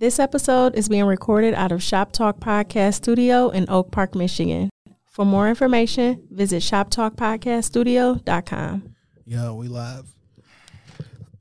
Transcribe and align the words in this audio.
This 0.00 0.20
episode 0.20 0.76
is 0.76 0.88
being 0.88 1.06
recorded 1.06 1.54
out 1.54 1.72
of 1.72 1.82
Shop 1.82 2.12
Talk 2.12 2.38
Podcast 2.38 2.94
Studio 2.94 3.48
in 3.48 3.68
Oak 3.68 3.90
Park, 3.90 4.14
Michigan. 4.14 4.70
For 5.06 5.24
more 5.24 5.48
information, 5.48 6.22
visit 6.30 6.62
shoptalkpodcaststudio.com. 6.62 8.94
Yo, 9.26 9.54
we 9.56 9.66
live. 9.66 10.06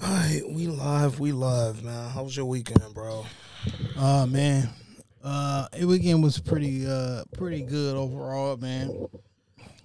All 0.02 0.10
right, 0.10 0.42
we 0.50 0.66
live, 0.66 1.20
we 1.20 1.34
live, 1.34 1.84
man. 1.84 2.10
How 2.10 2.24
was 2.24 2.36
your 2.36 2.48
weekend, 2.48 2.96
bro? 2.96 3.28
Oh 3.96 4.26
man, 4.26 4.70
uh, 5.24 5.68
it 5.78 5.86
weekend 5.86 6.24
was 6.24 6.40
pretty, 6.40 6.88
uh, 6.88 7.26
pretty 7.38 7.62
good 7.62 7.96
overall, 7.96 8.58
man. 8.58 9.06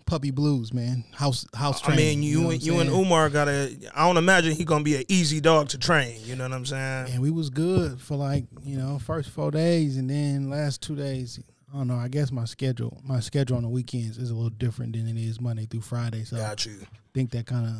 Puppy 0.07 0.31
blues, 0.31 0.73
man. 0.75 1.05
House, 1.13 1.47
house 1.55 1.81
I 1.89 1.97
mean, 1.97 2.23
you 2.23 2.43
know 2.43 2.51
and 2.51 2.63
you 2.63 2.81
and? 2.81 2.91
Umar 2.91 3.31
got 3.31 3.49
a. 3.49 3.77
I 3.95 4.07
don't 4.07 4.17
imagine 4.17 4.53
he 4.53 4.65
gonna 4.65 4.85
be 4.85 4.97
an 4.97 5.05
easy 5.09 5.41
dog 5.41 5.69
to 5.71 5.79
train. 5.79 6.21
You 6.25 6.37
know 6.37 6.45
what 6.45 6.53
I'm 6.53 6.67
saying? 6.67 7.13
And 7.13 7.23
we 7.23 7.31
was 7.31 7.51
good 7.51 8.01
for 8.01 8.17
like 8.17 8.45
you 8.63 8.77
know 8.77 8.99
first 8.99 9.31
four 9.31 9.51
days, 9.51 9.97
and 9.97 10.09
then 10.11 10.51
last 10.51 10.83
two 10.83 10.97
days. 10.97 11.41
I 11.73 11.79
don't 11.79 11.89
know. 11.89 11.97
I 11.97 12.09
guess 12.09 12.31
my 12.31 12.45
schedule, 12.45 13.01
my 13.03 13.21
schedule 13.21 13.57
on 13.57 13.63
the 13.63 13.69
weekends 13.71 14.19
is 14.19 14.29
a 14.29 14.35
little 14.35 14.51
different 14.51 14.93
than 14.95 15.09
it 15.09 15.17
is 15.17 15.41
Monday 15.41 15.65
through 15.65 15.81
Friday. 15.81 16.25
So 16.25 16.37
Got 16.37 16.67
you. 16.67 16.73
I 16.83 16.87
think 17.15 17.31
that 17.31 17.47
kind 17.47 17.67
of 17.67 17.73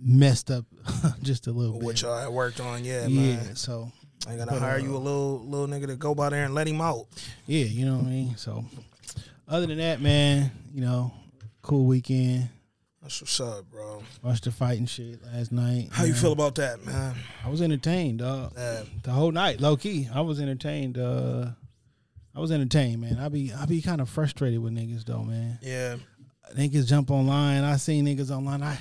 messed 0.00 0.50
up 0.50 0.64
just 1.22 1.46
a 1.46 1.52
little 1.52 1.78
What 1.78 1.94
bit. 1.96 2.02
y'all 2.02 2.18
had 2.18 2.28
worked 2.30 2.58
on, 2.60 2.84
yeah, 2.84 3.06
yeah. 3.06 3.36
man. 3.36 3.54
So 3.56 3.92
I 4.26 4.34
gotta 4.36 4.50
But, 4.50 4.60
hire 4.60 4.74
uh, 4.74 4.82
you 4.82 4.96
a 4.96 4.98
little 4.98 5.38
little 5.46 5.68
nigga 5.68 5.86
to 5.86 5.94
go 5.96 6.16
by 6.16 6.30
there 6.30 6.44
and 6.44 6.54
let 6.54 6.66
him 6.66 6.80
out. 6.80 7.06
Yeah, 7.46 7.64
you 7.66 7.86
know 7.86 7.96
what 7.98 8.06
I 8.06 8.10
mean. 8.10 8.36
So, 8.36 8.64
other 9.48 9.66
than 9.66 9.78
that, 9.78 10.00
man, 10.00 10.50
you 10.72 10.80
know, 10.80 11.12
cool 11.62 11.86
weekend. 11.86 12.48
That's 13.02 13.20
what's 13.22 13.40
up, 13.40 13.64
bro. 13.70 14.02
Watched 14.22 14.44
the 14.44 14.52
fighting 14.52 14.86
shit 14.86 15.20
last 15.24 15.50
night. 15.52 15.88
How 15.92 16.04
you 16.04 16.12
feel 16.14 16.32
about 16.32 16.56
that, 16.56 16.84
man? 16.84 17.14
I 17.44 17.48
was 17.48 17.62
entertained, 17.62 18.18
dog. 18.18 18.52
Uh, 18.58 18.82
The 19.02 19.10
whole 19.12 19.32
night, 19.32 19.60
low 19.60 19.76
key. 19.76 20.08
I 20.12 20.20
was 20.20 20.40
entertained. 20.40 20.98
Uh, 20.98 21.46
I 22.34 22.40
was 22.40 22.52
entertained, 22.52 23.00
man. 23.00 23.18
I 23.18 23.28
be 23.28 23.52
I 23.52 23.64
be 23.66 23.80
kind 23.82 24.00
of 24.00 24.08
frustrated 24.10 24.60
with 24.60 24.74
niggas 24.74 25.04
though, 25.04 25.22
man. 25.22 25.58
yeah, 25.62 25.96
Niggas 26.54 26.86
jump 26.86 27.10
online. 27.10 27.64
I 27.64 27.76
seen 27.76 28.04
niggas 28.06 28.30
online. 28.30 28.62
I 28.62 28.78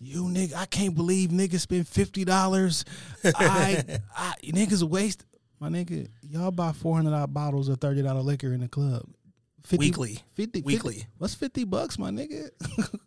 you 0.00 0.24
nigga, 0.24 0.54
I 0.54 0.66
can't 0.66 0.94
believe 0.94 1.30
niggas 1.30 1.60
spend 1.60 1.86
fifty 1.86 2.24
dollars. 2.24 2.84
I, 3.24 3.84
I 4.16 4.34
niggas 4.44 4.82
waste 4.82 5.24
my 5.60 5.68
nigga. 5.68 6.08
Y'all 6.22 6.50
buy 6.50 6.72
four 6.72 6.96
hundred 6.96 7.10
dollar 7.10 7.26
bottles 7.26 7.68
of 7.68 7.80
thirty 7.80 8.02
dollar 8.02 8.22
liquor 8.22 8.52
in 8.52 8.60
the 8.60 8.68
club. 8.68 9.04
50, 9.66 9.76
Weekly. 9.78 10.18
50, 10.34 10.60
50 10.60 10.62
Weekly. 10.62 11.06
What's 11.18 11.34
fifty 11.34 11.64
bucks, 11.64 11.98
my 11.98 12.10
nigga? 12.10 12.50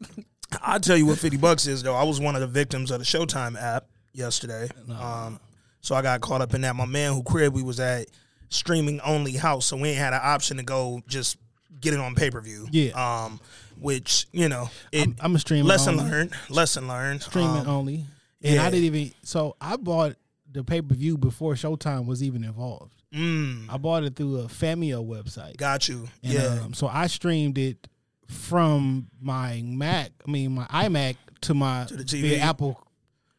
I'll 0.61 0.79
tell 0.79 0.97
you 0.97 1.05
what 1.05 1.19
fifty 1.19 1.37
bucks 1.37 1.67
is 1.67 1.83
though. 1.83 1.95
I 1.95 2.03
was 2.03 2.19
one 2.19 2.35
of 2.35 2.41
the 2.41 2.47
victims 2.47 2.91
of 2.91 2.99
the 2.99 3.05
Showtime 3.05 3.59
app 3.61 3.85
yesterday. 4.13 4.67
Um, 4.89 5.39
so 5.81 5.95
I 5.95 6.01
got 6.01 6.21
caught 6.21 6.41
up 6.41 6.53
in 6.53 6.61
that. 6.61 6.75
My 6.75 6.85
man 6.85 7.13
who 7.13 7.23
crib 7.23 7.53
we 7.53 7.63
was 7.63 7.79
at 7.79 8.07
streaming 8.49 8.99
only 9.01 9.33
house, 9.33 9.65
so 9.67 9.77
we 9.77 9.89
ain't 9.89 9.97
had 9.99 10.13
an 10.13 10.21
option 10.21 10.57
to 10.57 10.63
go 10.63 11.01
just 11.07 11.37
get 11.79 11.93
it 11.93 11.99
on 11.99 12.15
pay 12.15 12.29
per 12.29 12.41
view. 12.41 12.67
Yeah. 12.71 12.91
Um, 12.91 13.39
which 13.79 14.27
you 14.33 14.49
know, 14.49 14.69
it 14.91 15.07
I'm, 15.07 15.15
I'm 15.21 15.35
a 15.35 15.39
streamer. 15.39 15.67
lesson 15.67 15.99
only. 15.99 16.11
learned. 16.11 16.33
Lesson 16.49 16.87
learned. 16.87 17.21
Streaming 17.21 17.61
Um, 17.61 17.67
only, 17.69 18.05
and 18.43 18.55
yeah. 18.55 18.65
I 18.65 18.69
didn't 18.69 18.85
even. 18.85 19.11
So 19.23 19.55
I 19.61 19.77
bought 19.77 20.15
the 20.51 20.63
pay 20.63 20.81
per 20.81 20.95
view 20.95 21.17
before 21.17 21.53
Showtime 21.53 22.05
was 22.05 22.21
even 22.23 22.43
involved. 22.43 22.98
Mm, 23.13 23.65
I 23.69 23.77
bought 23.77 24.03
it 24.03 24.15
through 24.15 24.39
a 24.39 24.43
Fanmio 24.43 25.05
website. 25.05 25.57
got 25.57 25.87
you. 25.87 26.07
And, 26.23 26.33
yeah. 26.33 26.59
um, 26.63 26.73
so 26.73 26.87
I 26.87 27.07
streamed 27.07 27.57
it 27.57 27.87
from 28.27 29.07
my 29.19 29.61
Mac. 29.65 30.11
I 30.27 30.29
mean, 30.29 30.53
my 30.53 30.65
iMac 30.65 31.15
to 31.41 31.53
my 31.53 31.85
To 31.85 31.95
the 31.95 32.03
TV. 32.03 32.39
Apple. 32.39 32.81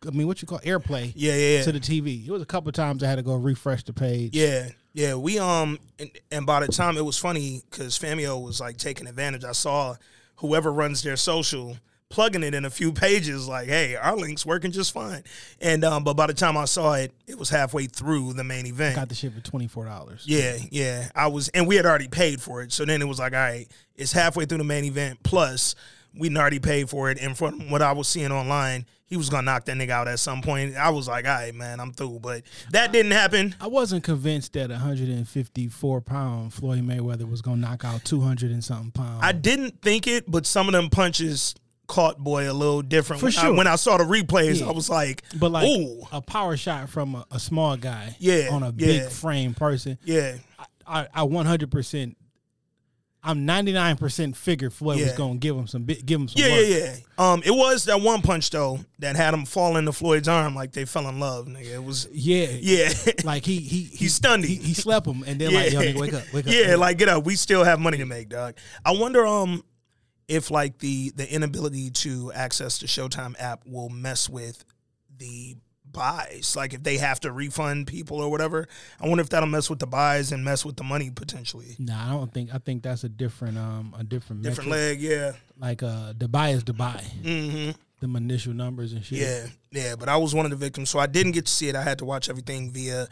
I 0.06 0.10
mean, 0.10 0.26
what 0.26 0.40
you 0.40 0.48
call 0.48 0.60
AirPlay 0.60 1.12
yeah. 1.14 1.34
Yeah. 1.34 1.58
Yeah. 1.58 1.62
to 1.64 1.72
the 1.72 1.80
TV. 1.80 2.26
It 2.26 2.32
was 2.32 2.42
a 2.42 2.46
couple 2.46 2.72
times 2.72 3.02
I 3.04 3.08
had 3.08 3.16
to 3.16 3.22
go 3.22 3.34
refresh 3.34 3.84
the 3.84 3.92
page. 3.92 4.34
Yeah, 4.34 4.70
yeah. 4.94 5.14
We 5.14 5.38
um, 5.38 5.78
and, 5.98 6.10
and 6.32 6.46
by 6.46 6.60
the 6.60 6.68
time 6.72 6.96
it 6.96 7.04
was 7.04 7.18
funny 7.18 7.62
because 7.70 7.98
Fanmio 7.98 8.42
was 8.42 8.60
like 8.60 8.78
taking 8.78 9.06
advantage. 9.06 9.44
I 9.44 9.52
saw 9.52 9.96
whoever 10.36 10.72
runs 10.72 11.02
their 11.02 11.16
social 11.16 11.76
plugging 12.10 12.42
it 12.42 12.54
in 12.54 12.64
a 12.64 12.70
few 12.70 12.92
pages, 12.92 13.48
like, 13.48 13.68
"Hey, 13.68 13.96
our 13.96 14.16
link's 14.16 14.44
working 14.44 14.72
just 14.72 14.92
fine." 14.92 15.24
And 15.60 15.84
um, 15.84 16.04
but 16.04 16.14
by 16.14 16.26
the 16.26 16.34
time 16.34 16.56
I 16.56 16.66
saw 16.66 16.94
it, 16.94 17.12
it 17.26 17.38
was 17.38 17.48
halfway 17.48 17.86
through 17.86 18.34
the 18.34 18.44
main 18.44 18.66
event. 18.66 18.96
got 18.96 19.08
the 19.08 19.14
shit 19.14 19.32
for 19.32 19.40
twenty 19.40 19.68
four 19.68 19.86
dollars. 19.86 20.24
Yeah, 20.26 20.58
yeah. 20.70 21.08
I 21.14 21.28
was, 21.28 21.48
and 21.48 21.66
we 21.66 21.76
had 21.76 21.86
already 21.86 22.08
paid 22.08 22.42
for 22.42 22.62
it. 22.62 22.72
So 22.72 22.84
then 22.84 23.00
it 23.00 23.08
was 23.08 23.18
like, 23.18 23.32
all 23.32 23.38
right, 23.38 23.66
it's 23.96 24.12
halfway 24.12 24.44
through 24.44 24.58
the 24.58 24.64
main 24.64 24.84
event. 24.84 25.22
Plus, 25.22 25.74
we'd 26.14 26.36
already 26.36 26.58
paid 26.58 26.90
for 26.90 27.10
it. 27.10 27.18
And 27.20 27.36
from 27.38 27.70
what 27.70 27.82
I 27.82 27.92
was 27.92 28.08
seeing 28.08 28.32
online, 28.32 28.86
he 29.06 29.16
was 29.16 29.28
gonna 29.28 29.42
knock 29.42 29.64
that 29.66 29.76
nigga 29.76 29.90
out 29.90 30.08
at 30.08 30.18
some 30.18 30.42
point. 30.42 30.76
I 30.76 30.90
was 30.90 31.08
like, 31.08 31.26
all 31.26 31.32
right, 31.32 31.54
man, 31.54 31.80
I'm 31.80 31.92
through. 31.92 32.20
But 32.20 32.42
that 32.70 32.92
didn't 32.92 33.12
happen. 33.12 33.54
I 33.60 33.66
wasn't 33.66 34.04
convinced 34.04 34.52
that 34.54 34.70
154 34.70 36.00
pound 36.00 36.54
Floyd 36.54 36.82
Mayweather 36.82 37.28
was 37.28 37.42
gonna 37.42 37.60
knock 37.60 37.84
out 37.84 38.04
200 38.04 38.50
and 38.50 38.64
something 38.64 38.90
pounds. 38.90 39.20
I 39.22 39.32
didn't 39.32 39.80
think 39.82 40.06
it, 40.06 40.30
but 40.30 40.46
some 40.46 40.68
of 40.68 40.72
them 40.72 40.90
punches 40.90 41.54
caught 41.90 42.18
boy 42.18 42.50
a 42.50 42.54
little 42.54 42.82
different. 42.82 43.18
For 43.20 43.26
when, 43.26 43.36
I, 43.36 43.40
sure. 43.42 43.54
when 43.54 43.66
I 43.66 43.74
saw 43.76 43.96
the 43.96 44.04
replays, 44.04 44.60
Yeah. 44.60 44.68
I 44.68 44.70
was 44.72 44.88
like, 44.88 45.22
but 45.38 45.50
like 45.50 45.66
ooh, 45.66 46.02
a 46.12 46.20
power 46.22 46.56
shot 46.56 46.88
from 46.88 47.16
a, 47.16 47.26
a 47.32 47.40
small 47.40 47.76
guy, 47.76 48.14
Yeah, 48.20 48.48
on 48.52 48.62
a 48.62 48.66
yeah. 48.66 48.86
big 48.86 49.08
frame 49.10 49.54
person, 49.54 49.98
yeah, 50.04 50.36
I, 50.86 51.08
I 51.12 51.22
100%. 51.26 52.14
I'm 53.22 53.46
99% 53.46 54.34
figured 54.34 54.72
Floyd 54.72 54.98
was 55.00 55.12
gonna 55.12 55.34
give 55.36 55.54
him 55.54 55.66
some, 55.66 55.84
give 55.84 56.08
him 56.22 56.26
some 56.28 56.40
yeah, 56.42 56.56
work. 56.56 56.66
yeah, 56.66 56.76
yeah. 56.78 56.96
Um, 57.32 57.42
it 57.44 57.50
was 57.50 57.84
that 57.84 58.00
one 58.00 58.22
punch 58.22 58.48
though 58.48 58.80
that 58.98 59.14
had 59.14 59.34
him 59.34 59.44
fall 59.44 59.76
into 59.76 59.92
Floyd's 59.92 60.26
arm 60.26 60.54
like 60.54 60.72
they 60.72 60.86
fell 60.86 61.06
in 61.06 61.20
love, 61.20 61.46
nigga. 61.46 61.74
It 61.74 61.84
was, 61.84 62.08
Yeah, 62.12 62.46
yeah. 62.58 62.88
Like 63.24 63.44
he 63.44 63.58
he 63.58 63.82
he, 63.82 64.08
stunned 64.08 64.44
He, 64.46 64.54
him. 64.54 64.62
he 64.64 64.72
slept 64.72 65.06
him, 65.06 65.22
and 65.26 65.38
then 65.38 65.52
like, 65.52 65.70
yo, 65.70 65.80
nigga, 65.80 66.00
wake 66.00 66.14
up, 66.14 66.32
wake 66.32 66.46
up. 66.46 66.52
Yeah, 66.54 66.76
like 66.76 66.96
get 66.96 67.10
up. 67.10 67.24
We 67.26 67.34
still 67.34 67.62
have 67.62 67.78
money 67.78 67.98
to 67.98 68.06
make, 68.06 68.30
dog. 68.30 68.54
I 68.86 68.92
wonder 68.92 69.26
um 69.26 69.64
if 70.30 70.50
like 70.50 70.78
the 70.78 71.10
the 71.16 71.30
inability 71.30 71.90
to 71.90 72.32
access 72.32 72.78
the 72.78 72.86
Showtime 72.86 73.34
app 73.38 73.62
will 73.66 73.88
mess 73.90 74.28
with 74.28 74.64
the 75.18 75.56
buys. 75.92 76.54
Like 76.56 76.72
if 76.72 76.82
they 76.84 76.98
have 76.98 77.18
to 77.20 77.32
refund 77.32 77.88
people 77.88 78.18
or 78.20 78.30
whatever. 78.30 78.68
I 79.00 79.08
wonder 79.08 79.22
if 79.22 79.28
that'll 79.30 79.48
mess 79.48 79.68
with 79.68 79.80
the 79.80 79.88
buys 79.88 80.30
and 80.30 80.44
mess 80.44 80.64
with 80.64 80.76
the 80.76 80.84
money 80.84 81.10
potentially. 81.10 81.74
Nah, 81.80 82.06
I 82.08 82.10
don't 82.12 82.32
think. 82.32 82.54
I 82.54 82.58
think 82.58 82.84
that's 82.84 83.02
a 83.02 83.08
different 83.08 83.58
um 83.58 83.94
a 83.98 84.04
different 84.04 84.42
Different 84.42 84.70
metric. 84.70 85.00
leg, 85.00 85.00
yeah. 85.00 85.32
Like 85.58 85.82
uh, 85.82 86.12
Dubai 86.14 86.54
is 86.54 86.62
Dubai. 86.64 87.02
hmm 87.22 87.70
Them 88.00 88.14
initial 88.16 88.54
numbers 88.54 88.92
and 88.92 89.04
shit. 89.04 89.18
Yeah, 89.18 89.46
yeah. 89.72 89.96
But 89.96 90.08
I 90.08 90.16
was 90.16 90.32
one 90.34 90.44
of 90.46 90.50
the 90.52 90.56
victims, 90.56 90.90
so 90.90 91.00
I 91.00 91.06
didn't 91.06 91.32
get 91.32 91.46
to 91.46 91.52
see 91.52 91.68
it. 91.68 91.74
I 91.74 91.82
had 91.82 91.98
to 91.98 92.04
watch 92.04 92.30
everything 92.30 92.70
via 92.70 93.08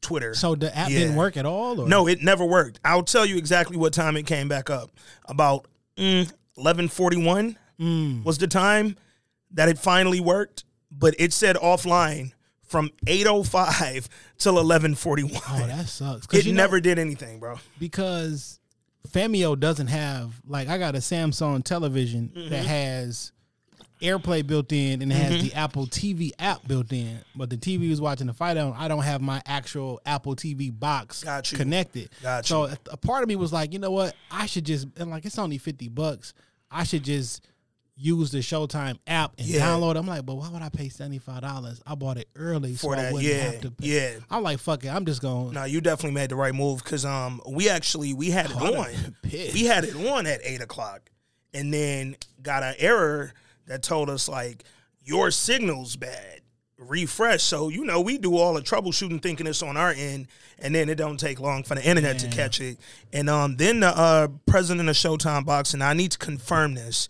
Twitter. 0.00 0.32
So 0.34 0.54
the 0.54 0.74
app 0.76 0.88
Yeah. 0.90 0.98
didn't 1.00 1.16
work 1.16 1.36
at 1.36 1.44
all. 1.44 1.80
Or? 1.80 1.88
No, 1.88 2.06
it 2.06 2.22
never 2.22 2.44
worked. 2.44 2.78
I'll 2.84 3.02
tell 3.02 3.26
you 3.26 3.36
exactly 3.36 3.76
what 3.76 3.92
time 3.92 4.16
it 4.16 4.26
came 4.26 4.48
back 4.48 4.70
up. 4.70 4.90
About 5.26 5.66
mm, 6.00 6.32
eleven 6.56 6.88
forty 6.88 7.16
one 7.22 7.56
Mm. 7.78 8.24
was 8.24 8.38
the 8.38 8.46
time 8.46 8.96
that 9.52 9.68
it 9.68 9.78
finally 9.78 10.20
worked, 10.20 10.64
but 10.90 11.14
it 11.18 11.32
said 11.32 11.56
offline 11.56 12.32
from 12.66 12.90
eight 13.06 13.26
oh 13.26 13.42
five 13.42 14.08
till 14.38 14.58
eleven 14.58 14.94
forty 14.94 15.22
one. 15.24 15.40
Oh, 15.48 15.66
that 15.66 15.88
sucks. 15.88 16.26
it 16.32 16.44
you 16.46 16.52
know- 16.52 16.62
never 16.62 16.80
did 16.80 16.98
anything, 16.98 17.40
bro. 17.40 17.58
because 17.78 18.58
Fanmio 19.08 19.58
doesn't 19.58 19.86
have 19.88 20.34
like 20.46 20.68
I 20.68 20.76
got 20.78 20.94
a 20.94 20.98
Samsung 20.98 21.64
television 21.64 22.32
Mm-hmm. 22.36 22.50
that 22.50 22.64
has 22.66 23.32
AirPlay 24.00 24.46
built 24.46 24.72
in 24.72 25.02
and 25.02 25.12
it 25.12 25.14
has 25.14 25.42
the 25.42 25.54
Apple 25.54 25.86
TV 25.86 26.32
app 26.38 26.66
built 26.66 26.92
in. 26.92 27.20
But 27.36 27.50
the 27.50 27.56
TV 27.56 27.88
was 27.90 28.00
watching 28.00 28.26
the 28.26 28.32
fight 28.32 28.56
on. 28.56 28.72
I 28.76 28.88
don't 28.88 29.02
have 29.02 29.20
my 29.20 29.42
actual 29.46 30.00
Apple 30.06 30.34
TV 30.36 30.70
box 30.76 31.22
Got 31.24 31.50
you. 31.52 31.58
connected. 31.58 32.10
Got 32.22 32.46
so 32.46 32.66
you. 32.66 32.72
a- 32.72 32.92
a 32.92 32.96
part 32.96 33.22
of 33.22 33.28
me 33.28 33.36
was 33.36 33.52
like, 33.52 33.72
you 33.72 33.78
know 33.78 33.90
what? 33.90 34.14
I 34.30 34.46
should 34.46 34.64
just 34.64 34.86
and 34.96 35.10
like 35.10 35.24
it's 35.24 35.38
only 35.38 35.58
fifty 35.58 35.88
bucks. 35.88 36.34
I 36.70 36.84
should 36.84 37.02
just 37.04 37.46
use 38.02 38.30
the 38.30 38.38
Showtime 38.38 38.96
app 39.06 39.32
and 39.36 39.46
Yeah. 39.46 39.60
download. 39.66 39.90
it. 39.90 39.98
I'm 39.98 40.06
like, 40.06 40.24
but 40.24 40.36
why 40.36 40.48
would 40.48 40.62
I 40.62 40.70
pay 40.70 40.88
seventy 40.88 41.18
five 41.18 41.42
dollars? 41.42 41.82
I 41.86 41.94
bought 41.94 42.16
it 42.16 42.28
early 42.34 42.72
For 42.74 42.94
so 42.94 43.00
I 43.00 43.12
wouldn't 43.12 43.22
yeah, 43.30 43.34
have 43.50 43.60
to. 43.60 43.70
Pay. 43.72 43.86
yeah. 43.88 44.10
I'm 44.30 44.42
like, 44.42 44.58
fuck 44.58 44.84
it. 44.84 44.88
I'm 44.88 45.04
just 45.04 45.20
going. 45.20 45.52
No, 45.52 45.64
you 45.64 45.82
definitely 45.82 46.14
made 46.14 46.30
the 46.30 46.36
right 46.36 46.54
move 46.54 46.82
because 46.82 47.04
um 47.04 47.42
we 47.46 47.68
actually 47.68 48.14
we 48.14 48.30
had 48.30 48.46
it 48.50 48.56
Oh, 48.58 48.76
on. 48.80 48.90
have 48.90 49.02
been 49.02 49.30
pissed. 49.30 49.52
We 49.54 49.64
had 49.66 49.84
it 49.84 49.94
on 49.94 50.26
at 50.26 50.40
eight 50.42 50.62
o'clock, 50.62 51.10
and 51.52 51.74
then 51.74 52.16
got 52.42 52.62
an 52.62 52.74
error 52.78 53.34
that 53.70 53.84
told 53.84 54.10
us 54.10 54.28
like 54.28 54.64
your 55.04 55.30
signal's 55.30 55.94
bad. 55.96 56.40
Refresh. 56.76 57.42
So 57.42 57.68
you 57.68 57.84
know 57.84 58.00
we 58.00 58.18
do 58.18 58.36
all 58.36 58.54
the 58.54 58.62
troubleshooting, 58.62 59.22
thinking 59.22 59.46
it's 59.46 59.62
on 59.62 59.76
our 59.76 59.90
end, 59.90 60.26
and 60.58 60.74
then 60.74 60.88
it 60.88 60.96
don't 60.96 61.20
take 61.20 61.38
long 61.38 61.62
for 61.62 61.74
the 61.74 61.86
internet 61.86 62.18
to 62.20 62.28
catch 62.28 62.60
it. 62.60 62.78
And 63.12 63.30
um 63.30 63.56
then 63.56 63.80
the 63.80 63.88
uh, 63.88 64.28
president 64.46 64.88
of 64.88 64.96
Showtime 64.96 65.44
Boxing, 65.44 65.82
I 65.82 65.92
need 65.94 66.10
to 66.12 66.18
confirm 66.18 66.74
this. 66.74 67.08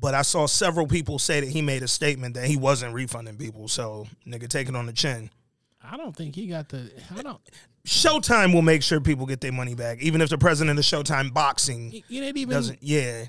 But 0.00 0.14
I 0.14 0.22
saw 0.22 0.46
several 0.46 0.86
people 0.86 1.18
say 1.18 1.40
that 1.40 1.48
he 1.48 1.60
made 1.60 1.82
a 1.82 1.88
statement 1.88 2.34
that 2.34 2.46
he 2.46 2.56
wasn't 2.56 2.94
refunding 2.94 3.36
people. 3.36 3.68
So, 3.68 4.06
nigga, 4.26 4.48
take 4.48 4.68
it 4.68 4.76
on 4.76 4.86
the 4.86 4.92
chin. 4.92 5.30
I 5.82 5.96
don't 5.96 6.14
think 6.14 6.34
he 6.34 6.46
got 6.46 6.68
the. 6.68 6.90
I 7.16 7.22
don't. 7.22 7.40
Showtime 7.86 8.54
will 8.54 8.62
make 8.62 8.82
sure 8.82 9.00
people 9.00 9.26
get 9.26 9.40
their 9.40 9.52
money 9.52 9.74
back, 9.74 10.00
even 10.00 10.20
if 10.20 10.30
the 10.30 10.38
president 10.38 10.78
of 10.78 10.84
Showtime 10.84 11.32
Boxing 11.32 11.90
he 11.90 12.04
didn't 12.08 12.36
even. 12.36 12.54
doesn't. 12.54 12.82
Yeah. 12.82 13.26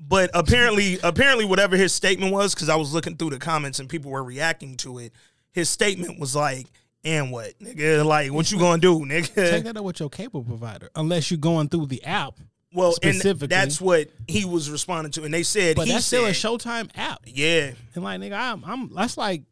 But 0.00 0.30
apparently, 0.32 0.98
apparently, 1.02 1.44
whatever 1.44 1.76
his 1.76 1.92
statement 1.92 2.32
was, 2.32 2.54
because 2.54 2.68
I 2.68 2.76
was 2.76 2.94
looking 2.94 3.16
through 3.16 3.30
the 3.30 3.38
comments 3.38 3.78
and 3.80 3.88
people 3.88 4.10
were 4.10 4.24
reacting 4.24 4.76
to 4.78 4.98
it. 4.98 5.12
His 5.52 5.68
statement 5.68 6.18
was 6.18 6.34
like, 6.34 6.66
And 7.04 7.30
what, 7.30 7.58
nigga? 7.60 8.04
Like, 8.04 8.32
what 8.32 8.50
you 8.50 8.58
gonna 8.58 8.80
do, 8.80 9.00
nigga? 9.00 9.34
Take 9.34 9.64
that 9.64 9.76
up 9.76 9.84
with 9.84 10.00
your 10.00 10.08
cable 10.08 10.42
provider, 10.42 10.88
unless 10.94 11.30
you're 11.30 11.38
going 11.38 11.68
through 11.68 11.86
the 11.86 12.02
app. 12.04 12.34
Well, 12.72 12.94
and 13.02 13.20
that's 13.20 13.80
what 13.80 14.10
he 14.28 14.44
was 14.44 14.70
responding 14.70 15.10
to, 15.12 15.24
and 15.24 15.34
they 15.34 15.42
said 15.42 15.74
But 15.74 15.88
that's 15.88 16.06
still 16.06 16.26
a 16.26 16.30
Showtime 16.30 16.88
app. 16.94 17.20
Yeah, 17.26 17.72
And 17.94 18.04
like 18.04 18.20
nigga, 18.20 18.38
I'm, 18.38 18.64
I'm 18.64 18.94
that's 18.94 19.16
like 19.16 19.42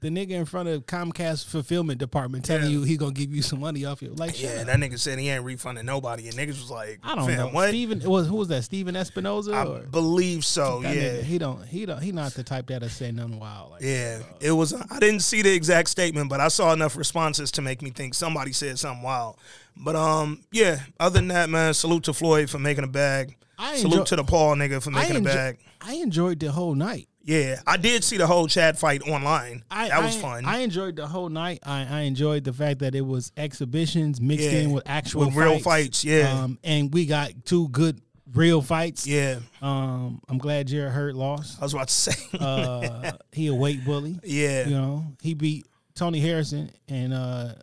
the 0.00 0.08
nigga 0.10 0.30
in 0.32 0.44
front 0.44 0.68
of 0.68 0.84
Comcast 0.86 1.46
fulfillment 1.46 1.98
department 1.98 2.44
telling 2.44 2.64
Yeah. 2.64 2.68
you 2.70 2.82
he 2.82 2.96
gonna 2.98 3.12
give 3.12 3.34
you 3.34 3.40
some 3.42 3.60
money 3.60 3.84
off 3.86 4.02
your 4.02 4.12
like. 4.12 4.40
yeah. 4.40 4.62
That 4.64 4.78
nigga 4.78 4.98
said 4.98 5.18
he 5.18 5.30
ain't 5.30 5.42
refunding 5.44 5.86
nobody, 5.86 6.28
and 6.28 6.36
niggas 6.36 6.60
was 6.60 6.70
like, 6.70 7.00
I 7.02 7.14
don't 7.14 7.26
"Fam, 7.26 7.36
know. 7.38 7.48
What? 7.48 7.68
Stephen 7.70 8.00
was 8.08 8.26
who 8.28 8.36
was 8.36 8.48
that? 8.48 8.64
Stephen 8.64 8.94
Espinoza. 8.94 9.54
I 9.54 9.64
or? 9.64 9.80
believe 9.80 10.44
so. 10.44 10.80
That 10.82 10.94
yeah, 10.94 11.02
nigga, 11.02 11.22
he 11.22 11.38
don't 11.38 11.64
he 11.66 11.86
don't 11.86 12.00
he 12.02 12.12
not 12.12 12.34
the 12.34 12.42
type 12.42 12.66
that'll 12.66 12.88
say 12.88 13.10
nothing 13.10 13.38
wild. 13.40 13.70
Like 13.72 13.82
Yeah, 13.82 14.20
it 14.40 14.52
was. 14.52 14.74
I 14.74 14.98
didn't 15.00 15.20
see 15.20 15.42
the 15.42 15.54
exact 15.54 15.88
statement, 15.88 16.28
but 16.28 16.40
I 16.40 16.48
saw 16.48 16.72
enough 16.72 16.96
responses 16.96 17.50
to 17.52 17.62
make 17.62 17.80
me 17.82 17.90
think 17.90 18.14
somebody 18.14 18.52
said 18.52 18.78
something 18.78 19.02
wild. 19.02 19.36
But 19.76 19.96
um, 19.96 20.42
yeah. 20.52 20.80
Other 21.00 21.18
than 21.20 21.28
that, 21.28 21.48
man, 21.50 21.74
salute 21.74 22.04
to 22.04 22.12
Floyd 22.12 22.48
for 22.50 22.58
making 22.58 22.84
a 22.84 22.88
bag. 22.88 23.36
I 23.58 23.76
salute 23.76 23.92
enjoy- 24.00 24.04
to 24.04 24.16
the 24.16 24.24
Paul 24.24 24.56
nigga 24.56 24.82
for 24.82 24.90
making 24.90 25.16
I, 25.16 25.18
a 25.18 25.22
bag. 25.22 25.58
I 25.80 25.94
enjoyed 25.94 26.40
the 26.40 26.52
whole 26.52 26.74
night. 26.74 27.08
Yeah, 27.26 27.60
I 27.66 27.76
did 27.76 28.04
see 28.04 28.16
the 28.18 28.26
whole 28.26 28.46
Chad 28.46 28.78
fight 28.78 29.02
online. 29.02 29.64
I, 29.70 29.88
that 29.88 30.02
was 30.02 30.16
I- 30.16 30.20
fun. 30.20 30.44
I 30.44 30.58
enjoyed 30.58 30.94
the 30.96 31.06
whole 31.08 31.28
night. 31.28 31.58
I, 31.64 31.84
I 31.84 32.00
enjoyed 32.02 32.44
the 32.44 32.52
fact 32.52 32.78
that 32.78 32.94
it 32.94 33.00
was 33.00 33.32
exhibitions 33.36 34.20
mixed 34.20 34.44
Yeah. 34.46 34.60
in 34.60 34.70
with 34.72 34.84
actual 34.86 35.26
With 35.26 35.34
real 35.34 35.58
fights, 35.58 36.04
yeah. 36.04 36.32
Um, 36.42 36.58
and 36.62 36.94
we 36.94 37.04
got 37.04 37.32
two 37.44 37.68
good 37.70 38.00
real 38.32 38.62
fights. 38.62 39.06
yeah, 39.08 39.40
Um, 39.60 40.20
I'm 40.28 40.38
glad 40.38 40.68
Jarrett 40.68 40.92
Hurd 40.92 41.16
lost. 41.16 41.58
I 41.60 41.64
was 41.64 41.74
about 41.74 41.88
to 41.88 41.94
say. 41.94 42.12
Uh, 42.38 43.12
he 43.32 43.48
a 43.48 43.54
weight 43.54 43.84
bully. 43.84 44.20
yeah. 44.22 44.64
You 44.66 44.74
know, 44.74 45.04
he 45.20 45.34
beat 45.34 45.66
Tony 45.96 46.20
Harrison 46.20 46.70
and 46.88 47.12
uh, 47.12 47.54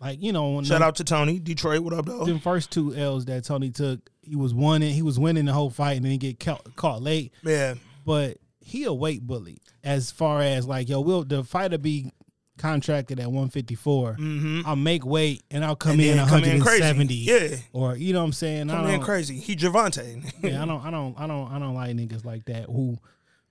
like 0.00 0.22
you 0.22 0.32
know, 0.32 0.62
Shout 0.62 0.80
out 0.80 0.96
to 0.96 1.04
Tony 1.04 1.38
Detroit. 1.38 1.80
What 1.80 1.92
up, 1.92 2.06
though? 2.06 2.24
them 2.24 2.38
first 2.40 2.70
two 2.70 2.94
L's 2.94 3.24
that 3.26 3.44
Tony 3.44 3.70
took. 3.70 3.98
He 4.22 4.36
was 4.36 4.54
winning. 4.54 4.94
He 4.94 5.02
was 5.02 5.18
winning 5.18 5.44
the 5.46 5.52
whole 5.52 5.70
fight, 5.70 5.96
and 5.96 6.04
then 6.04 6.12
he 6.12 6.18
get 6.18 6.38
caught, 6.40 6.76
caught 6.76 7.02
late. 7.02 7.32
Yeah, 7.42 7.74
But 8.08 8.38
he 8.60 8.84
a 8.84 8.92
weight 8.92 9.26
bully 9.26 9.62
as 9.84 10.10
far 10.10 10.40
as 10.42 10.66
like 10.66 10.88
yo, 10.88 11.00
will 11.00 11.24
the 11.24 11.44
fighter 11.44 11.78
be 11.78 12.10
contracted 12.58 13.20
at 13.20 13.26
154? 13.26 14.16
mm-hmm. 14.18 14.60
I'll 14.66 14.74
make 14.76 15.04
weight 15.06 15.44
and 15.50 15.64
I'll 15.64 15.76
come 15.76 15.92
And 15.92 16.00
in 16.02 16.16
then 16.16 16.26
come 16.28 16.42
in 16.44 16.58
170. 16.58 17.14
Yeah, 17.14 17.56
Or 17.72 17.96
you 17.96 18.12
know 18.12 18.18
what 18.20 18.26
I'm 18.26 18.32
saying? 18.32 18.68
come 18.68 18.84
I 18.86 18.94
in 18.94 19.00
crazy. 19.00 19.38
He 19.38 19.54
Javante. 19.54 20.24
yeah, 20.42 20.62
I 20.62 20.66
don't, 20.66 20.84
I 20.84 20.90
don't, 20.90 21.18
I 21.20 21.26
don't, 21.26 21.52
I 21.52 21.58
don't 21.58 21.74
like 21.74 21.94
niggas 21.96 22.24
like 22.24 22.44
that 22.46 22.64
who 22.64 22.98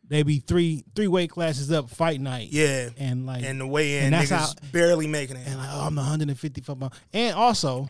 they 0.09 0.24
be 0.24 0.39
three 0.39 0.83
three 0.95 1.07
weight 1.07 1.30
classes 1.30 1.71
up 1.71 1.89
fight 1.89 2.19
night. 2.21 2.50
yeah, 2.51 2.89
and 2.98 3.25
like 3.25 3.44
and 3.44 3.59
the 3.59 3.68
way 3.68 3.98
in 4.00 4.06
and 4.06 4.13
that's 4.13 4.31
niggas 4.31 4.38
how- 4.63 4.69
barely 4.71 5.07
making 5.07 5.38
it. 5.38 5.48
and 5.48 5.57
like, 5.57 5.69
oh, 5.71 5.81
I'm 5.88 5.95
155 5.95 6.80
pounds. 6.80 6.94
And 7.13 7.36
also, 7.36 7.89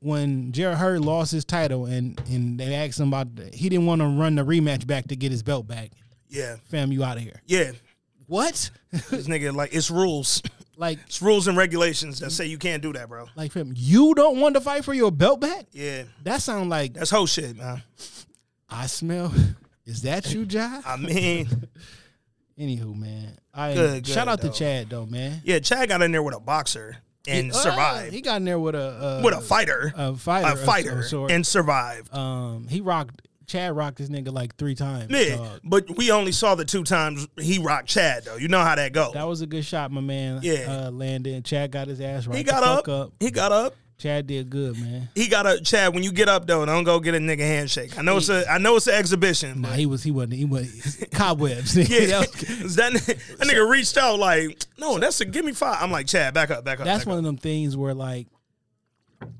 when 0.00 0.52
Jarrett 0.52 0.78
Hurd 0.78 1.00
lost 1.00 1.32
his 1.32 1.44
title 1.44 1.86
and 1.86 2.20
and 2.28 2.58
they 2.60 2.74
asked 2.74 3.00
him 3.00 3.08
about, 3.08 3.34
the, 3.36 3.50
he 3.52 3.68
didn't 3.68 3.86
want 3.86 4.00
to 4.00 4.06
run 4.06 4.34
the 4.36 4.44
rematch 4.44 4.86
back 4.86 5.08
to 5.08 5.16
get 5.16 5.30
his 5.32 5.42
belt 5.42 5.66
back. 5.66 5.90
Yeah, 6.28 6.56
Fam, 6.70 6.92
you 6.92 7.02
out 7.04 7.16
of 7.16 7.22
here. 7.22 7.40
yeah. 7.46 7.72
What? 8.26 8.70
This 8.90 9.28
nigga 9.28 9.54
like 9.54 9.72
it's 9.72 9.88
rules. 9.90 10.42
like, 10.76 10.98
It's 11.06 11.22
rules 11.22 11.46
and 11.46 11.56
regulations 11.56 12.18
that 12.18 12.32
say 12.32 12.46
you 12.46 12.58
can't 12.58 12.82
do 12.82 12.92
that, 12.94 13.08
bro. 13.08 13.26
like, 13.36 13.52
fam, 13.52 13.72
you 13.76 14.14
don't 14.14 14.40
want 14.40 14.56
to 14.56 14.60
fight 14.60 14.84
for 14.84 14.92
your 14.94 15.12
belt 15.12 15.40
back? 15.40 15.66
Yeah, 15.72 16.02
That 16.24 16.42
sound 16.42 16.68
like 16.68 16.94
that's 16.94 17.10
whole 17.10 17.26
shit, 17.26 17.56
man. 17.56 17.82
I 18.68 18.86
smell. 18.86 19.32
Is 19.84 20.02
that 20.02 20.32
you, 20.34 20.44
Jai? 20.54 20.80
I 20.84 20.96
mean, 20.96 21.48
Anywho, 22.58 22.96
man, 22.96 23.38
I 23.52 23.74
Good, 23.74 24.04
good, 24.04 24.12
shout 24.12 24.28
out 24.28 24.40
though. 24.40 24.48
to 24.50 24.54
Chad 24.58 24.88
though, 24.90 25.04
man. 25.06 25.42
yeah, 25.44 25.58
Chad 25.58 25.88
got 25.88 26.00
in 26.02 26.10
there 26.10 26.22
with 26.22 26.34
a 26.34 26.40
boxer 26.40 26.96
and 27.28 27.50
Uh, 27.52 27.54
survived. 27.54 28.14
he 28.14 28.22
got 28.22 28.36
in 28.38 28.44
there 28.46 28.58
with 28.58 28.74
a 28.74 28.78
uh, 28.78 29.20
with 29.22 29.34
a 29.34 29.40
fighter, 29.42 29.92
a 29.94 30.16
fighter, 30.16 30.52
a 30.52 30.56
fighter, 30.56 31.04
and 31.28 31.46
survived. 31.46 32.12
um, 32.14 32.66
he 32.68 32.80
rocked. 32.80 33.22
Chad 33.46 33.76
rocked 33.76 33.98
this 33.98 34.08
nigga 34.08 34.32
like 34.32 34.56
three 34.56 34.74
times. 34.74 35.06
Yeah, 35.10 35.36
dog. 35.36 35.60
but 35.64 35.96
we 35.96 36.10
only 36.10 36.32
saw 36.32 36.54
the 36.54 36.64
two 36.64 36.82
times 36.84 37.28
he 37.38 37.58
rocked 37.58 37.88
Chad 37.88 38.24
though. 38.24 38.36
You 38.36 38.48
know 38.48 38.60
how 38.62 38.74
that 38.74 38.92
goes. 38.92 39.14
That 39.14 39.26
was 39.28 39.40
a 39.40 39.46
good 39.46 39.64
shot, 39.64 39.90
my 39.90 40.00
man. 40.00 40.40
Yeah. 40.42 40.86
uh, 40.86 40.90
landed. 40.90 41.44
Chad 41.44 41.70
got 41.70 41.86
his 41.88 42.00
ass 42.00 42.26
right. 42.26 42.36
he 42.36 42.42
got 42.42 42.62
up. 42.62 42.88
up. 42.88 43.12
He 43.20 43.30
got 43.30 43.52
up. 43.52 43.74
Chad 43.98 44.26
did 44.26 44.50
good, 44.50 44.78
man. 44.78 45.08
He 45.14 45.26
got 45.26 45.46
a 45.46 45.58
Chad. 45.58 45.94
When 45.94 46.02
you 46.02 46.12
get 46.12 46.28
up 46.28 46.46
though, 46.46 46.66
don't 46.66 46.84
go 46.84 47.00
get 47.00 47.14
a 47.14 47.18
nigga 47.18 47.38
handshake. 47.38 47.98
I 47.98 48.02
know 48.02 48.18
it's 48.18 48.28
a 48.28 48.44
I 48.50 48.58
know 48.58 48.76
it's 48.76 48.86
an 48.88 48.94
exhibition. 48.94 49.62
Nah, 49.62 49.72
he 49.72 49.86
was 49.86 50.02
he 50.02 50.10
wasn't 50.10 50.34
he 50.34 50.44
was 50.44 51.02
cobwebs. 51.12 51.74
yeah, 51.90 52.06
That 52.20 52.60
was- 52.62 52.76
that, 52.76 52.92
that 52.92 53.48
nigga 53.48 53.68
reached 53.70 53.96
out 53.96 54.18
like, 54.18 54.64
no, 54.78 54.98
that's 54.98 55.20
a 55.22 55.24
give 55.24 55.46
me 55.46 55.52
five. 55.52 55.78
I'm 55.80 55.90
like, 55.90 56.06
Chad, 56.06 56.34
back 56.34 56.50
up, 56.50 56.62
back 56.62 56.78
up. 56.80 56.84
that's 56.84 57.04
back 57.04 57.06
one 57.08 57.16
up. 57.16 57.18
of 57.20 57.24
them 57.24 57.36
things 57.38 57.74
where 57.74 57.94
like 57.94 58.26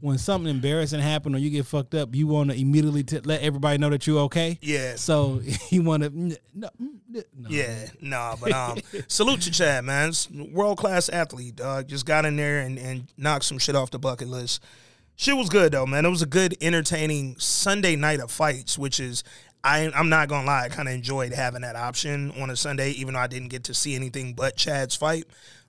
when 0.00 0.18
something 0.18 0.50
embarrassing 0.50 1.00
happened 1.00 1.34
or 1.34 1.38
you 1.38 1.50
get 1.50 1.66
fucked 1.66 1.94
up, 1.94 2.14
you 2.14 2.26
want 2.26 2.50
to 2.50 2.56
immediately 2.56 3.02
t- 3.02 3.20
let 3.20 3.42
everybody 3.42 3.78
know 3.78 3.90
that 3.90 4.06
you're 4.06 4.20
okay. 4.20 4.58
Yeah. 4.60 4.96
So 4.96 5.40
you 5.70 5.82
want 5.82 6.02
to 6.02 6.10
no, 6.10 6.68
no, 7.08 7.22
Yeah, 7.48 7.88
nah, 8.00 8.36
but 8.36 8.52
um, 8.52 8.78
salute 9.08 9.42
to 9.42 9.50
Chad, 9.50 9.84
man. 9.84 10.12
World 10.52 10.78
class 10.78 11.08
athlete, 11.08 11.56
dog. 11.56 11.88
Just 11.88 12.06
got 12.06 12.24
in 12.24 12.36
there 12.36 12.60
and, 12.60 12.78
and 12.78 13.12
knocked 13.16 13.44
some 13.44 13.58
shit 13.58 13.76
off 13.76 13.90
the 13.90 13.98
bucket 13.98 14.28
list. 14.28 14.62
Shit 15.16 15.36
was 15.36 15.48
good 15.48 15.72
though, 15.72 15.86
man. 15.86 16.04
It 16.04 16.10
was 16.10 16.22
a 16.22 16.26
good, 16.26 16.56
entertaining 16.60 17.36
Sunday 17.38 17.96
night 17.96 18.20
of 18.20 18.30
fights, 18.30 18.78
which 18.78 19.00
is 19.00 19.24
I 19.64 19.90
I'm 19.94 20.08
not 20.08 20.28
gonna 20.28 20.46
lie, 20.46 20.64
I 20.64 20.68
kind 20.68 20.88
of 20.88 20.94
enjoyed 20.94 21.32
having 21.32 21.62
that 21.62 21.74
option 21.74 22.32
on 22.40 22.50
a 22.50 22.56
Sunday, 22.56 22.90
even 22.92 23.14
though 23.14 23.20
I 23.20 23.26
didn't 23.26 23.48
get 23.48 23.64
to 23.64 23.74
see 23.74 23.94
anything 23.94 24.34
but 24.34 24.56
Chad's 24.56 24.94
fight. 24.94 25.24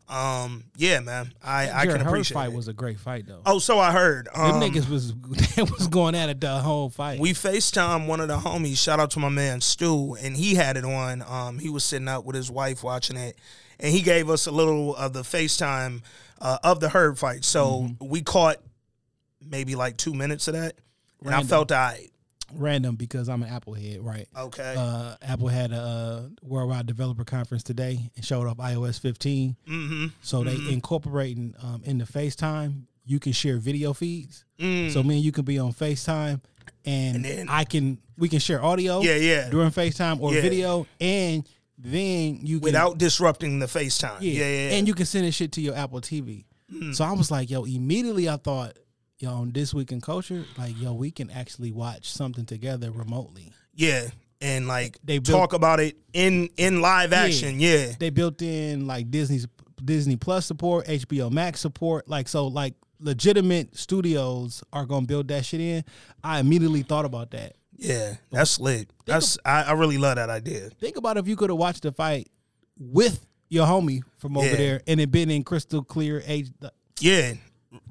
Um, 0.09 0.63
yeah, 0.77 1.01
man, 1.01 1.33
I 1.43 1.69
I 1.69 1.85
can 1.85 1.97
Hurd 1.99 2.07
appreciate 2.07 2.35
fight 2.35 2.49
it. 2.51 2.55
was 2.55 2.69
a 2.69 2.73
great 2.73 2.97
fight 2.97 3.25
though. 3.27 3.41
oh, 3.45 3.59
so 3.59 3.77
I 3.77 3.91
heard. 3.91 4.29
Um, 4.33 4.59
Them 4.61 4.71
niggas 4.71 4.89
was 4.89 5.13
was 5.57 5.87
going 5.87 6.15
at 6.15 6.29
it 6.29 6.39
the 6.39 6.59
whole 6.59 6.89
fight. 6.89 7.19
we 7.19 7.33
FaceTime 7.33 8.07
one 8.07 8.21
of 8.21 8.29
the 8.29 8.37
homies. 8.37 8.77
Shout 8.77 9.01
out 9.01 9.11
to 9.11 9.19
my 9.19 9.27
man 9.29 9.59
Stu, 9.59 10.15
and 10.15 10.37
he 10.37 10.55
had 10.55 10.77
it 10.77 10.85
on. 10.85 11.21
Um, 11.27 11.59
he 11.59 11.69
was 11.69 11.83
sitting 11.83 12.07
up 12.07 12.23
with 12.23 12.37
his 12.37 12.49
wife 12.49 12.83
watching 12.83 13.17
it, 13.17 13.37
and 13.81 13.93
he 13.93 14.01
gave 14.01 14.29
us 14.29 14.47
a 14.47 14.51
little 14.51 14.95
of 14.95 15.11
the 15.11 15.23
FaceTime 15.23 16.03
uh, 16.39 16.57
of 16.63 16.79
the 16.79 16.87
Hurd 16.89 17.19
fight. 17.19 17.43
So 17.43 17.89
we 17.99 18.21
caught 18.21 18.57
maybe 19.45 19.75
like 19.75 19.97
two 19.97 20.13
minutes 20.13 20.47
of 20.47 20.53
that, 20.53 20.75
and 21.23 21.35
I 21.35 21.43
felt 21.43 21.71
I 21.73 22.07
Random 22.53 22.95
because 22.95 23.29
I'm 23.29 23.43
an 23.43 23.49
Apple 23.49 23.73
head, 23.73 23.99
right? 24.03 24.27
okay. 24.37 24.75
Uh, 24.77 25.15
Apple 25.21 25.47
had 25.47 25.71
a 25.71 25.75
uh, 25.75 26.21
worldwide 26.41 26.85
developer 26.85 27.23
conference 27.23 27.63
today 27.63 28.09
and 28.15 28.23
showed 28.25 28.47
off 28.47 28.57
iOS 28.57 28.99
15. 28.99 29.55
mm-hmm. 29.67 30.05
So 30.21 30.43
they 30.43 30.55
incorporating 30.71 31.53
um, 31.61 31.81
in 31.83 31.97
the 31.97 32.05
FaceTime, 32.05 32.83
you 33.05 33.19
can 33.19 33.31
share 33.31 33.57
video 33.57 33.93
feeds. 33.93 34.45
Mm. 34.59 34.91
So 34.91 35.03
me 35.03 35.15
and 35.15 35.23
you 35.23 35.31
can 35.31 35.45
be 35.45 35.59
on 35.59 35.71
FaceTime, 35.73 36.41
and, 36.85 37.15
And 37.17 37.25
then- 37.25 37.49
I 37.49 37.63
can 37.63 37.99
we 38.17 38.29
can 38.29 38.39
share 38.39 38.63
audio. 38.63 39.01
Yeah, 39.01 39.15
yeah. 39.15 39.49
During 39.49 39.69
FaceTime 39.71 40.19
or 40.19 40.33
Yeah. 40.33 40.41
video, 40.41 40.87
and 40.99 41.47
then 41.77 42.39
you 42.43 42.57
can 42.59 42.63
Without 42.63 42.97
disrupting 42.97 43.59
the 43.59 43.67
FaceTime. 43.67 44.17
Yeah, 44.21 44.31
yeah, 44.31 44.39
yeah, 44.45 44.69
yeah. 44.69 44.75
and 44.77 44.87
you 44.87 44.93
can 44.95 45.05
send 45.05 45.25
this 45.25 45.35
shit 45.35 45.51
to 45.53 45.61
your 45.61 45.75
Apple 45.75 46.01
TV. 46.01 46.45
Mm. 46.73 46.95
So 46.95 47.05
I 47.05 47.11
was 47.11 47.29
like, 47.31 47.49
yo, 47.49 47.63
immediately 47.65 48.27
I 48.27 48.37
thought, 48.37 48.75
yo, 49.19 49.31
on 49.31 49.51
this 49.51 49.73
week 49.73 49.91
in 49.91 50.01
culture, 50.01 50.45
like, 50.57 50.79
yo, 50.79 50.93
we 50.93 51.11
can 51.11 51.29
actually 51.29 51.71
watch 51.71 52.11
something 52.11 52.45
together 52.45 52.91
remotely. 52.91 53.51
yeah. 53.75 54.07
And 54.39 54.67
like 54.67 54.99
They 55.03 55.17
built- 55.17 55.35
talk 55.35 55.53
about 55.53 55.79
it 55.79 55.97
in 56.13 56.49
in 56.57 56.79
live 56.79 57.11
action. 57.11 57.59
Yeah. 57.59 57.93
They 57.97 58.11
built 58.11 58.39
in 58.43 58.85
like 58.85 59.09
Disney's 59.09 59.47
Disney 59.83 60.15
Plus 60.15 60.45
support, 60.45 60.85
HBO 60.85 61.31
Max 61.31 61.59
support, 61.59 62.07
like 62.07 62.27
so 62.27 62.45
like 62.45 62.75
legitimate 62.99 63.75
studios 63.75 64.63
are 64.71 64.85
gonna 64.85 65.07
build 65.07 65.27
that 65.29 65.43
shit 65.43 65.59
in. 65.59 65.83
I 66.23 66.39
immediately 66.39 66.83
thought 66.83 67.05
about 67.05 67.31
that. 67.31 67.55
Yeah. 67.77 68.17
That's 68.29 68.59
lit. 68.59 68.91
That's 69.07 69.39
I, 69.43 69.63
I 69.63 69.71
really 69.71 69.97
love 69.97 70.17
that 70.17 70.29
idea. 70.29 70.69
Think 70.79 70.97
about 70.97 71.17
if 71.17 71.27
you 71.27 71.35
could 71.35 71.49
have 71.49 71.57
watched 71.57 71.81
the 71.81 71.91
fight 71.91 72.29
with 72.77 73.25
your 73.49 73.65
homie 73.65 74.01
from 74.19 74.37
over 74.37 74.45
Yeah. 74.45 74.55
there 74.55 74.81
and 74.85 75.01
it 75.01 75.09
been 75.09 75.31
in 75.31 75.43
crystal 75.43 75.83
clear 75.83 76.21
age. 76.27 76.51
Yeah, 76.99 77.33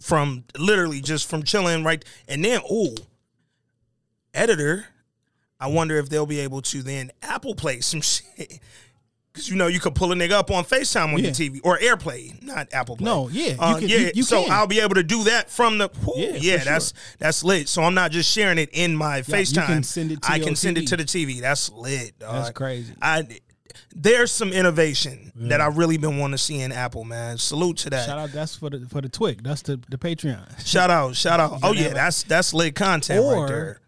from 0.00 0.44
literally 0.58 1.00
just 1.00 1.28
from 1.28 1.42
chilling 1.42 1.84
right, 1.84 2.04
and 2.28 2.44
then 2.44 2.60
oh, 2.70 2.94
editor. 4.34 4.86
I 5.58 5.68
wonder 5.68 5.96
if 5.96 6.08
they'll 6.10 6.26
be 6.26 6.40
able 6.40 6.60
to 6.62 6.82
then 6.82 7.10
Apple 7.22 7.54
Play 7.54 7.80
some 7.80 8.00
shit. 8.02 8.60
Cause 9.32 9.48
you 9.50 9.56
know 9.56 9.66
you 9.66 9.80
could 9.80 9.94
pull 9.94 10.12
a 10.12 10.14
nigga 10.14 10.32
up 10.32 10.50
on 10.50 10.64
Facetime 10.64 11.12
on 11.12 11.18
Yeah. 11.18 11.24
your 11.26 11.32
TV 11.32 11.60
or 11.62 11.76
AirPlay, 11.78 12.42
not 12.42 12.68
Apple 12.72 12.96
Play. 12.96 13.04
No, 13.04 13.28
yeah, 13.28 13.48
you 13.52 13.56
Uh, 13.58 13.78
can- 13.78 13.88
yeah. 13.88 13.96
you- 13.98 14.12
you 14.16 14.22
so 14.22 14.42
can. 14.44 14.52
I'll 14.52 14.66
be 14.66 14.80
able 14.80 14.94
to 14.94 15.02
do 15.02 15.24
that 15.24 15.50
from 15.50 15.76
the. 15.76 15.88
whew, 16.04 16.14
Yeah, 16.16 16.36
yeah, 16.36 16.64
that's 16.64 16.94
that's 17.18 17.44
lit. 17.44 17.68
So 17.68 17.82
I'm 17.82 17.92
not 17.92 18.12
just 18.12 18.30
sharing 18.32 18.56
it 18.56 18.70
in 18.72 18.96
my 18.96 19.18
you 19.18 19.24
FaceTime. 19.24 19.66
can 19.66 19.82
send 19.82 20.12
it 20.12 20.22
to 20.22 20.30
I 20.32 20.38
can 20.38 20.56
send 20.56 20.78
it 20.78 20.86
to 20.88 20.96
the 20.96 21.04
TV. 21.04 21.40
That's 21.42 21.70
lit. 21.70 22.18
Dog. 22.18 22.32
That's 22.34 22.50
crazy. 22.56 22.94
I 23.02 23.26
there's 23.94 24.30
some 24.32 24.52
innovation 24.52 25.32
that 25.36 25.60
I 25.60 25.66
really 25.66 25.96
been 25.98 26.18
wanting 26.18 26.36
to 26.36 26.42
see 26.42 26.60
in 26.60 26.72
Apple, 26.72 27.04
man. 27.04 27.38
Salute 27.38 27.78
to 27.78 27.90
that. 27.90 28.06
Shout 28.06 28.18
out 28.18 28.32
that's 28.32 28.56
for 28.56 28.70
the 28.70 28.86
for 28.88 29.00
the 29.00 29.08
Twig. 29.08 29.42
That's 29.42 29.62
the, 29.62 29.80
the 29.88 29.98
Patreon. 29.98 30.66
Shout 30.66 30.90
out, 30.90 31.16
shout 31.16 31.40
out. 31.40 31.60
Oh 31.62 31.72
yeah, 31.72 31.90
that's 31.94 32.22
that's 32.24 32.52
lit 32.54 32.74
content 32.74 33.20
right 33.20 33.36
Or- 33.36 33.46
there. 33.48 33.80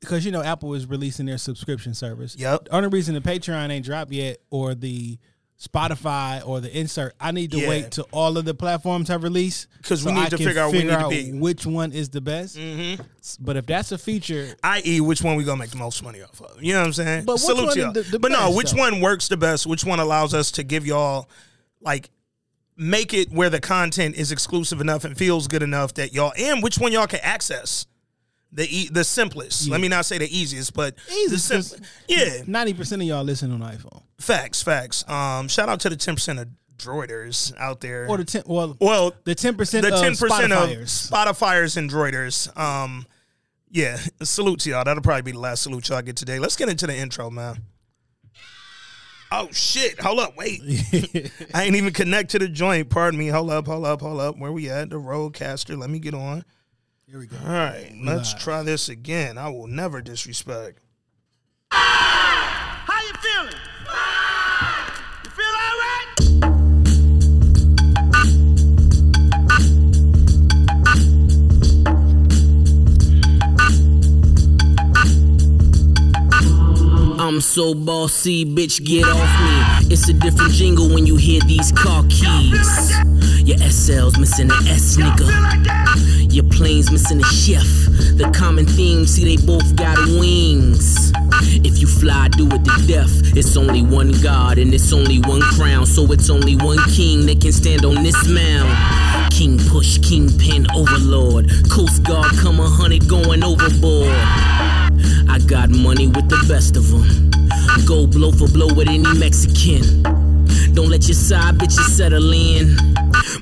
Because 0.00 0.24
you 0.24 0.30
know 0.30 0.42
Apple 0.42 0.74
is 0.74 0.86
releasing 0.86 1.26
their 1.26 1.38
subscription 1.38 1.92
service. 1.92 2.36
Yep. 2.38 2.66
The 2.66 2.74
only 2.76 2.88
reason 2.88 3.14
the 3.14 3.20
Patreon 3.20 3.70
ain't 3.70 3.84
dropped 3.84 4.12
yet 4.12 4.38
or 4.48 4.74
the 4.76 5.18
Spotify 5.60 6.46
or 6.46 6.60
the 6.60 6.76
insert. 6.78 7.14
I 7.18 7.32
need 7.32 7.50
to 7.50 7.58
Yeah. 7.58 7.68
wait 7.68 7.90
till 7.90 8.06
all 8.12 8.38
of 8.38 8.44
the 8.44 8.54
platforms 8.54 9.08
have 9.08 9.24
released 9.24 9.66
'Cause 9.82 10.04
we 10.04 10.12
need 10.12 10.20
I 10.20 10.28
to 10.28 10.38
figure 10.38 10.60
out 10.62 10.66
what 10.66 10.74
we 10.74 10.84
need 10.84 10.98
to 10.98 11.08
be. 11.32 11.32
which 11.38 11.66
one 11.66 11.90
is 11.92 12.10
the 12.10 12.20
best. 12.20 12.56
Mm-hmm. 12.56 13.02
But 13.40 13.56
if 13.56 13.66
that's 13.66 13.90
a 13.90 13.98
feature, 13.98 14.56
i.e., 14.62 15.00
which 15.00 15.20
one 15.22 15.34
we 15.34 15.42
gonna 15.42 15.58
make 15.58 15.70
the 15.70 15.76
most 15.76 16.00
money 16.02 16.22
off 16.22 16.40
of? 16.40 16.62
You 16.62 16.74
know 16.74 16.80
what 16.80 16.86
I'm 16.86 16.92
saying? 16.92 17.24
But 17.24 17.34
which 17.34 17.42
Salute 17.42 17.66
one 17.66 17.78
y'all. 17.78 17.92
the- 17.92 18.02
the 18.02 18.18
but 18.20 18.30
no, 18.30 18.52
which 18.52 18.70
though? 18.70 18.78
one 18.78 19.00
works 19.00 19.26
the 19.26 19.36
best? 19.36 19.66
Which 19.66 19.84
one 19.84 19.98
allows 19.98 20.32
us 20.32 20.52
to 20.52 20.62
give 20.62 20.86
y'all 20.86 21.28
like 21.80 22.10
make 22.76 23.12
it 23.12 23.32
where 23.32 23.50
the 23.50 23.58
content 23.60 24.14
is 24.14 24.30
exclusive 24.30 24.80
enough 24.80 25.04
and 25.04 25.18
feels 25.18 25.48
good 25.48 25.64
enough 25.64 25.94
that 25.94 26.12
y'all 26.12 26.32
and 26.38 26.62
which 26.62 26.78
one 26.78 26.92
y'all 26.92 27.08
can 27.08 27.18
access? 27.24 27.86
The 28.52 28.64
e- 28.68 28.88
the 28.90 29.04
simplest. 29.04 29.68
Let 29.68 29.80
me 29.80 29.88
not 29.88 30.06
say 30.06 30.18
the 30.18 30.36
easiest, 30.38 30.72
but 30.74 30.96
the 30.96 31.12
Easiest, 31.12 31.50
'cause. 31.50 31.80
Yeah, 32.08 32.42
ninety 32.46 32.72
percent 32.74 33.02
of 33.02 33.08
y'all 33.08 33.22
listen 33.24 33.52
on 33.52 33.60
iPhone 33.60 34.02
facts, 34.18 34.62
facts. 34.62 35.06
Um, 35.08 35.48
shout 35.48 35.68
out 35.68 35.80
to 35.80 35.90
the 35.90 35.96
ten 35.96 36.14
percent 36.14 36.38
of 36.38 36.48
droiders 36.78 37.52
out 37.58 37.80
there. 37.80 38.06
or 38.08 38.16
the 38.16 38.24
ten. 38.24 38.42
Well, 38.46 38.76
well, 38.80 39.12
the 39.24 39.34
ten 39.34 39.54
percent. 39.56 39.84
the 39.86 39.94
of 39.94 40.00
ten 40.00 40.16
percent 40.16 40.52
of 40.52 40.68
Spotifyers. 40.70 41.10
Spotifyers 41.10 41.76
and 41.76 41.90
droiders. 41.90 42.56
Um, 42.58 43.06
yeah, 43.70 43.98
salute 44.22 44.60
to 44.60 44.70
y'all. 44.70 44.82
That'll 44.84 45.02
probably 45.02 45.22
be 45.22 45.32
the 45.32 45.40
last 45.40 45.62
salute 45.64 45.88
y'all 45.90 46.00
get 46.00 46.16
today. 46.16 46.38
Let's 46.38 46.56
get 46.56 46.70
into 46.70 46.86
the 46.86 46.96
intro, 46.96 47.28
man. 47.30 47.62
Oh 49.30 49.48
shit! 49.52 50.00
Hold 50.00 50.20
up, 50.20 50.36
wait. 50.38 50.62
I 51.54 51.64
ain't 51.64 51.76
even 51.76 51.92
connect 51.92 52.30
to 52.30 52.38
the 52.38 52.48
joint. 52.48 52.88
Pardon 52.88 53.18
me. 53.18 53.28
Hold 53.28 53.50
up, 53.50 53.66
hold 53.66 53.84
up, 53.84 54.00
hold 54.00 54.20
up. 54.20 54.38
Where 54.38 54.50
we 54.52 54.70
at? 54.70 54.88
The 54.88 54.96
RodeCaster. 54.96 55.76
Let 55.76 55.90
me 55.90 55.98
get 55.98 56.14
on. 56.14 56.44
Here 57.10 57.18
we 57.18 57.26
go. 57.26 57.38
All 57.42 57.50
right, 57.50 57.90
let's 58.04 58.34
live. 58.34 58.42
try 58.42 58.62
this 58.62 58.90
again. 58.90 59.38
I 59.38 59.48
will 59.48 59.66
never 59.66 60.02
disrespect. 60.02 60.80
How 61.70 63.00
you 63.00 63.14
feeling? 63.14 63.54
You 65.24 65.30
feel 65.30 65.54
all 65.56 65.78
right? 65.80 66.12
I'm 77.18 77.40
so 77.40 77.72
bossy, 77.72 78.44
bitch, 78.44 78.84
get 78.84 79.04
off 79.06 79.40
me. 79.40 79.57
It's 79.90 80.06
a 80.06 80.12
different 80.12 80.52
jingle 80.52 80.88
when 80.92 81.06
you 81.06 81.16
hear 81.16 81.40
these 81.46 81.72
car 81.72 82.02
keys. 82.10 82.92
Your 83.40 83.56
SL's 83.56 84.18
missing 84.18 84.50
an 84.50 84.68
S, 84.68 84.98
nigga. 84.98 85.26
Your 86.30 86.44
plane's 86.44 86.92
missing 86.92 87.20
a 87.20 87.24
chef. 87.24 87.64
The 88.18 88.30
common 88.36 88.66
theme, 88.66 89.06
see, 89.06 89.24
they 89.24 89.42
both 89.46 89.74
got 89.76 89.96
wings. 90.06 91.10
If 91.64 91.78
you 91.78 91.86
fly, 91.86 92.28
do 92.28 92.46
it 92.48 92.64
to 92.66 92.86
death. 92.86 93.34
It's 93.34 93.56
only 93.56 93.82
one 93.82 94.12
God 94.20 94.58
and 94.58 94.74
it's 94.74 94.92
only 94.92 95.20
one 95.20 95.40
crown. 95.40 95.86
So 95.86 96.12
it's 96.12 96.28
only 96.28 96.56
one 96.56 96.78
king 96.90 97.24
that 97.24 97.40
can 97.40 97.52
stand 97.52 97.86
on 97.86 98.02
this 98.02 98.28
mound. 98.28 99.32
King 99.32 99.58
push, 99.70 99.96
kingpin, 99.98 100.66
overlord. 100.76 101.50
Coast 101.70 102.02
Guard 102.02 102.36
come 102.36 102.60
a 102.60 102.68
hundred 102.68 103.08
going 103.08 103.42
overboard. 103.42 104.12
I 105.30 105.38
got 105.46 105.70
money 105.70 106.08
with 106.08 106.28
the 106.28 106.44
best 106.46 106.76
of 106.76 106.90
them. 106.90 107.37
Go 107.86 108.06
blow 108.06 108.30
for 108.32 108.48
blow 108.48 108.72
with 108.74 108.88
any 108.88 108.98
Mexican. 109.18 110.02
Don't 110.74 110.88
let 110.90 111.06
your 111.08 111.14
side 111.14 111.56
bitches 111.56 111.88
settle 111.96 112.32
in. 112.32 112.76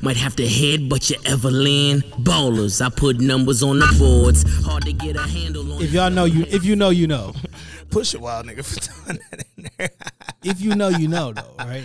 Might 0.02 0.16
have 0.16 0.36
to 0.36 0.44
headbutt 0.44 1.10
your 1.10 1.18
Evelyn. 1.26 2.00
Ballers, 2.22 2.84
I 2.84 2.88
put 2.88 3.20
numbers 3.20 3.62
on 3.62 3.78
the 3.78 3.96
boards. 3.98 4.44
Hard 4.64 4.84
to 4.84 4.92
get 4.92 5.16
a 5.16 5.22
handle 5.22 5.72
on. 5.72 5.82
If 5.82 5.92
y'all 5.92 6.10
know 6.10 6.24
you, 6.24 6.44
if 6.48 6.64
you 6.64 6.76
know, 6.76 6.90
you 6.90 7.06
know. 7.06 7.34
Push 7.90 8.14
it, 8.14 8.20
wild 8.20 8.46
nigga, 8.46 8.64
for 8.64 8.80
throwing 8.80 9.20
that 9.30 9.44
in 9.56 9.68
there. 9.78 9.90
If 10.44 10.60
you 10.60 10.76
know, 10.76 10.88
you 10.88 11.08
know, 11.08 11.32
though, 11.32 11.54
right? 11.58 11.82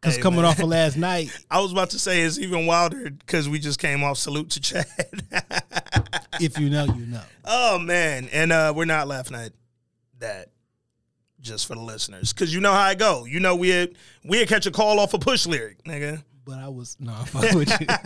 Because 0.00 0.16
Hey, 0.16 0.22
coming 0.22 0.42
man. 0.42 0.50
off 0.50 0.60
of 0.60 0.68
last 0.68 0.96
night, 0.96 1.36
I 1.50 1.60
was 1.60 1.72
about 1.72 1.90
to 1.90 1.98
say 1.98 2.20
it's 2.22 2.38
even 2.38 2.66
wilder 2.66 3.10
because 3.10 3.48
we 3.48 3.58
just 3.58 3.80
came 3.80 4.04
off 4.04 4.16
salute 4.18 4.50
to 4.50 4.60
Chad. 4.60 4.86
if 6.40 6.56
you 6.58 6.70
know, 6.70 6.84
you 6.84 7.06
know. 7.06 7.22
Oh 7.44 7.78
man, 7.80 8.28
and 8.32 8.52
uh, 8.52 8.72
we're 8.76 8.84
not 8.84 9.08
laughing 9.08 9.36
at 9.36 9.52
that. 10.20 10.50
Just 11.46 11.68
for 11.68 11.76
the 11.76 11.80
listeners, 11.80 12.32
because 12.32 12.52
you 12.52 12.60
know 12.60 12.72
how 12.72 12.80
I 12.80 12.96
go. 12.96 13.24
You 13.24 13.38
know 13.38 13.54
we 13.54 13.68
had 13.68 13.90
we 14.24 14.38
had 14.38 14.48
catch 14.48 14.66
a 14.66 14.72
call 14.72 14.98
off 14.98 15.14
a 15.14 15.18
push 15.20 15.46
lyric, 15.46 15.84
nigga. 15.84 16.24
But 16.44 16.58
I 16.58 16.66
was 16.66 16.96
no, 16.98 17.12
fucking 17.26 17.56
with 17.56 17.80
you. 17.80 17.86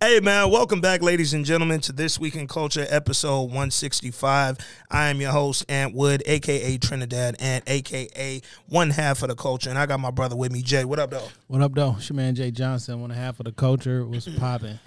Hey 0.00 0.20
man, 0.20 0.50
welcome 0.50 0.80
back, 0.80 1.02
ladies 1.02 1.32
and 1.34 1.44
gentlemen, 1.44 1.80
to 1.82 1.92
this 1.92 2.20
week 2.20 2.36
in 2.36 2.46
culture, 2.46 2.86
episode 2.88 3.50
one 3.50 3.72
sixty 3.72 4.12
five. 4.12 4.58
I 4.90 5.08
am 5.08 5.20
your 5.20 5.32
host, 5.32 5.64
Ant 5.68 5.92
Wood, 5.92 6.22
aka 6.26 6.78
Trinidad, 6.78 7.34
and 7.40 7.64
aka 7.66 8.40
one 8.68 8.90
half 8.90 9.22
of 9.22 9.28
the 9.28 9.34
culture, 9.34 9.70
and 9.70 9.78
I 9.78 9.86
got 9.86 9.98
my 9.98 10.12
brother 10.12 10.36
with 10.36 10.52
me, 10.52 10.62
Jay. 10.62 10.84
What 10.84 11.00
up, 11.00 11.10
though? 11.10 11.28
What 11.48 11.62
up, 11.62 11.74
though? 11.74 11.96
It's 11.98 12.08
your 12.10 12.16
man 12.16 12.36
Jay 12.36 12.52
Johnson. 12.52 13.00
one 13.00 13.10
half 13.10 13.40
of 13.40 13.46
the 13.46 13.52
culture 13.52 14.06
was 14.06 14.28
popping. 14.28 14.78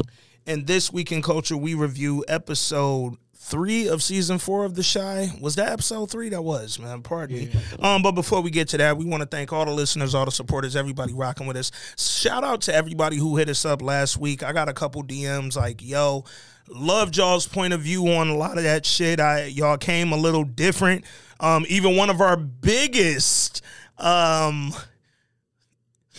And 0.46 0.66
this 0.66 0.94
week 0.94 1.12
in 1.12 1.22
culture, 1.22 1.58
we 1.58 1.74
review 1.74 2.24
episode 2.30 3.18
three 3.48 3.88
of 3.88 4.04
season 4.04 4.38
four 4.38 4.66
of 4.66 4.76
The 4.76 4.84
Chi. 4.84 5.32
Was 5.40 5.56
that 5.56 5.72
episode 5.72 6.12
three? 6.12 6.30
That 6.30 6.44
was, 6.44 6.78
man. 6.80 7.02
Pardon 7.02 7.38
me. 7.38 7.52
Um, 7.80 8.02
but 8.02 8.12
before 8.12 8.42
we 8.42 8.52
get 8.52 8.68
to 8.70 8.78
that, 8.78 8.98
we 8.98 9.06
want 9.06 9.22
to 9.22 9.28
thank 9.28 9.54
all 9.54 9.66
the 9.66 9.72
listeners, 9.72 10.14
all 10.14 10.26
the 10.26 10.32
supporters, 10.32 10.76
everybody 10.76 11.14
rocking 11.14 11.48
with 11.48 11.56
us. 11.56 11.72
Shout 11.98 12.44
out 12.44 12.62
to 12.64 12.76
everybody 12.76 13.18
who 13.18 13.38
hit 13.38 13.48
us 13.48 13.64
up 13.64 13.82
last 13.82 14.18
week. 14.18 14.44
I 14.44 14.52
got 14.52 14.68
a 14.68 14.74
couple 14.74 15.02
DMs 15.02 15.56
like, 15.56 15.82
yo, 15.82 16.26
loved 16.68 17.16
y'all's 17.16 17.48
point 17.48 17.74
of 17.74 17.82
view 17.82 18.08
on 18.10 18.28
a 18.28 18.36
lot 18.36 18.58
of 18.58 18.64
that 18.66 18.86
shit. 18.86 19.22
I 19.22 19.46
y'all 19.46 19.78
came 19.78 20.12
a 20.12 20.18
little 20.18 20.44
different. 20.44 21.06
Um, 21.40 21.66
even 21.70 21.96
one 21.96 22.10
of 22.10 22.20
our 22.20 22.36
biggest 22.36 23.62
um 23.98 24.74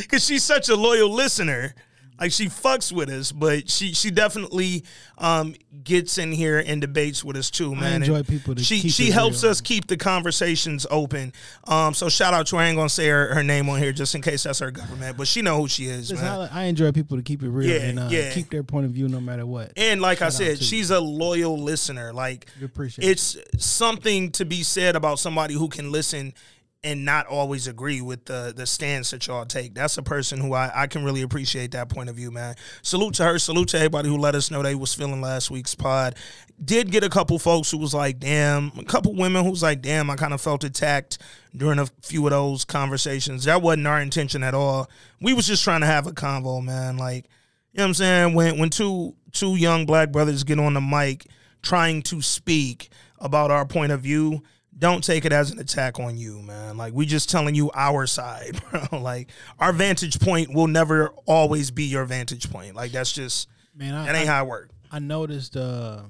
because 0.00 0.24
she's 0.24 0.44
such 0.44 0.68
a 0.68 0.76
loyal 0.76 1.10
listener. 1.10 1.74
Like 2.20 2.32
she 2.32 2.46
fucks 2.46 2.92
with 2.92 3.08
us, 3.08 3.32
but 3.32 3.70
she 3.70 3.94
she 3.94 4.10
definitely 4.10 4.84
um, 5.16 5.54
gets 5.82 6.18
in 6.18 6.32
here 6.32 6.62
and 6.64 6.78
debates 6.80 7.24
with 7.24 7.34
us 7.36 7.50
too, 7.50 7.74
man. 7.74 7.84
I 7.84 7.96
enjoy 7.96 8.16
And 8.16 8.28
people 8.28 8.54
to 8.54 8.62
she 8.62 8.90
she 8.90 9.10
helps 9.10 9.42
real. 9.42 9.52
us 9.52 9.62
keep 9.62 9.86
the 9.86 9.96
conversations 9.96 10.86
open. 10.90 11.32
Um, 11.66 11.94
so 11.94 12.10
shout 12.10 12.34
out 12.34 12.46
to 12.48 12.56
her. 12.56 12.62
I 12.62 12.66
ain't 12.66 12.76
gonna 12.76 12.90
say 12.90 13.08
her, 13.08 13.34
her 13.34 13.42
name 13.42 13.70
on 13.70 13.78
here 13.78 13.92
just 13.92 14.14
in 14.14 14.20
case 14.20 14.42
that's 14.42 14.58
her 14.58 14.70
government, 14.70 15.16
but 15.16 15.26
she 15.28 15.40
know 15.40 15.56
who 15.62 15.66
she 15.66 15.84
is, 15.86 16.10
Listen, 16.10 16.26
man. 16.26 16.48
I, 16.52 16.60
I 16.60 16.64
enjoy 16.64 16.92
people 16.92 17.16
to 17.16 17.22
keep 17.22 17.42
it 17.42 17.48
real 17.48 17.68
Yeah, 17.70 17.88
and 17.88 17.98
uh, 17.98 18.08
yeah. 18.10 18.32
keep 18.34 18.50
their 18.50 18.62
point 18.64 18.84
of 18.84 18.92
view 18.92 19.08
no 19.08 19.20
matter 19.20 19.46
what. 19.46 19.72
And 19.78 20.02
like 20.02 20.18
I 20.20 20.26
Shout 20.28 20.42
out 20.42 20.58
said, 20.58 20.58
she's 20.62 20.90
a 20.90 21.00
loyal 21.00 21.56
listener. 21.58 22.12
Like 22.12 22.46
appreciate 22.62 23.06
it. 23.08 23.12
it's 23.12 23.38
something 23.58 24.30
to 24.32 24.44
be 24.44 24.62
said 24.62 24.94
about 24.94 25.18
somebody 25.18 25.54
who 25.54 25.68
can 25.68 25.90
listen 25.90 26.34
and 26.82 27.04
not 27.04 27.26
always 27.26 27.66
agree 27.66 28.00
with 28.00 28.24
the 28.24 28.54
the 28.56 28.66
stance 28.66 29.10
that 29.10 29.26
y'all 29.26 29.44
take. 29.44 29.74
That's 29.74 29.98
a 29.98 30.02
person 30.02 30.40
who 30.40 30.54
I, 30.54 30.70
I 30.74 30.86
can 30.86 31.04
really 31.04 31.22
appreciate 31.22 31.72
that 31.72 31.90
point 31.90 32.08
of 32.08 32.16
view, 32.16 32.30
man. 32.30 32.54
Salute 32.82 33.14
to 33.14 33.24
her. 33.24 33.38
Salute 33.38 33.68
to 33.68 33.76
everybody 33.76 34.08
who 34.08 34.16
let 34.16 34.34
us 34.34 34.50
know 34.50 34.62
they 34.62 34.74
was 34.74 34.94
feeling 34.94 35.20
last 35.20 35.50
week's 35.50 35.74
pod. 35.74 36.16
Did 36.62 36.90
get 36.90 37.04
a 37.04 37.10
couple 37.10 37.38
folks 37.38 37.70
who 37.70 37.78
was 37.78 37.94
like, 37.94 38.18
damn, 38.18 38.72
a 38.78 38.84
couple 38.84 39.14
women 39.14 39.44
who 39.44 39.50
was 39.50 39.62
like, 39.62 39.82
damn, 39.82 40.10
I 40.10 40.16
kind 40.16 40.34
of 40.34 40.40
felt 40.40 40.64
attacked 40.64 41.18
during 41.54 41.78
a 41.78 41.86
few 42.02 42.26
of 42.26 42.30
those 42.30 42.64
conversations. 42.64 43.44
That 43.44 43.62
wasn't 43.62 43.86
our 43.86 44.00
intention 44.00 44.42
at 44.42 44.54
all. 44.54 44.88
We 45.20 45.32
was 45.34 45.46
just 45.46 45.64
trying 45.64 45.80
to 45.80 45.86
have 45.86 46.06
a 46.06 46.12
convo, 46.12 46.62
man. 46.62 46.96
Like, 46.96 47.26
you 47.72 47.78
know 47.78 47.84
what 47.84 47.88
I'm 47.88 47.94
saying? 47.94 48.34
When 48.34 48.58
when 48.58 48.70
two 48.70 49.14
two 49.32 49.56
young 49.56 49.86
black 49.86 50.12
brothers 50.12 50.44
get 50.44 50.58
on 50.58 50.74
the 50.74 50.80
mic 50.80 51.26
trying 51.62 52.00
to 52.02 52.22
speak 52.22 52.88
about 53.18 53.50
our 53.50 53.66
point 53.66 53.92
of 53.92 54.00
view, 54.00 54.42
don't 54.80 55.04
take 55.04 55.24
it 55.24 55.32
as 55.32 55.50
an 55.52 55.58
attack 55.60 56.00
on 56.00 56.16
you, 56.16 56.40
man. 56.42 56.76
Like 56.76 56.92
we 56.94 57.06
just 57.06 57.30
telling 57.30 57.54
you 57.54 57.70
our 57.74 58.06
side, 58.06 58.60
bro. 58.70 58.98
Like 59.00 59.30
our 59.58 59.72
vantage 59.72 60.18
point 60.18 60.52
will 60.52 60.66
never 60.66 61.10
always 61.26 61.70
be 61.70 61.84
your 61.84 62.04
vantage 62.06 62.50
point. 62.50 62.74
Like 62.74 62.90
that's 62.90 63.12
just 63.12 63.48
Man, 63.76 63.94
I, 63.94 64.06
that 64.06 64.14
ain't 64.16 64.28
I, 64.28 64.32
how 64.32 64.44
it 64.44 64.48
works. 64.48 64.74
I 64.90 64.98
noticed 64.98 65.56
uh, 65.56 66.00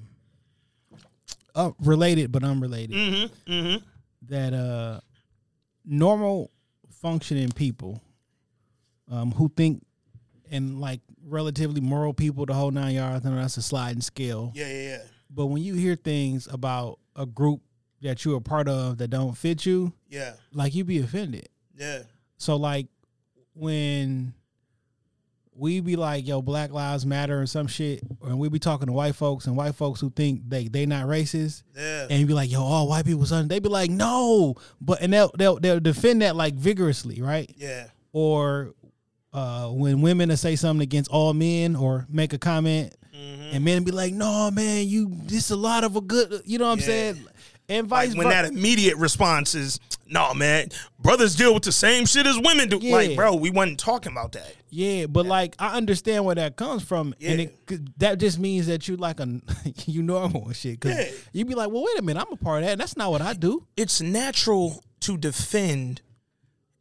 uh 1.55 1.73
related 1.81 2.33
but 2.33 2.45
unrelated 2.45 2.97
Mm-hmm. 2.97 3.53
Mm-hmm. 3.53 3.85
that 4.29 4.55
uh 4.55 5.01
normal 5.85 6.51
functioning 7.03 7.51
people 7.51 8.01
um 9.11 9.33
who 9.33 9.49
think 9.57 9.85
and 10.51 10.81
like 10.81 11.01
relatively 11.27 11.81
moral 11.81 12.13
people 12.15 12.47
the 12.47 12.55
whole 12.55 12.71
nine 12.71 12.95
yards, 12.95 13.25
I 13.27 13.31
know 13.31 13.37
that's 13.37 13.57
a 13.57 13.63
sliding 13.63 14.01
scale. 14.03 14.53
Yeah, 14.55 14.67
yeah, 14.69 14.83
yeah. 14.83 14.99
But 15.29 15.47
when 15.47 15.63
you 15.63 15.75
hear 15.75 15.95
things 15.95 16.49
about 16.51 16.99
a 17.15 17.25
group 17.27 17.61
that 18.03 18.25
you're 18.25 18.39
a 18.39 18.41
part 18.41 18.69
of 18.69 18.99
that 18.99 19.09
don't 19.09 19.37
fit 19.37 19.67
you, 19.67 19.93
Yeah. 20.09 20.33
like 20.53 20.75
you'd 20.75 20.87
be 20.87 20.99
offended. 20.99 21.49
Yeah. 21.77 22.03
So 22.39 22.57
like 22.57 22.87
when 23.55 24.35
we 25.55 25.81
be 25.81 25.97
like, 25.97 26.27
yo, 26.27 26.41
Black 26.41 26.71
Lives 26.73 27.05
Matter 27.05 27.39
and 27.41 27.49
some 27.49 27.67
shit, 27.67 28.03
and 28.23 28.39
we 28.39 28.49
be 28.49 28.59
talking 28.59 28.87
to 28.87 28.93
white 28.93 29.15
folks 29.15 29.47
and 29.47 29.57
white 29.57 29.75
folks 29.75 30.01
who 30.01 30.11
think 30.11 30.49
they 30.49 30.69
they 30.69 30.87
not 30.87 31.07
racist, 31.07 31.65
Yeah. 31.77 32.07
and 32.09 32.19
you 32.21 32.27
be 32.27 32.33
like, 32.35 32.51
yo, 32.51 32.63
all 32.63 32.89
white 32.89 33.05
people 33.05 33.27
son, 33.27 33.49
they 33.49 33.59
be 33.59 33.69
like, 33.69 33.91
no, 33.91 34.55
but 34.81 35.03
and 35.03 35.13
they'll 35.13 35.31
they'll 35.37 35.59
they'll 35.59 35.81
defend 35.81 36.23
that 36.23 36.37
like 36.37 36.55
vigorously, 36.55 37.21
right? 37.21 37.53
Yeah. 37.59 37.89
Or 38.13 38.73
uh, 39.33 39.69
when 39.69 40.01
women 40.01 40.35
say 40.37 40.57
something 40.57 40.83
against 40.83 41.11
all 41.11 41.35
men 41.35 41.77
or 41.77 42.07
make 42.09 42.33
a 42.33 42.39
comment, 42.39 42.95
Mm-hmm. 43.15 43.55
and 43.57 43.65
men 43.65 43.83
be 43.85 43.91
like, 43.91 44.15
no, 44.15 44.51
man, 44.51 44.87
you 44.89 45.11
this 45.25 45.51
a 45.51 45.57
lot 45.57 45.85
of 45.85 45.95
a 45.97 46.01
good, 46.01 46.43
you 46.47 46.57
know 46.59 46.67
what 46.67 46.73
I'm 46.75 46.79
Yeah. 46.79 46.85
saying, 46.87 47.27
and 47.71 47.87
vice 47.87 48.09
Like 48.11 48.19
when 48.19 48.27
versa. 48.27 48.43
that 48.43 48.53
immediate 48.53 48.97
response 48.99 49.55
is 49.55 49.81
no, 50.07 50.35
man, 50.35 50.69
brothers 50.99 51.37
deal 51.37 51.55
with 51.55 51.63
the 51.63 51.73
same 51.73 52.05
shit 52.05 52.27
as 52.27 52.37
women 52.39 52.69
do. 52.69 52.79
Yeah. 52.83 52.93
Like, 52.97 53.17
bro, 53.17 53.37
we 53.37 53.51
wasn't 53.51 53.79
talking 53.81 54.13
about 54.13 54.33
that. 54.33 54.55
Yeah, 54.69 55.07
but 55.07 55.25
like 55.25 55.55
I 55.59 55.77
understand 55.77 56.25
where 56.25 56.35
that 56.35 56.57
comes 56.57 56.83
from, 56.83 57.15
and 57.21 57.39
Yeah. 57.41 57.47
it, 57.47 57.67
'cause 57.67 57.79
that 57.99 58.19
just 58.19 58.39
means 58.39 58.67
that 58.67 58.87
you 58.89 58.97
like 58.97 59.21
a 59.21 59.41
you 59.87 60.03
normal 60.03 60.47
and 60.47 60.57
shit. 60.57 60.81
Cause 60.81 60.93
Yeah. 60.93 61.09
you 61.33 61.45
be 61.45 61.55
like, 61.55 61.71
well, 61.71 61.85
wait 61.85 61.99
a 61.99 62.03
minute, 62.03 62.21
I'm 62.27 62.33
a 62.33 62.37
part 62.37 62.63
of 62.63 62.69
that. 62.69 62.77
That's 62.79 62.97
not 62.97 63.11
what 63.11 63.23
I 63.23 63.33
do. 63.35 63.67
It's 63.77 64.01
natural 64.01 64.83
to 65.01 65.17
defend 65.17 66.03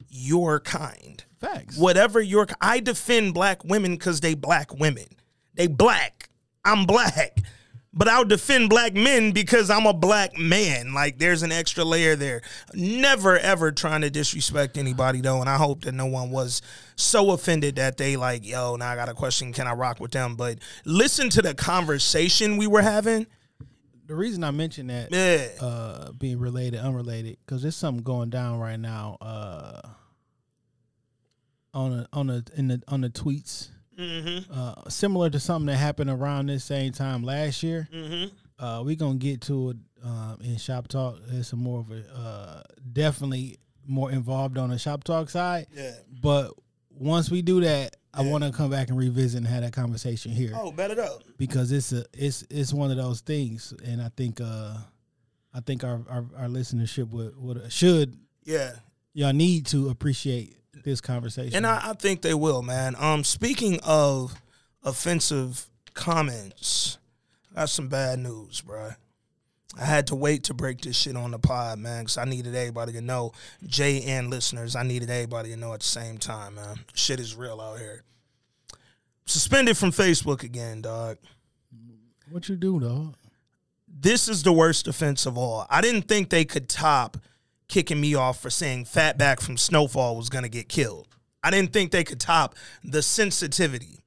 your 0.10 0.60
kind. 0.60 1.24
Facts. 1.40 1.78
Whatever 1.78 2.20
your, 2.20 2.48
I 2.62 2.80
defend 2.80 3.34
black 3.34 3.64
women 3.64 3.92
because 3.94 4.20
they 4.22 4.34
black 4.34 4.74
women. 4.78 5.06
They 5.54 5.68
black. 5.68 6.30
I'm 6.66 6.86
black. 6.86 7.38
But 7.92 8.08
I'll 8.08 8.24
defend 8.24 8.70
black 8.70 8.94
men 8.94 9.32
because 9.32 9.72
I'm 9.72 9.88
a 9.88 9.94
black 9.94 10.38
man. 10.38 10.94
Like 10.94 11.18
there's 11.18 11.42
an 11.42 11.52
extra 11.52 11.84
layer 11.84 12.16
there. 12.16 12.42
Never 12.76 13.38
ever 13.40 13.72
trying 13.72 14.02
to 14.02 14.12
disrespect 14.12 14.78
anybody 14.78 15.22
though, 15.22 15.42
and 15.42 15.50
I 15.50 15.58
hope 15.58 15.82
that 15.86 15.94
no 15.94 16.06
one 16.06 16.30
was 16.30 16.62
so 16.96 17.32
offended 17.32 17.78
that 17.78 17.98
they 17.98 18.16
like, 18.16 18.46
yo, 18.46 18.76
now 18.76 18.90
I 18.92 18.96
got 18.96 19.10
a 19.10 19.16
question, 19.16 19.54
can 19.54 19.66
I 19.66 19.74
rock 19.74 20.00
with 20.00 20.12
them? 20.12 20.36
But 20.36 20.60
listen 20.86 21.30
to 21.32 21.42
the 21.42 21.56
conversation 21.56 22.58
we 22.58 22.68
were 22.68 22.84
having. 22.84 23.26
The 24.06 24.16
reason 24.16 24.44
I 24.44 24.52
mentioned 24.52 24.90
that 24.92 25.12
Yeah. 25.12 25.66
uh, 25.66 26.12
being 26.12 26.40
related, 26.40 26.80
unrelated, 26.80 27.38
because 27.46 27.64
there's 27.64 27.76
something 27.76 28.04
going 28.04 28.30
down 28.30 28.60
right 28.60 28.80
now 28.80 29.18
uh, 29.22 29.82
on 31.74 31.94
a, 31.94 32.08
on 32.14 32.30
a, 32.30 32.44
in 32.56 32.68
the 32.70 32.82
on 32.88 33.02
the 33.02 33.10
tweets, 33.10 33.70
Mm-hmm. 34.00 34.52
uh, 34.54 34.90
similar 34.90 35.30
to 35.30 35.40
something 35.40 35.68
that 35.68 35.76
happened 35.78 36.10
around 36.10 36.48
this 36.48 36.64
same 36.64 36.92
time 36.94 37.24
last 37.24 37.62
year. 37.64 37.88
Mm-hmm. 37.94 38.64
Uh, 38.64 38.84
we 38.84 38.96
gonna 38.96 39.16
get 39.18 39.42
to 39.42 39.72
it 39.72 39.78
um, 40.04 40.38
in 40.42 40.58
shop 40.58 40.88
talk. 40.88 41.20
It's 41.32 41.52
a 41.54 41.56
more 41.56 41.80
of 41.82 41.92
a 41.92 42.04
uh, 42.16 42.62
definitely 42.94 43.58
more 43.86 44.12
involved 44.12 44.58
on 44.58 44.70
the 44.70 44.78
shop 44.78 45.04
talk 45.04 45.30
side. 45.30 45.68
Yeah. 45.74 45.92
But 46.22 46.52
once 46.90 47.30
we 47.32 47.42
do 47.42 47.62
that, 47.62 47.96
I 48.14 48.22
want 48.24 48.44
to 48.44 48.52
come 48.52 48.70
back 48.72 48.90
and 48.90 48.98
revisit 48.98 49.38
and 49.38 49.48
have 49.48 49.62
that 49.64 49.74
conversation 49.74 50.32
here 50.32 50.52
Oh, 50.56 50.72
bet 50.72 50.92
it 50.92 51.00
up. 51.00 51.22
because 51.38 51.72
it's 51.72 51.92
a 51.94 52.06
it's 52.14 52.44
it's 52.50 52.74
one 52.74 52.92
of 52.92 52.98
those 52.98 53.22
things, 53.22 53.74
and 53.86 54.02
I 54.02 54.10
think 54.16 54.40
uh 54.42 54.78
I 55.54 55.60
think 55.62 55.84
our 55.84 56.02
our, 56.10 56.26
our 56.38 56.48
listenership 56.48 57.10
would, 57.10 57.36
would 57.38 57.72
should 57.72 58.18
Yeah. 58.44 58.72
y'all 59.14 59.34
need 59.34 59.66
to 59.68 59.90
appreciate 59.90 60.58
this 60.84 61.02
conversation. 61.02 61.56
And 61.56 61.68
I, 61.68 61.90
I 61.90 61.94
think 61.94 62.22
they 62.22 62.34
will, 62.34 62.62
man. 62.62 62.96
Um, 62.98 63.24
speaking 63.24 63.80
of 63.84 64.42
offensive 64.84 65.68
comments, 65.94 66.98
that's 67.54 67.72
some 67.72 67.88
bad 67.88 68.20
news, 68.20 68.62
bro. 68.62 68.92
I 69.80 69.86
had 69.86 70.08
to 70.08 70.16
wait 70.16 70.46
to 70.46 70.54
break 70.54 70.82
this 70.82 70.98
shit 70.98 71.16
on 71.16 71.32
the 71.32 71.40
pod, 71.40 71.80
man, 71.80 72.04
because 72.04 72.18
I 72.18 72.26
needed 72.26 72.56
everybody 72.56 72.92
to 72.94 73.02
know. 73.02 73.34
And 73.80 74.30
listeners, 74.30 74.76
I 74.76 74.84
needed 74.84 75.10
everybody 75.10 75.52
to 75.52 75.58
know 75.58 75.74
at 75.74 75.82
the 75.82 75.86
same 75.86 76.18
time, 76.18 76.56
man. 76.56 76.80
Shit 76.94 77.20
is 77.20 77.36
real 77.36 77.62
out 77.62 77.80
here. 77.80 78.04
Suspended 79.26 79.78
from 79.78 79.92
Facebook 79.92 80.44
again, 80.44 80.82
dog. 80.82 81.18
what 82.32 82.50
you 82.50 82.56
do 82.56 82.80
though? 82.80 83.14
This 83.88 84.28
is 84.28 84.44
the 84.44 84.54
worst 84.54 84.88
offense 84.88 85.26
of 85.26 85.38
all. 85.38 85.68
I 85.70 85.82
didn't 85.82 86.04
think 86.04 86.30
they 86.30 86.46
could 86.46 86.68
top 86.68 87.18
kicking 87.70 88.02
me 88.02 88.16
off 88.16 88.42
for 88.42 88.50
saying 88.50 88.86
Fatback 88.86 89.40
from 89.40 89.56
Snowfall 89.56 90.18
was 90.18 90.28
going 90.28 90.44
to 90.44 90.50
get 90.50 90.68
killed. 90.68 91.08
I 91.42 91.52
didn't 91.52 91.72
think 91.72 91.92
they 91.92 92.04
could 92.04 92.20
top 92.20 92.56
the 92.84 93.02
sensitivity. 93.02 94.00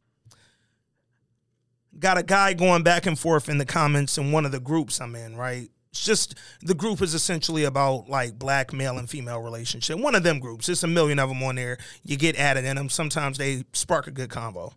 Got 1.99 2.19
a 2.19 2.23
guy 2.23 2.53
going 2.53 2.83
back 2.83 3.07
and 3.07 3.19
forth 3.19 3.49
in 3.49 3.59
the 3.59 3.65
comments 3.65 4.19
in 4.19 4.33
one 4.33 4.45
of 4.45 4.53
the 4.53 4.61
groups 4.61 5.01
I'm 5.01 5.15
in, 5.15 5.37
right? 5.37 5.71
It's 5.91 6.05
just 6.05 6.35
the 6.63 6.75
group 6.75 7.01
is 7.03 7.15
essentially 7.15 7.65
about 7.65 8.09
like 8.09 8.39
black 8.39 8.73
male 8.73 8.99
and 8.99 9.09
female 9.09 9.41
relationship. 9.41 9.99
One 9.99 10.15
of 10.15 10.23
them 10.23 10.41
groups. 10.41 10.67
There's 10.67 10.83
a 10.83 10.89
million 10.89 11.19
of 11.19 11.29
them 11.29 11.43
on 11.43 11.57
there. 11.57 11.79
You 12.03 12.17
get 12.17 12.37
added 12.37 12.65
in 12.65 12.77
them. 12.77 12.89
Sometimes 12.89 13.39
they 13.39 13.65
spark 13.73 14.07
a 14.07 14.11
good 14.11 14.31
convo. 14.31 14.73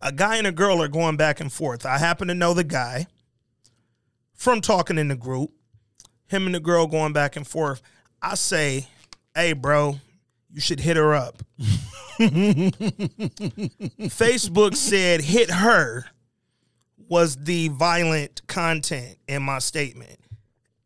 A 0.00 0.12
guy 0.12 0.36
and 0.36 0.46
a 0.46 0.52
girl 0.52 0.80
are 0.82 0.88
going 0.88 1.16
back 1.16 1.40
and 1.40 1.52
forth. 1.52 1.84
I 1.84 1.98
happen 1.98 2.28
to 2.28 2.34
know 2.34 2.54
the 2.54 2.64
guy 2.64 3.06
from 4.34 4.60
talking 4.60 4.98
in 4.98 5.08
the 5.08 5.16
group. 5.16 5.50
Him 6.28 6.46
and 6.46 6.54
the 6.54 6.60
girl 6.60 6.86
going 6.86 7.12
back 7.12 7.36
and 7.36 7.46
forth. 7.46 7.82
I 8.22 8.36
say, 8.36 8.86
hey, 9.34 9.52
bro, 9.52 9.98
you 10.50 10.60
should 10.60 10.80
hit 10.80 10.96
her 10.96 11.14
up. 11.14 11.42
Facebook 14.08 14.76
said 14.76 15.22
hit 15.22 15.50
her 15.50 16.04
was 17.08 17.36
the 17.36 17.68
violent 17.68 18.46
content 18.46 19.16
in 19.26 19.42
my 19.42 19.58
statement 19.58 20.20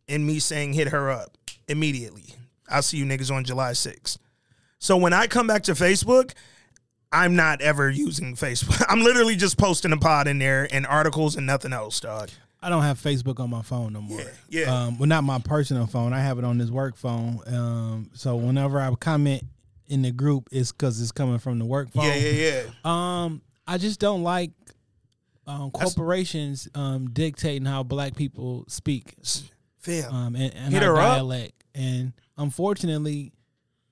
and 0.09 0.27
me 0.27 0.39
saying 0.39 0.73
hit 0.73 0.89
her 0.89 1.11
up 1.11 1.37
immediately. 1.69 2.35
I'll 2.69 2.83
see 2.83 2.97
you 2.97 3.05
niggas 3.05 3.31
on 3.31 3.45
July 3.45 3.73
6th. 3.73 4.19
So 4.79 4.97
when 4.97 5.13
I 5.13 5.27
come 5.27 5.47
back 5.47 5.65
to 5.65 5.73
Facebook, 5.73 6.33
I'm 7.13 7.37
not 7.37 7.61
ever 7.61 7.91
using 7.91 8.35
Facebook. 8.35 8.83
I'm 8.89 9.01
literally 9.01 9.37
just 9.37 9.59
posting 9.59 9.93
a 9.93 9.97
pod 9.97 10.27
in 10.29 10.39
there 10.39 10.67
and 10.71 10.87
articles 10.87 11.37
and 11.37 11.47
nothing 11.47 11.73
else, 11.73 12.01
dog. 12.01 12.31
I 12.63 12.69
don't 12.69 12.83
have 12.83 12.99
Facebook 13.01 13.39
on 13.41 13.51
my 13.51 13.63
phone 13.63 13.93
no 13.93 14.01
more. 14.01 14.19
Yeah, 14.21 14.27
yeah. 14.67 14.75
Um, 14.85 14.99
well, 14.99 15.07
not 15.09 15.25
my 15.25 15.39
personal 15.39 15.87
phone. 15.87 16.13
I 16.13 16.21
have 16.21 16.39
it 16.39 16.45
on 16.45 16.59
this 16.59 16.71
work 16.71 16.97
phone. 16.97 17.41
Um, 17.47 18.11
so 18.15 18.37
whenever 18.37 18.81
I 18.81 18.91
comment 18.95 19.43
in 19.87 20.03
the 20.03 20.11
group, 20.11 20.49
it's 20.51 20.73
because 20.73 21.01
it's 21.01 21.13
coming 21.13 21.39
from 21.39 21.59
the 21.59 21.65
work 21.65 21.93
phone. 21.93 22.05
Yeah, 22.05 22.15
yeah, 22.17 22.63
yeah. 22.65 22.65
Um, 22.85 23.43
I 23.67 23.79
just 23.79 24.01
don't 24.01 24.23
like 24.23 24.51
um, 25.47 25.71
corporations 25.71 26.69
um, 26.75 27.09
dictating 27.13 27.67
how 27.67 27.83
black 27.83 28.17
people 28.17 28.65
speak 28.69 29.15
Fam. 29.79 30.13
um, 30.13 30.35
and, 30.37 30.53
and 30.55 30.73
Hit 30.73 30.83
our 30.83 30.97
her 30.97 31.01
up. 31.01 31.15
dialect. 31.17 31.63
And 31.75 32.15
unfortunately, 32.39 33.33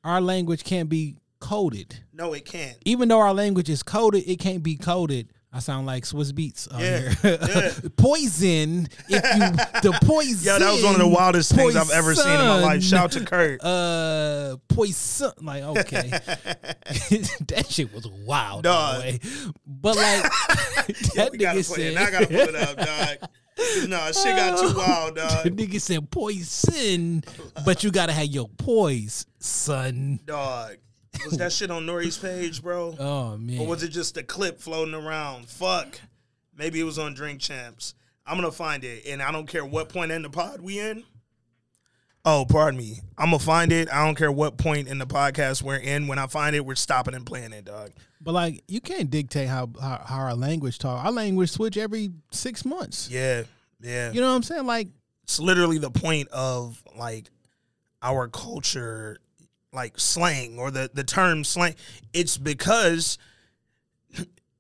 our 0.03 0.21
language 0.21 0.65
can't 0.65 0.89
be 0.89 1.19
coded. 1.39 2.01
no, 2.15 2.33
it 2.33 2.47
can't. 2.47 2.77
Even 2.87 3.09
though 3.09 3.21
our 3.21 3.35
language 3.35 3.69
is 3.69 3.83
coded, 3.83 4.25
it 4.27 4.39
can't 4.39 4.63
be 4.63 4.77
coded. 4.77 5.29
I 5.57 5.61
sound 5.61 5.87
like 5.87 6.03
Swizz 6.03 6.33
Beatz 6.33 6.67
Yeah, 6.73 6.99
here. 7.15 7.39
yeah. 7.41 7.89
poison. 7.97 8.89
If 9.09 9.23
you 9.85 9.91
the 9.93 9.97
poison. 10.03 10.45
Yo, 10.53 10.59
that 10.59 10.73
was 10.73 10.83
one 10.83 10.95
of 10.95 11.01
the 11.01 11.07
wildest 11.07 11.55
things 11.55 11.77
I've 11.77 11.93
ever 11.93 12.13
seen 12.17 12.27
in 12.33 12.39
my 12.39 12.61
life. 12.61 12.65
poison, 12.75 12.81
Shout 12.99 13.13
to 13.13 13.25
Kurt. 13.25 13.61
Uh, 13.75 14.57
poison. 14.69 15.31
Like 15.41 15.63
okay, 15.63 16.09
that 16.11 17.67
shit 17.71 17.95
was 17.95 18.07
wild. 18.09 18.65
Dog. 18.65 19.05
But 19.65 19.97
like 19.97 20.23
that 21.15 21.31
gotta 21.39 21.61
nigga 21.61 21.65
said. 21.65 21.97
I 21.97 22.11
gotta 22.11 22.27
pull 22.27 22.37
it 22.37 22.55
up, 22.57 22.77
dog. 22.77 23.31
No, 23.89 24.11
shit 24.11 24.37
got 24.37 24.59
too 24.59 24.77
wild, 24.77 25.15
dog. 25.17 25.45
The 25.45 25.51
nigga 25.51 25.81
said 25.81 26.11
poison, 26.11 27.23
but 27.65 27.85
you 27.85 27.93
gotta 27.93 28.13
have 28.13 28.27
your 28.27 28.49
poise, 28.49 29.25
son. 29.39 30.19
Dog. 30.25 30.77
Was 31.25 31.39
that 31.39 31.53
shit 31.53 31.71
on 31.71 31.85
N.O.R.E.'s 31.85 32.19
page, 32.19 32.63
bro? 32.63 32.95
Oh 32.99 33.37
man. 33.37 33.61
Or 33.61 33.67
was 33.67 33.83
it 33.83 33.89
just 33.89 34.17
a 34.17 34.23
clip 34.23 34.61
floating 34.61 34.95
around? 34.95 35.49
Fuck. 35.49 36.01
Maybe 36.57 36.81
it 36.81 36.85
was 36.85 36.99
on 36.99 37.15
Drink 37.15 37.41
Champs. 37.41 37.95
I'm 38.27 38.37
gonna 38.37 38.53
find 38.53 38.85
it, 38.85 39.07
and 39.07 39.23
I 39.23 39.33
don't 39.33 39.47
care 39.47 39.65
what 39.65 39.89
point 39.89 40.13
in 40.13 40.23
the 40.23 40.31
pod 40.31 40.61
we 40.61 40.79
in. 40.79 41.05
Oh, 42.25 42.47
pardon 42.49 42.79
me. 42.79 43.01
I'm 43.19 43.27
gonna 43.27 43.39
find 43.39 43.71
it. 43.71 43.93
I 43.93 44.05
don't 44.05 44.15
care 44.15 44.33
what 44.33 44.57
point 44.57 44.89
in 44.89 44.99
the 44.99 45.07
podcast 45.07 45.63
we're 45.63 45.77
in. 45.77 46.07
When 46.07 46.19
I 46.19 46.27
find 46.27 46.57
it, 46.57 46.65
we're 46.65 46.75
stopping 46.75 47.15
and 47.15 47.27
playing 47.27 47.53
it, 47.53 47.67
dog. 47.67 47.91
But 48.21 48.33
like, 48.33 48.65
you 48.67 48.81
can't 48.81 49.11
dictate 49.11 49.49
how, 49.49 49.71
how 49.81 50.03
how 50.07 50.19
our 50.21 50.35
language 50.35 50.79
talk. 50.79 51.05
Our 51.05 51.13
language 51.13 51.51
switch 51.51 51.77
every 51.77 52.11
six 52.31 52.65
months. 52.65 53.11
Yeah, 53.11 53.43
yeah. 53.81 54.11
You 54.13 54.23
know 54.23 54.31
what 54.31 54.37
I'm 54.37 54.43
saying? 54.43 54.65
Like, 54.65 54.89
it's 55.25 55.39
literally 55.39 55.77
the 55.77 55.91
point 55.91 56.29
of 56.29 56.83
like 56.97 57.31
our 58.01 58.29
culture 58.29 59.19
like 59.75 59.99
slang 59.99 60.59
or 60.59 60.71
the 60.71 60.91
the 60.93 61.05
term 61.05 61.45
slang 61.45 61.75
it's 62.13 62.39
because 62.39 63.19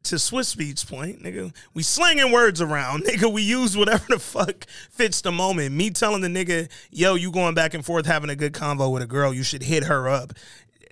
to 0.05 0.16
Swizz 0.16 0.55
Beatz 0.57 0.87
point, 0.87 1.22
nigga, 1.22 1.55
we 1.72 1.83
slanging 1.83 2.31
words 2.31 2.61
around, 2.61 3.05
nigga. 3.07 3.33
We 3.33 3.42
use 3.42 3.77
whatever 3.77 4.05
the 4.09 4.18
fuck 4.18 4.66
fits 4.90 5.22
the 5.22 5.33
moment. 5.33 5.74
Me 5.74 5.90
telling 5.90 6.20
the 6.20 6.29
nigga, 6.29 6.70
yo, 6.90 7.14
you 7.14 7.31
going 7.31 7.55
back 7.55 7.74
and 7.74 7.85
forth 7.85 8.07
having 8.07 8.31
a 8.31 8.37
good 8.37 8.53
convo 8.53 8.92
with 8.92 9.03
a 9.03 9.07
girl, 9.07 9.33
you 9.35 9.42
should 9.42 9.62
hit 9.62 9.85
her 9.85 10.09
up. 10.09 10.35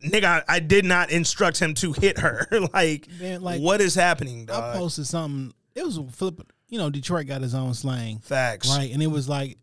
Nigga, 0.02 0.24
I, 0.24 0.42
I 0.48 0.60
did 0.60 0.84
not 0.84 1.10
instruct 1.10 1.60
him 1.60 1.74
to 1.74 1.92
hit 1.92 2.18
her. 2.18 2.48
like, 2.72 3.06
Man, 3.20 3.42
like, 3.42 3.60
what 3.60 3.80
is 3.80 3.94
happening, 3.94 4.48
I 4.50 4.72
posted 4.74 5.06
something. 5.06 5.54
It 5.74 5.84
was 5.84 5.98
flip. 6.12 6.40
You 6.68 6.78
know, 6.78 6.88
Detroit 6.88 7.26
got 7.26 7.42
his 7.42 7.54
own 7.54 7.74
slang, 7.74 8.18
Facts. 8.20 8.70
right? 8.70 8.90
And 8.92 9.02
it 9.02 9.06
was 9.06 9.28
like, 9.28 9.58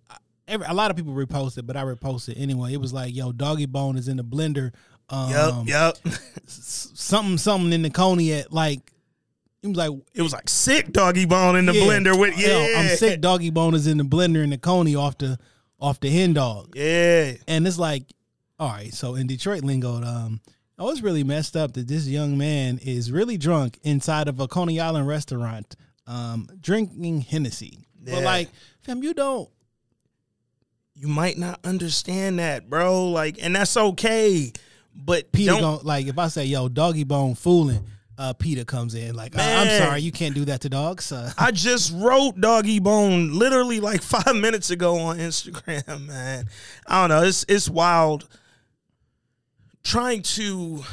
every, 0.49 0.65
a 0.67 0.73
lot 0.73 0.91
of 0.91 0.97
people 0.97 1.13
reposted, 1.13 1.65
but 1.65 1.77
I 1.77 1.83
reposted 1.83 2.39
anyway. 2.39 2.73
It 2.73 2.81
was 2.81 2.93
like, 2.93 3.15
yo, 3.15 3.31
doggy 3.31 3.65
bone 3.65 3.97
is 3.97 4.07
in 4.07 4.17
the 4.17 4.23
blender. 4.23 4.73
Um, 5.09 5.65
Yep, 5.67 5.97
yep. 6.05 6.15
something, 6.45 7.37
something 7.37 7.73
in 7.73 7.81
the 7.81 7.89
coney 7.89 8.33
at 8.33 8.51
like. 8.51 8.79
It 9.61 9.67
was 9.67 9.77
like 9.77 9.91
It 10.13 10.21
was 10.21 10.31
like 10.31 10.47
sick 10.47 10.93
doggy 10.93 11.25
bone 11.25 11.57
in 11.57 11.65
the 11.65 11.73
yeah, 11.73 11.81
blender 11.81 12.17
with 12.17 12.37
yeah. 12.37 12.65
yo, 12.65 12.79
I'm 12.79 12.95
sick. 12.95 13.19
Doggy 13.19 13.49
bone 13.49 13.73
is 13.73 13.87
in 13.87 13.97
the 13.97 14.05
blender 14.05 14.41
in 14.41 14.51
the 14.51 14.57
coney 14.57 14.95
off 14.95 15.17
the 15.17 15.37
off 15.81 15.99
the 15.99 16.09
hen 16.09 16.33
dog. 16.33 16.75
Yeah. 16.75 17.33
And 17.47 17.67
it's 17.67 17.77
like, 17.77 18.03
all 18.57 18.69
right, 18.69 18.93
so 18.93 19.15
in 19.15 19.27
Detroit 19.27 19.63
lingo, 19.63 20.01
um, 20.01 20.41
oh, 20.77 20.89
it's 20.89 21.01
really 21.01 21.23
messed 21.23 21.55
up 21.55 21.73
that 21.73 21.87
this 21.87 22.07
young 22.07 22.37
man 22.37 22.79
is 22.81 23.11
really 23.11 23.37
drunk 23.37 23.79
inside 23.83 24.27
of 24.27 24.39
a 24.39 24.47
Coney 24.47 24.79
Island 24.79 25.07
restaurant, 25.07 25.75
um, 26.07 26.47
drinking 26.59 27.21
Hennessy. 27.21 27.79
Yeah. 28.03 28.15
But 28.15 28.23
like, 28.23 28.49
fam, 28.81 29.03
you 29.03 29.13
don't 29.13 29.49
you 30.99 31.07
might 31.07 31.37
not 31.37 31.59
understand 31.63 32.39
that, 32.39 32.69
bro. 32.69 33.09
Like, 33.09 33.37
and 33.41 33.55
that's 33.55 33.77
okay. 33.77 34.51
But 34.93 35.31
Peter 35.31 35.53
gon' 35.53 35.79
like 35.83 36.07
if 36.07 36.19
I 36.19 36.27
say 36.27 36.45
yo 36.45 36.67
doggy 36.67 37.05
bone 37.05 37.35
fooling, 37.35 37.85
uh, 38.17 38.33
Peter 38.33 38.65
comes 38.65 38.95
in 38.95 39.15
like 39.15 39.33
I'm 39.37 39.69
sorry 39.81 40.01
you 40.01 40.11
can't 40.11 40.35
do 40.35 40.43
that 40.45 40.61
to 40.61 40.69
dogs. 40.69 41.13
Uh, 41.13 41.31
I 41.37 41.51
just 41.51 41.93
wrote 41.95 42.41
Doggy 42.41 42.79
Bone 42.79 43.33
literally 43.33 43.79
like 43.79 44.01
five 44.03 44.35
minutes 44.35 44.71
ago 44.71 44.97
on 44.97 45.19
Instagram, 45.19 46.05
man. 46.07 46.49
I 46.85 47.01
don't 47.01 47.09
know. 47.17 47.25
It's 47.25 47.45
it's 47.47 47.69
wild. 47.69 48.27
Trying 49.81 50.23
to, 50.23 50.83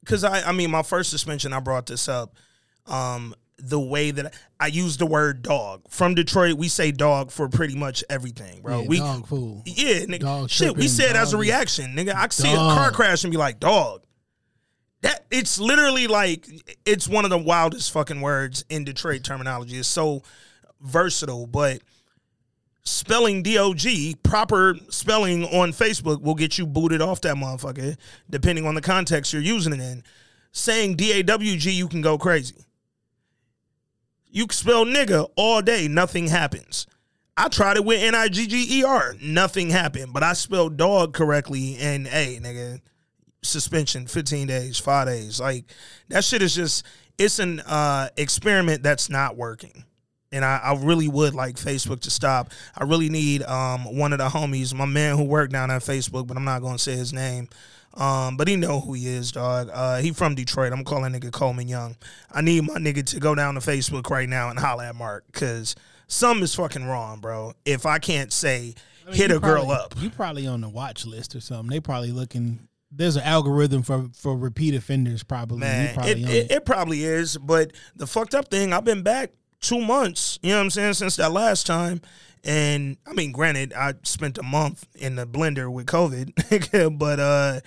because 0.00 0.24
I 0.24 0.42
I 0.42 0.50
mean 0.50 0.72
my 0.72 0.82
first 0.82 1.10
suspension 1.10 1.52
I 1.52 1.60
brought 1.60 1.86
this 1.86 2.08
up. 2.08 2.34
Um, 2.86 3.36
the 3.62 3.78
way 3.78 4.10
that 4.10 4.26
I, 4.26 4.64
I 4.64 4.66
use 4.66 4.96
the 4.96 5.06
word 5.06 5.42
dog 5.42 5.82
from 5.88 6.14
Detroit, 6.14 6.54
we 6.54 6.68
say 6.68 6.90
dog 6.90 7.30
for 7.30 7.48
pretty 7.48 7.76
much 7.76 8.02
everything, 8.10 8.60
bro. 8.60 8.82
yeah, 8.82 8.88
we 8.88 8.98
dog 8.98 9.26
fool. 9.26 9.62
yeah, 9.64 10.00
nigga. 10.00 10.20
Dog 10.20 10.50
Shit, 10.50 10.68
we 10.68 10.72
tripping, 10.74 10.88
say 10.88 11.10
it 11.10 11.16
as 11.16 11.32
a 11.32 11.36
reaction, 11.36 11.94
nigga. 11.94 12.14
I 12.14 12.28
see 12.28 12.52
a 12.52 12.56
car 12.56 12.90
crash 12.90 13.24
and 13.24 13.30
be 13.30 13.36
like, 13.36 13.60
dog. 13.60 14.02
That 15.02 15.24
it's 15.32 15.58
literally 15.58 16.06
like 16.06 16.46
it's 16.84 17.08
one 17.08 17.24
of 17.24 17.30
the 17.30 17.38
wildest 17.38 17.90
fucking 17.92 18.20
words 18.20 18.64
in 18.68 18.84
Detroit 18.84 19.24
terminology. 19.24 19.76
It's 19.76 19.88
so 19.88 20.22
versatile, 20.80 21.46
but 21.46 21.82
spelling 22.84 23.42
dog 23.42 23.80
proper 24.22 24.76
spelling 24.90 25.44
on 25.44 25.72
Facebook 25.72 26.20
will 26.20 26.34
get 26.34 26.58
you 26.58 26.66
booted 26.66 27.00
off 27.00 27.20
that 27.22 27.36
motherfucker, 27.36 27.96
depending 28.30 28.66
on 28.66 28.74
the 28.74 28.80
context 28.80 29.32
you're 29.32 29.42
using 29.42 29.72
it 29.72 29.80
in. 29.80 30.04
Saying 30.52 30.96
dawg, 30.96 31.42
you 31.42 31.88
can 31.88 32.00
go 32.00 32.18
crazy. 32.18 32.66
You 34.32 34.46
can 34.46 34.56
spell 34.56 34.86
nigga 34.86 35.30
all 35.36 35.60
day, 35.60 35.88
nothing 35.88 36.26
happens. 36.26 36.86
I 37.36 37.48
tried 37.48 37.76
it 37.76 37.84
with 37.84 38.02
N 38.02 38.14
I 38.14 38.28
G 38.28 38.46
G 38.46 38.78
E 38.78 38.82
R, 38.82 39.14
nothing 39.22 39.68
happened. 39.68 40.14
But 40.14 40.22
I 40.22 40.32
spelled 40.32 40.78
dog 40.78 41.12
correctly, 41.12 41.76
and 41.78 42.06
hey, 42.06 42.38
nigga, 42.42 42.80
suspension, 43.42 44.06
fifteen 44.06 44.46
days, 44.46 44.78
five 44.78 45.06
days. 45.06 45.38
Like 45.38 45.66
that 46.08 46.24
shit 46.24 46.40
is 46.40 46.54
just 46.54 46.86
it's 47.18 47.38
an 47.38 47.60
uh, 47.60 48.08
experiment 48.16 48.82
that's 48.82 49.10
not 49.10 49.36
working. 49.36 49.84
And 50.32 50.46
I, 50.46 50.60
I 50.64 50.74
really 50.76 51.08
would 51.08 51.34
like 51.34 51.56
Facebook 51.56 52.00
to 52.00 52.10
stop. 52.10 52.52
I 52.74 52.84
really 52.84 53.10
need 53.10 53.42
um, 53.42 53.98
one 53.98 54.14
of 54.14 54.18
the 54.18 54.28
homies, 54.28 54.72
my 54.72 54.86
man 54.86 55.18
who 55.18 55.24
worked 55.24 55.52
down 55.52 55.70
at 55.70 55.82
Facebook, 55.82 56.26
but 56.26 56.38
I'm 56.38 56.44
not 56.44 56.62
gonna 56.62 56.78
say 56.78 56.96
his 56.96 57.12
name. 57.12 57.48
Um, 57.94 58.36
but 58.36 58.48
he 58.48 58.56
know 58.56 58.80
who 58.80 58.94
he 58.94 59.06
is, 59.06 59.32
dog. 59.32 59.68
Uh, 59.72 59.98
he 59.98 60.12
from 60.12 60.34
Detroit. 60.34 60.72
I'm 60.72 60.84
calling 60.84 61.12
nigga 61.12 61.30
Coleman 61.30 61.68
Young. 61.68 61.96
I 62.30 62.40
need 62.40 62.62
my 62.66 62.74
nigga 62.74 63.04
to 63.06 63.20
go 63.20 63.34
down 63.34 63.54
to 63.54 63.60
Facebook 63.60 64.08
right 64.10 64.28
now 64.28 64.48
and 64.48 64.58
holla 64.58 64.86
at 64.88 64.96
Mark 64.96 65.24
because 65.30 65.74
something 66.06 66.42
is 66.42 66.54
fucking 66.54 66.84
wrong, 66.84 67.20
bro. 67.20 67.52
If 67.64 67.84
I 67.84 67.98
can't 67.98 68.32
say 68.32 68.74
I 69.04 69.10
mean, 69.10 69.14
hit 69.16 69.30
a 69.30 69.38
girl 69.38 69.70
up, 69.70 69.94
You 69.98 70.10
probably 70.10 70.46
on 70.46 70.60
the 70.62 70.68
watch 70.68 71.04
list 71.04 71.34
or 71.34 71.40
something. 71.40 71.68
They 71.68 71.80
probably 71.80 72.12
looking. 72.12 72.68
There's 72.90 73.16
an 73.16 73.22
algorithm 73.22 73.82
for 73.82 74.08
for 74.14 74.36
repeat 74.36 74.74
offenders. 74.74 75.22
Probably. 75.22 75.58
Man, 75.58 75.94
probably 75.94 76.24
it, 76.24 76.28
it, 76.28 76.50
it 76.50 76.64
probably 76.64 77.04
is. 77.04 77.36
But 77.36 77.72
the 77.96 78.06
fucked 78.06 78.34
up 78.34 78.48
thing, 78.48 78.72
I've 78.72 78.84
been 78.84 79.02
back 79.02 79.32
two 79.60 79.80
months. 79.80 80.38
You 80.42 80.50
know 80.50 80.56
what 80.56 80.64
I'm 80.64 80.70
saying 80.70 80.94
since 80.94 81.16
that 81.16 81.32
last 81.32 81.66
time. 81.66 82.00
And 82.44 82.96
I 83.06 83.12
mean, 83.12 83.32
granted, 83.32 83.72
I 83.72 83.94
spent 84.02 84.38
a 84.38 84.42
month 84.42 84.86
in 84.94 85.16
the 85.16 85.26
blender 85.26 85.72
with 85.72 85.86
COVID, 85.86 86.98
but 86.98 87.20
uh, 87.20 87.60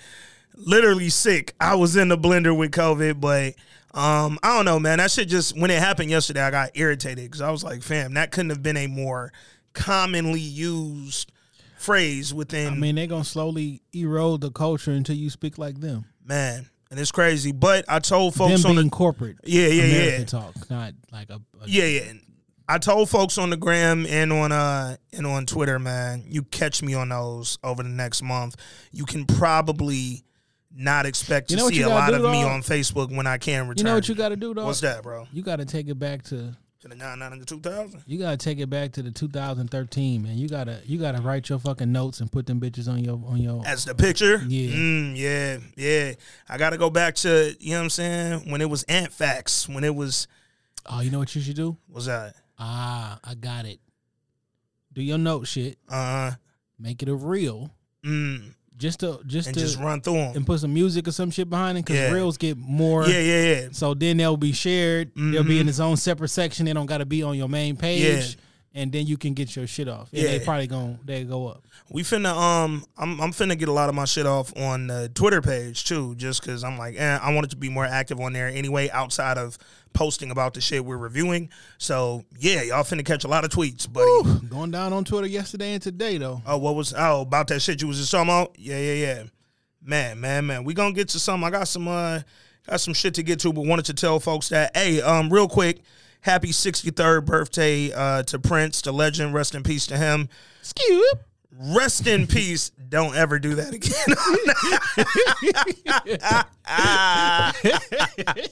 literally 0.54 1.08
sick. 1.08 1.54
I 1.60 1.74
was 1.76 1.96
in 1.96 2.08
the 2.08 2.18
blender 2.18 2.56
with 2.56 2.72
COVID, 2.72 3.20
but 3.20 3.54
um, 3.98 4.38
I 4.42 4.54
don't 4.54 4.66
know, 4.66 4.78
man. 4.78 4.98
That 4.98 5.10
shit 5.10 5.28
just 5.28 5.58
when 5.58 5.70
it 5.70 5.78
happened 5.78 6.10
yesterday, 6.10 6.42
I 6.42 6.50
got 6.50 6.70
irritated 6.74 7.24
because 7.24 7.40
I 7.40 7.50
was 7.50 7.64
like, 7.64 7.82
fam, 7.82 8.14
that 8.14 8.32
couldn't 8.32 8.50
have 8.50 8.62
been 8.62 8.76
a 8.76 8.86
more 8.86 9.32
commonly 9.72 10.40
used 10.40 11.32
phrase 11.78 12.34
within 12.34 12.72
I 12.72 12.76
mean, 12.76 12.96
they're 12.96 13.06
gonna 13.06 13.24
slowly 13.24 13.82
erode 13.92 14.40
the 14.40 14.50
culture 14.50 14.90
until 14.90 15.16
you 15.16 15.30
speak 15.30 15.58
like 15.58 15.80
them. 15.80 16.04
man. 16.24 16.68
And 16.88 17.00
it's 17.00 17.10
crazy. 17.10 17.50
But 17.50 17.84
I 17.88 17.98
told 17.98 18.34
folks 18.36 18.62
them 18.62 18.70
on 18.70 18.76
being 18.76 18.86
the 18.86 18.90
corporate. 18.90 19.38
Yeah, 19.42 19.66
yeah, 19.66 19.82
American 19.82 20.20
yeah. 20.20 20.24
Talk, 20.26 20.70
not 20.70 20.92
like 21.10 21.30
a, 21.30 21.40
a 21.60 21.66
Yeah, 21.66 21.84
yeah. 21.84 22.12
I 22.68 22.78
told 22.78 23.08
folks 23.08 23.38
on 23.38 23.50
the 23.50 23.56
gram 23.56 24.06
and 24.06 24.32
on 24.32 24.50
uh 24.52 24.96
and 25.12 25.26
on 25.26 25.46
Twitter, 25.46 25.78
man, 25.78 26.24
you 26.28 26.42
catch 26.42 26.82
me 26.82 26.94
on 26.94 27.10
those 27.10 27.58
over 27.62 27.82
the 27.82 27.88
next 27.88 28.22
month. 28.22 28.56
You 28.92 29.04
can 29.04 29.24
probably 29.24 30.24
not 30.74 31.06
expect 31.06 31.48
to 31.48 31.54
You 31.54 31.58
know 31.58 31.64
what 31.66 31.74
see 31.74 31.82
a 31.82 31.88
lot 31.88 32.10
gotta 32.10 32.16
of 32.16 32.22
do, 32.22 32.30
me 32.30 32.42
on 32.42 32.62
Facebook 32.62 33.14
when 33.16 33.26
I 33.26 33.38
can 33.38 33.68
return. 33.68 33.78
You 33.86 33.90
know 33.90 33.94
what 33.94 34.08
you 34.08 34.14
got 34.14 34.28
to 34.30 34.36
do, 34.36 34.52
though? 34.52 34.66
What's 34.66 34.80
that, 34.82 35.02
bro? 35.02 35.26
You 35.32 35.42
got 35.42 35.56
to 35.56 35.64
take 35.64 35.88
it 35.88 35.98
back 35.98 36.22
to. 36.24 36.54
To 36.80 36.88
the 36.88 36.94
nine 36.94 37.18
nine 37.20 37.32
and 37.32 37.40
the 37.40 37.46
two 37.46 37.58
thousand. 37.60 38.02
You 38.06 38.18
got 38.18 38.32
to 38.32 38.36
take 38.36 38.58
it 38.58 38.68
back 38.68 38.92
to 38.92 39.02
the 39.02 39.10
2013, 39.10 40.22
man. 40.22 40.36
You 40.36 40.48
gotta 40.48 40.80
you 40.84 40.98
gotta 40.98 41.22
write 41.22 41.48
your 41.48 41.58
fucking 41.58 41.90
notes 41.90 42.20
and 42.20 42.30
put 42.30 42.46
them 42.46 42.60
bitches 42.60 42.86
on 42.88 43.02
your 43.02 43.18
on 43.26 43.38
your. 43.38 43.62
As 43.66 43.84
the 43.86 43.94
picture, 43.94 44.42
Yeah. 44.46 44.70
mm, 44.76 45.16
yeah, 45.16 45.58
yeah. 45.76 46.12
I 46.48 46.58
got 46.58 46.70
to 46.70 46.78
go 46.78 46.90
back 46.90 47.14
to 47.16 47.56
you 47.58 47.70
know 47.70 47.78
what 47.78 47.84
I'm 47.84 47.90
saying 47.90 48.50
when 48.50 48.60
it 48.60 48.68
was 48.68 48.82
Ant 48.84 49.12
Facts, 49.12 49.66
when 49.68 49.84
it 49.84 49.94
was 49.94 50.26
Oh, 50.84 51.00
you 51.00 51.10
know 51.10 51.18
what 51.18 51.34
you 51.34 51.40
should 51.40 51.56
do? 51.56 51.76
what's 51.88 52.06
that? 52.06 52.34
Ah, 52.58 53.18
I 53.24 53.34
got 53.34 53.66
it. 53.66 53.80
Do 54.92 55.02
your 55.02 55.18
note 55.18 55.46
shit. 55.46 55.78
Uh, 55.88 56.32
Make 56.78 57.02
it 57.02 57.08
a 57.08 57.14
reel. 57.14 57.70
mm, 58.04 58.52
Just 58.76 59.00
to 59.00 59.20
just 59.26 59.48
and 59.48 59.54
to 59.54 59.60
just 59.60 59.78
run 59.78 60.00
through 60.02 60.14
them. 60.14 60.36
and 60.36 60.46
put 60.46 60.60
some 60.60 60.72
music 60.74 61.08
or 61.08 61.12
some 61.12 61.30
shit 61.30 61.48
behind 61.48 61.78
it 61.78 61.84
because 61.86 61.96
Yeah. 62.00 62.10
reels 62.12 62.36
get 62.36 62.56
more. 62.58 63.06
Yeah, 63.08 63.20
yeah, 63.20 63.42
yeah. 63.62 63.68
So 63.72 63.94
then 63.94 64.18
they'll 64.18 64.36
be 64.36 64.52
shared. 64.52 65.12
They'll 65.16 65.42
be 65.44 65.56
Mhm. 65.56 65.60
in 65.62 65.68
its 65.70 65.80
own 65.80 65.96
separate 65.96 66.28
section. 66.28 66.66
They 66.66 66.72
don't 66.74 66.86
got 66.86 66.98
to 66.98 67.06
be 67.06 67.22
on 67.22 67.36
your 67.36 67.48
main 67.48 67.76
page. 67.76 68.02
Yeah. 68.36 68.42
And 68.76 68.92
then 68.92 69.06
you 69.06 69.16
can 69.16 69.32
get 69.32 69.56
your 69.56 69.66
shit 69.66 69.88
off. 69.88 70.12
And 70.12 70.22
they 70.22 70.38
probably 70.38 70.66
going 70.66 70.98
they 71.02 71.24
go 71.24 71.48
up. 71.48 71.64
We 71.90 72.02
finna 72.02 72.36
um 72.36 72.84
I'm 72.98 73.18
I'm 73.20 73.32
finna 73.32 73.58
get 73.58 73.68
a 73.68 73.72
lot 73.72 73.88
of 73.88 73.94
my 73.94 74.04
shit 74.04 74.26
off 74.26 74.56
on 74.56 74.86
the 74.88 75.10
Twitter 75.14 75.40
page 75.40 75.84
too, 75.84 76.14
just 76.16 76.42
cause 76.42 76.62
I'm 76.62 76.76
like, 76.76 76.94
eh, 76.98 77.18
I 77.20 77.34
wanted 77.34 77.50
to 77.50 77.56
be 77.56 77.70
more 77.70 77.86
active 77.86 78.20
on 78.20 78.34
there 78.34 78.48
anyway, 78.48 78.90
outside 78.90 79.38
of 79.38 79.56
posting 79.94 80.30
about 80.30 80.52
the 80.52 80.60
shit 80.60 80.84
we're 80.84 80.98
reviewing. 80.98 81.48
So 81.78 82.22
yeah, 82.38 82.62
y'all 82.62 82.84
finna 82.84 83.04
catch 83.04 83.24
a 83.24 83.28
lot 83.28 83.44
of 83.44 83.50
tweets, 83.50 83.90
buddy. 83.90 84.46
Going 84.46 84.70
down 84.70 84.92
on 84.92 85.04
Twitter 85.04 85.26
yesterday 85.26 85.72
and 85.72 85.82
today 85.82 86.18
though. 86.18 86.42
Oh, 86.46 86.58
what 86.58 86.74
was 86.74 86.94
oh 86.96 87.22
about 87.22 87.48
that 87.48 87.60
shit 87.60 87.80
you 87.80 87.88
was 87.88 87.96
just 87.96 88.10
talking 88.10 88.28
about? 88.28 88.56
Yeah, 88.58 88.78
yeah, 88.78 88.92
yeah. 88.92 89.22
Man, 89.82 90.20
man, 90.20 90.46
man. 90.46 90.64
We 90.64 90.74
gonna 90.74 90.92
get 90.92 91.08
to 91.10 91.18
some. 91.18 91.42
I 91.42 91.50
got 91.50 91.66
some 91.66 91.88
uh 91.88 92.20
got 92.68 92.80
some 92.80 92.92
shit 92.92 93.14
to 93.14 93.22
get 93.22 93.40
to, 93.40 93.52
but 93.52 93.64
wanted 93.64 93.86
to 93.86 93.94
tell 93.94 94.20
folks 94.20 94.50
that 94.50 94.76
hey, 94.76 95.00
um, 95.00 95.32
real 95.32 95.48
quick, 95.48 95.80
happy 96.22 96.48
63rd 96.48 97.24
birthday 97.24 97.92
uh 97.92 98.22
to 98.24 98.38
Prince, 98.38 98.82
the 98.82 98.92
legend. 98.92 99.34
Rest 99.34 99.54
in 99.54 99.62
peace 99.62 99.86
to 99.88 99.96
him. 99.96 100.28
Skip. 100.62 101.22
Rest 101.58 102.06
in 102.06 102.26
peace. 102.28 102.70
Don't 102.88 103.16
ever 103.16 103.38
do 103.38 103.54
that 103.56 103.72
again. 103.74 103.92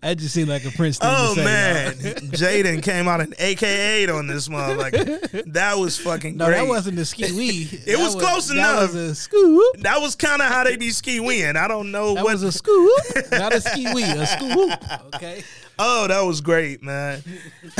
That 0.00 0.18
just 0.18 0.34
seemed 0.34 0.48
like 0.48 0.64
a 0.64 0.70
Prince 0.70 0.98
thing 0.98 1.08
oh 1.10 1.34
to 1.34 1.40
say. 1.40 1.44
man. 1.44 1.92
Jaden 2.32 2.82
came 2.82 3.08
out 3.08 3.20
an 3.20 3.34
AKA 3.38 4.08
on 4.10 4.26
this 4.26 4.48
motherfucker. 4.48 5.52
That 5.52 5.78
was 5.78 5.98
fucking 5.98 6.36
No, 6.36 6.46
great. 6.46 6.56
that 6.58 6.68
wasn't 6.68 6.96
the 6.96 7.04
ski 7.04 7.32
wee. 7.32 7.68
It 7.86 7.98
was 7.98 8.14
close 8.14 8.48
that 8.48 8.54
enough. 8.56 8.92
was 8.92 8.94
a 8.94 9.14
scoop. 9.14 9.76
That 9.78 10.00
was 10.00 10.14
kind 10.16 10.42
of 10.42 10.48
how 10.48 10.64
they 10.64 10.76
be 10.76 10.90
ski 10.90 11.20
win. 11.20 11.56
I 11.56 11.68
don't 11.68 11.90
know 11.90 12.14
That 12.14 12.24
what. 12.24 12.32
was 12.34 12.42
a 12.42 12.52
scoop, 12.52 12.92
not 13.32 13.52
a 13.54 13.60
ski 13.60 13.92
wee, 13.94 14.02
a 14.02 14.26
scoop. 14.26 14.78
Okay. 15.14 15.42
Oh, 15.78 16.06
that 16.08 16.20
was 16.22 16.40
great, 16.40 16.82
man. 16.82 17.22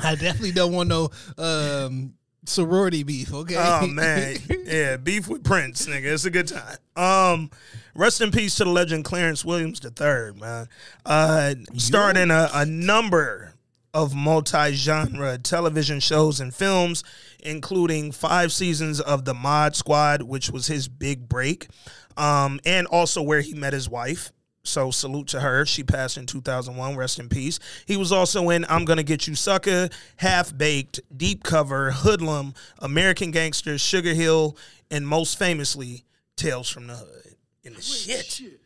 I 0.00 0.16
definitely 0.16 0.52
don't 0.52 0.72
want 0.72 0.88
no 0.88 1.10
um, 1.38 2.14
sorority 2.46 3.02
beef. 3.02 3.32
Okay. 3.32 3.56
Oh 3.56 3.86
man, 3.86 4.36
yeah, 4.64 4.96
beef 4.96 5.28
with 5.28 5.44
Prince, 5.44 5.86
nigga. 5.86 6.12
It's 6.12 6.24
a 6.24 6.30
good 6.30 6.48
time. 6.48 6.76
Um, 6.96 7.50
rest 7.94 8.20
in 8.20 8.30
peace 8.30 8.56
to 8.56 8.64
the 8.64 8.70
legend 8.70 9.04
Clarence 9.04 9.44
Williams 9.44 9.80
III, 9.84 10.32
man. 10.40 10.68
Uh, 11.04 11.54
starred 11.76 12.16
in 12.16 12.30
a, 12.30 12.48
a 12.52 12.66
number 12.66 13.54
of 13.94 14.14
multi-genre 14.14 15.38
television 15.38 16.00
shows 16.00 16.40
and 16.40 16.52
films, 16.52 17.04
including 17.38 18.10
five 18.10 18.52
seasons 18.52 19.00
of 19.00 19.24
The 19.24 19.34
Mod 19.34 19.76
Squad, 19.76 20.22
which 20.22 20.50
was 20.50 20.66
his 20.66 20.88
big 20.88 21.28
break, 21.28 21.68
um, 22.16 22.58
and 22.64 22.88
also 22.88 23.22
where 23.22 23.40
he 23.40 23.54
met 23.54 23.72
his 23.72 23.88
wife. 23.88 24.32
So 24.64 24.90
salute 24.90 25.28
to 25.28 25.40
her. 25.40 25.66
She 25.66 25.84
passed 25.84 26.16
in 26.16 26.26
2001. 26.26 26.96
Rest 26.96 27.20
in 27.20 27.28
peace. 27.28 27.60
He 27.86 27.96
was 27.96 28.10
also 28.10 28.48
in 28.48 28.64
I'm 28.68 28.86
Gonna 28.86 29.02
Get 29.02 29.28
You 29.28 29.34
Sucker, 29.34 29.90
Half 30.16 30.56
Baked, 30.56 31.00
Deep 31.14 31.44
Cover, 31.44 31.90
Hoodlum, 31.90 32.54
American 32.78 33.30
Gangster, 33.30 33.76
Sugar 33.76 34.14
Hill, 34.14 34.56
and 34.90 35.06
most 35.06 35.38
famously, 35.38 36.04
Tales 36.36 36.70
from 36.70 36.86
the 36.86 36.94
Hood. 36.94 37.36
In 37.62 37.74
the 37.74 37.82
shit. 37.82 38.24
Shit. 38.24 38.60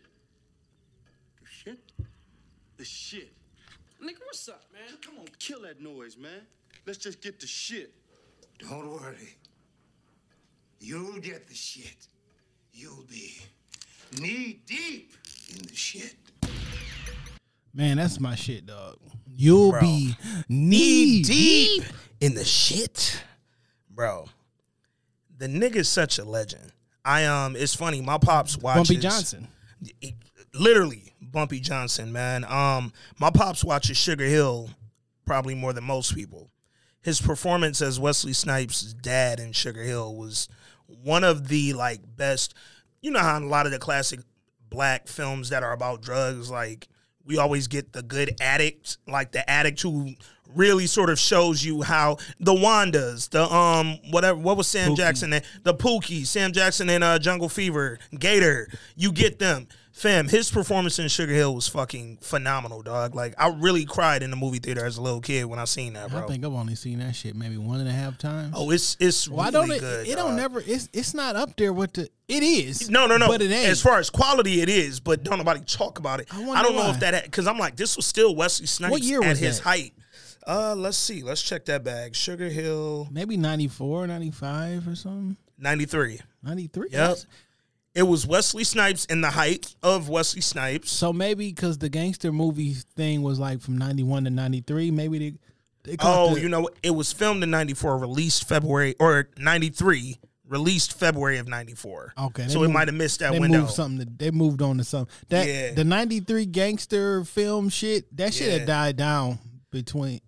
The 1.41 1.47
shit? 1.47 1.79
The 2.77 2.85
shit. 2.85 3.33
Nigga, 4.03 4.21
what's 4.25 4.49
up, 4.49 4.65
man? 4.73 4.97
Come 5.05 5.19
on, 5.19 5.27
kill 5.41 5.63
that 5.63 5.83
noise, 5.83 6.17
man. 6.17 6.43
Let's 6.87 6.99
just 6.99 7.21
get 7.21 7.41
the 7.41 7.47
shit. 7.47 7.93
Don't 8.61 8.89
worry. 8.89 9.37
You'll 10.81 11.19
get 11.19 11.49
the 11.49 11.55
shit. 11.55 12.07
You'll 12.73 13.05
be 13.11 13.37
knee 14.21 14.61
deep 14.67 15.13
in 15.51 15.63
the 15.67 15.75
shit. 15.75 16.15
Man, 17.75 17.97
that's 17.99 18.19
my 18.19 18.35
shit, 18.35 18.67
dog. 18.67 18.97
You'll 19.27 19.71
Bro. 19.73 19.81
be 19.83 20.17
knee 20.49 21.23
deep. 21.23 21.85
in 22.21 22.35
the 22.35 22.45
shit. 22.45 23.23
bro. 23.91 24.27
The 25.39 25.47
nigga's 25.47 25.89
such 25.89 26.19
a 26.19 26.25
legend. 26.25 26.73
I 27.05 27.25
um, 27.27 27.55
it's 27.55 27.75
funny. 27.75 28.01
My 28.01 28.19
pops 28.19 28.59
watches 28.59 28.89
Bumpy 28.89 29.01
Johnson. 29.01 29.49
literally 30.55 31.15
Bumpy 31.23 31.61
Johnson, 31.61 32.13
man. 32.13 32.45
Um, 32.45 32.93
my 33.21 33.31
pops 33.31 33.63
watches 33.63 33.97
Sugar 33.97 34.25
Hill 34.25 34.71
probably 35.25 35.55
more 35.55 35.73
than 35.73 35.85
most 35.85 36.15
people. 36.15 36.51
His 37.01 37.21
performance 37.21 37.81
as 37.81 38.01
Wesley 38.01 38.33
Snipes' 38.33 38.93
dad 38.93 39.39
in 39.39 39.53
Sugar 39.53 39.83
Hill 39.83 40.17
was 40.17 40.49
one 40.87 41.23
of 41.23 41.47
the 41.49 41.73
like 41.75 42.01
best. 42.17 42.55
You 43.01 43.13
know 43.13 43.21
how 43.21 43.37
in 43.37 43.45
a 43.45 43.47
lot 43.47 43.67
of 43.67 43.73
the 43.73 43.79
classic 43.79 44.21
black 44.71 45.09
films 45.09 45.51
that 45.51 45.63
are 45.63 45.73
about 45.73 46.03
drugs, 46.03 46.51
like 46.51 46.89
we 47.25 47.39
always 47.39 47.69
get 47.69 47.93
the 47.93 48.03
good 48.03 48.35
addict, 48.41 48.99
like 49.07 49.33
the 49.33 49.49
addict 49.49 49.83
who 49.83 50.15
really 50.55 50.87
sort 50.87 51.11
of 51.11 51.19
shows 51.19 51.63
you 51.63 51.83
how 51.83 52.17
the 52.41 52.55
Wandas, 52.55 53.29
the 53.31 53.45
um 53.53 53.99
whatever 54.11 54.39
what 54.39 54.57
was 54.57 54.67
Sam 54.67 54.95
Jackson 54.97 55.33
and 55.33 55.45
the 55.63 55.75
Pookie, 55.75 56.27
Sam 56.27 56.53
Jackson 56.53 56.89
and 56.89 57.05
uh 57.05 57.19
Jungle 57.19 57.49
Fever, 57.49 57.99
Gator, 58.19 58.69
you 58.97 59.13
get 59.13 59.39
them. 59.39 59.69
Fam, 59.99 60.29
his 60.29 60.49
performance 60.49 61.01
in 61.01 61.09
Sugar 61.09 61.33
Hill 61.33 61.57
was 61.57 61.67
fucking 61.67 62.19
phenomenal, 62.23 62.83
dog. 62.83 63.17
Like 63.17 63.35
I 63.37 63.49
really 63.49 63.85
cried 63.85 64.23
in 64.23 64.31
the 64.31 64.37
movie 64.37 64.61
theater 64.61 64.85
as 64.87 64.97
a 64.97 65.03
little 65.03 65.21
kid 65.21 65.45
when 65.47 65.59
I 65.59 65.65
seen 65.65 65.95
that, 65.95 66.11
bro. 66.11 66.23
I 66.23 66.27
think 66.29 66.45
I've 66.45 66.53
only 66.53 66.77
seen 66.77 67.01
that 67.01 67.17
shit 67.17 67.35
maybe 67.35 67.57
one 67.57 67.81
and 67.81 67.89
a 67.89 67.93
half 67.93 68.17
times. 68.17 68.55
Oh, 68.57 68.71
it's 68.71 68.97
it's 69.01 69.29
Why 69.29 69.47
really 69.47 69.53
don't 69.53 69.71
it? 69.73 69.81
good. 69.81 70.07
it 70.07 70.15
don't 70.15 70.37
never. 70.37 70.61
It's 70.65 70.89
it's 70.93 71.15
not 71.15 71.35
up 71.35 71.57
there 71.57 71.73
with 71.73 71.95
the. 71.95 72.09
It 72.29 72.45
is. 72.45 72.89
No, 72.89 73.09
no, 73.09 73.17
no. 73.17 73.27
But 73.27 73.43
it 73.43 73.51
ain't. 73.51 73.69
As 73.71 73.83
far 73.83 73.99
as 73.99 74.09
quality, 74.09 74.61
it 74.61 74.69
is, 74.69 75.01
but 75.01 75.25
don't 75.25 75.39
nobody 75.39 75.63
talk 75.63 75.99
about 75.99 76.21
it. 76.21 76.29
I 76.33 76.49
I, 76.49 76.63
don't 76.63 76.77
know 76.77 76.91
if 76.91 77.01
that 77.01 77.25
because 77.25 77.49
I'm 77.49 77.59
like 77.59 77.75
this 77.75 77.97
was 77.97 78.07
still 78.07 78.37
Wesley 78.37 78.67
Snipes 78.67 78.93
what 78.93 79.03
year 79.03 79.21
at 79.21 79.31
was 79.31 79.39
his 79.41 79.59
that? 79.59 79.65
height. 79.65 79.95
Uh, 80.47 80.77
let's 80.77 80.97
see. 80.97 81.25
Let's 81.25 81.43
check 81.43 81.65
that 81.65 81.83
bag. 81.83 82.15
Sugar 82.15 82.49
Hill, 82.49 83.09
maybe 83.11 83.37
94, 83.37 84.07
95 84.07 84.87
or 84.89 84.95
something. 84.95 85.37
ninety 85.59 85.87
three. 85.87 86.21
93. 86.45 86.89
Yep. 86.93 87.19
It 87.95 88.03
was 88.03 88.27
Wesley 88.27 88.65
Snipes 88.65 89.05
in 89.07 89.21
the 89.23 89.31
height 89.31 89.75
of 89.83 90.09
Wesley 90.09 90.41
Snipes. 90.41 90.91
So 90.93 91.13
maybe 91.13 91.49
because 91.49 91.79
the 91.79 91.89
gangster 91.89 92.31
movie 92.31 92.75
thing 92.75 93.23
was 93.23 93.39
like 93.41 93.61
from 93.61 93.77
91 93.79 94.25
to 94.25 94.31
93, 94.31 94.91
maybe 94.91 95.19
they. 95.19 95.35
they 95.85 95.97
Oh, 96.01 96.35
the- 96.35 96.41
you 96.43 96.49
know, 96.49 96.69
it 96.83 96.91
was 96.91 97.13
filmed 97.13 97.43
in 97.43 97.51
'94, 97.51 97.99
released 97.99 98.47
February 98.47 98.95
or 99.01 99.31
'93, 99.39 100.19
released 100.47 100.99
February 100.99 101.39
of 101.39 101.49
'94. 101.49 102.13
Okay, 102.19 102.47
so 102.49 102.59
it 102.59 102.67
moved- 102.67 102.75
might 102.75 102.89
have 102.89 102.95
missed 102.95 103.21
that 103.21 103.33
they 103.33 103.39
window. 103.41 103.61
moved 103.63 103.73
something. 103.73 104.07
To, 104.07 104.13
they 104.17 104.31
moved 104.31 104.63
on 104.63 104.79
to 104.79 104.85
something. 104.85 105.13
That 105.31 105.47
Yeah. 105.49 105.73
the 105.73 105.85
'93 105.85 106.47
gangster 106.47 107.25
film 107.25 107.69
shit. 107.69 108.15
That 108.17 108.33
shit 108.35 108.49
Yeah. 108.49 108.59
had 108.59 108.67
died 108.67 108.97
down 108.97 109.39
between. 109.73 110.21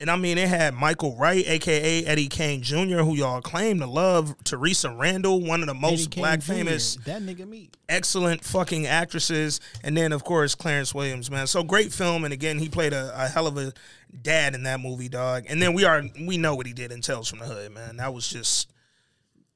And 0.00 0.10
I 0.10 0.16
mean, 0.16 0.38
it 0.38 0.48
had 0.48 0.72
Michael 0.72 1.14
Wright, 1.16 1.44
aka 1.46 2.04
Eddie 2.06 2.28
Kane 2.28 2.62
Jr., 2.62 3.00
who 3.00 3.14
y'all 3.16 3.42
claim 3.42 3.80
to 3.80 3.86
love. 3.86 4.34
Theresa 4.44 4.90
Randle, 4.90 5.42
one 5.42 5.60
of 5.60 5.66
the 5.66 5.74
most 5.74 6.16
black 6.16 6.40
Jr. 6.40 6.52
famous, 6.52 6.96
That 7.04 7.20
nigga 7.20 7.46
me. 7.46 7.68
excellent 7.86 8.42
fucking 8.42 8.86
actresses. 8.86 9.60
And 9.84 9.94
then, 9.94 10.12
of 10.12 10.24
course, 10.24 10.54
Clarence 10.54 10.94
Williams, 10.94 11.30
man. 11.30 11.46
So 11.46 11.62
great 11.62 11.92
film. 11.92 12.24
And 12.24 12.32
again, 12.32 12.58
he 12.58 12.70
played 12.70 12.94
a, 12.94 13.12
a 13.14 13.28
hell 13.28 13.46
of 13.46 13.58
a 13.58 13.74
dad 14.22 14.54
in 14.54 14.62
that 14.62 14.80
movie, 14.80 15.10
dog. 15.10 15.44
And 15.50 15.60
then 15.60 15.74
we 15.74 15.84
are 15.84 16.02
we 16.18 16.38
know 16.38 16.54
what 16.54 16.66
he 16.66 16.72
did 16.72 16.92
in 16.92 17.02
Tales 17.02 17.28
from 17.28 17.40
the 17.40 17.44
Hood, 17.44 17.70
man. 17.72 17.98
That 17.98 18.14
was 18.14 18.26
just, 18.26 18.72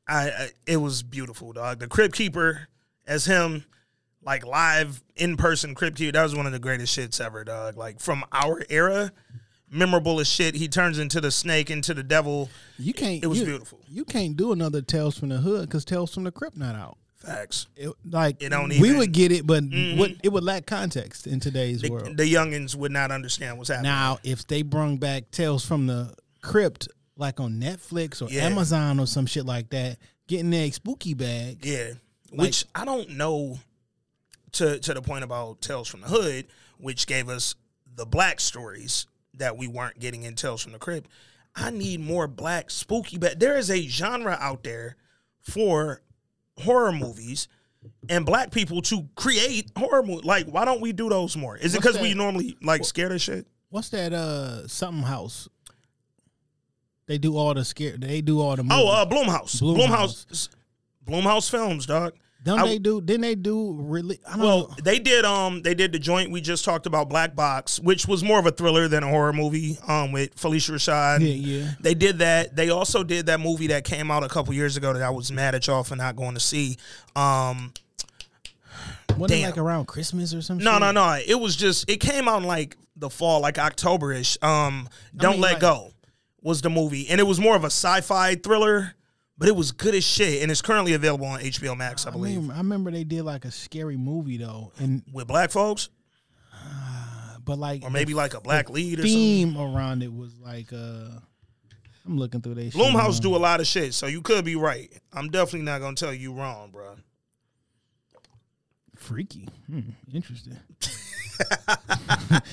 I, 0.07 0.29
I 0.29 0.49
it 0.67 0.77
was 0.77 1.03
beautiful, 1.03 1.55
dog. 1.55 1.79
The 1.79 1.89
Crypt 1.89 2.15
Keeper 2.15 2.69
as 3.07 3.25
him. 3.25 3.65
Like 4.27 4.47
live 4.47 5.03
in 5.17 5.37
person 5.37 5.75
Crypt 5.75 5.99
Keeper, 5.99 6.13
that 6.13 6.23
was 6.23 6.35
one 6.35 6.47
of 6.47 6.53
the 6.53 6.59
greatest 6.59 6.97
shits 6.99 7.21
ever, 7.21 7.45
dog. 7.45 7.77
Like 7.77 8.01
from 8.01 8.25
our 8.33 8.63
era, 8.71 9.13
memorable 9.75 10.21
as 10.21 10.29
shit. 10.29 10.55
He 10.55 10.69
turns 10.69 10.99
into 10.99 11.21
the 11.21 11.31
snake, 11.31 11.71
into 11.71 11.95
the 11.95 12.03
devil. 12.03 12.51
You 12.79 12.95
can't. 12.95 13.23
It 13.23 13.27
was 13.27 13.41
you- 13.41 13.47
beautiful. 13.47 13.81
You 13.89 14.05
can't 14.05 14.37
do 14.37 14.53
another 14.53 14.81
Tales 14.83 15.19
from 15.19 15.29
the 15.31 15.39
Hood 15.39 15.69
because 15.69 15.85
Tales 15.85 16.15
from 16.15 16.25
the 16.25 16.33
Crypt 16.33 16.57
not 16.57 16.75
out. 16.75 16.99
Facts. 17.17 17.69
It, 17.75 17.91
like 18.05 18.43
It 18.43 18.51
don't 18.51 18.71
even, 18.71 18.83
we 18.83 18.95
would 18.97 19.13
get 19.13 19.33
it, 19.33 19.47
but 19.47 19.65
mm-hmm. 19.65 19.99
what 19.99 20.11
it 20.23 20.29
would 20.31 20.45
lack 20.45 20.67
context 20.67 21.27
in 21.27 21.41
today's 21.41 21.81
The, 21.81 21.91
world. 21.91 22.17
the 22.19 22.31
youngins 22.31 22.75
would 22.77 22.93
not 22.93 23.11
understand 23.11 23.57
what's 23.57 23.71
happening. 23.71 23.91
Now, 23.91 24.19
if 24.23 24.47
they 24.47 24.61
brung 24.61 24.99
back 24.99 25.31
Tales 25.31 25.65
from 25.65 25.87
the 25.87 26.15
Crypt, 26.43 26.87
like 27.17 27.41
on 27.41 27.55
Netflix 27.55 28.21
or 28.21 28.31
Yeah. 28.31 28.43
Amazon 28.43 29.01
or 29.01 29.07
some 29.07 29.25
shit 29.25 29.47
like 29.47 29.71
that, 29.71 29.97
getting 30.27 30.51
their 30.51 30.71
spooky 30.71 31.15
bag. 31.15 31.65
Yeah, 31.65 31.93
which 32.31 32.67
I 32.75 32.85
don't 32.85 33.11
know. 33.11 33.59
To 34.53 34.79
to 34.79 34.95
the 34.95 35.03
point 35.03 35.25
about 35.25 35.61
Tales 35.63 35.89
from 35.89 36.03
the 36.03 36.07
Hood, 36.07 36.47
which 36.79 37.07
gave 37.09 37.29
us 37.29 37.57
the 37.97 38.07
black 38.07 38.39
stories 38.39 39.07
that 39.39 39.57
we 39.57 39.67
weren't 39.67 39.99
getting 39.99 40.23
in 40.23 40.35
Tales 40.35 40.63
from 40.63 40.73
the 40.73 40.79
Crypt. 40.79 41.11
I 41.57 41.71
need 41.71 42.01
more 42.01 42.27
black 42.27 42.71
spooky. 42.71 43.19
But 43.19 43.39
there 43.39 43.57
is 43.57 43.71
a 43.71 43.87
genre 43.87 44.37
out 44.41 44.65
there 44.65 44.97
for 45.41 46.03
horror 46.59 46.93
movies 46.93 47.49
and 48.09 48.25
black 48.25 48.51
people 48.51 48.83
to 48.83 49.09
create 49.15 49.71
horror 49.77 50.03
movies. 50.03 50.25
Like, 50.25 50.47
why 50.47 50.65
don't 50.65 50.81
we 50.81 50.93
do 50.93 51.09
those 51.09 51.37
more? 51.37 51.57
Is 51.57 51.75
it 51.75 51.79
because 51.79 51.99
we 52.01 52.15
normally 52.15 52.57
like 52.63 52.85
scared 52.85 53.13
of 53.13 53.21
shit? 53.21 53.47
What's 53.71 53.91
that? 53.91 54.13
Uh, 54.13 54.67
something 54.69 55.05
house. 55.05 55.49
They 57.07 57.19
do 57.19 57.37
all 57.37 57.55
the 57.55 57.65
scare. 57.65 57.97
They 57.97 58.21
do 58.21 58.41
all 58.41 58.57
the. 58.57 58.63
Movies. 58.63 58.79
Oh, 58.81 58.89
uh, 58.89 59.07
Bloomhouse. 59.07 59.61
Blumhouse. 59.61 60.27
Bloomhouse. 60.27 60.49
Blumhouse 61.07 61.51
films, 61.51 61.87
dog. 61.87 62.15
Don't 62.45 62.59
I- 62.61 62.67
they 62.69 62.79
do? 62.79 63.01
Didn't 63.01 63.23
they 63.23 63.35
do 63.35 63.73
really? 63.81 64.21
I 64.29 64.33
don't 64.37 64.41
Well, 64.45 64.59
know. 64.69 64.75
they 64.85 64.99
did. 64.99 65.25
Um, 65.25 65.63
they 65.63 65.75
did 65.75 65.93
the 65.93 65.99
joint 65.99 66.31
we 66.31 66.41
just 66.43 66.65
talked 66.65 66.87
about, 66.87 67.09
Black 67.09 67.35
Box, 67.35 67.81
which 67.81 68.07
was 68.07 68.23
more 68.23 68.39
of 68.39 68.45
a 68.47 68.51
thriller 68.51 68.87
than 68.87 69.03
a 69.03 69.09
horror 69.09 69.33
movie. 69.33 69.79
Um, 69.89 70.13
with 70.13 70.37
Phylicia 70.37 70.73
Rashad. 70.75 71.21
Yeah, 71.21 71.27
yeah. 71.29 71.71
They 71.81 71.95
did 71.95 72.19
that. 72.19 72.55
They 72.55 72.69
also 72.71 73.03
did 73.03 73.27
that 73.27 73.41
movie 73.41 73.69
that 73.69 73.85
came 73.85 74.11
out 74.11 74.23
a 74.25 74.29
couple 74.29 74.53
years 74.55 74.77
ago 74.77 74.93
that 74.93 75.03
I 75.03 75.11
was 75.11 75.33
mad 75.33 75.55
at 75.55 75.67
y'all 75.67 75.83
for 75.85 75.97
not 75.97 76.17
going 76.17 76.35
to 76.35 76.41
see. 76.41 76.77
Um, 77.17 77.73
Wasn't 79.17 79.41
it 79.41 79.45
like 79.47 79.59
around 79.59 79.87
Christmas 79.87 80.35
or 80.35 80.43
something? 80.43 80.65
no, 80.65 80.79
no, 80.79 80.91
no. 80.91 81.19
It 81.27 81.39
was 81.41 81.57
just. 81.57 81.89
It 81.89 81.99
came 82.01 82.29
out 82.29 82.43
in 82.43 82.45
like 82.49 82.77
the 82.97 83.09
fall, 83.11 83.41
like 83.41 83.55
Octoberish. 83.57 84.43
Um, 84.43 84.89
Don't 85.17 85.33
mean, 85.33 85.41
Let 85.41 85.53
like- 85.55 85.61
Go 85.61 85.93
was 86.43 86.61
the 86.61 86.69
movie, 86.71 87.09
and 87.09 87.21
it 87.21 87.25
was 87.25 87.41
more 87.41 87.57
of 87.57 87.63
a 87.65 87.69
sci-fi 87.69 88.35
thriller, 88.35 88.95
but 89.39 89.49
it 89.49 89.57
was 89.57 89.73
good 89.73 89.95
as 89.95 90.05
shit, 90.05 90.43
and 90.43 90.51
it's 90.51 90.63
currently 90.63 90.95
available 90.95 91.27
on 91.27 91.41
HBO 91.41 91.77
Max, 91.77 92.07
I 92.07 92.11
I 92.11 92.13
believe. 92.13 92.41
mean, 92.43 92.51
I 92.51 92.59
remember 92.59 92.91
they 92.91 93.05
did 93.05 93.23
like 93.25 93.45
a 93.45 93.51
scary 93.51 93.97
movie 93.97 94.37
though, 94.39 94.73
and 94.79 95.03
with 95.13 95.27
black 95.27 95.51
folks, 95.51 95.89
but 97.45 97.59
like 97.59 97.83
or 97.83 97.91
maybe 97.91 98.15
like 98.15 98.35
a 98.35 98.41
black 98.41 98.71
lead 98.71 99.01
or 99.01 99.03
something. 99.03 99.15
theme 99.15 99.59
around 99.59 100.03
it 100.03 100.13
was 100.13 100.39
like 100.41 100.73
uh, 100.73 101.09
I'm 102.07 102.17
looking 102.19 102.41
through 102.41 102.55
they 102.55 102.71
Blumhouse 102.71 103.21
do 103.21 103.35
a 103.35 103.39
lot 103.39 103.61
of 103.61 103.67
shit, 103.67 103.95
so 103.95 104.07
you 104.07 104.23
could 104.23 104.45
be 104.45 104.57
right. 104.57 104.91
I'm 105.13 105.29
definitely 105.31 105.63
not 105.63 105.81
gonna 105.81 105.97
tell 105.97 106.15
you 106.15 106.33
wrong, 106.33 106.71
bro. 106.71 106.97
freaky. 108.97 109.49
Hmm, 109.67 109.81
interesting. 110.13 110.59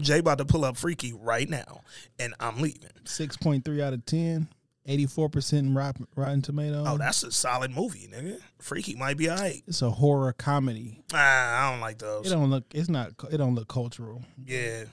Jay 0.00 0.18
about 0.18 0.38
to 0.38 0.44
pull 0.44 0.64
up 0.64 0.76
Freaky 0.76 1.12
right 1.12 1.48
now, 1.48 1.82
and 2.18 2.34
I'm 2.40 2.60
leaving. 2.60 2.90
Six 3.04 3.36
point 3.36 3.64
three 3.64 3.82
out 3.82 3.92
of 3.92 4.04
10. 4.06 4.48
84 4.90 5.28
percent 5.28 5.76
Rotten, 5.76 6.06
Rotten 6.16 6.40
Tomato. 6.40 6.82
Oh, 6.86 6.96
that's 6.96 7.22
a 7.22 7.30
solid 7.30 7.70
movie, 7.70 8.08
nigga. 8.10 8.40
Freaky 8.58 8.96
might 8.96 9.18
be 9.18 9.28
alright. 9.28 9.62
it's 9.66 9.82
a 9.82 9.90
horror 9.90 10.32
comedy. 10.32 11.02
Ah, 11.12 11.68
I 11.68 11.70
don't 11.70 11.82
like 11.82 11.98
those. 11.98 12.26
It 12.26 12.30
don't 12.30 12.48
look. 12.48 12.64
It's 12.72 12.88
not. 12.88 13.10
It 13.30 13.36
don't 13.36 13.54
look 13.54 13.68
cultural. 13.68 14.22
Yeah, 14.46 14.84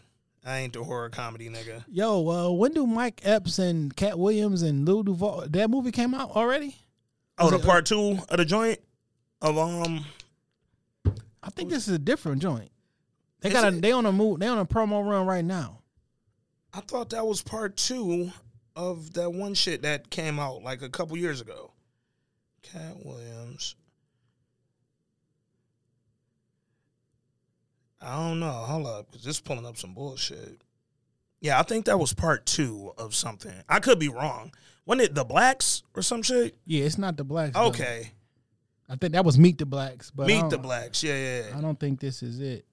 I 0.46 0.58
ain't 0.60 0.74
the 0.74 0.84
horror 0.84 1.10
comedy 1.10 1.48
nigga. 1.50 1.86
Yo, 1.88 2.28
uh, 2.30 2.52
when 2.52 2.74
do 2.74 2.86
Mike 2.86 3.22
Epps 3.24 3.58
and 3.58 3.96
Katt 3.96 4.20
Williams 4.20 4.64
and 4.64 4.86
Lil 4.86 5.04
Duval? 5.04 5.46
That 5.50 5.70
movie 5.70 5.94
came 5.94 6.14
out 6.14 6.32
already. 6.32 6.76
Oh, 7.38 7.50
the 7.50 7.60
it- 7.60 7.64
part 7.64 7.86
two 7.86 8.20
of 8.28 8.36
the 8.38 8.44
joint 8.46 8.80
of 9.42 9.58
um. 9.58 10.04
I 11.46 11.50
think 11.52 11.70
this 11.70 11.88
is 11.88 11.94
a 11.94 12.00
different 12.00 12.42
joint. 12.42 12.72
They 13.42 13.52
got 13.52 13.72
a. 13.72 13.72
They 13.72 13.92
on 13.92 14.06
a 14.06 14.12
move. 14.12 14.40
They 14.40 14.48
on 14.48 14.58
a 14.58 14.66
promo 14.66 15.08
run 15.08 15.28
right 15.28 15.46
now. 15.46 15.80
I 16.74 16.82
thought 16.82 17.12
that 17.12 17.26
was 17.26 17.42
part 17.42 17.78
two 17.78 18.32
of 18.76 19.14
that 19.14 19.30
one 19.30 19.54
shit 19.54 19.84
that 19.84 20.10
came 20.10 20.40
out 20.40 20.64
like 20.64 20.82
a 20.82 20.90
couple 20.90 21.16
years 21.16 21.40
ago. 21.40 21.72
Katt 22.64 23.06
Williams. 23.06 23.76
I 28.02 28.18
don't 28.18 28.40
know. 28.40 28.52
Hold 28.52 28.88
up, 28.88 29.08
because 29.08 29.24
this 29.24 29.36
is 29.38 29.42
pulling 29.42 29.66
up 29.66 29.78
some 29.78 29.94
bullshit. 29.94 30.62
Yeah, 31.42 31.60
I 31.60 31.64
think 31.64 31.86
that 31.86 32.00
was 32.00 32.14
part 32.14 32.46
two 32.46 32.92
of 32.98 33.16
something. 33.16 33.54
I 33.70 33.80
could 33.80 34.00
be 34.00 34.10
wrong. 34.10 34.52
Wasn't 34.86 35.08
it 35.10 35.16
the 35.16 35.24
blacks 35.24 35.84
or 35.96 36.02
some 36.02 36.22
shit? 36.22 36.56
Yeah, 36.66 36.86
it's 36.86 36.98
not 36.98 37.18
the 37.18 37.24
blacks. 37.24 37.56
though. 37.56 37.68
I 38.90 38.96
think 38.96 39.14
that 39.14 39.26
was 39.26 39.38
Meet 39.40 39.58
the 39.58 39.66
Blacks. 39.66 40.12
But 40.12 40.28
meet 40.28 40.48
the 40.50 40.58
blacks. 40.60 41.04
Yeah, 41.04 41.16
yeah. 41.18 41.58
I 41.58 41.62
don't 41.62 41.80
think 41.80 42.00
this 42.00 42.22
is 42.22 42.40
it. 42.40 42.66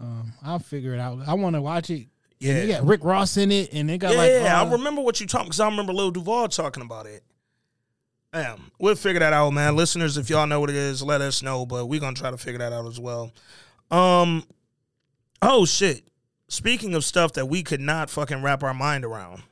Um, 0.00 0.32
I'll 0.44 0.60
figure 0.60 0.94
it 0.94 1.00
out. 1.00 1.18
I 1.26 1.34
want 1.34 1.56
to 1.56 1.62
watch 1.62 1.90
it. 1.90 2.06
Yeah. 2.38 2.54
They 2.54 2.68
got 2.68 2.86
Rick 2.86 3.02
Ross 3.02 3.36
in 3.36 3.50
it, 3.50 3.72
and 3.72 3.88
they 3.88 3.98
got 3.98 4.12
Yeah, 4.12 4.18
like. 4.18 4.30
yeah, 4.30 4.60
uh, 4.60 4.64
I 4.64 4.70
remember 4.72 5.00
what 5.00 5.20
you 5.20 5.26
talking 5.26 5.46
because 5.46 5.58
I 5.58 5.68
remember 5.68 5.92
Lil 5.92 6.12
Duval 6.12 6.48
talking 6.48 6.84
about 6.84 7.06
it. 7.06 7.24
Damn, 8.32 8.70
we'll 8.78 8.94
figure 8.94 9.18
that 9.20 9.32
out, 9.32 9.50
man. 9.54 9.74
Listeners, 9.74 10.16
if 10.16 10.30
y'all 10.30 10.46
know 10.46 10.60
what 10.60 10.70
it 10.70 10.76
is, 10.76 11.02
let 11.02 11.20
us 11.20 11.42
know. 11.42 11.66
But 11.66 11.86
we're 11.86 11.98
gonna 11.98 12.14
try 12.14 12.30
to 12.30 12.36
figure 12.36 12.58
that 12.58 12.72
out 12.72 12.86
as 12.86 13.00
well. 13.00 13.32
Um, 13.90 14.44
oh 15.42 15.64
shit. 15.64 16.04
Speaking 16.50 16.94
of 16.94 17.04
stuff 17.04 17.32
that 17.32 17.46
we 17.46 17.62
could 17.62 17.80
not 17.80 18.08
fucking 18.10 18.42
wrap 18.42 18.62
our 18.62 18.72
mind 18.74 19.04
around, 19.04 19.42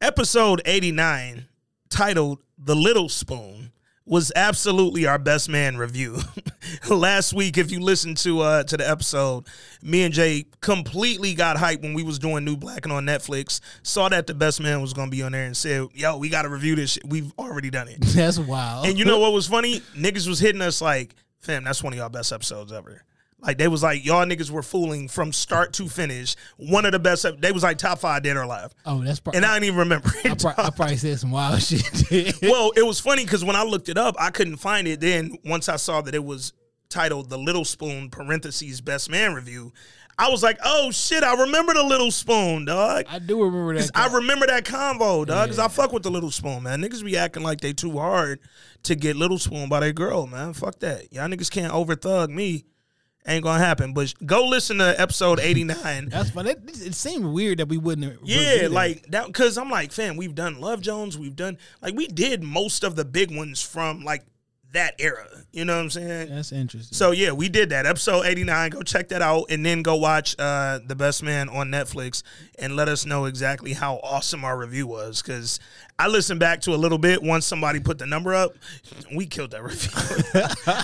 episode 0.00 0.62
89 0.64 1.46
titled 1.90 2.38
the 2.58 2.74
little 2.74 3.08
spoon 3.08 3.72
was 4.04 4.32
absolutely 4.34 5.06
our 5.06 5.18
best 5.18 5.48
man 5.48 5.76
review. 5.76 6.18
Last 6.90 7.34
week 7.34 7.58
if 7.58 7.70
you 7.70 7.80
listened 7.80 8.16
to 8.18 8.40
uh 8.40 8.64
to 8.64 8.76
the 8.76 8.88
episode 8.88 9.46
me 9.82 10.02
and 10.02 10.12
jay 10.14 10.46
completely 10.60 11.34
got 11.34 11.56
hyped 11.56 11.82
when 11.82 11.94
we 11.94 12.02
was 12.02 12.18
doing 12.18 12.44
new 12.44 12.56
black 12.56 12.84
and 12.84 12.92
on 12.92 13.04
netflix 13.04 13.60
saw 13.82 14.08
that 14.08 14.26
the 14.26 14.34
best 14.34 14.60
man 14.60 14.80
was 14.80 14.92
gonna 14.92 15.10
be 15.10 15.22
on 15.22 15.32
there 15.32 15.44
and 15.44 15.56
said 15.56 15.86
yo 15.94 16.16
we 16.16 16.28
gotta 16.28 16.48
review 16.48 16.74
this 16.74 16.92
shit. 16.92 17.06
We've 17.06 17.32
already 17.38 17.70
done 17.70 17.88
it. 17.88 18.00
That's 18.02 18.38
wild. 18.38 18.86
and 18.86 18.98
you 18.98 19.04
know 19.04 19.18
what 19.18 19.32
was 19.32 19.46
funny? 19.46 19.80
Niggas 19.96 20.26
was 20.26 20.40
hitting 20.40 20.62
us 20.62 20.80
like 20.80 21.14
fam 21.38 21.64
that's 21.64 21.82
one 21.82 21.92
of 21.92 21.98
y'all 21.98 22.08
best 22.08 22.32
episodes 22.32 22.72
ever 22.72 23.02
like 23.40 23.58
they 23.58 23.68
was 23.68 23.82
like 23.82 24.04
y'all 24.04 24.24
niggas 24.26 24.50
were 24.50 24.62
fooling 24.62 25.08
from 25.08 25.32
start 25.32 25.72
to 25.72 25.88
finish 25.88 26.34
one 26.56 26.84
of 26.84 26.92
the 26.92 26.98
best 26.98 27.24
they 27.40 27.52
was 27.52 27.62
like 27.62 27.78
top 27.78 27.98
five 27.98 28.22
dead 28.22 28.36
or 28.36 28.42
alive 28.42 28.74
oh, 28.86 29.02
that's 29.02 29.20
probably. 29.20 29.36
and 29.38 29.46
I 29.46 29.54
didn't 29.54 29.66
even 29.66 29.78
remember 29.78 30.10
it. 30.24 30.30
I, 30.30 30.34
pro- 30.34 30.64
I 30.64 30.70
probably 30.70 30.96
said 30.96 31.18
some 31.18 31.30
wild 31.30 31.62
shit. 31.62 32.36
well, 32.42 32.72
it 32.76 32.84
was 32.84 33.00
funny 33.00 33.24
because 33.24 33.44
when 33.44 33.56
I 33.56 33.62
looked 33.62 33.88
it 33.88 33.98
up, 33.98 34.16
I 34.18 34.30
couldn't 34.30 34.56
find 34.56 34.88
it. 34.88 35.00
Then 35.00 35.36
once 35.44 35.68
I 35.68 35.76
saw 35.76 36.00
that 36.02 36.14
it 36.14 36.24
was 36.24 36.52
titled 36.88 37.30
"The 37.30 37.38
Little 37.38 37.64
Spoon" 37.64 38.10
(parentheses 38.10 38.80
Best 38.80 39.10
Man 39.10 39.34
Review), 39.34 39.72
I 40.18 40.30
was 40.30 40.42
like, 40.42 40.58
"Oh 40.64 40.90
shit! 40.90 41.22
I 41.22 41.34
remember 41.42 41.74
the 41.74 41.82
Little 41.84 42.10
Spoon, 42.10 42.64
dog." 42.64 43.04
I 43.08 43.18
do 43.20 43.42
remember 43.44 43.74
that. 43.78 43.90
I 43.94 44.12
remember 44.12 44.46
that 44.48 44.64
convo, 44.64 45.24
dog. 45.24 45.46
Because 45.46 45.58
I 45.58 45.68
fuck 45.68 45.92
with 45.92 46.02
the 46.02 46.10
Little 46.10 46.30
Spoon, 46.32 46.64
man. 46.64 46.82
Niggas 46.82 47.04
be 47.04 47.16
acting 47.16 47.42
like 47.44 47.60
they 47.60 47.72
too 47.72 47.98
hard 47.98 48.40
to 48.82 48.96
get 48.96 49.14
Little 49.16 49.38
Spoon 49.38 49.68
by 49.68 49.80
their 49.80 49.92
girl, 49.92 50.26
man. 50.26 50.54
Fuck 50.54 50.80
that. 50.80 51.12
Y'all 51.12 51.28
niggas 51.28 51.50
can't 51.50 51.72
over 51.72 51.94
thug 51.94 52.30
me. 52.30 52.64
Ain't 53.28 53.44
gonna 53.44 53.62
happen. 53.62 53.92
But 53.92 54.14
go 54.24 54.46
listen 54.46 54.78
to 54.78 54.98
episode 54.98 55.38
eighty 55.38 55.62
nine. 55.62 56.08
That's 56.10 56.30
fun. 56.30 56.46
It, 56.46 56.62
it 56.66 56.94
seemed 56.94 57.26
weird 57.26 57.58
that 57.58 57.68
we 57.68 57.76
wouldn't. 57.76 58.10
have 58.10 58.20
Yeah, 58.24 58.68
like 58.70 59.06
that 59.10 59.26
because 59.26 59.58
I'm 59.58 59.70
like, 59.70 59.92
fam, 59.92 60.16
we've 60.16 60.34
done 60.34 60.60
Love 60.60 60.80
Jones, 60.80 61.18
we've 61.18 61.36
done 61.36 61.58
like 61.82 61.94
we 61.94 62.06
did 62.06 62.42
most 62.42 62.84
of 62.84 62.96
the 62.96 63.04
big 63.04 63.36
ones 63.36 63.60
from 63.60 64.02
like 64.02 64.24
that 64.78 64.94
era. 65.00 65.26
You 65.52 65.64
know 65.64 65.74
what 65.76 65.82
I'm 65.82 65.90
saying? 65.90 66.28
that's 66.28 66.52
interesting. 66.52 66.94
So 66.96 67.10
yeah, 67.10 67.32
we 67.32 67.48
did 67.48 67.70
that. 67.70 67.84
Episode 67.84 68.24
89. 68.26 68.70
Go 68.70 68.82
check 68.82 69.08
that 69.08 69.22
out 69.22 69.46
and 69.50 69.64
then 69.66 69.82
go 69.82 69.96
watch 69.96 70.36
uh 70.38 70.78
The 70.86 70.94
Best 70.94 71.22
Man 71.22 71.48
on 71.48 71.68
Netflix 71.70 72.22
and 72.58 72.76
let 72.76 72.88
us 72.88 73.04
know 73.04 73.24
exactly 73.24 73.72
how 73.72 73.96
awesome 74.02 74.44
our 74.44 74.56
review 74.56 74.86
was. 74.86 75.20
Cause 75.22 75.58
I 75.98 76.06
listened 76.06 76.38
back 76.38 76.60
to 76.62 76.74
a 76.74 76.76
little 76.76 76.98
bit 76.98 77.22
once 77.22 77.44
somebody 77.44 77.80
put 77.80 77.98
the 77.98 78.06
number 78.06 78.34
up. 78.34 78.54
We 79.14 79.26
killed 79.26 79.50
that 79.50 79.62
review. 79.64 79.92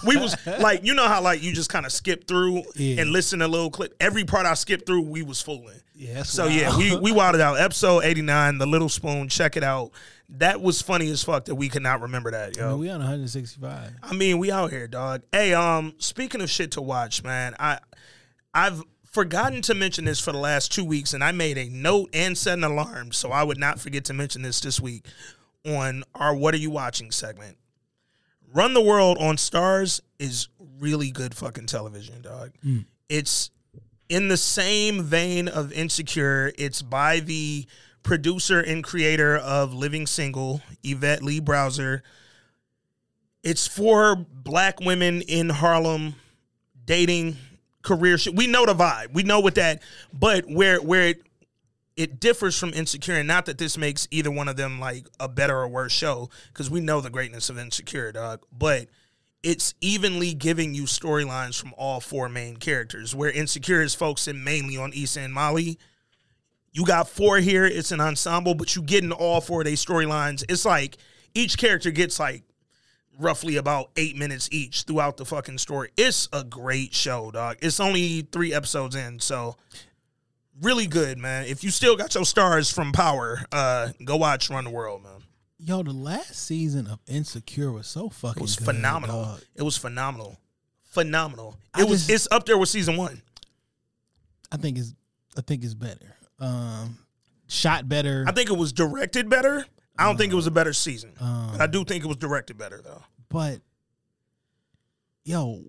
we 0.07 0.17
was 0.17 0.37
like, 0.59 0.85
you 0.85 0.95
know 0.95 1.07
how 1.07 1.21
like 1.23 1.43
you 1.43 1.53
just 1.53 1.71
kind 1.71 1.87
of 1.87 1.93
skip 1.93 2.27
through 2.27 2.63
Yeah. 2.75 3.01
and 3.03 3.11
listen 3.11 3.43
a 3.43 3.49
little 3.49 3.71
clip. 3.71 3.95
Every 4.01 4.25
part 4.25 4.45
I 4.47 4.55
skipped 4.55 4.87
through, 4.87 5.03
we 5.03 5.23
was 5.23 5.41
fooling. 5.41 5.81
Yeah, 5.95 6.25
So 6.25 6.47
wild. 6.47 6.55
yeah, 6.57 6.77
we 6.77 6.97
we 6.97 7.13
wilded 7.13 7.41
out. 7.41 7.61
Episode 7.61 8.03
89, 8.03 8.59
The 8.59 8.67
Little 8.67 8.89
Spoon. 8.89 9.29
Check 9.29 9.57
it 9.57 9.63
out. 9.63 9.93
That 10.31 10.61
was 10.61 10.81
funny 10.81 11.11
as 11.11 11.23
fuck 11.23 11.45
that 11.47 11.55
we 11.55 11.69
could 11.69 11.83
not 11.83 12.01
remember 12.01 12.31
that, 12.31 12.57
yo. 12.57 12.71
Man, 12.71 12.79
we 12.79 12.89
on 12.89 12.99
165. 12.99 13.93
I 14.03 14.15
mean, 14.15 14.39
we 14.39 14.51
out 14.51 14.71
here, 14.71 14.89
dog. 14.89 15.23
Hey, 15.31 15.53
um, 15.53 15.95
speaking 15.99 16.41
of 16.41 16.51
shit 16.51 16.73
to 16.73 16.81
watch, 16.83 17.23
man, 17.23 17.55
I 17.59 17.79
I've 18.55 18.83
forgotten 19.05 19.63
to 19.63 19.75
mention 19.75 20.05
this 20.07 20.21
for 20.21 20.33
the 20.33 20.39
last 20.39 20.73
two 20.73 20.85
weeks, 20.85 21.13
and 21.13 21.23
I 21.23 21.33
made 21.33 21.59
a 21.59 21.69
note 21.69 22.11
and 22.15 22.37
set 22.37 22.59
an 22.59 22.65
alarm 22.65 23.13
so 23.13 23.31
I 23.31 23.43
would 23.43 23.59
not 23.59 23.79
forget 23.81 24.05
to 24.07 24.15
mention 24.15 24.43
this 24.43 24.61
this 24.61 24.81
week 24.81 25.07
on 25.67 26.05
our 26.15 26.35
"What 26.35 26.55
Are 26.55 26.59
You 26.59 26.71
Watching" 26.71 27.11
segment. 27.11 27.59
Run 28.53 28.73
the 28.73 28.81
World 28.81 29.19
on 29.19 29.37
Starz 29.37 30.01
is 30.19 30.49
really 30.79 31.11
good 31.11 31.35
fucking 31.35 31.67
television, 31.67 32.23
dog. 32.23 32.53
It's 33.09 33.51
in 34.09 34.29
the 34.29 34.37
same 34.37 35.03
vein 35.03 35.49
of 35.49 35.73
Insecure. 35.73 36.53
It's 36.57 36.83
by 36.83 37.21
the 37.21 37.67
producer 38.05 38.61
and 38.61 38.85
creator 38.85 39.37
of 39.37 39.75
Living 39.75 40.07
Single, 40.07 40.63
Yvette 40.85 41.25
Lee 41.25 41.41
Bowser. 41.41 42.05
It's 43.43 43.67
for 43.67 44.15
black 44.15 44.79
women 44.79 45.23
in 45.23 45.49
Harlem 45.49 46.15
dating 46.87 47.37
career. 47.83 48.17
We 48.33 48.47
know 48.47 48.65
the 48.65 48.75
vibe. 48.75 49.13
We 49.13 49.25
know 49.25 49.41
what 49.41 49.57
that 49.57 49.83
but 50.13 50.45
where 50.49 50.81
where 50.81 51.09
it 51.09 51.23
it 51.97 52.19
differs 52.21 52.59
from 52.59 52.73
Insecure 52.75 53.15
and 53.15 53.29
not 53.29 53.47
that 53.47 53.59
this 53.59 53.79
makes 53.79 54.09
either 54.11 54.31
one 54.31 54.49
of 54.49 54.57
them 54.57 54.81
like 54.81 55.07
a 55.21 55.29
better 55.29 55.57
or 55.57 55.69
worse 55.69 55.93
show 55.93 56.29
cuz 56.53 56.71
we 56.71 56.81
know 56.81 57.01
the 57.01 57.11
greatness 57.11 57.51
of 57.51 57.59
Insecure, 57.59 58.13
dog. 58.13 58.45
But 58.53 58.89
it's 59.43 59.75
evenly 59.81 60.33
giving 60.33 60.75
you 60.75 60.85
storylines 60.85 61.61
from 61.61 61.75
all 61.77 62.01
four 62.01 62.29
main 62.29 62.57
characters. 62.57 63.15
Where 63.15 63.31
Insecure 63.31 63.83
is 63.83 63.95
focusing 63.95 64.43
mainly 64.43 64.77
on 64.77 64.93
Issa 64.95 65.21
and 65.21 65.35
Molly. 65.35 65.79
You 66.75 66.85
got 66.85 67.09
four 67.09 67.39
here. 67.39 67.65
It's 67.65 67.93
an 67.93 68.01
ensemble, 68.01 68.55
but 68.55 68.75
you 68.77 68.83
getting 68.83 69.13
all 69.13 69.41
four 69.41 69.61
of 69.63 69.65
their 69.67 69.75
storylines. 69.75 70.45
It's 70.49 70.65
like 70.65 70.99
each 71.33 71.57
character 71.57 71.91
gets 71.93 72.19
like 72.19 72.43
roughly 73.19 73.57
about 73.57 73.91
eight 73.97 74.17
minutes 74.17 74.49
each 74.51 74.83
throughout 74.83 75.17
the 75.17 75.25
fucking 75.25 75.59
story. 75.59 75.91
It's 75.97 76.29
a 76.33 76.43
great 76.43 76.93
show, 76.93 77.31
dog. 77.31 77.59
It's 77.63 77.79
only 77.79 78.23
three 78.23 78.53
episodes 78.53 78.97
in, 78.97 79.21
so 79.21 79.57
really 80.61 80.89
good, 80.89 81.17
man. 81.17 81.45
If 81.47 81.63
you 81.63 81.71
still 81.71 81.95
got 81.97 82.13
your 82.17 82.25
Starz 82.25 82.75
from 82.75 82.91
Power, 82.91 83.41
uh, 83.53 83.91
go 84.05 84.17
watch 84.17 84.51
Run 84.51 84.65
the 84.65 84.71
World, 84.71 85.05
man. 85.05 85.13
Yo, 85.61 85.85
the 85.85 85.93
last 85.93 86.35
season 86.35 86.89
of 86.89 86.99
Insecure 87.07 87.71
was 87.71 87.87
so 87.87 88.09
fucking 88.09 88.41
It 88.41 88.43
was 88.43 88.57
good, 88.57 88.65
phenomenal. 88.65 89.23
dog. 89.23 89.41
It 89.55 89.63
was 89.63 89.77
phenomenal, 89.77 90.41
phenomenal. 90.83 91.57
I 91.73 91.83
It 91.83 91.89
was. 91.89 92.01
just- 92.09 92.11
it's 92.11 92.29
up 92.33 92.47
there 92.47 92.59
with 92.59 92.69
season 92.69 92.97
one. 92.97 93.23
I 94.51 94.57
think 94.57 94.77
it's 94.77 94.93
I 95.37 95.41
think 95.41 95.65
it's 95.65 95.75
better. 95.75 96.14
Um 96.41 96.99
shot 97.49 97.89
better. 97.89 98.25
I 98.27 98.33
think 98.33 98.51
it 98.51 98.57
was 98.57 98.73
directed 98.73 99.29
better. 99.29 99.65
I 99.99 100.05
don't 100.07 100.17
think 100.17 100.33
it 100.33 100.37
was 100.37 100.47
a 100.49 100.51
better 100.51 100.73
season, 100.73 101.13
Um, 101.21 101.57
I 101.61 101.67
do 101.69 101.85
think 101.85 102.03
it 102.05 102.09
was 102.09 102.17
directed 102.17 102.59
better 102.59 102.81
though. 102.83 103.03
but 103.29 103.61
yo, 105.25 105.63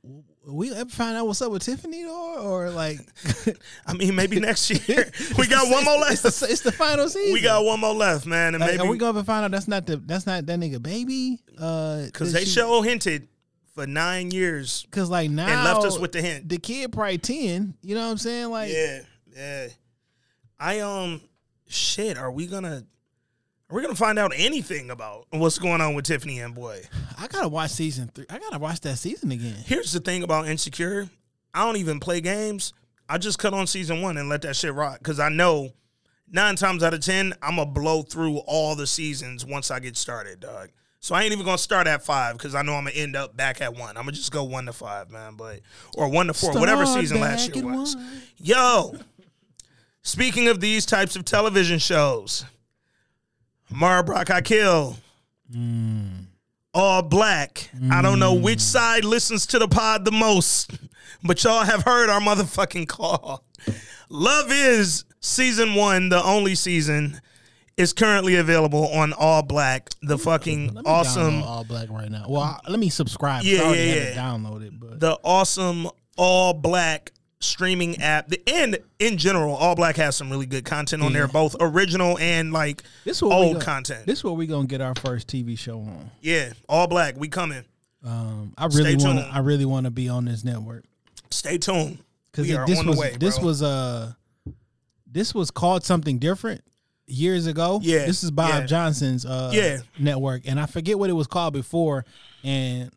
we 0.48 0.74
ever 0.74 0.90
find 0.90 1.16
out 1.16 1.28
what's 1.28 1.42
up 1.42 1.52
with 1.52 1.64
Tiffany 1.64 2.06
or 2.06 2.40
or 2.40 2.70
like 2.72 3.00
I 3.86 3.94
mean, 3.94 4.16
maybe 4.16 4.40
next 4.40 4.70
year 4.90 5.12
we 5.38 5.48
got 5.48 5.72
one 5.72 5.84
more 5.86 5.96
It's 6.10 6.24
left. 6.24 6.40
the, 6.40 6.48
it's 6.52 6.62
the 6.62 6.72
final 6.72 7.08
season. 7.10 7.34
We 7.34 7.42
got 7.42 7.64
one 7.64 7.80
more 7.80 7.94
left, 7.94 8.26
man, 8.26 8.56
and 8.56 8.62
Like, 8.62 8.72
maybe 8.78 8.88
are 8.88 8.92
we 8.92 8.98
gonna 8.98 9.24
find 9.24 9.46
out 9.46 9.52
that's 9.52 9.68
not 9.68 9.86
the 9.86 9.98
that's 9.98 10.26
not 10.26 10.46
that 10.46 10.60
nigga 10.60 10.82
baby? 10.82 11.40
Uh, 11.58 12.06
because 12.06 12.34
that 12.34 12.40
they 12.40 12.46
she- 12.46 12.52
show 12.52 12.82
hinted 12.82 13.28
for 13.74 13.86
nine 13.86 14.32
years 14.32 14.86
Cause 14.92 15.10
like 15.10 15.30
now 15.30 15.48
and 15.48 15.64
left 15.64 15.86
us 15.86 16.00
with 16.00 16.14
the 16.14 16.22
hint. 16.22 16.48
The 16.50 16.58
kid 16.58 16.92
probably 16.94 17.18
ten. 17.18 17.76
You 17.82 17.96
know 17.96 18.06
what 18.06 18.12
I'm 18.12 18.18
saying? 18.18 18.50
Like 18.50 18.72
Yeah, 18.72 19.00
yeah. 19.36 19.68
I 20.60 20.80
um, 20.80 21.22
shit. 21.68 22.18
Are 22.18 22.32
we 22.32 22.48
gonna? 22.48 22.86
Are 23.70 23.76
we 23.76 23.82
gonna 23.82 23.96
find 23.96 24.20
out 24.20 24.32
anything 24.36 24.92
about 24.92 25.26
what's 25.32 25.58
going 25.58 25.82
on 25.82 25.96
with 25.96 26.06
Tiffany 26.06 26.40
and 26.40 26.54
Boy? 26.54 26.84
I 27.20 27.28
gotta 27.28 27.48
watch 27.48 27.72
season 27.72 28.10
three. 28.14 28.26
I 28.30 28.40
gotta 28.40 28.60
watch 28.60 28.82
that 28.82 28.98
season 28.98 29.32
again. 29.32 29.56
Here's 29.66 29.92
the 29.92 30.00
thing 30.00 30.24
about 30.24 30.48
Insecure. 30.48 31.10
I 31.54 31.66
don't 31.66 31.78
even 31.78 32.00
play 32.00 32.22
games. 32.22 32.74
I 33.08 33.18
just 33.18 33.40
cut 33.40 33.54
on 33.54 33.68
season 33.68 34.02
one 34.02 34.18
and 34.18 34.30
let 34.30 34.42
that 34.44 34.56
shit 34.56 34.74
rock 34.74 35.00
because 35.00 35.20
I 35.20 35.30
know 35.30 35.72
nine 36.32 36.56
times 36.56 36.84
out 36.84 36.94
of 36.94 37.02
ten 37.02 37.34
I'm 37.42 37.58
gonna 37.58 37.70
blow 37.70 38.02
through 38.02 38.38
all 38.46 38.76
the 38.76 38.88
seasons 38.88 39.46
once 39.46 39.72
I 39.72 39.80
get 39.80 39.98
started, 39.98 40.40
dog. 40.40 40.70
So 41.00 41.14
I 41.14 41.22
ain't 41.22 41.34
even 41.34 41.46
gonna 41.46 41.60
start 41.60 41.86
at 41.86 42.04
five 42.04 42.36
because 42.36 42.56
I 42.56 42.64
know 42.64 42.74
I'm 42.74 42.86
gonna 42.86 42.96
end 42.96 43.16
up 43.16 43.38
back 43.38 43.62
at 43.62 43.76
one. 43.76 43.90
I'm 43.90 44.06
gonna 44.06 44.14
just 44.14 44.32
go 44.32 44.44
one 44.44 44.66
to 44.66 44.74
five, 44.74 45.12
man, 45.12 45.36
but 45.36 45.60
or 45.96 46.10
one 46.10 46.28
to 46.28 46.34
four, 46.34 46.54
whatever 46.54 46.86
season 46.88 47.22
last 47.22 47.56
year 47.56 47.64
was. 47.64 47.96
one. 47.96 48.22
Yo, 48.38 48.96
speaking 50.06 50.48
of 50.48 50.62
these 50.62 50.86
types 50.86 51.18
of 51.18 51.26
television 51.26 51.80
shows, 51.80 52.46
Mara 53.70 54.04
Brock 54.04 54.30
Akil. 54.30 54.96
All 56.74 57.02
black. 57.02 57.70
I 57.92 58.02
don't 58.02 58.20
know 58.20 58.34
which 58.34 58.60
mm. 58.60 58.62
side 58.62 59.04
listens 59.04 59.46
to 59.48 59.60
the 59.60 59.68
pod 59.68 60.06
the 60.06 60.12
most, 60.12 60.72
but 61.24 61.44
y'all 61.44 61.64
have 61.64 61.84
heard 61.84 62.10
our 62.10 62.20
motherfucking 62.20 62.88
call. 62.88 63.44
Love 64.10 64.52
is 64.52 65.04
season 65.20 65.74
one, 65.74 66.10
the 66.10 66.24
only 66.24 66.54
season, 66.56 67.20
is 67.76 67.92
currently 67.92 68.36
available 68.36 68.88
on 68.90 69.14
All 69.14 69.42
Black, 69.42 69.90
the 70.02 70.18
fucking 70.18 70.78
awesome 70.86 71.42
All 71.44 71.64
Black 71.64 71.90
right 71.90 72.12
now. 72.12 72.26
Well, 72.30 72.42
I- 72.42 72.60
let 72.70 72.80
me 72.80 72.90
subscribe. 72.90 73.44
Yeah, 73.44 73.72
yeah, 73.72 73.74
yeah. 73.74 73.94
it 73.94 74.16
downloaded, 74.16 74.80
but 74.80 75.00
the 75.00 75.18
awesome 75.24 75.90
all 76.18 76.54
black 76.54 77.12
streaming 77.40 77.98
app. 78.02 78.28
The 78.30 78.42
and 78.48 78.78
in 79.00 79.18
general, 79.18 79.56
all 79.56 79.76
black 79.76 79.96
has 79.98 80.16
some 80.16 80.30
really 80.30 80.46
good 80.46 80.66
content 80.66 81.04
on 81.04 81.14
there, 81.14 81.28
both 81.28 81.56
original 81.60 82.18
and 82.20 82.52
like 82.54 82.84
this 83.04 83.18
is 83.18 83.24
old 83.24 83.54
gonna- 83.54 83.66
content. 83.66 84.06
This 84.06 84.20
is 84.20 84.24
where 84.24 84.34
we 84.34 84.48
gonna 84.48 84.68
get 84.68 84.82
our 84.82 84.96
first 84.96 85.28
TV 85.28 85.58
show 85.58 85.80
on. 85.80 86.12
yeah, 86.22 86.54
all 86.70 86.88
black. 86.88 87.16
We 87.18 87.28
coming. 87.28 87.64
Um, 88.04 88.54
I 88.58 88.68
really 88.68 88.96
want. 88.96 89.20
I 89.20 89.40
really 89.40 89.66
want 89.66 89.86
to 89.86 89.92
be 89.92 90.10
on 90.10 90.26
this 90.26 90.44
network 90.44 90.86
Stay 91.32 91.58
tuned. 91.58 91.98
because 92.32 92.48
this 92.68 92.84
was 92.84 92.98
way. 92.98 93.16
this 93.20 93.38
bro. 93.40 93.48
was 93.48 93.64
uh 93.64 94.14
this 95.12 95.34
was 95.34 95.50
called 95.52 95.84
something 95.84 96.20
different 96.20 96.62
years 97.08 97.48
ago. 97.48 97.80
Yeah, 97.82 98.06
this 98.06 98.24
is 98.24 98.32
Bob 98.32 98.50
yeah. 98.50 98.66
Johnson's 98.66 99.26
uh 99.26 99.52
Yeah. 99.54 99.80
network, 99.98 100.44
and 100.46 100.60
I 100.60 100.66
forget 100.68 101.00
what 101.00 101.10
it 101.10 101.14
was 101.14 101.28
called 101.28 101.54
before, 101.54 102.06
and. 102.44 102.92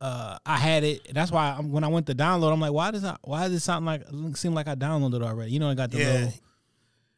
Uh, 0.00 0.38
I 0.46 0.56
had 0.56 0.82
it. 0.84 1.12
That's 1.12 1.30
why 1.30 1.54
I'm, 1.58 1.70
when 1.72 1.84
I 1.84 1.88
went 1.88 2.06
to 2.06 2.14
download, 2.14 2.52
I'm 2.52 2.60
like, 2.60 2.72
why 2.72 2.90
does 2.90 3.04
I, 3.04 3.16
why 3.22 3.42
does 3.44 3.52
it 3.52 3.60
sound 3.60 3.84
like 3.84 4.02
it 4.10 4.36
seem 4.36 4.54
like 4.54 4.66
I 4.66 4.74
downloaded 4.74 5.22
already? 5.22 5.52
You 5.52 5.58
know, 5.60 5.68
I 5.68 5.74
got 5.74 5.90
the 5.90 5.98
Yeah. 5.98 6.12
little, 6.12 6.34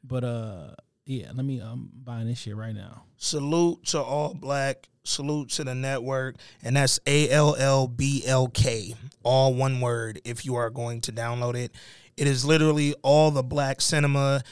but 0.02 0.24
uh, 0.24 0.70
Yeah, 1.04 1.30
let 1.34 1.44
me. 1.44 1.60
I'm 1.60 1.90
buying 1.92 2.26
this 2.26 2.38
shit 2.38 2.56
right 2.56 2.74
now. 2.74 3.04
Salute 3.16 3.84
to 3.86 4.00
all 4.00 4.34
black. 4.34 4.88
Salute 5.04 5.50
to 5.50 5.64
the 5.64 5.74
network. 5.74 6.36
And 6.62 6.76
that's 6.76 6.98
A 7.06 7.28
L 7.30 7.54
L 7.56 7.86
B 7.88 8.22
L 8.26 8.48
K. 8.48 8.94
All 9.22 9.52
one 9.54 9.80
word 9.80 10.20
if 10.24 10.44
you 10.44 10.54
are 10.56 10.70
going 10.70 11.00
to 11.02 11.12
download 11.12 11.54
it. 11.54 11.72
It 12.16 12.26
is 12.26 12.44
literally 12.44 12.94
all 13.02 13.30
the 13.30 13.42
black 13.42 13.80
cinema, 13.80 14.42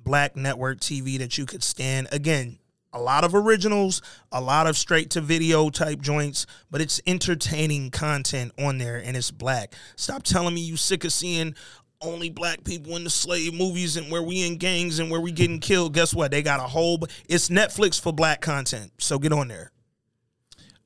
black 0.00 0.36
network 0.36 0.80
TV 0.80 1.18
that 1.18 1.36
you 1.38 1.44
could 1.46 1.62
stand. 1.62 2.08
Again, 2.12 2.58
a 2.92 3.00
lot 3.00 3.24
of 3.24 3.34
originals, 3.34 4.00
a 4.32 4.40
lot 4.40 4.66
of 4.66 4.76
straight 4.76 5.10
to 5.10 5.20
video 5.20 5.70
type 5.70 6.00
joints, 6.00 6.46
but 6.70 6.80
it's 6.80 7.00
entertaining 7.06 7.90
content 7.90 8.52
on 8.58 8.78
there 8.78 8.96
and 8.96 9.16
it's 9.16 9.30
black. 9.30 9.74
Stop 9.96 10.22
telling 10.22 10.54
me 10.54 10.60
you 10.60 10.76
sick 10.76 11.04
of 11.04 11.12
seeing 11.12 11.54
only 12.00 12.30
black 12.30 12.64
people 12.64 12.96
in 12.96 13.04
the 13.04 13.10
slave 13.10 13.52
movies 13.52 13.96
and 13.96 14.10
where 14.10 14.22
we 14.22 14.46
in 14.46 14.56
gangs 14.56 14.98
and 15.00 15.10
where 15.10 15.20
we 15.20 15.32
getting 15.32 15.58
killed. 15.58 15.94
Guess 15.94 16.14
what? 16.14 16.30
They 16.30 16.42
got 16.42 16.60
a 16.60 16.64
whole 16.64 17.00
it's 17.28 17.48
Netflix 17.48 18.00
for 18.00 18.12
black 18.12 18.40
content. 18.40 18.92
So 18.98 19.18
get 19.18 19.32
on 19.32 19.48
there. 19.48 19.72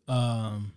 Um, 0.08 0.72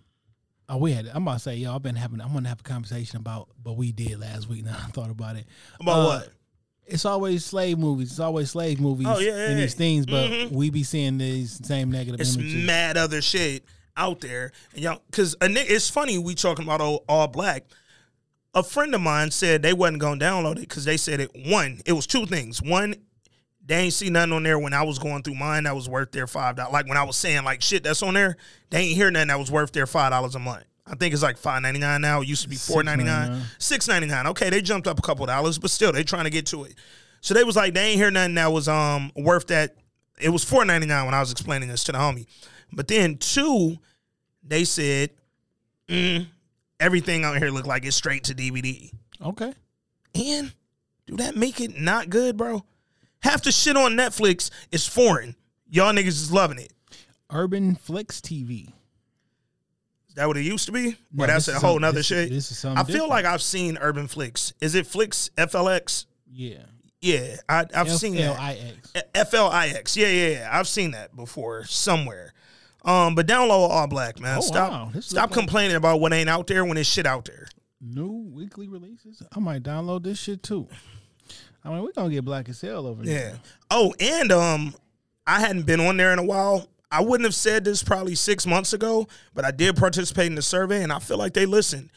oh, 0.68 0.76
we 0.76 0.92
had. 0.92 1.06
I'm 1.08 1.22
about 1.22 1.34
to 1.34 1.38
say, 1.40 1.56
yo, 1.56 1.74
I've 1.74 1.82
been 1.82 1.96
having. 1.96 2.20
I'm 2.20 2.32
gonna 2.32 2.48
have 2.48 2.60
a 2.60 2.64
conversation 2.64 3.18
about 3.18 3.48
what 3.62 3.76
we 3.76 3.92
did 3.92 4.20
last 4.20 4.48
week. 4.48 4.64
Now 4.64 4.76
I 4.78 4.90
thought 4.90 5.10
about 5.10 5.36
it. 5.36 5.46
About 5.80 5.98
Uh, 5.98 6.04
what? 6.06 6.28
It's 6.86 7.04
always 7.04 7.44
slave 7.44 7.78
movies. 7.78 8.10
It's 8.12 8.20
always 8.20 8.50
slave 8.50 8.80
movies. 8.80 9.06
Oh, 9.08 9.18
yeah, 9.18 9.36
yeah, 9.36 9.48
and 9.50 9.58
these 9.58 9.74
things, 9.74 10.06
but 10.06 10.30
Mhm. 10.30 10.52
we 10.52 10.70
be 10.70 10.82
seeing 10.84 11.18
these 11.18 11.60
same 11.66 11.90
negative 11.90 12.20
It's 12.20 12.36
images. 12.36 12.64
mad 12.64 12.96
other 12.96 13.20
shit 13.20 13.64
out 13.96 14.20
there. 14.20 14.52
And 14.74 14.82
y'all 14.82 15.02
cause 15.10 15.34
it's 15.40 15.90
funny 15.90 16.18
we 16.18 16.34
talking 16.34 16.64
about 16.64 16.80
all, 16.80 17.04
all 17.08 17.26
black. 17.26 17.64
A 18.54 18.62
friend 18.62 18.94
of 18.94 19.00
mine 19.00 19.30
said 19.32 19.62
they 19.62 19.72
wasn't 19.72 19.98
gonna 19.98 20.20
download 20.24 20.56
it 20.56 20.60
because 20.60 20.84
they 20.84 20.96
said 20.96 21.20
it 21.20 21.30
one, 21.46 21.80
it 21.84 21.92
was 21.92 22.06
two 22.06 22.24
things. 22.24 22.62
One, 22.62 22.94
they 23.64 23.76
ain't 23.76 23.92
see 23.92 24.08
nothing 24.08 24.32
on 24.32 24.44
there 24.44 24.58
when 24.58 24.72
I 24.72 24.82
was 24.82 24.98
going 25.00 25.22
through 25.24 25.34
mine 25.34 25.64
that 25.64 25.74
was 25.74 25.88
worth 25.88 26.12
their 26.12 26.26
five 26.28 26.54
dollars. 26.56 26.72
Like 26.72 26.88
when 26.88 26.96
I 26.96 27.02
was 27.02 27.16
saying 27.16 27.42
like 27.44 27.62
shit 27.62 27.82
that's 27.82 28.02
on 28.02 28.14
there, 28.14 28.36
they 28.70 28.78
ain't 28.82 28.96
hear 28.96 29.10
nothing 29.10 29.28
that 29.28 29.38
was 29.40 29.50
worth 29.50 29.72
their 29.72 29.86
five 29.86 30.12
dollars 30.12 30.34
a 30.36 30.38
month. 30.38 30.64
I 30.86 30.94
think 30.94 31.12
it's 31.12 31.22
like 31.22 31.36
five 31.36 31.62
ninety 31.62 31.80
nine 31.80 32.00
now. 32.00 32.20
It 32.20 32.28
used 32.28 32.42
to 32.42 32.48
be 32.48 32.56
four 32.56 32.82
ninety 32.82 33.04
nine, 33.04 33.42
six 33.58 33.88
ninety 33.88 34.06
nine. 34.06 34.26
Okay, 34.28 34.50
they 34.50 34.62
jumped 34.62 34.86
up 34.86 34.98
a 34.98 35.02
couple 35.02 35.26
dollars, 35.26 35.58
but 35.58 35.70
still 35.70 35.92
they 35.92 36.04
trying 36.04 36.24
to 36.24 36.30
get 36.30 36.46
to 36.46 36.64
it. 36.64 36.74
So 37.20 37.34
they 37.34 37.42
was 37.44 37.56
like 37.56 37.74
they 37.74 37.88
ain't 37.88 37.96
hear 37.98 38.10
nothing 38.10 38.34
that 38.34 38.52
was 38.52 38.68
um 38.68 39.10
worth 39.16 39.48
that. 39.48 39.76
It 40.20 40.28
was 40.30 40.44
four 40.44 40.64
ninety 40.64 40.86
nine 40.86 41.04
when 41.04 41.14
I 41.14 41.20
was 41.20 41.32
explaining 41.32 41.68
this 41.68 41.82
to 41.84 41.92
the 41.92 41.98
homie. 41.98 42.26
But 42.72 42.88
then 42.88 43.16
two, 43.16 43.76
they 44.42 44.64
said, 44.64 45.10
mm, 45.88 46.26
everything 46.78 47.24
out 47.24 47.38
here 47.38 47.50
look 47.50 47.66
like 47.66 47.84
it's 47.84 47.96
straight 47.96 48.24
to 48.24 48.34
DVD. 48.34 48.90
Okay. 49.24 49.52
And 50.14 50.52
do 51.06 51.16
that 51.16 51.36
make 51.36 51.60
it 51.60 51.78
not 51.78 52.10
good, 52.10 52.36
bro? 52.36 52.64
Half 53.20 53.42
the 53.42 53.52
shit 53.52 53.76
on 53.76 53.92
Netflix 53.92 54.50
is 54.70 54.86
foreign. 54.86 55.34
Y'all 55.68 55.92
niggas 55.92 56.06
is 56.08 56.32
loving 56.32 56.58
it. 56.58 56.72
Urban 57.30 57.74
Flex 57.74 58.20
TV. 58.20 58.72
That 60.16 60.26
what 60.28 60.36
it 60.36 60.42
used 60.44 60.66
to 60.66 60.72
be? 60.72 60.96
No, 61.12 61.24
or 61.24 61.26
that's 61.28 61.46
a 61.48 61.58
whole 61.58 61.78
nother 61.78 61.98
this- 61.98 62.06
shit? 62.06 62.30
this 62.30 62.50
is 62.50 62.58
something 62.58 62.78
I 62.78 62.82
feel 62.84 62.92
different. 62.94 63.10
like 63.10 63.24
I've 63.26 63.42
seen 63.42 63.78
Urban 63.80 64.08
Flicks. 64.08 64.52
Is 64.60 64.74
it 64.74 64.86
Flicks 64.86 65.30
FLX? 65.36 66.06
Yeah. 66.30 66.58
Yeah, 67.02 67.36
I, 67.48 67.66
I've 67.74 67.92
seen 67.92 68.14
that. 68.16 68.30
F-L-I-X. 68.30 68.92
F 69.14 69.34
L 69.34 69.48
I 69.50 69.68
X. 69.68 69.96
Yeah, 69.96 70.08
yeah, 70.08 70.28
yeah. 70.28 70.48
I've 70.50 70.66
seen 70.66 70.90
that 70.92 71.14
before 71.14 71.64
somewhere. 71.66 72.32
Um, 72.84 73.14
but 73.14 73.26
download 73.26 73.50
all 73.68 73.86
black, 73.86 74.18
man. 74.18 74.38
Oh, 74.38 74.40
stop 74.40 74.70
wow. 74.70 74.90
Stop 75.00 75.30
look 75.30 75.36
like- 75.36 75.38
complaining 75.46 75.76
about 75.76 76.00
what 76.00 76.12
ain't 76.12 76.28
out 76.30 76.46
there 76.46 76.64
when 76.64 76.76
it's 76.78 76.88
shit 76.88 77.06
out 77.06 77.26
there. 77.26 77.46
New 77.80 78.30
weekly 78.32 78.66
releases. 78.68 79.22
I 79.34 79.38
might 79.40 79.62
download 79.62 80.02
this 80.04 80.18
shit 80.18 80.42
too. 80.42 80.66
I 81.62 81.68
mean, 81.68 81.82
we're 81.82 81.92
gonna 81.92 82.10
get 82.10 82.24
Black 82.24 82.48
as 82.48 82.60
Hell 82.60 82.86
over 82.86 83.04
Yeah. 83.04 83.12
here. 83.12 83.30
Yeah. 83.34 83.38
Oh, 83.70 83.94
and 84.00 84.32
um, 84.32 84.74
I 85.26 85.40
hadn't 85.40 85.66
been 85.66 85.80
on 85.80 85.96
there 85.98 86.12
in 86.12 86.18
a 86.18 86.24
while. 86.24 86.66
I 86.90 87.02
wouldn't 87.02 87.24
have 87.24 87.34
said 87.34 87.64
this 87.64 87.82
probably 87.82 88.14
six 88.14 88.46
months 88.46 88.72
ago, 88.72 89.08
but 89.34 89.44
I 89.44 89.50
did 89.50 89.76
participate 89.76 90.26
in 90.26 90.34
the 90.34 90.42
survey, 90.42 90.82
and 90.82 90.92
I 90.92 90.98
feel 90.98 91.18
like 91.18 91.34
they 91.34 91.46
listened. 91.46 91.90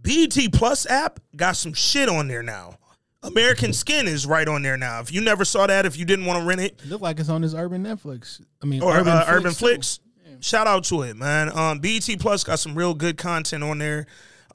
BET 0.00 0.36
Plus 0.52 0.86
app 0.86 1.20
got 1.36 1.56
some 1.56 1.72
shit 1.72 2.08
on 2.08 2.28
there 2.28 2.42
now. 2.42 2.78
American 3.22 3.72
Skin 3.72 4.08
is 4.08 4.26
right 4.26 4.48
on 4.48 4.62
there 4.62 4.76
now. 4.76 5.00
If 5.00 5.12
you 5.12 5.20
never 5.20 5.44
saw 5.44 5.66
that, 5.66 5.86
if 5.86 5.96
you 5.96 6.04
didn't 6.04 6.24
want 6.24 6.40
to 6.40 6.46
rent 6.46 6.60
it, 6.60 6.80
It 6.82 6.88
look 6.88 7.00
like 7.00 7.20
it's 7.20 7.28
on 7.28 7.42
this 7.42 7.54
Urban 7.54 7.84
Netflix. 7.84 8.40
I 8.62 8.66
mean, 8.66 8.82
or 8.82 8.96
Urban 8.96 9.12
uh, 9.12 9.24
Flicks 9.24 9.30
Urban. 9.36 9.52
Flicks. 9.52 10.00
Shout 10.40 10.66
out 10.66 10.82
to 10.84 11.02
it, 11.02 11.16
man. 11.16 11.56
Um, 11.56 11.78
BET 11.78 12.08
Plus 12.18 12.42
got 12.42 12.58
some 12.58 12.74
real 12.74 12.94
good 12.94 13.16
content 13.16 13.62
on 13.62 13.78
there. 13.78 14.06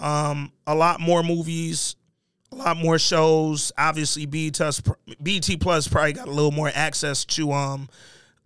Um, 0.01 0.51
a 0.65 0.75
lot 0.75 0.99
more 0.99 1.23
movies, 1.23 1.95
a 2.51 2.55
lot 2.55 2.75
more 2.75 2.99
shows. 2.99 3.71
Obviously, 3.77 4.25
BET 4.25 4.55
Plus, 4.55 4.81
BET 5.21 5.49
Plus 5.61 5.87
probably 5.87 6.13
got 6.13 6.27
a 6.27 6.31
little 6.31 6.51
more 6.51 6.69
access 6.73 7.23
to 7.25 7.53
um 7.53 7.87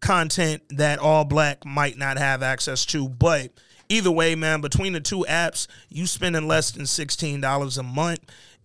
content 0.01 0.63
that 0.71 0.99
all 0.99 1.23
black 1.23 1.65
might 1.65 1.97
not 1.97 2.17
have 2.17 2.41
access 2.43 2.85
to. 2.87 3.07
But 3.07 3.51
either 3.89 4.11
way, 4.11 4.35
man, 4.35 4.61
between 4.61 4.93
the 4.93 4.99
two 4.99 5.25
apps, 5.29 5.67
you 5.89 6.05
spending 6.07 6.47
less 6.47 6.71
than 6.71 6.85
sixteen 6.85 7.39
dollars 7.41 7.77
a 7.77 7.83
month, 7.83 8.19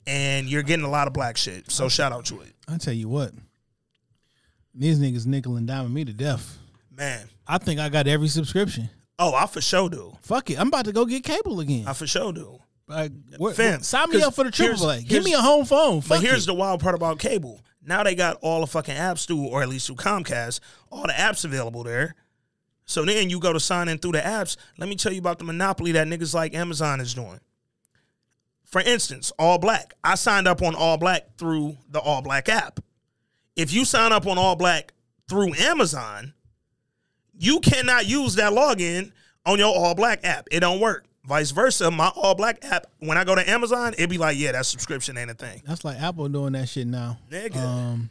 and 0.07 0.49
you're 0.49 0.63
getting 0.63 0.85
a 0.85 0.91
lot 0.91 1.07
of 1.07 1.13
black 1.13 1.37
shit. 1.37 1.71
So 1.71 1.89
shout 1.89 2.13
out 2.13 2.25
to 2.27 2.41
it, 2.41 2.53
I 2.69 2.79
tell 2.79 2.95
you 2.95 3.09
what, 3.09 3.33
these 4.75 4.99
niggas 4.99 5.27
nickel 5.27 5.57
and 5.57 5.69
diming 5.69 5.93
me 5.93 6.05
to 6.05 6.13
death. 6.13 6.59
man. 6.91 7.29
I 7.49 7.59
think 7.59 7.79
I 7.79 7.89
got 7.89 8.09
every 8.09 8.27
subscription. 8.29 8.91
Oh, 9.21 9.33
I 9.33 9.47
for 9.47 9.61
sure 9.61 9.89
do. 9.89 10.17
Fuck 10.23 10.51
it, 10.51 10.59
I'm 10.61 10.67
about 10.69 10.87
to 10.87 10.93
go 10.93 11.05
get 11.05 11.23
cable 11.23 11.61
again. 11.61 11.85
I 11.87 11.93
for 11.93 12.07
sure 12.07 12.33
do. 12.33 12.59
Like, 12.89 13.13
what, 13.39 13.55
Fam, 13.57 13.75
what- 13.75 13.85
sign 13.85 14.11
me 14.11 14.23
up 14.23 14.35
for 14.35 14.45
the 14.45 14.51
triple 14.51 14.91
A. 14.91 15.01
Give 15.03 15.25
me 15.25 15.33
a 15.33 15.41
home 15.41 15.65
phone. 15.65 16.03
But 16.09 16.21
here's 16.21 16.45
it. 16.45 16.47
the 16.47 16.55
wild 16.55 16.81
part 16.81 16.95
about 16.95 17.19
cable. 17.19 17.61
Now 17.87 18.03
they 18.03 18.15
got 18.15 18.39
all 18.43 18.61
the 18.61 18.67
fucking 18.67 18.97
apps 18.97 19.27
through, 19.27 19.47
or 19.47 19.63
at 19.63 19.69
least 19.69 19.87
through 19.87 19.97
Comcast, 19.97 20.61
all 20.91 21.07
the 21.07 21.13
apps 21.13 21.45
available 21.45 21.85
there. 21.85 22.15
So 22.85 23.05
then 23.05 23.31
you 23.31 23.41
go 23.41 23.53
to 23.53 23.61
sign 23.61 23.89
in 23.89 23.99
through 23.99 24.13
the 24.13 24.21
apps. 24.21 24.57
Let 24.79 24.89
me 24.89 24.97
tell 24.97 25.13
you 25.13 25.19
about 25.21 25.39
the 25.39 25.45
monopoly 25.45 25.93
that 25.93 26.07
niggas 26.07 26.35
like 26.35 26.55
Amazon 26.55 27.01
is 27.01 27.15
doing. 27.15 27.41
For 28.65 28.81
instance, 28.81 29.33
All 29.39 29.59
Black. 29.59 29.95
I 30.03 30.17
signed 30.17 30.49
up 30.49 30.63
on 30.63 30.75
All 30.75 30.97
Black 30.97 31.37
through 31.39 31.77
the 31.91 32.01
All 32.01 32.23
Black 32.23 32.49
app. 32.49 32.81
If 33.55 33.73
you 33.73 33.85
sign 33.85 34.13
up 34.13 34.27
on 34.27 34.39
All 34.39 34.57
Black 34.57 34.93
through 35.29 35.55
Amazon, 35.55 36.35
you 37.39 37.61
cannot 37.61 38.07
use 38.07 38.35
that 38.35 38.53
login 38.53 39.13
on 39.45 39.59
your 39.59 39.75
All 39.75 39.95
Black 39.95 40.21
app. 40.25 40.49
It 40.51 40.61
don't 40.61 40.81
work. 40.81 41.07
Vice 41.27 41.51
versa, 41.51 41.91
my 41.91 42.09
All 42.15 42.35
Black 42.35 42.65
app, 42.65 42.87
when 43.01 43.19
I 43.19 43.25
go 43.25 43.35
to 43.35 43.51
Amazon, 43.51 43.95
it'd 43.95 44.09
be 44.09 44.19
like, 44.19 44.39
yeah, 44.39 44.53
that 44.53 44.65
subscription 44.65 45.19
ain't 45.19 45.31
a 45.31 45.35
thing. 45.35 45.61
That's 45.67 45.85
like 45.85 46.01
Apple 46.01 46.29
doing 46.29 46.53
that 46.53 46.69
shit 46.69 46.87
now. 46.87 47.19
Nigga. 47.31 47.57
Um, 47.57 48.11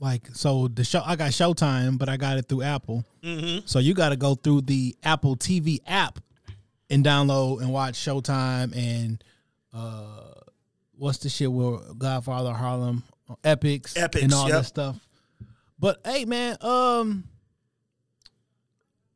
like 0.00 0.28
so 0.34 0.68
the 0.68 0.84
show 0.84 1.02
I 1.04 1.16
got 1.16 1.30
Showtime, 1.30 1.98
but 1.98 2.08
I 2.08 2.16
got 2.16 2.36
it 2.36 2.46
through 2.46 2.62
Apple. 2.62 3.06
Mm-hmm. 3.22 3.66
So 3.66 3.78
you 3.78 3.94
got 3.94 4.10
to 4.10 4.16
go 4.16 4.34
through 4.34 4.62
the 4.62 4.94
Apple 5.02 5.36
TV 5.36 5.78
app 5.86 6.18
and 6.90 7.04
download 7.04 7.62
and 7.62 7.72
watch 7.72 7.94
Showtime 7.94 8.76
and 8.76 9.24
uh, 9.72 10.32
what's 10.96 11.18
the 11.18 11.30
shit 11.30 11.50
with 11.50 11.98
Godfather 11.98 12.52
Harlem, 12.52 13.02
Epix, 13.42 13.94
Epix, 13.94 14.22
and 14.22 14.34
all 14.34 14.48
yep. 14.48 14.58
that 14.58 14.64
stuff. 14.66 14.96
But 15.78 16.00
hey, 16.04 16.26
man, 16.26 16.58
um, 16.60 17.24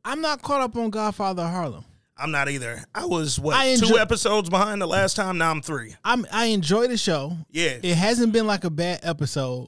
I'm 0.03 0.21
not 0.21 0.41
caught 0.41 0.61
up 0.61 0.75
on 0.75 0.89
Godfather 0.89 1.47
Harlem. 1.47 1.85
I'm 2.19 2.31
not 2.31 2.49
either. 2.49 2.83
I 2.93 3.05
was 3.05 3.39
what 3.39 3.55
I 3.55 3.75
two 3.75 3.97
episodes 3.97 4.49
behind 4.49 4.81
the 4.81 4.87
last 4.87 5.15
time. 5.15 5.37
Now 5.37 5.51
I'm 5.51 5.61
three. 5.61 5.95
I'm 6.03 6.25
I 6.31 6.45
enjoy 6.47 6.87
the 6.87 6.97
show. 6.97 7.37
Yeah. 7.51 7.77
It 7.81 7.95
hasn't 7.95 8.33
been 8.33 8.47
like 8.47 8.63
a 8.63 8.69
bad 8.69 8.99
episode, 9.03 9.67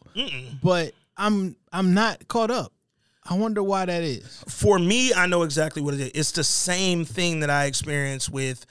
but 0.62 0.94
I'm 1.18 1.56
I'm 1.72 1.94
not 1.94 2.28
caught 2.28 2.52
up. 2.52 2.74
I 3.24 3.36
wonder 3.36 3.62
why 3.62 3.86
that 3.86 4.04
is. 4.04 4.44
For 4.48 4.80
me, 4.80 5.14
I 5.14 5.28
know 5.28 5.44
exactly 5.44 5.82
what 5.82 5.94
it 5.94 6.00
is. 6.00 6.12
It's 6.14 6.32
the 6.32 6.44
same 6.44 7.06
thing 7.06 7.42
that 7.42 7.50
I 7.50 7.66
experienced 7.66 8.32
with 8.32 8.66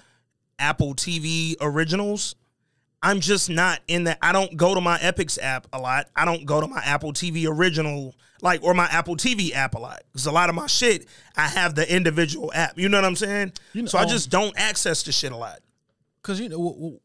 Apple 0.58 0.94
TV 0.94 1.54
originals. 1.60 2.34
I'm 3.02 3.20
just 3.20 3.48
not 3.48 3.80
in 3.88 4.04
that. 4.04 4.18
I 4.20 4.32
don't 4.32 4.56
go 4.56 4.74
to 4.74 4.80
my 4.80 4.98
Epix 4.98 5.38
app 5.40 5.66
a 5.72 5.78
lot. 5.80 6.08
I 6.14 6.24
don't 6.24 6.44
go 6.44 6.60
to 6.60 6.66
my 6.66 6.80
Apple 6.84 7.12
TV 7.12 7.46
original 7.48 8.14
like 8.42 8.62
or 8.62 8.74
my 8.74 8.86
Apple 8.86 9.16
TV 9.16 9.52
app 9.54 9.74
a 9.74 9.78
lot 9.78 10.02
because 10.12 10.26
a 10.26 10.32
lot 10.32 10.48
of 10.48 10.54
my 10.54 10.66
shit 10.66 11.06
I 11.36 11.46
have 11.48 11.74
the 11.74 11.90
individual 11.94 12.50
app. 12.54 12.78
You 12.78 12.88
know 12.88 12.98
what 12.98 13.04
I'm 13.04 13.16
saying? 13.16 13.52
You 13.72 13.82
know- 13.82 13.88
so 13.88 13.98
I 13.98 14.04
oh. 14.04 14.08
just 14.08 14.30
don't 14.30 14.52
access 14.58 15.02
the 15.02 15.12
shit 15.12 15.32
a 15.32 15.36
lot. 15.36 15.60
Cause 16.22 16.38
you 16.40 16.48
know, 16.50 16.56
w- 16.58 16.74
w- 16.74 17.00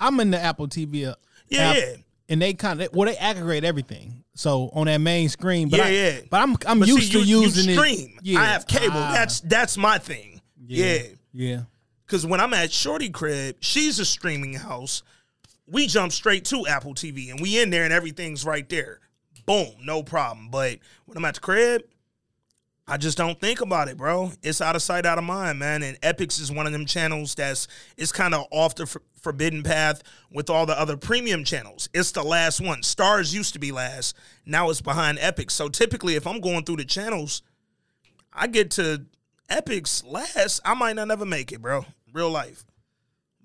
I'm 0.00 0.18
in 0.20 0.30
the 0.32 0.38
Apple 0.40 0.66
TV 0.68 1.14
Yeah, 1.48 1.60
app, 1.70 1.76
yeah. 1.76 1.94
and 2.28 2.42
they 2.42 2.54
kind 2.54 2.82
of 2.82 2.92
well 2.92 3.08
they 3.08 3.16
aggregate 3.16 3.64
everything. 3.64 4.24
So 4.34 4.70
on 4.72 4.86
that 4.86 4.98
main 4.98 5.28
screen, 5.28 5.68
but 5.68 5.78
Yeah, 5.78 5.84
I, 5.86 5.88
yeah. 5.90 6.20
But 6.30 6.40
I'm 6.40 6.56
I'm 6.66 6.78
But 6.80 6.88
used 6.88 7.12
see, 7.12 7.20
to 7.20 7.24
you, 7.24 7.40
using 7.42 7.66
you 7.66 7.72
it. 7.72 7.76
stream. 7.76 8.18
Yeah, 8.22 8.40
I 8.40 8.44
have 8.46 8.66
cable. 8.66 8.96
Ah, 8.96 9.12
That's 9.12 9.40
that's 9.40 9.76
my 9.76 9.98
thing. 9.98 10.40
Yeah. 10.66 11.02
yeah. 11.32 11.60
Because 12.08 12.24
when 12.24 12.40
I'm 12.40 12.54
at 12.54 12.72
Shorty 12.72 13.10
crib, 13.10 13.56
she's 13.60 13.98
a 13.98 14.04
streaming 14.04 14.54
house. 14.54 15.02
We 15.66 15.86
jump 15.86 16.10
straight 16.10 16.46
to 16.46 16.66
Apple 16.66 16.94
TV 16.94 17.30
and 17.30 17.38
we 17.38 17.60
in 17.60 17.68
there 17.68 17.84
and 17.84 17.92
everything's 17.92 18.46
right 18.46 18.66
there. 18.66 19.00
Boom, 19.44 19.74
no 19.84 20.02
problem. 20.02 20.48
But 20.50 20.78
when 21.04 21.18
I'm 21.18 21.24
at 21.26 21.34
the 21.34 21.40
crib, 21.40 21.82
I 22.86 22.96
just 22.96 23.18
don't 23.18 23.38
think 23.38 23.60
about 23.60 23.88
it, 23.88 23.98
bro. 23.98 24.32
It's 24.42 24.62
out 24.62 24.74
of 24.74 24.80
sight, 24.80 25.04
out 25.04 25.18
of 25.18 25.24
mind, 25.24 25.58
man. 25.58 25.82
And 25.82 26.00
Epix 26.00 26.40
is 26.40 26.50
one 26.50 26.64
of 26.64 26.72
them 26.72 26.86
channels 26.86 27.34
that's 27.34 27.68
it's 27.98 28.10
kind 28.10 28.34
of 28.34 28.46
off 28.50 28.74
the 28.76 28.86
for- 28.86 29.02
forbidden 29.20 29.62
path 29.62 30.02
with 30.32 30.48
all 30.48 30.64
the 30.64 30.80
other 30.80 30.96
premium 30.96 31.44
channels. 31.44 31.90
It's 31.92 32.12
the 32.12 32.22
last 32.22 32.58
one. 32.62 32.80
Starz 32.80 33.34
used 33.34 33.52
to 33.52 33.58
be 33.58 33.70
last. 33.70 34.16
Now 34.46 34.70
it's 34.70 34.80
behind 34.80 35.18
Epix. 35.18 35.50
So 35.50 35.68
typically, 35.68 36.14
if 36.14 36.26
I'm 36.26 36.40
going 36.40 36.64
through 36.64 36.76
the 36.76 36.86
channels, 36.86 37.42
I 38.32 38.46
get 38.46 38.70
to 38.72 39.04
Epix 39.50 40.10
last. 40.10 40.60
I 40.64 40.72
might 40.72 40.96
not 40.96 41.10
ever 41.10 41.26
make 41.26 41.52
it, 41.52 41.60
bro. 41.60 41.84
Real 42.12 42.30
life. 42.30 42.64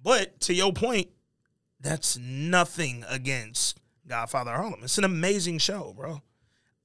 But 0.01 0.39
to 0.41 0.53
your 0.53 0.73
point, 0.73 1.07
that's 1.79 2.17
nothing 2.17 3.03
against 3.09 3.77
Godfather 4.07 4.51
Harlem. 4.51 4.81
It's 4.83 4.97
an 4.97 5.03
amazing 5.03 5.59
show, 5.59 5.93
bro. 5.97 6.21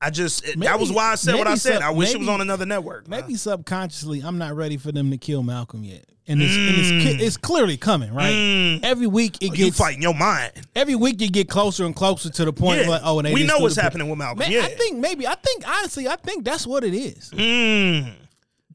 I 0.00 0.10
just 0.10 0.44
it- 0.46 0.60
that 0.60 0.78
was 0.78 0.92
why 0.92 1.10
I 1.12 1.14
said 1.16 1.34
what 1.34 1.48
I 1.48 1.56
said. 1.56 1.74
some- 1.74 1.82
I 1.82 1.90
wish 1.90 2.14
it 2.14 2.18
was 2.18 2.28
on 2.28 2.40
another 2.40 2.66
network. 2.66 3.08
man. 3.08 3.20
Maybe 3.22 3.34
subconsciously, 3.34 4.20
I'm 4.20 4.38
not 4.38 4.54
ready 4.54 4.76
for 4.76 4.92
them 4.92 5.10
to 5.10 5.18
kill 5.18 5.42
Malcolm 5.42 5.82
yet, 5.82 6.04
and 6.28 6.40
it's, 6.40 6.54
and 6.54 7.02
it's, 7.10 7.22
it's 7.24 7.36
clearly 7.36 7.76
coming, 7.76 8.14
right? 8.14 8.78
Every 8.84 9.08
week 9.08 9.38
it 9.40 9.46
Mm. 9.46 9.50
Oh, 9.50 9.54
you 9.54 9.64
gets 9.66 9.76
fighting 9.78 10.02
your 10.02 10.14
mind. 10.14 10.52
every 10.76 10.94
week 10.94 11.20
you 11.20 11.28
get 11.28 11.48
closer 11.48 11.84
and 11.84 11.96
closer 11.96 12.30
to 12.30 12.44
the 12.44 12.52
point 12.52 12.82
Yeah. 12.82 12.88
like, 12.90 13.02
oh, 13.04 13.18
and 13.18 13.26
they 13.26 13.34
we 13.34 13.42
know 13.44 13.58
what's 13.58 13.74
happening 13.74 14.08
with 14.08 14.18
Malcolm. 14.20 14.38
Man, 14.38 14.52
yeah, 14.52 14.62
I 14.66 14.68
think 14.68 14.98
maybe 14.98 15.26
I 15.26 15.34
think 15.34 15.68
honestly 15.68 16.06
I 16.06 16.14
think 16.14 16.44
that's 16.44 16.64
what 16.64 16.84
it 16.84 16.94
is 16.94 17.30
Mm. 17.34 18.12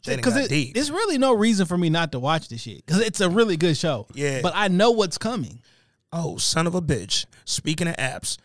Because 0.04 0.36
it, 0.36 0.49
deep. 0.49 0.78
it's 0.78 0.89
really 0.89 1.18
no 1.18 1.34
reason 1.34 1.66
for 1.66 1.78
me 1.78 1.89
not 1.89 2.12
to 2.12 2.20
watch 2.20 2.49
this 2.49 2.62
shit 2.62 2.86
because 2.86 3.01
it's 3.01 3.22
a 3.22 3.30
really 3.30 3.58
good 3.58 3.78
show. 3.78 4.08
Yeah. 4.14 4.41
but 4.41 4.54
I 4.56 4.68
know 4.68 4.91
what's 4.91 5.18
coming. 5.18 5.62
Oh, 6.12 6.38
son 6.38 6.68
of 6.68 6.76
a 6.76 6.82
bitch. 6.82 7.26
Speaking 7.45 7.88
of 7.88 7.95
apps, 7.95 8.38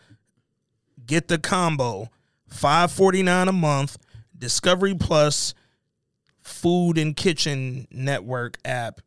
get 1.05 1.27
the 1.27 1.37
combo. 1.37 2.09
Five 2.47 2.91
forty 2.91 3.21
nine 3.21 3.47
a 3.47 3.51
month, 3.51 3.97
Discovery 4.35 4.95
Plus, 4.95 5.53
Food 6.41 6.97
and 6.97 7.15
Kitchen 7.15 7.87
Network 7.91 8.57
app. 8.65 9.01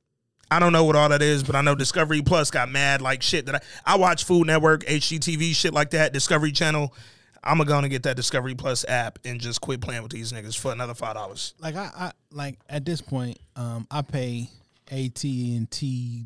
I 0.48 0.59
don't 0.59 0.72
know 0.72 0.84
what 0.84 0.94
all 0.94 1.09
that 1.09 1.22
is, 1.22 1.42
but 1.42 1.57
I 1.57 1.62
know 1.62 1.74
Discovery 1.74 2.22
Plus 2.22 2.50
got 2.50 2.68
mad 2.68 3.00
like 3.00 3.22
shit 3.22 3.46
that 3.46 3.57
I, 3.57 3.94
I 3.94 3.96
watch 3.96 4.24
Food 4.24 4.46
Network, 4.46 4.84
HGTV, 4.84 5.57
shit 5.57 5.72
like 5.72 5.90
that, 5.90 6.12
Discovery 6.12 6.53
Channel. 6.53 6.94
I'm 7.45 7.59
gonna 7.59 7.88
get 7.88 8.05
that 8.05 8.16
Discovery 8.16 8.55
Plus 8.55 8.84
app 8.88 9.18
and 9.24 9.40
just 9.40 9.61
quit 9.61 9.80
playing 9.80 10.03
with 10.03 10.12
these 10.12 10.32
niggas 10.32 10.57
for 10.59 10.72
another 10.72 10.95
five 10.95 11.14
dollars. 11.14 11.55
Like 11.59 11.74
I, 11.76 11.90
I 11.95 12.12
like 12.30 12.59
at 12.68 12.84
this 12.84 13.01
point, 13.01 13.38
um, 13.57 13.86
I 13.90 14.03
pay 14.03 14.49
AT 14.90 15.24
and 15.24 15.70
T 15.70 16.24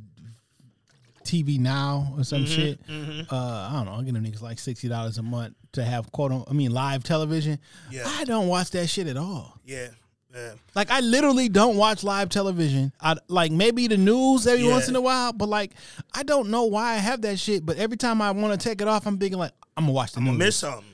TV 1.25 1.59
Now 1.59 2.12
or 2.17 2.23
some 2.25 2.47
shit. 2.47 2.79
Uh, 2.89 3.35
I 3.35 3.71
don't 3.73 3.87
know. 3.87 3.93
I 3.95 4.03
get 4.03 4.14
them 4.14 4.25
niggas 4.25 4.43
like 4.43 4.59
sixty 4.59 4.89
dollars 4.89 5.19
a 5.19 5.23
month 5.23 5.55
to 5.73 5.85
have 5.85 6.11
quote. 6.12 6.33
un- 6.33 6.45
I 6.49 6.53
mean, 6.53 6.71
live 6.73 7.03
television. 7.03 7.59
Yeah. 7.91 8.05
I 8.07 8.25
don't 8.25 8.47
watch 8.49 8.71
that 8.71 8.87
shit 8.89 9.07
at 9.09 9.17
all. 9.17 9.59
Yeah, 9.64 9.89
yeah. 10.35 10.53
Like 10.77 10.91
I 10.91 11.01
literally 11.01 11.49
don't 11.49 11.77
watch 11.77 12.05
live 12.05 12.29
television. 12.29 12.93
I 13.01 13.17
like 13.29 13.51
maybe 13.51 13.89
the 13.89 13.97
news 13.97 14.47
every 14.47 14.67
Yeah. 14.67 14.71
once 14.73 14.89
in 14.89 14.95
a 14.97 15.01
while, 15.01 15.33
but 15.33 15.49
like 15.49 15.73
I 16.14 16.23
don't 16.23 16.51
know 16.51 16.64
why 16.64 16.93
I 16.93 16.97
have 16.97 17.23
that 17.23 17.39
shit. 17.41 17.67
But 17.67 17.77
every 17.79 17.97
time 17.97 18.23
I 18.23 18.31
want 18.31 18.59
to 18.61 18.69
take 18.69 18.81
it 18.81 18.87
off, 18.87 19.07
I'm 19.07 19.19
thinking 19.19 19.39
like 19.39 19.53
I'm 19.77 19.85
gonna 19.85 19.93
watch 19.95 20.12
the 20.12 20.19
I'm 20.19 20.25
news. 20.25 20.33
gonna 20.35 20.45
miss 20.45 20.57
something. 20.57 20.85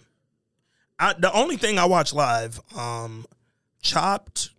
I, 1.03 1.15
the 1.15 1.33
only 1.33 1.57
thing 1.57 1.79
I 1.79 1.85
watch 1.87 2.13
live, 2.15 2.61
um, 2.77 3.27
Chopped 3.83 4.51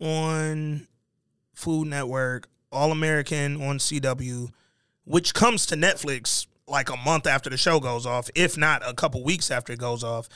on 0.00 0.86
Food 1.52 1.88
Network, 1.88 2.48
All 2.72 2.90
American 2.90 3.62
on 3.62 3.76
CW, 3.78 4.48
which 5.04 5.34
comes 5.34 5.66
to 5.66 5.76
Netflix 5.76 6.46
like 6.66 6.88
a 6.88 6.96
month 6.96 7.26
after 7.26 7.50
the 7.50 7.58
show 7.58 7.80
goes 7.80 8.06
off, 8.06 8.30
if 8.34 8.56
not 8.56 8.82
a 8.88 8.94
couple 8.94 9.22
weeks 9.22 9.50
after 9.50 9.74
it 9.74 9.78
goes 9.78 10.02
off. 10.02 10.28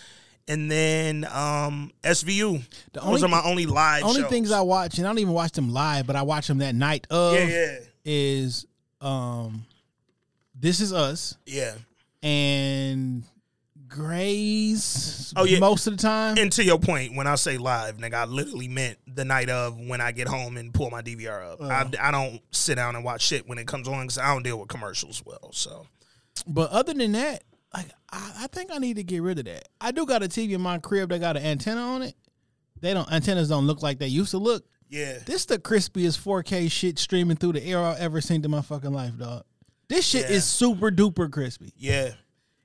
And 0.46 0.70
then 0.70 1.24
um, 1.32 1.92
SVU. 2.02 2.62
The 2.92 3.00
Those 3.00 3.22
only- 3.22 3.22
are 3.24 3.28
my 3.28 3.42
only 3.48 3.64
live. 3.66 4.02
Only 4.04 4.20
shows. 4.20 4.30
things 4.30 4.50
I 4.52 4.60
watch, 4.60 4.98
and 4.98 5.06
I 5.06 5.10
don't 5.10 5.18
even 5.18 5.32
watch 5.34 5.52
them 5.52 5.70
live, 5.72 6.06
but 6.06 6.16
I 6.16 6.22
watch 6.22 6.46
them 6.46 6.58
that 6.58 6.74
night 6.74 7.06
of. 7.10 7.34
Yeah, 7.34 7.46
yeah, 7.46 7.78
Is 8.04 8.66
um, 9.00 9.64
This 10.54 10.80
Is 10.80 10.92
Us 10.92 11.36
yeah. 11.46 11.74
and 12.22 13.24
Grey's. 13.88 15.32
Oh, 15.36 15.44
yeah. 15.44 15.58
most 15.58 15.86
of 15.86 15.96
the 15.96 16.02
time. 16.02 16.36
And 16.38 16.50
to 16.52 16.64
your 16.64 16.78
point, 16.78 17.14
when 17.16 17.26
I 17.26 17.34
say 17.36 17.58
live, 17.58 17.98
nigga, 17.98 18.14
I 18.14 18.24
literally 18.24 18.68
meant 18.68 18.98
the 19.06 19.24
night 19.24 19.48
of 19.50 19.78
when 19.78 20.00
I 20.00 20.12
get 20.12 20.28
home 20.28 20.56
and 20.56 20.72
pull 20.72 20.90
my 20.90 21.02
DVR 21.02 21.52
up. 21.52 21.58
Oh. 21.60 21.68
I, 21.68 21.88
I 22.00 22.10
don't 22.10 22.40
sit 22.50 22.76
down 22.76 22.96
and 22.96 23.04
watch 23.04 23.22
shit 23.22 23.48
when 23.48 23.58
it 23.58 23.66
comes 23.66 23.88
on 23.88 24.02
because 24.02 24.18
I 24.18 24.32
don't 24.32 24.42
deal 24.42 24.58
with 24.58 24.68
commercials 24.68 25.22
well. 25.24 25.50
So 25.52 25.86
But 26.46 26.70
other 26.70 26.94
than 26.94 27.12
that, 27.12 27.44
like 27.74 27.86
I, 28.10 28.32
I 28.40 28.46
think 28.48 28.70
I 28.72 28.78
need 28.78 28.96
to 28.96 29.02
get 29.04 29.22
rid 29.22 29.38
of 29.38 29.44
that. 29.46 29.68
I 29.80 29.90
do 29.92 30.06
got 30.06 30.22
a 30.22 30.28
TV 30.28 30.52
in 30.52 30.60
my 30.60 30.78
crib 30.78 31.10
that 31.10 31.20
got 31.20 31.36
an 31.36 31.44
antenna 31.44 31.80
on 31.80 32.02
it. 32.02 32.14
They 32.80 32.94
don't 32.94 33.10
antennas 33.12 33.48
don't 33.48 33.66
look 33.66 33.82
like 33.82 33.98
they 33.98 34.06
used 34.08 34.30
to 34.30 34.38
look. 34.38 34.64
yeah, 34.88 35.18
This 35.26 35.44
the 35.46 35.58
crispiest 35.58 36.18
4K 36.20 36.70
shit 36.70 36.98
streaming 36.98 37.36
through 37.36 37.52
the 37.54 37.64
air 37.64 37.80
I've 37.82 37.98
ever 37.98 38.20
seen 38.20 38.44
in 38.44 38.50
my 38.50 38.62
fucking 38.62 38.92
life, 38.92 39.16
dog. 39.18 39.42
This 39.88 40.06
shit 40.06 40.28
Yeah. 40.30 40.36
is 40.36 40.44
super 40.44 40.90
duper 40.90 41.30
crispy. 41.30 41.72
yeah, 41.76 42.10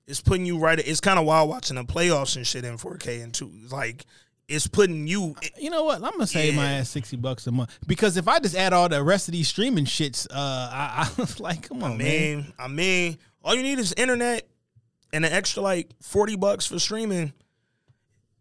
it's 0.08 0.22
putting 0.22 0.46
you 0.46 0.58
right. 0.58 0.80
It's 0.80 1.00
kind 1.00 1.20
of 1.20 1.26
wild 1.26 1.50
watching 1.50 1.76
the 1.76 1.84
playoffs 1.84 2.36
and 2.36 2.46
shit 2.46 2.66
in 2.66 2.78
4K 2.78 3.24
and 3.24 3.34
two. 3.34 3.52
Like 3.72 4.06
it's 4.48 4.68
putting 4.68 5.08
you. 5.08 5.36
You 5.58 5.70
know 5.70 5.84
what? 5.84 5.98
I'm 5.98 6.12
gonna 6.12 6.28
save 6.28 6.56
my 6.56 6.74
ass 6.74 6.90
sixty 6.90 7.16
bucks 7.16 7.48
a 7.48 7.52
month 7.52 7.78
because 7.88 8.18
if 8.18 8.28
I 8.28 8.40
just 8.40 8.56
add 8.56 8.74
all 8.74 8.90
the 8.90 9.04
rest 9.04 9.28
of 9.28 9.32
these 9.34 9.48
streaming 9.48 9.86
shits, 9.86 10.28
uh, 10.30 10.34
I, 10.36 11.10
I 11.18 11.22
was 11.22 11.40
like, 11.40 11.68
come 11.70 11.84
on, 11.84 11.94
I 11.94 11.98
man. 11.98 12.54
I 12.60 12.68
mean, 12.68 13.18
all 13.44 13.56
you 13.56 13.64
need 13.64 13.80
is 13.80 13.94
internet 13.94 14.48
and 15.14 15.26
an 15.26 15.32
extra 15.32 15.62
like 15.62 15.90
40 16.02 16.36
bucks 16.36 16.66
for 16.66 16.80
streaming. 16.80 17.34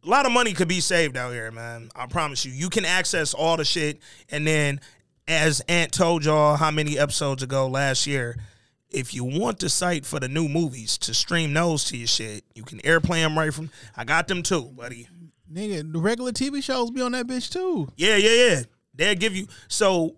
A 0.04 0.08
lot 0.08 0.26
of 0.26 0.32
money 0.32 0.52
could 0.52 0.66
be 0.66 0.80
saved 0.80 1.16
out 1.16 1.32
here, 1.32 1.52
man. 1.52 1.90
I 1.94 2.06
promise 2.06 2.44
you. 2.44 2.50
You 2.50 2.68
can 2.70 2.84
access 2.84 3.34
all 3.34 3.56
the 3.56 3.64
shit. 3.64 4.00
And 4.30 4.44
then, 4.44 4.80
as 5.28 5.60
Ant 5.68 5.92
told 5.92 6.24
y'all 6.24 6.56
how 6.56 6.72
many 6.72 6.98
episodes 6.98 7.44
ago 7.44 7.68
last 7.68 8.04
year, 8.08 8.36
if 8.92 9.14
you 9.14 9.24
want 9.24 9.58
the 9.58 9.68
site 9.68 10.04
for 10.04 10.20
the 10.20 10.28
new 10.28 10.48
movies 10.48 10.98
to 10.98 11.14
stream 11.14 11.52
those 11.52 11.84
to 11.84 11.96
your 11.96 12.06
shit, 12.06 12.44
you 12.54 12.62
can 12.62 12.78
airplay 12.80 13.22
them 13.22 13.38
right 13.38 13.52
from. 13.52 13.70
I 13.96 14.04
got 14.04 14.28
them 14.28 14.42
too, 14.42 14.64
buddy. 14.76 15.08
Nigga, 15.52 15.92
the 15.92 15.98
regular 15.98 16.32
TV 16.32 16.62
shows 16.62 16.90
be 16.90 17.02
on 17.02 17.12
that 17.12 17.26
bitch 17.26 17.50
too. 17.50 17.88
Yeah, 17.96 18.16
yeah, 18.16 18.30
yeah. 18.30 18.62
They'll 18.94 19.14
give 19.14 19.36
you 19.36 19.46
so 19.68 20.16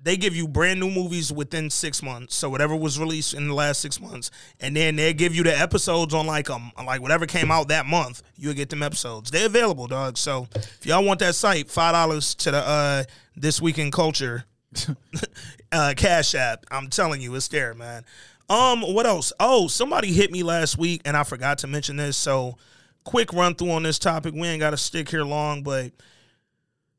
they 0.00 0.16
give 0.16 0.36
you 0.36 0.46
brand 0.46 0.78
new 0.78 0.90
movies 0.90 1.32
within 1.32 1.70
six 1.70 2.02
months. 2.02 2.36
So 2.36 2.48
whatever 2.48 2.76
was 2.76 2.98
released 2.98 3.34
in 3.34 3.48
the 3.48 3.54
last 3.54 3.80
six 3.80 4.00
months, 4.00 4.30
and 4.60 4.76
then 4.76 4.96
they 4.96 5.12
give 5.12 5.34
you 5.34 5.42
the 5.42 5.58
episodes 5.58 6.14
on 6.14 6.26
like 6.26 6.50
um 6.50 6.72
like 6.84 7.00
whatever 7.00 7.26
came 7.26 7.50
out 7.50 7.68
that 7.68 7.86
month. 7.86 8.22
You'll 8.36 8.54
get 8.54 8.70
them 8.70 8.82
episodes. 8.82 9.30
They're 9.30 9.46
available, 9.46 9.86
dog. 9.86 10.16
So 10.16 10.46
if 10.54 10.86
y'all 10.86 11.04
want 11.04 11.20
that 11.20 11.34
site, 11.34 11.70
five 11.70 11.94
dollars 11.94 12.34
to 12.36 12.50
the 12.50 12.58
uh 12.58 13.04
this 13.36 13.60
week 13.60 13.78
in 13.78 13.90
culture 13.90 14.44
uh 15.72 15.94
cash 15.96 16.34
app. 16.34 16.64
I'm 16.70 16.88
telling 16.88 17.20
you, 17.20 17.34
it's 17.34 17.48
there, 17.48 17.74
man. 17.74 18.04
Um, 18.50 18.80
what 18.82 19.06
else? 19.06 19.32
Oh, 19.38 19.68
somebody 19.68 20.12
hit 20.12 20.30
me 20.32 20.42
last 20.42 20.78
week, 20.78 21.02
and 21.04 21.16
I 21.16 21.22
forgot 21.24 21.58
to 21.58 21.66
mention 21.66 21.96
this. 21.96 22.16
So 22.16 22.56
quick 23.04 23.32
run 23.32 23.54
through 23.54 23.70
on 23.72 23.82
this 23.82 23.98
topic. 23.98 24.34
We 24.34 24.48
ain't 24.48 24.60
got 24.60 24.70
to 24.70 24.76
stick 24.76 25.08
here 25.10 25.24
long, 25.24 25.62
but. 25.62 25.92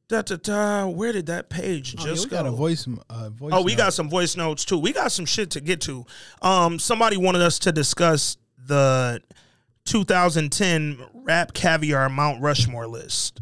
Da, 0.07 0.23
da, 0.23 0.37
da, 0.37 0.87
where 0.87 1.11
did 1.13 1.27
that 1.27 1.51
page 1.51 1.93
Oh, 1.95 2.01
yeah, 2.01 2.09
just 2.13 2.25
we 2.25 2.31
go? 2.31 2.37
got 2.37 2.47
a 2.47 2.51
voice. 2.51 2.87
Uh, 3.11 3.29
voice 3.29 3.51
Oh, 3.53 3.61
we 3.61 3.73
note. 3.73 3.77
got 3.77 3.93
some 3.93 4.09
voice 4.09 4.35
notes 4.35 4.65
too. 4.65 4.79
We 4.79 4.91
got 4.91 5.11
some 5.11 5.27
shit 5.27 5.51
to 5.51 5.61
get 5.61 5.81
to. 5.81 6.03
Um, 6.41 6.79
somebody 6.79 7.15
wanted 7.15 7.43
us 7.43 7.59
to 7.59 7.71
discuss 7.71 8.35
the 8.65 9.21
2010 9.85 10.97
RapCaviar 11.27 12.11
Mount 12.11 12.41
Rushmore 12.41 12.87
list. 12.87 13.39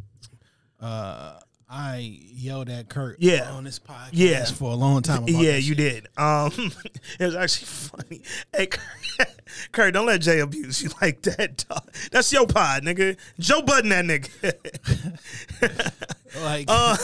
I 1.69 2.17
yelled 2.33 2.69
at 2.69 2.87
Kurt. 2.87 3.17
Yeah. 3.19 3.51
on 3.51 3.65
this 3.65 3.77
podcast. 3.77 4.09
Yeah. 4.13 4.45
for 4.45 4.71
a 4.71 4.75
long 4.75 5.01
time. 5.01 5.25
yeah, 5.27 5.55
you 5.57 5.75
shit. 5.75 5.77
did. 5.77 6.07
Um, 6.17 6.51
it 7.19 7.25
was 7.25 7.35
actually 7.35 7.65
funny. 7.67 8.21
Hey, 8.55 8.67
Kurt, 8.67 9.41
Kurt, 9.73 9.93
don't 9.93 10.05
let 10.05 10.21
Jay 10.21 10.39
abuse 10.39 10.81
you 10.81 10.89
like 11.01 11.21
that. 11.23 11.65
Dog. 11.67 11.91
That's 12.11 12.31
your 12.31 12.47
pod, 12.47 12.83
nigga. 12.83 13.17
Joe 13.39 13.61
Budden, 13.63 13.89
that 13.89 14.05
nigga. 14.05 15.93
Like 16.41 16.65
Uh. 16.67 16.95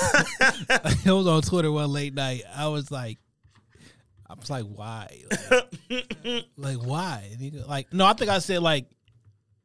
it 1.05 1.11
was 1.11 1.25
on 1.27 1.41
Twitter 1.41 1.71
one 1.71 1.91
late 1.91 2.13
night. 2.13 2.43
I 2.55 2.67
was 2.67 2.91
like, 2.91 3.17
I 4.29 4.35
was 4.35 4.49
like, 4.49 4.65
why? 4.65 5.17
Like, 5.49 6.45
like, 6.57 6.77
why? 6.77 7.29
Like, 7.67 7.91
no, 7.93 8.05
I 8.05 8.13
think 8.13 8.29
I 8.29 8.39
said 8.39 8.61
like, 8.61 8.85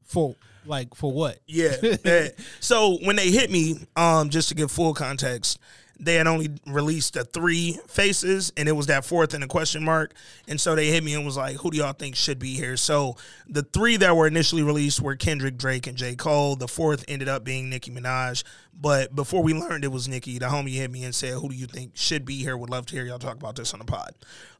for 0.05 0.37
like 0.69 0.95
for 0.95 1.11
what? 1.11 1.39
Yeah. 1.47 1.77
yeah. 2.05 2.29
So 2.61 2.99
when 3.03 3.17
they 3.17 3.31
hit 3.31 3.51
me, 3.51 3.87
um, 3.97 4.31
just 4.31 4.49
to 4.51 4.55
give 4.55 4.71
full 4.71 4.95
context, 4.95 5.59
they 6.01 6.15
had 6.15 6.29
only 6.29 6.51
released 6.67 7.15
the 7.15 7.25
three 7.25 7.79
faces, 7.89 8.53
and 8.57 8.69
it 8.69 8.73
was 8.73 8.87
that 8.87 9.05
fourth 9.05 9.35
and 9.35 9.43
a 9.43 9.49
question 9.49 9.85
mark. 9.85 10.15
And 10.47 10.61
so 10.61 10.77
they 10.77 10.87
hit 10.87 11.03
me 11.03 11.15
and 11.15 11.25
was 11.25 11.37
like, 11.37 11.57
"Who 11.57 11.71
do 11.71 11.79
y'all 11.79 11.93
think 11.93 12.15
should 12.15 12.39
be 12.39 12.55
here?" 12.55 12.77
So 12.77 13.17
the 13.49 13.63
three 13.63 13.97
that 13.97 14.17
were 14.17 14.27
initially 14.27 14.63
released 14.63 15.01
were 15.01 15.17
Kendrick, 15.17 15.57
Drake, 15.57 15.87
and 15.89 15.97
J. 15.97 16.15
Cole. 16.15 16.55
The 16.55 16.69
fourth 16.69 17.05
ended 17.09 17.29
up 17.29 17.43
being 17.43 17.69
Nicki 17.69 17.91
Minaj. 17.91 18.45
But 18.81 19.17
before 19.17 19.43
we 19.43 19.55
learned 19.55 19.83
it 19.83 19.91
was 19.91 20.07
Nicki, 20.07 20.39
the 20.39 20.47
homie 20.47 20.75
hit 20.75 20.91
me 20.91 21.03
and 21.03 21.15
said, 21.15 21.35
"Who 21.35 21.49
do 21.49 21.57
you 21.57 21.67
think 21.67 21.97
should 21.97 22.25
be 22.25 22.37
here?" 22.43 22.57
Would 22.57 22.71
love 22.71 22.87
to 22.87 22.95
hear 22.95 23.05
y'all 23.05 23.19
talk 23.19 23.37
about 23.37 23.57
this 23.57 23.73
on 23.73 23.81
the 23.81 23.85
pod. 23.85 24.15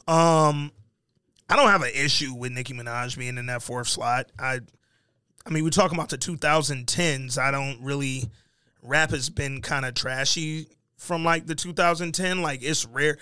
Um, 0.09 0.73
I 1.49 1.57
don't 1.57 1.69
have 1.69 1.83
an 1.83 1.93
issue 1.95 2.35
with 2.35 2.53
Nicki 2.53 2.75
Minaj 2.75 3.17
being 3.17 3.39
in 3.39 3.47
that 3.47 3.63
fourth 3.63 3.89
slot. 3.89 4.27
I 4.39 4.61
I 5.49 5.53
mean, 5.53 5.65
we're 5.65 5.71
talking 5.71 5.97
about 5.97 6.11
the 6.11 6.19
2010s. 6.19 7.39
I 7.39 7.51
don't 7.51 7.79
really, 7.81 8.25
rap 8.83 9.11
has 9.11 9.31
been 9.31 9.63
kind 9.63 9.87
of 9.87 9.95
trashy 9.95 10.67
from 10.97 11.25
like 11.25 11.47
the 11.47 11.55
2010. 11.55 12.43
Like 12.43 12.63
it's 12.63 12.85
rare. 12.85 13.17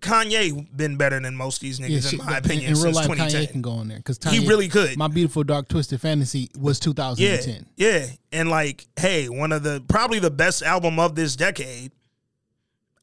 Kanye 0.00 0.66
been 0.76 0.96
better 0.96 1.20
than 1.20 1.36
most 1.36 1.58
of 1.58 1.60
these 1.60 1.78
niggas 1.78 2.12
in 2.12 2.18
shit, 2.18 2.24
my 2.24 2.38
opinion 2.38 2.72
in, 2.72 2.72
real 2.72 2.92
since 2.92 2.96
life, 2.96 3.06
2010. 3.06 3.42
Kanye 3.46 3.52
can 3.52 3.62
go 3.62 3.70
on 3.70 3.86
there 3.86 3.98
because 3.98 4.18
He 4.28 4.48
really 4.48 4.66
could. 4.66 4.98
My 4.98 5.06
beautiful 5.06 5.44
dark 5.44 5.68
twisted 5.68 6.00
fantasy 6.00 6.50
was 6.58 6.80
Yeah, 6.80 7.36
2010. 7.36 7.66
yeah, 7.76 8.06
and 8.32 8.50
like, 8.50 8.86
hey, 8.96 9.28
one 9.28 9.52
of 9.52 9.62
the 9.62 9.84
probably 9.88 10.18
the 10.18 10.32
best 10.32 10.62
album 10.62 10.98
of 10.98 11.14
this 11.14 11.36
decade. 11.36 11.92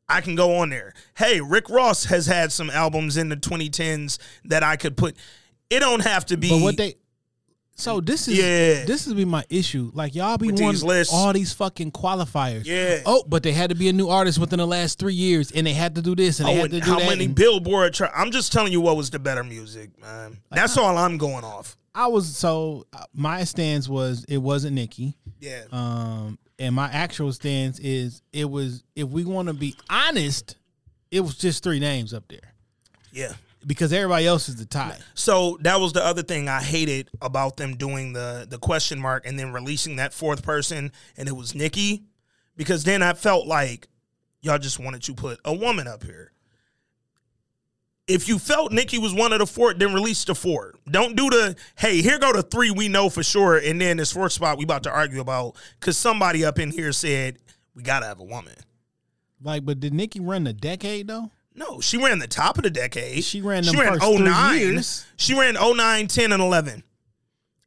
I 0.08 0.22
can 0.22 0.36
go 0.36 0.58
on 0.58 0.70
there. 0.70 0.94
Hey, 1.18 1.42
Rick 1.42 1.68
Ross 1.68 2.04
has 2.06 2.28
had 2.28 2.52
some 2.52 2.70
albums 2.70 3.18
in 3.18 3.30
the 3.30 3.38
2010s 3.38 4.20
that 4.44 4.62
I 4.62 4.76
could 4.76 4.96
put. 4.98 5.16
It 5.72 5.80
don't 5.80 6.02
have 6.04 6.28
to 6.28 6.38
be. 6.38 6.50
But 6.50 6.62
what 6.62 6.78
they 6.78 6.96
so 7.76 8.00
this 8.02 8.28
is 8.28 8.38
Yeah. 8.38 8.86
this 8.86 9.06
is 9.06 9.14
be 9.14 9.26
my 9.26 9.44
issue. 9.50 9.92
Like 9.94 10.16
y'all 10.16 10.38
be 10.38 10.52
wanting 10.52 10.88
lists. 10.88 11.14
all 11.14 11.32
these 11.34 11.54
fucking 11.54 11.92
qualifiers. 11.92 12.66
Yeah. 12.66 13.02
Oh, 13.06 13.24
but 13.28 13.44
they 13.44 13.52
had 13.52 13.70
to 13.70 13.76
be 13.76 13.90
a 13.90 13.94
new 13.94 14.08
artist 14.10 14.40
within 14.40 14.60
the 14.60 14.66
last 14.66 14.98
three 14.98 15.14
years, 15.14 15.52
and 15.52 15.68
they 15.68 15.74
had 15.74 15.96
to 15.96 16.02
do 16.02 16.16
this 16.16 16.40
and 16.40 16.48
they 16.50 16.58
Oh, 16.58 16.62
had 16.62 16.72
to 16.72 16.80
do 16.80 16.86
how 16.86 16.96
that. 17.00 17.04
How 17.04 17.10
many 17.10 17.28
Billboard? 17.28 17.94
Tra- 17.94 18.12
I'm 18.16 18.32
just 18.32 18.52
telling 18.54 18.72
you 18.72 18.82
what 18.82 18.96
was 18.98 19.10
the 19.10 19.20
better 19.20 19.44
music, 19.44 19.90
man. 20.02 20.38
That's 20.52 20.78
all 20.78 20.98
I'm 20.98 21.18
going 21.18 21.44
off. 21.44 21.78
I 21.94 22.08
was 22.08 22.36
so 22.36 22.86
uh, 22.94 23.04
my 23.14 23.44
stance 23.44 23.88
was 23.88 24.26
it 24.28 24.38
wasn't 24.38 24.74
Nicki. 24.76 25.16
Yeah, 25.40 25.64
Um, 25.72 26.40
and 26.58 26.74
my 26.74 26.88
actual 26.88 27.32
stance 27.34 27.78
is 27.80 28.22
it 28.34 28.50
was 28.50 28.84
if 28.96 29.08
we 29.10 29.24
want 29.26 29.48
to 29.50 29.54
be 29.54 29.76
honest, 29.90 30.56
it 31.12 31.20
was 31.22 31.36
just 31.38 31.62
three 31.64 31.80
names 31.80 32.14
up 32.14 32.24
there 32.30 32.54
yeah. 33.12 33.34
Because 33.68 33.92
everybody 33.92 34.28
else 34.28 34.48
is 34.48 34.58
the 34.58 34.66
tie. 34.66 34.98
So 35.16 35.58
that 35.62 35.80
was 35.80 35.94
the 35.94 36.06
other 36.06 36.22
thing 36.22 36.48
I 36.48 36.62
hated 36.62 37.10
about 37.20 37.58
them 37.58 37.76
doing 37.76 38.14
the 38.14 38.46
the 38.48 38.60
question 38.60 39.00
mark 39.00 39.26
and 39.26 39.40
then 39.40 39.52
releasing 39.54 39.96
that 39.96 40.14
fourth 40.14 40.44
person, 40.44 40.92
and 41.18 41.28
it 41.28 41.36
was 41.36 41.56
Nicki, 41.56 42.04
because 42.56 42.84
then 42.84 43.02
I 43.02 43.14
felt 43.14 43.48
like 43.48 43.88
y'all 44.42 44.60
just 44.60 44.80
wanted 44.80 45.02
to 45.04 45.16
put 45.16 45.40
a 45.44 45.54
woman 45.54 45.88
up 45.88 46.04
here. 46.04 46.32
If 48.08 48.28
you 48.28 48.38
felt 48.38 48.72
Nicki 48.72 49.00
was 49.00 49.16
one 49.16 49.34
of 49.34 49.40
the 49.40 49.48
four, 49.48 49.74
then 49.74 49.96
release 49.96 50.24
the 50.26 50.36
four. 50.36 50.76
Don't 50.88 51.16
do 51.16 51.28
the 51.32 51.56
hey, 51.76 52.04
here 52.04 52.20
go 52.20 52.34
the 52.34 52.44
three 52.44 52.70
we 52.70 52.88
know 52.88 53.10
for 53.10 53.24
sure, 53.24 53.58
and 53.58 53.82
then 53.82 53.98
this 53.98 54.12
fourth 54.12 54.34
spot 54.34 54.60
we 54.60 54.64
about 54.64 54.84
to 54.84 54.92
argue 54.92 55.22
about 55.22 55.56
because 55.80 55.98
somebody 55.98 56.46
up 56.46 56.60
in 56.60 56.70
here 56.70 56.92
said 56.92 57.40
we 57.74 57.82
gotta 57.82 58.06
have 58.06 58.20
a 58.20 58.24
woman. 58.24 58.54
Like, 59.42 59.66
but 59.66 59.80
did 59.80 59.94
Nicki 59.94 60.20
run 60.20 60.44
the 60.44 60.54
decade 60.54 61.08
though? 61.08 61.32
No, 61.56 61.80
she 61.80 61.98
ran 61.98 62.20
the 62.20 62.28
top 62.28 62.58
of 62.58 62.64
the 62.64 62.70
decade. 62.70 63.24
She 63.24 63.42
ran 63.42 63.64
She 63.64 63.76
ran 63.78 63.94
first 63.98 64.04
three 64.06 64.18
09. 64.26 64.58
years. 64.60 65.06
She 65.16 65.34
ran 65.34 65.56
09, 65.56 66.08
10, 66.08 66.32
and 66.34 66.42
11. 66.44 66.84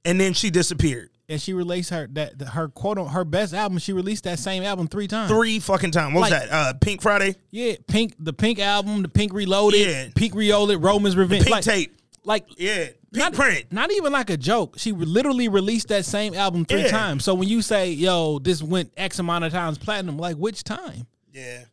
And 0.05 0.21
then 0.21 0.33
she 0.35 0.51
disappeared. 0.51 1.11
And 1.31 1.41
she 1.41 1.53
released 1.53 1.91
her 1.91 2.07
that 2.13 2.41
her 2.53 2.69
quote 2.69 2.97
on 2.99 3.09
her 3.09 3.25
best 3.25 3.53
album. 3.53 3.79
She 3.79 3.93
released 3.93 4.25
that 4.25 4.39
same 4.39 4.63
album 4.63 4.89
three 4.89 5.07
times. 5.07 5.31
Three 5.31 5.59
fucking 5.59 5.91
times. 5.91 6.15
What 6.15 6.21
was 6.23 6.31
that? 6.31 6.51
Uh, 6.51 6.73
Pink 6.75 7.03
Friday? 7.03 7.37
Yeah, 7.51 7.75
Pink, 7.87 8.15
the 8.19 8.33
Pink 8.33 8.59
album, 8.59 9.03
the 9.03 9.09
Pink 9.11 9.35
Reloaded, 9.35 9.81
Yeah. 9.87 10.09
Pink 10.15 10.35
Reloaded, 10.35 10.83
Roman's 10.83 11.17
Revenge, 11.17 11.45
Pink 11.45 11.55
like, 11.55 11.65
Tape. 11.65 11.95
like 12.25 12.47
Yeah. 12.57 12.87
Pink 12.87 12.97
not, 13.13 13.33
Print. 13.35 13.67
not 13.71 13.91
even 13.93 14.11
like 14.13 14.31
a 14.31 14.39
joke. 14.39 14.79
She 14.79 14.93
literally 14.93 15.49
released 15.49 15.89
that 15.89 16.07
same 16.07 16.33
album 16.35 16.65
three 16.65 16.83
Yeah. 16.83 16.91
times. 16.91 17.25
So 17.25 17.35
when 17.35 17.49
you 17.49 17.61
say, 17.63 17.91
"Yo, 17.91 18.39
this 18.39 18.63
went 18.63 18.93
X 18.97 19.19
amount 19.19 19.45
of 19.45 19.53
times 19.53 19.77
platinum," 19.77 20.17
like 20.19 20.37
which 20.37 20.65
time? 20.65 21.07
Yeah. 21.33 21.65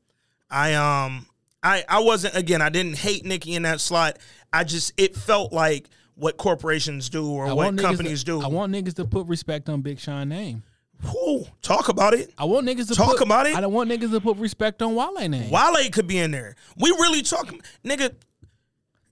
I 0.49 0.73
um 0.73 1.27
I 1.65 1.83
I 1.89 1.99
wasn't 1.99 2.35
again, 2.35 2.61
I 2.61 2.69
didn't 2.69 2.97
hate 2.97 3.25
Nicki 3.25 3.55
in 3.55 3.63
that 3.63 3.81
slot. 3.81 4.19
I 4.53 4.63
just 4.63 4.93
it 4.97 5.15
felt 5.15 5.51
like 5.51 5.89
what 6.13 6.37
corporations 6.37 7.09
do 7.09 7.29
or 7.29 7.47
I 7.47 7.53
what 7.53 7.77
companies 7.77 8.23
to, 8.23 8.39
do. 8.39 8.41
I 8.41 8.47
want 8.47 8.71
niggas 8.71 8.93
to 8.95 9.05
put 9.05 9.27
respect 9.27 9.67
on 9.67 9.81
Big 9.81 9.99
Sean 9.99 10.29
name. 10.29 10.63
Whew, 11.01 11.45
talk 11.61 11.89
about 11.89 12.13
it. 12.13 12.31
I 12.37 12.45
want 12.45 12.67
niggas 12.67 12.87
to 12.87 12.95
Talk 12.95 13.17
put, 13.17 13.21
about 13.21 13.47
it. 13.47 13.55
I 13.55 13.61
don't 13.61 13.73
want 13.73 13.91
niggas 13.91 14.11
to 14.11 14.21
put 14.21 14.37
respect 14.37 14.81
on 14.81 14.95
Wale 14.95 15.27
name. 15.27 15.51
Wale 15.51 15.89
could 15.91 16.07
be 16.07 16.19
in 16.19 16.31
there. 16.31 16.55
We 16.77 16.89
really 16.91 17.21
talking 17.21 17.61
nigga, 17.83 18.15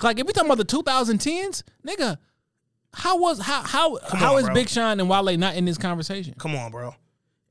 Like 0.02 0.20
if 0.20 0.26
we 0.26 0.32
talking 0.32 0.50
about 0.50 0.66
the 0.66 0.78
2010s, 0.78 1.64
nigga, 1.86 2.18
how 2.94 3.18
was 3.18 3.40
how 3.40 3.64
how 3.64 3.98
how 4.12 4.34
on, 4.34 4.40
is 4.40 4.46
bro. 4.46 4.54
Big 4.54 4.70
Sean 4.70 5.00
and 5.00 5.10
Wale 5.10 5.36
not 5.38 5.56
in 5.56 5.66
this 5.66 5.78
conversation? 5.80 6.36
come 6.38 6.56
on, 6.56 6.72
bro. 6.72 6.96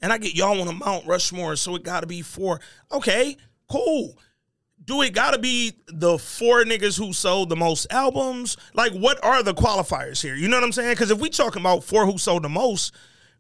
And 0.01 0.13
I 0.13 0.19
get 0.19 0.35
y'all 0.35 0.61
on 0.61 0.69
a 0.69 0.73
Mount 0.73 1.07
Rushmore, 1.07 1.57
so 1.57 1.75
it 1.77 1.83
gotta 1.83 2.07
be 2.07 2.23
four. 2.23 2.61
Okay, 2.91 3.37
cool. 3.69 4.17
Do 4.85 5.03
it 5.03 5.15
gotta 5.15 5.39
be 5.39 5.75
the 5.87 6.19
four 6.19 6.65
niggas 6.65 6.99
who 6.99 7.13
sold 7.13 7.49
the 7.49 7.57
most 7.57 7.87
albums? 7.91 8.57
Like, 8.75 8.93
what 8.93 9.23
are 9.25 9.43
the 9.43 9.55
qualifiers 9.55 10.23
here? 10.23 10.35
You 10.35 10.49
know 10.49 10.57
what 10.57 10.65
I'm 10.65 10.73
saying? 10.73 10.93
Because 10.93 11.11
if 11.11 11.21
we 11.21 11.31
talking 11.31 11.63
about 11.63 11.85
four 11.85 12.07
who 12.07 12.19
sold 12.19 12.43
the 12.43 12.49
most, 12.49 12.93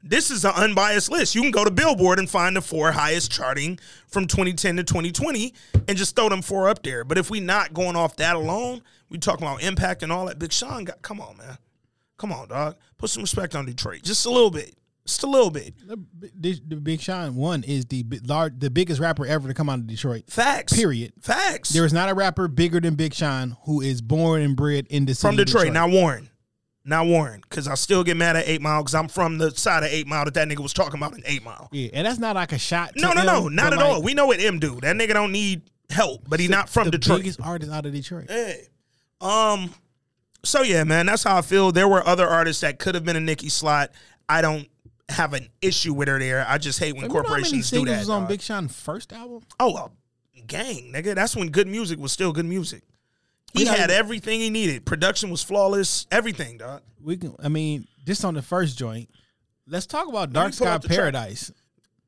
this 0.04 0.30
is 0.30 0.44
an 0.44 0.52
unbiased 0.54 1.10
list. 1.10 1.34
You 1.34 1.42
can 1.42 1.50
go 1.50 1.64
to 1.64 1.70
Billboard 1.70 2.18
and 2.18 2.28
find 2.28 2.56
the 2.56 2.60
four 2.60 2.92
highest 2.92 3.30
charting 3.30 3.78
from 4.08 4.26
2010 4.26 4.76
to 4.76 4.84
2020 4.84 5.54
and 5.88 5.96
just 5.96 6.16
throw 6.16 6.28
them 6.28 6.42
four 6.42 6.68
up 6.68 6.82
there. 6.82 7.04
But 7.04 7.18
if 7.18 7.30
we 7.30 7.40
not 7.40 7.72
going 7.72 7.96
off 7.96 8.16
that 8.16 8.36
alone, 8.36 8.82
we 9.08 9.18
talking 9.18 9.46
about 9.46 9.62
impact 9.62 10.02
and 10.02 10.10
all 10.10 10.26
that. 10.26 10.38
Big 10.38 10.52
Sean 10.52 10.84
got, 10.84 11.02
come 11.02 11.20
on, 11.20 11.36
man. 11.36 11.56
Come 12.18 12.32
on, 12.32 12.48
dog. 12.48 12.76
Put 12.98 13.10
some 13.10 13.22
respect 13.22 13.54
on 13.54 13.66
Detroit. 13.66 14.02
Just 14.02 14.26
a 14.26 14.30
little 14.30 14.50
bit. 14.50 14.74
Just 15.06 15.24
a 15.24 15.26
little 15.26 15.50
bit. 15.50 15.74
The, 15.84 16.60
the, 16.64 16.76
Big 16.76 17.00
Sean 17.00 17.34
one 17.34 17.64
is 17.64 17.86
the 17.86 18.04
large, 18.24 18.58
the 18.58 18.70
biggest 18.70 19.00
rapper 19.00 19.26
ever 19.26 19.48
to 19.48 19.54
come 19.54 19.68
out 19.68 19.80
of 19.80 19.86
Detroit. 19.88 20.24
Facts. 20.28 20.72
Period. 20.72 21.12
Facts. 21.20 21.70
There 21.70 21.84
is 21.84 21.92
not 21.92 22.08
a 22.08 22.14
rapper 22.14 22.46
bigger 22.46 22.78
than 22.78 22.94
Big 22.94 23.12
Sean 23.12 23.56
who 23.64 23.80
is 23.80 24.00
born 24.00 24.42
and 24.42 24.54
bred 24.54 24.86
in 24.90 25.06
the 25.06 25.14
city 25.14 25.34
from 25.34 25.40
of 25.40 25.46
Detroit. 25.46 25.72
Now 25.72 25.88
Warren. 25.88 26.30
Now 26.84 27.04
Warren. 27.04 27.40
Because 27.40 27.66
I 27.66 27.74
still 27.74 28.04
get 28.04 28.16
mad 28.16 28.36
at 28.36 28.46
8 28.46 28.60
Mile 28.60 28.82
because 28.82 28.94
I'm 28.94 29.08
from 29.08 29.38
the 29.38 29.50
side 29.50 29.82
of 29.82 29.90
8 29.90 30.06
Mile 30.06 30.24
that 30.26 30.34
that 30.34 30.48
nigga 30.48 30.60
was 30.60 30.72
talking 30.72 31.00
about 31.00 31.16
in 31.16 31.22
8 31.26 31.42
Mile. 31.42 31.68
yeah, 31.72 31.90
and 31.92 32.06
that's 32.06 32.20
not 32.20 32.36
like 32.36 32.52
a 32.52 32.58
shot. 32.58 32.92
No, 32.96 33.12
no, 33.12 33.24
no. 33.24 33.48
Not 33.48 33.72
at 33.72 33.78
like, 33.78 33.86
all. 33.86 34.02
We 34.02 34.14
know 34.14 34.26
what 34.26 34.40
Em 34.40 34.60
do. 34.60 34.80
That 34.80 34.96
nigga 34.96 35.14
don't 35.14 35.32
need 35.32 35.62
help, 35.90 36.28
but 36.28 36.38
he's 36.38 36.50
not 36.50 36.68
from 36.68 36.84
the 36.84 36.92
Detroit. 36.92 37.20
biggest 37.20 37.40
artist 37.40 37.72
out 37.72 37.86
of 37.86 37.92
Detroit. 37.92 38.30
Hey. 38.30 38.68
Um. 39.20 39.74
So 40.44 40.62
yeah, 40.62 40.82
man, 40.84 41.06
that's 41.06 41.22
how 41.22 41.38
I 41.38 41.42
feel. 41.42 41.70
There 41.72 41.88
were 41.88 42.06
other 42.06 42.26
artists 42.26 42.62
that 42.62 42.78
could 42.78 42.94
have 42.94 43.04
been 43.04 43.16
a 43.16 43.20
Nicki 43.20 43.48
slot. 43.48 43.90
I 44.28 44.42
don't 44.42 44.68
have 45.12 45.32
an 45.34 45.48
issue 45.60 45.92
with 45.94 46.08
her 46.08 46.18
there. 46.18 46.44
I 46.48 46.58
just 46.58 46.78
hate 46.78 46.94
when 46.94 47.02
You 47.04 47.08
know 47.08 47.14
how 47.14 47.20
many 47.20 47.28
corporations 47.28 47.70
do 47.70 47.84
that. 47.86 47.98
was 48.00 48.08
on 48.10 48.22
dog. 48.22 48.28
Big 48.28 48.40
Sean's 48.42 48.74
first 48.78 49.12
album? 49.12 49.42
oh, 49.60 49.72
well, 49.72 49.92
gang, 50.46 50.92
nigga. 50.92 51.14
That's 51.14 51.36
when 51.36 51.48
good 51.50 51.68
music 51.68 51.98
was 51.98 52.12
still 52.12 52.32
good 52.32 52.44
music. 52.46 52.82
He 53.54 53.66
had 53.66 53.78
even- 53.78 53.90
everything 53.90 54.40
he 54.40 54.50
needed. 54.50 54.84
Production 54.86 55.30
was 55.30 55.42
flawless. 55.42 56.06
Everything, 56.10 56.56
dog. 56.58 56.82
We 57.02 57.16
can. 57.18 57.34
I 57.42 57.48
mean, 57.48 57.86
just 58.06 58.24
on 58.24 58.34
the 58.34 58.42
first 58.42 58.78
joint. 58.78 59.10
Let's 59.66 59.86
talk 59.86 60.08
about 60.08 60.32
Dark 60.32 60.54
Sky 60.54 60.76
the 60.78 60.88
track. 60.88 60.96
Paradise. 60.96 61.52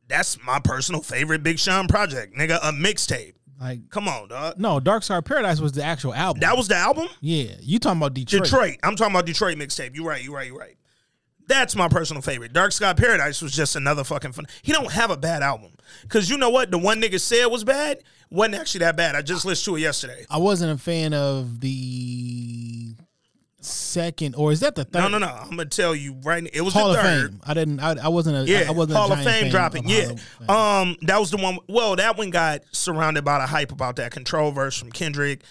That's 0.09 0.43
my 0.45 0.59
personal 0.59 1.01
favorite 1.01 1.43
Big 1.43 1.59
Sean 1.59 1.87
project, 1.89 2.37
nigga. 2.37 2.59
A 2.63 2.73
mixtape. 2.73 3.35
Like, 3.61 3.89
Come 3.89 4.09
on, 4.09 4.29
dog. 4.29 4.59
no, 4.59 4.81
Dark 4.81 5.03
Sky 5.05 5.21
Paradise 5.21 5.61
was 5.61 5.73
the 5.73 5.83
actual 5.85 6.13
album. 6.13 6.41
That 6.41 6.57
was 6.57 6.67
the 6.69 6.75
album? 6.77 7.09
yeah, 7.21 7.53
you 7.61 7.79
talking 7.79 7.99
about 8.01 8.13
Detroit? 8.15 8.45
Detroit. 8.45 8.77
I'm 8.83 8.97
talking 8.97 9.15
about 9.15 9.27
Detroit 9.27 9.57
mixtape. 9.57 9.95
You 9.95 10.07
right, 10.07 10.23
you 10.23 10.35
right, 10.35 10.47
you 10.49 10.59
right. 10.59 10.77
That's 11.47 11.76
my 11.76 11.88
personal 11.88 12.22
favorite. 12.22 12.53
Dark 12.53 12.72
Sky 12.72 12.92
Paradise 12.95 13.42
was 13.42 13.53
just 13.53 13.76
another 13.76 14.05
fucking 14.05 14.32
fun. 14.32 14.47
He 14.62 14.72
don't 14.72 14.90
have 14.92 15.11
a 15.11 15.16
bad 15.16 15.42
album. 15.42 15.72
Cause 16.09 16.30
you 16.30 16.38
know 16.38 16.51
what? 16.51 16.70
The 16.70 16.78
one 16.78 17.01
nigga 17.01 17.20
said 17.20 17.47
was 17.47 17.64
bad 17.64 17.99
wasn't 18.30 18.57
actually 18.57 18.80
that 18.80 18.97
bad. 18.97 19.14
I 19.14 19.22
just 19.22 19.45
listened 19.45 19.74
to 19.74 19.76
it 19.76 19.82
yesterday. 19.82 20.26
I 20.28 20.38
wasn't 20.38 20.72
a 20.72 20.82
fan 20.82 21.14
of 21.14 21.61
the 21.61 22.95
second, 23.61 24.34
or 24.34 24.53
is 24.53 24.61
that 24.61 24.74
the 24.74 24.84
third? 24.84 25.01
No, 25.01 25.09
no, 25.09 25.18
no. 25.18 25.28
I'm 25.28 25.51
gonna 25.51 25.66
tell 25.66 25.95
you 25.95 26.16
right 26.24 26.42
now. 26.42 26.51
It 26.53 26.62
was 26.62 26.74
Hall 26.74 26.92
the 26.92 26.99
of 26.99 27.05
third. 27.05 27.30
Fame. 27.30 27.40
I 27.47 27.55
didn't. 27.55 27.80
I, 27.80 27.95
I 28.05 28.09
wasn't 28.09 28.36
a. 28.36 28.51
Yeah, 28.51 28.64
I 28.68 28.72
wasn't 28.72 28.97
Hall 28.99 29.12
of 29.12 29.22
Fame 29.22 29.51
dropping. 29.51 29.84
of 29.84 29.90
Yeah, 29.90 30.07
Fame. 30.09 30.51
um, 30.51 30.97
that 31.03 31.18
was 31.20 31.30
the 31.30 31.36
one. 31.36 31.59
Well, 31.68 31.97
that 31.97 32.16
one 32.18 32.30
got 32.30 32.62
surrounded 32.72 33.24
by 33.24 33.38
the 33.38 33.47
hype 33.47 33.72
about 33.72 33.97
that 33.97 34.12
control 34.12 34.51
verse 34.51 34.76
from 34.78 34.90
Kendrick. 34.90 35.42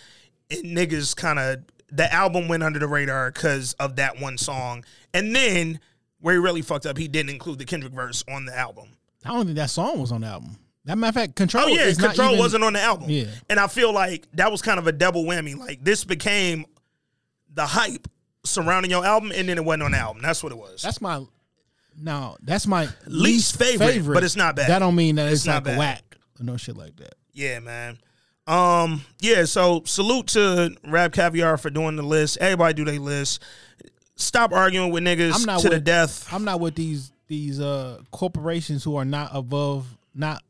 And 0.52 0.66
niggas 0.78 1.16
kind 1.16 1.40
of 1.40 1.64
the 1.96 2.12
album 2.14 2.48
went 2.48 2.64
under 2.64 2.80
the 2.80 2.88
radar 2.88 3.32
because 3.32 3.74
of 3.74 3.96
that 3.98 4.20
one 4.20 4.38
song. 4.38 4.84
And 5.14 5.36
then 5.36 5.80
where 6.20 6.34
he 6.34 6.40
really 6.40 6.62
fucked 6.62 6.86
up, 6.86 6.98
he 6.98 7.08
didn't 7.08 7.30
include 7.30 7.60
the 7.60 7.66
Kendrick 7.66 7.94
verse 7.94 8.24
on 8.28 8.46
the 8.46 8.58
album. 8.58 8.90
I 9.26 9.30
don't 9.30 9.46
think 9.46 9.58
that 9.58 9.70
song 9.70 10.00
was 10.00 10.12
on 10.12 10.22
the 10.22 10.28
album. 10.28 10.58
That 10.86 10.98
matter 10.98 11.10
of 11.10 11.16
fact, 11.16 11.36
Control. 11.36 11.66
Oh 11.66 11.68
yeah, 11.68 11.94
Control 11.94 12.30
even- 12.30 12.40
wasn't 12.40 12.64
on 12.64 12.74
the 12.74 12.82
album. 12.82 13.10
Yeah. 13.10 13.26
and 13.50 13.60
I 13.60 13.68
feel 13.68 13.94
like 13.94 14.28
that 14.34 14.52
was 14.52 14.62
kind 14.62 14.80
of 14.80 14.88
a 14.88 14.92
double 14.92 15.24
whammy. 15.24 15.56
Like 15.58 15.84
this 15.84 16.04
became 16.04 16.66
the 17.54 17.66
hype 17.66 18.08
surrounding 18.44 18.92
your 18.92 19.06
album, 19.06 19.32
and 19.34 19.48
then 19.48 19.58
it 19.58 19.64
wasn't 19.64 19.84
on 19.84 19.92
the 19.92 19.98
album. 20.00 20.22
That's 20.22 20.44
what 20.44 20.52
it 20.52 20.58
was. 20.58 20.82
That's 20.82 21.00
my. 21.00 21.24
No, 21.96 22.36
that's 22.42 22.66
my 22.66 22.86
Least 23.06 23.60
least, 23.62 23.80
favorite, 23.80 24.14
but 24.16 24.24
it's 24.24 24.36
not 24.36 24.56
bad. 24.56 24.68
That 24.70 24.80
don't 24.80 24.96
mean 24.96 25.16
that 25.16 25.28
it's, 25.28 25.42
It's 25.42 25.46
not 25.46 25.64
like 25.66 25.76
a 25.76 25.80
whack 25.80 26.18
or 26.40 26.44
no 26.44 26.58
shit 26.58 26.76
like 26.76 26.96
that. 26.98 27.14
Yeah, 27.34 27.60
man. 27.60 28.00
Um, 28.46 29.04
yeah, 29.20 29.46
so 29.46 29.84
salute 29.86 30.28
to 30.28 30.76
RapCaviar 30.86 31.60
for 31.60 31.70
doing 31.70 31.96
the 31.96 32.04
list. 32.04 32.38
Everybody 32.40 32.74
do 32.74 32.86
their 32.86 33.00
list. 33.00 33.42
Stop 34.16 34.52
arguing 34.52 34.92
with 34.92 35.04
niggas 35.04 35.34
I'm 35.36 35.46
not 35.46 35.62
to 35.62 35.70
the 35.70 35.80
death. 35.80 36.32
I'm 36.32 36.44
not 36.44 36.60
with 36.60 36.76
these 36.76 37.12
these 37.28 37.60
uh 37.60 38.02
corporations 38.12 38.84
who 38.84 38.96
are 38.96 39.06
not 39.06 39.32
above, 39.34 39.98
not 40.14 40.44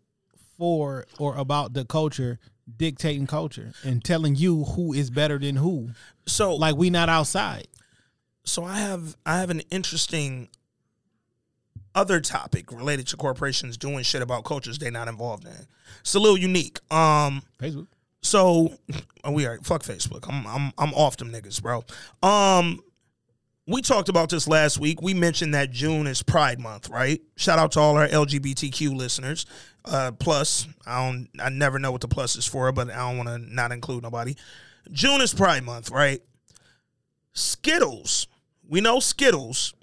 for 0.57 1.05
or 1.19 1.35
about 1.37 1.73
the 1.73 1.85
culture 1.85 2.39
dictating 2.77 3.27
culture 3.27 3.73
and 3.83 4.03
telling 4.03 4.35
you 4.35 4.63
who 4.63 4.93
is 4.93 5.09
better 5.09 5.37
than 5.37 5.55
who. 5.57 5.89
So 6.25 6.55
Like 6.55 6.75
we 6.75 6.89
not 6.89 7.09
outside. 7.09 7.67
so 8.43 8.63
I 8.63 8.79
have 8.79 9.15
I 9.25 9.37
have 9.39 9.49
an 9.49 9.61
interesting 9.69 10.49
other 11.95 12.19
topic 12.19 12.71
related 12.71 13.07
to 13.07 13.17
corporations 13.17 13.77
doing 13.77 14.03
shit 14.03 14.21
about 14.21 14.43
cultures 14.43 14.77
they're 14.77 14.91
not 14.91 15.07
involved 15.07 15.45
in. 15.45 15.67
It's 15.99 16.15
a 16.15 16.19
little 16.19 16.37
unique. 16.37 16.79
Um, 16.91 17.43
Facebook. 17.59 17.87
so 18.21 18.73
oh, 19.23 19.31
we 19.31 19.45
are 19.45 19.59
fuck 19.63 19.83
Facebook. 19.83 20.25
I'm 20.27 20.45
I'm 20.47 20.73
I'm 20.77 20.93
off 20.93 21.17
them 21.17 21.31
niggas, 21.31 21.61
bro. 21.61 21.83
Um 22.27 22.79
we 23.65 23.81
talked 23.81 24.09
about 24.09 24.29
this 24.29 24.45
last 24.45 24.77
week. 24.77 25.01
We 25.01 25.13
mentioned 25.13 25.53
that 25.53 25.71
June 25.71 26.05
is 26.05 26.21
Pride 26.21 26.59
Month, 26.59 26.89
right? 26.89 27.21
Shout 27.37 27.59
out 27.59 27.71
to 27.73 27.79
all 27.79 27.95
our 27.95 28.07
LGBTQ 28.07 28.95
listeners. 28.95 29.45
Uh 29.85 30.11
plus, 30.11 30.67
I 30.85 31.05
don't 31.05 31.29
I 31.39 31.49
never 31.49 31.79
know 31.79 31.91
what 31.91 32.01
the 32.01 32.07
plus 32.07 32.35
is 32.35 32.45
for, 32.45 32.71
but 32.71 32.89
I 32.89 32.97
don't 32.97 33.17
want 33.17 33.29
to 33.29 33.37
not 33.37 33.71
include 33.71 34.03
nobody. 34.03 34.35
June 34.91 35.21
is 35.21 35.33
Pride 35.33 35.63
Month, 35.63 35.91
right? 35.91 36.21
Skittles. 37.33 38.27
We 38.67 38.81
know 38.81 38.99
Skittles. 38.99 39.73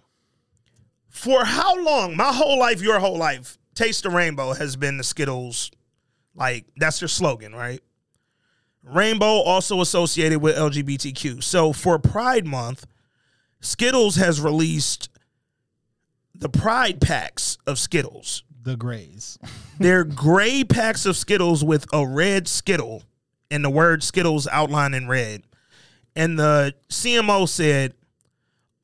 For 1.10 1.44
how 1.44 1.82
long? 1.82 2.16
My 2.16 2.32
whole 2.32 2.58
life, 2.58 2.80
your 2.80 3.00
whole 3.00 3.18
life, 3.18 3.58
Taste 3.74 4.04
the 4.04 4.10
Rainbow 4.10 4.54
has 4.54 4.76
been 4.76 4.96
the 4.96 5.04
Skittles 5.04 5.70
like 6.34 6.66
that's 6.76 7.00
their 7.00 7.08
slogan, 7.08 7.54
right? 7.54 7.80
Rainbow 8.82 9.26
also 9.26 9.80
associated 9.80 10.40
with 10.40 10.56
LGBTQ. 10.56 11.42
So 11.42 11.72
for 11.72 11.98
Pride 11.98 12.46
Month, 12.46 12.86
Skittles 13.60 14.16
has 14.16 14.40
released 14.40 15.10
the 16.34 16.48
Pride 16.48 17.00
packs 17.00 17.58
of 17.66 17.78
Skittles. 17.78 18.44
The 18.62 18.76
Grays. 18.76 19.38
They're 19.78 20.04
gray 20.04 20.64
packs 20.64 21.04
of 21.04 21.16
Skittles 21.16 21.64
with 21.64 21.86
a 21.92 22.06
red 22.06 22.48
Skittle 22.48 23.02
and 23.50 23.64
the 23.64 23.70
word 23.70 24.02
Skittles 24.02 24.46
outlined 24.46 24.94
in 24.94 25.08
red. 25.08 25.42
And 26.16 26.38
the 26.38 26.74
CMO 26.88 27.48
said 27.48 27.94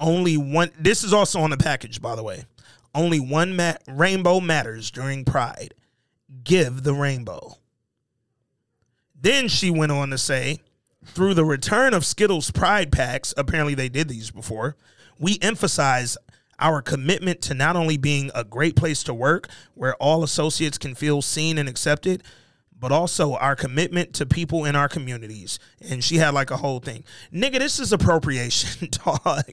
only 0.01 0.36
one, 0.36 0.70
this 0.78 1.05
is 1.05 1.12
also 1.12 1.40
on 1.40 1.51
the 1.51 1.57
package, 1.57 2.01
by 2.01 2.14
the 2.14 2.22
way. 2.22 2.44
Only 2.94 3.20
one 3.20 3.59
rainbow 3.88 4.40
matters 4.40 4.90
during 4.90 5.24
Pride. 5.24 5.74
Give 6.44 6.82
the 6.82 6.94
rainbow. 6.94 7.59
Then 9.14 9.49
she 9.49 9.70
went 9.70 9.92
on 9.92 10.11
to 10.11 10.18
say, 10.18 10.61
through 11.05 11.34
the 11.34 11.44
return 11.44 11.94
of 11.94 12.05
Skittles 12.05 12.51
Pride 12.51 12.90
packs, 12.90 13.32
apparently 13.36 13.74
they 13.74 13.88
did 13.88 14.09
these 14.09 14.30
before, 14.30 14.76
we 15.18 15.38
emphasize 15.40 16.16
our 16.59 16.82
commitment 16.82 17.42
to 17.42 17.55
not 17.55 17.76
only 17.76 17.97
being 17.97 18.30
a 18.34 18.44
great 18.44 18.76
place 18.76 19.03
to 19.05 19.14
work 19.14 19.49
where 19.74 19.94
all 19.97 20.24
associates 20.24 20.78
can 20.78 20.94
feel 20.94 21.22
seen 21.22 21.59
and 21.59 21.68
accepted, 21.68 22.22
but 22.78 22.92
also 22.92 23.34
our 23.34 23.57
commitment 23.57 24.12
to 24.14 24.26
people 24.26 24.64
in 24.64 24.76
our 24.76 24.88
communities. 24.88 25.59
And 25.80 26.03
she 26.03 26.16
had 26.16 26.34
like 26.34 26.51
a 26.51 26.59
whole 26.59 26.80
thing. 26.80 27.05
Nigga, 27.32 27.59
this 27.59 27.78
is 27.78 27.92
appropriation, 27.92 28.88
dog. 29.05 29.44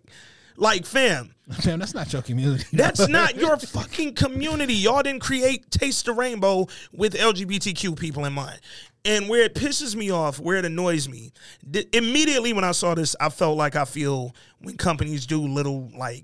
Like, 0.58 0.86
fam, 0.86 1.34
Fam, 1.52 1.80
that's 1.80 1.94
not 1.94 2.12
your 2.14 2.22
community. 2.22 2.64
that's 2.74 3.08
not 3.08 3.36
your 3.36 3.58
fucking 3.58 4.16
community. 4.16 4.74
Y'all 4.74 5.04
didn't 5.04 5.22
create 5.22 5.70
Taste 5.70 6.06
the 6.06 6.14
Rainbow 6.14 6.68
with 6.94 7.16
LGBTQ 7.16 8.00
people 8.00 8.26
in 8.26 8.34
mind. 8.34 8.60
And 9.06 9.28
where 9.28 9.44
it 9.44 9.54
pisses 9.54 9.96
me 9.96 10.10
off, 10.10 10.40
where 10.40 10.56
it 10.56 10.64
annoys 10.64 11.10
me, 11.10 11.34
th- 11.72 11.90
immediately 11.94 12.54
when 12.54 12.64
I 12.64 12.72
saw 12.72 12.96
this, 12.96 13.18
I 13.20 13.28
felt 13.28 13.58
like 13.58 13.76
I 13.76 13.84
feel 13.84 14.34
when 14.60 14.78
companies 14.78 15.26
do 15.26 15.42
little 15.42 15.92
like 15.98 16.24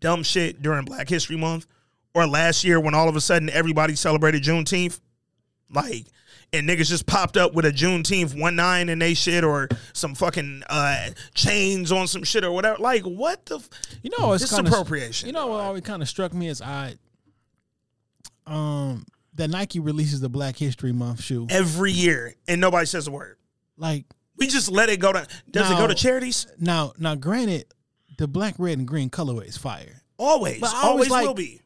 dumb 0.00 0.22
shit 0.22 0.60
during 0.60 0.84
Black 0.84 1.08
History 1.08 1.36
Month 1.36 1.66
or 2.14 2.26
last 2.26 2.64
year 2.64 2.78
when 2.78 2.94
all 2.94 3.08
of 3.08 3.16
a 3.16 3.20
sudden 3.22 3.48
everybody 3.48 3.94
celebrated 3.94 4.42
Juneteenth. 4.42 5.00
Like, 5.70 6.06
and 6.52 6.68
niggas 6.68 6.88
just 6.88 7.06
popped 7.06 7.36
up 7.36 7.52
with 7.54 7.64
a 7.66 7.70
Juneteenth 7.72 8.38
one 8.40 8.56
nine 8.56 8.88
and 8.88 9.00
they 9.02 9.14
shit 9.14 9.44
or 9.44 9.68
some 9.92 10.14
fucking 10.14 10.62
uh, 10.70 11.08
chains 11.34 11.92
on 11.92 12.06
some 12.06 12.24
shit 12.24 12.44
or 12.44 12.52
whatever. 12.52 12.78
Like, 12.78 13.02
what 13.02 13.44
the? 13.46 13.56
F- 13.56 13.68
You 14.02 14.10
know, 14.18 14.32
it's 14.32 14.42
This 14.44 14.50
kind 14.52 14.66
appropriation, 14.66 15.26
You 15.26 15.32
know 15.32 15.46
what 15.48 15.60
always 15.60 15.82
kind 15.82 16.02
of 16.02 16.08
struck 16.08 16.32
me 16.32 16.48
as 16.48 16.60
odd. 16.62 16.98
Um, 18.46 19.04
that 19.34 19.48
Nike 19.50 19.78
releases 19.78 20.20
the 20.20 20.28
Black 20.28 20.56
History 20.56 20.92
Month 20.92 21.22
shoe. 21.22 21.46
every 21.50 21.92
year 21.92 22.34
and 22.46 22.60
nobody 22.60 22.86
says 22.86 23.06
a 23.06 23.10
word. 23.10 23.36
Like 23.76 24.06
We 24.36 24.46
just 24.46 24.70
let 24.70 24.88
it 24.88 25.00
go 25.00 25.12
to. 25.12 25.26
Does 25.50 25.70
it 25.70 25.76
go 25.76 25.86
to 25.86 25.94
charities? 25.94 26.46
now, 26.58 26.92
now, 26.98 27.14
granted, 27.14 27.66
the 28.16 28.26
black, 28.26 28.54
red, 28.58 28.78
and 28.78 28.88
green 28.88 29.10
colorway 29.10 29.46
is 29.46 29.56
fire. 29.56 30.02
Always, 30.16 30.60
But 30.60 30.74
always 30.74 30.84
always 30.84 31.10
like- 31.10 31.26
will 31.26 31.34
be, 31.34 31.60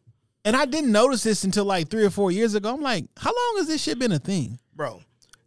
And 0.44 0.56
I 0.56 0.66
didn't 0.66 0.92
notice 0.92 1.22
this 1.22 1.44
until 1.44 1.64
like 1.64 1.88
three 1.88 2.04
or 2.04 2.10
four 2.10 2.30
years 2.32 2.54
ago. 2.54 2.74
I'm 2.74 2.82
like, 2.82 3.06
how 3.16 3.30
long 3.30 3.54
has 3.58 3.68
this 3.68 3.80
shit 3.82 3.98
been 3.98 4.12
a 4.12 4.18
thing? 4.18 4.58
Bro. 4.74 5.02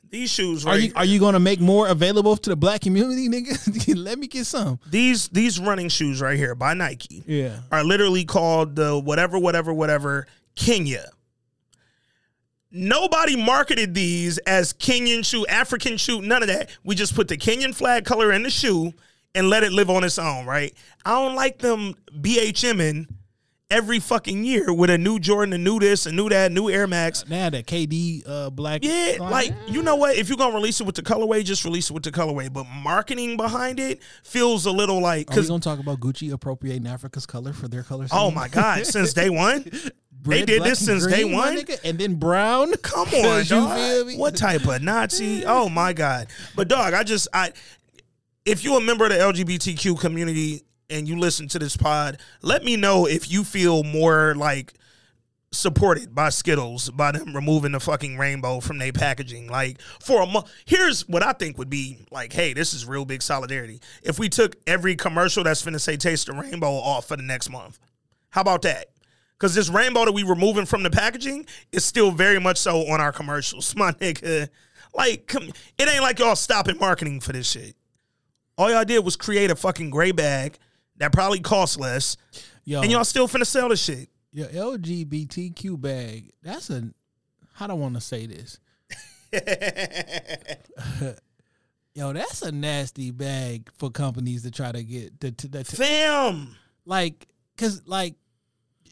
These 0.09 0.31
shoes, 0.31 0.65
Are 0.65 0.77
you 0.77 0.93
are 0.95 1.03
you 1.03 1.19
gonna 1.19 1.39
make 1.39 1.59
more 1.59 1.87
available 1.89 2.37
to 2.37 2.49
the 2.49 2.55
black 2.55 2.81
community, 2.81 3.27
nigga? 3.29 3.95
Let 3.97 4.17
me 4.19 4.27
get 4.27 4.45
some. 4.45 4.79
these 4.89 5.27
these 5.29 5.59
running 5.59 5.89
shoes 5.89 6.21
right 6.21 6.37
here 6.37 6.55
by 6.55 6.73
Nike 6.73 7.23
Yeah. 7.27 7.59
are 7.71 7.83
literally 7.83 8.23
called 8.23 8.75
the 8.75 8.97
whatever, 8.97 9.37
whatever, 9.39 9.73
whatever 9.73 10.27
Kenya. 10.55 11.09
Nobody 12.71 13.35
marketed 13.35 13.93
these 13.93 14.37
as 14.39 14.73
Kenyan 14.73 15.25
shoe, 15.25 15.45
African 15.47 15.97
shoe, 15.97 16.21
none 16.21 16.41
of 16.41 16.49
that. 16.49 16.69
We 16.83 16.95
just 16.95 17.15
put 17.15 17.27
the 17.27 17.37
Kenyan 17.37 17.73
flag 17.73 18.03
color 18.05 18.31
in 18.33 18.43
the 18.43 18.49
shoe 18.49 18.93
and 19.33 19.49
let 19.49 19.63
it 19.63 19.71
live 19.71 19.89
on 19.89 20.03
its 20.03 20.19
own, 20.19 20.45
right? 20.45 20.73
I 21.05 21.11
don't 21.11 21.35
like 21.35 21.57
them 21.59 21.95
BHMing 22.19 23.07
every 23.71 23.99
fucking 23.99 24.43
year 24.43 24.73
with 24.73 24.89
a 24.89 24.97
new 24.97 25.19
Jordan, 25.19 25.53
a 25.53 25.57
new 25.57 25.79
this, 25.79 26.05
a 26.05 26.11
new 26.11 26.29
that, 26.29 26.51
new 26.51 26.69
Air 26.69 26.87
Max. 26.87 27.23
Had 27.23 27.53
that 27.53 27.65
KD 27.65 28.23
uh, 28.27 28.49
black. 28.49 28.83
Yeah, 28.83 29.17
line. 29.19 29.31
like 29.31 29.53
you 29.67 29.81
know 29.81 29.95
what? 29.95 30.15
If 30.15 30.29
you're 30.29 30.37
gonna 30.37 30.55
release 30.55 30.79
it 30.79 30.85
with 30.85 30.95
the 30.95 31.01
colorway, 31.01 31.43
just 31.43 31.65
release 31.65 31.89
it 31.89 31.93
with 31.93 32.03
the 32.03 32.11
colorway. 32.11 32.51
But 32.51 32.65
marketing 32.65 33.37
behind 33.37 33.79
it 33.79 34.01
feels 34.23 34.65
a 34.65 34.71
little 34.71 35.01
like 35.01 35.31
Are 35.31 35.41
we 35.41 35.47
gonna 35.47 35.59
talk 35.59 35.79
about 35.79 35.99
Gucci 35.99 36.31
appropriating 36.31 36.87
Africa's 36.87 37.25
color 37.25 37.53
for 37.53 37.67
their 37.67 37.83
color? 37.83 38.07
oh 38.11 38.31
my 38.31 38.47
god, 38.47 38.85
since 38.85 39.13
day 39.13 39.29
one, 39.35 39.65
they 40.23 40.45
did 40.45 40.63
this 40.63 40.83
since 40.83 41.05
day 41.05 41.23
green, 41.23 41.31
my 41.33 41.37
one. 41.37 41.57
nigga, 41.57 41.79
and 41.83 41.97
then 41.97 42.15
brown. 42.15 42.73
Come 42.81 43.07
on, 43.13 43.45
dog. 43.45 44.17
What 44.17 44.35
type 44.35 44.67
of 44.67 44.81
Nazi? 44.81 45.43
Oh 45.45 45.69
my 45.69 45.93
god! 45.93 46.27
But 46.55 46.67
dog, 46.67 46.93
I 46.93 47.03
just 47.03 47.27
I, 47.33 47.51
if 48.45 48.63
you're 48.63 48.77
a 48.77 48.81
member 48.81 49.05
of 49.05 49.11
the 49.11 49.17
LGBTQ 49.17 49.99
community 49.99 50.61
and 50.89 51.07
you 51.07 51.17
listen 51.17 51.47
to 51.49 51.59
this 51.59 51.77
pod, 51.77 52.19
let 52.41 52.63
me 52.63 52.75
know 52.75 53.05
if 53.05 53.31
you 53.31 53.43
feel 53.43 53.83
more 53.83 54.35
like 54.35 54.73
supported 55.55 56.13
by 56.13 56.29
Skittles 56.29 56.89
by 56.89 57.11
them 57.11 57.35
removing 57.35 57.71
the 57.71 57.79
fucking 57.79 58.17
rainbow 58.17 58.59
from 58.59 58.77
their 58.77 58.91
packaging. 58.91 59.47
Like 59.47 59.81
for 59.99 60.21
a 60.21 60.25
month, 60.25 60.51
here's 60.65 61.07
what 61.07 61.23
I 61.23 61.33
think 61.33 61.57
would 61.57 61.69
be 61.69 61.99
like, 62.11 62.33
hey, 62.33 62.53
this 62.53 62.73
is 62.73 62.85
real 62.85 63.05
big 63.05 63.21
solidarity. 63.21 63.79
If 64.03 64.19
we 64.19 64.29
took 64.29 64.55
every 64.67 64.95
commercial 64.95 65.43
that's 65.43 65.63
finna 65.63 65.79
say 65.79 65.97
"Taste 65.97 66.27
the 66.27 66.33
Rainbow" 66.33 66.73
off 66.73 67.07
for 67.07 67.17
the 67.17 67.23
next 67.23 67.49
month, 67.49 67.79
how 68.29 68.41
about 68.41 68.61
that? 68.63 68.87
Because 69.37 69.55
this 69.55 69.69
rainbow 69.69 70.05
that 70.05 70.13
we 70.13 70.23
removing 70.23 70.65
from 70.65 70.83
the 70.83 70.89
packaging 70.89 71.45
is 71.71 71.83
still 71.83 72.11
very 72.11 72.39
much 72.39 72.57
so 72.57 72.87
on 72.87 73.01
our 73.01 73.11
commercials, 73.11 73.75
my 73.77 73.91
nigga. 73.93 74.49
Like, 74.93 75.27
come, 75.27 75.51
it 75.77 75.89
ain't 75.89 76.01
like 76.01 76.19
y'all 76.19 76.37
stopping 76.37 76.77
marketing 76.77 77.19
for 77.19 77.33
this 77.33 77.51
shit. 77.51 77.75
All 78.57 78.71
y'all 78.71 78.85
did 78.85 79.03
was 79.03 79.17
create 79.17 79.51
a 79.51 79.55
fucking 79.55 79.89
gray 79.89 80.13
bag 80.13 80.57
that 80.97 81.11
probably 81.11 81.39
costs 81.39 81.77
less, 81.77 82.17
Yo, 82.63 82.81
and 82.81 82.91
y'all 82.91 83.03
still 83.03 83.27
finna 83.27 83.45
sell 83.45 83.69
the 83.69 83.77
shit. 83.77 84.09
your 84.31 84.47
LGBTQ 84.47 85.79
bag. 85.79 86.31
That's 86.41 86.69
a. 86.69 86.89
I 87.59 87.67
don't 87.67 87.79
want 87.79 87.95
to 87.95 88.01
say 88.01 88.25
this. 88.25 88.59
Yo, 91.93 92.11
that's 92.11 92.41
a 92.41 92.51
nasty 92.51 93.11
bag 93.11 93.69
for 93.77 93.89
companies 93.89 94.43
to 94.43 94.51
try 94.51 94.71
to 94.71 94.83
get 94.83 95.17
to, 95.21 95.31
to, 95.31 95.47
to, 95.47 95.63
Fam. 95.63 96.55
like, 96.85 97.27
cause 97.57 97.83
like, 97.85 98.15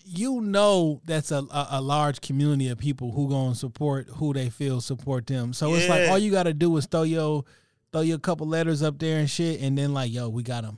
you 0.05 0.39
know, 0.39 1.01
that's 1.05 1.31
a, 1.31 1.45
a 1.51 1.67
a 1.71 1.81
large 1.81 2.21
community 2.21 2.69
of 2.69 2.77
people 2.77 3.11
who 3.11 3.27
gonna 3.29 3.55
support 3.55 4.07
who 4.15 4.33
they 4.33 4.49
feel 4.49 4.79
support 4.79 5.27
them. 5.27 5.51
So 5.51 5.73
it's 5.73 5.89
like 5.89 6.09
all 6.09 6.17
you 6.17 6.31
gotta 6.31 6.53
do 6.53 6.75
is 6.77 6.85
throw 6.85 7.03
your 7.03 7.43
throw 7.91 8.01
your 8.01 8.19
couple 8.19 8.47
letters 8.47 8.81
up 8.81 8.99
there 8.99 9.19
and 9.19 9.29
shit, 9.29 9.61
and 9.61 9.77
then 9.77 9.93
like, 9.93 10.11
yo, 10.11 10.29
we 10.29 10.41
got 10.43 10.63
them. 10.63 10.77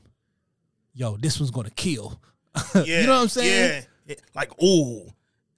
Yo, 0.96 1.18
this 1.18 1.40
one's 1.40 1.52
gonna 1.52 1.70
kill. 1.70 2.20
Yeah, 2.74 3.02
you 3.02 3.08
know 3.08 3.16
what 3.16 3.24
I'm 3.24 3.28
saying? 3.28 3.84
Yeah. 4.08 4.16
Like, 4.34 4.64
ooh, 4.64 5.12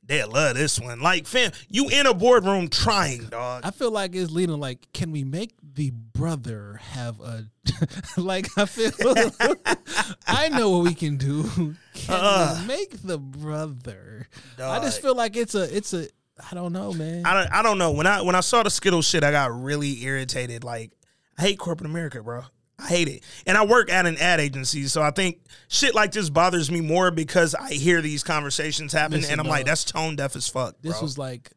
they 0.03 0.23
love 0.23 0.55
this 0.55 0.79
one. 0.79 0.99
Like, 0.99 1.27
fam, 1.27 1.51
you 1.69 1.89
in 1.89 2.07
a 2.07 2.13
boardroom 2.13 2.69
trying, 2.69 3.25
dog. 3.25 3.61
I 3.63 3.69
feel 3.71 3.91
like 3.91 4.15
it's 4.15 4.31
leading 4.31 4.59
like, 4.59 4.91
can 4.93 5.11
we 5.11 5.23
make 5.23 5.53
the 5.61 5.91
brother 5.91 6.79
have 6.81 7.19
a 7.19 7.45
like 8.17 8.47
I 8.57 8.65
feel 8.65 8.91
I 10.27 10.49
know 10.49 10.71
what 10.71 10.85
we 10.85 10.95
can 10.95 11.17
do. 11.17 11.43
Can 11.43 11.75
we 12.07 12.15
uh-uh. 12.15 12.63
make 12.65 13.01
the 13.03 13.19
brother? 13.19 14.27
I 14.59 14.79
just 14.79 15.01
feel 15.01 15.15
like 15.15 15.35
it's 15.35 15.53
a 15.53 15.75
it's 15.75 15.93
a 15.93 16.07
I 16.51 16.55
don't 16.55 16.73
know, 16.73 16.93
man. 16.93 17.25
I 17.25 17.33
don't, 17.33 17.53
I 17.53 17.61
don't 17.61 17.77
know. 17.77 17.91
When 17.91 18.07
I 18.07 18.21
when 18.21 18.35
I 18.35 18.41
saw 18.41 18.63
the 18.63 18.69
Skittle 18.69 19.01
shit, 19.01 19.23
I 19.23 19.31
got 19.31 19.51
really 19.59 20.03
irritated. 20.03 20.63
Like, 20.63 20.91
I 21.38 21.43
hate 21.43 21.59
corporate 21.59 21.89
America, 21.89 22.21
bro. 22.23 22.43
I 22.80 22.88
hate 22.88 23.07
it. 23.07 23.23
And 23.45 23.57
I 23.57 23.65
work 23.65 23.91
at 23.91 24.05
an 24.05 24.17
ad 24.17 24.39
agency, 24.39 24.86
so 24.86 25.01
I 25.01 25.11
think 25.11 25.39
shit 25.67 25.95
like 25.95 26.11
this 26.11 26.30
bothers 26.30 26.69
me 26.69 26.82
more 26.82 27.09
because 27.09 27.55
I 27.55 27.73
hear 27.73 28.01
these 28.01 28.23
conversations 28.23 28.93
happen, 28.93 29.17
Listen, 29.17 29.32
and 29.34 29.41
I'm 29.41 29.47
like, 29.47 29.65
that's 29.65 29.84
tone 29.84 30.15
deaf 30.15 30.36
as 30.36 30.47
fuck. 30.47 30.75
this 30.82 30.93
bro. 30.93 31.01
was 31.01 31.17
like 31.17 31.51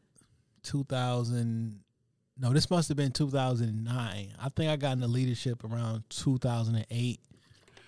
2000 0.63 1.81
No, 2.39 2.53
this 2.53 2.71
must 2.71 2.89
have 2.89 2.97
been 2.97 3.13
2009. 3.13 4.35
I 4.41 4.49
think 4.51 4.71
I 4.71 4.77
got 4.77 4.93
into 4.93 5.09
leadership 5.09 5.63
around 5.65 6.05
2008. 6.09 7.21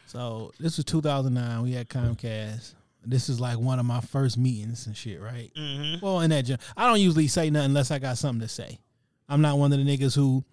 So, 0.07 0.53
this 0.61 0.77
was 0.77 0.85
2009. 0.85 1.63
We 1.63 1.73
had 1.73 1.89
Comcast 1.89 2.75
This 3.03 3.31
is 3.31 3.41
like 3.41 3.59
one 3.59 3.79
of 3.79 3.87
my 3.87 4.03
first 4.03 4.37
meetings 4.37 4.87
and 4.87 4.95
shit, 4.95 5.23
right? 5.23 5.51
Mm-hmm. 5.57 6.05
Well, 6.05 6.21
in 6.21 6.31
that, 6.31 6.61
I 6.77 6.87
don't 6.87 7.01
usually 7.01 7.29
say 7.29 7.49
nothing 7.49 7.71
unless 7.71 7.91
I 7.91 7.99
got 7.99 8.19
something 8.19 8.47
to 8.47 8.49
say. 8.49 8.79
I'm 9.27 9.41
not 9.41 9.57
one 9.57 9.73
of 9.73 9.79
the 9.79 9.85
niggas 9.85 10.15
who, 10.15 10.45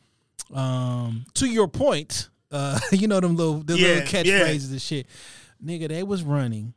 um, 0.58 1.26
to 1.34 1.46
your 1.46 1.68
point, 1.68 2.30
uh, 2.52 2.80
you 2.92 3.08
know 3.08 3.20
them 3.20 3.36
little, 3.36 3.60
the 3.64 3.78
Yeah, 3.78 3.88
little 3.88 4.04
yeah. 4.04 4.24
catchphrases 4.46 4.72
and 4.72 4.82
shit. 4.82 5.08
Nigga, 5.64 5.88
they 5.90 6.04
was 6.04 6.24
running 6.24 6.74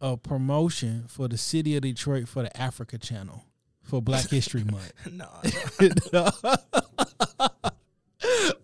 a 0.00 0.16
promotion 0.16 1.04
for 1.08 1.26
the 1.28 1.38
city 1.38 1.74
of 1.76 1.82
Detroit 1.82 2.28
for 2.28 2.42
the 2.42 2.54
Africa 2.60 2.98
Channel 2.98 3.44
for 3.82 4.02
Black 4.02 4.28
History 4.30 4.62
Month. 4.64 4.92
Nah, 5.10 5.26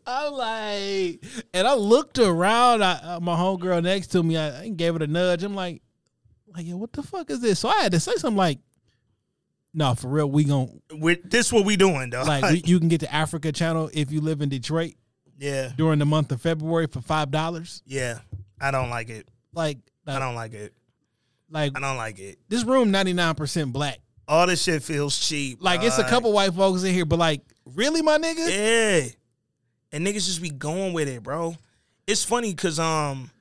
I'm 0.06 0.32
like, 0.32 1.24
and 1.54 1.66
I 1.68 1.74
looked 1.74 2.18
around. 2.18 2.82
I, 2.82 2.92
uh, 3.16 3.20
my 3.20 3.36
homegirl 3.36 3.82
next 3.82 4.08
to 4.08 4.22
me, 4.22 4.36
I, 4.36 4.62
I 4.62 4.68
gave 4.68 4.96
it 4.96 5.02
a 5.02 5.06
nudge. 5.06 5.42
I'm 5.42 5.54
like, 5.54 5.82
like, 6.54 6.66
yo, 6.66 6.76
what 6.76 6.92
the 6.92 7.02
fuck 7.02 7.30
is 7.30 7.40
this? 7.40 7.60
So 7.60 7.68
I 7.68 7.82
had 7.82 7.92
to 7.92 8.00
say 8.00 8.12
something 8.16 8.36
like, 8.36 8.58
no, 9.74 9.94
for 9.94 10.08
real, 10.08 10.30
we 10.30 10.44
gon' 10.44 10.82
with 10.92 11.30
this 11.30 11.50
what 11.52 11.64
we 11.64 11.76
doing, 11.76 12.10
though. 12.10 12.24
like 12.24 12.44
we, 12.50 12.62
you 12.66 12.78
can 12.78 12.88
get 12.88 13.00
the 13.00 13.12
Africa 13.12 13.52
Channel 13.52 13.88
if 13.94 14.12
you 14.12 14.20
live 14.20 14.42
in 14.42 14.48
Detroit 14.50 14.94
yeah, 15.42 15.72
during 15.76 15.98
the 15.98 16.06
month 16.06 16.30
of 16.32 16.40
February 16.40 16.86
for 16.86 17.00
five 17.00 17.30
dollars. 17.30 17.82
yeah. 17.84 18.20
I 18.60 18.70
don't 18.70 18.90
like 18.90 19.08
it. 19.10 19.26
Like, 19.52 19.78
I 20.06 20.20
don't 20.20 20.36
like 20.36 20.52
it. 20.54 20.72
like 21.50 21.72
I 21.76 21.80
don't 21.80 21.96
like 21.96 22.20
it. 22.20 22.38
this 22.48 22.62
room 22.62 22.92
ninety 22.92 23.12
nine 23.12 23.34
percent 23.34 23.72
black. 23.72 23.98
All 24.28 24.46
this 24.46 24.62
shit 24.62 24.84
feels 24.84 25.18
cheap. 25.18 25.58
Like 25.60 25.82
it's 25.82 25.98
a 25.98 26.04
couple 26.04 26.32
white 26.32 26.54
folks 26.54 26.84
in 26.84 26.94
here, 26.94 27.04
but 27.04 27.18
like, 27.18 27.42
really, 27.64 28.02
my 28.02 28.18
nigga? 28.18 28.48
Yeah. 28.48 29.08
And 29.90 30.06
niggas 30.06 30.26
just 30.26 30.40
be 30.40 30.50
going 30.50 30.92
with 30.92 31.08
it, 31.08 31.24
bro. 31.24 31.56
It's 32.06 32.24
funny 32.24 32.54
because 32.54 32.78
um 32.78 33.32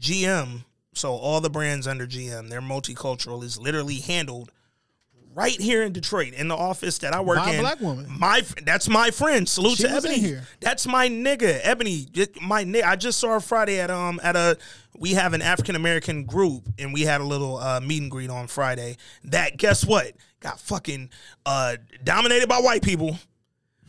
GM, 0.00 0.64
so 0.94 1.12
all 1.12 1.42
the 1.42 1.50
brands 1.50 1.86
under 1.86 2.06
GM, 2.06 2.48
their 2.48 2.62
multicultural 2.62 3.44
is 3.44 3.58
literally 3.58 3.96
handled 4.00 4.50
right 5.38 5.60
here 5.60 5.82
in 5.84 5.92
Detroit 5.92 6.32
in 6.34 6.48
the 6.48 6.56
office 6.56 6.98
that 6.98 7.14
I 7.14 7.20
work 7.20 7.38
By 7.38 7.50
a 7.50 7.54
in. 7.54 7.60
black 7.60 7.80
woman. 7.80 8.06
My 8.18 8.42
that's 8.64 8.88
my 8.88 9.10
friend. 9.12 9.48
Salute 9.48 9.76
She 9.78 9.84
to 9.84 9.94
was 9.94 10.04
in 10.04 10.10
Ebony. 10.10 10.26
here. 10.26 10.42
That's 10.60 10.86
my 10.86 11.08
nigga, 11.08 11.60
Ebony. 11.62 12.06
My 12.42 12.64
ni- 12.64 12.82
I 12.82 12.96
just 12.96 13.18
saw 13.20 13.34
her 13.34 13.40
Friday 13.40 13.78
at 13.80 13.90
um 13.90 14.18
at 14.22 14.34
a 14.36 14.58
we 14.98 15.12
have 15.14 15.32
an 15.34 15.42
African 15.42 15.76
American 15.76 16.24
group 16.24 16.68
and 16.78 16.92
we 16.92 17.02
had 17.02 17.20
a 17.20 17.24
little 17.24 17.56
uh, 17.58 17.78
meet 17.80 18.02
and 18.02 18.10
greet 18.10 18.30
on 18.30 18.48
Friday. 18.48 18.96
That 19.24 19.56
guess 19.56 19.84
what 19.84 20.12
got 20.40 20.58
fucking 20.60 21.10
uh 21.46 21.76
dominated 22.02 22.48
by 22.48 22.58
white 22.58 22.82
people 22.82 23.16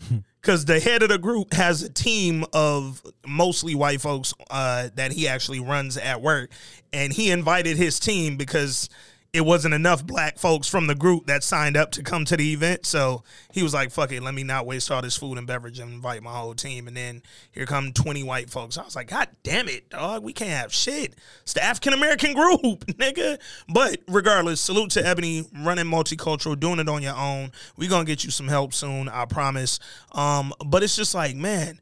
because 0.42 0.66
the 0.66 0.80
head 0.80 1.04
of 1.04 1.10
the 1.10 1.18
group 1.18 1.54
has 1.54 1.82
a 1.84 1.90
team 1.90 2.46
of 2.54 3.02
mostly 3.28 3.76
white 3.76 4.02
folks 4.02 4.34
uh, 4.50 4.90
that 4.96 5.12
he 5.12 5.28
actually 5.28 5.60
runs 5.60 5.98
at 5.98 6.22
work, 6.22 6.50
and 6.94 7.12
he 7.12 7.30
invited 7.32 7.76
his 7.76 8.00
team 8.00 8.38
because 8.38 8.88
it 9.32 9.42
wasn't 9.42 9.74
enough 9.74 10.06
black 10.06 10.40
folks 10.40 10.68
from 10.68 10.88
the 10.88 10.96
group 10.96 11.28
that 11.28 11.44
signed 11.44 11.78
up 11.78 11.92
to 11.92 12.04
come 12.04 12.26
to 12.26 12.36
the 12.36 12.54
event. 12.54 12.86
So 12.86 13.24
he 13.52 13.62
was 13.62 13.74
like, 13.74 13.92
"Fuck 13.92 14.12
it, 14.12 14.24
let 14.24 14.34
me 14.34 14.44
not 14.44 14.66
waste 14.66 14.90
all 14.90 15.02
this 15.02 15.18
food 15.18 15.38
and 15.38 15.46
beverage 15.46 15.80
and 15.80 15.94
invite 15.94 16.24
my 16.24 16.34
whole 16.34 16.56
team." 16.56 16.88
And 16.88 16.98
then 16.98 17.22
here 17.52 17.66
come 17.66 17.94
twenty 17.94 18.24
white 18.24 18.50
folks. 18.50 18.78
I 18.78 18.84
was 18.84 18.96
like, 18.96 19.10
"God 19.10 19.30
damn 19.44 19.68
it, 19.68 19.90
dog, 19.90 20.24
we 20.24 20.34
can't 20.34 20.52
have 20.52 20.74
shit." 20.74 21.16
It's 21.44 21.54
the 21.54 21.64
African 21.64 21.94
American 21.94 22.34
group, 22.34 22.86
nigga. 22.88 23.40
But 23.68 24.00
regardless, 24.08 24.62
salute 24.62 24.92
to 24.92 25.06
Ebony 25.06 25.46
running 25.64 25.86
multicultural, 25.86 26.60
doing 26.60 26.80
it 26.80 26.90
on 26.90 27.04
your 27.04 27.16
own. 27.16 27.52
We 27.78 27.88
gonna 27.88 28.06
get 28.06 28.24
you 28.24 28.32
some 28.32 28.48
help 28.48 28.74
soon, 28.74 29.10
I 29.10 29.26
promise. 29.26 29.80
Um, 30.12 30.54
but 30.66 30.82
it's 30.82 30.96
just 30.96 31.14
like, 31.14 31.36
man, 31.36 31.80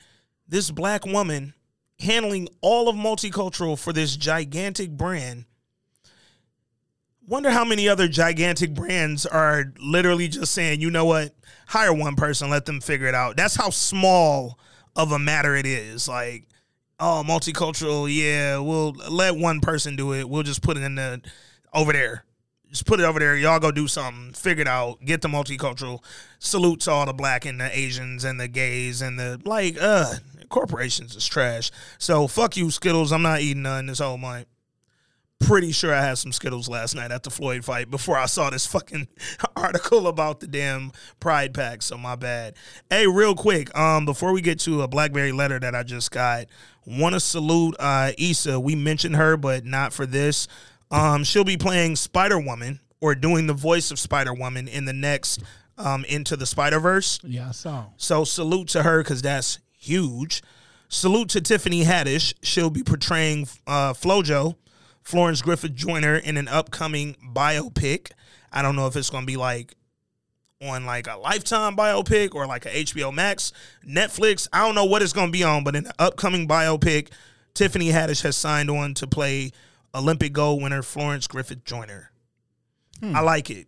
this 0.48 0.70
black 0.72 1.06
woman 1.06 1.54
handling 2.00 2.48
all 2.62 2.90
of 2.90 2.96
multicultural 2.96 3.78
for 3.80 3.94
this 3.94 4.16
gigantic 4.16 4.92
brand. 4.92 5.46
Wonder 7.28 7.52
how 7.52 7.66
many 7.66 7.90
other 7.90 8.08
gigantic 8.08 8.74
brands 8.74 9.26
are 9.26 9.66
literally 9.82 10.30
just 10.30 10.54
saying, 10.54 10.80
you 10.80 10.90
know 10.90 11.04
what, 11.04 11.34
hire 11.68 11.92
one 11.92 12.16
person, 12.16 12.50
let 12.50 12.66
them 12.66 12.80
figure 12.80 13.08
it 13.08 13.14
out. 13.14 13.36
That's 13.36 13.56
how 13.56 13.70
small 13.70 14.58
of 14.96 15.12
a 15.12 15.20
matter 15.20 15.54
it 15.54 15.66
is. 15.66 16.08
Like, 16.08 16.48
oh, 17.02 17.26
multicultural, 17.28 18.08
yeah, 18.10 18.60
we'll 18.60 18.94
let 19.12 19.36
one 19.36 19.60
person 19.60 19.98
do 19.98 20.14
it. 20.14 20.30
We'll 20.30 20.44
just 20.44 20.62
put 20.62 20.78
it 20.78 20.84
in 20.84 20.96
the 20.96 21.22
over 21.74 21.92
there. 21.92 22.24
Just 22.70 22.86
put 22.86 23.00
it 23.00 23.04
over 23.04 23.20
there. 23.20 23.36
Y'all 23.36 23.60
go 23.60 23.72
do 23.72 23.88
something. 23.88 24.34
Figure 24.34 24.62
it 24.62 24.68
out. 24.68 25.04
Get 25.04 25.22
the 25.22 25.28
multicultural. 25.28 26.04
Salute 26.40 26.82
to 26.82 26.92
all 26.92 27.06
the 27.06 27.14
black 27.14 27.46
and 27.46 27.60
the 27.60 27.78
Asians 27.78 28.24
and 28.24 28.40
the 28.40 28.48
gays 28.48 29.02
and 29.02 29.18
the 29.20 29.42
like. 29.46 29.78
Uh, 29.80 30.16
corporations 30.50 31.16
is 31.16 31.28
trash. 31.28 31.72
So 31.98 32.28
fuck 32.28 32.58
you, 32.58 32.72
Skittles. 32.72 33.12
I'm 33.12 33.22
not 33.22 33.42
eating 33.42 33.64
none 33.64 33.86
this 33.86 34.00
whole 34.00 34.18
month. 34.18 34.48
Pretty 35.40 35.72
sure 35.72 35.94
I 35.94 36.02
had 36.02 36.18
some 36.18 36.32
Skittles 36.32 36.68
last 36.68 36.96
night 36.96 37.12
at 37.12 37.24
the 37.24 37.30
Floyd 37.30 37.64
fight 37.64 37.92
before 37.92 38.18
I 38.18 38.26
saw 38.26 38.50
this 38.50 38.66
fucking 38.66 39.08
article 39.56 40.08
about 40.08 40.40
the 40.40 40.48
damn 40.48 40.92
Pride 41.20 41.54
Pack. 41.54 41.84
So 41.84 41.98
my 41.98 42.16
bad. 42.16 42.56
Hey, 42.90 43.08
real 43.08 43.36
quick, 43.36 43.76
um, 43.78 44.06
before 44.06 44.34
we 44.34 44.42
get 44.42 44.60
to 44.62 44.82
a 44.82 44.88
BlackBerry 44.88 45.32
letter 45.32 45.60
that 45.60 45.76
I 45.76 45.84
just 45.84 46.12
got, 46.12 46.48
want 46.86 47.14
to 47.14 47.20
salute 47.20 47.76
uh 47.80 48.12
Issa. 48.18 48.60
We 48.60 48.76
mentioned 48.76 49.16
her, 49.16 49.38
but 49.38 49.64
not 49.64 49.94
for 49.94 50.06
this. 50.06 50.48
Um, 50.90 51.24
she'll 51.24 51.44
be 51.44 51.58
playing 51.58 51.98
Spider 51.98 52.40
Woman 52.40 52.80
or 53.00 53.14
doing 53.14 53.46
the 53.48 53.54
voice 53.54 53.92
of 53.92 54.00
Spider 54.00 54.34
Woman 54.34 54.68
in 54.68 54.86
the 54.86 54.94
next 54.94 55.44
um 55.78 56.04
Into 56.06 56.36
the 56.36 56.48
Spider 56.48 56.80
Verse. 56.80 57.20
Yeah, 57.24 57.50
I 57.50 57.52
saw. 57.52 57.86
So 57.98 58.24
salute 58.24 58.70
to 58.70 58.84
her 58.84 59.04
because 59.04 59.22
that's 59.22 59.60
huge. 59.78 60.42
Salute 60.90 61.30
to 61.30 61.42
Tiffany 61.42 61.84
Haddish. 61.84 62.34
She'll 62.42 62.70
be 62.70 62.82
portraying 62.84 63.48
uh, 63.68 63.94
FloJo, 63.94 64.56
Florence 65.08 65.42
Griffith 65.42 65.74
Joyner, 65.74 66.18
in 66.18 66.36
an 66.36 66.50
upcoming 66.50 67.16
biopic. 67.34 68.12
I 68.52 68.62
don't 68.62 68.76
know 68.76 68.88
if 68.88 68.98
it's 68.98 69.10
going 69.10 69.24
to 69.24 69.26
be 69.26 69.38
like 69.38 69.74
on 70.62 70.86
like 70.86 71.08
a 71.08 71.16
Lifetime 71.16 71.78
biopic 71.78 72.36
or 72.36 72.46
like 72.46 72.66
a 72.66 72.70
HBO 72.70 73.14
Max, 73.14 73.54
Netflix. 73.88 74.50
I 74.52 74.66
don't 74.66 74.76
know 74.76 74.84
what 74.84 75.02
it's 75.02 75.14
going 75.14 75.28
to 75.28 75.32
be 75.32 75.46
on, 75.46 75.64
but 75.64 75.78
in 75.78 75.86
the 75.86 75.94
upcoming 75.98 76.46
biopic, 76.46 77.08
Tiffany 77.54 77.88
Haddish 77.88 78.22
has 78.24 78.36
signed 78.36 78.70
on 78.70 78.96
to 78.96 79.08
play 79.08 79.52
Olympic 79.96 80.34
gold 80.34 80.62
winner 80.62 80.82
Florence 80.82 81.26
Griffith 81.26 81.64
Joyner. 81.64 82.12
Hmm. 83.00 83.16
I 83.16 83.22
like 83.22 83.50
it. 83.50 83.68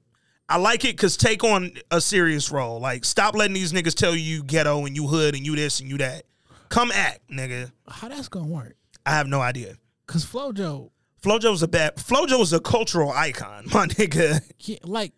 I 0.50 0.58
like 0.58 0.84
it 0.84 0.98
because 0.98 1.16
take 1.16 1.46
on 1.46 1.72
a 1.90 2.02
serious 2.02 2.52
role. 2.52 2.82
Like, 2.82 3.06
stop 3.06 3.34
letting 3.34 3.54
these 3.54 3.72
niggas 3.72 3.96
tell 3.96 4.14
you 4.14 4.20
you 4.20 4.44
ghetto 4.44 4.86
and 4.86 4.94
you 4.94 5.08
hood 5.08 5.36
and 5.36 5.46
you 5.46 5.56
this 5.56 5.80
and 5.80 5.90
you 5.90 6.00
that. 6.00 6.24
Come 6.68 6.92
act, 6.92 7.30
nigga. 7.32 7.72
How 7.88 8.10
that's 8.10 8.28
gonna 8.28 8.48
work? 8.48 8.76
I 9.06 9.12
have 9.12 9.28
no 9.28 9.40
idea. 9.40 9.78
Cause 10.06 10.26
FloJo, 10.26 10.90
Flojo's 11.22 11.62
a 11.64 11.68
bad. 11.68 11.96
Flojo 11.98 12.42
is 12.42 12.54
a 12.54 12.60
cultural 12.60 13.12
icon, 13.12 13.66
my 13.74 13.88
nigga. 13.88 14.42
can't- 14.58 14.88
like, 14.88 15.14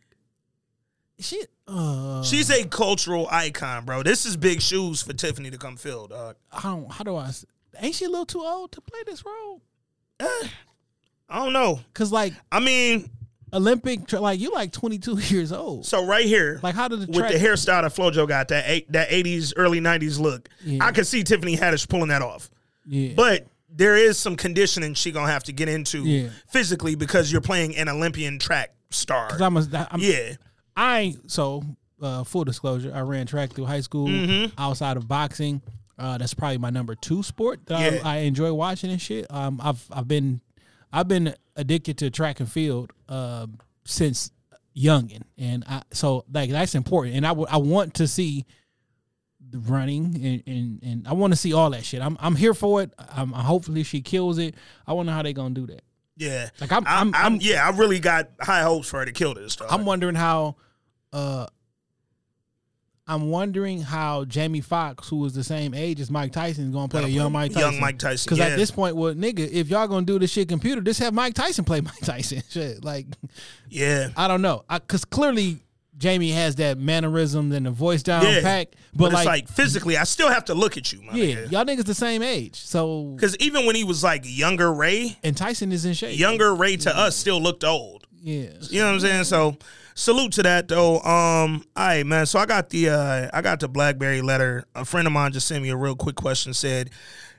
she. 1.19 1.43
Uh, 1.67 2.21
She's 2.23 2.49
a 2.49 2.65
cultural 2.65 3.27
icon, 3.31 3.85
bro. 3.85 4.03
This 4.03 4.25
is 4.25 4.35
big 4.35 4.61
shoes 4.61 5.01
for 5.01 5.13
Tiffany 5.13 5.51
to 5.51 5.57
come 5.57 5.77
fill, 5.77 6.07
dog. 6.07 6.35
I 6.51 6.61
don't. 6.63 6.91
How 6.91 7.03
do 7.03 7.15
I? 7.15 7.31
Ain't 7.79 7.95
she 7.95 8.05
a 8.05 8.09
little 8.09 8.25
too 8.25 8.41
old 8.41 8.71
to 8.73 8.81
play 8.81 8.99
this 9.05 9.23
role? 9.25 9.61
I 11.29 11.43
don't 11.45 11.53
know. 11.53 11.79
Cause 11.93 12.11
like 12.11 12.33
I 12.51 12.59
mean, 12.59 13.09
Olympic, 13.53 14.11
like 14.13 14.39
you 14.39 14.51
like 14.51 14.71
22 14.71 15.17
years 15.33 15.51
old. 15.51 15.85
so 15.85 16.05
right 16.05 16.25
here, 16.25 16.59
Like 16.61 16.75
how 16.75 16.87
did 16.87 17.01
the 17.01 17.05
with 17.07 17.31
the 17.31 17.37
hairstyle 17.39 17.83
that 17.83 17.93
Flojo 17.93 18.27
got, 18.27 18.49
that 18.49 18.65
eight, 18.67 18.91
that 18.91 19.07
eighties, 19.11 19.53
early 19.55 19.79
nineties 19.79 20.19
look, 20.19 20.49
Yeah. 20.63 20.83
I 20.85 20.91
could 20.91 21.07
see 21.07 21.23
Tiffany 21.23 21.55
Haddish 21.55 21.87
pulling 21.87 22.09
that 22.09 22.21
off. 22.21 22.49
yeah, 22.85 23.13
But 23.15 23.47
there 23.73 23.95
is 23.95 24.17
some 24.17 24.35
conditioning 24.35 24.93
she 24.93 25.11
gonna 25.11 25.31
have 25.31 25.43
to 25.45 25.51
get 25.53 25.69
into 25.69 26.03
Yeah. 26.03 26.29
physically 26.49 26.95
because 26.95 27.31
you're 27.31 27.41
playing 27.41 27.75
an 27.77 27.87
Olympian 27.89 28.37
track 28.39 28.73
star. 28.89 29.29
I'm, 29.41 29.55
a, 29.57 29.87
I'm 29.91 29.99
yeah, 30.01 30.33
I 30.75 31.15
so 31.27 31.63
uh, 32.01 32.23
full 32.23 32.43
disclosure. 32.43 32.91
I 32.93 33.01
ran 33.01 33.27
track 33.27 33.51
through 33.53 33.65
high 33.65 33.81
school. 33.81 34.07
Mm-hmm. 34.07 34.53
Outside 34.57 34.97
of 34.97 35.07
boxing, 35.07 35.61
uh, 35.99 36.17
that's 36.17 36.33
probably 36.33 36.57
my 36.57 36.69
number 36.69 36.95
two 36.95 37.23
sport 37.23 37.65
that 37.67 37.93
Yeah. 37.93 37.99
I, 38.03 38.15
I 38.15 38.17
enjoy 38.21 38.51
watching 38.53 38.91
and 38.91 39.01
shit. 39.01 39.25
Um, 39.29 39.59
I've 39.63 39.85
I've 39.91 40.07
been 40.07 40.41
I've 40.91 41.07
been 41.07 41.33
addicted 41.55 41.97
to 41.99 42.09
track 42.09 42.39
and 42.39 42.51
field 42.51 42.91
um 43.07 43.57
since 43.85 44.31
youngin, 44.75 45.21
and 45.37 45.63
I 45.67 45.83
so 45.91 46.25
like 46.33 46.49
that's 46.49 46.75
important. 46.75 47.15
And 47.15 47.25
I 47.25 47.31
I 47.31 47.57
want 47.57 47.93
to 47.95 48.07
see 48.07 48.45
running 49.53 50.15
and, 50.15 50.43
and, 50.47 50.83
and 50.83 51.07
I 51.07 51.13
want 51.13 51.33
to 51.33 51.37
see 51.37 51.53
all 51.53 51.69
that 51.71 51.83
shit. 51.85 52.01
I'm 52.01 52.17
I'm 52.19 52.35
here 52.35 52.53
for 52.53 52.81
it. 52.81 52.93
I'm 52.97 53.31
hopefully 53.31 53.83
she 53.83 54.01
kills 54.01 54.37
it. 54.37 54.55
I 54.87 54.93
wonder 54.93 55.11
how 55.11 55.21
they 55.21 55.33
gonna 55.33 55.53
do 55.53 55.67
that. 55.67 55.81
yeah. 56.17 56.49
Like, 56.59 56.71
I'm- 56.71 56.83
I'm, 56.87 57.13
I'm- 57.15 57.33
I'm, 57.35 57.39
yeah. 57.41 57.67
I 57.67 57.71
really 57.75 57.99
got 57.99 58.29
high 58.39 58.61
hopes 58.63 58.87
for 58.89 58.99
her 58.99 59.05
to 59.05 59.11
kill 59.11 59.33
this. 59.33 59.55
Dog. 59.55 59.67
I'm 59.71 59.85
wondering 59.85 60.15
how 60.15 60.55
uh 61.13 61.47
I'm 63.07 63.29
wondering 63.29 63.81
how 63.81 64.23
Jamie 64.25 64.61
Foxx, 64.61 65.09
who 65.09 65.17
was 65.17 65.33
the 65.33 65.43
same 65.43 65.73
age 65.73 65.99
as 65.99 66.09
Mike 66.09 66.31
Tyson, 66.31 66.65
is 66.67 66.69
gonna 66.73 66.87
play 66.87 67.01
a 67.01 67.03
Gonna 67.03 67.13
young 67.13 67.31
Mike 67.33 67.51
Tyson. 67.51 67.71
young 67.73 67.81
Mike 67.81 67.99
Tyson, 67.99 68.23
Because 68.25 68.37
yeah. 68.37 68.53
at 68.53 68.57
this 68.57 68.71
point, 68.71 68.95
well, 68.95 69.13
nigga, 69.13 69.39
if 69.51 69.67
y'all 69.69 69.87
gonna 69.87 70.05
do 70.05 70.17
this 70.19 70.31
shit 70.31 70.47
computer, 70.47 70.79
just 70.81 70.99
have 71.01 71.13
Mike 71.13 71.33
Tyson 71.33 71.65
play 71.65 71.81
Mike 71.81 71.97
Tyson. 72.03 72.41
Shit, 72.49 72.85
like 72.85 73.07
yeah, 73.69 74.09
I 74.15 74.27
don't 74.27 74.41
know, 74.41 74.63
because 74.69 75.03
clearly 75.03 75.59
Jamie 76.01 76.31
has 76.31 76.55
that 76.55 76.77
mannerism 76.77 77.51
and 77.51 77.65
the 77.65 77.71
voice 77.71 78.03
down 78.03 78.23
Yeah. 78.25 78.41
pack, 78.41 78.69
But, 78.93 78.97
but, 78.97 79.05
it's 79.07 79.13
like, 79.13 79.25
like 79.25 79.47
physically, 79.47 79.95
I 79.97 80.03
still 80.03 80.29
have 80.29 80.45
to 80.45 80.53
look 80.53 80.75
at 80.75 80.91
you, 80.91 81.01
my 81.03 81.13
yeah, 81.13 81.45
y'all 81.49 81.63
niggas 81.63 81.85
the 81.85 81.93
same 81.95 82.21
age, 82.23 82.55
so 82.55 83.13
Because 83.15 83.37
even 83.37 83.65
when 83.65 83.75
he 83.75 83.83
was 83.83 84.03
like 84.03 84.23
younger 84.25 84.73
Ray, 84.73 85.17
and 85.23 85.37
Tyson 85.37 85.71
is 85.71 85.85
in 85.85 85.93
shape. 85.93 86.19
younger 86.19 86.53
Ray 86.53 86.75
to 86.77 86.97
us 86.97 87.15
still 87.15 87.39
looked 87.41 87.63
old. 87.63 88.05
yeah. 88.21 88.49
You 88.61 88.79
know 88.81 88.87
what 88.87 88.93
I'm 88.95 88.99
saying? 88.99 89.23
So 89.25 89.57
salute 89.93 90.33
to 90.33 90.43
that 90.43 90.67
though. 90.67 90.95
Um, 91.01 91.63
all 91.75 91.85
right, 91.87 92.05
man. 92.05 92.25
So 92.25 92.39
I 92.39 92.45
got 92.45 92.69
the 92.69 92.89
uh 92.89 93.29
I 93.33 93.41
got 93.41 93.59
the 93.59 93.67
Blackberry 93.69 94.21
letter. 94.21 94.65
A 94.75 94.83
friend 94.85 95.05
of 95.07 95.13
mine 95.13 95.31
just 95.31 95.47
sent 95.47 95.61
me 95.63 95.69
a 95.69 95.75
real 95.77 95.95
quick 95.95 96.15
question. 96.15 96.53
Said 96.53 96.89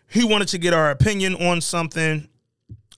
he 0.08 0.24
wanted 0.24 0.48
to 0.48 0.58
get 0.58 0.72
our 0.72 0.90
opinion 0.90 1.34
on 1.34 1.60
something. 1.60 2.28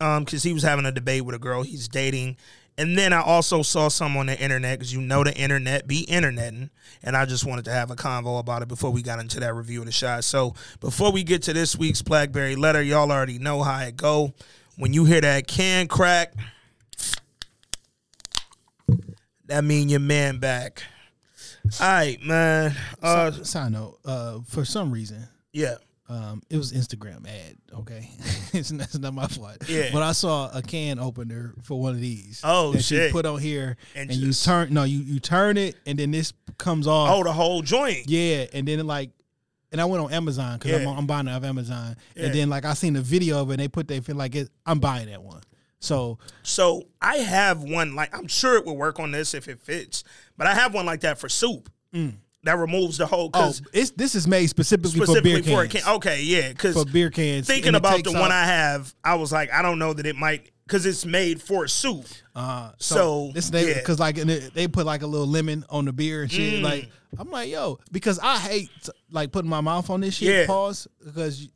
Um, 0.01 0.25
because 0.25 0.43
he 0.43 0.53
was 0.53 0.65
having 0.65 0.85
a 0.87 0.93
debate 0.93 1.25
with 1.25 1.37
a 1.37 1.39
girl 1.39 1.63
he's 1.63 1.87
dating. 1.89 2.37
And 2.77 2.99
then 2.99 3.13
I 3.13 3.23
also 3.23 3.63
saw 3.63 3.89
some 3.89 4.17
on 4.17 4.27
the 4.27 4.39
internet 4.39 4.79
because 4.79 4.93
you 4.93 5.01
know 5.01 5.23
the 5.23 5.35
internet 5.35 5.87
be 5.87 6.03
interneting. 6.03 6.71
And 7.03 7.17
I 7.17 7.25
just 7.25 7.45
wanted 7.45 7.67
to 7.67 7.71
have 7.71 7.91
a 7.91 7.97
convo 7.97 8.41
about 8.41 8.63
it 8.63 8.69
before 8.69 8.91
we 8.91 9.03
got 9.03 9.21
into 9.21 9.39
that 9.41 9.55
review 9.55 9.81
of 9.81 9.87
the 9.87 9.93
shot. 9.93 10.25
So 10.25 10.55
before 10.81 11.13
we 11.13 11.23
get 11.23 11.43
to 11.45 11.53
this 11.53 11.77
week's 11.77 12.03
Blackberry 12.03 12.57
letter, 12.57 12.83
y'all 12.83 13.13
already 13.13 13.39
know 13.39 13.63
how 13.63 13.79
it 13.81 13.97
go. 13.97 14.33
When 14.77 14.93
you 14.93 15.05
hear 15.05 15.21
that 15.21 15.47
can 15.47 15.87
crack, 15.87 16.35
that 19.47 19.63
mean 19.63 19.89
your 19.89 20.01
man 20.01 20.39
back. 20.39 20.83
All 21.81 21.87
right, 21.87 22.21
man. 22.23 22.75
Uh, 23.03 23.31
Side 23.31 23.73
note, 23.73 23.99
uh, 24.05 24.41
for 24.49 24.65
some 24.65 24.91
reason, 24.91 25.29
yeah. 25.53 25.77
Um, 26.09 26.43
it 26.51 26.57
was 26.59 26.73
Instagram 26.73 27.27
ad. 27.27 27.57
Okay, 27.81 28.11
it's, 28.53 28.71
not, 28.73 28.85
it's 28.87 28.99
not 28.99 29.15
my 29.15 29.27
fault. 29.27 29.57
Yeah. 29.69 29.89
but 29.93 30.03
I 30.03 30.13
saw 30.13 30.51
a 30.53 30.61
can 30.63 30.99
opener 30.99 31.55
for 31.63 31.81
one 31.81 31.95
of 31.95 32.01
these. 32.01 32.41
Oh, 32.45 32.73
that 32.73 32.83
shit. 32.83 33.07
You 33.09 33.13
put 33.13 33.25
on 33.27 33.39
here 33.41 33.77
And 33.95 34.11
and, 34.11 34.21
just- 34.21 34.47
you 34.47 34.53
turn. 34.53 34.75
No, 34.75 34.85
you 34.85 34.99
you 34.99 35.19
turn 35.21 35.57
it 35.57 35.77
and 35.87 35.99
then 35.99 36.11
this 36.11 36.33
comes 36.59 36.87
off. 36.87 37.11
Oh, 37.11 37.25
the 37.25 37.33
whole 37.33 37.63
joint. 37.63 38.09
Yeah, 38.09 38.47
and 38.53 38.69
then 38.69 38.87
like, 38.87 39.11
and 39.73 39.81
I 39.81 39.87
went 39.87 40.05
on 40.05 40.13
Amazon 40.13 40.59
because 40.59 40.73
Yeah. 40.83 40.89
I'm, 40.91 40.99
I'm 40.99 41.07
buying 41.07 41.27
it 41.27 41.33
off 41.33 41.43
Amazon, 41.45 41.97
Yeah. 42.15 42.27
and 42.27 42.35
then 42.35 42.51
like 42.51 42.65
I 42.65 42.75
seen 42.75 42.93
the 42.93 43.01
video 43.03 43.41
of 43.41 43.49
it, 43.51 43.55
and 43.55 43.61
they 43.63 43.69
put 43.69 43.89
they 43.89 44.01
feel 44.01 44.17
like 44.17 44.35
it. 44.35 44.51
I'm 44.67 44.79
buying 44.81 45.09
that 45.09 45.23
one. 45.23 45.41
So 45.81 46.19
So 46.43 46.85
I 47.01 47.17
have 47.17 47.63
one 47.63 47.95
like 47.95 48.15
I'm 48.17 48.27
sure 48.29 48.57
it 48.57 48.65
would 48.67 48.75
work 48.77 49.01
on 49.01 49.11
this 49.11 49.35
if 49.35 49.49
it 49.49 49.59
fits, 49.61 50.05
but 50.37 50.47
I 50.47 50.55
have 50.55 50.73
one 50.75 50.85
like 50.87 51.01
that 51.01 51.19
for 51.19 51.29
soup 51.31 51.71
that 52.45 52.59
removes 52.59 52.99
the 52.99 53.07
whole. 53.07 53.31
oh, 53.35 53.53
it's 53.73 53.91
this 53.91 54.15
is 54.15 54.27
made 54.29 54.47
specifically, 54.49 54.93
specifically 55.05 55.43
for 55.43 55.43
beer 55.43 55.57
for 55.57 55.67
cans. 55.69 55.85
can. 55.85 55.95
Okay, 55.97 56.23
yeah, 56.23 56.49
because 56.49 56.75
For 56.75 56.85
beer 56.85 57.11
cans. 57.11 57.47
thinking 57.47 57.75
about 57.75 58.05
the 58.05 58.13
one 58.13 58.31
I 58.33 58.45
have, 58.45 58.95
I 59.03 59.17
was 59.17 59.33
like, 59.33 59.53
I 59.53 59.63
don't 59.63 59.79
know 59.79 59.93
that 59.93 60.07
it 60.07 60.17
might 60.17 60.51
because 60.67 60.87
it's 60.87 61.05
made 61.05 61.43
for 61.43 61.67
soup. 61.69 62.07
Uh, 62.35 62.73
So, 62.79 63.31
this 63.35 63.51
they 63.51 63.69
yeah. 63.69 63.75
because 63.75 63.99
like 63.99 64.17
they 64.17 64.69
put 64.69 64.87
like 64.87 65.03
a 65.03 65.07
little 65.07 65.27
lemon 65.27 65.65
on 65.69 65.85
the 65.85 65.93
beer 65.93 66.23
and 66.23 66.33
shit. 66.33 66.61
Mm. 66.61 66.63
Like 66.63 66.91
I'm 67.19 67.31
like 67.31 67.51
yo 67.51 67.79
because 67.93 68.19
I 68.19 68.39
hate 68.39 68.71
like 69.11 69.31
putting 69.33 69.51
my 69.51 69.61
mouth 69.61 69.91
on 69.91 70.01
this 70.01 70.15
shit. 70.15 70.29
Yeah. 70.29 70.47
Pause 70.47 70.89
because 71.05 71.49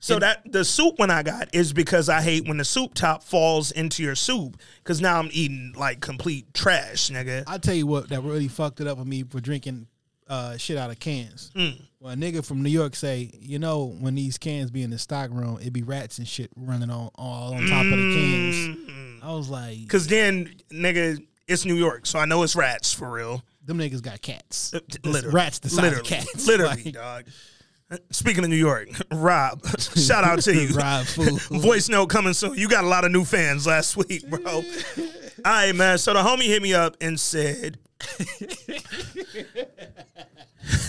So 0.00 0.18
that 0.18 0.50
the 0.50 0.64
soup 0.64 0.98
one 0.98 1.10
I 1.10 1.22
got 1.22 1.54
is 1.54 1.72
because 1.72 2.08
I 2.08 2.20
hate 2.22 2.48
when 2.48 2.56
the 2.56 2.64
soup 2.64 2.94
top 2.94 3.22
falls 3.22 3.70
into 3.70 4.02
your 4.02 4.16
soup 4.16 4.56
because 4.82 5.00
now 5.00 5.18
I'm 5.18 5.28
eating 5.32 5.74
like 5.76 6.00
complete 6.00 6.52
trash, 6.54 7.10
nigga. 7.10 7.44
I 7.46 7.58
tell 7.58 7.74
you 7.74 7.86
what 7.86 8.08
that 8.08 8.22
really 8.22 8.48
fucked 8.48 8.80
it 8.80 8.86
up 8.88 8.98
for 8.98 9.04
me 9.04 9.22
for 9.22 9.40
drinking 9.40 9.86
uh, 10.32 10.56
shit 10.56 10.78
out 10.78 10.90
of 10.90 10.98
cans. 10.98 11.50
Mm. 11.54 11.78
When 11.98 12.22
a 12.22 12.26
nigga 12.26 12.44
from 12.44 12.62
New 12.62 12.70
York 12.70 12.96
say, 12.96 13.30
you 13.38 13.58
know, 13.58 13.94
when 14.00 14.14
these 14.14 14.38
cans 14.38 14.70
be 14.70 14.82
in 14.82 14.88
the 14.88 14.98
stock 14.98 15.30
room, 15.30 15.58
it 15.62 15.74
be 15.74 15.82
rats 15.82 16.16
and 16.16 16.26
shit 16.26 16.50
running 16.56 16.88
on 16.88 17.10
all 17.16 17.52
on 17.52 17.66
top 17.66 17.84
of 17.84 17.90
the 17.90 18.14
cans. 18.14 18.56
Mm. 18.88 19.22
I 19.22 19.34
was 19.34 19.50
like, 19.50 19.86
Cause 19.88 20.06
then, 20.06 20.54
nigga, 20.72 21.22
it's 21.46 21.66
New 21.66 21.74
York, 21.74 22.06
so 22.06 22.18
I 22.18 22.24
know 22.24 22.42
it's 22.44 22.56
rats 22.56 22.94
for 22.94 23.10
real. 23.10 23.42
them 23.62 23.76
niggas 23.78 24.00
got 24.02 24.22
cats. 24.22 24.72
Literally, 25.04 25.34
rats 25.34 25.58
the 25.58 25.68
size 25.68 25.82
literally, 25.82 26.00
of 26.00 26.06
cats. 26.06 26.46
literally, 26.46 26.82
Like, 26.84 26.94
dog. 26.94 27.24
Speaking 28.10 28.42
of 28.42 28.48
New 28.48 28.56
York, 28.56 28.88
Rob, 29.12 29.60
shout 29.78 30.24
out 30.24 30.40
to 30.40 30.54
you. 30.54 30.74
Rob 30.74 31.04
fool. 31.04 31.60
Voice 31.60 31.90
note 31.90 32.06
coming 32.06 32.32
soon. 32.32 32.54
You 32.54 32.66
got 32.70 32.84
a 32.84 32.88
lot 32.88 33.04
of 33.04 33.12
new 33.12 33.22
fans 33.26 33.66
last 33.66 33.98
week, 33.98 34.26
bro. 34.30 34.42
All 34.46 34.62
right, 35.44 35.74
man. 35.74 35.98
So 35.98 36.14
the 36.14 36.20
homie 36.20 36.46
hit 36.46 36.62
me 36.62 36.72
up 36.72 36.96
and 37.02 37.20
said, 37.20 37.78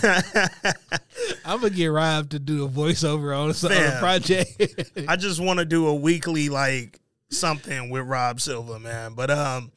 I'm 1.44 1.60
gonna 1.60 1.70
get 1.70 1.86
Rob 1.86 2.30
to 2.30 2.38
do 2.38 2.64
a 2.64 2.68
voiceover 2.68 3.38
on, 3.38 3.54
some- 3.54 3.72
a 3.72 3.98
project. 3.98 4.92
I 5.08 5.16
just 5.16 5.40
want 5.40 5.58
to 5.58 5.64
do 5.64 5.86
a 5.86 5.94
weekly 5.94 6.48
like 6.48 7.00
something 7.30 7.90
with 7.90 8.06
Rob 8.06 8.40
Silva, 8.40 8.78
man. 8.78 9.14
But 9.14 9.30
um, 9.30 9.72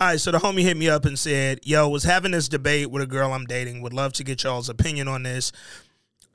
all 0.00 0.08
right. 0.08 0.20
So 0.20 0.30
the 0.30 0.38
homie 0.38 0.62
hit 0.62 0.76
me 0.76 0.88
up 0.88 1.04
and 1.04 1.18
said, 1.18 1.60
"Yo, 1.62 1.88
was 1.88 2.04
having 2.04 2.32
this 2.32 2.48
debate 2.48 2.90
with 2.90 3.02
a 3.02 3.06
girl 3.06 3.32
I'm 3.32 3.44
dating. 3.44 3.82
Would 3.82 3.92
love 3.92 4.12
to 4.14 4.24
get 4.24 4.42
y'all's 4.42 4.68
opinion 4.68 5.08
on 5.08 5.22
this. 5.22 5.52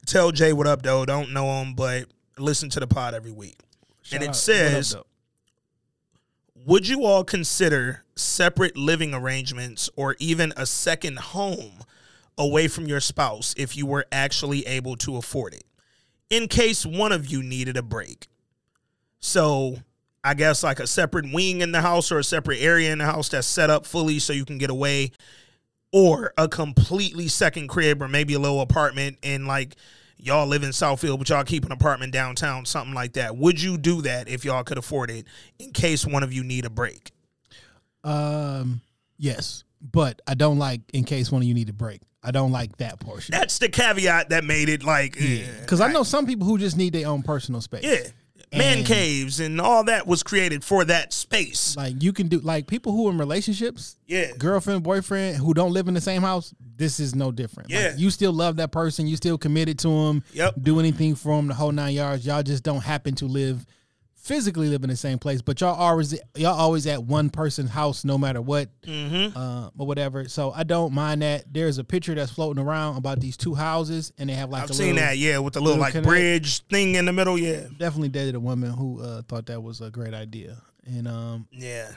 Tell 0.06 0.32
Jay 0.32 0.54
what 0.54 0.68
up, 0.68 0.82
though. 0.82 1.06
Don't 1.06 1.32
know 1.32 1.62
him, 1.62 1.74
but 1.74 2.06
listen 2.38 2.70
to 2.72 2.80
the 2.80 2.88
pod 2.88 3.14
every 3.14 3.32
week." 3.32 3.58
and 4.14 4.24
it 4.24 4.28
out. 4.28 4.30
Up, 4.30 4.36
says, 4.36 4.92
though? 4.92 5.06
Would 6.66 6.88
you 6.88 7.06
all 7.06 7.24
consider 7.24 8.04
separate 8.16 8.78
living 8.78 9.16
arrangements 9.16 9.90
or 9.96 10.16
even 10.20 10.54
a 10.56 10.68
second 10.68 11.18
home 11.18 11.84
away 12.38 12.68
from 12.68 12.86
your 12.86 13.00
spouse 13.00 13.56
if 13.58 13.76
you 13.76 13.88
were 13.88 14.06
actually 14.12 14.68
able 14.68 14.96
to 14.98 15.18
afford 15.18 15.56
it, 15.56 15.64
in 16.30 16.48
case 16.48 16.86
one 16.86 17.12
of 17.12 17.26
you 17.26 17.42
needed 17.42 17.78
a 17.78 17.82
break? 17.82 18.28
So, 19.20 19.78
I 20.24 20.36
guess 20.36 20.64
like 20.64 20.80
a 20.80 20.86
separate 20.86 21.34
wing 21.34 21.62
in 21.62 21.72
the 21.72 21.82
house 21.82 22.12
or 22.12 22.20
a 22.20 22.24
separate 22.24 22.62
area 22.62 22.92
in 22.92 23.00
the 23.00 23.06
house 23.06 23.30
that's 23.30 23.48
set 23.48 23.72
up 23.72 23.88
fully 23.88 24.20
so 24.20 24.32
you 24.32 24.46
can 24.46 24.60
get 24.60 24.70
away, 24.70 25.14
or 25.92 26.32
a 26.38 26.48
completely 26.48 27.28
second 27.28 27.70
crib 27.70 28.04
or 28.04 28.08
maybe 28.08 28.36
a 28.36 28.40
little 28.40 28.62
apartment 28.62 29.18
and 29.24 29.48
like 29.48 29.76
y'all 30.22 30.48
live 30.48 30.64
in 30.64 30.70
Southfield, 30.70 31.18
but 31.20 31.28
y'all 31.30 31.44
keep 31.44 31.66
an 31.66 31.72
apartment 31.72 32.14
downtown, 32.14 32.66
something 32.66 32.94
like 32.94 33.14
that. 33.14 33.36
Would 33.36 33.62
you 33.62 33.78
do 33.78 34.02
that 34.04 34.28
if 34.30 34.46
y'all 34.46 34.64
could 34.64 34.78
afford 34.78 35.10
it 35.12 35.26
in 35.60 35.72
case 35.72 36.06
one 36.06 36.24
of 36.24 36.32
you 36.32 36.44
need 36.44 36.66
a 36.66 36.70
break? 36.70 37.12
Um, 38.04 38.82
yes, 39.18 39.64
but 39.82 40.22
I 40.28 40.34
don't 40.34 40.58
like 40.60 40.82
in 40.94 41.04
case 41.04 41.32
one 41.32 41.42
of 41.42 41.48
you 41.48 41.54
need 41.54 41.70
a 41.70 41.74
break. 41.74 42.02
I 42.24 42.30
don't 42.32 42.52
like 42.52 42.78
that 42.78 43.00
portion. 43.00 43.32
That's 43.34 43.58
the 43.58 43.68
caveat 43.68 44.30
that 44.30 44.44
made 44.44 44.70
it 44.70 44.84
like, 44.84 45.16
Yeah, 45.20 45.46
because 45.62 45.82
I 45.82 45.92
know 45.92 46.04
some 46.04 46.28
people 46.28 46.46
who 46.46 46.58
just 46.60 46.78
need 46.78 46.94
their 46.94 47.08
own 47.08 47.24
personal 47.24 47.62
space. 47.62 47.84
yeah, 47.84 48.12
man 48.54 48.80
And- 48.80 48.88
caves 48.88 49.40
and 49.40 49.62
all 49.62 49.84
that 49.86 50.06
was 50.08 50.24
created 50.24 50.64
for 50.64 50.84
that 50.86 51.14
space. 51.14 51.76
like 51.78 52.02
you 52.04 52.12
can 52.14 52.28
do 52.28 52.40
like 52.40 52.68
people 52.68 52.92
who 52.92 53.10
in 53.10 53.18
relationships, 53.18 53.96
Yeah. 54.08 54.32
girlfriend, 54.38 54.84
boyfriend 54.84 55.38
who 55.38 55.54
don't 55.54 55.72
live 55.74 55.88
in 55.88 55.94
the 55.94 56.02
same 56.02 56.22
house. 56.22 56.54
This 56.78 57.00
is 57.00 57.14
no 57.16 57.32
different. 57.32 57.70
Like, 57.72 57.80
Yeah. 57.80 57.96
you 57.96 58.10
still 58.10 58.34
love 58.34 58.56
that 58.58 58.72
person. 58.72 59.08
You 59.08 59.16
still 59.16 59.38
committed 59.38 59.78
to 59.80 59.88
them. 59.88 60.24
Yep. 60.34 60.56
Do 60.62 60.80
anything 60.80 61.16
for 61.16 61.36
them 61.38 61.48
the 61.48 61.54
whole 61.54 61.72
nine 61.72 61.94
yards. 61.94 62.26
Y'all 62.26 62.44
just 62.44 62.64
don't 62.64 62.82
happen 62.82 63.16
to 63.16 63.26
live 63.26 63.66
physically 64.22 64.68
live 64.70 64.84
in 64.84 64.90
the 64.90 64.96
same 64.96 65.18
place, 65.18 65.42
but 65.42 65.60
y'all 65.60 65.76
always 65.76 66.14
y'all 66.36 66.54
always 66.58 66.86
at 66.88 67.04
one 67.04 67.30
person's 67.30 67.72
house 67.72 68.06
no 68.06 68.18
matter 68.18 68.42
what, 68.42 68.70
Mm-hmm. 68.84 69.38
uh, 69.38 69.70
or 69.78 69.88
whatever. 69.88 70.28
So 70.30 70.52
I 70.52 70.64
don't 70.64 70.94
mind 70.94 71.22
that. 71.24 71.46
There's 71.52 71.78
a 71.80 71.84
picture 71.84 72.14
that's 72.16 72.32
floating 72.32 72.64
around 72.64 72.98
about 72.98 73.20
these 73.20 73.36
two 73.36 73.56
houses, 73.56 74.14
and 74.18 74.30
they 74.30 74.34
have 74.34 74.50
like 74.50 74.64
I've 74.64 74.76
seen 74.76 74.96
little, 74.96 75.10
that, 75.10 75.18
yeah, 75.18 75.40
with 75.40 75.54
the 75.54 75.60
little, 75.60 75.74
little 75.78 75.82
like 75.82 75.92
connect. 75.94 76.08
bridge 76.08 76.60
thing 76.68 76.96
in 76.96 77.06
the 77.06 77.14
middle, 77.14 77.38
yeah. 77.38 77.66
Definitely 77.78 78.10
dated 78.10 78.36
a 78.36 78.40
woman 78.40 78.72
who 78.72 79.02
uh, 79.02 79.22
thought 79.28 79.48
that 79.48 79.62
was 79.62 79.82
a 79.82 79.90
great 79.90 80.14
idea, 80.14 80.62
and 80.86 81.08
um, 81.08 81.48
Yeah. 81.52 81.92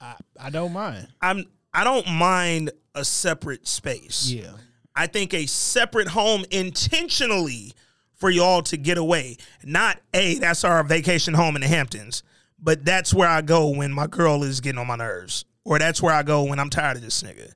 I 0.00 0.14
I 0.38 0.50
don't 0.50 0.72
mind. 0.72 1.08
I'm 1.22 1.46
I 1.72 1.82
don't 1.84 2.06
mind 2.12 2.70
a 2.94 3.04
separate 3.04 3.66
space. 3.66 4.28
Yeah. 4.30 4.52
I 4.94 5.06
think 5.08 5.34
a 5.34 5.46
separate 5.46 6.08
home 6.08 6.44
intentionally 6.50 7.72
for 8.14 8.30
y'all 8.30 8.62
to 8.62 8.76
get 8.76 8.98
away. 8.98 9.36
Not 9.62 10.00
a 10.12 10.38
that's 10.38 10.64
our 10.64 10.82
vacation 10.84 11.34
home 11.34 11.56
in 11.56 11.62
the 11.62 11.68
Hamptons, 11.68 12.22
but 12.58 12.84
that's 12.84 13.12
where 13.12 13.28
I 13.28 13.42
go 13.42 13.68
when 13.68 13.92
my 13.92 14.06
girl 14.06 14.42
is 14.42 14.60
getting 14.60 14.78
on 14.78 14.86
my 14.86 14.96
nerves, 14.96 15.44
or 15.64 15.78
that's 15.78 16.00
where 16.02 16.14
I 16.14 16.22
go 16.22 16.44
when 16.44 16.58
I'm 16.58 16.70
tired 16.70 16.96
of 16.96 17.02
this 17.02 17.22
nigga. 17.22 17.52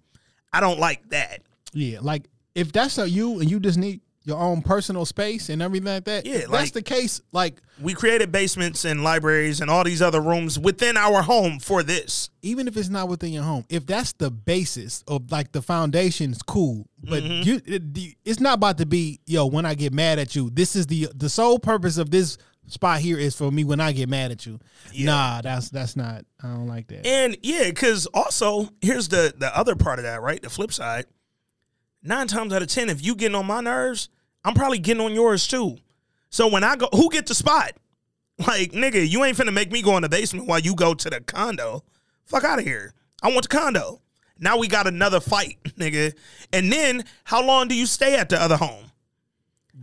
I 0.53 0.61
don't 0.61 0.79
like 0.79 1.09
that. 1.11 1.43
Yeah, 1.73 1.99
like 2.03 2.25
if 2.55 2.73
that's 2.73 2.99
a 2.99 3.09
you 3.09 3.41
and 3.41 3.51
you 3.51 3.61
just 3.61 3.79
need 3.79 4.01
your 4.29 4.39
own 4.39 4.63
personal 4.63 5.05
space 5.05 5.49
and 5.49 5.61
everything 5.63 5.87
like 5.93 6.05
that. 6.05 6.25
Yeah, 6.27 6.35
if 6.37 6.49
like- 6.51 6.61
that's 6.61 6.71
the 6.73 6.83
case. 6.83 7.21
Like 7.33 7.61
We 7.81 7.95
created 7.95 8.31
basements 8.31 8.85
and 8.85 9.03
libraries 9.03 9.61
and 9.61 9.69
all 9.71 9.83
these 9.83 10.01
other 10.03 10.21
rooms 10.21 10.59
within 10.59 10.97
our 10.97 11.23
home 11.23 11.59
for 11.59 11.83
this. 11.83 12.31
even 12.43 12.69
if 12.69 12.77
it's 12.77 12.89
not 12.89 13.09
within 13.09 13.33
your 13.33 13.43
home, 13.43 13.65
if 13.69 13.85
that's 13.87 14.13
the 14.13 14.31
basis 14.31 15.03
of 15.09 15.33
like 15.33 15.51
the 15.53 15.63
foundation, 15.63 16.31
is 16.31 16.43
cool. 16.43 16.87
But 17.03 17.23
Mm-hmm. 17.25 17.43
you, 17.49 17.61
it, 17.65 18.17
it's 18.25 18.39
not 18.41 18.55
about 18.55 18.79
to 18.79 18.87
be 18.87 19.19
yo. 19.27 19.47
When 19.47 19.65
I 19.67 19.75
get 19.75 19.93
mad 19.93 20.19
at 20.19 20.37
you, 20.37 20.51
this 20.51 20.77
is 20.77 20.87
the 20.87 21.09
the 21.15 21.29
sole 21.29 21.59
purpose 21.59 21.97
of 21.99 22.11
this 22.11 22.39
spot 22.67 23.01
here 23.01 23.19
is 23.19 23.35
for 23.35 23.51
me 23.51 23.65
when 23.65 23.81
I 23.81 23.93
get 23.93 24.09
mad 24.11 24.31
at 24.31 24.45
you. 24.45 24.61
Nah, 24.99 25.41
that's 25.41 25.71
that's 25.71 25.97
not. 25.97 26.25
I 26.43 26.49
don't 26.49 26.67
like 26.67 26.87
that. 26.89 27.07
And 27.07 27.37
yeah, 27.43 27.65
because 27.65 28.07
also 28.13 28.69
here's 28.83 29.09
the 29.09 29.33
the 29.37 29.57
other 29.57 29.75
part 29.75 29.99
of 29.99 30.05
that, 30.05 30.21
right? 30.21 30.43
The 30.43 30.51
flip 30.51 30.73
side. 30.73 31.07
Nine 32.03 32.29
times 32.29 32.53
out 32.53 32.63
of 32.63 32.69
ten, 32.69 32.89
if 32.91 33.05
you 33.05 33.15
getting 33.17 33.35
on 33.35 33.47
my 33.47 33.61
nerves, 33.61 34.09
I'm 34.49 34.55
probably 34.55 34.79
getting 34.79 35.05
on 35.05 35.13
yours 35.13 35.47
too. 35.47 35.77
So 36.31 36.49
when 36.49 36.65
I 36.65 36.75
go, 36.75 36.89
who 36.93 37.11
get 37.11 37.27
the 37.27 37.35
spot? 37.35 37.73
Like 38.39 38.73
nigga, 38.73 39.07
you 39.07 39.25
ain't 39.25 39.37
finna 39.37 39.53
make 39.53 39.71
me 39.73 39.83
go 39.83 39.97
in 39.97 40.03
the 40.05 40.09
basement 40.09 40.47
while 40.47 40.61
you 40.61 40.75
go 40.75 40.95
to 40.95 41.11
the 41.11 41.21
condo. 41.21 41.85
Fuck 42.25 42.45
out 42.45 42.59
of 42.59 42.65
here. 42.65 42.95
I 43.21 43.29
want 43.29 43.43
the 43.43 43.49
condo. 43.49 44.01
Now 44.39 44.57
we 44.57 44.69
got 44.69 44.87
another 44.87 45.21
fight, 45.21 45.59
nigga. 45.65 46.15
And 46.53 46.73
then 46.73 47.05
how 47.25 47.45
long 47.45 47.69
do 47.69 47.75
you 47.75 47.85
stay 47.85 48.15
at 48.15 48.29
the 48.29 48.41
other 48.41 48.57
home? 48.57 48.93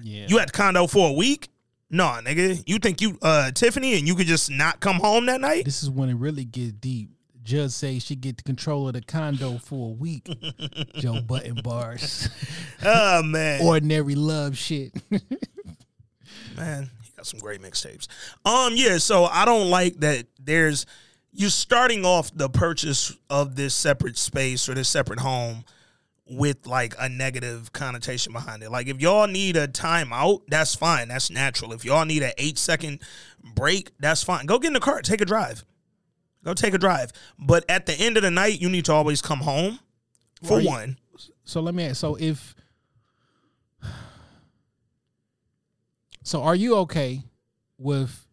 Yeah. 0.02 0.26
You 0.30 0.40
at 0.40 0.48
the 0.48 0.54
condo 0.54 0.88
for 0.88 1.10
a 1.10 1.14
week? 1.14 1.50
No, 1.92 2.06
nigga. 2.06 2.64
You 2.66 2.80
think 2.80 3.02
you 3.02 3.20
uh 3.22 3.52
Tiffany 3.52 4.00
and 4.00 4.08
you 4.08 4.16
could 4.16 4.28
just 4.28 4.50
not 4.50 4.80
come 4.80 4.96
home 4.96 5.28
that 5.28 5.42
night? 5.42 5.66
this 5.66 5.84
is 5.84 5.90
when 5.92 6.10
it 6.10 6.16
really 6.16 6.46
gets 6.46 6.72
deep. 6.72 7.10
Judge 7.46 7.72
say 7.72 8.00
she 8.00 8.16
get 8.16 8.38
the 8.38 8.44
control 8.44 8.88
of 8.88 8.96
the 8.96 9.02
condo 9.02 9.60
for 9.60 9.90
a 9.90 9.94
week. 9.94 10.28
Joe 10.96 11.22
Budden 11.22 11.62
bars. 11.64 12.30
Oh 12.88 13.24
man. 13.24 13.62
Ordinary 13.62 14.14
love 14.14 14.58
shit. 14.58 14.94
man, 16.56 16.90
he 17.04 17.12
got 17.16 17.26
some 17.26 17.40
great 17.40 17.62
mixtapes. 17.62 18.08
Um, 18.46 18.74
yeah, 18.76 18.98
so 18.98 19.26
I 19.26 19.46
don't 19.46 19.70
like 19.72 20.00
that 20.02 20.28
there's 20.40 20.86
you're 21.32 21.50
starting 21.50 22.06
off 22.06 22.32
the 22.36 22.50
purchase 22.50 23.16
of 23.30 23.56
this 23.56 23.74
separate 23.74 24.18
space 24.18 24.70
or 24.70 24.76
this 24.76 24.90
separate 24.90 25.20
home 25.20 25.64
with 26.30 26.68
like 26.68 26.94
a 27.00 27.10
negative 27.10 27.74
connotation 27.74 28.34
behind 28.34 28.62
it. 28.62 28.70
Like 28.72 28.88
if 28.88 29.02
y'all 29.02 29.28
need 29.28 29.58
a 29.58 29.68
timeout, 29.68 30.42
that's 30.48 30.76
fine. 30.76 31.08
That's 31.08 31.30
natural. 31.30 31.74
If 31.74 31.86
y'all 31.86 32.06
need 32.06 32.24
an 32.24 32.34
eight 32.38 32.58
second 32.58 33.02
break, 33.56 33.92
that's 34.00 34.24
fine. 34.24 34.46
Go 34.46 34.60
get 34.60 34.68
in 34.68 34.74
the 34.74 34.80
car, 34.80 35.02
take 35.02 35.22
a 35.22 35.26
drive. 35.26 35.64
Go 36.46 36.54
take 36.54 36.74
a 36.74 36.78
drive. 36.78 37.12
But 37.38 37.66
at 37.68 37.88
the 37.88 37.94
end 37.94 38.16
of 38.16 38.24
the 38.24 38.32
night, 38.32 38.62
you 38.62 38.70
need 38.70 38.86
to 38.86 38.94
always 38.94 39.22
come 39.22 39.40
home. 39.40 39.80
For 40.44 40.62
you- 40.62 40.70
one. 40.70 40.98
So 41.44 41.60
let 41.60 41.76
me 41.76 41.84
ask. 41.86 41.98
So 41.98 42.16
if, 42.16 42.56
so 46.24 46.42
are 46.42 46.56
you 46.56 46.78
okay 46.78 47.22
with 47.78 48.26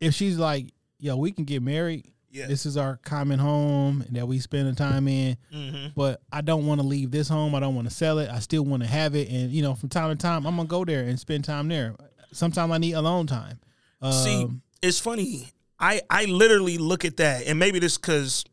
if 0.00 0.14
she's 0.14 0.38
like, 0.38 0.66
yo, 0.98 1.16
we 1.16 1.30
can 1.30 1.44
get 1.44 1.62
married. 1.62 2.06
Yeah. 2.32 2.46
This 2.46 2.64
is 2.64 2.76
our 2.76 2.96
common 3.04 3.38
home 3.40 4.04
that 4.10 4.26
we 4.26 4.38
spend 4.38 4.68
the 4.68 4.74
time 4.74 5.08
in. 5.08 5.36
Mm-hmm. 5.52 5.86
But 5.96 6.20
I 6.32 6.40
don't 6.42 6.66
want 6.66 6.80
to 6.80 6.86
leave 6.86 7.10
this 7.10 7.28
home. 7.28 7.54
I 7.56 7.60
don't 7.60 7.74
want 7.74 7.88
to 7.88 7.94
sell 7.94 8.18
it. 8.20 8.30
I 8.30 8.38
still 8.38 8.64
want 8.64 8.82
to 8.84 8.88
have 8.88 9.14
it. 9.16 9.28
And 9.28 9.50
you 9.50 9.62
know, 9.62 9.74
from 9.74 9.88
time 9.88 10.10
to 10.10 10.16
time, 10.16 10.46
I'm 10.46 10.56
gonna 10.56 10.68
go 10.68 10.84
there 10.84 11.02
and 11.02 11.18
spend 11.18 11.44
time 11.44 11.68
there. 11.68 11.96
Sometimes 12.32 12.70
I 12.72 12.78
need 12.78 12.92
alone 12.92 13.26
time. 13.26 13.58
See, 14.02 14.44
Um, 14.44 14.62
it's 14.82 14.98
funny. 14.98 15.50
I 15.78 16.02
I 16.10 16.24
literally 16.26 16.78
look 16.78 17.04
at 17.04 17.16
that, 17.18 17.46
and 17.46 17.58
maybe 17.58 17.78
this 17.78 17.96
because 17.98 18.44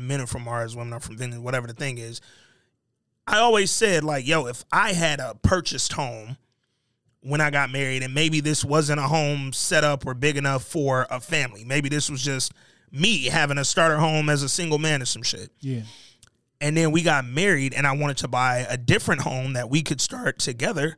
men 0.00 0.20
are 0.20 0.26
from 0.26 0.42
Mars, 0.42 0.74
women 0.76 0.92
are 0.92 1.00
from 1.00 1.16
Venus, 1.16 1.38
whatever 1.38 1.66
the 1.66 1.74
thing 1.74 1.98
is. 1.98 2.20
I 3.26 3.38
always 3.38 3.70
said 3.70 4.04
like, 4.04 4.26
yo, 4.26 4.46
if 4.46 4.64
I 4.72 4.92
had 4.92 5.20
a 5.20 5.34
purchased 5.42 5.92
home 5.94 6.36
when 7.20 7.40
I 7.40 7.50
got 7.50 7.70
married, 7.70 8.02
and 8.02 8.12
maybe 8.12 8.40
this 8.40 8.64
wasn't 8.64 9.00
a 9.00 9.04
home 9.04 9.52
set 9.52 9.82
up 9.82 10.04
or 10.06 10.12
big 10.14 10.36
enough 10.36 10.64
for 10.64 11.06
a 11.10 11.20
family, 11.20 11.64
maybe 11.64 11.88
this 11.88 12.10
was 12.10 12.22
just 12.22 12.52
me 12.92 13.24
having 13.24 13.56
a 13.56 13.64
starter 13.64 13.96
home 13.96 14.28
as 14.28 14.42
a 14.42 14.48
single 14.48 14.78
man 14.78 15.00
or 15.00 15.06
some 15.06 15.22
shit. 15.22 15.50
yeah. 15.60 15.82
And 16.60 16.76
then 16.76 16.92
we 16.92 17.02
got 17.02 17.26
married, 17.26 17.74
and 17.74 17.86
I 17.86 17.92
wanted 17.92 18.16
to 18.18 18.28
buy 18.28 18.66
a 18.68 18.76
different 18.76 19.22
home 19.22 19.52
that 19.54 19.68
we 19.68 19.82
could 19.82 20.00
start 20.00 20.38
together. 20.38 20.96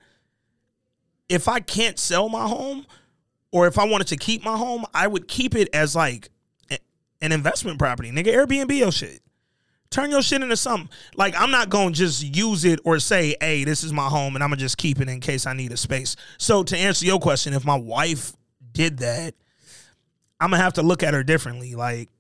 If 1.29 1.49
I 1.49 1.61
can't 1.61 1.99
sell 1.99 2.29
my 2.29 2.47
home, 2.47 2.87
or 3.53 3.67
if 3.67 3.79
I 3.79 3.85
wanted 3.85 4.09
to 4.09 4.17
keep 4.17 4.45
my 4.45 4.57
home, 4.57 4.85
I 4.95 5.07
would 5.07 5.29
keep 5.29 5.55
it 5.55 5.69
as 5.73 5.95
like 5.97 6.31
an 7.21 7.33
investment 7.33 7.79
property. 7.79 8.11
Nigga, 8.11 8.35
Airbnb 8.35 8.77
your 8.77 8.93
shit. 8.93 9.21
Turn 9.89 10.11
your 10.11 10.23
shit 10.23 10.43
into 10.43 10.57
something. 10.57 10.91
Like 11.17 11.35
I'm 11.39 11.51
not 11.51 11.71
gonna 11.71 11.93
just 11.93 12.23
use 12.37 12.65
it 12.65 12.81
or 12.85 12.99
say, 12.99 13.37
"Hey, 13.41 13.65
this 13.65 13.85
is 13.85 13.93
my 13.93 14.09
home," 14.09 14.35
and 14.35 14.43
I'm 14.43 14.51
gonna 14.51 14.61
just 14.61 14.79
keep 14.79 15.01
it 15.01 15.09
in 15.09 15.21
case 15.21 15.47
I 15.47 15.53
need 15.53 15.73
a 15.73 15.77
space. 15.77 16.17
So 16.39 16.65
to 16.65 16.77
answer 16.77 17.07
your 17.07 17.21
question, 17.21 17.55
if 17.55 17.65
my 17.65 17.77
wife 17.77 18.33
did 18.73 18.99
that, 18.99 19.35
I'm 20.41 20.51
gonna 20.51 20.63
have 20.63 20.75
to 20.75 20.83
look 20.83 21.03
at 21.03 21.15
her 21.15 21.23
differently. 21.23 21.75
Like 21.77 22.11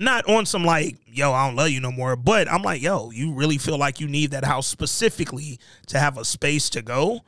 not 0.00 0.26
on 0.28 0.46
some 0.46 0.64
like, 0.64 0.96
yo, 1.06 1.32
I 1.32 1.46
don't 1.46 1.56
love 1.56 1.70
you 1.70 1.78
no 1.78 1.92
more. 1.92 2.16
But 2.16 2.50
I'm 2.50 2.62
like, 2.62 2.80
yo, 2.80 3.10
you 3.10 3.34
really 3.34 3.58
feel 3.58 3.78
like 3.78 4.00
you 4.00 4.08
need 4.08 4.30
that 4.30 4.44
house 4.44 4.66
specifically 4.66 5.60
to 5.88 5.98
have 5.98 6.16
a 6.16 6.24
space 6.24 6.70
to 6.70 6.82
go? 6.82 7.20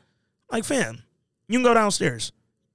Like, 0.51 0.65
fam, 0.65 1.03
you 1.49 1.59
can 1.59 1.63
go 1.63 1.75
downstairs. 1.75 2.33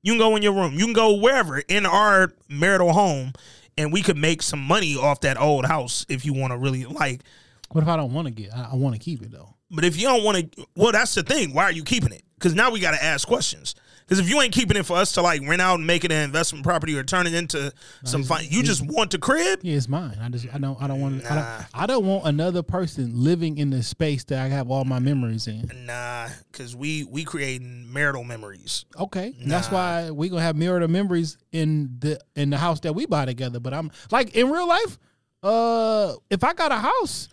You 0.07 0.13
can 0.13 0.19
go 0.19 0.37
in 0.37 0.41
your 0.41 0.53
room. 0.53 0.75
You 0.75 0.85
can 0.85 0.93
go 0.93 1.15
wherever 1.15 1.59
in 1.59 1.85
our 1.85 2.31
marital 2.47 2.93
home, 2.93 3.33
and 3.77 3.91
we 3.91 4.01
could 4.01 4.15
make 4.15 4.41
some 4.41 4.61
money 4.61 4.95
off 4.95 5.19
that 5.19 5.37
old 5.37 5.65
house 5.65 6.05
if 6.07 6.25
you 6.25 6.31
want 6.31 6.53
to 6.53 6.57
really 6.57 6.85
like. 6.85 7.23
What 7.71 7.81
if 7.81 7.89
I 7.89 7.97
don't 7.97 8.13
want 8.13 8.25
to 8.25 8.31
get? 8.31 8.53
I, 8.55 8.69
I 8.71 8.75
want 8.75 8.95
to 8.95 9.01
keep 9.01 9.21
it 9.21 9.33
though. 9.33 9.55
But 9.69 9.83
if 9.83 9.97
you 9.97 10.07
don't 10.07 10.23
want 10.23 10.53
to, 10.53 10.65
well, 10.77 10.93
that's 10.93 11.13
the 11.13 11.23
thing. 11.23 11.53
Why 11.53 11.63
are 11.63 11.73
you 11.73 11.83
keeping 11.83 12.13
it? 12.13 12.23
Because 12.35 12.55
now 12.55 12.71
we 12.71 12.79
got 12.79 12.91
to 12.91 13.03
ask 13.03 13.27
questions. 13.27 13.75
Because 14.07 14.19
if 14.19 14.29
you 14.29 14.39
ain't 14.41 14.53
keeping 14.53 14.77
it 14.77 14.85
for 14.85 14.95
us 14.95 15.11
to 15.13 15.21
like 15.21 15.41
rent 15.45 15.61
out 15.61 15.75
and 15.79 15.85
make 15.85 16.05
it 16.05 16.13
an 16.13 16.23
investment 16.23 16.63
property 16.63 16.97
or 16.97 17.03
turn 17.03 17.27
it 17.27 17.33
into 17.33 17.73
some 18.05 18.23
fun, 18.23 18.45
you 18.47 18.63
just 18.63 18.81
want 18.85 19.11
the 19.11 19.17
crib. 19.17 19.59
Yeah, 19.63 19.75
it's 19.75 19.89
mine. 19.89 20.17
I 20.21 20.29
just 20.29 20.47
I 20.53 20.57
don't 20.59 20.81
I 20.81 20.87
don't 20.87 21.01
want 21.01 21.29
I 21.29 21.35
Nah. 21.35 21.57
don't 21.57 21.65
I 21.73 21.85
don't 21.87 22.05
want 22.05 22.25
another 22.25 22.63
person 22.63 23.11
living 23.13 23.57
in 23.57 23.69
the 23.69 23.83
space 23.83 24.23
that 24.25 24.39
I 24.39 24.47
have 24.47 24.71
all 24.71 24.85
my 24.85 24.99
memories 24.99 25.47
in. 25.47 25.69
Nah, 25.85 26.29
because 26.49 26.73
we 26.73 27.03
we 27.03 27.25
creating 27.25 27.91
marital 27.91 28.23
memories. 28.23 28.85
Okay, 28.97 29.35
and 29.41 29.51
that's 29.51 29.69
why 29.69 30.09
we 30.09 30.29
gonna 30.29 30.41
have 30.41 30.55
marital 30.55 30.87
memories 30.87 31.37
in 31.51 31.97
the 31.99 32.17
in 32.37 32.49
the 32.49 32.57
house 32.57 32.79
that 32.81 32.93
we 32.93 33.05
buy 33.07 33.25
together. 33.25 33.59
But 33.59 33.73
I'm 33.73 33.91
like 34.09 34.33
in 34.37 34.49
real 34.49 34.69
life, 34.69 34.97
uh, 35.43 36.13
if 36.29 36.45
I 36.45 36.53
got 36.53 36.71
a 36.71 36.77
house, 36.77 37.27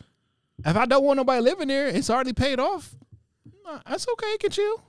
if 0.66 0.77
I 0.77 0.87
don't 0.87 1.05
want 1.05 1.18
nobody 1.18 1.41
living 1.41 1.68
there, 1.68 1.87
it's 1.87 2.11
already 2.11 2.33
paid 2.33 2.59
off. 2.59 2.97
nah, 3.64 3.79
That's 3.89 4.09
okay. 4.09 4.27
It 4.27 4.41
can 4.41 4.51
chill. 4.51 4.83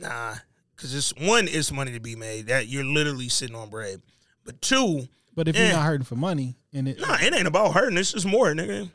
Nah, 0.00 0.34
because 0.78 0.94
it's 0.94 1.12
one, 1.26 1.48
it's 1.48 1.72
money 1.72 1.92
to 1.92 2.00
be 2.00 2.14
made. 2.14 2.46
That 2.46 2.68
you're 2.68 2.84
literally 2.84 3.28
sitting 3.28 3.56
on 3.56 3.68
bread. 3.68 4.00
But 4.44 4.62
two, 4.62 5.08
But 5.34 5.48
if 5.48 5.58
you're 5.58 5.72
not 5.72 5.84
hurting 5.84 6.04
for 6.04 6.14
money, 6.16 6.56
and 6.72 6.88
it 6.88 7.00
nah, 7.00 7.16
it 7.20 7.34
ain't 7.34 7.48
about 7.48 7.74
hurting. 7.74 7.98
It's 7.98 8.12
just 8.12 8.24
more, 8.26 8.46
nigga. 8.54 8.90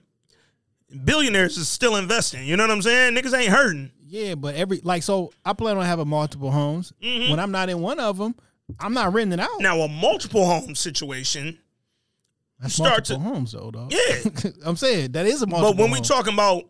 Billionaires 1.03 1.57
is 1.57 1.67
still 1.67 1.95
investing. 1.97 2.45
You 2.45 2.55
know 2.55 2.63
what 2.63 2.71
I'm 2.71 2.81
saying? 2.81 3.15
Niggas 3.15 3.37
ain't 3.37 3.51
hurting. 3.51 3.91
yeah, 4.07 4.35
but 4.35 4.55
every 4.55 4.79
like 4.83 5.03
so, 5.03 5.31
I 5.43 5.53
plan 5.53 5.77
on 5.77 5.85
having 5.85 6.07
multiple 6.07 6.51
homes. 6.51 6.93
Mm-hmm. 7.03 7.31
When 7.31 7.39
I'm 7.39 7.51
not 7.51 7.69
in 7.69 7.81
one 7.81 7.99
of 7.99 8.17
them, 8.17 8.35
I'm 8.79 8.93
not 8.93 9.13
renting 9.13 9.39
out. 9.39 9.59
Now 9.59 9.81
a 9.81 9.87
multiple 9.87 10.45
home 10.45 10.75
situation. 10.75 11.59
That's 12.59 12.75
start 12.75 13.05
to- 13.05 13.17
multiple 13.17 13.33
homes 13.33 13.51
though, 13.51 13.71
dog. 13.71 13.91
Yeah. 13.91 14.51
I'm 14.65 14.77
saying 14.77 15.11
that 15.13 15.25
is 15.25 15.41
a 15.41 15.47
multiple. 15.47 15.73
But 15.73 15.81
when 15.81 15.91
we 15.91 15.99
talking 15.99 16.33
about 16.33 16.63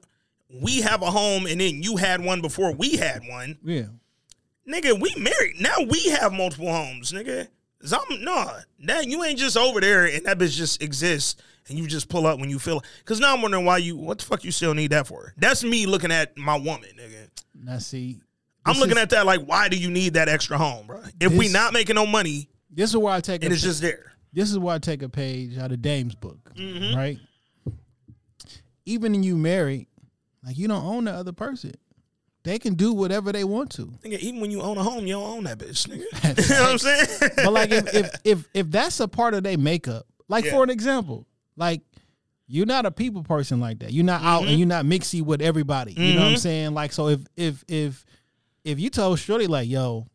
we 0.61 0.81
have 0.81 1.01
a 1.01 1.11
home 1.11 1.45
and 1.45 1.59
then 1.59 1.83
you 1.83 1.97
had 1.97 2.21
one 2.23 2.41
before 2.41 2.73
we 2.73 2.95
had 2.95 3.21
one, 3.27 3.57
yeah, 3.63 3.85
nigga, 4.67 4.99
we 4.99 5.13
married. 5.17 5.55
Now 5.59 5.75
we 5.89 6.09
have 6.09 6.33
multiple 6.33 6.71
homes, 6.71 7.11
nigga. 7.11 7.47
I'm 7.91 8.23
nah, 8.23 8.59
that 8.85 9.07
you 9.07 9.23
ain't 9.25 9.37
just 9.37 9.57
over 9.57 9.81
there 9.81 10.05
and 10.05 10.25
that 10.25 10.37
bitch 10.37 10.55
just 10.55 10.81
exists 10.81 11.41
and 11.67 11.77
you 11.77 11.85
just 11.85 12.07
pull 12.07 12.25
up 12.25 12.39
when 12.39 12.49
you 12.49 12.57
feel. 12.57 12.81
Because 12.99 13.19
now 13.19 13.33
I'm 13.33 13.41
wondering 13.41 13.65
why 13.65 13.77
you. 13.79 13.97
What 13.97 14.19
the 14.19 14.25
fuck 14.25 14.43
you 14.45 14.51
still 14.51 14.73
need 14.73 14.91
that 14.91 15.05
for? 15.07 15.33
That's 15.37 15.65
me 15.65 15.85
looking 15.85 16.11
at 16.11 16.37
my 16.37 16.55
woman, 16.57 16.89
nigga. 16.97 17.27
now 17.53 17.79
see, 17.79 18.21
I'm 18.65 18.77
looking 18.77 18.95
is- 18.95 19.03
at 19.03 19.09
that 19.09 19.25
like, 19.25 19.41
why 19.45 19.67
do 19.67 19.77
you 19.77 19.89
need 19.91 20.13
that 20.13 20.29
extra 20.29 20.57
home, 20.57 20.87
bro? 20.87 21.01
If 21.19 21.33
we 21.33 21.49
not 21.49 21.73
making 21.73 21.95
no 21.95 22.05
money 22.05 22.47
This 22.71 22.89
is 22.91 22.95
why 22.97 23.17
I 23.17 23.19
take 23.21 23.43
and 23.43 23.51
a 23.51 23.53
it's 23.53 23.63
just 23.63 23.81
there. 23.81 24.13
this 24.31 24.49
is 24.49 24.57
why 24.57 24.75
I 24.75 24.79
take 24.79 25.01
a 25.01 25.09
page 25.09 25.57
out 25.57 25.73
of 25.73 25.81
Dame's 25.81 26.15
book, 26.15 26.39
Mm-hmm. 26.55 26.95
right? 26.97 27.19
Even 28.85 29.11
when 29.13 29.23
you 29.23 29.35
married, 29.37 29.87
like 30.45 30.57
you 30.57 30.67
don't 30.67 30.83
own 30.85 31.05
the 31.05 31.11
other 31.11 31.31
person. 31.33 31.73
They 32.43 32.59
can 32.59 32.73
do 32.75 32.91
whatever 32.93 33.31
they 33.31 33.45
want 33.45 33.71
to. 33.73 33.85
Nigga, 34.03 34.19
even 34.19 34.41
when 34.41 34.51
you 34.51 34.61
own 34.61 34.77
a 34.77 34.83
home, 34.83 35.07
you 35.07 35.13
don't 35.13 35.37
own 35.37 35.43
that 35.45 35.57
bitch, 35.59 35.87
nigga. 35.87 36.49
you 36.49 36.55
know 36.55 36.61
what 36.63 36.71
I'm 36.71 36.77
saying? 36.77 37.31
But 37.37 37.53
like 37.53 37.71
if 37.71 37.93
if 37.93 38.11
if, 38.25 38.47
if 38.53 38.71
that's 38.71 38.99
a 38.99 39.07
part 39.07 39.33
of 39.33 39.43
their 39.43 39.57
makeup, 39.57 40.05
like 40.27 40.43
Yeah. 40.45 40.51
for 40.51 40.63
an 40.63 40.69
example, 40.69 41.25
like 41.55 41.81
you're 42.47 42.65
not 42.65 42.85
a 42.85 42.91
people 42.91 43.23
person 43.23 43.61
like 43.61 43.79
that. 43.79 43.93
You're 43.93 44.03
not 44.03 44.21
out 44.23 44.41
Mm-hmm. 44.41 44.49
and 44.49 44.59
you're 44.59 44.67
not 44.67 44.83
mixy 44.85 45.21
with 45.21 45.41
everybody. 45.41 45.93
You 45.93 46.15
know 46.15 46.21
what 46.25 46.31
I'm 46.31 46.37
saying? 46.37 46.73
Like 46.73 46.91
so 46.91 47.07
if 47.07 47.21
if 47.37 47.63
if 47.69 48.05
if 48.65 48.79
you 48.79 48.89
told 48.89 49.19
Shorty 49.19 49.47
like, 49.47 49.69
yo, 49.69 50.05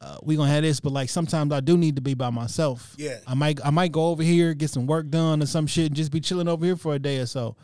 uh, 0.00 0.18
we 0.22 0.36
gonna 0.36 0.50
have 0.50 0.62
this, 0.62 0.80
but 0.80 0.92
like 0.92 1.08
sometimes 1.08 1.52
I 1.52 1.60
do 1.60 1.76
need 1.76 1.94
to 1.96 2.02
be 2.02 2.14
by 2.14 2.30
myself. 2.30 2.94
Yeah. 2.98 3.18
I 3.26 3.34
might 3.34 3.64
I 3.64 3.70
might 3.70 3.92
go 3.92 4.06
over 4.08 4.22
here, 4.24 4.52
get 4.52 4.70
some 4.70 4.86
work 4.86 5.08
done 5.10 5.42
or 5.42 5.46
some 5.46 5.66
shit, 5.68 5.86
and 5.86 5.94
just 5.96 6.10
be 6.10 6.20
chilling 6.20 6.48
over 6.48 6.64
here 6.66 6.76
for 6.76 6.94
a 6.94 6.98
day 6.98 7.18
or 7.18 7.26
so. 7.26 7.56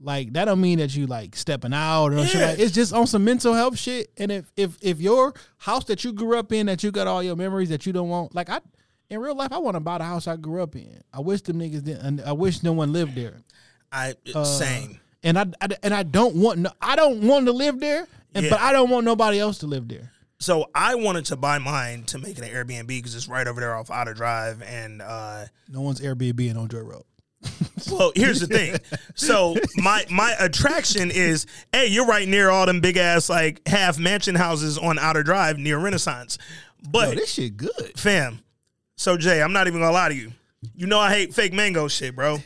Like 0.00 0.32
that 0.34 0.46
don't 0.46 0.60
mean 0.60 0.78
that 0.80 0.94
you 0.94 1.06
like 1.06 1.36
stepping 1.36 1.72
out 1.72 2.12
or 2.12 2.24
shit 2.26 2.34
Yeah. 2.40 2.46
like 2.50 2.58
it's 2.58 2.72
just 2.72 2.92
on 2.92 3.06
some 3.06 3.24
mental 3.24 3.54
health 3.54 3.78
shit. 3.78 4.10
And 4.18 4.30
if 4.32 4.50
if 4.56 4.76
if 4.82 5.00
your 5.00 5.32
house 5.58 5.84
that 5.84 6.04
you 6.04 6.12
grew 6.12 6.38
up 6.38 6.52
in 6.52 6.66
that 6.66 6.82
you 6.82 6.90
got 6.90 7.06
all 7.06 7.22
your 7.22 7.36
memories 7.36 7.68
that 7.70 7.86
you 7.86 7.92
don't 7.92 8.08
want, 8.08 8.34
like 8.34 8.50
I 8.50 8.60
in 9.08 9.20
real 9.20 9.36
life 9.36 9.52
I 9.52 9.58
want 9.58 9.76
to 9.76 9.80
buy 9.80 9.98
the 9.98 10.04
house 10.04 10.26
I 10.26 10.36
grew 10.36 10.62
up 10.62 10.74
in. 10.76 11.00
I 11.12 11.20
wish 11.20 11.42
them 11.42 11.58
niggas 11.58 11.84
didn't. 11.84 12.20
I 12.20 12.32
wish 12.32 12.62
no 12.62 12.72
one 12.72 12.92
lived 12.92 13.14
there. 13.14 13.40
I 13.92 14.14
Uh, 14.34 14.44
same. 14.44 14.98
And 15.22 15.38
I, 15.38 15.46
I 15.60 15.68
and 15.82 15.94
I 15.94 16.02
don't 16.02 16.34
want 16.36 16.58
no, 16.58 16.70
I 16.82 16.96
don't 16.96 17.22
want 17.22 17.46
to 17.46 17.52
live 17.52 17.80
there, 17.80 18.06
and, 18.34 18.50
but 18.50 18.60
I 18.60 18.72
don't 18.72 18.90
want 18.90 19.04
nobody 19.06 19.38
else 19.38 19.58
to 19.58 19.66
live 19.66 19.88
there. 19.88 20.10
So 20.40 20.68
I 20.74 20.96
wanted 20.96 21.24
to 21.26 21.36
buy 21.36 21.58
mine 21.58 22.02
to 22.06 22.18
make 22.18 22.36
it 22.36 22.44
an 22.44 22.50
Airbnb 22.50 22.88
because 22.88 23.14
it's 23.14 23.28
right 23.28 23.46
over 23.46 23.60
there 23.60 23.74
off 23.74 23.90
Outer 23.90 24.12
Drive. 24.12 24.60
And 24.62 25.00
uh, 25.00 25.46
No 25.70 25.80
one's 25.80 26.00
Airbnb 26.00 26.50
and 26.50 26.58
on 26.58 26.68
Joy 26.68 26.80
Road. 26.80 27.04
well, 27.90 28.12
here's 28.14 28.40
the 28.40 28.46
thing. 28.46 28.76
So 29.14 29.56
my 29.76 30.04
my 30.10 30.34
attraction 30.38 31.10
is, 31.10 31.46
hey, 31.72 31.86
you're 31.86 32.06
right 32.06 32.28
near 32.28 32.50
all 32.50 32.66
them 32.66 32.80
big 32.80 32.96
ass 32.96 33.28
like 33.28 33.66
half 33.66 33.98
mansion 33.98 34.34
houses 34.34 34.78
on 34.78 34.98
Outer 34.98 35.22
Drive 35.22 35.58
near 35.58 35.78
Renaissance. 35.78 36.38
But 36.88 37.10
Yo, 37.10 37.14
this 37.16 37.32
shit 37.32 37.56
good. 37.56 37.92
fam, 37.98 38.40
so 38.96 39.16
Jay, 39.16 39.42
I'm 39.42 39.52
not 39.52 39.66
even 39.66 39.80
gonna 39.80 39.92
lie 39.92 40.08
to 40.10 40.14
you. 40.14 40.32
You 40.74 40.86
know 40.86 40.98
I 40.98 41.10
hate 41.12 41.34
fake 41.34 41.52
mango 41.52 41.88
shit, 41.88 42.14
bro. 42.16 42.38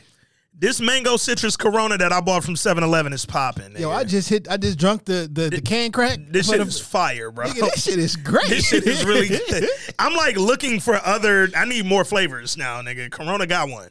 This 0.53 0.81
mango 0.81 1.15
citrus 1.15 1.55
Corona 1.55 1.97
that 1.97 2.11
I 2.11 2.19
bought 2.19 2.43
from 2.43 2.55
7-Eleven 2.55 3.13
is 3.13 3.25
popping. 3.25 3.77
Yo. 3.77 3.89
I 3.91 4.03
just 4.03 4.27
hit. 4.27 4.49
I 4.51 4.57
just 4.57 4.77
drunk 4.77 5.05
the 5.05 5.29
the, 5.31 5.49
the 5.49 5.61
can 5.61 5.89
crack. 5.93 6.19
this 6.27 6.49
shit 6.49 6.57
the- 6.57 6.65
is 6.65 6.81
fire, 6.81 7.31
bro. 7.31 7.45
Nigga, 7.45 7.61
this 7.71 7.83
shit 7.85 7.97
is 7.97 8.15
great. 8.17 8.49
This 8.49 8.67
shit 8.67 8.85
is 8.85 9.05
really 9.05 9.27
good. 9.49 9.69
I'm 9.97 10.13
like 10.15 10.35
looking 10.35 10.81
for 10.81 10.95
other. 10.95 11.47
I 11.55 11.63
need 11.63 11.85
more 11.85 12.03
flavors 12.03 12.57
now, 12.57 12.81
nigga. 12.81 13.09
Corona 13.09 13.47
got 13.47 13.69
one. 13.69 13.89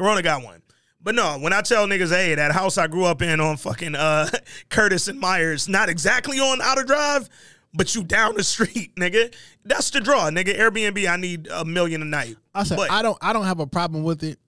Corona 0.00 0.22
got 0.22 0.42
one. 0.42 0.62
But 1.02 1.14
no, 1.14 1.38
when 1.38 1.52
I 1.52 1.60
tell 1.60 1.86
niggas, 1.86 2.10
hey, 2.10 2.34
that 2.34 2.52
house 2.52 2.78
I 2.78 2.86
grew 2.86 3.04
up 3.04 3.20
in 3.20 3.38
on 3.38 3.58
fucking 3.58 3.94
uh, 3.94 4.28
Curtis 4.70 5.08
and 5.08 5.20
Myers, 5.20 5.68
not 5.68 5.88
exactly 5.90 6.38
on 6.40 6.60
Outer 6.62 6.84
Drive, 6.84 7.28
but 7.74 7.94
you 7.94 8.02
down 8.02 8.34
the 8.34 8.42
street, 8.44 8.94
nigga. 8.96 9.34
That's 9.64 9.90
the 9.90 10.00
draw, 10.00 10.30
nigga. 10.30 10.58
Airbnb, 10.58 11.06
I 11.10 11.16
need 11.16 11.48
a 11.52 11.64
million 11.66 12.00
a 12.00 12.06
night. 12.06 12.36
I 12.54 12.64
said 12.64 12.76
But- 12.78 12.90
I 12.90 13.02
don't 13.02 13.18
I 13.20 13.32
don't 13.34 13.44
have 13.44 13.60
a 13.60 13.66
problem 13.66 14.02
with 14.02 14.22
it. 14.24 14.38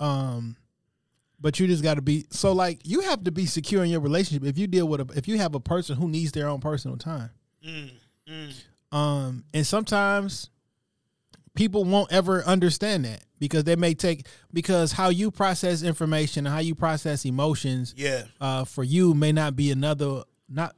Um 0.00 0.56
but 1.40 1.58
you 1.60 1.66
just 1.68 1.82
got 1.82 1.94
to 1.94 2.02
be 2.02 2.26
so 2.30 2.52
like 2.52 2.80
you 2.84 3.00
have 3.02 3.24
to 3.24 3.30
be 3.32 3.46
secure 3.46 3.82
in 3.84 3.90
your 3.90 4.00
relationship 4.00 4.44
if 4.46 4.58
you 4.58 4.66
deal 4.66 4.86
with 4.88 5.00
a 5.00 5.06
if 5.16 5.26
you 5.28 5.38
have 5.38 5.54
a 5.54 5.60
person 5.60 5.96
who 5.96 6.08
needs 6.08 6.32
their 6.32 6.48
own 6.48 6.60
personal 6.60 6.96
time. 6.96 7.30
Um 8.92 9.44
and 9.54 9.66
sometimes 9.66 10.50
people 11.60 11.84
won't 11.84 12.10
ever 12.10 12.42
understand 12.44 13.04
that 13.04 13.22
because 13.38 13.64
they 13.64 13.76
may 13.76 13.92
take 13.92 14.24
because 14.50 14.92
how 14.92 15.10
you 15.10 15.30
process 15.30 15.82
information 15.82 16.46
and 16.46 16.54
how 16.54 16.60
you 16.60 16.74
process 16.74 17.26
emotions 17.26 17.92
Yeah. 17.98 18.22
uh 18.40 18.64
for 18.64 18.82
you 18.82 19.12
may 19.12 19.30
not 19.30 19.56
be 19.56 19.70
another 19.70 20.22
not 20.48 20.74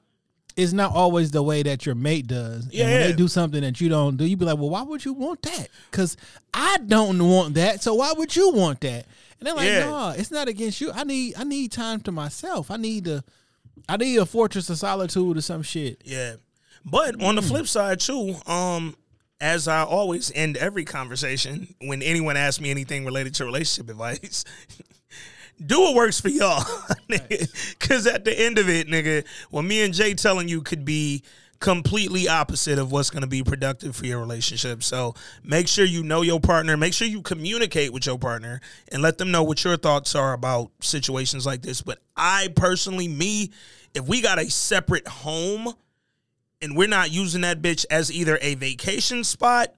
it's 0.57 0.73
not 0.73 0.93
always 0.93 1.31
the 1.31 1.43
way 1.43 1.63
that 1.63 1.87
your 1.87 1.95
mate 1.95 2.27
does. 2.27 2.69
Yeah, 2.73 2.85
and 2.87 2.93
when 2.93 3.01
they 3.11 3.13
do 3.17 3.29
something 3.29 3.63
that 3.63 3.81
you 3.81 3.89
don't 3.89 4.17
do, 4.19 4.27
you 4.27 4.37
be 4.37 4.45
like, 4.45 4.59
"Well, 4.59 4.69
why 4.69 4.83
would 4.83 5.03
you 5.03 5.15
want 5.15 5.41
that?" 5.43 5.69
Because 5.91 6.15
I 6.53 6.77
don't 6.77 7.27
want 7.27 7.55
that. 7.55 7.83
So 7.83 7.95
why 7.95 8.13
would 8.15 8.37
you 8.37 8.51
want 8.53 8.81
that? 8.83 9.07
And 9.39 9.47
they're 9.47 9.55
like, 9.55 9.67
Yeah. 9.67 9.87
"No, 9.87 10.09
it's 10.11 10.31
not 10.31 10.49
against 10.49 10.81
you. 10.83 10.91
I 10.93 11.05
need 11.05 11.37
I 11.39 11.45
need 11.45 11.73
time 11.73 12.01
to 12.03 12.13
myself. 12.13 12.71
I 12.71 12.77
need 12.77 13.05
to 13.07 13.25
I 13.89 13.97
need 13.97 14.19
a 14.19 14.27
fortress 14.27 14.69
of 14.69 14.77
solitude 14.79 15.39
or 15.39 15.41
some 15.41 15.63
shit." 15.63 16.03
Yeah. 16.05 16.35
But 16.85 17.23
on 17.23 17.37
the 17.37 17.43
flip 17.43 17.67
side 17.67 18.01
too, 18.01 18.35
um, 18.45 18.95
as 19.43 19.67
I 19.67 19.83
always 19.83 20.31
end 20.35 20.57
every 20.57 20.85
conversation 20.85 21.75
when 21.81 22.01
anyone 22.01 22.37
asks 22.37 22.61
me 22.61 22.71
anything 22.71 23.05
related 23.05 23.35
to 23.35 23.45
relationship 23.45 23.91
advice, 23.91 24.45
do 25.67 25.81
what 25.81 25.97
works 25.97 26.21
for 26.21 26.29
y'all. 26.29 26.61
nigga. 27.11 27.79
Cause 27.81 28.07
at 28.07 28.25
the 28.25 28.39
end 28.39 28.59
of 28.59 28.69
it, 28.69 28.87
nigga, 28.87 29.27
what 29.51 29.63
me 29.63 29.83
and 29.83 29.93
Jay 29.93 30.15
telling 30.15 30.49
you 30.49 30.63
could 30.63 30.85
be 30.85 31.25
completely 31.59 32.29
opposite 32.29 32.79
of 32.79 32.93
what's 32.93 33.11
gonna 33.11 33.27
be 33.27 33.43
productive 33.43 33.97
for 33.97 34.07
your 34.07 34.21
relationship. 34.21 34.85
So 34.85 35.15
make 35.43 35.67
sure 35.67 35.85
you 35.85 36.05
know 36.05 36.23
your 36.23 36.41
partner, 36.41 36.77
make 36.77 36.95
sure 36.95 37.09
you 37.09 37.21
communicate 37.21 37.93
with 37.93 38.07
your 38.07 38.19
partner 38.19 38.61
and 38.93 39.03
let 39.03 39.19
them 39.19 39.33
know 39.33 39.43
what 39.43 39.65
your 39.65 39.77
thoughts 39.77 40.15
are 40.15 40.35
about 40.35 40.71
situations 40.81 41.45
like 41.47 41.63
this. 41.63 41.83
But 41.83 41.99
I 42.17 42.49
personally, 42.55 43.09
me, 43.09 43.51
if 43.93 44.07
we 44.07 44.23
got 44.23 44.39
a 44.39 44.49
separate 44.49 45.07
home 45.09 45.75
and 46.63 46.77
we're 46.77 46.89
not 46.89 47.11
using 47.11 47.41
that 47.43 47.61
bitch 47.61 47.85
as 47.91 48.11
either 48.13 48.39
a 48.41 48.55
vacation 48.55 49.25
spot 49.25 49.75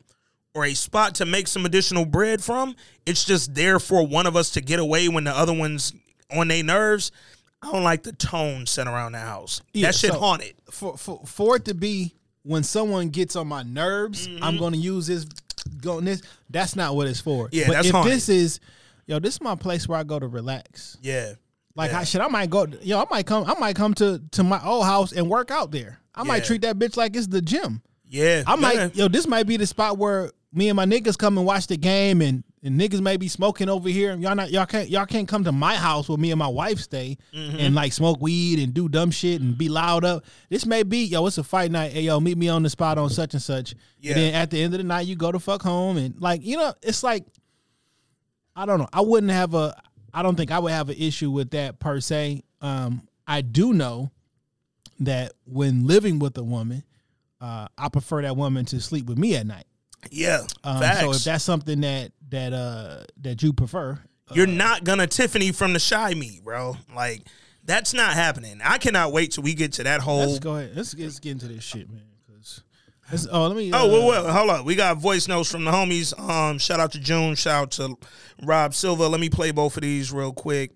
or 0.55 0.65
a 0.65 0.74
spot 0.74 1.16
to 1.16 1.24
make 1.27 1.48
some 1.48 1.66
additional 1.66 2.05
bread 2.05 2.43
from, 2.43 2.77
it's 3.06 3.24
just 3.24 3.55
there 3.55 3.81
for 3.81 4.06
one 4.06 4.27
of 4.27 4.36
us 4.36 4.51
to 4.51 4.61
get 4.61 4.78
away 4.78 5.09
when 5.09 5.24
the 5.24 5.36
other 5.36 5.52
one's 5.52 5.93
on 6.31 6.48
their 6.48 6.62
nerves. 6.62 7.11
I 7.62 7.73
don't 7.73 7.82
like 7.82 8.02
the 8.02 8.12
tone 8.12 8.66
set 8.66 8.86
around 8.86 9.12
the 9.12 9.19
house. 9.19 9.62
Yeah, 9.73 9.89
that 9.89 9.94
shit 9.94 10.12
so- 10.12 10.19
haunted. 10.20 10.55
For 10.70 10.97
for 10.97 11.23
for 11.27 11.56
it 11.56 11.65
to 11.66 11.74
be 11.74 12.15
when 12.43 12.62
someone 12.62 13.09
gets 13.09 13.36
on 13.36 13.48
my 13.48 13.62
nerves, 13.62 14.28
Mm-hmm. 14.28 14.44
I'm 14.44 14.59
going 14.59 14.73
to 14.74 14.78
use 14.78 15.06
this 15.06 15.24
going 15.81 16.05
this. 16.05 16.20
That's 16.51 16.77
not 16.77 16.94
what 16.94 17.06
it's 17.06 17.20
for. 17.20 17.48
Yeah, 17.52 17.69
but 17.69 17.73
that's 17.74 17.86
if 17.89 17.93
haunted. 17.94 18.12
this 18.12 18.28
is 18.28 18.61
yo, 19.06 19.19
this 19.19 19.35
is 19.35 19.40
my 19.40 19.55
place 19.55 19.89
where 19.89 19.98
I 19.98 20.02
go 20.05 20.19
to 20.19 20.27
relax. 20.28 20.98
Yeah. 21.01 21.32
Like 21.74 21.90
Yeah. 21.93 22.01
I 22.01 22.05
should 22.05 22.20
I 22.20 22.28
might 22.28 22.51
go 22.51 22.66
yo, 22.82 23.01
I 23.01 23.06
might 23.11 23.27
come 23.27 23.44
I 23.48 23.55
might 23.59 23.77
come 23.77 23.94
to 23.94 24.20
to 24.32 24.44
my 24.44 24.62
old 24.65 24.85
house 24.85 25.12
and 25.12 25.28
work 25.31 25.51
out 25.51 25.70
there. 25.70 25.98
I 26.15 26.23
might 26.23 26.45
treat 26.45 26.62
that 26.62 26.78
bitch 26.78 26.97
like 26.97 27.16
it's 27.16 27.27
the 27.27 27.43
gym. 27.43 27.82
Yeah. 28.09 28.43
I 28.47 28.57
might 28.57 28.74
yeah. 28.77 28.89
yo, 28.95 29.09
this 29.09 29.27
might 29.27 29.47
be 29.47 29.57
the 29.57 29.66
spot 29.66 29.99
where 29.99 30.31
me 30.53 30.69
and 30.69 30.77
my 30.77 30.85
niggas 30.86 31.19
come 31.19 31.36
and 31.36 31.45
watch 31.47 31.66
the 31.66 31.77
game 31.77 32.23
and, 32.23 32.45
and 32.62 32.78
niggas 32.81 33.01
may 33.01 33.16
be 33.16 33.27
smoking 33.27 33.69
over 33.69 33.89
here. 33.89 34.12
and 34.12 34.23
Y'all 34.23 34.36
not 34.36 34.53
y'all 34.53 34.66
can't 34.66 34.89
y'all 34.89 35.05
can't 35.07 35.27
come 35.27 35.43
to 35.45 35.51
my 35.53 35.74
house 35.74 36.09
where 36.09 36.16
me 36.16 36.31
and 36.31 36.39
my 36.39 36.47
wife 36.47 36.78
stay 36.78 37.19
Mm-hmm. 37.35 37.57
and 37.59 37.74
like 37.74 37.93
smoke 37.93 38.20
weed 38.20 38.61
and 38.61 38.73
do 38.73 38.89
dumb 38.89 39.11
shit 39.11 39.41
and 39.41 39.59
be 39.59 39.69
loud 39.69 40.05
up. 40.05 40.24
This 40.49 40.65
may 40.65 40.85
be 40.85 41.05
yo, 41.07 41.27
it's 41.27 41.39
a 41.39 41.43
fight 41.45 41.73
night. 41.73 41.91
Hey 41.93 42.03
yo, 42.03 42.20
meet 42.20 42.39
me 42.39 42.49
on 42.49 42.62
the 42.62 42.70
spot 42.70 42.99
on 42.99 43.11
such 43.11 43.35
and 43.35 43.43
such. 43.43 43.74
Yeah. 43.99 44.12
And 44.12 44.20
then 44.20 44.35
at 44.35 44.51
the 44.51 44.62
end 44.62 44.74
of 44.74 44.78
the 44.78 44.85
night 44.85 45.07
you 45.09 45.16
go 45.16 45.32
to 45.32 45.41
fuck 45.41 45.62
home 45.62 45.97
and 45.97 46.15
like, 46.20 46.45
you 46.45 46.57
know, 46.57 46.73
it's 46.82 47.03
like 47.03 47.24
I 48.55 48.66
don't 48.66 48.78
know. 48.78 48.89
I 48.93 49.01
wouldn't 49.01 49.32
have 49.32 49.55
a 49.55 49.74
I 50.12 50.23
don't 50.23 50.36
think 50.36 50.53
I 50.53 50.61
would 50.61 50.70
have 50.73 50.89
an 50.91 50.97
issue 50.97 51.31
with 51.31 51.51
that 51.51 51.81
per 51.81 52.01
se. 52.01 52.43
Um 52.61 53.03
I 53.27 53.41
do 53.41 53.73
know 53.73 54.11
that 55.01 55.33
when 55.47 55.87
living 55.87 56.19
with 56.19 56.37
a 56.39 56.45
woman, 56.45 56.85
uh, 57.41 57.66
I 57.77 57.89
prefer 57.89 58.23
that 58.23 58.37
woman 58.37 58.65
to 58.66 58.81
sleep 58.81 59.07
with 59.07 59.19
me 59.19 59.37
at 59.37 59.47
night. 59.47 59.66
yeah. 60.11 60.47
Um, 60.62 60.83
so 60.83 61.12
if 61.12 61.25
that's 61.25 61.45
something 61.45 61.81
that 61.81 62.12
that 62.31 62.53
uh 62.53 63.05
that 63.23 63.43
you 63.43 63.53
prefer, 63.53 63.99
You're 64.33 64.47
not 64.47 64.85
gonna 64.85 65.07
Tiffany 65.07 65.53
from 65.53 65.73
the 65.73 65.87
Chi 65.91 66.15
me, 66.15 66.41
bro. 66.43 66.77
Like 66.95 67.23
that's 67.65 67.95
not 67.95 68.15
happening. 68.15 68.61
I 68.62 68.79
cannot 68.79 69.12
wait 69.12 69.33
till 69.33 69.45
we 69.45 69.55
get 69.55 69.73
to 69.75 69.85
that 69.85 70.01
whole 70.01 70.27
let's 70.27 70.39
go 70.39 70.57
ahead. 70.57 70.73
Let's, 70.77 70.97
let's 70.97 71.19
get 71.19 71.33
into 71.33 71.49
this 71.49 71.65
shit, 71.65 71.91
man. 71.91 72.03
Because 73.05 73.29
oh, 73.31 73.47
let 73.47 73.57
me. 73.57 73.71
Oh, 73.73 73.85
uh, 73.85 73.89
well, 73.89 74.07
well, 74.07 74.33
hold 74.33 74.51
on. 74.51 74.65
We 74.65 74.75
got 74.75 74.97
voice 74.97 75.29
notes 75.29 75.51
from 75.51 75.65
the 75.65 75.71
homies. 75.71 76.19
Um, 76.19 76.59
shout 76.59 76.81
out 76.81 76.93
to 76.93 77.01
June. 77.01 77.35
Shout 77.35 77.62
out 77.62 77.71
to 77.73 77.97
Rob 78.43 78.75
Silva. 78.75 79.09
Let 79.09 79.21
me 79.21 79.29
play 79.29 79.51
both 79.51 79.77
of 79.77 79.83
these 79.83 80.11
real 80.12 80.33
quick. 80.33 80.73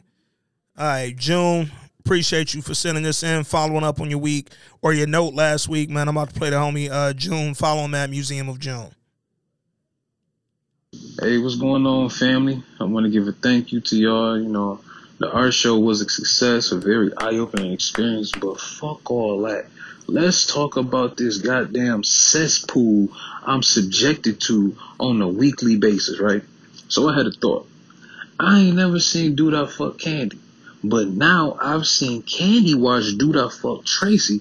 All 0.77 0.87
right, 0.87 1.17
June. 1.17 1.71
Appreciate 2.09 2.55
you 2.55 2.63
for 2.63 2.73
sending 2.73 3.05
this 3.05 3.23
in, 3.23 3.45
following 3.45 3.85
up 3.85 4.01
on 4.01 4.09
your 4.09 4.19
week 4.19 4.49
or 4.81 4.95
your 4.95 5.07
note 5.07 5.35
last 5.35 5.69
week, 5.69 5.91
man. 5.91 6.09
I'm 6.09 6.17
about 6.17 6.31
to 6.31 6.35
play 6.41 6.49
the 6.49 6.57
homie 6.57 6.89
uh, 6.91 7.13
June. 7.13 7.53
Follow 7.53 7.83
him 7.83 7.95
at 7.95 8.09
Museum 8.09 8.49
of 8.49 8.59
June. 8.59 8.89
Hey, 11.21 11.37
what's 11.37 11.57
going 11.57 11.85
on, 11.85 12.09
family? 12.09 12.63
I 12.81 12.85
want 12.85 13.05
to 13.05 13.11
give 13.11 13.29
a 13.29 13.33
thank 13.33 13.73
you 13.73 13.83
to 13.83 13.97
y'all. 13.99 14.41
You 14.41 14.49
know, 14.49 14.81
the 15.19 15.31
art 15.31 15.53
show 15.53 15.79
was 15.79 16.01
a 16.01 16.09
success, 16.09 16.73
a 16.73 16.79
very 16.79 17.11
eye-opening 17.15 17.73
experience, 17.73 18.33
but 18.33 18.59
fuck 18.59 19.11
all 19.11 19.43
that. 19.43 19.67
Let's 20.07 20.47
talk 20.47 20.79
about 20.79 21.19
this 21.19 21.37
goddamn 21.37 22.05
cesspool 22.05 23.11
I'm 23.45 23.63
subjected 23.63 24.41
to 24.47 24.75
on 24.99 25.21
a 25.21 25.29
weekly 25.29 25.77
basis, 25.77 26.19
right? 26.21 26.43
So 26.89 27.11
I 27.11 27.19
had 27.19 27.27
a 27.27 27.33
thought. 27.33 27.69
I 28.41 28.61
ain't 28.61 28.77
never 28.77 28.99
seen 28.99 29.35
Dude 29.35 29.53
I 29.53 29.67
Fuck 29.67 29.99
Candy, 29.99 30.39
but 30.83 31.09
now 31.09 31.57
I've 31.61 31.87
seen 31.87 32.23
Candy 32.23 32.75
watch 32.75 33.17
Dude 33.17 33.37
I 33.37 33.49
Fuck 33.49 33.85
Tracy. 33.85 34.41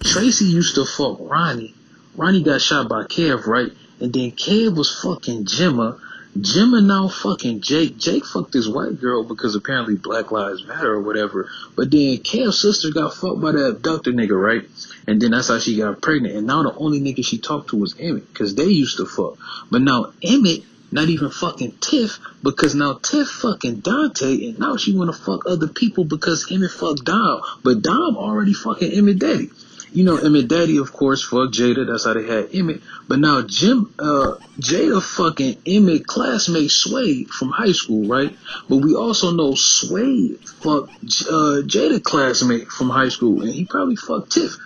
Tracy 0.00 0.44
used 0.44 0.74
to 0.74 0.84
fuck 0.84 1.18
Ronnie. 1.20 1.74
Ronnie 2.16 2.42
got 2.42 2.60
shot 2.60 2.88
by 2.88 3.04
Kev, 3.04 3.46
right? 3.46 3.72
And 4.00 4.12
then 4.12 4.32
Kev 4.32 4.76
was 4.76 5.00
fucking 5.00 5.46
Gemma. 5.46 5.98
Gemma 6.40 6.80
now 6.80 7.08
fucking 7.08 7.62
Jake. 7.62 7.96
Jake 7.96 8.24
fucked 8.24 8.52
this 8.52 8.68
white 8.68 9.00
girl 9.00 9.24
because 9.24 9.54
apparently 9.54 9.96
Black 9.96 10.30
Lives 10.30 10.64
Matter 10.64 10.92
or 10.92 11.02
whatever. 11.02 11.48
But 11.74 11.90
then 11.90 12.18
Kev's 12.18 12.60
sister 12.60 12.90
got 12.92 13.14
fucked 13.14 13.40
by 13.40 13.52
the 13.52 13.66
abductor 13.66 14.12
nigga, 14.12 14.40
right? 14.40 14.68
And 15.06 15.20
then 15.20 15.30
that's 15.30 15.48
how 15.48 15.58
she 15.58 15.76
got 15.78 16.02
pregnant. 16.02 16.36
And 16.36 16.46
now 16.46 16.62
the 16.62 16.74
only 16.76 17.00
nigga 17.00 17.24
she 17.24 17.38
talked 17.38 17.70
to 17.70 17.76
was 17.76 17.96
Emmett 17.98 18.32
because 18.32 18.54
they 18.54 18.66
used 18.66 18.98
to 18.98 19.06
fuck. 19.06 19.38
But 19.70 19.82
now 19.82 20.12
Emmett 20.22 20.62
not 20.90 21.08
even 21.08 21.30
fucking 21.30 21.72
Tiff 21.80 22.18
because 22.42 22.74
now 22.74 22.94
Tiff 22.94 23.28
fucking 23.28 23.80
Dante 23.80 24.48
and 24.48 24.58
now 24.58 24.76
she 24.76 24.96
wanna 24.96 25.12
fuck 25.12 25.46
other 25.46 25.68
people 25.68 26.04
because 26.04 26.50
Emmett 26.50 26.70
fucked 26.70 27.04
Dom. 27.04 27.42
But 27.62 27.82
Dom 27.82 28.16
already 28.16 28.52
fucking 28.52 28.92
Emmett 28.92 29.18
Daddy. 29.18 29.50
You 29.92 30.04
know, 30.04 30.16
Emmett 30.16 30.48
Daddy, 30.48 30.76
of 30.78 30.92
course, 30.92 31.22
fucked 31.22 31.54
Jada. 31.54 31.86
That's 31.86 32.04
how 32.04 32.12
they 32.12 32.26
had 32.26 32.54
Emmett. 32.54 32.82
But 33.06 33.20
now 33.20 33.42
Jim, 33.42 33.92
uh, 33.98 34.36
Jada 34.58 35.02
fucking 35.02 35.62
Emmett 35.66 36.06
classmate 36.06 36.70
Sway 36.70 37.24
from 37.24 37.50
high 37.50 37.72
school, 37.72 38.06
right? 38.06 38.36
But 38.68 38.76
we 38.76 38.94
also 38.94 39.30
know 39.30 39.54
Sway 39.54 40.34
fucked 40.34 40.90
uh, 41.28 41.64
Jada 41.64 42.02
classmate 42.02 42.68
from 42.68 42.90
high 42.90 43.08
school, 43.08 43.42
and 43.42 43.50
he 43.50 43.64
probably 43.64 43.96
fucked 43.96 44.32
Tiff 44.32 44.58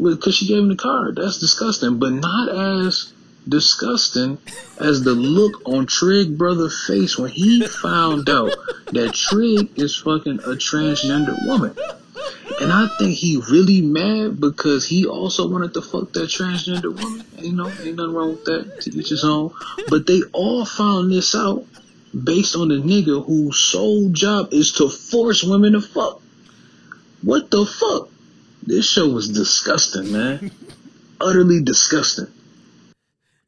because 0.00 0.34
she 0.34 0.46
gave 0.46 0.58
him 0.58 0.68
the 0.68 0.76
card. 0.76 1.16
That's 1.16 1.38
disgusting, 1.38 1.98
but 1.98 2.12
not 2.12 2.48
as 2.48 3.12
disgusting 3.48 4.38
as 4.78 5.02
the 5.02 5.12
look 5.12 5.62
on 5.66 5.86
Trig 5.86 6.36
brother 6.36 6.68
face 6.68 7.18
when 7.18 7.30
he 7.30 7.66
found 7.66 8.28
out 8.28 8.54
that 8.92 9.14
Trig 9.14 9.78
is 9.78 9.96
fucking 9.96 10.40
a 10.40 10.56
transgender 10.56 11.36
woman. 11.46 11.76
And 12.60 12.72
I 12.72 12.88
think 12.98 13.12
he 13.16 13.42
really 13.50 13.82
mad 13.82 14.40
because 14.40 14.86
he 14.86 15.06
also 15.06 15.48
wanted 15.48 15.74
to 15.74 15.82
fuck 15.82 16.12
that 16.12 16.28
transgender 16.30 16.94
woman. 16.94 17.24
You 17.38 17.52
know, 17.52 17.68
ain't 17.68 17.96
nothing 17.96 18.14
wrong 18.14 18.30
with 18.30 18.44
that. 18.46 18.80
To 18.82 18.98
each 18.98 19.10
his 19.10 19.24
own. 19.24 19.52
But 19.88 20.06
they 20.06 20.22
all 20.32 20.64
found 20.64 21.12
this 21.12 21.34
out 21.34 21.64
based 22.24 22.56
on 22.56 22.68
the 22.68 22.76
nigga 22.76 23.24
whose 23.24 23.58
sole 23.58 24.08
job 24.10 24.52
is 24.52 24.72
to 24.72 24.88
force 24.88 25.44
women 25.44 25.72
to 25.74 25.80
fuck. 25.80 26.22
What 27.22 27.50
the 27.50 27.66
fuck? 27.66 28.08
This 28.62 28.88
show 28.88 29.08
was 29.08 29.28
disgusting, 29.28 30.12
man. 30.12 30.50
Utterly 31.20 31.62
disgusting. 31.62 32.28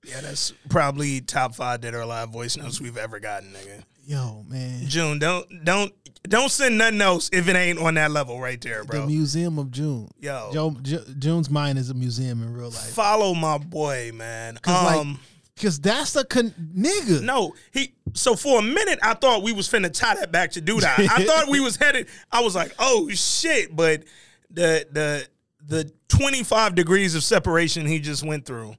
Yeah, 0.08 0.20
that's 0.22 0.52
probably 0.68 1.20
top 1.20 1.54
five 1.54 1.80
dead 1.80 1.94
or 1.94 2.00
alive 2.00 2.30
voice 2.30 2.56
notes 2.56 2.80
we've 2.80 2.96
ever 2.96 3.20
gotten, 3.20 3.50
nigga. 3.52 3.82
Yo, 4.06 4.42
man. 4.48 4.86
June, 4.86 5.18
don't 5.18 5.46
don't 5.64 5.92
don't 6.26 6.50
send 6.50 6.78
nothing 6.78 7.00
else 7.00 7.28
if 7.32 7.46
it 7.48 7.54
ain't 7.56 7.78
on 7.78 7.94
that 7.94 8.10
level 8.10 8.40
right 8.40 8.60
there, 8.60 8.84
bro. 8.84 9.02
The. 9.02 9.06
Museum 9.06 9.58
of 9.58 9.70
June. 9.70 10.10
Yo. 10.18 10.50
Joe, 10.52 10.76
Ju- 10.82 11.04
June's 11.18 11.50
mind 11.50 11.78
is 11.78 11.90
a 11.90 11.94
museum 11.94 12.42
in 12.42 12.52
real 12.52 12.70
life. 12.70 12.90
Follow 12.90 13.34
my 13.34 13.58
boy, 13.58 14.10
man. 14.14 14.58
Cause 14.62 14.84
like, 14.84 14.98
Um, 15.00 15.20
cause 15.60 15.78
that's 15.78 16.16
a 16.16 16.24
con- 16.24 16.54
nigga. 16.74 17.22
no, 17.22 17.54
he. 17.70 17.92
So 18.14 18.34
for 18.34 18.60
a 18.60 18.62
minute, 18.62 18.98
I 19.02 19.12
thought 19.14 19.42
we 19.42 19.52
was 19.52 19.68
finna 19.68 19.92
tie 19.92 20.14
that 20.14 20.32
back 20.32 20.52
to 20.52 20.62
Douda. 20.62 20.84
I 20.84 21.24
thought 21.26 21.48
we 21.48 21.60
was 21.60 21.76
headed. 21.76 22.08
I 22.32 22.40
was 22.40 22.54
like, 22.54 22.74
oh 22.78 23.08
shit! 23.10 23.76
But 23.76 24.04
the 24.50 24.86
the 24.90 25.26
the 25.66 25.92
twenty 26.08 26.42
five 26.42 26.74
degrees 26.74 27.14
of 27.14 27.22
separation 27.22 27.84
he 27.86 27.98
just 28.00 28.24
went 28.24 28.46
through. 28.46 28.74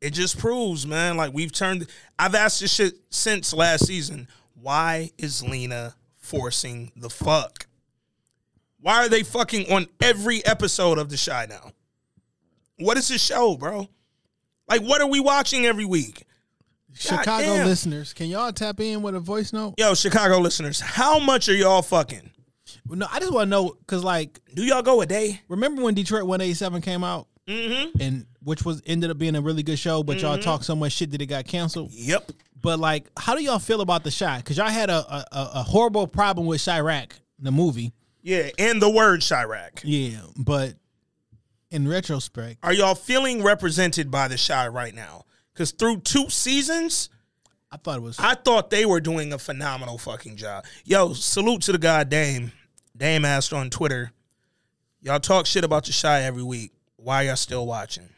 It 0.00 0.10
just 0.10 0.38
proves, 0.38 0.86
man. 0.86 1.16
Like 1.16 1.32
we've 1.32 1.52
turned. 1.52 1.86
I've 2.18 2.34
asked 2.34 2.60
this 2.60 2.72
shit 2.72 2.94
since 3.10 3.52
last 3.52 3.86
season. 3.86 4.28
Why 4.60 5.10
is 5.18 5.42
Lena 5.42 5.94
forcing 6.16 6.92
the 6.96 7.10
fuck? 7.10 7.66
Why 8.80 9.04
are 9.04 9.08
they 9.08 9.22
fucking 9.24 9.72
on 9.72 9.86
every 10.00 10.44
episode 10.46 10.98
of 10.98 11.08
The 11.10 11.16
Chi 11.16 11.46
now? 11.48 11.72
What 12.78 12.96
is 12.96 13.08
this 13.08 13.22
show, 13.22 13.56
bro? 13.56 13.88
Like, 14.68 14.82
what 14.82 15.00
are 15.00 15.08
we 15.08 15.18
watching 15.20 15.66
every 15.66 15.84
week? 15.84 16.24
Chicago 16.94 17.44
damn. 17.56 17.66
listeners, 17.66 18.12
can 18.12 18.26
y'all 18.26 18.52
tap 18.52 18.80
in 18.80 19.02
with 19.02 19.14
a 19.14 19.20
voice 19.20 19.52
note? 19.52 19.74
Yo, 19.78 19.94
Chicago 19.94 20.38
listeners, 20.38 20.80
how 20.80 21.18
much 21.18 21.48
are 21.48 21.54
y'all 21.54 21.82
fucking? 21.82 22.30
No, 22.88 23.06
I 23.10 23.18
just 23.20 23.32
want 23.32 23.46
to 23.46 23.50
know 23.50 23.76
because, 23.80 24.02
like, 24.04 24.40
Do 24.54 24.62
y'all 24.64 24.82
go 24.82 25.00
a 25.00 25.06
day? 25.06 25.40
remember 25.48 25.82
when 25.82 25.94
Detroit 25.94 26.24
One 26.24 26.40
Eighty 26.40 26.54
Seven 26.54 26.80
came 26.82 27.02
out, 27.04 27.26
Mm-hmm. 27.48 28.00
and 28.00 28.26
which 28.42 28.64
was 28.64 28.82
ended 28.86 29.10
up 29.10 29.18
being 29.18 29.36
a 29.36 29.40
really 29.40 29.62
good 29.62 29.78
show, 29.78 30.02
but 30.02 30.20
y'all 30.20 30.34
mm-hmm. 30.34 30.42
talked 30.42 30.64
so 30.64 30.76
much 30.76 30.92
shit 30.92 31.10
that 31.10 31.22
it 31.22 31.26
got 31.26 31.46
canceled. 31.46 31.92
Yep. 31.92 32.32
But 32.60 32.78
like, 32.78 33.08
how 33.16 33.34
do 33.34 33.42
y'all 33.42 33.58
feel 33.58 33.80
about 33.80 34.04
the 34.04 34.10
Chi? 34.10 34.38
Because 34.38 34.56
y'all 34.56 34.68
had 34.68 34.90
a, 34.90 34.98
a 34.98 35.50
a 35.54 35.62
horrible 35.62 36.06
problem 36.06 36.46
with 36.46 36.64
Chi-Raq, 36.64 37.12
the 37.38 37.52
movie. 37.52 37.92
Yeah, 38.22 38.50
and 38.58 38.82
the 38.82 38.90
word 38.90 39.24
Chi-Raq. 39.26 39.80
Yeah, 39.84 40.20
but 40.36 40.74
in 41.70 41.86
retrospect, 41.86 42.58
Are 42.62 42.72
y'all 42.72 42.94
feeling 42.94 43.42
represented 43.42 44.10
by 44.10 44.28
the 44.28 44.42
Chi 44.44 44.68
right 44.68 44.94
now? 44.94 45.24
Because 45.52 45.72
through 45.72 46.00
two 46.00 46.30
seasons, 46.30 47.10
I 47.70 47.76
thought 47.76 47.98
it 47.98 48.02
was. 48.02 48.18
I 48.18 48.34
thought 48.34 48.70
they 48.70 48.86
were 48.86 49.00
doing 49.00 49.32
a 49.32 49.38
phenomenal 49.38 49.98
fucking 49.98 50.36
job. 50.36 50.64
Yo, 50.84 51.12
salute 51.12 51.62
to 51.62 51.72
the 51.72 51.78
goddamn 51.78 52.40
Dame. 52.40 52.52
Dame 52.96 53.24
asked 53.24 53.52
on 53.52 53.70
Twitter, 53.70 54.12
y'all 55.00 55.20
talk 55.20 55.46
shit 55.46 55.64
about 55.64 55.84
the 55.84 55.92
Chi 55.92 56.22
every 56.22 56.42
week. 56.42 56.72
Why 56.96 57.22
y'all 57.22 57.36
still 57.36 57.66
watching? 57.66 58.08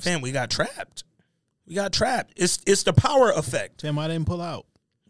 Fam, 0.00 0.20
we 0.20 0.32
got 0.32 0.50
trapped. 0.50 1.04
We 1.66 1.74
got 1.74 1.92
trapped. 1.92 2.32
It's 2.36 2.58
it's 2.66 2.82
the 2.82 2.92
power 2.92 3.30
effect. 3.30 3.82
Damn, 3.82 3.98
I 3.98 4.08
didn't 4.08 4.26
pull 4.26 4.42
out. 4.42 4.66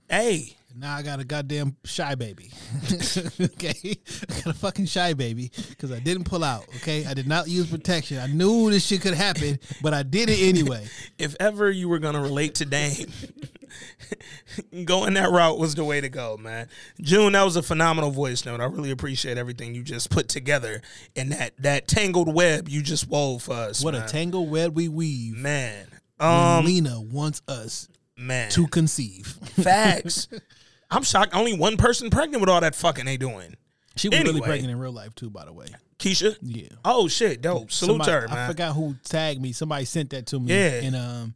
Hey, 0.08 0.56
Now 0.76 0.94
I 0.94 1.02
got 1.02 1.20
a 1.20 1.24
goddamn 1.24 1.76
Chi 1.96 2.14
baby. 2.14 2.50
okay, 3.40 3.96
I 4.28 4.34
got 4.34 4.46
a 4.46 4.54
fucking 4.54 4.86
Chi 4.86 5.14
baby 5.14 5.50
because 5.68 5.90
I 5.90 5.98
didn't 5.98 6.24
pull 6.24 6.44
out. 6.44 6.64
Okay, 6.76 7.04
I 7.06 7.14
did 7.14 7.26
not 7.26 7.48
use 7.48 7.70
protection. 7.70 8.18
I 8.18 8.26
knew 8.26 8.70
this 8.70 8.86
shit 8.86 9.02
could 9.02 9.14
happen, 9.14 9.58
but 9.82 9.94
I 9.94 10.02
did 10.02 10.28
it 10.28 10.38
anyway. 10.40 10.86
if 11.18 11.34
ever 11.40 11.70
you 11.70 11.88
were 11.88 11.98
gonna 11.98 12.20
relate 12.20 12.54
to 12.56 12.64
Dame, 12.64 13.10
going 14.84 15.14
that 15.14 15.30
route 15.30 15.58
was 15.58 15.74
the 15.74 15.84
way 15.84 16.00
to 16.00 16.08
go, 16.08 16.36
man. 16.36 16.68
June, 17.00 17.32
that 17.32 17.42
was 17.42 17.56
a 17.56 17.62
phenomenal 17.62 18.10
voice 18.10 18.44
note. 18.44 18.60
I 18.60 18.66
really 18.66 18.90
appreciate 18.90 19.38
everything 19.38 19.74
you 19.74 19.82
just 19.82 20.10
put 20.10 20.28
together 20.28 20.82
and 21.16 21.32
that 21.32 21.54
that 21.58 21.88
tangled 21.88 22.32
web 22.32 22.68
you 22.68 22.82
just 22.82 23.08
wove 23.08 23.42
for 23.42 23.54
us. 23.54 23.82
What 23.84 23.94
man. 23.94 24.04
a 24.04 24.08
tangled 24.08 24.50
web 24.50 24.74
we 24.76 24.88
weave. 24.88 25.36
man. 25.36 25.86
Um, 26.20 26.66
Lena 26.66 27.00
wants 27.00 27.40
us 27.48 27.88
man, 28.16 28.50
to 28.50 28.66
conceive. 28.66 29.26
facts. 29.26 30.28
I'm 30.90 31.02
shocked. 31.02 31.34
Only 31.34 31.54
one 31.54 31.76
person 31.76 32.10
pregnant 32.10 32.40
with 32.40 32.50
all 32.50 32.60
that 32.60 32.74
fucking 32.74 33.04
they 33.04 33.16
doing. 33.16 33.56
She 33.96 34.08
was 34.08 34.18
really 34.22 34.40
pregnant 34.40 34.70
in 34.72 34.78
real 34.78 34.92
life 34.92 35.14
too, 35.14 35.30
by 35.30 35.44
the 35.44 35.52
way. 35.52 35.66
Keisha. 35.98 36.36
Yeah. 36.40 36.68
Oh 36.84 37.08
shit, 37.08 37.42
dope. 37.42 37.70
Salute 37.70 38.04
Somebody- 38.04 38.10
to 38.10 38.20
her, 38.22 38.28
man. 38.28 38.38
I 38.38 38.46
forgot 38.48 38.74
who 38.74 38.96
tagged 39.04 39.40
me. 39.40 39.52
Somebody 39.52 39.84
sent 39.84 40.10
that 40.10 40.26
to 40.28 40.40
me. 40.40 40.52
Yeah. 40.54 40.80
And 40.82 40.96
um, 40.96 41.34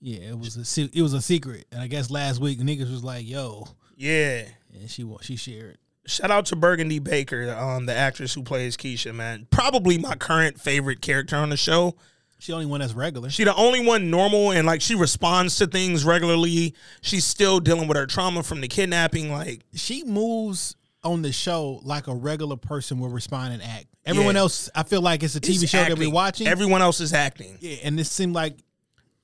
yeah, 0.00 0.30
it 0.30 0.38
was 0.38 0.56
a 0.56 0.88
it 0.96 1.02
was 1.02 1.12
a 1.12 1.20
secret. 1.20 1.66
And 1.70 1.82
I 1.82 1.86
guess 1.86 2.10
last 2.10 2.40
week 2.40 2.58
niggas 2.60 2.90
was 2.90 3.04
like, 3.04 3.26
"Yo," 3.28 3.66
Yeah. 3.96 4.44
and 4.72 4.88
she 4.90 5.04
she 5.20 5.36
shared. 5.36 5.78
Shout 6.06 6.30
out 6.30 6.46
to 6.46 6.56
Birgundi 6.56 7.02
Baker, 7.04 7.54
um, 7.54 7.84
the 7.86 7.94
actress 7.94 8.32
who 8.34 8.42
plays 8.42 8.76
Keisha, 8.76 9.14
man. 9.14 9.46
Probably 9.50 9.98
my 9.98 10.14
current 10.16 10.58
favorite 10.58 11.02
character 11.02 11.36
on 11.36 11.50
the 11.50 11.56
show. 11.58 11.94
She 12.40 12.52
the 12.52 12.56
only 12.56 12.66
one 12.66 12.80
that's 12.80 12.94
regular. 12.94 13.30
She 13.30 13.44
the 13.44 13.54
only 13.54 13.84
one 13.86 14.10
normal 14.10 14.50
and 14.50 14.66
like 14.66 14.80
she 14.80 14.94
responds 14.94 15.56
to 15.56 15.66
things 15.66 16.04
regularly. 16.04 16.74
She's 17.02 17.24
still 17.24 17.60
dealing 17.60 17.86
with 17.86 17.96
her 17.96 18.06
trauma 18.06 18.42
from 18.42 18.60
the 18.60 18.68
kidnapping. 18.68 19.30
Like, 19.30 19.60
she 19.74 20.02
moves 20.04 20.74
on 21.04 21.22
the 21.22 21.32
show 21.32 21.80
like 21.82 22.06
a 22.08 22.14
regular 22.14 22.56
person 22.56 22.98
will 22.98 23.08
respond 23.08 23.52
and 23.54 23.62
act. 23.62 23.86
Everyone 24.06 24.34
Yeah. 24.34 24.40
else, 24.42 24.68
I 24.74 24.82
feel 24.82 25.02
like 25.02 25.22
it's 25.22 25.34
a 25.36 25.40
TV 25.40 25.62
is 25.64 25.70
show 25.70 25.78
that 25.78 25.90
acting. 25.92 25.98
we're 26.08 26.14
watching. 26.14 26.46
Everyone 26.46 26.80
else 26.82 27.00
is 27.00 27.12
acting. 27.12 27.56
yeah, 27.60 27.76
and 27.84 27.98
this 27.98 28.10
seemed 28.10 28.34
like, 28.34 28.56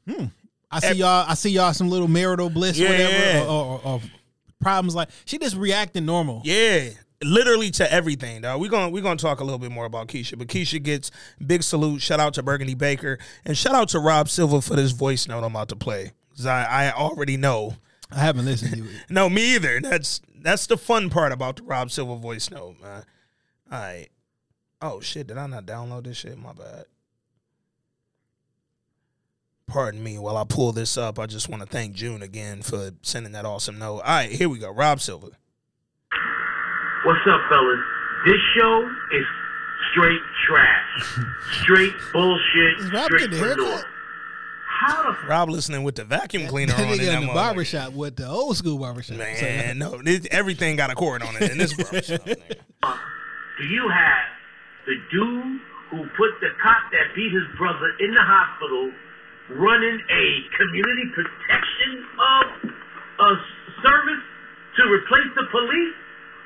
hmm. 0.09 0.27
I 0.71 0.81
see 0.81 0.95
y'all. 0.99 1.25
I 1.29 1.35
see 1.35 1.51
y'all 1.51 1.73
some 1.73 1.89
little 1.89 2.09
marital 2.09 2.51
bliss, 2.51 2.77
Yeah. 2.77 2.91
whatever, 2.91 3.49
or, 3.49 3.53
or, 3.55 3.81
or 3.85 4.01
problems 4.61 4.95
like 4.95 5.09
she 5.25 5.39
just 5.39 5.57
reacting 5.57 6.05
normal. 6.05 6.43
Yeah, 6.45 6.89
literally 7.27 7.71
to 7.73 7.93
everything, 7.93 8.41
dog. 8.43 8.61
We're 8.61 8.71
gonna 8.71 8.91
we're 8.91 9.03
gonna 9.03 9.17
talk 9.17 9.41
a 9.41 9.45
little 9.45 9.59
bit 9.59 9.71
more 9.73 9.85
about 9.85 10.09
Keisha, 10.09 10.39
but 10.39 10.49
Keisha 10.49 10.83
gets 10.83 11.11
big 11.45 11.63
salute. 11.63 12.01
Shout 12.03 12.21
out 12.21 12.35
to 12.35 12.43
Birgundi 12.43 12.77
Baker 12.77 13.19
and 13.45 13.57
shout 13.57 13.75
out 13.75 13.89
to 13.91 13.99
Rob 14.01 14.29
Silva 14.29 14.61
for 14.63 14.75
this 14.77 14.93
voice 14.93 15.27
note 15.29 15.39
I'm 15.45 15.53
about 15.55 15.69
to 15.71 15.77
play. 15.77 16.13
'Cause 16.37 16.47
I, 16.47 16.65
I 16.89 16.93
already 16.93 17.37
know. 17.37 17.77
I 18.11 18.19
haven't 18.21 18.45
listened 18.45 18.77
to 18.77 18.85
it. 18.85 18.91
No, 19.11 19.29
me 19.29 19.55
either. 19.57 19.81
That's 19.81 20.21
that's 20.41 20.67
the 20.67 20.77
fun 20.77 21.11
part 21.11 21.33
about 21.33 21.57
the 21.57 21.63
Rob 21.65 21.91
Silva 21.91 22.17
voice 22.17 22.51
note, 22.51 22.77
man. 22.81 23.05
All 23.73 23.79
right. 23.81 24.09
Oh 24.83 25.01
shit, 25.01 25.27
did 25.27 25.39
I 25.39 25.47
not 25.47 25.67
download 25.67 26.05
this 26.05 26.19
shit? 26.19 26.39
My 26.39 26.53
bad. 26.53 26.85
Pardon 29.67 30.03
me 30.03 30.19
while 30.19 30.37
I 30.37 30.45
pull 30.45 30.71
this 30.73 30.97
up. 30.97 31.19
I 31.19 31.27
just 31.27 31.49
want 31.49 31.63
to 31.63 31.69
thank 31.69 31.95
June 31.95 32.23
again 32.23 32.63
for 32.63 32.93
sending 33.03 33.33
that 33.33 33.45
awesome 33.45 33.79
note. 33.79 33.97
All 33.97 34.03
right, 34.03 34.31
here 34.31 34.49
we 34.49 34.59
go. 34.59 34.71
Rob 34.71 35.01
Silva. 35.01 35.31
What's 37.07 37.21
up, 37.31 37.41
fellas? 37.49 37.79
This 38.27 38.41
show 38.57 38.91
is 39.13 39.25
straight 39.93 40.21
trash. 40.49 41.19
straight 41.63 41.93
bullshit. 42.13 42.93
Rob 42.93 43.05
straight 43.05 43.31
getting 43.31 43.39
a 43.39 43.47
manure. 43.47 43.83
How 44.67 45.03
the 45.05 45.09
f- 45.11 45.29
Rob 45.29 45.49
listening 45.51 45.85
with 45.85 45.95
the 45.95 46.05
vacuum 46.05 46.49
cleaner 46.49 46.73
That 46.73 46.83
on 46.87 46.93
in 46.95 46.99
nigga 46.99 47.07
that 47.07 47.15
in 47.15 47.21
the 47.23 47.27
motherfucker. 47.29 47.35
barbershop 47.35 47.93
with 47.93 48.17
the 48.17 48.27
old 48.29 48.57
school 48.57 48.79
barbershop. 48.79 49.19
Man, 49.19 49.79
no, 49.83 50.03
this, 50.03 50.27
everything 50.33 50.75
got 50.77 50.91
a 50.91 50.95
cord 50.97 51.23
on 51.23 51.37
it 51.37 51.51
in 51.53 51.59
this 51.59 51.73
barbershop. 51.75 52.21
Uh, 52.83 52.95
do 53.59 53.65
you 53.69 53.89
have 53.89 54.27
the 54.87 54.95
dude 55.11 55.61
who 55.91 55.99
put 56.19 56.31
the 56.43 56.51
cop 56.63 56.83
that 56.93 57.15
beat 57.17 57.33
his 57.33 57.43
brother 57.57 57.89
in 58.01 58.11
the 58.13 58.21
hospital 58.21 58.93
running 59.57 59.99
a 60.11 60.25
community 60.59 61.07
protection 61.15 62.05
of 62.21 62.45
a 63.19 63.31
service 63.83 64.23
to 64.77 64.83
replace 64.93 65.31
the 65.35 65.47
police? 65.51 65.95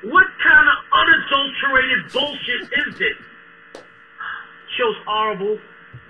What 0.03 0.25
kind 0.41 0.67
of 0.67 0.77
unadulterated 0.91 2.11
bullshit 2.11 2.61
is 2.87 2.97
this? 2.97 3.83
Show's 4.77 4.95
horrible. 5.05 5.59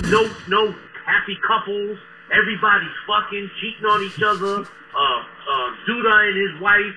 No, 0.04 0.30
no 0.48 0.76
happy 1.06 1.38
couples. 1.46 1.98
Everybody's 2.32 2.96
fucking, 3.06 3.50
cheating 3.60 3.86
on 3.86 4.04
each 4.04 4.22
other. 4.22 4.62
Uh, 4.62 5.20
uh, 5.20 5.76
Douda 5.88 6.30
and 6.30 6.38
his 6.38 6.62
wife. 6.62 6.96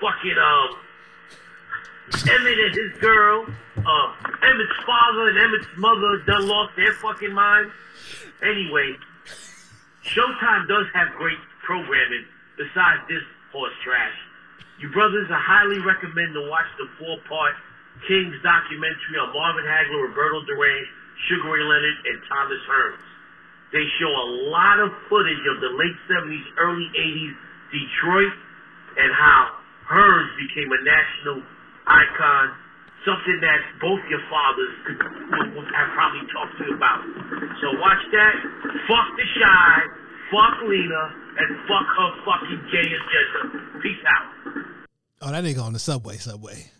Fucking, 0.00 0.36
um, 0.38 0.78
Emmett 2.24 2.58
and 2.58 2.74
his 2.74 2.98
girl. 3.00 3.46
Uh, 3.76 4.12
Emmett's 4.42 4.84
father 4.86 5.28
and 5.28 5.38
Emmett's 5.38 5.68
mother 5.76 6.22
done 6.26 6.48
lost 6.48 6.74
their 6.76 6.94
fucking 6.94 7.32
minds. 7.32 7.72
Anyway, 8.42 8.94
Showtime 10.04 10.68
does 10.68 10.86
have 10.94 11.08
great 11.18 11.38
programming 11.64 12.24
besides 12.56 13.02
this 13.08 13.22
horse 13.52 13.72
trash. 13.84 14.14
You 14.76 14.92
brothers, 14.92 15.28
I 15.32 15.40
highly 15.40 15.80
recommend 15.80 16.36
to 16.36 16.44
watch 16.52 16.68
the 16.76 16.86
four-part 17.00 17.54
Kings 18.04 18.36
documentary 18.44 19.16
on 19.16 19.32
Marvin 19.32 19.64
Hagler, 19.64 20.12
Roberto 20.12 20.44
Duran, 20.44 20.84
Sugar 21.28 21.48
Ray 21.48 21.64
Leonard, 21.64 21.98
and 22.04 22.16
Thomas 22.28 22.60
Hearns. 22.68 23.00
They 23.72 23.84
show 23.96 24.12
a 24.12 24.28
lot 24.52 24.78
of 24.84 24.92
footage 25.08 25.44
of 25.48 25.64
the 25.64 25.72
late 25.80 25.98
70s, 26.12 26.44
early 26.60 26.88
80s 26.92 27.34
Detroit 27.72 28.36
and 28.96 29.10
how 29.12 29.60
Hearns 29.86 30.30
became 30.40 30.70
a 30.72 30.80
national 30.82 31.38
icon, 31.86 32.44
something 33.06 33.38
that 33.38 33.60
both 33.78 34.02
your 34.10 34.22
fathers 34.26 34.74
could, 34.88 34.98
have 34.98 35.90
probably 35.94 36.24
talked 36.32 36.54
to 36.58 36.62
you 36.66 36.74
about. 36.74 37.00
So 37.62 37.66
watch 37.78 38.02
that. 38.12 38.34
Fuck 38.90 39.08
the 39.14 39.26
Chi, 39.36 39.72
fuck 40.32 40.56
Lena, 40.66 41.02
and 41.38 41.56
fuck 41.68 41.86
her 41.96 42.10
fucking 42.24 42.62
gay 42.72 42.88
agenda. 42.88 43.80
Peace 43.82 44.04
out. 44.08 44.32
Oh, 45.22 45.30
that 45.32 45.44
nigga 45.44 45.62
on 45.62 45.72
the 45.72 45.78
subway, 45.78 46.16
subway. 46.16 46.70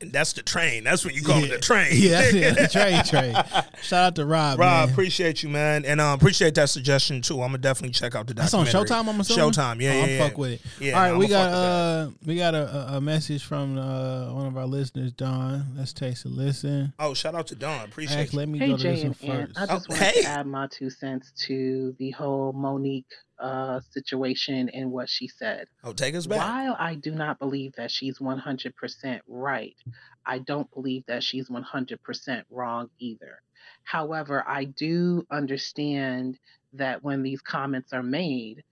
That's 0.00 0.32
the 0.32 0.42
train. 0.42 0.84
That's 0.84 1.04
what 1.04 1.14
you 1.14 1.22
call 1.22 1.44
it 1.44 1.48
the 1.50 1.58
train. 1.58 1.88
Yeah, 1.92 2.22
that's 2.22 2.34
it. 2.34 2.56
The 2.56 2.68
train, 2.72 3.04
train. 3.04 3.34
Shout 3.82 4.04
out 4.04 4.14
to 4.16 4.24
Rob. 4.24 4.58
Rob, 4.58 4.86
man. 4.86 4.88
appreciate 4.90 5.42
you, 5.42 5.50
man, 5.50 5.84
and 5.84 6.00
um, 6.00 6.14
appreciate 6.18 6.54
that 6.54 6.70
suggestion 6.70 7.20
too. 7.20 7.34
I'm 7.42 7.48
gonna 7.48 7.58
definitely 7.58 7.92
check 7.92 8.14
out 8.14 8.26
the 8.26 8.32
That's 8.32 8.54
on. 8.54 8.64
Showtime. 8.64 9.06
I'm 9.06 9.20
assuming. 9.20 9.52
Showtime, 9.52 9.82
yeah, 9.82 9.90
Oh, 9.90 9.94
yeah, 9.96 10.02
I'm 10.04 10.08
yeah. 10.10 10.18
fuck 10.28 10.38
with 10.38 10.50
it. 10.52 10.60
Yeah, 10.80 10.92
All 10.94 11.02
right, 11.02 11.12
nah, 11.12 11.18
we 11.18 11.28
got 11.28 11.52
uh, 11.52 12.10
we 12.24 12.36
got 12.36 12.54
a, 12.54 12.74
a- 12.94 12.96
a 12.96 13.00
message 13.02 13.44
from 13.44 13.76
uh, 13.76 14.32
one 14.32 14.46
of 14.46 14.56
our 14.56 14.64
listeners, 14.66 15.12
Don. 15.12 15.66
Let's 15.76 15.92
take 15.92 16.16
a 16.24 16.28
listen. 16.28 16.94
Oh, 16.98 17.12
shout 17.12 17.34
out 17.34 17.46
to 17.48 17.54
Don. 17.54 17.84
Appreciate 17.84 18.16
Actually, 18.18 18.38
let 18.38 18.48
me 18.48 18.58
Hey 18.60 18.68
go 18.68 18.76
to 18.78 18.82
Jay 18.82 18.94
this 18.94 19.20
one 19.20 19.30
and 19.30 19.40
Ant, 19.40 19.48
first. 19.56 19.58
I 19.60 19.74
just 19.74 19.86
Oh, 19.90 19.92
wanted 19.92 20.04
hey. 20.06 20.22
to 20.22 20.28
add 20.28 20.46
my 20.46 20.68
two 20.68 20.88
cents 20.88 21.32
to 21.48 21.94
the 21.98 22.12
whole 22.12 22.54
Monique 22.54 23.12
uh, 23.38 23.80
situation 23.90 24.68
and 24.70 24.90
what 24.90 25.08
she 25.08 25.28
said. 25.28 25.66
Oh, 25.84 25.92
take 25.92 26.14
us 26.14 26.26
back. 26.26 26.38
While 26.38 26.76
I 26.78 26.94
do 26.94 27.12
not 27.12 27.38
believe 27.38 27.74
that 27.76 27.90
she's 27.90 28.18
100% 28.18 29.20
right, 29.26 29.76
I 30.24 30.38
don't 30.38 30.70
believe 30.72 31.04
that 31.06 31.22
she's 31.22 31.48
100% 31.48 32.44
wrong 32.50 32.90
either. 32.98 33.40
However, 33.84 34.44
I 34.46 34.64
do 34.64 35.26
understand 35.30 36.38
that 36.72 37.02
when 37.02 37.22
these 37.22 37.40
comments 37.40 37.92
are 37.92 38.02
made, 38.02 38.64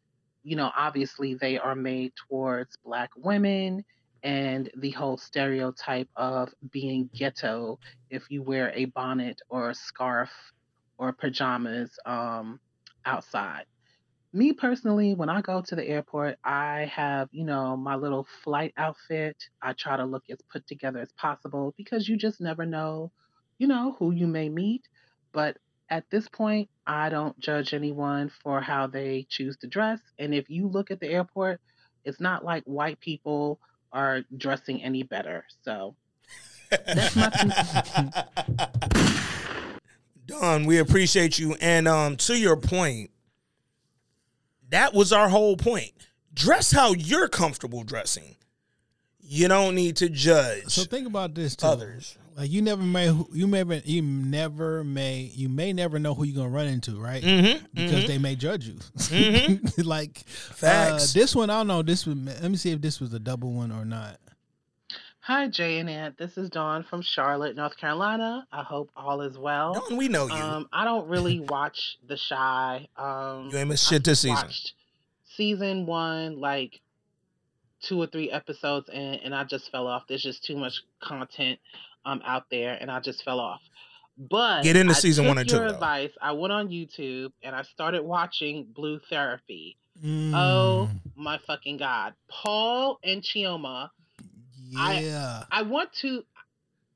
you 0.43 0.57
know, 0.57 0.71
obviously 0.77 1.35
they 1.35 1.59
are 1.59 1.75
made 1.75 2.13
towards 2.29 2.77
Black 2.85 3.11
women 3.17 3.85
and 4.23 4.71
the 4.77 4.91
whole 4.91 5.17
stereotype 5.17 6.09
of 6.17 6.53
being 6.71 7.09
ghetto 7.15 7.79
if 8.11 8.31
you 8.31 8.43
wear 8.43 8.73
a 8.75 8.87
bonnet 8.87 9.41
or 9.49 9.71
a 9.71 9.75
scarf 9.75 10.31
or 10.99 11.13
pajamas 11.13 11.99
um, 12.07 12.59
outside. 13.05 13.67
Me 14.35 14.53
personally, 14.53 15.15
when 15.15 15.29
I 15.29 15.43
go 15.43 15.63
to 15.63 15.77
the 15.77 15.87
airport, 15.87 16.39
I 16.43 16.91
have, 16.93 17.29
you 17.31 17.45
know, 17.45 17.77
my 17.77 17.95
little 17.95 18.27
flight 18.43 18.75
outfit. 18.77 19.37
I 19.63 19.75
try 19.75 19.97
to 19.97 20.05
look 20.05 20.25
as 20.29 20.39
put 20.53 20.67
together 20.67 20.99
as 20.99 21.13
possible 21.13 21.73
because 21.77 22.09
you 22.09 22.17
just 22.17 22.41
never 22.41 22.67
know, 22.67 23.13
you 23.59 23.69
know, 23.69 23.95
who 23.97 24.11
you 24.11 24.27
may 24.27 24.49
meet. 24.49 24.89
But 25.33 25.59
at 25.89 26.11
this 26.11 26.27
point, 26.27 26.69
I 26.85 27.11
don't 27.11 27.39
judge 27.39 27.75
anyone 27.75 28.29
for 28.43 28.61
how 28.61 28.89
they 28.89 29.25
choose 29.31 29.57
to 29.59 29.69
dress. 29.69 30.01
And 30.19 30.35
if 30.35 30.51
you 30.51 30.67
look 30.67 30.91
at 30.91 30.99
the 30.99 31.07
airport, 31.09 31.61
it's 32.05 32.19
not 32.19 32.45
like 32.45 32.65
white 32.65 32.99
people 32.99 33.61
are 33.93 34.23
dressing 34.37 34.83
any 34.83 35.05
better. 35.05 35.45
So 35.63 35.95
that's 36.71 37.15
my. 37.15 38.25
Don, 40.27 40.65
we 40.65 40.79
appreciate 40.79 41.39
you. 41.39 41.55
And 41.61 41.87
um, 41.87 42.17
to 42.17 42.37
your 42.37 42.57
point, 42.57 43.11
that 44.71 44.95
was 44.95 45.13
our 45.13 45.29
whole 45.29 45.57
point. 45.57 45.93
Dress 46.33 46.73
how 46.73 46.93
you're 46.93 47.29
comfortable 47.29 47.85
dressing. 47.85 48.37
You 49.21 49.49
don't 49.49 49.75
need 49.75 49.97
to 49.97 50.09
judge 50.09 50.67
So 50.67 50.83
think 50.85 51.07
about 51.07 51.35
this 51.35 51.57
too. 51.57 51.67
others. 51.67 52.19
Like 52.37 52.51
you 52.51 52.63
never 52.63 52.83
may, 52.83 53.07
you 53.33 53.47
may, 53.47 53.83
you 53.85 54.03
never 54.03 54.83
may, 54.83 55.31
you 55.35 55.49
may 55.49 55.73
never 55.73 56.01
know 56.01 56.15
who 56.15 56.25
you're 56.25 56.35
gonna 56.43 56.49
run 56.55 56.67
into, 56.67 57.01
right? 57.01 57.23
Mm-hmm. 57.23 57.65
Because 57.73 58.07
they 58.09 58.19
may 58.19 58.35
judge 58.35 58.67
you. 58.67 58.79
like 59.85 60.19
Facts. 60.27 61.15
Uh, 61.15 61.21
this 61.21 61.35
one, 61.37 61.49
I 61.49 61.59
don't 61.59 61.69
know. 61.69 61.83
This 61.83 62.07
was. 62.07 62.17
Let 62.17 62.51
me 62.51 62.57
see 62.57 62.73
if 62.73 62.81
this 62.81 63.01
was 63.01 63.15
a 63.15 63.21
double 63.21 63.53
one 63.53 63.71
or 63.71 63.85
not. 63.85 64.19
Hi, 65.27 65.49
Jay 65.49 65.79
and 65.79 65.89
Ant. 65.89 66.19
This 66.19 66.37
is 66.37 66.51
Dawn 66.51 66.83
from 66.85 67.01
Charlotte, 67.01 67.57
North 67.57 67.79
Carolina. 67.79 68.47
I 68.53 68.63
hope 68.63 68.91
all 68.95 69.23
is 69.23 69.39
well. 69.39 69.73
Don, 69.89 69.97
we 69.97 70.09
know 70.09 70.27
you. 70.27 70.35
Um, 70.35 70.69
I 70.71 70.85
don't 70.85 71.09
really 71.09 71.41
watch 71.41 71.97
The 72.07 72.19
Chi. 72.29 72.89
Um, 72.97 73.49
You 73.51 73.57
ain't 73.59 73.71
missed 73.71 73.89
shit 73.89 74.05
this 74.05 74.21
season. 74.21 74.51
Season 75.35 75.87
one, 75.87 76.39
like 76.41 76.79
two 77.81 78.01
or 78.03 78.07
three 78.07 78.31
episodes 78.31 78.91
in, 78.93 79.01
and 79.01 79.35
I 79.35 79.45
just 79.45 79.71
fell 79.71 79.87
off. 79.87 80.03
There's 80.09 80.23
just 80.23 80.45
too 80.45 80.57
much 80.59 80.75
content 81.03 81.59
um 82.05 82.21
out 82.27 82.45
there, 82.51 82.77
and 82.79 82.91
I 82.91 83.01
just 83.01 83.25
fell 83.25 83.41
off. 83.41 83.63
But 84.19 84.63
Get 84.63 84.77
into 84.77 84.93
I 84.93 84.97
season 84.97 85.27
one 85.27 85.39
or 85.39 85.45
two, 85.45 85.57
Your 85.57 85.69
though. 85.69 85.75
advice. 85.75 86.11
I 86.21 86.33
went 86.33 86.53
on 86.53 86.69
YouTube 86.69 87.33
and 87.43 87.57
I 87.57 87.63
started 87.63 88.03
watching 88.03 88.67
Blue 88.77 89.01
Therapy. 89.09 89.77
Mm, 90.05 90.33
Oh 90.35 90.91
my 91.17 91.39
fucking 91.47 91.79
god, 91.79 92.13
Paul 92.29 92.99
and 93.03 93.23
Chioma. 93.23 93.89
I- 94.77 95.01
yeah. 95.01 95.45
I 95.51 95.63
want 95.63 95.93
to 96.03 96.25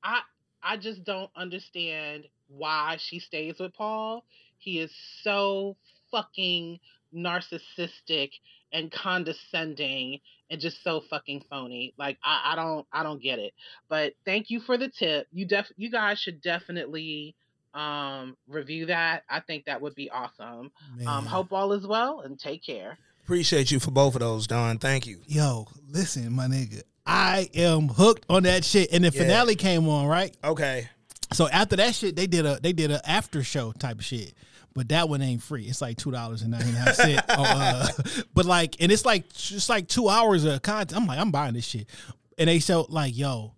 I 0.03 0.21
I 0.63 0.77
just 0.77 1.05
don't 1.05 1.31
understand 1.37 2.25
why 2.49 2.97
she 2.99 3.19
stays 3.21 3.57
with 3.59 3.75
Paul. 3.75 4.25
He 4.59 4.81
is 4.81 4.91
so 5.23 5.77
fucking 6.11 6.81
narcissistic 7.15 8.31
and 8.73 8.91
condescending 8.93 10.21
and 10.51 10.61
just 10.61 10.83
so 10.83 11.03
fucking 11.09 11.45
phony. 11.51 11.95
Like 11.99 12.19
I, 12.25 12.53
I 12.53 12.57
don't 12.57 12.87
I 12.93 13.03
don't 13.03 13.23
get 13.23 13.39
it. 13.39 13.53
But 13.89 14.15
thank 14.25 14.51
you 14.51 14.61
for 14.61 14.77
the 14.77 14.89
tip. 14.89 15.27
You 15.33 15.47
def 15.47 15.71
you 15.77 15.91
guys 15.91 16.19
should 16.19 16.41
definitely 16.43 17.35
um 17.75 18.37
review 18.49 18.87
that. 18.87 19.25
I 19.29 19.41
think 19.41 19.67
that 19.67 19.81
would 19.81 19.95
be 19.95 20.11
awesome. 20.11 20.71
Um 21.07 21.27
hope 21.27 21.53
all 21.53 21.73
is 21.73 21.87
well 21.87 22.21
and 22.21 22.39
take 22.39 22.65
care. 22.65 22.99
Appreciate 23.25 23.71
you 23.71 23.79
for 23.79 23.91
both 23.91 24.15
of 24.15 24.21
those, 24.21 24.47
Don. 24.47 24.79
Thank 24.79 25.07
you. 25.07 25.21
Yo, 25.27 25.67
listen, 25.87 26.33
my 26.33 26.47
nigga. 26.47 26.83
I 27.09 27.49
am 27.55 27.89
hooked 27.89 28.27
on 28.29 28.43
that 28.45 28.65
shit. 28.65 28.93
And 28.93 29.03
the 29.03 29.09
Yeah. 29.11 29.23
finale 29.23 29.55
came 29.57 29.89
on, 29.89 30.07
right? 30.07 30.37
Okay. 30.45 30.89
So 31.33 31.49
after 31.49 31.77
that 31.77 31.95
shit, 31.95 32.15
they 32.17 32.27
did 32.27 32.47
a 32.47 32.59
they 32.63 32.73
did 32.73 32.91
a 32.91 33.09
after 33.09 33.43
show 33.43 33.73
type 33.73 33.99
of 33.99 34.05
shit. 34.05 34.35
But 34.75 34.91
that 34.91 35.09
one 35.09 35.23
ain't 35.23 35.43
free. 35.43 35.65
It's 35.65 35.81
like 35.81 35.97
two 35.97 36.11
dollars 36.11 36.43
and 36.43 36.53
ninety 36.53 36.71
nine 36.73 36.95
cent. 36.95 37.23
uh, 37.29 37.89
but 38.35 38.45
like, 38.47 38.77
and 38.81 38.93
it's 38.93 39.05
like 39.05 39.25
it's 39.31 39.69
like 39.69 39.89
two 39.89 40.09
hours 40.09 40.45
of 40.45 40.63
content. 40.63 41.01
I'm 41.01 41.07
like, 41.07 41.19
I'm 41.19 41.31
buying 41.31 41.55
this 41.55 41.65
shit. 41.67 41.89
And 42.37 42.49
they 42.49 42.61
show 42.61 42.87
like, 42.89 43.17
yo, 43.17 43.55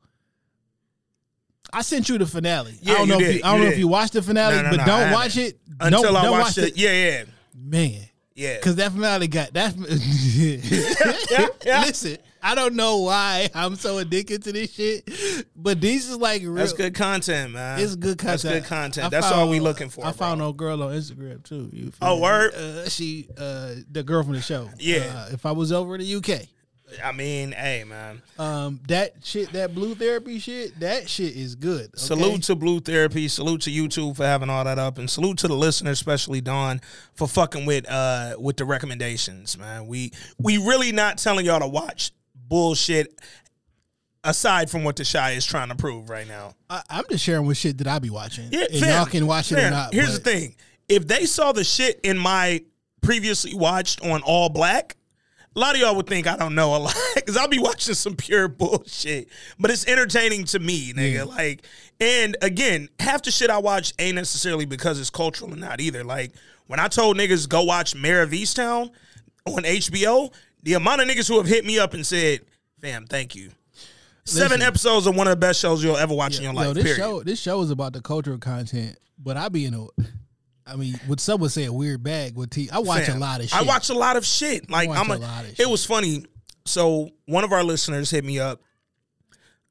I 1.73 1.83
sent 1.83 2.09
you 2.09 2.19
the 2.19 2.27
finale. 2.27 2.79
Yeah, 2.81 2.95
I 2.95 2.97
don't 2.99 3.07
you 3.09 3.13
know 3.13 3.21
if 3.21 3.27
did, 3.27 3.35
you, 3.37 3.41
I 3.45 3.49
don't 3.51 3.59
you 3.59 3.65
know 3.65 3.71
did. 3.71 3.73
if 3.75 3.79
you 3.81 3.89
watched 3.89 4.13
the 4.15 4.23
finale, 4.23 4.57
No, 4.57 4.63
no, 4.63 4.71
but 4.71 4.77
no, 4.79 4.87
don't 4.87 5.13
watch 5.13 5.37
it 5.37 5.59
Until 5.81 6.03
don't, 6.03 6.17
I 6.17 6.23
don't 6.23 6.39
watch 6.39 6.59
it. 6.59 6.77
Yeah, 6.77 6.93
yeah. 6.93 7.25
man. 7.55 8.01
Yeah. 8.35 8.59
Cause 8.61 8.77
that 8.77 8.93
finale 8.93 9.29
got 9.29 9.53
that. 9.53 9.75
yeah. 11.67 11.81
Listen, 11.87 12.17
I 12.43 12.55
don't 12.55 12.75
know 12.75 12.99
why 12.99 13.49
I'm 13.55 13.77
so 13.77 13.99
addicted 13.99 14.43
to 14.45 14.53
this 14.53 14.73
shit, 14.73 15.09
but 15.57 15.81
these 15.81 16.09
is 16.09 16.17
like 16.17 16.43
real. 16.43 16.55
That's 16.55 16.73
good 16.73 16.95
content, 16.95 17.53
man. 17.53 17.81
It's 17.81 17.97
good 17.97 18.19
content. 18.19 18.43
That's 18.43 18.55
good 18.61 18.65
content. 18.65 19.07
I 19.07 19.11
That's 19.11 19.27
found- 19.29 19.41
all 19.41 19.49
we 19.49 19.61
looking 19.61 19.89
for. 19.91 20.05
I 20.07 20.13
found 20.13 20.39
bro. 20.39 20.49
no 20.49 20.53
girl 20.53 20.83
on 20.83 20.93
Instagram 20.95 21.43
too. 21.43 21.69
You 21.73 21.85
feel 21.91 21.93
Oh, 22.01 22.17
me? 22.17 22.23
word? 22.23 22.55
Uh, 22.55 22.89
she, 22.89 23.29
uh, 23.39 23.75
the 23.91 24.03
girl 24.03 24.23
from 24.23 24.33
the 24.35 24.41
show. 24.43 24.71
Yeah. 24.79 25.27
Uh, 25.29 25.33
if 25.33 25.45
I 25.47 25.53
was 25.53 25.71
over 25.73 25.95
in 25.97 26.01
the 26.01 26.15
UK, 26.15 26.49
I 27.05 27.13
mean, 27.13 27.53
hey, 27.53 27.85
man. 27.85 28.21
um, 28.37 28.81
that 28.89 29.15
shit, 29.23 29.53
that 29.53 29.75
blue 29.77 29.95
therapy 29.95 30.41
shit, 30.41 30.81
that 30.81 31.09
shit 31.09 31.37
is 31.37 31.55
good. 31.55 31.83
okay? 31.83 31.91
Salute 31.95 32.43
to 32.45 32.57
Blue 32.57 32.81
Therapy. 32.81 33.29
Salute 33.29 33.61
to 33.63 33.71
YouTube 33.71 34.17
for 34.17 34.25
having 34.25 34.51
all 34.51 34.65
that 34.65 34.79
up, 34.81 34.99
and 34.99 35.09
salute 35.09 35.39
to 35.39 35.47
the 35.49 35.55
listeners, 35.55 35.99
especially 35.99 36.41
Don, 36.41 36.81
for 37.15 37.29
fucking 37.29 37.65
with 37.65 37.89
uh 37.89 38.35
with 38.41 38.57
the 38.57 38.65
recommendations, 38.65 39.57
man. 39.57 39.87
We 39.87 40.11
we 40.39 40.57
really 40.59 40.91
not 40.91 41.19
telling 41.19 41.47
y'all 41.47 41.61
to 41.61 41.69
watch 41.69 42.11
bullshit 42.51 43.19
aside 44.23 44.71
from 44.71 44.85
what 44.85 44.97
the 44.97 45.09
Chi 45.11 45.31
is 45.31 45.47
trying 45.47 45.71
to 45.71 45.75
prove 45.75 46.11
right 46.11 46.29
now. 46.29 46.55
I, 46.69 46.83
I'm 46.91 47.05
just 47.09 47.25
sharing 47.25 47.47
with 47.47 47.57
shit 47.57 47.79
that 47.79 47.87
I 47.87 47.99
be 47.99 48.11
watching. 48.11 48.49
Yeah, 48.51 48.67
and 48.71 48.81
fam, 48.81 48.89
y'all 48.91 49.07
can 49.07 49.27
watch 49.27 49.51
it 49.53 49.59
or 49.59 49.71
not. 49.71 49.95
Here's 49.95 50.19
but 50.19 50.25
the 50.25 50.31
thing: 50.31 50.57
if 50.89 51.09
they 51.09 51.25
saw 51.25 51.53
the 51.53 51.65
shit 51.65 52.01
in 52.03 52.19
my 52.19 52.63
previously 53.01 53.55
watched 53.55 54.03
on 54.03 54.21
ALLBLK, 54.23 54.93
a 55.57 55.59
lot 55.59 55.75
of 55.75 55.81
y'all 55.81 55.97
would 55.97 56.07
think 56.07 56.27
I 56.27 56.37
don't 56.37 56.55
know 56.55 56.77
a 56.77 56.79
lot 56.79 56.95
because 57.15 57.37
I'll 57.37 57.49
be 57.49 57.59
watching 57.59 57.95
some 57.95 58.17
pure 58.17 58.49
bullshit. 58.49 59.29
But 59.59 59.71
it's 59.71 59.87
entertaining 59.87 60.45
to 60.47 60.59
me, 60.59 60.93
nigga. 60.93 61.15
Yeah. 61.15 61.25
Like, 61.25 61.65
and 62.01 62.37
again, 62.43 62.89
half 62.99 63.23
the 63.23 63.31
shit 63.31 63.49
I 63.49 63.59
watch 63.59 63.95
ain't 63.99 64.17
necessarily 64.17 64.67
because 64.67 65.01
it's 65.01 65.11
cultural 65.11 65.53
or 65.53 65.57
not 65.57 65.81
either. 65.81 66.05
Like 66.05 66.33
when 66.67 66.79
I 66.79 66.89
told 66.89 67.17
niggas 67.17 67.49
go 67.49 67.65
watch 67.65 67.95
Mare 67.95 68.23
of 68.23 68.31
Easttown 68.31 68.91
on 69.47 69.63
HBO, 69.63 70.33
the 70.63 70.75
amount 70.75 71.01
of 71.01 71.09
niggas 71.09 71.29
who 71.29 71.39
have 71.39 71.47
hit 71.47 71.65
me 71.65 71.79
up 71.79 71.95
and 71.95 72.07
said, 72.07 72.41
"Fam, 72.81 73.07
thank 73.07 73.35
you." 73.35 73.51
Seven 74.25 74.59
Listen. 74.59 74.63
episodes 74.63 75.07
of 75.07 75.17
one 75.17 75.27
of 75.27 75.33
the 75.33 75.37
best 75.37 75.61
shows 75.61 75.83
you'll 75.83 75.97
ever 75.97 76.15
watch 76.15 76.37
in 76.37 76.45
your 76.45 76.53
life. 76.53 76.67
Yo, 76.67 76.75
this 76.75 76.85
period. 76.85 76.99
show, 76.99 77.23
this 77.23 77.41
show 77.41 77.61
is 77.63 77.71
about 77.71 77.93
the 77.93 78.01
cultural 78.01 78.39
content, 78.39 78.97
but 79.19 79.37
I 79.37 79.49
be 79.49 79.65
in 79.65 79.75
a, 79.75 79.87
I 80.67 80.77
mean, 80.77 81.01
what 81.07 81.21
some 81.21 81.41
would 81.41 81.51
say 81.51 81.65
a 81.65 81.73
weird 81.73 82.03
bag 82.03 82.37
with 82.37 82.51
T. 82.51 82.69
I 82.71 82.79
watch 82.79 83.07
Fam, 83.07 83.17
a 83.17 83.21
lot 83.21 83.41
of 83.41 83.49
shit. 83.49 83.59
I 83.59 83.63
watch 83.63 83.89
a 83.89 83.95
lot 83.95 84.17
of 84.17 84.25
shit. 84.25 84.71
Like 84.71 84.89
watch 84.89 84.99
I'm 84.99 85.11
a, 85.11 85.15
a 85.15 85.17
lot 85.17 85.45
of 85.45 85.59
It 85.59 85.69
was 85.69 85.85
funny. 85.85 86.25
So 86.65 87.11
one 87.27 87.43
of 87.45 87.53
our 87.53 87.65
listeners 87.65 88.11
hit 88.11 88.25
me 88.25 88.39
up. 88.39 88.61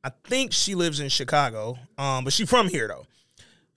I 0.03 0.11
think 0.25 0.51
she 0.51 0.75
lives 0.75 0.99
in 0.99 1.09
Chicago, 1.09 1.77
um, 1.97 2.23
but 2.23 2.33
she 2.33 2.45
from 2.45 2.67
here 2.67 2.87
though. 2.87 3.05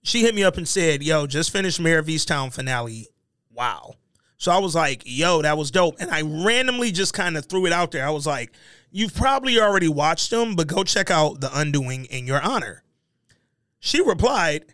She 0.02 0.22
hit 0.22 0.34
me 0.34 0.42
up 0.42 0.56
and 0.56 0.66
said, 0.66 1.02
"Yo, 1.02 1.26
just 1.26 1.50
finished 1.50 1.78
Mare 1.78 1.98
of 1.98 2.06
Easttown 2.06 2.52
finale. 2.52 3.08
Wow." 3.52 3.94
So 4.42 4.50
I 4.50 4.58
was 4.58 4.74
like, 4.74 5.04
"Yo, 5.06 5.40
that 5.42 5.56
was 5.56 5.70
dope," 5.70 6.00
and 6.00 6.10
I 6.10 6.22
randomly 6.22 6.90
just 6.90 7.14
kind 7.14 7.36
of 7.36 7.46
threw 7.46 7.64
it 7.64 7.72
out 7.72 7.92
there. 7.92 8.04
I 8.04 8.10
was 8.10 8.26
like, 8.26 8.50
"You've 8.90 9.14
probably 9.14 9.60
already 9.60 9.86
watched 9.86 10.30
them, 10.30 10.56
but 10.56 10.66
go 10.66 10.82
check 10.82 11.12
out 11.12 11.40
The 11.40 11.48
Undoing 11.56 12.06
in 12.06 12.26
your 12.26 12.40
honor." 12.42 12.82
She 13.78 14.00
replied, 14.02 14.64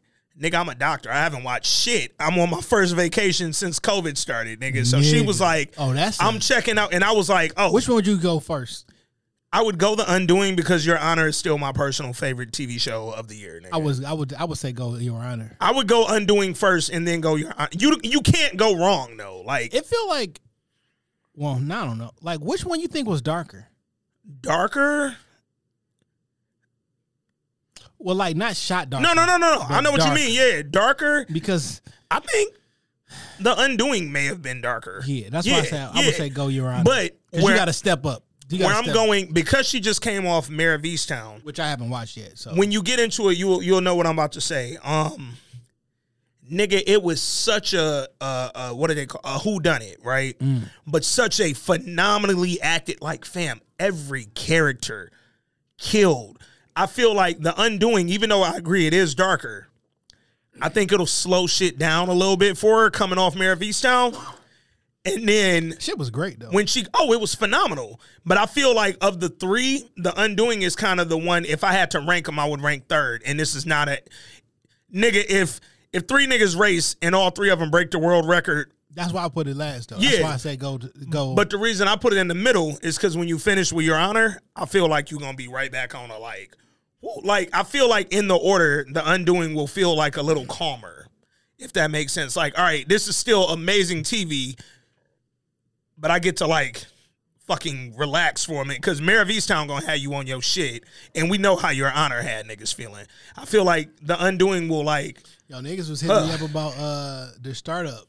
"Nigga, 0.41 0.55
I'm 0.55 0.71
a 0.71 0.75
doctor. 0.75 1.13
I 1.13 1.19
haven't 1.19 1.43
watched 1.45 1.67
shit. 1.67 2.15
I'm 2.19 2.39
on 2.39 2.49
my 2.49 2.63
first 2.63 2.97
vacation 2.97 3.53
since 3.53 3.79
COVID 3.79 4.17
started, 4.17 4.59
nigga." 4.59 4.87
So 4.87 5.03
she 5.03 5.21
was 5.21 5.39
like, 5.39 5.75
Oh, 5.77 5.93
that's 5.93 6.19
I'm 6.19 6.41
checking 6.41 6.79
out," 6.79 6.95
and 6.95 7.05
I 7.05 7.13
was 7.13 7.29
like, 7.29 7.53
"Oh, 7.59 7.71
Which 7.71 7.89
one 7.89 7.97
would 7.97 8.07
you 8.07 8.17
go 8.17 8.41
first? 8.41 8.88
I 9.53 9.63
would 9.63 9.79
go 9.79 9.95
The 9.95 10.05
Undoing 10.13 10.57
because 10.57 10.85
Your 10.85 10.99
Honor 10.99 11.29
is 11.29 11.37
still 11.37 11.57
my 11.57 11.73
personal 11.73 12.13
favorite 12.13 12.53
TV 12.53 12.79
show 12.79 13.11
of 13.11 13.29
the 13.29 13.35
year. 13.37 13.61
Nigga. 13.65 13.69
I 13.73 13.79
was 13.79 14.05
I 14.05 14.13
would 14.13 14.35
I 14.35 14.45
would 14.45 14.59
say 14.59 14.73
go 14.73 14.97
Your 14.97 15.21
Honor. 15.23 15.57
I 15.61 15.73
would 15.73 15.89
go 15.89 16.07
Undoing 16.07 16.53
first 16.55 16.91
and 16.91 17.09
then 17.09 17.21
go 17.23 17.35
Your 17.37 17.53
Honor. 17.57 17.71
You 17.73 17.99
you 18.03 18.21
can't 18.21 18.57
go 18.59 18.77
wrong 18.77 19.17
though. 19.17 19.41
Like 19.41 19.73
It 19.75 19.87
feel 19.87 20.07
like, 20.09 20.41
well, 21.35 21.55
I 21.55 21.85
don't 21.87 21.97
know. 21.99 22.11
Like 22.21 22.41
which 22.41 22.65
one 22.65 22.81
you 22.81 22.89
think 22.89 23.09
was 23.09 23.23
darker? 23.23 23.69
darker. 24.43 25.17
Well, 27.99 28.15
like 28.17 28.37
not 28.37 28.55
shot 28.55 28.91
darker. 28.91 29.03
No, 29.03 29.15
no, 29.15 29.25
no, 29.25 29.39
no, 29.39 29.55
no. 29.57 29.61
I 29.63 29.81
know 29.81 29.91
what 29.91 30.07
you 30.07 30.13
mean. 30.15 30.35
Yeah, 30.35 30.63
darker. 30.69 31.27
Because 31.33 31.81
I 32.11 32.21
think 32.21 32.55
The 33.41 33.59
Undoing 33.59 34.13
may 34.13 34.27
have 34.27 34.43
been 34.43 34.61
darker. 34.61 35.03
yeah, 35.07 35.29
that's 35.31 35.47
why 35.47 35.55
I 35.55 35.57
Yeah, 35.57 35.63
say 35.65 35.79
I 35.81 35.93
yeah. 36.01 36.07
would 36.07 36.15
say 36.15 36.29
go 36.29 36.49
Your 36.49 36.69
Honor. 36.69 36.85
But 36.85 37.17
where- 37.31 37.53
you 37.53 37.59
got 37.59 37.65
to 37.65 37.73
step 37.73 38.05
up. 38.05 38.25
Where 38.51 38.69
I'm 38.69 38.85
step- 38.85 38.95
going 38.95 39.33
because 39.33 39.69
she 39.69 39.81
just 39.81 40.01
came 40.01 40.27
off 40.27 40.49
Mare 40.49 40.75
of 40.75 40.83
Easttown. 40.83 41.45
which 41.45 41.61
I 41.61 41.69
haven't 41.69 41.91
watched 41.91 42.17
yet. 42.17 42.39
So 42.39 42.55
when 42.55 42.73
you 42.73 42.83
get 42.83 42.99
into 42.99 43.29
it, 43.29 43.37
you'll 43.37 43.63
you'll 43.63 43.81
know 43.81 43.95
what 43.95 44.07
I'm 44.07 44.15
about 44.15 44.33
to 44.33 44.41
say. 44.41 44.79
Um, 44.83 45.35
nigga, 46.51 46.83
it 46.87 47.03
was 47.03 47.21
such 47.21 47.75
a 47.75 48.09
uh, 48.21 48.51
uh 48.55 48.71
what 48.71 48.89
do 48.89 48.95
they 48.95 49.07
call 49.07 49.21
a 49.25 49.39
who 49.39 49.61
done 49.61 49.83
it, 49.83 49.99
right? 50.03 50.39
Mm. 50.39 50.63
But 50.87 51.05
such 51.05 51.41
a 51.41 51.53
phenomenally 51.53 52.61
acted 52.61 53.03
like 53.03 53.25
fam. 53.25 53.61
Every 53.79 54.25
character 54.35 55.11
killed. 55.77 56.39
I 56.75 56.87
feel 56.87 57.15
like 57.15 57.41
the 57.41 57.61
undoing, 57.61 58.09
even 58.09 58.31
though 58.31 58.43
I 58.43 58.57
agree 58.57 58.87
it 58.87 58.95
is 58.95 59.15
darker. 59.15 59.69
I 60.61 60.69
think 60.69 60.91
it'll 60.91 61.07
slow 61.07 61.47
shit 61.47 61.79
down 61.79 62.09
a 62.09 62.13
little 62.13 62.37
bit 62.37 62.57
for 62.59 62.83
her 62.83 62.91
coming 62.91 63.19
off 63.19 63.37
Mare 63.37 63.53
of 63.53 63.61
Easttown. 63.61 64.17
And 65.17 65.29
then 65.29 65.75
shit 65.79 65.99
was 65.99 66.11
great 66.11 66.39
though. 66.41 66.51
when 66.51 66.67
she 66.67 66.87
oh 66.95 67.13
it 67.13 67.21
was 67.21 67.35
phenomenal 67.35 68.01
but 68.25 68.39
i 68.39 68.47
feel 68.47 68.75
like 68.75 68.97
of 69.01 69.21
the 69.21 69.29
three 69.29 69.89
the 69.97 70.13
undoing 70.21 70.63
is 70.63 70.77
kind 70.77 71.01
of 71.01 71.09
the 71.09 71.19
one 71.19 71.45
if 71.45 71.65
i 71.65 71.73
had 71.73 71.91
to 71.93 72.01
rank 72.01 72.27
them 72.27 72.39
i 72.39 72.45
would 72.49 72.61
rank 72.63 72.89
third 72.89 73.23
and 73.27 73.39
this 73.39 73.55
is 73.55 73.67
not 73.67 73.89
a 73.89 74.01
nigga 74.95 75.25
if 75.29 75.61
if 75.93 76.07
three 76.07 76.27
niggas 76.27 76.59
race 76.59 76.97
and 77.03 77.15
all 77.15 77.31
three 77.31 77.51
of 77.51 77.59
them 77.59 77.71
break 77.71 77.91
the 77.91 77.99
world 77.99 78.27
record 78.29 78.73
that's 78.95 79.13
why 79.13 79.25
I 79.25 79.29
put 79.29 79.47
it 79.47 79.55
last 79.57 79.91
though. 79.91 79.97
That's 79.99 80.17
Yeah. 80.19 80.25
why 80.25 80.33
I 80.33 80.37
say 80.39 80.57
go 80.57 80.79
to, 80.79 80.91
go. 81.09 81.35
but 81.35 81.51
the 81.51 81.59
reason 81.59 81.87
i 81.89 81.95
put 81.97 82.13
it 82.13 82.17
in 82.19 82.27
the 82.29 82.35
middle 82.35 82.79
is 82.83 82.97
because 82.97 83.17
when 83.17 83.29
you 83.29 83.39
finish 83.39 83.73
with 83.73 83.85
your 83.85 83.97
honor 83.97 84.41
i 84.57 84.67
feel 84.67 84.89
like 84.89 85.11
you're 85.11 85.21
gonna 85.21 85.37
be 85.37 85.49
right 85.49 85.71
back 85.71 85.95
on 85.95 86.11
a 86.11 86.19
like 86.19 86.57
woo, 87.01 87.21
like 87.23 87.51
i 87.53 87.63
feel 87.63 87.89
like 87.89 88.13
in 88.13 88.29
the 88.29 88.37
order 88.37 88.87
the 88.91 89.09
undoing 89.11 89.55
will 89.55 89.67
feel 89.69 89.95
like 89.95 90.17
a 90.17 90.23
little 90.23 90.47
calmer 90.47 91.07
if 91.59 91.73
that 91.75 91.91
makes 91.91 92.13
sense 92.13 92.35
like 92.37 92.59
all 92.59 92.65
right 92.65 92.89
this 92.89 93.07
is 93.09 93.17
still 93.17 93.49
amazing 93.51 94.03
tv 94.03 94.59
but 95.99 96.11
I 96.11 96.19
get 96.19 96.37
to 96.39 96.47
like 96.47 96.85
fucking 97.47 97.95
relax 97.97 98.45
for 98.45 98.61
a 98.61 98.65
minute 98.65 98.83
because 98.83 99.01
Mare 99.01 99.23
of 99.23 99.29
Easttown 99.29 99.69
gonna 99.69 99.87
have 99.87 99.99
you 99.99 100.15
on 100.15 100.27
your 100.27 100.43
shit, 100.43 100.85
and 101.15 101.31
we 101.31 101.39
know 101.39 101.57
how 101.57 101.71
your 101.71 101.91
honor 101.91 102.21
had 102.23 102.47
niggas 102.47 102.75
feeling. 102.75 103.07
I 103.37 103.45
feel 103.47 103.65
like 103.65 103.89
the 104.03 104.23
undoing 104.23 104.69
will 104.69 104.85
like, 104.85 105.23
yo 105.49 105.59
niggas 105.61 105.89
was 105.89 106.01
hitting 106.01 106.27
me 106.29 106.33
up 106.35 106.43
about 106.43 106.75
uh 106.79 107.29
the 107.41 107.55
startup. 107.55 108.05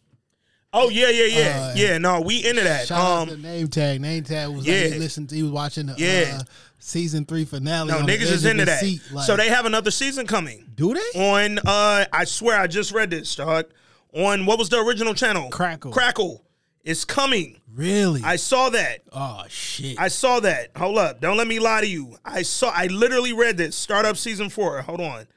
oh 0.74 0.90
yeah, 0.90 1.10
yeah, 1.10 1.26
yeah, 1.26 1.60
Uh, 1.62 1.74
yeah. 1.76 1.98
No, 1.98 2.22
we 2.22 2.46
into 2.46 2.64
that. 2.64 2.88
Shout 2.88 3.00
out 3.00 3.28
to 3.30 3.34
Um, 3.36 3.42
name 3.42 3.68
tag. 3.70 4.02
Name 4.02 4.24
tag 4.24 4.50
was 4.50 4.66
yeah. 4.68 4.84
like 4.84 4.94
he 4.94 5.00
listened. 5.00 5.30
To, 5.30 5.36
he 5.36 5.44
was 5.44 5.52
watching 5.52 5.86
the 5.88 5.96
Yeah. 5.98 6.40
uh, 6.42 6.44
season 6.80 7.26
three 7.26 7.46
finale. 7.46 7.92
no, 7.92 8.00
niggas 8.06 8.32
is 8.32 8.46
into 8.46 8.66
that. 8.66 8.80
seat, 8.82 9.02
like, 9.12 9.26
so 9.26 9.36
they 9.38 9.48
have 9.50 9.66
another 9.66 9.92
season 9.92 10.28
coming 10.28 10.66
do 10.76 10.94
they? 10.94 11.20
on. 11.20 11.60
uh 11.60 12.06
I 12.12 12.26
swear, 12.26 12.60
I 12.60 12.68
just 12.68 12.92
read 12.92 13.10
this, 13.10 13.36
dog. 13.36 13.66
On 14.14 14.46
what 14.46 14.58
was 14.60 14.70
the 14.70 14.80
original 14.80 15.14
channel? 15.14 15.50
Crackle. 15.50 15.92
Crackle. 15.92 16.44
It's 16.84 17.06
coming. 17.06 17.60
Really? 17.74 18.22
I 18.24 18.36
saw 18.38 18.70
that. 18.70 19.02
oh 19.14 19.44
shit. 19.48 20.00
I 20.00 20.08
saw 20.08 20.40
that. 20.40 20.72
Hold 20.76 20.98
up. 20.98 21.22
Don't 21.22 21.38
let 21.38 21.48
me 21.48 21.60
lie 21.60 21.82
to 21.82 21.88
you. 21.88 22.18
I 22.26 22.42
saw 22.42 22.72
I 22.74 22.88
literally 22.88 23.34
read 23.34 23.58
this. 23.58 23.76
Startup 23.76 24.18
season 24.18 24.50
4. 24.50 24.82
Hold 24.84 25.02
on. 25.02 25.28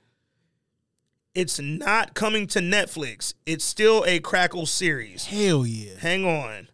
It's 1.35 1.59
not 1.59 2.15
coming 2.15 2.47
to 2.49 2.59
Netflix. 2.59 3.35
It's 3.47 3.65
still 3.65 4.05
a 4.07 4.21
Crackle 4.21 4.67
series. 4.67 5.27
Hell 5.27 5.67
yeah. 5.67 5.95
Hang 5.99 6.25
on. 6.25 6.69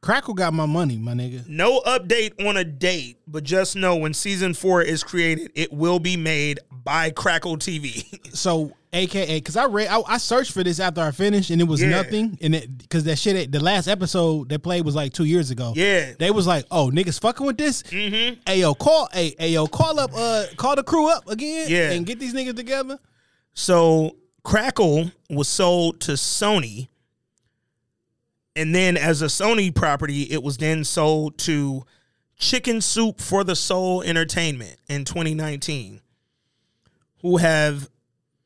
Crackle 0.00 0.34
got 0.34 0.54
my 0.54 0.66
money, 0.66 0.96
my 0.96 1.12
nigga. 1.12 1.46
No 1.48 1.80
update 1.80 2.44
on 2.46 2.56
a 2.56 2.64
date, 2.64 3.18
but 3.26 3.42
just 3.42 3.74
know 3.74 3.96
when 3.96 4.14
season 4.14 4.54
4 4.54 4.82
is 4.82 5.02
created, 5.02 5.50
it 5.54 5.72
will 5.72 5.98
be 5.98 6.16
made 6.16 6.60
by 6.88 7.10
Crackle 7.10 7.58
TV. 7.58 8.04
So, 8.34 8.72
AKA, 8.92 9.38
because 9.38 9.56
I 9.56 9.64
read, 9.66 9.88
I, 9.88 10.00
I 10.06 10.18
searched 10.18 10.52
for 10.52 10.62
this 10.62 10.78
after 10.80 11.00
I 11.00 11.10
finished, 11.10 11.50
and 11.50 11.60
it 11.60 11.64
was 11.64 11.82
Yeah. 11.82 11.88
nothing. 11.88 12.38
And 12.40 12.54
it 12.54 12.78
because 12.78 13.04
that 13.04 13.18
shit, 13.18 13.50
the 13.52 13.58
last 13.60 13.88
episode 13.88 14.48
they 14.48 14.58
played 14.58 14.84
was 14.84 14.94
like 14.94 15.12
two 15.12 15.24
years 15.24 15.50
ago. 15.50 15.72
Yeah. 15.74 16.12
they 16.18 16.30
was 16.30 16.46
like, 16.46 16.64
"Oh, 16.70 16.90
niggas 16.92 17.20
fucking 17.20 17.44
with 17.46 17.58
this." 17.58 17.82
Mhm. 17.84 18.38
Ayo, 18.44 18.78
call, 18.78 19.08
hey, 19.12 19.32
ayo, 19.40 19.68
call 19.70 19.98
up, 19.98 20.12
uh, 20.14 20.44
call 20.56 20.76
the 20.76 20.82
crew 20.84 21.10
up 21.10 21.28
again, 21.28 21.68
Yeah. 21.68 21.90
and 21.90 22.06
get 22.06 22.20
these 22.20 22.32
niggas 22.32 22.54
together. 22.56 22.98
So 23.54 24.14
Crackle 24.44 25.10
was 25.28 25.48
sold 25.48 26.00
to 26.02 26.12
Sony. 26.12 26.88
And 28.56 28.74
then 28.74 28.96
as 28.96 29.20
a 29.22 29.26
Sony 29.26 29.74
property, 29.74 30.22
it 30.30 30.42
was 30.42 30.56
then 30.58 30.84
sold 30.84 31.38
to 31.38 31.84
Chicken 32.38 32.80
Soup 32.80 33.20
for 33.20 33.42
the 33.44 33.56
Soul 33.56 34.02
Entertainment 34.02 34.76
in 34.88 35.04
2019, 35.04 36.00
who 37.22 37.36
have 37.38 37.88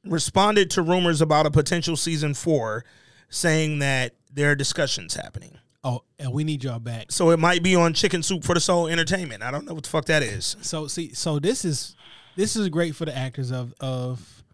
responded 0.04 0.70
to 0.72 0.82
rumors 0.82 1.20
about 1.20 1.46
a 1.46 1.50
potential 1.50 1.96
season 1.96 2.34
four, 2.34 2.84
saying 3.28 3.78
that 3.80 4.14
there 4.32 4.50
are 4.50 4.54
discussions 4.54 5.14
happening. 5.14 5.58
Oh, 5.84 6.02
and 6.18 6.32
we 6.32 6.44
need 6.44 6.62
y'all 6.64 6.78
back. 6.78 7.10
So 7.10 7.30
it 7.30 7.38
might 7.38 7.62
be 7.62 7.74
on 7.74 7.92
Chicken 7.94 8.22
Soup 8.22 8.44
for 8.44 8.54
the 8.54 8.60
Soul 8.60 8.86
Entertainment. 8.88 9.42
I 9.42 9.50
don't 9.50 9.64
know 9.66 9.74
what 9.74 9.84
the 9.84 9.90
fuck 9.90 10.04
that 10.06 10.22
is. 10.22 10.56
So 10.62 10.86
see, 10.86 11.12
so 11.12 11.38
this 11.38 11.64
is 11.64 11.96
this 12.36 12.54
is 12.56 12.68
great 12.68 12.94
for 12.94 13.04
the 13.04 13.16
actors 13.16 13.50
of 13.50 13.74
of 13.80 14.44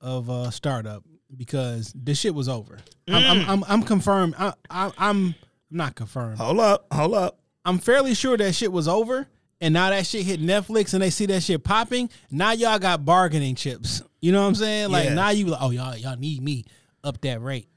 of 0.00 0.30
uh 0.30 0.50
startup 0.50 1.02
because 1.36 1.92
this 1.96 2.18
shit 2.18 2.34
was 2.34 2.48
over. 2.48 2.78
I'm, 3.08 3.22
Mm. 3.22 3.28
I'm, 3.30 3.50
I'm 3.50 3.64
I'm 3.68 3.82
confirmed. 3.82 4.34
I, 4.38 4.52
I 4.70 4.92
I'm 4.98 5.34
not 5.70 5.94
confirmed. 5.96 6.38
Hold 6.38 6.60
up, 6.60 6.86
hold 6.92 7.14
up. 7.14 7.40
I'm 7.64 7.78
fairly 7.78 8.14
sure 8.14 8.36
that 8.36 8.54
shit 8.54 8.70
was 8.72 8.86
over. 8.88 9.26
And 9.60 9.74
now 9.74 9.90
that 9.90 10.06
shit 10.06 10.24
hit 10.24 10.40
Netflix 10.40 10.94
and 10.94 11.02
they 11.02 11.10
see 11.10 11.26
that 11.26 11.42
shit 11.42 11.64
popping. 11.64 12.10
Now 12.30 12.52
y'all 12.52 12.78
got 12.78 13.04
bargaining 13.04 13.54
chips. 13.56 14.02
You 14.20 14.30
know 14.32 14.42
what 14.42 14.48
I'm 14.48 14.54
saying? 14.54 14.90
Like 14.90 15.06
Yeah. 15.06 15.14
now 15.14 15.30
you 15.30 15.46
like, 15.46 15.60
oh 15.62 15.70
y'all 15.70 15.96
y'all 15.96 16.16
need 16.16 16.42
me 16.42 16.64
up 17.02 17.20
that 17.22 17.42
rate. 17.42 17.68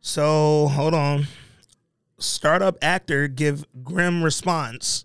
So 0.00 0.68
hold 0.68 0.94
on. 0.94 1.26
Startup 2.18 2.76
actor 2.82 3.26
give 3.28 3.64
grim 3.82 4.22
response 4.22 5.04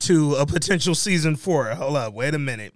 to 0.00 0.34
a 0.34 0.44
potential 0.46 0.94
season 0.94 1.36
four. 1.36 1.66
Hold 1.70 1.96
up, 1.96 2.12
wait 2.14 2.34
a 2.34 2.38
minute. 2.38 2.74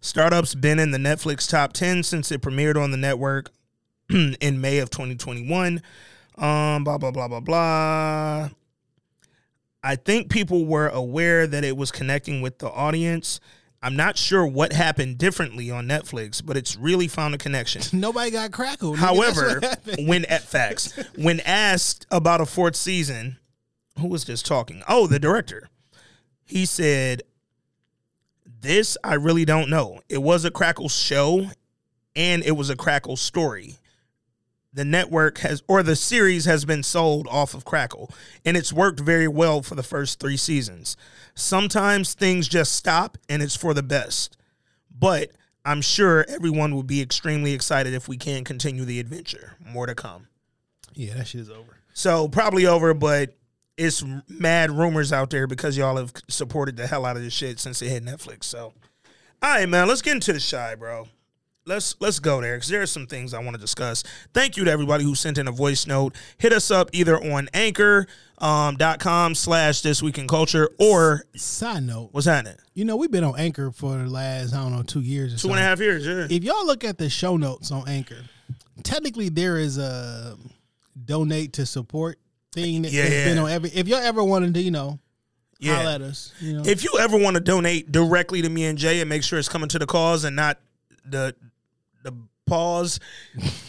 Startup's 0.00 0.54
been 0.54 0.78
in 0.78 0.90
the 0.90 0.98
Netflix 0.98 1.48
top 1.48 1.72
10 1.72 2.02
since 2.02 2.30
it 2.30 2.40
premiered 2.42 2.76
on 2.80 2.90
the 2.90 2.96
network 2.96 3.50
in 4.10 4.60
May 4.60 4.78
of 4.78 4.90
2021. 4.90 5.82
Um, 6.38 6.84
blah, 6.84 6.98
blah, 6.98 7.10
blah, 7.10 7.26
blah, 7.28 7.40
blah. 7.40 8.50
I 9.86 9.94
think 9.94 10.30
people 10.30 10.66
were 10.66 10.88
aware 10.88 11.46
that 11.46 11.62
it 11.62 11.76
was 11.76 11.92
connecting 11.92 12.40
with 12.40 12.58
the 12.58 12.68
audience. 12.68 13.38
I'm 13.80 13.94
not 13.94 14.18
sure 14.18 14.44
what 14.44 14.72
happened 14.72 15.16
differently 15.16 15.70
on 15.70 15.86
Netflix, 15.86 16.44
but 16.44 16.56
it's 16.56 16.74
really 16.74 17.06
found 17.06 17.36
a 17.36 17.38
connection. 17.38 17.82
Nobody 18.00 18.32
got 18.32 18.50
crackle. 18.50 18.94
nigga. 18.94 18.98
However, 18.98 19.60
when 20.00 20.24
at 20.24 20.42
facts, 20.42 20.92
when 21.16 21.38
asked 21.38 22.04
about 22.10 22.40
a 22.40 22.46
fourth 22.46 22.74
season, 22.74 23.38
who 24.00 24.08
was 24.08 24.24
just 24.24 24.44
talking? 24.44 24.82
Oh, 24.88 25.06
the 25.06 25.20
director. 25.20 25.68
He 26.44 26.66
said, 26.66 27.22
"This 28.44 28.98
I 29.04 29.14
really 29.14 29.44
don't 29.44 29.70
know. 29.70 30.00
It 30.08 30.18
was 30.18 30.44
a 30.44 30.50
Crackle 30.50 30.88
show, 30.88 31.46
and 32.16 32.42
it 32.42 32.56
was 32.56 32.70
a 32.70 32.76
Crackle 32.76 33.16
story. 33.16 33.76
The 34.76 34.84
network 34.84 35.38
has, 35.38 35.62
or 35.66 35.82
the 35.82 35.96
series 35.96 36.44
has 36.44 36.64
been 36.64 36.82
sold 36.82 37.26
off 37.28 37.54
of 37.54 37.64
Crackle, 37.64 38.10
and 38.44 38.56
it's 38.56 38.72
worked 38.72 39.00
very 39.00 39.26
well 39.26 39.62
for 39.62 39.74
the 39.74 39.82
first 39.82 40.20
three 40.20 40.36
seasons. 40.36 40.96
Sometimes 41.34 42.14
things 42.14 42.46
just 42.46 42.74
stop, 42.74 43.18
and 43.28 43.42
it's 43.42 43.56
for 43.56 43.74
the 43.74 43.82
best. 43.82 44.36
But." 44.96 45.32
I'm 45.68 45.82
sure 45.82 46.24
everyone 46.28 46.76
would 46.76 46.86
be 46.86 47.02
extremely 47.02 47.52
excited 47.52 47.92
if 47.92 48.06
we 48.06 48.16
can 48.16 48.44
continue 48.44 48.84
the 48.84 49.00
adventure. 49.00 49.56
More 49.66 49.86
to 49.86 49.96
come. 49.96 50.28
yeah, 50.94 51.14
that 51.14 51.26
shit 51.26 51.40
is 51.40 51.50
over. 51.50 51.78
So 51.92 52.28
probably 52.28 52.66
over, 52.66 52.94
but 52.94 53.34
it's 53.76 54.04
mad 54.28 54.70
rumors 54.70 55.12
out 55.12 55.30
there 55.30 55.48
because 55.48 55.76
y'all 55.76 55.96
have 55.96 56.12
supported 56.28 56.76
the 56.76 56.86
hell 56.86 57.04
out 57.04 57.16
of 57.16 57.22
this 57.22 57.32
shit 57.32 57.58
since 57.58 57.82
it 57.82 57.88
hit 57.88 58.04
Netflix. 58.04 58.44
So, 58.44 58.74
all 59.42 59.54
right, 59.54 59.68
man, 59.68 59.88
let's 59.88 60.02
get 60.02 60.14
into 60.14 60.32
the 60.32 60.38
Chi, 60.38 60.76
bro. 60.76 61.08
Let's 61.68 61.96
let's 61.98 62.20
go 62.20 62.40
there 62.40 62.54
because 62.56 62.68
there 62.68 62.80
are 62.80 62.86
some 62.86 63.08
things 63.08 63.34
I 63.34 63.40
want 63.40 63.54
to 63.54 63.60
discuss. 63.60 64.04
Thank 64.32 64.56
you 64.56 64.64
to 64.64 64.70
everybody 64.70 65.02
who 65.02 65.16
sent 65.16 65.36
in 65.36 65.48
a 65.48 65.52
voice 65.52 65.84
note. 65.84 66.14
Hit 66.38 66.52
us 66.52 66.70
up 66.70 66.90
either 66.92 67.16
on 67.16 67.48
Anchor 67.52 68.06
um, 68.38 68.76
dot 68.76 69.00
com 69.00 69.34
slash 69.34 69.80
This 69.80 70.00
Week 70.00 70.16
in 70.16 70.28
Culture 70.28 70.70
or 70.78 71.24
Side 71.34 71.82
note, 71.82 72.10
what's 72.12 72.26
happening? 72.26 72.54
you 72.74 72.84
know 72.84 72.94
we've 72.96 73.10
been 73.10 73.24
on 73.24 73.36
Anchor 73.36 73.72
for 73.72 73.96
the 73.96 74.06
last 74.08 74.54
I 74.54 74.58
don't 74.62 74.76
know 74.76 74.82
two 74.84 75.00
years 75.00 75.34
or 75.34 75.38
Two 75.38 75.48
and 75.50 75.58
a 75.58 75.62
half 75.62 75.80
years, 75.80 76.06
yeah. 76.06 76.26
If 76.30 76.44
y'all 76.44 76.64
look 76.66 76.84
at 76.84 76.98
the 76.98 77.10
show 77.10 77.36
notes 77.36 77.72
on 77.72 77.88
Anchor, 77.88 78.22
technically 78.84 79.28
there 79.28 79.58
is 79.58 79.76
a 79.76 80.36
donate 81.04 81.54
to 81.54 81.66
support 81.66 82.18
thing 82.52 82.82
that, 82.82 82.92
Yeah, 82.92 83.08
that's 83.08 83.24
been 83.28 83.38
on 83.38 83.50
every. 83.50 83.70
If 83.70 83.88
y'all 83.88 83.98
ever 83.98 84.22
wanted 84.22 84.54
to, 84.54 84.60
you 84.62 84.70
know, 84.70 85.00
Yeah. 85.58 85.78
holla 85.78 85.94
at 85.96 86.02
us. 86.02 86.32
You 86.40 86.52
know? 86.58 86.62
If 86.64 86.84
you 86.84 86.96
ever 87.00 87.16
want 87.18 87.34
to 87.34 87.40
donate 87.40 87.90
directly 87.90 88.40
to 88.42 88.48
me 88.48 88.66
and 88.66 88.78
Jay 88.78 89.00
and 89.00 89.08
make 89.08 89.24
sure 89.24 89.38
it's 89.40 89.48
coming 89.48 89.68
to 89.70 89.80
the 89.80 89.86
cause 89.86 90.22
and 90.22 90.36
not 90.36 90.60
the 91.04 91.34
pause, 92.46 93.00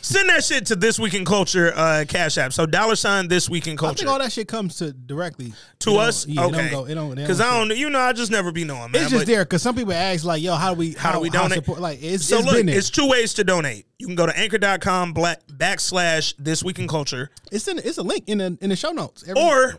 send 0.01 0.29
that 0.29 0.43
shit 0.43 0.67
to 0.67 0.75
this 0.75 0.99
week 0.99 1.15
in 1.15 1.25
culture 1.25 1.73
uh, 1.75 2.05
cash 2.07 2.37
app. 2.37 2.53
So 2.53 2.65
dollar 2.65 2.95
sign 2.95 3.27
this 3.27 3.49
week 3.49 3.67
in 3.67 3.73
I 3.73 3.75
culture 3.75 3.97
think 3.97 4.09
all 4.09 4.19
that 4.19 4.31
shit 4.31 4.47
comes 4.47 4.77
to 4.77 4.93
directly 4.93 5.53
to 5.79 5.89
don't- 5.89 5.99
us. 5.99 6.25
It 6.25 6.37
okay, 6.37 6.51
don't 6.51 6.69
go. 6.71 6.85
It 6.85 6.95
don't. 6.95 7.15
they 7.15 7.23
because 7.23 7.41
I 7.41 7.57
don't, 7.57 7.75
you 7.75 7.89
know, 7.89 7.99
I 7.99 8.13
just 8.13 8.31
never 8.31 8.51
be 8.51 8.63
knowing, 8.63 8.91
man. 8.91 9.01
It's 9.01 9.11
just 9.11 9.25
there 9.25 9.43
because 9.43 9.61
some 9.63 9.75
people 9.75 9.93
ask 9.93 10.23
like, 10.23 10.41
"Yo, 10.41 10.53
how 10.55 10.73
do 10.73 10.79
we? 10.79 10.93
How 10.93 11.11
do 11.11 11.19
we 11.19 11.29
donate? 11.29 11.55
support? 11.55 11.79
Like, 11.79 12.01
it's, 12.01 12.25
so 12.25 12.37
it's 12.37 12.45
look, 12.45 12.65
it's 12.67 12.89
two 12.89 13.09
ways 13.09 13.33
to 13.35 13.43
donate. 13.43 13.87
You 13.97 14.05
can 14.05 14.15
go 14.15 14.27
to 14.27 14.37
anchor.com 14.37 15.13
black 15.13 15.45
backslash 15.47 16.35
this 16.37 16.63
week 16.63 16.77
in 16.79 16.87
culture, 16.87 17.31
It's 17.51 17.67
in. 17.67 17.79
It's 17.79 17.97
a 17.97 18.03
link 18.03 18.25
in 18.27 18.37
the 18.37 18.57
in 18.61 18.69
the 18.69 18.75
show 18.75 18.91
notes. 18.91 19.23
Every- 19.27 19.41
or 19.41 19.77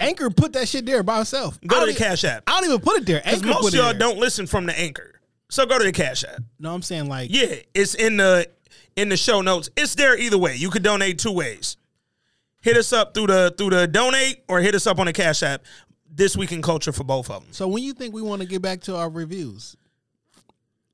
Anchor 0.00 0.30
put 0.30 0.52
that 0.52 0.68
shit 0.68 0.86
there 0.86 1.02
by 1.02 1.20
itself. 1.20 1.58
go 1.66 1.84
to 1.86 1.92
the 1.92 1.98
Cash 1.98 2.24
App. 2.24 2.44
I 2.46 2.60
don't 2.60 2.64
even 2.70 2.80
put 2.80 2.98
it 3.02 3.06
there. 3.06 3.20
Because 3.24 3.42
most 3.42 3.68
of 3.68 3.74
y'all 3.74 3.84
there. 3.90 3.98
don't 3.98 4.18
listen 4.18 4.46
from 4.46 4.66
the 4.66 4.78
Anchor. 4.78 5.17
So 5.50 5.66
go 5.66 5.78
to 5.78 5.84
the 5.84 5.92
Cash 5.92 6.24
App. 6.24 6.42
No, 6.58 6.74
I'm 6.74 6.82
saying 6.82 7.08
like, 7.08 7.30
Yeah, 7.32 7.56
it's 7.74 7.94
in 7.94 8.18
the 8.18 8.48
in 8.96 9.08
the 9.08 9.16
show 9.16 9.40
notes. 9.40 9.70
It's 9.76 9.94
there 9.94 10.18
either 10.18 10.38
way. 10.38 10.56
You 10.56 10.70
could 10.70 10.82
donate 10.82 11.18
two 11.18 11.32
ways. 11.32 11.76
Hit 12.60 12.76
us 12.76 12.92
up 12.92 13.14
through 13.14 13.28
the 13.28 13.54
through 13.56 13.70
the 13.70 13.86
donate 13.86 14.42
or 14.48 14.60
hit 14.60 14.74
us 14.74 14.86
up 14.86 14.98
on 14.98 15.06
the 15.06 15.12
Cash 15.12 15.42
App. 15.42 15.64
This 16.10 16.36
week 16.36 16.52
in 16.52 16.62
culture 16.62 16.90
for 16.90 17.04
both 17.04 17.30
of 17.30 17.42
them. 17.44 17.52
So 17.52 17.68
when 17.68 17.82
you 17.82 17.92
think 17.92 18.12
we 18.12 18.22
want 18.22 18.42
to 18.42 18.48
get 18.48 18.60
back 18.60 18.80
to 18.82 18.96
our 18.96 19.08
reviews, 19.08 19.76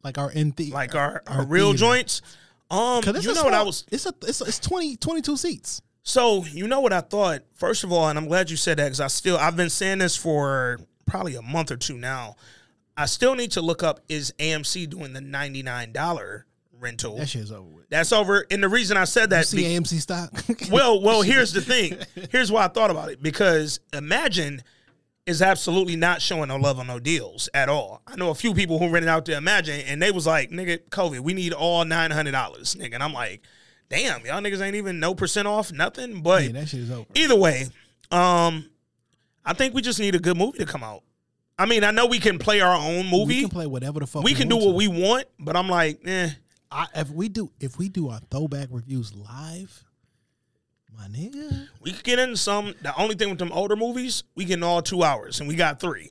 like 0.03 0.19
our 0.19 0.31
in 0.31 0.51
the 0.53 0.71
Like 0.71 0.95
our, 0.95 1.23
our, 1.27 1.47
real 1.47 1.69
theater. 1.69 1.79
joints. 1.79 2.23
Um, 2.71 3.03
you 3.21 3.33
know 3.35 3.45
what 3.45 3.55
I 3.55 3.63
was 3.63 3.85
It's 3.91 4.07
a 4.07 4.13
it's, 4.23 4.41
a, 4.41 4.45
it's 4.45 4.59
20, 4.59 4.97
22 4.97 5.37
seats. 5.37 5.83
So 6.03 6.45
you 6.45 6.67
know 6.67 6.81
what 6.81 6.93
I 6.93 7.01
thought. 7.01 7.43
First 7.55 7.85
of 7.85 7.93
all, 7.93 8.09
and 8.09 8.19
I'm 8.19 8.27
glad 8.27 8.51
you 8.51 8.57
said 8.57 8.79
that 8.79 8.85
because 8.85 9.01
I 9.01 9.07
still 9.07 9.39
I've 9.39 9.57
been 9.57 9.71
saying 9.71 9.99
this 9.99 10.17
for 10.17 10.81
probably 11.07 11.35
a 11.37 11.43
month 11.43 11.71
or 11.71 11.77
two 11.77 11.97
now. 11.97 12.37
I 12.97 13.07
still 13.07 13.35
need 13.35 13.53
to 13.53 13.61
look 13.61 13.83
up 13.83 14.01
is 14.09 14.33
AMC 14.39 14.89
doing 14.91 15.13
the 15.13 15.21
ninety 15.21 15.63
nine 15.63 15.93
dollar 15.93 16.47
rental. 16.79 17.17
That 17.17 17.29
shit's 17.29 17.51
over 17.51 17.69
with. 17.69 17.89
That's 17.89 18.13
over. 18.13 18.47
And 18.51 18.63
the 18.63 18.69
reason 18.69 18.97
I 18.97 19.05
said 19.05 19.31
that, 19.31 19.47
See 19.47 19.59
be- 19.59 19.65
AMC 19.65 20.01
stock. 20.01 20.33
well, 20.71 21.01
well, 21.01 21.23
here's 21.23 21.53
the 21.53 21.61
thing. 21.61 21.99
Here's 22.31 22.51
why 22.53 22.65
I 22.65 22.69
thought 22.69 22.91
about 22.91 23.11
it 23.11 23.23
because 23.23 23.81
Emagine 23.93 24.61
is 25.27 25.41
absolutely 25.41 25.97
not 25.97 26.21
showing 26.21 26.49
no 26.49 26.57
love 26.57 26.79
on 26.79 26.87
no 26.87 26.99
deals 26.99 27.49
at 27.55 27.69
all. 27.69 28.03
I 28.07 28.17
know 28.17 28.31
a 28.31 28.35
few 28.35 28.53
people 28.55 28.79
who 28.79 28.91
rented 28.91 29.09
out 29.09 29.25
to 29.27 29.33
Emagine 29.33 29.85
and 29.87 30.01
they 30.03 30.11
was 30.11 30.27
like, 30.27 30.51
"Nigga, 30.51 30.81
COVID, 30.91 31.21
we 31.21 31.33
need 31.35 31.53
all 31.53 31.85
nine 31.85 32.11
hundred 32.11 32.33
dollars, 32.33 32.75
nigga." 32.75 32.95
And 32.95 33.03
I'm 33.03 33.13
like, 33.15 33.41
"Damn, 33.89 34.25
y'all 34.27 34.43
niggas 34.43 34.61
ain't 34.61 34.77
even 34.77 35.01
no 35.01 35.15
percent 35.15 35.49
off, 35.49 35.73
nothing." 35.73 36.23
But 36.23 36.45
yeah, 36.45 36.53
that 36.53 36.69
shit 36.69 36.81
is 36.81 36.91
over. 36.91 37.07
either 37.15 37.37
way, 37.37 37.69
um, 38.11 38.69
I 39.45 39.55
think 39.55 39.75
we 39.75 39.81
just 39.83 39.99
need 39.99 40.15
a 40.15 40.19
good 40.19 40.37
movie 40.37 40.59
to 40.59 40.67
come 40.67 40.83
out. 40.83 41.03
I 41.59 41.67
mean, 41.67 41.85
I 41.85 41.91
know 41.93 42.07
we 42.07 42.19
can 42.19 42.39
play 42.39 42.61
our 42.61 42.75
own 42.77 43.07
movie. 43.07 43.37
We 43.37 43.41
can 43.43 43.51
play 43.51 43.67
whatever 43.67 44.01
the 44.01 44.07
fuck 44.07 44.25
We 44.25 44.35
can 44.35 44.49
do 44.49 44.57
what 44.57 44.65
to. 44.65 44.73
we 44.73 44.89
want, 44.89 45.27
but 45.39 45.57
I'm 45.57 45.69
like, 45.69 46.01
eh. 46.05 46.31
I, 46.71 46.87
if 46.97 47.11
we 47.11 47.29
do 47.29 47.51
if 47.61 47.79
we 47.79 47.89
do 47.89 48.09
our 48.09 48.19
throwback 48.31 48.69
reviews 48.71 49.15
live, 49.15 49.85
my 50.97 51.07
nigga, 51.07 51.69
We 51.81 51.93
could 51.93 52.03
get 52.05 52.19
into 52.19 52.37
some. 52.37 52.75
The 52.83 52.97
only 53.01 53.15
thing 53.15 53.31
with 53.31 53.39
them 53.39 53.53
older 53.53 53.77
movies, 53.77 54.25
we 54.35 54.45
getting 54.45 54.65
all 54.65 54.83
two 54.83 55.05
hours, 55.05 55.39
and 55.39 55.49
we 55.49 55.55
got 55.55 55.79
three. 55.79 56.11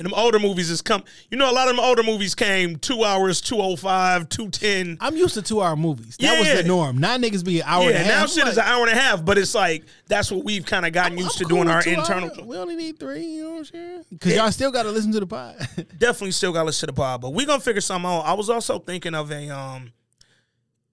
And 0.00 0.06
them 0.06 0.14
older 0.14 0.38
movies 0.38 0.70
is 0.70 0.80
come. 0.80 1.04
You 1.30 1.36
know, 1.36 1.50
a 1.50 1.52
lot 1.52 1.68
of 1.68 1.76
them 1.76 1.84
older 1.84 2.02
movies 2.02 2.34
came 2.34 2.76
two 2.76 3.04
hours, 3.04 3.38
two 3.42 3.58
oh 3.60 3.76
five, 3.76 4.30
two 4.30 4.48
ten. 4.48 4.96
I'm 4.98 5.14
used 5.14 5.34
to 5.34 5.42
two 5.42 5.60
hour 5.60 5.76
movies. 5.76 6.16
That 6.16 6.38
was 6.40 6.48
the 6.62 6.62
norm. 6.66 6.96
Now 6.96 7.18
niggas 7.18 7.44
be 7.44 7.60
an 7.60 7.66
hour 7.66 7.82
Yeah, 7.82 7.88
and 7.90 7.96
a 7.96 7.98
half. 7.98 8.06
now 8.08 8.22
I'm 8.22 8.28
shit 8.28 8.46
is 8.48 8.56
an 8.56 8.64
hour 8.64 8.86
and 8.88 8.96
a 8.98 8.98
half, 8.98 9.22
but 9.22 9.36
it's 9.36 9.54
like 9.54 9.84
that's 10.06 10.32
what 10.32 10.42
we've 10.42 10.64
kind 10.64 10.86
of 10.86 10.94
gotten 10.94 11.18
used 11.18 11.36
to 11.36 11.44
I'm 11.44 11.50
cool 11.50 11.58
doing 11.58 11.68
our 11.68 11.82
internal. 11.82 12.30
hours. 12.30 12.40
We 12.46 12.56
only 12.56 12.76
need 12.76 12.98
three. 12.98 13.24
You 13.26 13.42
know 13.44 13.50
what 13.50 13.58
I'm 13.58 13.64
saying? 13.66 14.04
Because 14.10 14.34
y'all 14.34 14.50
still 14.52 14.70
got 14.72 14.84
to 14.84 14.90
listen 14.90 15.12
to 15.12 15.20
the 15.20 15.26
pod. 15.26 15.56
Definitely 15.98 16.30
still 16.30 16.54
got 16.54 16.60
to 16.60 16.64
listen 16.66 16.86
to 16.88 16.92
the 16.94 16.96
pod, 16.96 17.20
but 17.20 17.34
we 17.34 17.44
gonna 17.44 17.60
figure 17.60 17.82
something 17.82 18.10
out. 18.10 18.20
I 18.22 18.32
was 18.32 18.48
also 18.48 18.78
thinking 18.78 19.14
of 19.14 19.30
a 19.30 19.50
um. 19.50 19.92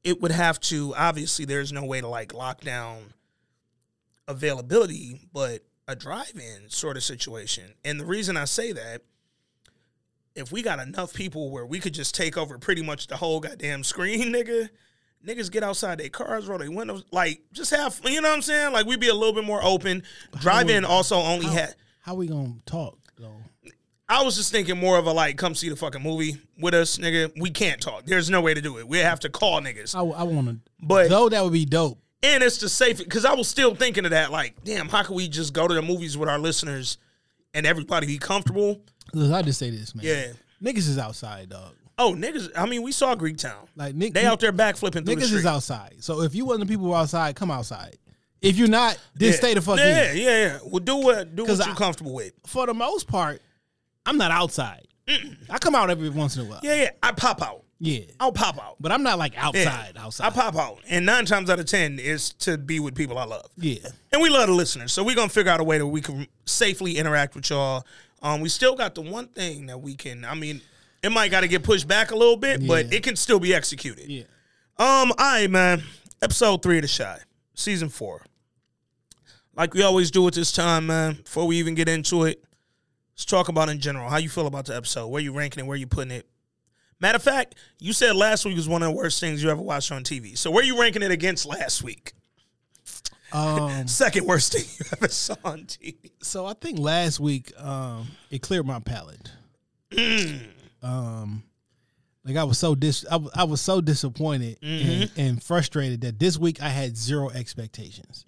It 0.04 0.22
would 0.22 0.32
have 0.34 0.60
to 0.62 0.94
obviously. 0.98 1.46
There's 1.46 1.72
no 1.72 1.86
way 1.86 2.02
to 2.02 2.08
like 2.10 2.34
lock 2.34 2.60
down 2.60 3.14
availability, 4.28 5.22
but 5.34 5.62
a 5.88 5.96
drive-in 5.96 6.70
sort 6.70 6.98
of 6.98 7.04
situation. 7.04 7.74
And 7.86 8.00
the 8.00 8.06
reason 8.06 8.38
I 8.38 8.46
say 8.46 8.72
that, 8.74 9.04
if 10.36 10.52
we 10.52 10.62
got 10.62 10.80
enough 10.80 11.14
people 11.14 11.50
where 11.50 11.66
we 11.66 11.80
could 11.80 11.94
just 11.94 12.14
take 12.14 12.38
over 12.38 12.58
pretty 12.58 12.84
much 12.84 13.08
the 13.08 13.18
whole 13.18 13.40
goddamn 13.40 13.84
screen, 13.84 14.22
nigga, 14.34 14.70
niggas 15.26 15.52
get 15.52 15.64
outside 15.64 15.98
their 16.00 16.10
cars, 16.10 16.48
roll 16.48 16.60
their 16.60 16.72
windows, 16.72 17.04
like 17.12 17.42
just 17.54 17.72
have, 17.72 18.00
you 18.04 18.22
know 18.22 18.30
what 18.30 18.36
I'm 18.36 18.42
saying? 18.42 18.74
Like 18.74 18.86
we'd 18.86 19.00
be 19.00 19.10
a 19.10 19.16
little 19.16 19.34
bit 19.34 19.46
more 19.46 19.64
open. 19.64 20.04
Drive-in 20.40 20.86
also 20.86 21.16
only 21.16 21.48
how, 21.48 21.54
had. 21.54 21.76
how 22.02 22.16
we 22.16 22.28
gonna 22.28 22.56
talk 22.66 22.98
though? 23.18 23.42
I 24.10 24.24
was 24.24 24.38
just 24.38 24.54
thinking 24.54 24.78
more 24.78 24.98
of 24.98 25.06
a 25.06 25.12
like, 25.12 25.38
come 25.38 25.54
see 25.54 25.68
the 25.68 25.76
fucking 25.76 26.02
movie 26.02 26.38
with 26.58 26.74
us, 26.74 26.98
nigga. 26.98 27.32
We 27.38 27.50
can't 27.50 27.82
talk. 27.82 28.06
There's 28.06 28.30
no 28.30 28.40
way 28.40 28.54
to 28.54 28.62
do 28.62 28.78
it. 28.78 28.88
We 28.88 29.00
have 29.00 29.20
to 29.22 29.30
call 29.30 29.60
niggas. 29.60 29.96
I, 29.96 30.00
I 30.00 30.24
want 30.24 30.48
to, 30.48 30.58
But 30.82 31.10
though 31.10 31.28
that 31.28 31.44
would 31.44 31.52
be 31.52 31.66
dope. 31.66 32.00
And 32.24 32.42
it's 32.44 32.58
the 32.58 32.70
safe 32.70 32.98
because 32.98 33.26
I 33.26 33.34
was 33.34 33.48
still 33.48 33.76
thinking 33.76 34.06
of 34.06 34.12
that. 34.12 34.32
Like, 34.32 34.56
damn, 34.64 34.90
how 34.90 35.04
can 35.04 35.16
we 35.16 35.28
just 35.28 35.54
go 35.54 35.68
to 35.68 35.74
the 35.74 35.82
movies 35.82 36.18
with 36.18 36.28
our 36.30 36.40
listeners 36.40 36.98
and 37.54 37.66
everybody 37.66 38.08
be 38.08 38.18
comfortable? 38.18 38.82
Look, 39.14 39.32
I 39.32 39.42
just 39.44 39.60
say 39.60 39.70
this, 39.70 39.94
man. 39.94 40.06
Yeah. 40.06 40.28
niggas 40.62 40.88
is 40.90 40.98
outside, 40.98 41.50
dog. 41.50 41.74
Oh, 42.00 42.14
niggas. 42.14 42.50
I 42.56 42.66
mean, 42.66 42.82
we 42.84 42.92
saw 42.92 43.16
Greektown. 43.16 43.68
Like 43.76 43.96
Nick, 43.96 44.14
They 44.14 44.26
out 44.26 44.40
there 44.40 44.52
backflipping 44.54 44.92
through 44.94 45.02
the 45.02 45.16
Niggas 45.16 45.26
street. 45.26 45.40
is 45.40 45.46
outside. 45.46 45.96
So 46.00 46.22
if 46.22 46.34
you 46.36 46.52
of 46.52 46.60
the 46.60 46.66
people 46.66 46.86
who 46.86 46.92
are 46.94 47.02
outside, 47.02 47.36
come 47.36 47.52
outside. 47.52 47.98
If 48.42 48.58
you're 48.58 48.68
not, 48.68 49.00
then 49.16 49.30
yeah. 49.32 49.36
stay 49.36 49.54
the 49.56 49.62
fuck 49.62 49.80
yeah, 49.80 50.12
in. 50.12 50.18
Yeah, 50.18 50.24
yeah, 50.24 50.60
Well, 50.64 50.80
do 50.80 50.98
what 50.98 51.36
do 51.36 51.44
what 51.46 51.58
you 51.66 51.72
I- 51.72 51.76
comfortable 51.76 52.14
with. 52.14 52.34
For 52.46 52.68
the 52.68 52.74
most 52.74 53.08
part, 53.08 53.42
I'm 54.06 54.18
not 54.18 54.30
outside. 54.32 54.88
I 55.50 55.58
come 55.60 55.74
out 55.74 55.90
every 55.90 56.10
once 56.10 56.36
in 56.36 56.46
a 56.46 56.50
while. 56.50 56.60
Yeah, 56.64 56.76
yeah. 56.76 56.90
I 57.02 57.14
pop 57.14 57.42
out. 57.42 57.64
Yeah. 57.80 58.00
I'll 58.20 58.32
pop 58.32 58.58
out. 58.58 58.78
But 58.80 58.92
I'm 58.92 59.04
not 59.04 59.20
like 59.20 59.34
Yeah. 59.34 59.48
outside. 59.48 59.94
Outside. 59.98 60.26
I 60.28 60.30
pop 60.32 60.56
out, 60.56 60.80
and 60.88 61.06
nine 61.06 61.26
times 61.26 61.50
out 61.50 61.60
of 61.60 61.66
ten 61.68 62.00
is 62.00 62.32
to 62.40 62.58
be 62.58 62.80
with 62.80 62.96
people 62.96 63.18
I 63.18 63.26
love. 63.26 63.50
Yeah. 63.58 63.88
And 64.12 64.22
we 64.22 64.30
love 64.30 64.48
the 64.48 64.54
listeners, 64.56 64.92
so 64.94 65.04
we're 65.04 65.16
gonna 65.16 65.30
figure 65.30 65.52
out 65.52 65.60
a 65.60 65.64
way 65.64 65.78
that 65.78 65.86
we 65.86 66.02
can 66.02 66.28
safely 66.46 66.98
interact 66.98 67.36
with 67.36 67.50
y'all. 67.50 67.86
Um, 68.22 68.42
we 68.42 68.50
still 68.50 68.76
got 68.76 68.96
the 68.96 69.02
one 69.02 69.28
thing 69.28 69.68
that 69.68 69.80
we 69.80 69.94
can. 69.96 70.26
I 70.26 70.34
mean, 70.34 70.62
it 71.04 71.12
might 71.12 71.30
got 71.30 71.42
to 71.42 71.48
get 71.48 71.62
pushed 71.62 71.88
back 71.88 72.10
a 72.10 72.16
little 72.16 72.36
bit, 72.38 72.66
but 72.68 72.92
it 72.92 73.04
can 73.04 73.16
still 73.16 73.40
be 73.40 73.54
executed. 73.54 74.10
Yeah. 74.10 74.24
Um. 74.78 75.12
All 75.12 75.16
right, 75.20 75.50
man. 75.50 75.84
Episode 76.22 76.64
three 76.64 76.78
of 76.80 76.82
the 76.82 76.88
Chi, 76.88 77.20
season 77.54 77.90
four. 77.90 78.26
Like 79.56 79.74
we 79.76 79.84
always 79.84 80.10
do 80.12 80.28
at 80.28 80.34
this 80.34 80.52
time, 80.52 80.88
man. 80.88 81.14
Before 81.24 81.46
we 81.46 81.58
even 81.58 81.76
get 81.76 81.88
into 81.90 82.24
it, 82.24 82.44
let's 83.14 83.26
talk 83.26 83.50
about 83.50 83.70
in 83.70 83.80
general 83.80 84.10
how 84.10 84.18
you 84.18 84.30
feel 84.30 84.48
about 84.48 84.66
the 84.66 84.76
episode. 84.76 85.08
Where 85.08 85.22
you 85.22 85.32
ranking 85.32 85.64
it? 85.64 85.68
Where 85.68 85.78
you 85.78 85.88
putting 85.88 86.12
it? 86.12 86.28
Matter 87.00 87.18
of 87.18 87.24
fact, 87.24 87.56
you 87.80 87.94
said 87.94 88.16
last 88.16 88.44
week 88.46 88.56
was 88.56 88.68
one 88.68 88.82
of 88.84 88.90
the 88.92 88.96
worst 88.98 89.20
things 89.20 89.44
you 89.44 89.50
ever 89.50 89.62
watched 89.62 89.92
on 89.92 90.04
TV. 90.04 90.38
So 90.38 90.50
where 90.52 90.64
are 90.64 90.66
you 90.66 90.80
ranking 90.80 91.02
it 91.04 91.12
against 91.12 91.46
last 91.46 91.84
week? 91.84 92.14
Um, 93.34 93.88
Second 93.88 94.26
worst 94.26 94.54
thing 94.54 94.64
you 94.80 94.86
ever 94.94 95.08
saw 95.10 95.36
on 95.44 95.60
TV. 95.66 96.12
so 96.22 96.46
I 96.46 96.54
think 96.54 96.80
last 96.80 97.20
week 97.20 97.52
um, 97.62 98.08
it 98.32 98.42
cleared 98.42 98.66
my 98.66 98.80
palate. 98.80 99.32
um, 100.82 101.44
like 102.26 102.36
I 102.36 102.44
was 102.44 102.58
so 102.58 102.76
dis, 102.76 103.06
I, 103.10 103.18
was- 103.18 103.32
I 103.36 103.44
was 103.44 103.62
so 103.62 103.80
disappointed 103.82 104.58
and, 104.62 105.12
and 105.18 105.44
frustrated 105.44 106.02
that 106.02 106.20
this 106.20 106.38
week 106.38 106.62
I 106.62 106.70
had 106.70 106.98
zero 106.98 107.30
expectations. 107.30 108.26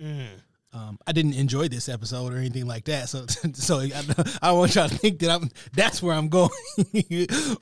Um, 0.71 0.99
I 1.07 1.11
didn't 1.13 1.33
enjoy 1.33 1.67
this 1.67 1.89
episode 1.89 2.31
or 2.31 2.37
anything 2.37 2.67
like 2.67 2.85
that, 2.85 3.09
so 3.09 3.25
so 3.53 3.79
I, 3.79 3.91
I 4.41 4.51
want 4.51 4.75
y'all 4.75 4.87
to 4.87 4.95
think 4.95 5.17
that 5.19 5.31
I'm 5.31 5.49
that's 5.73 6.01
where 6.03 6.13
I'm 6.15 6.29
going. 6.29 6.51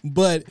but 0.03 0.43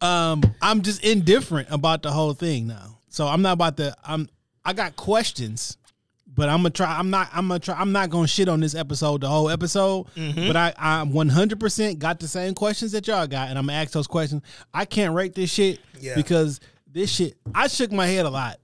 um, 0.00 0.42
I'm 0.62 0.82
just 0.82 1.04
indifferent 1.04 1.68
about 1.70 2.02
the 2.02 2.10
whole 2.10 2.32
thing 2.34 2.66
now. 2.66 2.98
So 3.08 3.26
I'm 3.26 3.42
not 3.42 3.54
about 3.54 3.76
to. 3.78 3.94
I'm 4.04 4.28
I 4.64 4.72
got 4.72 4.96
questions, 4.96 5.78
but 6.26 6.48
I'm 6.48 6.58
gonna 6.58 6.70
try. 6.70 6.98
I'm 6.98 7.10
not. 7.10 7.28
I'm 7.32 7.48
gonna 7.48 7.60
try. 7.60 7.74
I'm 7.78 7.92
not 7.92 8.10
gonna 8.10 8.26
shit 8.26 8.48
on 8.48 8.60
this 8.60 8.74
episode 8.74 9.20
the 9.22 9.28
whole 9.28 9.48
episode. 9.48 10.06
Mm-hmm. 10.16 10.46
But 10.48 10.56
I 10.56 10.74
I 10.76 11.02
100 11.02 11.58
percent 11.60 11.98
got 11.98 12.20
the 12.20 12.28
same 12.28 12.54
questions 12.54 12.92
that 12.92 13.06
y'all 13.06 13.26
got, 13.26 13.48
and 13.48 13.58
I'm 13.58 13.66
gonna 13.66 13.78
ask 13.78 13.92
those 13.92 14.06
questions. 14.06 14.42
I 14.74 14.84
can't 14.84 15.14
rate 15.14 15.34
this 15.34 15.50
shit 15.50 15.80
Yeah. 16.00 16.14
because 16.14 16.60
this 16.92 17.10
shit. 17.10 17.36
I 17.54 17.68
shook 17.68 17.92
my 17.92 18.06
head 18.06 18.26
a 18.26 18.30
lot. 18.30 18.58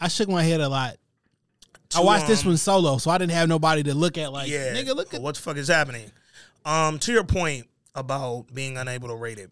I 0.00 0.08
shook 0.08 0.28
my 0.28 0.42
head 0.42 0.60
a 0.60 0.68
lot. 0.68 0.96
I 1.94 2.00
To, 2.00 2.02
watched 2.02 2.26
this 2.26 2.42
um, 2.42 2.48
one 2.48 2.56
solo, 2.56 2.98
so 2.98 3.10
I 3.10 3.18
didn't 3.18 3.32
have 3.32 3.48
nobody 3.48 3.82
to 3.84 3.94
look 3.94 4.18
at. 4.18 4.32
Like, 4.32 4.48
Yeah, 4.50 4.72
nigga, 4.74 4.94
look 4.94 5.14
at 5.14 5.22
what 5.22 5.36
the 5.36 5.40
fuck 5.40 5.56
is 5.56 5.68
happening. 5.68 6.10
Um, 6.64 6.98
to 6.98 7.12
your 7.12 7.22
point 7.24 7.66
about 7.94 8.46
being 8.52 8.76
unable 8.76 9.08
to 9.08 9.14
rate 9.14 9.38
it, 9.38 9.50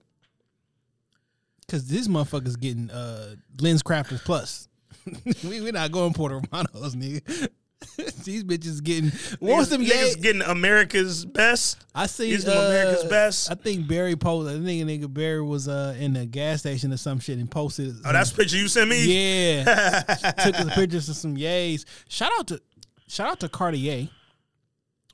because 1.66 1.86
this 1.86 2.08
motherfucker's 2.08 2.56
getting 2.56 2.90
uh 2.90 3.34
LensCrafters 3.56 4.24
plus. 4.24 4.68
we 5.44 5.60
we 5.60 5.70
not 5.70 5.92
going 5.92 6.12
Puerto 6.12 6.36
Romanos, 6.36 6.94
nigga. 6.94 7.48
These 8.24 8.44
bitches 8.44 8.82
getting 8.82 9.10
what 9.40 9.58
was 9.58 9.68
them 9.68 9.84
niggas 9.84 10.20
getting 10.20 10.42
America's 10.42 11.24
best. 11.24 11.84
I 11.94 12.06
see 12.06 12.30
These 12.30 12.44
them 12.44 12.56
America's 12.56 13.04
uh, 13.04 13.08
best. 13.08 13.50
I 13.50 13.54
think 13.54 13.86
Barry 13.86 14.16
posted. 14.16 14.60
I 14.60 14.64
think 14.64 14.88
nigga 14.88 15.12
Barry 15.12 15.42
was 15.42 15.68
uh 15.68 15.94
in 15.98 16.14
the 16.14 16.24
gas 16.24 16.60
station 16.60 16.92
or 16.92 16.96
some 16.96 17.18
shit 17.18 17.38
and 17.38 17.50
posted. 17.50 17.94
Oh, 18.04 18.12
that's 18.12 18.32
a 18.32 18.34
picture 18.34 18.56
you 18.56 18.68
sent 18.68 18.88
me. 18.88 19.04
yeah. 19.04 20.02
took 20.44 20.56
some 20.56 20.70
pictures 20.70 21.08
of 21.08 21.16
some 21.16 21.36
yays. 21.36 21.84
Shout 22.08 22.32
out 22.38 22.46
to 22.48 22.62
shout 23.06 23.28
out 23.28 23.40
to 23.40 23.48
Cartier, 23.48 24.08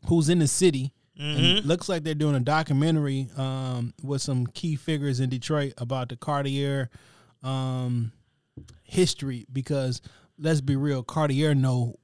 who's 0.06 0.28
in 0.28 0.38
the 0.38 0.48
city 0.48 0.92
And 1.20 1.58
it 1.58 1.66
looks 1.66 1.88
like 1.88 2.02
they're 2.02 2.14
doing 2.14 2.34
a 2.34 2.40
documentary 2.40 3.28
um, 3.36 3.92
with 4.02 4.22
some 4.22 4.46
key 4.46 4.76
figures 4.76 5.20
in 5.20 5.28
Detroit 5.28 5.74
about 5.78 6.08
the 6.08 6.16
Cartier 6.16 6.88
um, 7.42 8.12
history. 8.82 9.46
Because 9.52 10.00
let's 10.38 10.60
be 10.60 10.76
real, 10.76 11.02
Cartier 11.02 11.54
know 11.54 11.96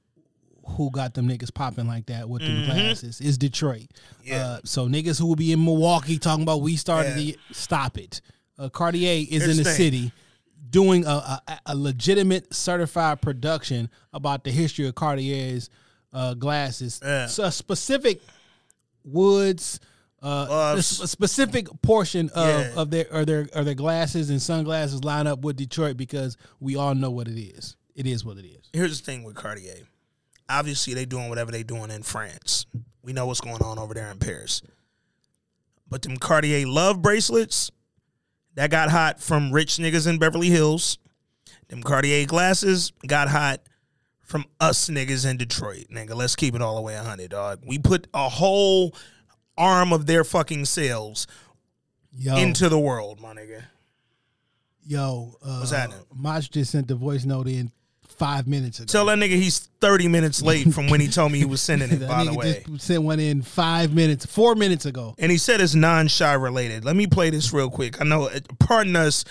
who 0.67 0.91
got 0.91 1.13
them 1.13 1.27
niggas 1.27 1.53
popping 1.53 1.87
like 1.87 2.05
that 2.07 2.27
with 2.29 2.41
them 2.41 2.65
glasses. 2.65 3.21
It's 3.21 3.37
Detroit. 3.37 3.87
Uh, 4.31 4.59
so 4.65 4.87
niggas 4.87 5.17
who 5.19 5.27
will 5.27 5.35
be 5.35 5.51
in 5.53 5.63
Milwaukee 5.63 6.19
talking 6.19 6.43
about 6.43 6.61
we 6.61 6.75
started 6.75 7.09
Yeah. 7.11 7.15
the 7.15 7.37
stop 7.53 7.97
it. 7.97 8.21
Uh, 8.59 8.69
Cartier 8.69 9.25
is 9.29 9.47
in 9.47 9.57
the 9.63 9.69
city 9.69 10.11
doing 10.69 11.05
a, 11.05 11.09
a, 11.47 11.59
a 11.67 11.75
legitimate 11.75 12.53
certified 12.53 13.21
production 13.21 13.89
about 14.11 14.43
the 14.43 14.51
history 14.51 14.85
of 14.87 14.95
Cartier's 14.95 15.69
uh, 16.11 16.33
glasses. 16.33 16.99
Yeah. 17.01 17.27
So 17.27 17.45
a 17.45 17.51
specific 17.51 18.21
woods, 19.07 19.79
uh, 20.21 20.27
a 20.27 20.47
Gloves. 20.47 20.79
s- 20.79 20.99
a 21.01 21.07
specific 21.07 21.67
portion 21.81 22.29
of, 22.29 22.47
Yeah. 22.61 22.73
of 22.75 22.89
their 22.91 23.05
or 23.11 23.25
their 23.25 23.47
or 23.55 23.63
their 23.63 23.73
glasses 23.75 24.29
and 24.29 24.41
sunglasses 24.41 25.03
line 25.03 25.27
up 25.27 25.39
with 25.39 25.55
Detroit 25.55 25.97
because 25.97 26.37
we 26.59 26.75
all 26.75 26.93
know 26.95 27.11
what 27.11 27.27
it 27.27 27.39
is. 27.39 27.75
It 27.95 28.05
is 28.07 28.23
what 28.25 28.37
it 28.37 28.45
is. 28.45 28.69
Here's 28.73 28.99
the 28.99 29.05
thing 29.05 29.23
with 29.23 29.35
Cartier. 29.35 29.87
Obviously, 30.49 30.93
they 30.93 31.05
doing 31.05 31.29
whatever 31.29 31.51
they 31.51 31.63
doing 31.63 31.91
in 31.91 32.03
France. 32.03 32.65
We 33.01 33.13
know 33.13 33.25
what's 33.25 33.41
going 33.41 33.61
on 33.61 33.79
over 33.79 33.93
there 33.93 34.09
in 34.11 34.17
Paris. 34.19 34.61
But 35.89 36.01
them 36.01 36.17
Cartier 36.17 36.67
love 36.67 37.01
bracelets, 37.01 37.71
that 38.55 38.69
got 38.71 38.89
hot 38.89 39.21
from 39.21 39.51
rich 39.51 39.77
niggas 39.77 40.07
in 40.07 40.17
Beverly 40.19 40.49
Hills. 40.49 40.97
Them 41.69 41.83
Cartier 41.83 42.25
glasses 42.25 42.91
got 43.05 43.27
hot 43.29 43.61
from 44.27 44.45
us 44.59 44.89
niggas 44.89 45.27
in 45.27 45.37
Detroit. 45.37 45.85
Nigga, 45.91 46.13
let's 46.13 46.35
keep 46.35 46.53
it 46.53 46.61
all 46.61 46.75
the 46.75 46.81
way 46.81 46.95
100, 46.95 47.31
dog. 47.31 47.61
We 47.65 47.79
put 47.79 48.07
a 48.13 48.27
whole 48.29 48.93
arm 49.57 49.91
of 49.93 50.05
their 50.05 50.23
fucking 50.23 50.65
sales 50.65 51.25
Yo, 52.15 52.35
into 52.35 52.69
the 52.69 52.77
world, 52.77 53.19
my 53.21 53.33
nigga. 53.33 53.63
yo, 54.85 55.33
uh, 55.43 55.57
What's 55.59 55.71
happening? 55.71 56.03
Mach 56.13 56.43
just 56.49 56.71
sent 56.71 56.87
the 56.87 56.95
voice 56.95 57.25
note 57.25 57.47
in 57.47 57.71
five 58.17 58.47
minutes 58.47 58.79
ago. 58.79 58.85
Tell 58.87 59.05
that 59.05 59.17
nigga 59.17 59.35
he's 59.35 59.59
30 59.79 60.07
minutes 60.07 60.41
late 60.41 60.73
from 60.73 60.87
when 60.89 60.99
he 60.99 61.07
told 61.07 61.31
me 61.31 61.37
he 61.37 61.45
was 61.45 61.61
sending 61.61 61.91
it, 61.91 61.95
that 61.99 62.09
by 62.09 62.25
the 62.25 62.33
way. 62.33 62.63
sent 62.77 63.03
one 63.03 63.19
in 63.19 63.41
five 63.41 63.93
minutes, 63.93 64.25
four 64.25 64.55
minutes 64.55 64.85
ago. 64.85 65.13
and 65.19 65.31
he 65.31 65.37
said 65.37 65.61
it's 65.61 65.75
non-Chi 65.75 66.33
related. 66.33 66.83
Let 66.83 66.95
me 66.95 67.07
play 67.07 67.29
this 67.29 67.53
real 67.53 67.69
quick. 67.69 68.01
I 68.01 68.03
know, 68.05 68.29
pardon 68.59 68.95
us, 68.95 69.23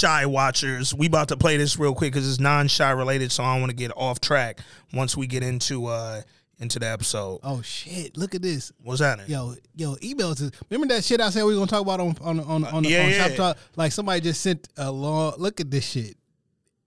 Chi 0.00 0.26
watchers. 0.26 0.92
We 0.92 1.06
about 1.06 1.28
to 1.28 1.36
play 1.36 1.56
this 1.56 1.78
real 1.78 1.94
quick 1.94 2.12
because 2.12 2.28
it's 2.28 2.40
non-Chi 2.40 2.90
related, 2.90 3.30
so 3.32 3.44
I 3.44 3.54
don't 3.54 3.60
want 3.62 3.70
to 3.70 3.76
get 3.76 3.92
off 3.96 4.20
track 4.20 4.58
once 4.92 5.16
we 5.16 5.26
get 5.26 5.42
into 5.42 5.86
uh 5.86 6.22
into 6.58 6.78
the 6.78 6.86
episode. 6.86 7.40
Oh 7.42 7.60
shit! 7.62 8.16
Look 8.16 8.34
at 8.36 8.42
this. 8.42 8.72
What's 8.82 9.00
happening? 9.00 9.28
Yo, 9.30 9.54
yo, 9.74 9.96
emails. 9.96 10.40
Is, 10.40 10.52
remember 10.70 10.94
that 10.94 11.02
shit 11.04 11.20
I 11.20 11.30
said 11.30 11.44
we 11.44 11.54
were 11.54 11.58
gonna 11.58 11.66
talk 11.66 11.82
about 11.82 11.98
on 11.98 12.16
on 12.20 12.40
on 12.40 12.64
on, 12.64 12.84
Yeah, 12.84 13.02
on 13.04 13.10
yeah. 13.10 13.28
Shop 13.28 13.36
Talk? 13.36 13.58
Like 13.74 13.90
somebody 13.90 14.20
just 14.20 14.40
sent 14.40 14.68
a 14.76 14.90
long. 14.90 15.34
Look 15.38 15.60
at 15.60 15.70
this 15.70 15.84
shit. 15.84 16.16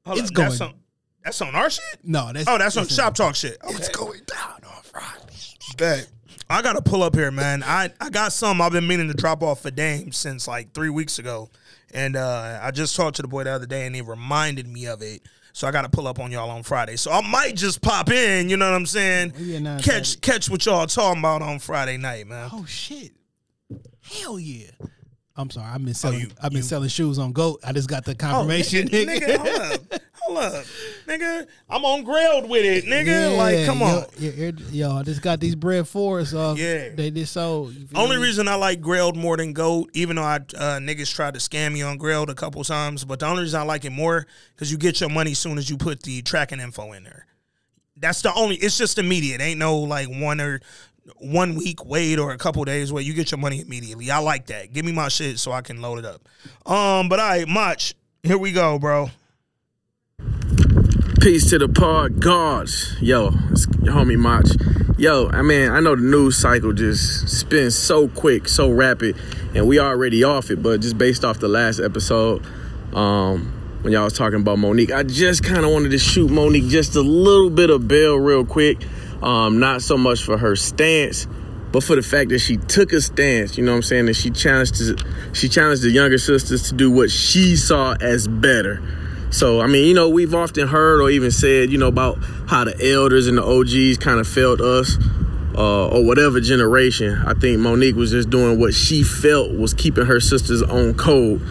Hold 0.05 0.19
it's 0.19 0.29
up, 0.29 0.33
going. 0.35 0.61
On, 0.61 0.73
that's 1.25 1.41
on 1.41 1.53
our 1.55 1.69
shit. 1.69 1.83
no, 2.03 2.31
that's 2.31 2.47
Oh, 2.47 2.57
that's 2.57 2.77
on 2.77 2.83
listen, 2.83 2.95
Shop 3.03 3.15
Talk 3.15 3.35
shit. 3.35 3.57
Okay. 3.63 3.75
It's 3.75 3.89
going 3.89 4.21
down 4.25 4.61
on 4.65 4.81
Friday. 4.83 5.33
Bet. 5.77 6.07
I 6.49 6.61
gotta 6.61 6.81
pull 6.81 7.01
up 7.03 7.15
here, 7.15 7.31
man. 7.31 7.63
I, 7.63 7.89
I 7.99 8.09
got 8.11 8.31
some 8.31 8.61
I've 8.61 8.71
been 8.71 8.87
meaning 8.87 9.07
to 9.07 9.13
drop 9.15 9.41
off 9.43 9.61
for 9.61 9.71
Dame 9.71 10.11
since 10.11 10.47
like 10.47 10.73
three 10.73 10.89
weeks 10.91 11.17
ago. 11.19 11.49
And 11.93 12.15
uh, 12.15 12.59
I 12.61 12.71
just 12.71 12.95
talked 12.95 13.15
to 13.17 13.21
the 13.23 13.27
boy 13.27 13.45
the 13.45 13.51
other 13.51 13.65
day 13.65 13.85
and 13.87 13.95
he 13.95 14.01
reminded 14.01 14.67
me 14.67 14.85
of 14.85 15.01
it. 15.01 15.21
So 15.53 15.67
I 15.67 15.71
gotta 15.71 15.89
pull 15.89 16.07
up 16.07 16.19
on 16.19 16.31
y'all 16.31 16.49
on 16.51 16.63
Friday. 16.63 16.97
So 16.97 17.11
I 17.11 17.21
might 17.27 17.55
just 17.55 17.81
pop 17.81 18.09
in, 18.11 18.49
you 18.49 18.57
know 18.57 18.69
what 18.69 18.75
I'm 18.75 18.85
saying? 18.85 19.33
Yeah, 19.37 19.59
nah, 19.59 19.79
catch 19.79 20.19
catch 20.21 20.49
what 20.49 20.65
y'all 20.65 20.85
talking 20.85 21.19
about 21.19 21.41
on 21.41 21.59
Friday 21.59 21.97
night, 21.97 22.27
man. 22.27 22.49
Oh 22.53 22.65
shit! 22.65 23.13
Hell 24.01 24.37
yeah! 24.37 24.71
I'm 25.37 25.49
sorry. 25.49 25.67
I've 25.67 25.83
been 25.83 25.93
selling. 25.93 26.17
Oh, 26.17 26.21
you- 26.23 26.29
I've 26.41 26.51
been 26.51 26.57
you- 26.57 26.63
selling 26.63 26.89
shoes 26.89 27.17
on 27.19 27.31
Goat. 27.31 27.61
I 27.65 27.71
just 27.71 27.89
got 27.89 28.03
the 28.05 28.11
Oh, 28.11 28.15
confirmation. 28.15 28.87
nigga, 28.89 29.17
nigga, 29.19 29.37
hold 29.37 29.71
up. 29.93 30.01
Hold 30.25 30.37
up. 30.39 30.65
Nigga, 31.07 31.45
I'm 31.69 31.85
on 31.85 32.03
Grailed 32.05 32.47
with 32.49 32.65
it, 32.65 32.85
nigga. 32.85 33.37
like, 33.37 33.65
come 33.65 33.81
on. 33.83 34.05
Yo, 34.17 34.51
yo, 34.71 34.91
I 34.97 35.03
just 35.03 35.21
got 35.21 35.39
these 35.39 35.55
bread 35.55 35.87
fours. 35.87 36.33
Uh, 36.33 36.55
Yeah. 36.57 36.89
they 36.95 37.11
just 37.11 37.33
sold. 37.33 37.75
Only 37.93 38.17
me? 38.17 38.23
reason 38.23 38.47
I 38.47 38.55
like 38.55 38.81
Grailed 38.81 39.15
more 39.15 39.37
than 39.37 39.53
goat, 39.53 39.89
even 39.93 40.15
though 40.15 40.23
I 40.23 40.35
uh, 40.37 40.79
niggas 40.79 41.13
tried 41.13 41.35
to 41.35 41.39
scam 41.39 41.73
me 41.73 41.81
on 41.83 41.99
Grailed 41.99 42.29
a 42.29 42.35
couple 42.35 42.63
times, 42.63 43.05
but 43.05 43.19
the 43.19 43.27
only 43.27 43.43
reason 43.43 43.59
I 43.59 43.63
like 43.63 43.85
it 43.85 43.91
more 43.91 44.25
because 44.55 44.71
you 44.71 44.77
get 44.77 44.99
your 44.99 45.09
money 45.09 45.33
soon 45.33 45.57
as 45.57 45.69
you 45.69 45.77
put 45.77 46.01
the 46.03 46.21
tracking 46.21 46.59
info 46.59 46.91
in 46.93 47.03
there. 47.03 47.27
That's 47.97 48.21
the 48.21 48.33
only. 48.33 48.55
It's 48.55 48.77
just 48.77 48.97
immediate. 48.97 49.41
Ain't 49.41 49.59
no 49.59 49.77
like 49.77 50.07
one 50.09 50.41
or 50.41 50.59
one 51.17 51.53
week 51.55 51.85
wait 51.85 52.17
or 52.17 52.31
a 52.31 52.37
couple 52.37 52.63
days 52.65 52.91
where 52.91 53.03
you 53.03 53.13
get 53.13 53.29
your 53.31 53.37
money 53.37 53.61
immediately. 53.61 54.09
I 54.09 54.17
like 54.17 54.47
that. 54.47 54.73
Give 54.73 54.83
me 54.83 54.91
my 54.91 55.07
shit 55.07 55.39
so 55.39 55.51
I 55.51 55.61
can 55.61 55.81
load 55.81 55.99
it 55.99 56.05
up. 56.05 56.27
Um, 56.69 57.09
but 57.09 57.19
I 57.19 57.37
right, 57.39 57.47
much. 57.47 57.93
Here 58.23 58.37
we 58.39 58.51
go, 58.51 58.79
bro. 58.79 59.09
Peace 61.25 61.49
to 61.49 61.57
the 61.57 61.67
pod 61.67 62.19
gods. 62.19 62.95
Yo, 63.01 63.31
it's 63.49 63.65
your 63.81 63.95
homie 63.95 64.15
Mach. 64.15 64.45
Yo, 64.99 65.27
I 65.29 65.41
mean, 65.41 65.71
I 65.71 65.79
know 65.79 65.95
the 65.95 66.03
news 66.03 66.37
cycle 66.37 66.71
just 66.71 67.27
spins 67.27 67.73
so 67.73 68.09
quick, 68.09 68.47
so 68.47 68.69
rapid, 68.69 69.17
and 69.55 69.67
we 69.67 69.79
already 69.79 70.23
off 70.23 70.51
it, 70.51 70.61
but 70.61 70.81
just 70.81 70.99
based 70.99 71.25
off 71.25 71.39
the 71.39 71.47
last 71.47 71.79
episode, 71.79 72.45
um, 72.93 73.51
when 73.81 73.91
y'all 73.91 74.03
was 74.03 74.13
talking 74.13 74.39
about 74.39 74.59
Mo'Nique, 74.59 74.91
I 74.91 75.01
just 75.01 75.43
kind 75.43 75.65
of 75.65 75.71
wanted 75.71 75.89
to 75.89 75.97
shoot 75.97 76.29
Mo'Nique 76.29 76.69
just 76.69 76.95
a 76.95 77.01
little 77.01 77.49
bit 77.49 77.71
of 77.71 77.87
bail 77.87 78.17
real 78.17 78.45
quick. 78.45 78.77
Um, 79.23 79.59
not 79.59 79.81
so 79.81 79.97
much 79.97 80.21
for 80.21 80.37
her 80.37 80.55
stance, 80.55 81.25
but 81.71 81.83
for 81.83 81.95
the 81.95 82.03
fact 82.03 82.29
that 82.29 82.37
she 82.37 82.57
took 82.57 82.93
a 82.93 83.01
stance, 83.01 83.57
you 83.57 83.65
know 83.65 83.71
what 83.71 83.77
I'm 83.77 83.81
saying, 83.81 84.05
and 84.05 84.15
she 84.15 84.29
challenged 84.29 84.75
she 85.33 85.49
challenged 85.49 85.81
the 85.81 85.89
younger 85.89 86.19
sisters 86.19 86.69
to 86.69 86.75
do 86.75 86.91
what 86.91 87.09
she 87.09 87.55
saw 87.55 87.95
as 87.99 88.27
better. 88.27 88.79
So, 89.35 89.59
I 89.59 89.67
mean, 89.67 89.85
you 89.85 89.93
know, 89.93 90.07
we've 90.07 90.33
often 90.33 90.65
heard 90.65 91.01
or 91.01 91.09
even 91.09 91.29
said, 91.29 91.69
you 91.69 91.77
know, 91.77 91.89
about 91.89 92.19
how 92.47 92.63
the 92.63 92.93
elders 92.93 93.27
and 93.27 93.37
the 93.37 93.43
OGs 93.43 93.97
kind 93.97 94.21
of 94.21 94.25
felt 94.25 94.61
us 94.61 94.97
uh, 95.57 95.89
or 95.89 96.05
whatever 96.05 96.39
generation. 96.39 97.21
I 97.25 97.33
think 97.33 97.59
Mo'Nique 97.59 97.95
was 97.95 98.11
just 98.11 98.29
doing 98.29 98.57
what 98.57 98.73
she 98.73 99.03
felt 99.03 99.51
was 99.51 99.73
keeping 99.73 100.05
her 100.05 100.21
sisters 100.21 100.61
on 100.61 100.93
code. 100.93 101.41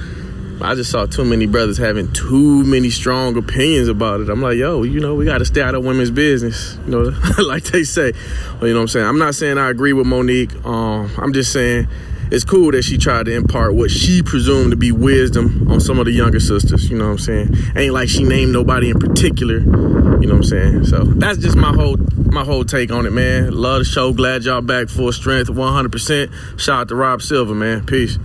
I 0.62 0.74
just 0.74 0.90
saw 0.90 1.04
too 1.04 1.26
many 1.26 1.44
brothers 1.44 1.76
having 1.76 2.10
too 2.14 2.64
many 2.64 2.88
strong 2.88 3.36
opinions 3.36 3.88
about 3.88 4.20
it. 4.20 4.30
I'm 4.30 4.40
like, 4.40 4.56
yo, 4.56 4.82
you 4.82 5.00
know, 5.00 5.14
we 5.14 5.26
got 5.26 5.38
to 5.38 5.44
stay 5.44 5.60
out 5.60 5.74
of 5.74 5.84
women's 5.84 6.10
business, 6.10 6.78
you 6.86 6.90
know, 6.90 7.12
like 7.46 7.64
they 7.64 7.84
say. 7.84 8.12
Well, 8.60 8.68
you 8.68 8.72
know 8.72 8.78
what 8.78 8.84
I'm 8.84 8.88
saying? 8.88 9.06
I'm 9.06 9.18
not 9.18 9.34
saying 9.34 9.58
I 9.58 9.68
agree 9.68 9.92
with 9.92 10.06
Mo'Nique. 10.06 10.64
Um, 10.64 11.10
I'm 11.18 11.34
just 11.34 11.52
saying 11.52 11.86
it's 12.30 12.44
cool 12.44 12.72
that 12.72 12.82
she 12.82 12.98
tried 12.98 13.26
to 13.26 13.34
impart 13.34 13.74
what 13.74 13.90
she 13.90 14.22
presumed 14.22 14.70
to 14.70 14.76
be 14.76 14.92
wisdom 14.92 15.70
on 15.70 15.80
some 15.80 15.98
of 15.98 16.06
the 16.06 16.12
younger 16.12 16.40
sisters. 16.40 16.90
You 16.90 16.98
know 16.98 17.06
what 17.06 17.12
I'm 17.12 17.18
saying? 17.18 17.56
Ain't 17.76 17.92
like 17.92 18.08
she 18.08 18.24
named 18.24 18.52
nobody 18.52 18.90
in 18.90 18.98
particular. 18.98 19.58
You 19.58 20.28
know 20.28 20.34
what 20.34 20.36
I'm 20.36 20.42
saying? 20.44 20.86
So 20.86 21.04
that's 21.04 21.38
just 21.38 21.56
my 21.56 21.72
whole 21.72 21.96
my 22.32 22.44
whole 22.44 22.64
take 22.64 22.90
on 22.90 23.06
it, 23.06 23.12
man. 23.12 23.52
Love 23.52 23.80
the 23.80 23.84
show. 23.84 24.12
Glad 24.12 24.44
y'all 24.44 24.60
back 24.60 24.88
full 24.88 25.12
strength, 25.12 25.48
100%. 25.48 26.60
Shout 26.60 26.80
out 26.80 26.88
to 26.88 26.94
Rob 26.94 27.22
Silver, 27.22 27.54
man. 27.54 27.86
Peace. 27.86 28.18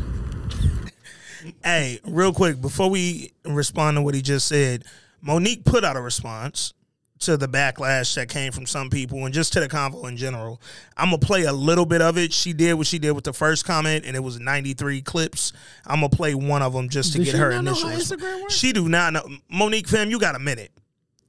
Hey, 1.64 2.00
real 2.06 2.34
quick, 2.34 2.62
before 2.62 2.90
we 2.90 3.34
respond 3.44 3.98
to 3.98 4.02
what 4.02 4.16
he 4.16 4.22
just 4.22 4.48
said, 4.48 4.86
Mo'Nique 5.22 5.66
put 5.66 5.84
out 5.84 5.98
a 5.98 6.02
response 6.02 6.74
to 7.20 7.36
the 7.36 7.48
backlash 7.48 8.16
that 8.16 8.30
came 8.30 8.52
from 8.52 8.66
some 8.66 8.90
people 8.90 9.26
and 9.26 9.34
just 9.34 9.52
to 9.54 9.60
the 9.60 9.68
convo 9.68 10.08
in 10.08 10.16
general. 10.16 10.62
I'm 10.96 11.08
gonna 11.10 11.18
play 11.18 11.44
a 11.44 11.52
little 11.54 11.86
bit 11.86 12.02
of 12.02 12.18
it. 12.18 12.32
She 12.32 12.54
did 12.54 12.76
what 12.76 12.88
she 12.88 12.98
did 13.00 13.12
with 13.12 13.26
the 13.26 13.34
first 13.34 13.66
comment, 13.66 14.06
and 14.06 14.16
it 14.16 14.22
was 14.22 14.40
93 14.40 15.02
clips. 15.02 15.52
I'm 15.86 15.98
gonna 16.00 16.10
play 16.10 16.34
one 16.34 16.62
of 16.62 16.74
them 16.74 16.88
just 16.90 17.12
to 17.14 17.18
Does 17.18 17.26
get 17.28 17.32
she 17.34 17.38
her 17.38 17.52
not 17.52 17.64
know 17.66 17.72
initial. 17.72 17.90
how. 17.90 17.96
Instagram 17.98 18.42
works? 18.42 18.54
She 18.56 18.72
do 18.72 18.88
not 18.88 19.14
know. 19.14 19.28
Mo'Nique, 19.54 19.88
fam, 19.90 20.10
you 20.10 20.18
got 20.20 20.36
a 20.36 20.40
minute. 20.40 20.72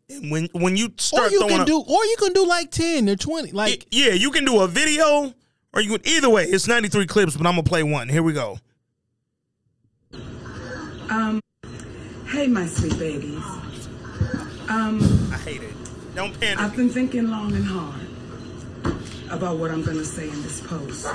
And 0.09 0.31
when 0.31 0.49
when 0.53 0.77
you 0.77 0.93
start, 0.99 1.29
Or 1.29 1.33
you 1.33 1.39
throwing 1.39 1.53
can 1.53 1.61
up- 1.63 1.67
do, 1.67 1.79
or 1.81 2.05
you 2.05 2.17
can 2.19 2.33
do 2.33 2.47
like 2.47 2.71
ten 2.71 3.09
or 3.09 3.17
twenty. 3.17 3.51
Like 3.53 3.87
yeah, 3.91 4.13
you 4.13 4.31
can 4.31 4.45
do 4.45 4.61
a 4.61 4.69
video, 4.69 5.35
or 5.73 5.81
you 5.81 5.99
can 5.99 6.07
either 6.09 6.29
way. 6.31 6.45
It's 6.45 6.67
93 6.69 7.07
clips, 7.07 7.37
but 7.37 7.47
I'm 7.47 7.53
gonna 7.55 7.63
play 7.65 7.83
one. 7.83 8.09
Here 8.09 8.23
we 8.23 8.33
go. 8.33 8.59
Um, 11.11 11.41
hey, 12.29 12.47
my 12.47 12.67
sweet 12.67 12.97
babies. 12.99 13.43
Um, 14.69 15.01
I 15.33 15.39
hate 15.39 15.63
it. 15.63 15.70
Don't 16.15 16.39
panic. 16.41 16.59
I've 16.59 16.77
been 16.77 16.89
thinking 16.89 17.31
long 17.31 17.53
and 17.55 17.65
hard 17.65 18.01
about 19.31 19.59
what 19.59 19.71
I'm 19.71 19.83
gonna 19.83 20.05
say 20.05 20.29
in 20.29 20.43
this 20.43 20.61
post. 20.61 21.07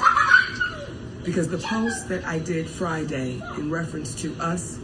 Because 1.23 1.49
the 1.49 1.57
post 1.57 2.07
that 2.09 2.23
I 2.25 2.39
did 2.39 2.69
Friday 2.69 3.41
in 3.57 3.69
reference 3.69 4.15
to 4.21 4.33
us 4.39 4.77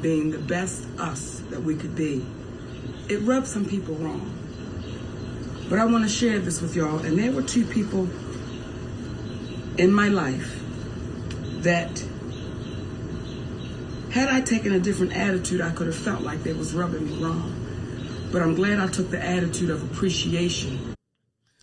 being 0.00 0.30
the 0.30 0.38
best 0.38 0.86
us 0.98 1.42
that 1.50 1.62
we 1.62 1.76
could 1.76 1.94
be, 1.94 2.24
it 3.08 3.20
rubbed 3.22 3.46
some 3.46 3.64
people 3.64 3.94
wrong. 3.96 4.32
But 5.68 5.78
I 5.78 5.84
wanna 5.84 6.08
share 6.08 6.40
this 6.40 6.60
with 6.60 6.74
y'all, 6.74 6.98
and 6.98 7.18
there 7.18 7.30
were 7.30 7.42
two 7.42 7.64
people 7.64 8.08
in 9.78 9.92
my 9.92 10.08
life 10.08 10.60
that 11.62 12.04
had 14.10 14.28
I 14.28 14.40
taken 14.40 14.72
a 14.72 14.78
different 14.78 15.16
attitude, 15.16 15.60
I 15.60 15.70
could 15.70 15.86
have 15.86 15.96
felt 15.96 16.22
like 16.22 16.42
they 16.42 16.52
was 16.52 16.72
rubbing 16.72 17.06
me 17.06 17.22
wrong. 17.22 17.63
But 18.32 18.42
I'm 18.42 18.54
glad 18.54 18.80
I 18.80 18.88
took 18.88 19.10
the 19.10 19.24
attitude 19.24 19.70
of 19.70 19.82
appreciation. 19.90 20.94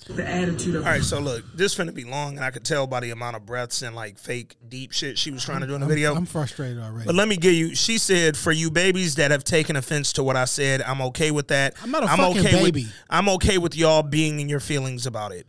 The 0.07 0.27
attitude 0.27 0.75
of 0.75 0.83
All 0.85 0.91
right, 0.91 1.03
so 1.03 1.19
look, 1.19 1.43
this 1.55 1.75
finna 1.75 1.93
be 1.93 2.05
long, 2.05 2.35
and 2.35 2.43
I 2.43 2.49
could 2.49 2.65
tell 2.65 2.87
by 2.87 3.01
the 3.01 3.11
amount 3.11 3.35
of 3.35 3.45
breaths 3.45 3.83
and 3.83 3.95
like 3.95 4.17
fake 4.17 4.55
deep 4.67 4.91
shit 4.93 5.17
she 5.17 5.29
was 5.29 5.45
trying 5.45 5.61
to 5.61 5.67
do 5.67 5.75
in 5.75 5.79
the 5.79 5.85
I'm- 5.85 5.89
video. 5.89 6.15
I'm 6.15 6.25
frustrated 6.25 6.79
already. 6.79 7.05
But 7.05 7.13
let 7.15 7.27
me 7.27 7.37
give 7.37 7.53
you. 7.53 7.75
She 7.75 7.97
said, 7.99 8.35
"For 8.35 8.51
you 8.51 8.71
babies 8.71 9.15
that 9.15 9.29
have 9.29 9.43
taken 9.43 9.75
offense 9.75 10.11
to 10.13 10.23
what 10.23 10.35
I 10.35 10.45
said, 10.45 10.81
I'm 10.81 11.01
okay 11.03 11.29
with 11.29 11.49
that. 11.49 11.75
I'm 11.83 11.91
not 11.91 12.03
a 12.03 12.07
fucking 12.07 12.39
okay 12.39 12.63
baby. 12.63 12.83
With, 12.85 12.93
I'm 13.09 13.29
okay 13.29 13.57
with 13.59 13.75
y'all 13.75 14.01
being 14.01 14.39
in 14.39 14.49
your 14.49 14.59
feelings 14.59 15.05
about 15.05 15.33
it. 15.33 15.45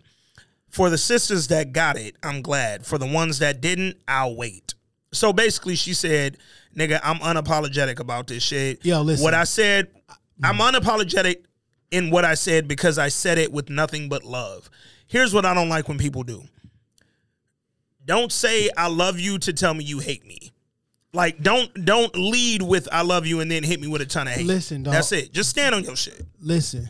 For 0.68 0.90
the 0.90 0.98
sisters 0.98 1.48
that 1.48 1.72
got 1.72 1.96
it, 1.96 2.16
I'm 2.22 2.42
glad. 2.42 2.84
For 2.84 2.98
the 2.98 3.06
ones 3.06 3.38
that 3.38 3.60
didn't, 3.62 3.96
I'll 4.06 4.36
wait." 4.36 4.74
So 5.12 5.32
basically, 5.32 5.76
she 5.76 5.94
said, 5.94 6.36
"Nigga, 6.76 7.00
I'm 7.02 7.18
unapologetic 7.20 7.98
about 8.00 8.26
this 8.26 8.42
shit. 8.42 8.84
Yo, 8.84 9.00
listen. 9.00 9.24
What 9.24 9.32
I 9.34 9.44
said, 9.44 9.88
I'm 10.42 10.58
unapologetic 10.58 11.44
in 11.90 12.10
what 12.10 12.24
I 12.24 12.34
said 12.34 12.68
because 12.68 12.98
I 12.98 13.08
said 13.08 13.38
it 13.38 13.52
with 13.52 13.70
nothing 13.70 14.08
but 14.08 14.24
love. 14.24 14.70
Here's 15.06 15.34
what 15.34 15.44
I 15.44 15.54
don't 15.54 15.68
like 15.68 15.88
when 15.88 15.98
people 15.98 16.22
do." 16.22 16.44
don't 18.04 18.32
say 18.32 18.70
I 18.76 18.88
love 18.88 19.18
you 19.20 19.38
to 19.40 19.52
tell 19.52 19.74
me 19.74 19.84
you 19.84 19.98
hate 19.98 20.26
me. 20.26 20.52
Like 21.12 21.42
don't 21.42 21.84
don't 21.84 22.14
lead 22.16 22.62
with 22.62 22.88
I 22.90 23.02
love 23.02 23.26
you 23.26 23.40
and 23.40 23.50
then 23.50 23.62
hit 23.62 23.80
me 23.80 23.86
with 23.86 24.00
a 24.00 24.06
ton 24.06 24.26
of 24.26 24.34
hate. 24.34 24.46
Listen, 24.46 24.82
dog. 24.82 24.94
That's 24.94 25.12
it. 25.12 25.32
Just 25.32 25.50
stand 25.50 25.74
on 25.74 25.84
your 25.84 25.96
shit. 25.96 26.22
Listen, 26.40 26.88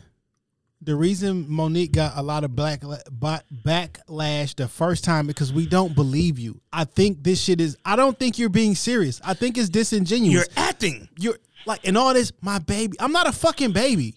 the 0.81 0.95
reason 0.95 1.47
Mo'Nique 1.49 1.93
got 1.93 2.13
a 2.17 2.23
lot 2.23 2.45
of 2.45 2.55
black 2.55 2.83
ba- 3.11 3.43
backlash 3.65 4.55
the 4.55 4.69
first 4.69 5.03
time 5.03 5.27
because 5.27 5.53
we 5.53 5.67
don't 5.67 5.95
believe 5.97 6.39
you. 6.39 6.61
I 6.73 6.85
think 6.85 7.25
this 7.25 7.41
shit 7.41 7.61
is. 7.61 7.77
I 7.85 7.97
don't 7.97 8.17
think 8.17 8.39
you're 8.39 8.49
being 8.49 8.77
serious. 8.77 9.21
I 9.25 9.35
think 9.35 9.59
it's 9.59 9.69
disingenuous. 9.69 10.33
You're 10.33 10.65
acting. 10.65 11.09
You're 11.19 11.39
like, 11.67 11.87
and 11.87 11.97
all 11.97 12.15
this, 12.15 12.33
my 12.41 12.59
baby. 12.59 12.97
I'm 13.01 13.13
not 13.13 13.29
a 13.29 13.33
fucking 13.33 13.73
baby. 13.73 14.15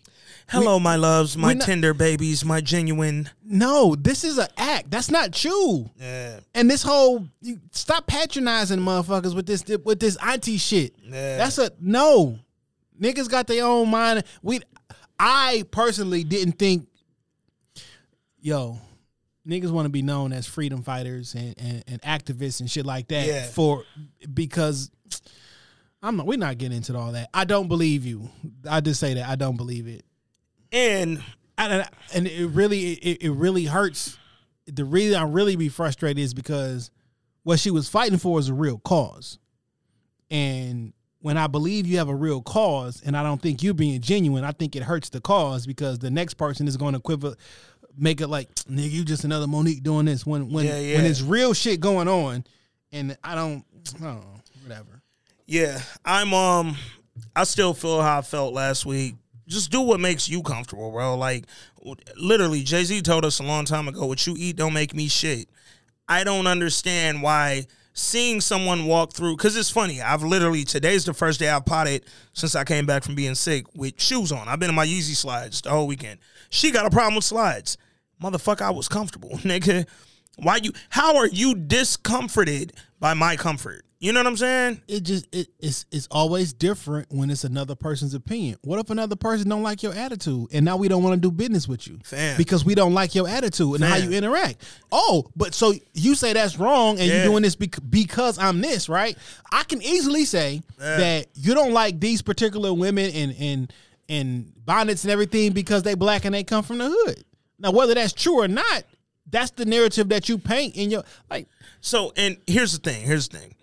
Hello, 0.48 0.80
my 0.80 0.96
loves, 0.96 1.36
my 1.36 1.54
not- 1.54 1.66
tender 1.66 1.94
babies, 1.96 2.46
my 2.46 2.62
genuine. 2.62 3.30
No, 3.44 3.96
this 3.96 4.24
is 4.24 4.38
an 4.38 4.48
act. 4.58 4.92
That's 4.92 5.10
not 5.10 5.44
you. 5.44 5.90
Yeah. 6.00 6.40
And 6.54 6.70
this 6.70 6.84
whole 6.84 7.28
you 7.42 7.60
stop 7.72 8.06
patronizing 8.06 8.80
motherfuckers 8.80 9.36
with 9.36 9.48
this 9.48 9.64
with 9.84 10.00
this 10.00 10.18
auntie 10.18 10.58
shit. 10.58 10.94
Yeah. 11.04 11.38
That's 11.38 11.58
a 11.58 11.72
no. 11.80 12.38
Niggas 13.02 13.28
got 13.30 13.48
their 13.48 13.66
own 13.66 13.90
mind. 13.90 14.24
We 14.44 14.60
I 15.18 15.64
personally 15.72 16.24
didn't 16.24 16.60
think 16.60 16.88
yo, 18.40 18.78
niggas 19.48 19.72
want 19.72 19.86
to 19.86 19.90
be 19.90 20.02
known 20.04 20.32
as 20.32 20.46
freedom 20.46 20.84
fighters 20.84 21.34
and, 21.34 21.56
and, 21.58 21.84
and 21.88 22.02
activists 22.04 22.60
and 22.60 22.70
shit 22.70 22.86
like 22.86 23.08
that 23.08 23.26
Yeah. 23.28 23.46
for 23.48 23.84
because 24.34 24.92
I'm 26.06 26.18
not 26.18 26.28
we're 26.28 26.38
not 26.38 26.58
getting 26.60 26.78
into 26.78 26.96
all 26.96 27.12
that. 27.14 27.30
I 27.34 27.46
don't 27.46 27.68
believe 27.68 28.06
you. 28.06 28.30
I 28.70 28.80
just 28.80 29.00
say 29.00 29.16
that 29.16 29.28
I 29.28 29.36
don't 29.36 29.58
believe 29.58 29.88
it. 29.88 30.06
And 30.72 31.24
and, 31.58 31.88
and 32.14 32.28
it 32.28 32.48
really 32.48 32.94
it, 32.94 33.24
it 33.24 33.32
really 33.32 33.66
hurts. 33.66 34.18
The 34.68 34.86
reason 34.86 35.20
I 35.20 35.24
really 35.24 35.56
be 35.56 35.70
frustrated 35.70 36.24
is 36.24 36.34
because 36.34 36.92
what 37.44 37.60
she 37.60 37.72
was 37.72 37.90
fighting 37.90 38.20
for 38.20 38.40
is 38.40 38.50
a 38.50 38.54
real 38.54 38.78
cause, 38.80 39.40
and 40.30 40.94
when 41.22 41.38
I 41.38 41.48
believe 41.48 41.88
you 41.88 41.98
have 41.98 42.10
a 42.10 42.16
real 42.16 42.42
cause, 42.42 43.02
and 43.04 43.18
I 43.18 43.24
don't 43.24 43.42
think 43.42 43.64
you 43.64 43.74
being 43.74 44.00
genuine, 44.00 44.44
I 44.44 44.52
think 44.52 44.76
it 44.76 44.84
hurts 44.84 45.10
the 45.10 45.22
cause 45.22 45.66
because 45.66 45.98
the 45.98 46.12
next 46.12 46.36
person 46.36 46.68
is 46.68 46.78
going 46.78 46.94
to 46.94 47.00
quiver, 47.00 47.36
make 47.98 48.22
it 48.22 48.28
like 48.28 48.54
nigga 48.66 48.92
you 48.92 49.06
just 49.06 49.24
another 49.24 49.48
Mo'Nique 49.48 49.82
doing 49.82 50.06
this 50.06 50.24
when 50.24 50.52
when 50.52 50.66
Yeah, 50.66 50.80
yeah. 50.80 50.98
when 50.98 51.06
it's 51.06 51.22
real 51.22 51.54
shit 51.54 51.80
going 51.80 52.08
on, 52.08 52.44
and 52.92 53.18
I 53.24 53.34
don't 53.34 53.66
I 54.00 54.04
don't 54.04 54.22
know 54.22 54.42
whatever. 54.64 54.95
Yeah, 55.46 55.80
I'm 56.04 56.34
um 56.34 56.76
I 57.36 57.44
still 57.44 57.74
feel 57.74 58.02
how 58.02 58.20
I 58.20 58.22
felt 58.22 58.54
last 58.54 58.86
week. 58.86 59.16
Just 59.48 59.72
do 59.72 59.82
what 59.82 60.00
makes 60.00 60.28
you 60.28 60.42
comfortable, 60.42 60.92
bro. 60.92 61.16
Like 61.16 61.46
literally 62.18 62.64
Jay-Z 62.64 63.02
told 63.04 63.26
us 63.26 63.40
a 63.40 63.44
long 63.44 63.66
time 63.66 63.88
ago, 63.88 64.06
what 64.06 64.26
you 64.26 64.36
eat 64.38 64.56
don't 64.56 64.74
make 64.74 64.96
me 64.96 65.08
shit. 65.08 65.48
I 66.10 66.24
don't 66.24 66.48
understand 66.48 67.22
why 67.22 67.68
seeing 67.94 68.42
someone 68.42 68.86
walk 68.86 69.14
through 69.14 69.38
cuz 69.38 69.56
it's 69.56 69.70
funny. 69.70 70.02
I've 70.02 70.24
literally 70.24 70.64
today's 70.64 71.06
the 71.06 71.14
first 71.14 71.40
day 71.40 71.50
I've 71.50 71.66
potted 71.66 72.06
since 72.34 72.56
I 72.56 72.64
came 72.64 72.88
back 72.88 73.04
from 73.04 73.14
being 73.14 73.36
sick 73.36 73.66
with 73.76 74.02
shoes 74.02 74.32
on. 74.32 74.48
I've 74.48 74.60
been 74.60 74.70
in 74.70 74.76
my 74.76 74.88
Yeezy 74.88 75.16
slides 75.16 75.62
the 75.62 75.70
whole 75.70 75.86
weekend. 75.86 76.20
She 76.50 76.72
got 76.72 76.88
a 76.88 76.90
problem 76.90 77.16
with 77.16 77.24
slides. 77.24 77.78
Motherfucker, 78.22 78.62
I 78.62 78.72
was 78.72 78.88
comfortable, 78.88 79.30
nigga. 79.44 79.86
Why 80.38 80.58
you 80.58 80.72
how 80.90 81.18
are 81.18 81.28
you 81.28 81.54
discomforted 81.54 82.74
by 83.00 83.14
my 83.14 83.36
comfort? 83.36 83.86
You 84.06 84.14
know 84.14 84.20
what 84.20 84.28
I'm 84.28 84.38
saying? 84.38 84.82
it 84.88 85.02
just 85.02 85.26
it, 85.36 85.48
it's 85.60 85.88
it's 85.92 86.08
always 86.12 86.54
different 86.54 87.08
when 87.12 87.32
it's 87.32 87.44
another 87.44 87.74
person's 87.74 88.14
opinion. 88.14 88.56
What 88.62 88.78
if 88.78 88.92
another 88.92 89.16
person 89.16 89.50
don't 89.50 89.64
like 89.64 89.82
your 89.82 89.96
attitude 89.96 90.50
and 90.54 90.64
now 90.64 90.78
we 90.78 90.88
don't 90.88 91.02
want 91.02 91.16
to 91.16 91.20
do 91.20 91.32
business 91.32 91.68
with 91.68 91.88
you 91.88 91.98
Fam. 92.04 92.38
because 92.38 92.64
we 92.64 92.76
don't 92.76 92.94
like 92.94 93.16
your 93.16 93.28
attitude 93.28 93.74
and 93.76 93.84
how 93.84 93.96
you 93.96 94.12
interact? 94.12 94.64
Oh, 94.92 95.26
but 95.36 95.56
so 95.56 95.74
you 95.96 96.14
say 96.14 96.34
that's 96.34 96.60
wrong 96.60 97.00
and 97.00 97.08
Yeah. 97.08 97.16
you're 97.16 97.26
doing 97.32 97.42
this 97.42 97.56
bec- 97.56 97.80
because 97.90 98.38
I'm 98.38 98.62
this, 98.62 98.88
right? 98.90 99.18
I 99.52 99.64
can 99.64 99.82
easily 99.82 100.26
say 100.26 100.62
Yeah. 100.80 100.98
that 100.98 101.28
you 101.34 101.56
don't 101.56 101.74
like 101.74 102.00
these 102.00 102.22
particular 102.22 102.72
women 102.76 103.10
and 103.10 103.36
and 103.40 103.74
and 104.08 104.54
bonnets 104.68 105.04
and 105.04 105.12
everything 105.12 105.52
because 105.52 105.82
they 105.82 105.96
black 105.96 106.26
and 106.26 106.36
they 106.36 106.44
come 106.44 106.64
from 106.64 106.78
the 106.78 106.90
hood. 106.92 107.24
Now, 107.58 107.72
whether 107.72 107.96
that's 107.96 108.14
true 108.14 108.42
or 108.42 108.48
not, 108.48 108.84
that's 109.32 109.50
the 109.50 109.66
narrative 109.66 110.10
that 110.10 110.30
you 110.30 110.38
paint 110.38 110.76
in 110.76 110.92
your 110.92 111.04
like. 111.32 111.48
So, 111.82 112.14
and 112.16 112.38
here's 112.46 112.78
the 112.78 112.88
thing. 112.88 113.04
Here's 113.04 113.28
the 113.30 113.40
thing. 113.40 113.55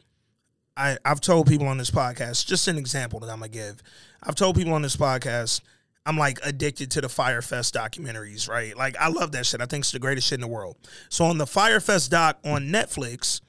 I 0.76 0.98
I've 1.04 1.20
told 1.20 1.46
people 1.46 1.66
on 1.68 1.78
this 1.78 1.90
podcast. 1.90 2.46
Just 2.46 2.68
an 2.68 2.78
example 2.78 3.20
that 3.20 3.30
I'm 3.30 3.38
gonna 3.38 3.48
give. 3.48 3.82
I've 4.22 4.34
told 4.34 4.56
people 4.56 4.72
on 4.72 4.82
this 4.82 4.96
podcast. 4.96 5.60
I'm 6.04 6.18
like 6.18 6.40
addicted 6.42 6.90
to 6.92 7.00
the 7.00 7.08
Fyre 7.08 7.42
Fest 7.42 7.74
documentaries, 7.74 8.48
right? 8.48 8.76
Like 8.76 8.96
I 8.96 9.08
love 9.08 9.32
that 9.32 9.46
shit. 9.46 9.60
I 9.60 9.66
think 9.66 9.82
it's 9.82 9.92
the 9.92 9.98
greatest 9.98 10.28
shit 10.28 10.36
in 10.36 10.40
the 10.40 10.48
world. 10.48 10.76
So 11.08 11.24
on 11.26 11.38
the 11.38 11.46
Fyre 11.46 11.80
Fest 11.80 12.10
doc 12.10 12.38
on 12.44 12.68
Netflix, 12.68 13.40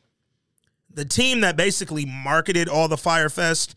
the 0.94 1.06
team 1.06 1.42
that 1.42 1.58
basically 1.58 2.06
marketed 2.06 2.70
all 2.70 2.88
the 2.88 2.98
Fyre 2.98 3.30
Fest 3.30 3.76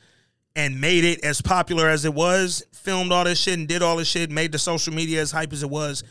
and 0.54 0.80
made 0.80 1.04
it 1.04 1.24
as 1.24 1.40
popular 1.40 1.88
as 1.88 2.04
it 2.04 2.14
was, 2.14 2.64
filmed 2.72 3.12
all 3.12 3.24
this 3.24 3.40
shit 3.40 3.58
and 3.58 3.68
did 3.68 3.82
all 3.82 3.96
this 3.96 4.08
shit, 4.08 4.30
made 4.30 4.52
the 4.52 4.58
social 4.58 4.92
media 4.92 5.20
as 5.20 5.30
hype 5.30 5.52
as 5.52 5.62
it 5.62 5.70
was. 5.70 6.02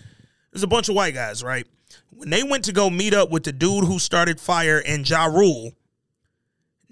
There's 0.52 0.64
a 0.64 0.68
bunch 0.68 0.90
of 0.90 0.96
white 0.96 1.14
guys, 1.14 1.44
right? 1.44 1.68
When 2.12 2.30
they 2.30 2.44
went 2.44 2.64
to 2.66 2.72
go 2.72 2.90
meet 2.90 3.14
up 3.14 3.30
with 3.30 3.44
the 3.44 3.52
dude 3.52 3.86
who 3.86 4.00
started 4.00 4.40
Fyre 4.40 4.82
and 4.86 5.08
Ja 5.08 5.26
Rule, 5.26 5.74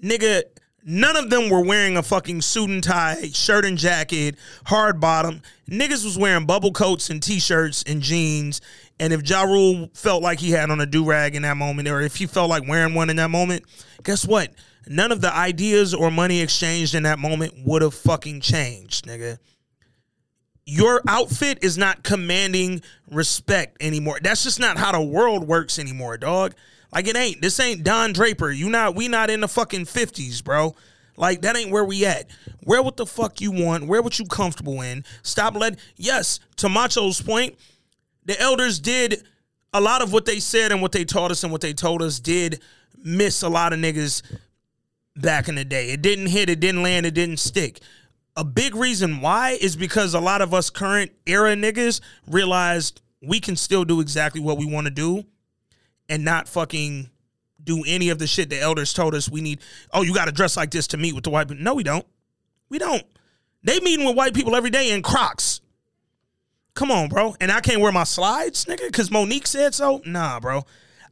nigga, 0.04 0.42
none 0.84 1.16
of 1.16 1.30
them 1.30 1.48
were 1.48 1.64
wearing 1.64 1.96
a 1.96 2.02
fucking 2.02 2.42
suit 2.42 2.68
and 2.68 2.82
tie, 2.82 3.30
shirt 3.32 3.64
and 3.64 3.78
jacket, 3.78 4.36
hard 4.66 5.00
bottom. 5.00 5.40
Niggas 5.68 6.04
was 6.04 6.18
wearing 6.18 6.46
bubble 6.46 6.72
coats 6.72 7.08
and 7.08 7.22
t-shirts 7.22 7.82
and 7.86 8.02
jeans. 8.02 8.60
And 9.00 9.12
if 9.12 9.28
Ja 9.28 9.42
Rule 9.42 9.88
felt 9.94 10.22
like 10.22 10.38
he 10.38 10.50
had 10.50 10.70
on 10.70 10.80
a 10.80 10.86
do-rag 10.86 11.34
in 11.34 11.42
that 11.42 11.56
moment, 11.56 11.88
or 11.88 12.00
if 12.00 12.16
he 12.16 12.26
felt 12.26 12.50
like 12.50 12.68
wearing 12.68 12.94
one 12.94 13.10
in 13.10 13.16
that 13.16 13.30
moment, 13.30 13.64
guess 14.02 14.26
what? 14.26 14.52
None 14.86 15.10
of 15.10 15.22
the 15.22 15.34
ideas 15.34 15.94
or 15.94 16.10
money 16.10 16.40
exchanged 16.40 16.94
in 16.94 17.04
that 17.04 17.18
moment 17.18 17.54
would 17.64 17.82
have 17.82 17.94
fucking 17.94 18.40
changed, 18.42 19.06
nigga 19.06 19.38
your 20.66 21.02
outfit 21.06 21.58
is 21.62 21.76
not 21.76 22.02
commanding 22.02 22.82
respect 23.10 23.76
anymore. 23.80 24.18
That's 24.22 24.44
just 24.44 24.58
not 24.58 24.78
how 24.78 24.92
the 24.92 25.02
world 25.02 25.46
works 25.46 25.78
anymore, 25.78 26.16
dog. 26.16 26.54
Like 26.94 27.08
it 27.08 27.16
ain't. 27.16 27.42
This 27.42 27.58
ain't 27.58 27.82
Don 27.82 28.12
Draper. 28.12 28.52
You 28.52 28.70
not 28.70 28.94
we 28.94 29.08
not 29.08 29.28
in 29.28 29.40
the 29.40 29.48
fucking 29.48 29.86
50s, 29.86 30.42
bro. 30.42 30.76
Like 31.16 31.42
that 31.42 31.56
ain't 31.56 31.72
where 31.72 31.84
we 31.84 32.06
at. 32.06 32.28
Wear 32.64 32.82
what 32.82 32.96
the 32.96 33.04
fuck 33.04 33.40
you 33.40 33.50
want. 33.50 33.88
Wear 33.88 34.00
what 34.00 34.18
you 34.20 34.26
comfortable 34.26 34.80
in. 34.80 35.04
Stop 35.22 35.56
let 35.56 35.78
yes, 35.96 36.38
to 36.56 36.68
Macho's 36.68 37.20
point, 37.20 37.56
the 38.24 38.40
elders 38.40 38.78
did 38.78 39.24
a 39.72 39.80
lot 39.80 40.02
of 40.02 40.12
what 40.12 40.24
they 40.24 40.38
said 40.38 40.70
and 40.70 40.80
what 40.80 40.92
they 40.92 41.04
taught 41.04 41.32
us 41.32 41.42
and 41.42 41.50
what 41.50 41.60
they 41.60 41.72
told 41.72 42.00
us 42.00 42.20
did 42.20 42.60
miss 43.02 43.42
a 43.42 43.48
lot 43.48 43.72
of 43.72 43.80
niggas 43.80 44.22
back 45.16 45.48
in 45.48 45.56
the 45.56 45.64
day. 45.64 45.90
It 45.90 46.00
didn't 46.00 46.28
hit, 46.28 46.48
it 46.48 46.60
didn't 46.60 46.84
land, 46.84 47.06
it 47.06 47.14
didn't 47.14 47.38
stick. 47.38 47.80
A 48.36 48.44
big 48.44 48.74
reason 48.74 49.20
why 49.20 49.58
is 49.60 49.74
because 49.74 50.14
a 50.14 50.20
lot 50.20 50.42
of 50.42 50.54
us 50.54 50.70
current 50.70 51.10
era 51.26 51.54
niggas 51.54 52.00
realized 52.28 53.00
we 53.20 53.40
can 53.40 53.56
still 53.56 53.84
do 53.84 54.00
exactly 54.00 54.40
what 54.40 54.58
we 54.58 54.66
want 54.66 54.86
to 54.86 54.92
do 54.92 55.24
and 56.08 56.24
not 56.24 56.48
fucking 56.48 57.10
do 57.62 57.82
any 57.86 58.10
of 58.10 58.18
the 58.18 58.26
shit 58.26 58.50
the 58.50 58.60
elders 58.60 58.92
told 58.92 59.14
us 59.14 59.28
we 59.28 59.40
need. 59.40 59.60
Oh, 59.92 60.02
you 60.02 60.14
got 60.14 60.26
to 60.26 60.32
dress 60.32 60.56
like 60.56 60.70
this 60.70 60.86
to 60.88 60.96
meet 60.96 61.14
with 61.14 61.24
the 61.24 61.30
white 61.30 61.48
people. 61.48 61.62
No, 61.62 61.74
we 61.74 61.82
don't. 61.82 62.06
We 62.68 62.78
don't. 62.78 63.04
They 63.62 63.80
meeting 63.80 64.04
with 64.06 64.16
white 64.16 64.34
people 64.34 64.54
every 64.54 64.70
day 64.70 64.90
in 64.90 65.02
Crocs. 65.02 65.60
Come 66.74 66.90
on, 66.90 67.08
bro. 67.08 67.34
And 67.40 67.50
I 67.50 67.60
can't 67.60 67.80
wear 67.80 67.92
my 67.92 68.04
slides, 68.04 68.64
nigga, 68.66 68.86
because 68.86 69.10
Mo'Nique 69.10 69.46
said 69.46 69.74
so? 69.74 70.02
Nah, 70.04 70.40
bro. 70.40 70.64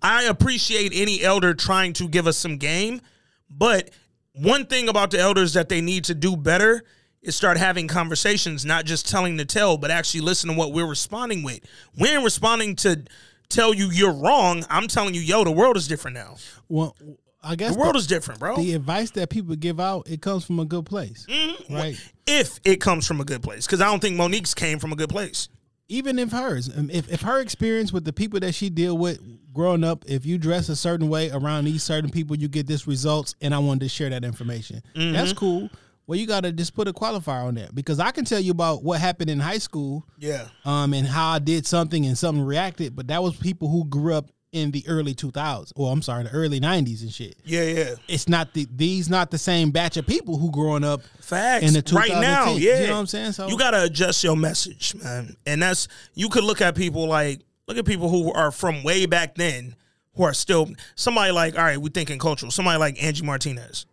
I 0.03 0.25
appreciate 0.25 0.93
any 0.95 1.23
elder 1.23 1.55
trying 1.55 1.93
to 1.95 2.09
give 2.09 2.27
us 2.27 2.37
some 2.37 2.57
game, 2.57 3.01
but 3.49 3.91
one 4.33 4.67
thing 4.67 4.89
about 4.89 5.13
the 5.13 5.21
elders 5.21 5.53
that 5.53 5.69
they 5.69 5.81
need 5.81 6.05
to 6.05 6.15
do 6.15 6.37
better 6.37 6.83
is 7.23 7.37
start 7.37 7.57
having 7.57 7.87
conversations, 7.87 8.65
not 8.65 8.85
just 8.85 9.09
telling 9.09 9.37
the 9.37 9.45
tale, 9.45 9.77
but 9.77 9.93
actually 9.93 10.21
listen 10.21 10.51
to 10.51 10.57
what 10.57 10.73
we're 10.73 10.87
responding 10.87 11.45
with. 11.45 11.61
We're 11.97 12.23
responding 12.23 12.75
to 12.77 13.05
tell 13.53 13.75
you 13.75 13.91
you're 13.91 14.13
wrong. 14.13 14.65
I'm 14.71 14.89
telling 14.89 15.15
you, 15.15 15.21
yo, 15.21 15.45
the 15.45 15.51
world 15.53 15.77
is 15.77 15.87
different 15.89 16.15
now. 16.17 16.37
Well, 16.69 16.97
I 17.43 17.57
guess 17.57 17.75
The 17.75 17.79
world 17.81 17.97
is 17.97 18.07
different, 18.07 18.39
bro. 18.41 18.57
The 18.57 18.75
advice 18.75 19.11
that 19.13 19.29
people 19.31 19.57
give 19.57 19.81
out, 19.81 20.09
it 20.09 20.23
comes 20.23 20.45
from 20.45 20.61
a 20.61 20.65
good 20.65 20.87
place, 20.87 21.27
Mm-hmm. 21.29 21.75
right? 21.75 22.13
If 22.27 22.61
it 22.65 22.81
comes 22.81 23.07
from 23.07 23.21
a 23.21 23.25
good 23.25 23.43
place, 23.43 23.67
because 23.67 23.81
I 23.81 23.87
don't 23.87 24.01
think 24.01 24.17
Mo'Nique's 24.17 24.55
came 24.55 24.79
from 24.79 24.93
a 24.93 24.97
good 24.97 25.09
place. 25.11 25.49
even 25.89 26.19
if 26.19 26.31
hers, 26.31 26.71
um, 26.75 26.89
if 26.91 27.13
if 27.13 27.21
her 27.23 27.41
experience 27.41 27.93
with 27.93 28.05
the 28.05 28.13
people 28.13 28.41
that 28.41 28.55
she 28.55 28.71
deal 28.71 28.97
with 28.97 29.19
growing 29.53 29.85
up, 29.85 30.05
if 30.09 30.25
you 30.25 30.39
dress 30.39 30.69
a 30.71 30.77
certain 30.77 31.09
way 31.11 31.31
around 31.31 31.65
these 31.65 31.83
certain 31.83 32.09
people, 32.11 32.35
you 32.37 32.49
get 32.49 32.67
this 32.67 32.87
results, 32.87 33.35
and 33.43 33.53
I 33.55 33.59
wanted 33.59 33.81
to 33.81 33.89
share 33.91 34.09
that 34.11 34.25
information. 34.25 34.83
That's 34.95 35.33
Mhm. 35.33 35.37
cool. 35.37 35.71
Well, 36.13 36.21
you 36.21 36.27
got 36.27 36.43
to 36.43 36.53
just 36.53 36.75
put 36.75 36.89
a 36.89 36.93
qualifier 36.93 37.45
on 37.47 37.55
that 37.55 37.75
because 37.75 37.99
I 37.99 38.11
can 38.11 38.27
tell 38.27 38.39
you 38.39 38.51
about 38.51 38.83
what 38.85 39.01
happened 39.01 39.31
in 39.31 39.41
high 39.41 39.57
school, 39.57 40.07
Yeah. 40.19 40.45
um, 40.67 40.93
and 40.93 41.07
how 41.07 41.31
I 41.31 41.39
did 41.39 41.67
something 41.67 42.05
and 42.05 42.19
something 42.19 42.45
reacted, 42.45 42.95
but 42.95 43.07
that 43.07 43.23
was 43.23 43.35
people 43.37 43.71
who 43.71 43.87
grew 43.87 44.13
up 44.15 44.27
in 44.53 44.73
the 44.73 44.85
early 44.87 45.15
2000s, 45.15 45.73
or 45.75 45.91
I'm 45.91 46.03
sorry, 46.03 46.25
the 46.25 46.31
early 46.33 46.61
90s 46.61 47.01
and 47.01 47.11
shit. 47.11 47.37
Yeah, 47.47 47.63
yeah. 47.63 47.95
It's 48.09 48.29
not 48.29 48.53
the 48.53 48.67
these 48.71 49.09
not 49.09 49.31
the 49.31 49.39
same 49.39 49.71
batch 49.71 49.97
of 49.97 50.07
people 50.07 50.37
who 50.37 50.51
growing 50.51 50.85
up 50.85 51.01
Facts. 51.19 51.65
in 51.65 51.73
the 51.73 51.83
right 51.97 52.11
now, 52.11 52.57
yeah. 52.57 52.81
You 52.83 52.87
know 52.89 52.93
what 52.93 52.99
I'm 53.01 53.07
saying? 53.07 53.33
So 53.33 53.49
you 53.49 53.57
gotta 53.57 53.83
adjust 53.85 54.23
your 54.23 54.37
message, 54.37 54.95
man. 55.03 55.35
And 55.47 55.63
that's 55.63 55.89
you 56.13 56.29
could 56.29 56.45
look 56.45 56.61
at 56.61 56.75
people 56.75 57.07
like 57.07 57.41
look 57.67 57.79
at 57.79 57.87
people 57.87 58.11
who 58.11 58.31
are 58.35 58.51
from 58.51 58.83
way 58.83 59.07
back 59.07 59.35
then 59.37 59.77
who 60.17 60.25
are 60.25 60.35
still 60.35 60.69
somebody 60.95 61.33
like, 61.33 61.57
all 61.57 61.65
right, 61.65 61.79
we 61.81 61.89
thinking 61.89 62.19
cultural. 62.19 62.53
Somebody 62.53 62.79
like 62.79 63.03
Angie 63.03 63.25
Martinez. 63.25 63.87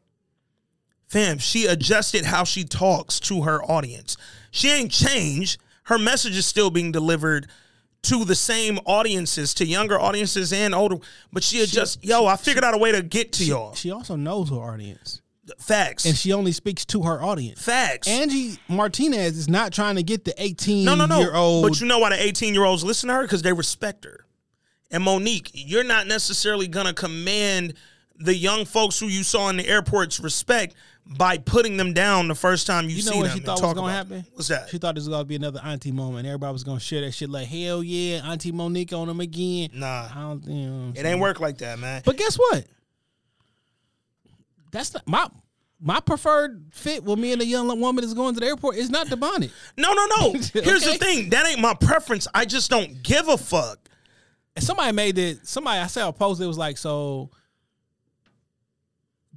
Fam, 1.10 1.40
she 1.40 1.66
adjusted 1.66 2.26
how 2.26 2.44
she 2.44 2.64
talks 2.64 3.20
to 3.22 3.42
her 3.42 3.64
audience. 3.64 4.16
She 4.52 4.70
ain't 4.70 4.92
changed. 4.92 5.60
Her 5.84 5.98
message 5.98 6.38
is 6.38 6.46
still 6.46 6.70
being 6.70 6.92
delivered 6.92 7.48
to 8.04 8.24
the 8.24 8.36
same 8.36 8.78
audiences, 8.86 9.54
to 9.56 9.66
younger 9.66 10.00
audiences 10.00 10.54
and 10.54 10.74
older. 10.74 10.98
But 11.34 11.44
she 11.44 11.62
adjusts. 11.62 11.98
Yo, 12.04 12.26
I 12.28 12.36
figured 12.36 12.64
out 12.64 12.76
a 12.76 12.78
way 12.78 12.92
to 12.92 13.02
get 13.02 13.34
to 13.34 13.44
y'all. 13.44 13.74
She 13.74 13.92
also 13.92 14.16
knows 14.16 14.50
her 14.52 14.56
audience. 14.56 15.22
Facts. 15.58 16.06
And 16.06 16.16
she 16.16 16.32
only 16.32 16.52
speaks 16.52 16.86
to 16.86 17.02
her 17.02 17.22
audience. 17.24 17.60
Facts. 17.60 18.08
Angie 18.08 18.60
Martinez 18.68 19.36
is 19.36 19.50
not 19.50 19.74
trying 19.74 19.96
to 19.96 20.04
get 20.04 20.24
the 20.24 20.34
18 20.42 20.86
No, 20.86 20.94
no, 20.94 21.08
no. 21.08 21.20
year 21.20 21.34
old. 21.34 21.64
But 21.68 21.82
you 21.82 21.88
know 21.88 21.98
why 21.98 22.12
the 22.12 22.22
18 22.24 22.54
year 22.54 22.66
olds 22.66 22.84
listen 22.84 23.08
to 23.08 23.16
her? 23.16 23.22
Because 23.24 23.42
they 23.42 23.52
respect 23.52 24.06
her. 24.06 24.26
And 24.92 25.04
Mo'Nique, 25.04 25.50
you're 25.54 25.84
not 25.84 26.06
necessarily 26.06 26.68
gonna 26.68 26.94
command 26.94 27.74
the 28.16 28.36
young 28.36 28.66
folks 28.66 29.00
who 29.00 29.08
you 29.08 29.24
saw 29.24 29.50
in 29.50 29.58
the 29.58 29.68
airports 29.68 30.20
respect 30.20 30.76
by 31.18 31.38
putting 31.40 31.76
them 31.78 31.94
down 31.94 32.28
the 32.28 32.36
first 32.36 32.68
time 32.68 32.88
you, 32.88 32.98
you 32.98 33.02
see 33.02 33.10
know 33.12 33.18
what 33.18 33.30
them 33.30 33.38
she 33.40 33.44
thought 33.44 33.62
was 33.62 33.74
gonna 33.74 33.92
happen? 33.92 34.26
What's 34.34 34.48
that? 34.50 34.70
She 34.70 34.78
thought 34.78 34.96
this 34.96 35.02
was 35.06 35.10
gonna 35.10 35.26
be 35.26 35.36
another 35.36 35.60
auntie 35.64 35.92
moment. 35.92 36.28
Everybody 36.28 36.54
was 36.54 36.64
gonna 36.64 36.80
share 36.80 37.02
that 37.02 37.14
shit 37.14 37.30
like 37.30 37.48
hell 37.48 37.84
yeah, 37.84 38.30
Auntie 38.30 38.52
Mo'Nique 38.52 38.94
on 38.94 39.08
them 39.08 39.20
again. 39.20 39.72
Nah, 39.74 40.10
I 40.14 40.22
don't 40.22 40.40
think. 40.40 40.58
You 40.58 40.68
know 40.70 40.94
It 40.96 41.06
ain't 41.06 41.20
work 41.20 41.40
like 41.40 41.58
that, 41.60 41.80
man. 41.80 42.04
But 42.06 42.18
guess 42.18 42.36
what? 42.36 42.66
That's 44.72 44.94
not 44.94 45.08
my 45.08 45.28
my 45.82 46.00
preferred 46.00 46.66
fit 46.74 47.04
with 47.04 47.18
me 47.18 47.32
and 47.32 47.42
a 47.42 47.46
young 47.46 47.68
woman 47.80 48.04
is 48.04 48.14
going 48.14 48.34
to 48.36 48.40
the 48.40 48.46
airport 48.46 48.76
is 48.76 48.90
not 48.90 49.10
the 49.10 49.18
bonnet. 49.18 49.52
No, 49.78 49.94
no, 49.94 50.06
no. 50.06 50.32
Here's 50.54 50.84
the 50.84 50.98
thing. 51.00 51.30
That 51.30 51.48
ain't 51.48 51.62
my 51.62 51.74
preference. 51.74 52.28
I 52.34 52.46
just 52.46 52.70
don't 52.70 53.02
give 53.02 53.30
a 53.30 53.38
fuck. 53.38 53.80
And 54.56 54.64
somebody 54.64 54.92
made 54.92 55.18
it. 55.18 55.48
Somebody 55.48 55.80
I 55.80 55.88
saw 55.88 56.10
a 56.10 56.14
post. 56.14 56.42
It 56.42 56.48
was 56.48 56.58
like 56.58 56.78
so. 56.78 57.32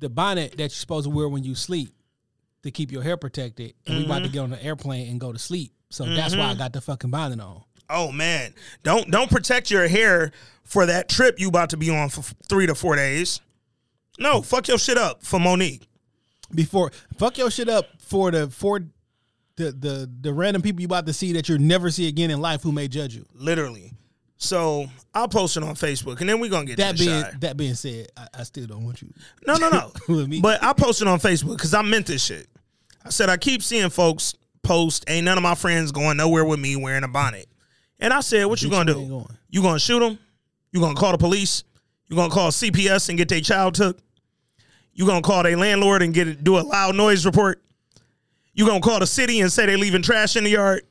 The 0.03 0.09
bonnet 0.11 0.51
that 0.53 0.59
you're 0.65 0.69
supposed 0.71 1.05
to 1.05 1.11
wear 1.11 1.29
when 1.29 1.45
you 1.45 1.55
sleep 1.55 1.95
to 2.65 2.71
keep 2.73 2.91
your 2.91 3.03
hair 3.05 3.17
protected, 3.17 3.75
and 3.87 3.99
we 3.99 4.05
about 4.05 4.25
to 4.25 4.29
Mhm. 4.29 4.33
get 4.33 4.39
on 4.41 4.51
the 4.51 4.63
airplane 4.63 5.09
and 5.09 5.21
go 5.21 5.33
to 5.33 5.39
sleep. 5.39 5.73
So 5.91 6.05
that's 6.05 6.35
why 6.35 6.51
I 6.51 6.55
Mhm. 6.55 6.59
got 6.59 6.73
the 6.73 6.81
fucking 6.81 7.11
bonnet 7.11 7.39
on. 7.41 7.63
Oh 7.89 8.11
man, 8.11 8.53
don't 8.83 9.11
don't 9.13 9.31
protect 9.31 9.71
your 9.71 9.87
hair 9.87 10.33
for 10.65 10.87
that 10.87 11.09
trip 11.09 11.39
you 11.39 11.49
about 11.49 11.71
to 11.71 11.77
be 11.77 11.89
on 11.89 12.09
for 12.09 12.23
three 12.49 12.67
to 12.67 12.75
four 12.75 12.97
days. 12.97 13.41
No, 14.19 14.43
fuck 14.43 14.67
your 14.67 14.79
shit 14.79 14.99
up 14.99 15.23
for 15.25 15.39
Mo'Nique. 15.39 15.87
Before 16.55 16.91
fuck 17.17 17.39
your 17.39 17.51
shit 17.51 17.69
up 17.69 17.87
for 18.01 18.31
the 18.33 18.51
for 18.51 18.81
the 19.57 19.71
the 19.73 20.11
the 20.21 20.33
random 20.35 20.63
people 20.63 20.81
you 20.81 20.87
about 20.87 21.07
to 21.07 21.13
see 21.13 21.33
that 21.35 21.49
you'll 21.49 21.59
never 21.61 21.91
see 21.93 22.09
again 22.09 22.31
in 22.31 22.41
life 22.41 22.63
who 22.63 22.73
may 22.73 22.89
judge 22.89 23.15
you. 23.15 23.25
Literally. 23.35 23.93
So 24.43 24.87
I'll 25.15 25.29
post 25.29 25.57
it 25.57 25.63
on 25.63 25.77
Facebook, 25.77 26.19
and 26.21 26.29
then 26.29 26.41
we're 26.41 26.51
gonna 26.51 26.65
get 26.65 26.77
That 26.79 26.97
to 26.97 27.05
being 27.05 27.23
shy. 27.23 27.31
that 27.41 27.57
being 27.57 27.75
said, 27.75 28.09
I, 28.17 28.27
I 28.41 28.43
still 28.43 28.67
don't 28.67 28.85
want 28.85 29.01
you. 29.01 29.13
No, 29.47 29.55
no, 29.55 29.71
no. 29.71 29.93
But 30.41 30.63
I 30.65 30.73
posted 30.73 31.07
on 31.07 31.21
Facebook 31.21 31.57
because 31.57 31.73
I 31.75 31.83
meant 31.83 32.07
this 32.07 32.25
shit. 32.25 32.49
I 33.05 33.11
said 33.11 33.29
I 33.29 33.37
keep 33.37 33.63
seeing 33.63 33.89
folks 33.89 34.35
post, 34.65 35.05
ain't 35.09 35.25
none 35.27 35.37
of 35.39 35.45
my 35.45 35.55
friends 35.55 35.93
going 35.93 36.17
nowhere 36.17 36.45
with 36.45 36.59
me 36.59 36.75
wearing 36.75 37.05
a 37.05 37.09
bonnet. 37.09 37.47
And 38.01 38.13
I 38.13 38.19
said, 38.19 38.47
what 38.47 38.61
you 38.63 38.69
gonna 38.69 38.93
do? 38.93 39.07
going. 39.07 39.27
You 39.49 39.63
gonna 39.63 39.79
shoot 39.79 40.01
them? 40.01 40.19
You 40.73 40.81
gonna 40.81 40.97
call 40.97 41.13
the 41.13 41.19
police? 41.19 41.63
You 42.09 42.17
gonna 42.17 42.35
call 42.35 42.51
CPS 42.51 43.11
and 43.11 43.17
get 43.19 43.29
their 43.29 43.41
child 43.41 43.77
took? 43.77 43.97
You 44.93 45.07
gonna 45.07 45.23
call 45.23 45.45
their 45.45 45.57
landlord 45.57 46.03
and 46.03 46.13
get 46.13 46.27
it, 46.27 46.43
do 46.43 46.59
a 46.59 46.63
loud 46.63 46.97
noise 46.97 47.25
report? 47.25 47.63
You 48.55 48.67
gonna 48.67 48.81
call 48.81 48.99
the 48.99 49.07
city 49.07 49.41
and 49.41 49.53
say 49.53 49.67
they 49.67 49.77
leaving 49.77 50.03
trash 50.03 50.35
in 50.35 50.43
the 50.43 50.51
yard? 50.51 50.83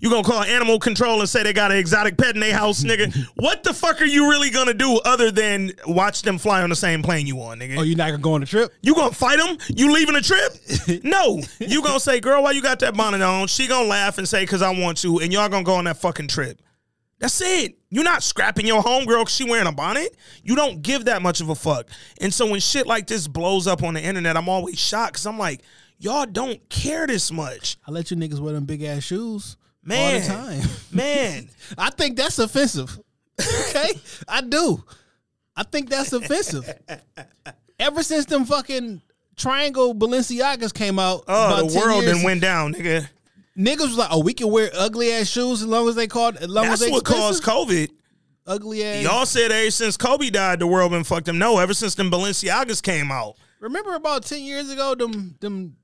You 0.00 0.10
gonna 0.10 0.22
call 0.22 0.42
animal 0.42 0.78
control 0.78 1.20
and 1.20 1.28
say 1.28 1.42
they 1.42 1.52
got 1.52 1.72
an 1.72 1.78
exotic 1.78 2.16
pet 2.16 2.34
in 2.34 2.40
their 2.40 2.54
house, 2.54 2.84
nigga? 2.84 3.14
what 3.36 3.64
the 3.64 3.74
fuck 3.74 4.00
are 4.00 4.06
you 4.06 4.28
really 4.30 4.50
gonna 4.50 4.74
do 4.74 4.98
other 5.04 5.30
than 5.30 5.72
watch 5.86 6.22
them 6.22 6.38
fly 6.38 6.62
on 6.62 6.70
the 6.70 6.76
same 6.76 7.02
plane 7.02 7.26
you 7.26 7.40
on, 7.42 7.58
nigga? 7.58 7.78
Oh, 7.78 7.82
you 7.82 7.96
not 7.96 8.10
gonna 8.10 8.22
go 8.22 8.34
on 8.34 8.40
the 8.40 8.46
trip? 8.46 8.72
You 8.82 8.94
gonna 8.94 9.12
fight 9.12 9.38
them? 9.38 9.58
You 9.68 9.92
leaving 9.92 10.14
a 10.16 10.20
trip? 10.20 10.52
no. 11.04 11.40
You 11.58 11.82
gonna 11.82 12.00
say, 12.00 12.20
girl, 12.20 12.42
why 12.42 12.52
you 12.52 12.62
got 12.62 12.78
that 12.80 12.96
bonnet 12.96 13.22
on? 13.22 13.48
She 13.48 13.66
gonna 13.66 13.88
laugh 13.88 14.18
and 14.18 14.28
say, 14.28 14.44
cause 14.46 14.62
I 14.62 14.70
want 14.70 14.98
to, 14.98 15.18
and 15.18 15.32
y'all 15.32 15.48
gonna 15.48 15.64
go 15.64 15.74
on 15.74 15.84
that 15.84 15.96
fucking 15.96 16.28
trip. 16.28 16.62
That's 17.18 17.40
it. 17.40 17.76
You're 17.90 18.04
not 18.04 18.22
scrapping 18.22 18.66
your 18.66 18.82
homegirl 18.82 19.22
because 19.22 19.34
she 19.34 19.44
wearing 19.44 19.66
a 19.66 19.72
bonnet. 19.72 20.16
You 20.44 20.54
don't 20.54 20.82
give 20.82 21.06
that 21.06 21.20
much 21.20 21.40
of 21.40 21.48
a 21.48 21.54
fuck. 21.54 21.88
And 22.20 22.32
so 22.32 22.48
when 22.48 22.60
shit 22.60 22.86
like 22.86 23.08
this 23.08 23.26
blows 23.26 23.66
up 23.66 23.82
on 23.82 23.94
the 23.94 24.02
internet, 24.02 24.36
I'm 24.36 24.48
always 24.48 24.78
shocked 24.78 25.14
because 25.14 25.26
I'm 25.26 25.38
like, 25.38 25.62
y'all 25.98 26.26
don't 26.26 26.68
care 26.68 27.08
this 27.08 27.32
much. 27.32 27.76
I 27.86 27.90
let 27.90 28.12
you 28.12 28.16
niggas 28.16 28.38
wear 28.38 28.54
them 28.54 28.66
big 28.66 28.84
ass 28.84 29.02
shoes 29.02 29.56
Man. 29.88 30.14
all 30.14 30.20
the 30.20 30.26
time. 30.62 30.70
Man. 30.92 31.48
I 31.76 31.90
think 31.90 32.16
that's 32.16 32.38
offensive. 32.38 32.98
Okay, 33.68 33.90
I 34.26 34.40
do. 34.40 34.82
I 35.54 35.62
think 35.62 35.88
that's 35.90 36.12
offensive. 36.12 36.68
Ever 37.78 38.02
since 38.02 38.24
them 38.24 38.44
fucking 38.44 39.00
triangle 39.36 39.94
Balenciagas 39.94 40.74
came 40.74 40.98
out, 40.98 41.22
Oh, 41.28 41.64
the 41.68 41.78
world 41.78 42.02
years, 42.02 42.14
then 42.16 42.24
went 42.24 42.40
down, 42.40 42.74
nigga. 42.74 43.08
Niggas 43.56 43.80
was 43.80 43.96
like, 43.96 44.08
"Oh, 44.10 44.20
we 44.20 44.34
can 44.34 44.50
wear 44.50 44.70
ugly 44.74 45.12
ass 45.12 45.28
shoes 45.28 45.62
as 45.62 45.68
long 45.68 45.88
as 45.88 45.94
they 45.94 46.06
called 46.08 46.36
as 46.36 46.48
long 46.48 46.64
as 46.66 46.80
That's 46.80 46.90
they 46.90 46.90
what 46.90 47.04
caused. 47.04 47.44
COVID. 47.44 47.90
Ugly 48.46 48.84
ass. 48.84 49.02
Y'all 49.04 49.26
said 49.26 49.52
ever 49.52 49.70
since 49.70 49.96
Kobe 49.96 50.30
died, 50.30 50.58
the 50.58 50.66
world 50.66 50.90
been 50.90 51.04
fucked 51.04 51.26
them. 51.26 51.38
No, 51.38 51.58
ever 51.58 51.74
since 51.74 51.94
them 51.94 52.10
Balenciagas 52.10 52.82
came 52.82 53.12
out. 53.12 53.36
Remember 53.60 53.94
about 53.94 54.24
ten 54.24 54.42
years 54.42 54.70
ago, 54.70 54.94
them 54.96 55.36
them. 55.40 55.76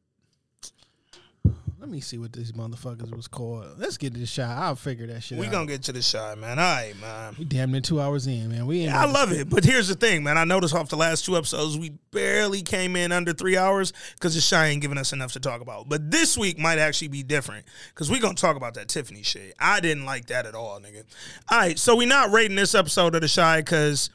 Let 1.85 1.90
me 1.90 2.01
see 2.01 2.16
what 2.16 2.32
these 2.32 2.52
motherfuckers 2.52 3.15
was 3.15 3.28
called. 3.28 3.66
Let's 3.77 3.98
get 3.98 4.15
to 4.15 4.20
the 4.20 4.24
shot. 4.24 4.56
I'll 4.56 4.74
figure 4.74 5.06
that 5.09 5.23
shit 5.23 5.36
out. 5.36 5.40
We 5.43 5.48
out. 5.48 5.52
gonna 5.52 5.66
get 5.66 5.82
to 5.82 5.93
the 5.93 6.01
Chi, 6.01 6.35
man. 6.36 6.59
All 6.59 6.65
right, 6.65 6.94
man. 6.98 7.36
We 7.39 7.44
damn 7.44 7.73
near 7.73 7.82
two 7.82 8.01
hours 8.01 8.27
in, 8.27 8.48
man. 8.48 8.65
We 8.65 8.81
ain't. 8.81 8.89
Yeah, 8.89 9.02
I 9.02 9.05
love 9.05 9.32
it. 9.32 9.51
But 9.51 9.66
here's 9.66 9.89
the 9.89 9.94
thing, 9.94 10.23
man. 10.23 10.39
I 10.39 10.44
noticed 10.44 10.74
off 10.74 10.89
the 10.89 10.97
last 10.97 11.27
two 11.27 11.36
episodes, 11.36 11.77
we 11.77 11.90
barely 12.11 12.62
came 12.62 12.97
in 12.97 13.12
under 13.12 13.35
three 13.35 13.59
hours 13.59 13.93
because 14.15 14.35
the 14.35 14.40
Chi 14.40 14.69
ain't 14.69 14.81
giving 14.81 14.97
us 14.97 15.12
enough 15.12 15.32
to 15.32 15.40
talk 15.40 15.61
about. 15.61 15.86
But 15.90 16.11
this 16.11 16.39
week 16.39 16.59
might 16.59 16.78
actually 16.78 17.09
be 17.09 17.23
different 17.23 17.66
because 17.90 18.11
we 18.11 18.19
gonna 18.19 18.32
talk 18.32 18.56
about 18.56 18.73
that 18.74 18.89
Tiffany 18.89 19.23
shit. 19.23 19.52
I 19.59 19.81
didn't 19.81 20.06
like 20.06 20.28
that 20.28 20.47
at 20.47 20.55
all, 20.55 20.81
nigga. 20.81 21.05
All 21.51 21.59
right, 21.59 21.78
so 21.78 21.97
we 21.97 22.06
not 22.06 22.31
rating 22.31 22.56
this 22.56 22.74
episode 22.74 23.15
of 23.15 23.20
the 23.20 23.28
Chi 23.28 23.61
because 23.61 24.09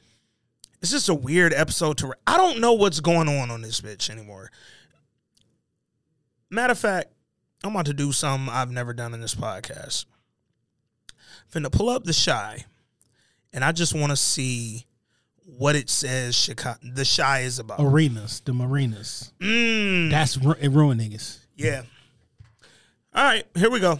it's 0.81 0.89
just 0.89 1.07
a 1.07 1.13
weird 1.13 1.53
episode 1.53 1.99
to. 1.99 2.15
I 2.25 2.35
don't 2.35 2.61
know 2.61 2.73
what's 2.73 2.99
going 2.99 3.29
on 3.29 3.51
on 3.51 3.61
this 3.61 3.79
bitch 3.79 4.09
anymore. 4.09 4.49
Matter 6.49 6.71
of 6.71 6.79
fact, 6.79 7.13
I'm 7.64 7.72
about 7.72 7.86
to 7.88 7.94
do 7.94 8.11
something 8.11 8.53
I've 8.53 8.72
never 8.72 8.94
done 8.94 9.14
in 9.14 9.22
this 9.22 9.36
podcast. 9.36 10.06
Finna 11.53 11.72
pull 11.72 11.90
up 11.90 12.03
the 12.03 12.14
Chi, 12.26 12.65
and 13.52 13.64
I 13.65 13.72
just 13.72 13.94
want 13.94 14.11
to 14.11 14.15
see 14.15 14.86
what 15.44 15.76
it 15.76 15.90
says. 15.90 16.36
Chicago, 16.36 16.80
the 16.84 17.03
Chi 17.18 17.40
is 17.41 17.60
about. 17.60 17.80
arenas, 17.80 18.41
the 18.45 18.53
marinas. 18.53 19.34
Mm, 19.41 20.10
That's 20.11 20.38
ru- 20.38 20.56
it 20.60 20.69
ruined 20.69 21.02
niggas. 21.02 21.40
yeah. 21.56 21.81
All 23.14 23.23
right, 23.23 23.45
here 23.56 23.72
we 23.72 23.80
go. 23.80 23.99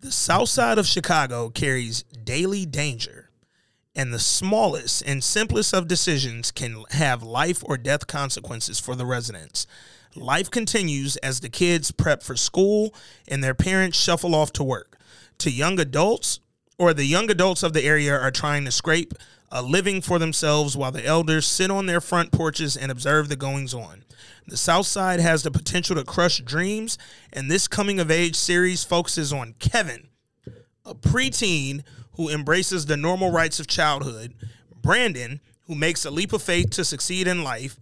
The 0.00 0.12
south 0.12 0.50
side 0.50 0.78
of 0.78 0.86
Chicago 0.86 1.48
carries 1.48 2.02
daily 2.02 2.66
danger, 2.66 3.30
and 3.96 4.12
the 4.12 4.18
smallest 4.18 5.02
and 5.06 5.24
simplest 5.24 5.72
of 5.74 5.88
decisions 5.88 6.52
can 6.52 6.84
have 6.90 7.22
life 7.22 7.64
or 7.66 7.76
death 7.78 8.06
consequences 8.06 8.78
for 8.78 8.94
the 8.94 9.06
residents. 9.06 9.66
Life 10.14 10.50
continues 10.50 11.16
as 11.18 11.40
the 11.40 11.48
kids 11.48 11.90
prep 11.90 12.22
for 12.22 12.36
school 12.36 12.94
and 13.26 13.42
their 13.42 13.54
parents 13.54 13.98
shuffle 13.98 14.34
off 14.34 14.52
to 14.54 14.64
work. 14.64 14.98
To 15.38 15.50
young 15.50 15.78
adults, 15.78 16.40
or 16.78 16.94
the 16.94 17.04
young 17.04 17.30
adults 17.30 17.62
of 17.62 17.72
the 17.72 17.84
area 17.84 18.16
are 18.16 18.30
trying 18.30 18.64
to 18.64 18.70
scrape 18.70 19.14
a 19.50 19.62
living 19.62 20.00
for 20.00 20.18
themselves 20.18 20.76
while 20.76 20.92
the 20.92 21.04
elders 21.04 21.46
sit 21.46 21.70
on 21.70 21.86
their 21.86 22.00
front 22.00 22.32
porches 22.32 22.76
and 22.76 22.90
observe 22.90 23.28
the 23.28 23.36
goings 23.36 23.74
on. 23.74 24.04
The 24.46 24.56
South 24.56 24.86
Side 24.86 25.20
has 25.20 25.42
the 25.42 25.50
potential 25.50 25.96
to 25.96 26.04
crush 26.04 26.38
dreams, 26.38 26.98
and 27.32 27.50
this 27.50 27.68
coming 27.68 27.98
of 27.98 28.10
age 28.10 28.36
series 28.36 28.84
focuses 28.84 29.32
on 29.32 29.54
Kevin, 29.58 30.08
a 30.84 30.94
preteen 30.94 31.82
who 32.12 32.28
embraces 32.28 32.86
the 32.86 32.96
normal 32.96 33.30
rights 33.30 33.60
of 33.60 33.66
childhood, 33.66 34.34
Brandon, 34.82 35.40
who 35.66 35.74
makes 35.74 36.04
a 36.04 36.10
leap 36.10 36.32
of 36.32 36.42
faith 36.42 36.70
to 36.70 36.84
succeed 36.84 37.26
in 37.26 37.44
life, 37.44 37.78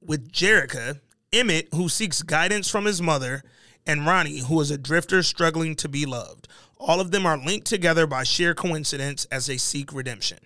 with 0.00 0.32
Jerrika, 0.32 1.00
Emmett, 1.32 1.68
who 1.74 1.88
seeks 1.88 2.22
guidance 2.22 2.70
from 2.70 2.84
his 2.84 3.00
mother, 3.00 3.42
and 3.86 4.06
Ronnie, 4.06 4.40
who 4.40 4.60
is 4.60 4.70
a 4.70 4.78
drifter 4.78 5.22
struggling 5.22 5.74
to 5.76 5.88
be 5.88 6.06
loved. 6.06 6.48
All 6.78 7.00
of 7.00 7.10
them 7.10 7.26
are 7.26 7.38
linked 7.38 7.66
together 7.66 8.06
by 8.06 8.24
sheer 8.24 8.54
coincidence 8.54 9.26
as 9.26 9.46
they 9.46 9.56
seek 9.56 9.92
redemption. 9.92 10.38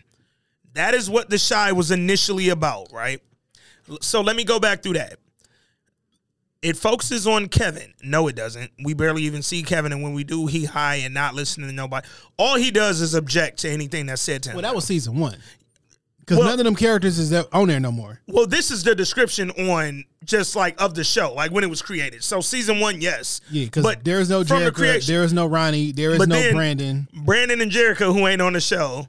That 0.75 0.95
is 0.95 1.09
what 1.09 1.31
The 1.31 1.39
Chi 1.39 1.73
was 1.73 1.91
initially 1.91 2.49
about, 2.49 2.93
right? 2.93 3.21
So 4.01 4.21
let 4.21 4.35
me 4.35 4.45
go 4.45 4.59
back 4.59 4.83
through 4.83 4.95
that. 4.95 5.19
It 6.63 6.77
focuses 6.77 7.27
on 7.27 7.49
Kevin. 7.49 7.93
No, 8.03 8.27
it 8.27 8.35
doesn't. 8.35 8.71
We 8.83 8.95
barely 8.95 9.23
even 9.25 9.43
see 9.43 9.63
Kevin, 9.63 9.93
and 9.93 10.03
when 10.03 10.15
we 10.15 10.25
do, 10.25 10.47
he 10.47 10.65
high 10.65 10.97
and 10.97 11.13
not 11.13 11.35
listening 11.35 11.69
to 11.69 11.75
nobody. 11.75 12.09
All 12.39 12.57
he 12.57 12.71
does 12.71 13.03
is 13.03 13.15
object 13.15 13.59
to 13.61 13.71
anything 13.71 14.07
that's 14.07 14.23
said 14.23 14.43
to 14.45 14.51
him. 14.51 14.57
Well, 14.57 14.63
that 14.63 14.75
was 14.75 14.87
season 14.87 15.19
one. 15.19 15.37
Because 16.27 16.39
none 16.45 16.59
of 16.59 16.65
them 16.65 16.75
characters 16.75 17.19
is 17.19 17.33
on 17.53 17.69
there 17.69 17.81
no 17.81 17.93
more. 17.93 18.21
Well, 18.27 18.47
this 18.47 18.71
is 18.71 18.83
the 18.83 18.95
description 18.95 19.51
on 19.53 20.05
just 20.25 20.57
like 20.57 20.81
of 20.81 20.95
the 20.95 21.05
show, 21.05 21.35
like 21.35 21.51
when 21.51 21.65
it 21.65 21.69
was 21.71 21.83
created. 21.83 22.25
So 22.25 22.41
season 22.41 22.81
one, 22.81 23.01
yes. 23.01 23.41
Yeah, 23.51 23.67
because 23.67 23.83
But 23.83 24.05
there 24.05 24.21
is 24.21 24.31
no 24.31 24.43
Jericho, 24.43 24.99
there 25.01 25.23
is 25.25 25.33
no 25.33 25.47
Ronnie, 25.47 25.93
there 25.93 26.13
is 26.13 26.19
But 26.19 26.29
no 26.31 26.53
Brandon. 26.53 27.09
Brandon 27.13 27.61
and 27.61 27.71
Jericho, 27.71 28.13
who 28.13 28.27
ain't 28.27 28.41
on 28.41 28.55
the 28.55 28.61
show. 28.61 29.09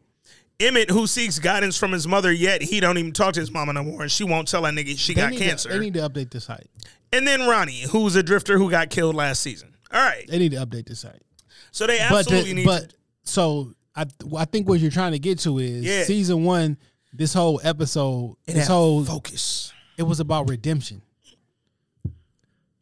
Emmett, 0.60 0.90
who 0.90 1.06
seeks 1.06 1.38
guidance 1.40 1.78
from 1.78 1.92
his 1.92 2.08
mother, 2.08 2.32
yet 2.32 2.62
he 2.62 2.80
don't 2.80 2.98
even 2.98 3.12
talk 3.12 3.34
to 3.34 3.40
his 3.42 3.52
mama 3.52 3.74
no 3.74 3.84
more, 3.84 4.02
and 4.04 4.12
she 4.12 4.24
won't 4.24 4.48
tell 4.48 4.62
that 4.62 4.74
nigga 4.74 4.98
she 4.98 5.14
They 5.14 5.22
got 5.22 5.32
need 5.32 5.40
to- 5.40 5.44
cancer. 5.46 5.70
they 5.70 5.80
need 5.80 5.94
to 5.96 6.00
update 6.10 6.32
the 6.32 6.40
site. 6.40 6.68
and 7.12 7.28
then 7.28 7.42
Ronnie, 7.48 7.82
who's 7.92 8.16
a 8.16 8.24
drifter 8.24 8.58
who 8.58 8.70
got 8.70 8.90
killed 8.90 9.16
last 9.16 9.42
season. 9.42 9.74
All 9.92 10.02
right, 10.02 10.26
They 10.28 10.38
need 10.40 10.52
to 10.52 10.58
update 10.66 10.88
the 10.88 10.96
site. 10.96 11.22
so 11.72 11.88
they 11.88 11.98
But 12.10 12.20
absolutely 12.20 12.50
the, 12.52 12.56
need. 12.56 12.66
but 12.66 12.94
so 13.24 13.74
I 13.96 14.06
I 14.38 14.46
think 14.46 14.68
what 14.68 14.80
you're 14.82 14.92
trying 14.92 15.12
to 15.14 15.20
get 15.20 15.40
to 15.40 15.58
is 15.60 15.84
Yeah. 15.86 16.04
season 16.04 16.44
one. 16.44 16.78
This 17.18 17.34
whole 17.34 17.62
episode, 17.64 18.36
It 18.46 18.54
this 18.54 18.68
whole 18.68 19.04
focus. 19.06 19.74
It 19.98 20.04
was 20.04 20.20
about 20.20 20.50
redemption. 20.50 21.02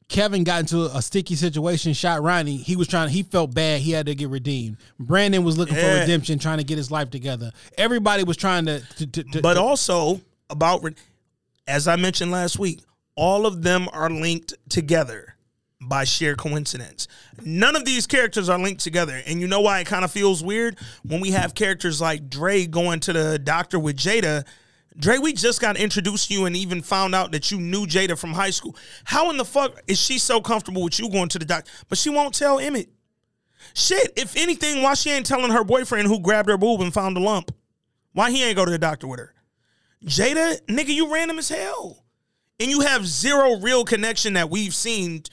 Kevin 0.09 0.43
got 0.43 0.59
into 0.61 0.85
a 0.95 1.01
sticky 1.01 1.35
situation, 1.35 1.93
shot 1.93 2.21
Ronnie. 2.21 2.57
He 2.57 2.75
was 2.75 2.87
trying. 2.87 3.09
He 3.09 3.23
felt 3.23 3.53
bad. 3.53 3.81
He 3.81 3.91
had 3.91 4.05
to 4.05 4.15
get 4.15 4.29
redeemed. 4.29 4.77
Brandon 4.99 5.43
was 5.43 5.57
looking 5.57 5.75
for 5.75 5.81
redemption, 6.01 6.37
trying 6.39 6.59
to 6.59 6.63
get 6.63 6.77
his 6.77 6.91
life 6.91 7.09
together. 7.09 7.51
Everybody 7.77 8.23
was 8.23 8.37
trying 8.37 8.65
to. 8.65 8.79
to, 8.97 9.07
to, 9.07 9.23
to- 9.23 9.41
but 9.41 9.57
also 9.57 10.21
about 10.49 10.83
as 11.67 11.87
I 11.87 11.95
mentioned 11.95 12.31
last 12.31 12.59
week, 12.59 12.81
all 13.15 13.45
of 13.45 13.63
them 13.63 13.87
are 13.93 14.09
linked 14.09 14.53
together 14.69 15.32
by 15.87 16.03
sheer 16.03 16.35
coincidence. 16.35 17.07
None 17.43 17.75
of 17.75 17.85
these 17.85 18.07
characters 18.07 18.49
are 18.49 18.59
linked 18.59 18.83
together, 18.83 19.21
and 19.25 19.39
you 19.39 19.47
know 19.47 19.61
why 19.61 19.79
it 19.79 19.87
kind 19.87 20.05
of 20.05 20.11
feels 20.11 20.43
weird 20.43 20.77
when 21.03 21.21
we 21.21 21.31
have 21.31 21.55
characters 21.55 22.01
like 22.01 22.29
Dre 22.29 22.65
going 22.65 22.99
to 23.01 23.13
the 23.13 23.39
doctor 23.39 23.79
with 23.79 23.97
Jada. 23.97 24.45
Dre, 24.97 25.17
we 25.17 25.33
just 25.33 25.59
got 25.59 25.77
introduced 25.77 26.27
to 26.27 26.33
you 26.35 26.45
and 26.45 26.55
even 26.55 26.81
found 26.81 27.15
out 27.15 27.31
that 27.31 27.51
you 27.51 27.59
knew 27.59 27.85
Jada 27.85 28.17
from 28.17 28.33
high 28.33 28.51
school. 28.51 28.75
How 29.05 29.29
in 29.29 29.37
the 29.37 29.45
fuck 29.45 29.81
is 29.87 29.99
she 29.99 30.19
so 30.19 30.39
comfortable 30.39 30.83
with 30.83 30.99
you 30.99 31.09
going 31.09 31.29
to 31.29 31.39
the 31.39 31.45
doctor? 31.45 31.71
But 31.89 31.97
she 31.97 32.09
won't 32.09 32.35
tell 32.35 32.59
Emmett. 32.59 32.89
Shit, 33.73 34.13
if 34.15 34.35
anything, 34.35 34.83
why 34.83 34.93
she 34.93 35.09
ain't 35.09 35.25
telling 35.25 35.51
her 35.51 35.63
boyfriend 35.63 36.07
who 36.07 36.19
grabbed 36.19 36.49
her 36.49 36.57
boob 36.57 36.81
and 36.81 36.93
found 36.93 37.15
the 37.15 37.21
lump? 37.21 37.51
Why 38.11 38.29
he 38.29 38.43
ain't 38.43 38.55
go 38.55 38.65
to 38.65 38.71
the 38.71 38.77
doctor 38.77 39.07
with 39.07 39.19
her? 39.19 39.33
Jada, 40.05 40.61
nigga, 40.67 40.89
you 40.89 41.11
random 41.11 41.39
as 41.39 41.49
hell. 41.49 42.03
And 42.59 42.69
you 42.69 42.81
have 42.81 43.07
zero 43.07 43.59
real 43.59 43.83
connection 43.83 44.33
that 44.33 44.49
we've 44.49 44.75
seen. 44.75 45.23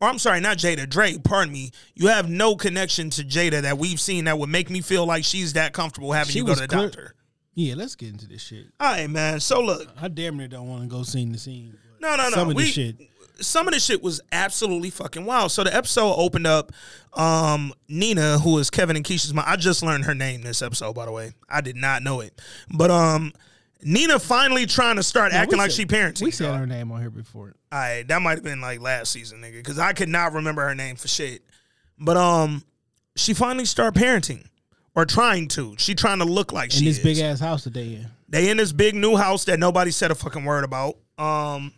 Or 0.00 0.08
I'm 0.08 0.18
sorry, 0.18 0.40
not 0.40 0.58
Jada, 0.58 0.88
Dre, 0.88 1.18
pardon 1.18 1.52
me. 1.52 1.72
You 1.94 2.06
have 2.08 2.28
no 2.30 2.54
connection 2.54 3.10
to 3.10 3.24
Jada 3.24 3.62
that 3.62 3.78
we've 3.78 4.00
seen 4.00 4.26
that 4.26 4.38
would 4.38 4.48
make 4.48 4.70
me 4.70 4.80
feel 4.80 5.04
like 5.06 5.24
she's 5.24 5.54
that 5.54 5.72
comfortable 5.72 6.12
having 6.12 6.32
She 6.32 6.38
you 6.38 6.44
go 6.44 6.54
to 6.54 6.60
the 6.60 6.68
clear- 6.68 6.82
doctor. 6.86 7.14
yeah, 7.54 7.74
let's 7.74 7.96
get 7.96 8.10
into 8.10 8.28
this 8.28 8.42
shit. 8.42 8.66
All 8.78 8.92
right, 8.92 9.10
man. 9.10 9.40
So 9.40 9.60
look, 9.60 9.88
I 10.00 10.06
damn 10.08 10.36
near 10.36 10.46
don't 10.48 10.68
want 10.68 10.82
to 10.82 10.88
go 10.88 11.02
scene 11.02 11.32
to 11.32 11.38
scene. 11.38 11.76
no, 12.00 12.14
no, 12.16 12.24
no. 12.24 12.30
Some 12.30 12.50
of 12.50 12.56
we, 12.56 12.62
this 12.64 12.72
shit. 12.72 12.96
Some 13.40 13.68
of 13.68 13.74
this 13.74 13.84
shit 13.84 14.02
was 14.02 14.20
absolutely 14.32 14.90
fucking 14.90 15.24
wild. 15.24 15.52
So 15.52 15.62
the 15.64 15.74
episode 15.74 16.14
opened 16.16 16.46
up. 16.46 16.72
Um, 17.14 17.72
Nina, 17.88 18.38
who 18.38 18.58
is 18.58 18.68
Kevin 18.68 18.96
and 18.96 19.04
Keisha's 19.04 19.32
mom. 19.32 19.44
I 19.46 19.54
just 19.56 19.82
learned 19.82 20.04
her 20.06 20.14
name 20.14 20.42
this 20.42 20.60
episode, 20.60 20.94
by 20.94 21.04
the 21.06 21.12
way. 21.12 21.32
I 21.48 21.60
did 21.60 21.76
not 21.76 22.02
know 22.02 22.20
it. 22.20 22.40
But 22.68 22.90
um, 22.90 23.32
Nina 23.82 24.18
finally 24.18 24.66
trying 24.66 24.96
to 24.96 25.02
start 25.02 25.32
Yeah, 25.32 25.42
acting 25.42 25.58
like 25.58 25.70
said- 25.70 25.76
she 25.76 25.86
parenting. 25.86 26.22
We 26.22 26.30
said 26.30 26.54
her 26.54 26.66
name 26.66 26.90
on 26.90 27.00
here 27.00 27.10
before. 27.10 27.54
All 27.70 27.78
right, 27.78 28.06
that 28.08 28.20
might 28.22 28.36
have 28.38 28.42
been 28.44 28.60
like 28.60 28.80
last 28.80 29.12
season, 29.12 29.40
nigga, 29.40 29.54
because 29.58 29.78
I 29.78 29.92
could 29.92 30.08
not 30.08 30.32
remember 30.32 30.62
her 30.66 30.74
name 30.74 30.96
for 30.96 31.06
shit. 31.08 31.42
But 31.98 32.16
um, 32.16 32.64
she 33.16 33.34
finally 33.34 33.64
start 33.66 33.94
parenting, 33.94 34.44
or 34.94 35.04
trying 35.04 35.48
to. 35.48 35.74
She 35.78 35.94
trying 35.94 36.18
to 36.18 36.24
look 36.24 36.52
like 36.52 36.72
In 36.72 36.78
she 36.80 36.84
this 36.86 36.98
is. 36.98 37.04
big 37.04 37.18
ass 37.18 37.40
house 37.40 37.64
that 37.64 37.74
they 37.74 37.94
in. 37.94 38.06
They 38.28 38.50
in 38.50 38.56
this 38.56 38.72
big 38.72 38.94
new 38.94 39.16
house 39.16 39.44
that 39.46 39.58
nobody 39.58 39.90
said 39.90 40.10
a 40.10 40.14
fucking 40.14 40.44
word 40.44 40.64
about. 40.64 40.96
Um, 41.16 41.72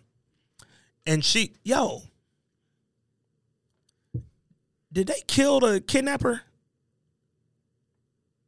and 1.06 1.24
she, 1.24 1.52
yo, 1.62 2.02
did 4.92 5.06
they 5.06 5.22
kill 5.26 5.60
the 5.60 5.80
kidnapper? 5.80 6.42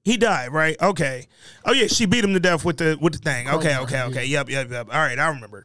He 0.05 0.17
died, 0.17 0.53
right? 0.53 0.77
Okay. 0.83 1.29
Oh 1.65 1.73
yeah, 1.73 1.87
she 1.87 2.07
beat 2.07 2.25
him 2.25 2.33
to 2.35 2.41
death 2.41 2.65
with 2.65 2.79
the 2.79 2.99
with 3.01 3.13
the 3.13 3.19
thing. 3.21 3.49
Okay, 3.49 3.77
okay, 3.79 4.03
okay. 4.03 4.25
yeah. 4.25 4.41
Yep, 4.41 4.51
yep, 4.51 4.71
yep. 4.71 4.89
All 4.93 4.99
right, 4.99 5.19
I 5.19 5.29
remember. 5.29 5.65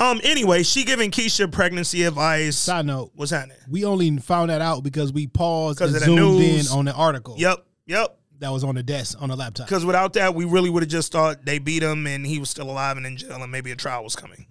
Um. 0.00 0.20
Anyway, 0.24 0.62
she 0.62 0.84
giving 0.84 1.10
Keisha 1.10 1.52
pregnancy 1.52 2.04
advice. 2.04 2.56
Side 2.56 2.86
note: 2.86 3.12
What's 3.14 3.30
happening? 3.30 3.58
We 3.68 3.84
only 3.84 4.16
found 4.18 4.48
that 4.48 4.62
out 4.62 4.84
because 4.84 5.12
we 5.12 5.26
paused 5.26 5.82
and 5.82 5.88
of 5.88 5.94
the 5.94 6.00
zoomed 6.00 6.38
news. 6.38 6.72
in 6.72 6.78
on 6.78 6.86
the 6.86 6.94
article. 6.94 7.34
Yep, 7.36 7.66
yep. 7.86 8.18
That 8.38 8.50
was 8.50 8.64
on 8.64 8.74
the 8.74 8.82
desk 8.82 9.20
on 9.20 9.28
the 9.28 9.36
laptop. 9.36 9.66
Because 9.66 9.84
without 9.84 10.14
that, 10.14 10.34
we 10.34 10.44
really 10.44 10.70
would 10.70 10.82
have 10.82 10.90
just 10.90 11.12
thought 11.12 11.44
they 11.44 11.58
beat 11.58 11.82
him 11.82 12.06
and 12.06 12.26
he 12.26 12.38
was 12.38 12.50
still 12.50 12.70
alive 12.70 12.96
and 12.96 13.06
in 13.06 13.16
jail, 13.18 13.42
and 13.42 13.52
maybe 13.52 13.70
a 13.70 13.76
trial 13.76 14.02
was 14.02 14.16
coming. 14.16 14.46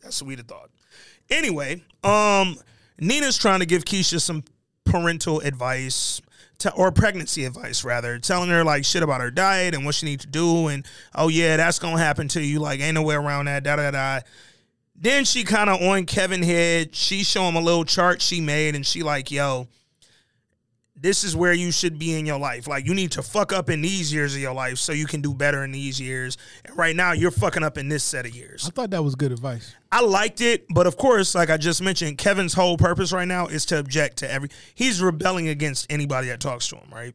That's 0.00 0.22
what 0.22 0.28
we'd 0.28 0.38
have 0.38 0.46
thought. 0.48 0.70
Anyway, 1.30 1.82
um, 2.04 2.56
Nina's 2.98 3.36
trying 3.36 3.60
to 3.60 3.66
give 3.66 3.84
Keisha 3.84 4.20
some 4.20 4.44
parental 4.84 5.40
advice. 5.40 6.20
To, 6.62 6.72
or 6.74 6.92
pregnancy 6.92 7.44
advice 7.44 7.84
rather, 7.84 8.18
telling 8.18 8.50
her 8.50 8.62
like 8.62 8.84
shit 8.84 9.02
about 9.02 9.20
her 9.20 9.30
diet 9.30 9.74
and 9.74 9.84
what 9.84 9.94
she 9.94 10.06
needs 10.06 10.24
to 10.24 10.30
do, 10.30 10.68
and 10.68 10.86
oh 11.14 11.28
yeah, 11.28 11.56
that's 11.56 11.78
gonna 11.78 11.98
happen 11.98 12.28
to 12.28 12.40
you. 12.40 12.58
Like 12.58 12.80
ain't 12.80 12.94
no 12.94 13.02
way 13.02 13.14
around 13.14 13.46
that. 13.46 13.64
Da 13.64 13.76
da 13.76 13.90
da. 13.90 14.20
Then 14.94 15.24
she 15.24 15.42
kind 15.42 15.68
of 15.68 15.82
on 15.82 16.06
Kevin 16.06 16.42
head. 16.42 16.94
She 16.94 17.24
show 17.24 17.44
him 17.44 17.56
a 17.56 17.60
little 17.60 17.84
chart 17.84 18.22
she 18.22 18.40
made, 18.40 18.76
and 18.76 18.86
she 18.86 19.02
like, 19.02 19.30
yo, 19.30 19.66
this 21.02 21.24
is 21.24 21.34
where 21.34 21.52
you 21.52 21.72
should 21.72 21.98
be 21.98 22.14
in 22.14 22.24
your 22.24 22.38
life. 22.38 22.68
Like 22.68 22.86
you 22.86 22.94
need 22.94 23.10
to 23.12 23.22
fuck 23.22 23.52
up 23.52 23.68
in 23.68 23.82
these 23.82 24.12
years 24.12 24.34
of 24.34 24.40
your 24.40 24.54
life 24.54 24.78
so 24.78 24.92
you 24.92 25.06
can 25.06 25.20
do 25.20 25.34
better 25.34 25.64
in 25.64 25.72
these 25.72 26.00
years. 26.00 26.38
And 26.64 26.78
right 26.78 26.94
now 26.94 27.10
you're 27.10 27.32
fucking 27.32 27.64
up 27.64 27.76
in 27.76 27.88
this 27.88 28.04
set 28.04 28.24
of 28.24 28.34
years. 28.34 28.64
I 28.66 28.70
thought 28.70 28.90
that 28.90 29.02
was 29.02 29.16
good 29.16 29.32
advice. 29.32 29.74
I 29.90 30.00
liked 30.00 30.40
it, 30.40 30.64
but 30.72 30.86
of 30.86 30.96
course, 30.96 31.34
like 31.34 31.50
I 31.50 31.56
just 31.56 31.82
mentioned, 31.82 32.18
Kevin's 32.18 32.54
whole 32.54 32.76
purpose 32.76 33.12
right 33.12 33.26
now 33.26 33.48
is 33.48 33.66
to 33.66 33.80
object 33.80 34.18
to 34.18 34.30
every. 34.30 34.48
He's 34.74 35.02
rebelling 35.02 35.48
against 35.48 35.92
anybody 35.92 36.28
that 36.28 36.38
talks 36.38 36.68
to 36.68 36.76
him, 36.76 36.88
right? 36.92 37.14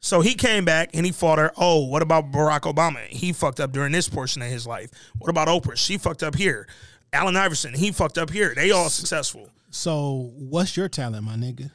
So 0.00 0.20
he 0.20 0.34
came 0.34 0.64
back 0.64 0.90
and 0.92 1.06
he 1.06 1.12
fought 1.12 1.38
her. 1.38 1.52
Oh, 1.56 1.86
what 1.86 2.02
about 2.02 2.32
Barack 2.32 2.62
Obama? 2.62 3.06
He 3.06 3.32
fucked 3.32 3.60
up 3.60 3.72
during 3.72 3.92
this 3.92 4.08
portion 4.08 4.42
of 4.42 4.48
his 4.48 4.66
life. 4.66 4.90
What 5.18 5.30
about 5.30 5.48
Oprah? 5.48 5.76
She 5.76 5.98
fucked 5.98 6.24
up 6.24 6.34
here. 6.34 6.66
Allen 7.12 7.36
Iverson, 7.36 7.74
he 7.74 7.92
fucked 7.92 8.18
up 8.18 8.30
here. 8.30 8.54
They 8.56 8.72
all 8.72 8.90
successful. 8.90 9.48
So, 9.70 10.32
what's 10.36 10.76
your 10.76 10.88
talent, 10.88 11.24
my 11.24 11.36
nigga? 11.36 11.70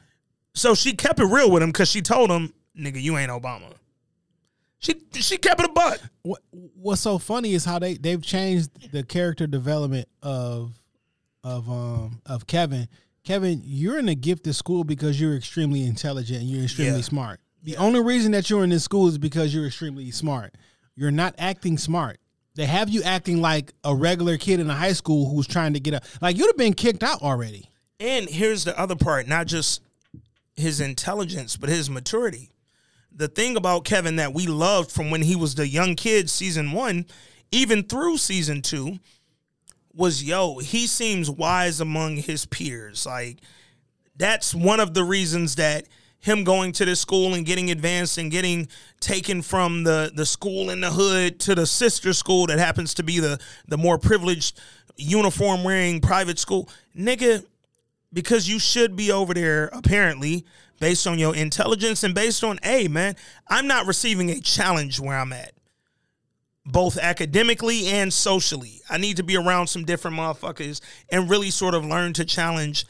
So 0.60 0.74
she 0.74 0.92
kept 0.92 1.18
it 1.20 1.24
real 1.24 1.50
with 1.50 1.62
him 1.62 1.70
because 1.70 1.90
she 1.90 2.02
told 2.02 2.30
him, 2.30 2.52
"Nigga, 2.78 3.00
you 3.00 3.16
ain't 3.16 3.30
Obama." 3.30 3.72
She 4.78 4.94
she 5.14 5.38
kept 5.38 5.58
it 5.60 5.70
a 5.70 5.72
butt. 5.72 6.02
What 6.22 6.42
What's 6.52 7.00
so 7.00 7.16
funny 7.18 7.54
is 7.54 7.64
how 7.64 7.78
they 7.78 7.94
they've 7.94 8.20
changed 8.22 8.92
the 8.92 9.02
character 9.02 9.46
development 9.46 10.06
of 10.22 10.78
of 11.42 11.66
um 11.70 12.20
of 12.26 12.46
Kevin. 12.46 12.88
Kevin, 13.24 13.62
you're 13.64 13.98
in 13.98 14.10
a 14.10 14.14
gifted 14.14 14.54
school 14.54 14.84
because 14.84 15.18
you're 15.18 15.34
extremely 15.34 15.84
intelligent 15.84 16.40
and 16.42 16.50
you're 16.50 16.64
extremely 16.64 16.96
Yeah. 16.98 17.04
smart. 17.04 17.40
The 17.62 17.78
only 17.78 18.02
reason 18.02 18.32
that 18.32 18.50
you're 18.50 18.62
in 18.64 18.68
this 18.70 18.84
school 18.84 19.08
is 19.08 19.16
because 19.16 19.54
you're 19.54 19.66
extremely 19.66 20.10
smart. 20.10 20.56
You're 20.94 21.10
not 21.10 21.34
acting 21.38 21.78
smart. 21.78 22.18
They 22.54 22.66
have 22.66 22.90
you 22.90 23.02
acting 23.02 23.40
like 23.40 23.72
a 23.82 23.94
regular 23.94 24.36
kid 24.36 24.60
in 24.60 24.68
a 24.68 24.74
high 24.74 24.92
school 24.92 25.30
who's 25.30 25.46
trying 25.46 25.72
to 25.72 25.80
get 25.80 25.94
a 25.94 26.02
like 26.20 26.36
you'd 26.36 26.48
have 26.48 26.58
been 26.58 26.74
kicked 26.74 27.02
out 27.02 27.22
already. 27.22 27.70
And 27.98 28.28
here's 28.28 28.64
the 28.64 28.78
other 28.78 28.96
part: 28.96 29.26
not 29.26 29.46
just 29.46 29.80
his 30.60 30.80
intelligence, 30.80 31.56
but 31.56 31.68
his 31.68 31.90
maturity. 31.90 32.50
The 33.12 33.28
thing 33.28 33.56
about 33.56 33.84
Kevin 33.84 34.16
that 34.16 34.32
we 34.32 34.46
loved 34.46 34.90
from 34.90 35.10
when 35.10 35.22
he 35.22 35.36
was 35.36 35.54
the 35.54 35.66
young 35.66 35.96
kid, 35.96 36.30
season 36.30 36.72
one, 36.72 37.06
even 37.50 37.82
through 37.82 38.18
season 38.18 38.62
two, 38.62 38.98
was 39.94 40.22
yo, 40.22 40.58
he 40.58 40.86
seems 40.86 41.28
wise 41.28 41.80
among 41.80 42.16
his 42.16 42.46
peers. 42.46 43.04
Like 43.06 43.38
that's 44.16 44.54
one 44.54 44.80
of 44.80 44.94
the 44.94 45.04
reasons 45.04 45.56
that 45.56 45.86
him 46.20 46.44
going 46.44 46.72
to 46.72 46.84
this 46.84 47.00
school 47.00 47.34
and 47.34 47.46
getting 47.46 47.70
advanced 47.70 48.18
and 48.18 48.30
getting 48.30 48.68
taken 49.00 49.42
from 49.42 49.84
the 49.84 50.12
the 50.14 50.26
school 50.26 50.70
in 50.70 50.80
the 50.80 50.90
hood 50.90 51.40
to 51.40 51.54
the 51.54 51.66
sister 51.66 52.12
school 52.12 52.46
that 52.46 52.58
happens 52.58 52.94
to 52.94 53.02
be 53.02 53.18
the 53.18 53.38
the 53.68 53.78
more 53.78 53.98
privileged 53.98 54.60
uniform 54.96 55.64
wearing 55.64 56.00
private 56.00 56.38
school 56.38 56.68
nigga 56.96 57.44
because 58.12 58.48
you 58.48 58.58
should 58.58 58.96
be 58.96 59.10
over 59.10 59.34
there 59.34 59.70
apparently 59.72 60.44
based 60.80 61.06
on 61.06 61.18
your 61.18 61.34
intelligence 61.34 62.02
and 62.02 62.14
based 62.14 62.42
on 62.42 62.58
hey 62.62 62.88
man 62.88 63.14
i'm 63.48 63.66
not 63.66 63.86
receiving 63.86 64.30
a 64.30 64.40
challenge 64.40 64.98
where 64.98 65.18
i'm 65.18 65.32
at 65.32 65.52
both 66.66 66.98
academically 66.98 67.86
and 67.86 68.12
socially 68.12 68.80
i 68.88 68.98
need 68.98 69.16
to 69.16 69.22
be 69.22 69.36
around 69.36 69.66
some 69.66 69.84
different 69.84 70.16
motherfuckers 70.16 70.80
and 71.08 71.30
really 71.30 71.50
sort 71.50 71.74
of 71.74 71.84
learn 71.84 72.12
to 72.12 72.24
challenge 72.24 72.84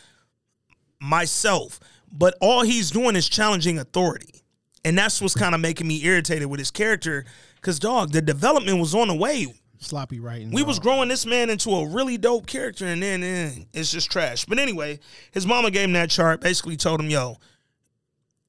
myself. 1.00 1.80
But 2.12 2.36
all 2.40 2.62
he's 2.62 2.90
doing 2.90 3.16
is 3.16 3.28
challenging 3.28 3.78
authority. 3.78 4.44
And 4.84 4.96
that's 4.96 5.20
what's 5.20 5.34
kind 5.34 5.54
of 5.54 5.60
making 5.60 5.86
me 5.88 6.04
irritated 6.04 6.48
with 6.48 6.58
his 6.58 6.70
character. 6.70 7.24
Cause 7.60 7.78
dog, 7.78 8.12
the 8.12 8.22
development 8.22 8.78
was 8.78 8.94
on 8.94 9.08
the 9.08 9.14
way. 9.14 9.46
Sloppy 9.80 10.20
writing. 10.20 10.50
We 10.50 10.62
was 10.62 10.78
growing 10.78 11.08
this 11.08 11.24
man 11.24 11.48
into 11.48 11.70
a 11.70 11.86
really 11.88 12.18
dope 12.18 12.46
character, 12.46 12.86
and 12.86 13.02
then 13.02 13.22
eh, 13.22 13.50
it's 13.72 13.90
just 13.90 14.10
trash. 14.10 14.44
But 14.44 14.58
anyway, 14.58 15.00
his 15.32 15.46
mama 15.46 15.70
gave 15.70 15.84
him 15.84 15.94
that 15.94 16.10
chart, 16.10 16.40
basically 16.42 16.76
told 16.76 17.00
him, 17.00 17.08
yo, 17.08 17.38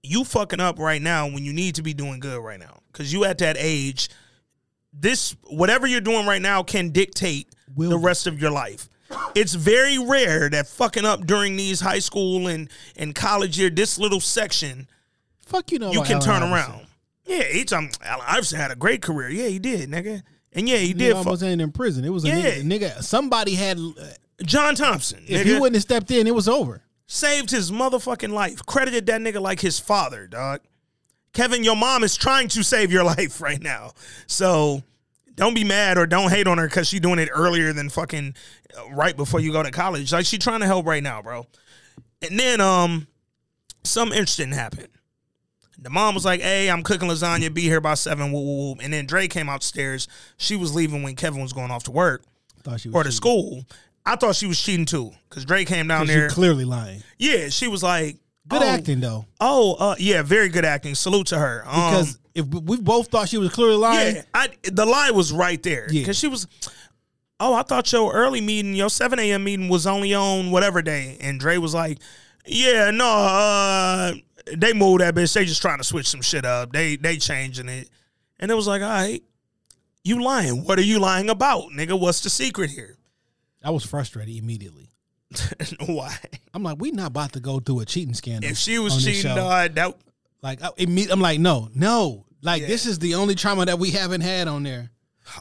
you 0.03 0.23
fucking 0.25 0.59
up 0.59 0.77
right 0.77 1.01
now 1.01 1.27
when 1.27 1.45
you 1.45 1.53
need 1.53 1.75
to 1.75 1.83
be 1.83 1.93
doing 1.93 2.19
good 2.19 2.39
right 2.43 2.59
now. 2.59 2.79
Cause 2.91 3.13
you 3.13 3.23
at 3.23 3.37
that 3.37 3.55
age, 3.57 4.09
this 4.91 5.35
whatever 5.45 5.87
you're 5.87 6.01
doing 6.01 6.25
right 6.27 6.41
now 6.41 6.63
can 6.63 6.89
dictate 6.89 7.47
the 7.77 7.97
rest 7.97 8.27
of 8.27 8.41
your 8.41 8.51
life. 8.51 8.89
It's 9.35 9.53
very 9.53 9.97
rare 9.97 10.49
that 10.49 10.67
fucking 10.67 11.05
up 11.05 11.25
during 11.25 11.55
these 11.55 11.79
high 11.79 11.99
school 11.99 12.47
and, 12.47 12.69
and 12.97 13.15
college 13.15 13.57
year, 13.57 13.69
this 13.69 13.97
little 13.97 14.19
section, 14.19 14.87
Fuck 15.45 15.71
you 15.71 15.79
know. 15.79 15.91
you 15.91 16.01
can 16.01 16.13
Allen 16.17 16.21
turn 16.25 16.43
Iverson. 16.43 16.53
around. 16.73 16.87
Yeah, 17.25 17.43
each 17.53 17.69
time 17.69 17.89
Allen 18.03 18.25
Iverson 18.27 18.59
had 18.59 18.71
a 18.71 18.75
great 18.75 19.01
career. 19.01 19.29
Yeah, 19.29 19.47
he 19.47 19.59
did, 19.59 19.89
nigga. 19.89 20.23
And 20.53 20.67
yeah, 20.67 20.77
he 20.77 20.93
did. 20.93 21.13
almost 21.13 21.43
ended 21.43 21.61
in 21.61 21.71
prison. 21.71 22.03
It 22.03 22.09
was 22.09 22.25
a 22.25 22.27
Yeah. 22.27 22.35
nigga, 22.55 22.79
nigga. 22.79 23.03
Somebody 23.03 23.55
had. 23.55 23.79
John 24.43 24.75
Thompson. 24.75 25.23
If 25.27 25.41
nigga. 25.41 25.45
he 25.45 25.53
wouldn't 25.53 25.75
have 25.75 25.83
stepped 25.83 26.11
in, 26.11 26.27
it 26.27 26.35
was 26.35 26.47
over. 26.47 26.81
saved 27.07 27.51
his 27.51 27.71
motherfucking 27.71 28.31
life. 28.31 28.65
Credited 28.65 29.05
that 29.07 29.19
nigga 29.21 29.41
like 29.41 29.59
his 29.59 29.79
father, 29.79 30.27
dog. 30.27 30.61
Kevin, 31.33 31.63
your 31.63 31.75
mom 31.75 32.03
is 32.03 32.15
trying 32.17 32.47
to 32.49 32.63
save 32.63 32.91
your 32.91 33.03
life 33.15 33.39
right 33.41 33.61
now. 33.61 33.91
So 34.27 34.81
don't 35.35 35.53
be 35.53 35.63
mad 35.63 35.97
or 35.97 36.05
don't 36.07 36.29
hate 36.29 36.47
on 36.47 36.57
her 36.57 36.67
because 36.67 36.87
she 36.87 36.99
doing 36.99 37.19
it 37.19 37.29
earlier 37.31 37.71
than 37.73 37.89
fucking 37.89 38.33
uh, 38.77 38.91
right 38.93 39.15
before 39.15 39.39
you 39.41 39.51
go 39.51 39.61
to 39.63 39.71
college. 39.71 40.11
Like 40.11 40.25
she 40.25 40.37
trying 40.37 40.61
to 40.61 40.65
help 40.67 40.85
right 40.85 41.03
now, 41.03 41.21
bro. 41.21 41.45
And 42.21 42.39
then 42.39 42.59
um, 42.61 43.07
something 43.83 44.17
interesting 44.17 44.51
happened. 44.51 44.87
The 45.81 45.89
mom 45.89 46.13
was 46.13 46.23
like, 46.25 46.41
"Hey, 46.41 46.69
I'm 46.69 46.83
cooking 46.83 47.09
lasagna. 47.09 47.51
Be 47.53 47.61
here 47.63 47.81
by 47.81 47.95
seven. 47.95 48.31
Woo, 48.31 48.39
woo, 48.41 48.57
woo. 48.73 48.75
And 48.81 48.93
then 48.93 49.05
Dre 49.07 49.27
came 49.27 49.49
outstairs. 49.49 50.07
She 50.37 50.55
was 50.55 50.75
leaving 50.75 51.01
when 51.03 51.15
Kevin 51.15 51.41
was 51.41 51.53
going 51.53 51.71
off 51.71 51.83
to 51.85 51.91
work 51.91 52.23
Thought 52.63 52.81
she 52.81 52.89
was 52.89 52.95
or 52.95 53.03
to 53.03 53.09
cheating. 53.09 53.15
school. 53.17 53.65
I 54.05 54.15
thought 54.15 54.35
she 54.35 54.45
was 54.47 54.59
cheating 54.61 54.85
too 54.85 55.11
because 55.29 55.45
Dre 55.45 55.65
came 55.65 55.87
down 55.87 56.07
there. 56.07 56.29
Clearly 56.29 56.65
lying. 56.65 57.01
Yeah, 57.17 57.49
she 57.49 57.67
was 57.67 57.81
like, 57.83 58.17
Good 58.47 58.63
oh, 58.63 58.67
acting 58.67 58.99
though, 58.99 59.25
Oh, 59.39 59.75
uh, 59.79 59.95
yeah, 59.99 60.21
very 60.23 60.49
good 60.49 60.65
acting. 60.65 60.95
Salute 60.95 61.27
to 61.27 61.37
her. 61.39 61.63
Um, 61.65 61.91
because 61.91 62.19
if 62.35 62.45
we 62.47 62.77
both 62.81 63.07
thought 63.09 63.29
she 63.29 63.37
was 63.37 63.49
clearly 63.51 63.75
lying, 63.77 64.15
yeah, 64.17 64.21
I, 64.33 64.49
the 64.63 64.85
lie 64.85 65.11
was 65.11 65.31
right 65.31 65.61
there 65.63 65.87
Yeah. 65.91 66.01
because 66.01 66.17
she 66.17 66.27
was. 66.27 66.47
Oh, 67.39 67.53
I 67.55 67.63
thought 67.63 67.91
your 67.91 68.13
early 68.13 68.39
meeting, 68.41 68.73
your 68.75 68.89
seven 68.89 69.17
a.m. 69.19 69.43
meeting 69.43 69.67
was 69.69 69.87
only 69.87 70.13
on 70.13 70.51
whatever 70.51 70.81
day, 70.83 71.17
and 71.21 71.39
Dre 71.39 71.57
was 71.57 71.73
like, 71.73 71.97
"Yeah, 72.45 72.91
no, 72.91 73.05
uh, 73.07 74.13
they 74.55 74.73
moved 74.73 75.01
that 75.01 75.15
bitch. 75.15 75.33
They 75.33 75.45
just 75.45 75.61
trying 75.61 75.77
to 75.77 75.83
switch 75.83 76.07
some 76.07 76.21
shit 76.21 76.45
up. 76.45 76.71
They 76.71 76.95
they 76.95 77.17
changing 77.17 77.69
it." 77.69 77.89
And 78.39 78.49
it 78.51 78.55
was 78.55 78.67
like, 78.67 78.81
"All 78.81 78.89
right, 78.89 79.21
you 80.03 80.23
lying? 80.23 80.63
What 80.63 80.79
are 80.79 80.83
you 80.83 80.99
lying 80.99 81.29
about, 81.29 81.65
nigga? 81.71 81.99
What's 81.99 82.21
the 82.21 82.29
secret 82.29 82.69
here?" 82.69 82.97
I 83.63 83.69
was 83.69 83.85
frustrated 83.85 84.35
immediately. 84.35 84.89
Why? 85.85 86.15
I'm 86.53 86.63
like, 86.63 86.77
we 86.79 86.91
not 86.91 87.07
about 87.07 87.33
to 87.33 87.39
go 87.39 87.59
through 87.59 87.81
a 87.81 87.85
cheating 87.85 88.13
scandal. 88.13 88.49
If 88.49 88.57
she 88.57 88.79
was 88.79 89.03
cheating, 89.03 89.35
dog, 89.35 89.75
that 89.75 89.95
like 90.41 90.61
I, 90.63 90.69
I'm 90.79 91.19
like, 91.21 91.39
no, 91.39 91.69
no, 91.75 92.25
like 92.41 92.63
Yeah. 92.63 92.67
this 92.67 92.85
is 92.85 92.99
the 92.99 93.15
only 93.15 93.35
trauma 93.35 93.65
that 93.65 93.79
we 93.79 93.91
haven't 93.91 94.21
had 94.21 94.47
on 94.47 94.63
there. 94.63 94.89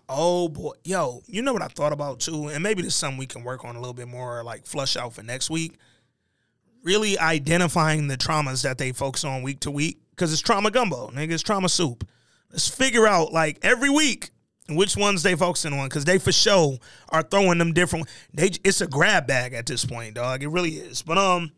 Oh 0.09 0.49
boy, 0.49 0.73
yo, 0.85 1.23
you 1.27 1.43
know 1.43 1.53
what 1.53 1.63
I 1.63 1.69
thought 1.69 1.93
about 1.93 2.21
too, 2.21 2.49
and 2.49 2.63
maybe 2.63 2.83
this 2.83 2.93
is 2.93 2.97
something 2.99 3.19
we 3.19 3.27
can 3.27 3.43
work 3.43 3.65
on 3.65 3.75
a 3.75 3.81
little 3.81 3.95
bit 3.95 4.07
more, 4.09 4.45
like 4.45 4.67
flush 4.67 4.97
out 4.97 5.15
for 5.15 5.23
next 5.23 5.51
week. 5.51 5.79
Really 6.83 7.19
identifying 7.19 8.09
the 8.09 8.17
traumas 8.17 8.63
that 8.63 8.79
they 8.79 8.93
focus 8.93 9.25
on 9.25 9.43
week 9.43 9.61
to 9.61 9.71
week, 9.71 10.01
because 10.11 10.33
it's 10.33 10.41
trauma 10.41 10.71
gumbo, 10.71 11.11
nigga. 11.11 11.33
It's 11.33 11.43
trauma 11.43 11.69
soup. 11.69 12.09
Let's 12.51 12.69
figure 12.69 13.07
out 13.07 13.33
like 13.33 13.59
every 13.63 13.91
week 13.91 14.31
which 14.69 14.97
ones 14.97 15.23
they 15.23 15.35
focusing 15.35 15.73
on, 15.73 15.89
because 15.89 16.05
they 16.05 16.19
for 16.19 16.33
sure 16.33 16.79
are 17.11 17.23
throwing 17.23 17.59
them 17.59 17.73
different. 17.73 18.09
They 18.33 18.51
it's 18.65 18.81
a 18.81 18.87
grab 18.87 19.27
bag 19.27 19.53
at 19.53 19.67
this 19.67 19.85
point, 19.85 20.15
dog. 20.15 20.43
It 20.43 20.49
really 20.49 20.71
is. 20.71 21.03
But 21.03 21.19
um, 21.19 21.53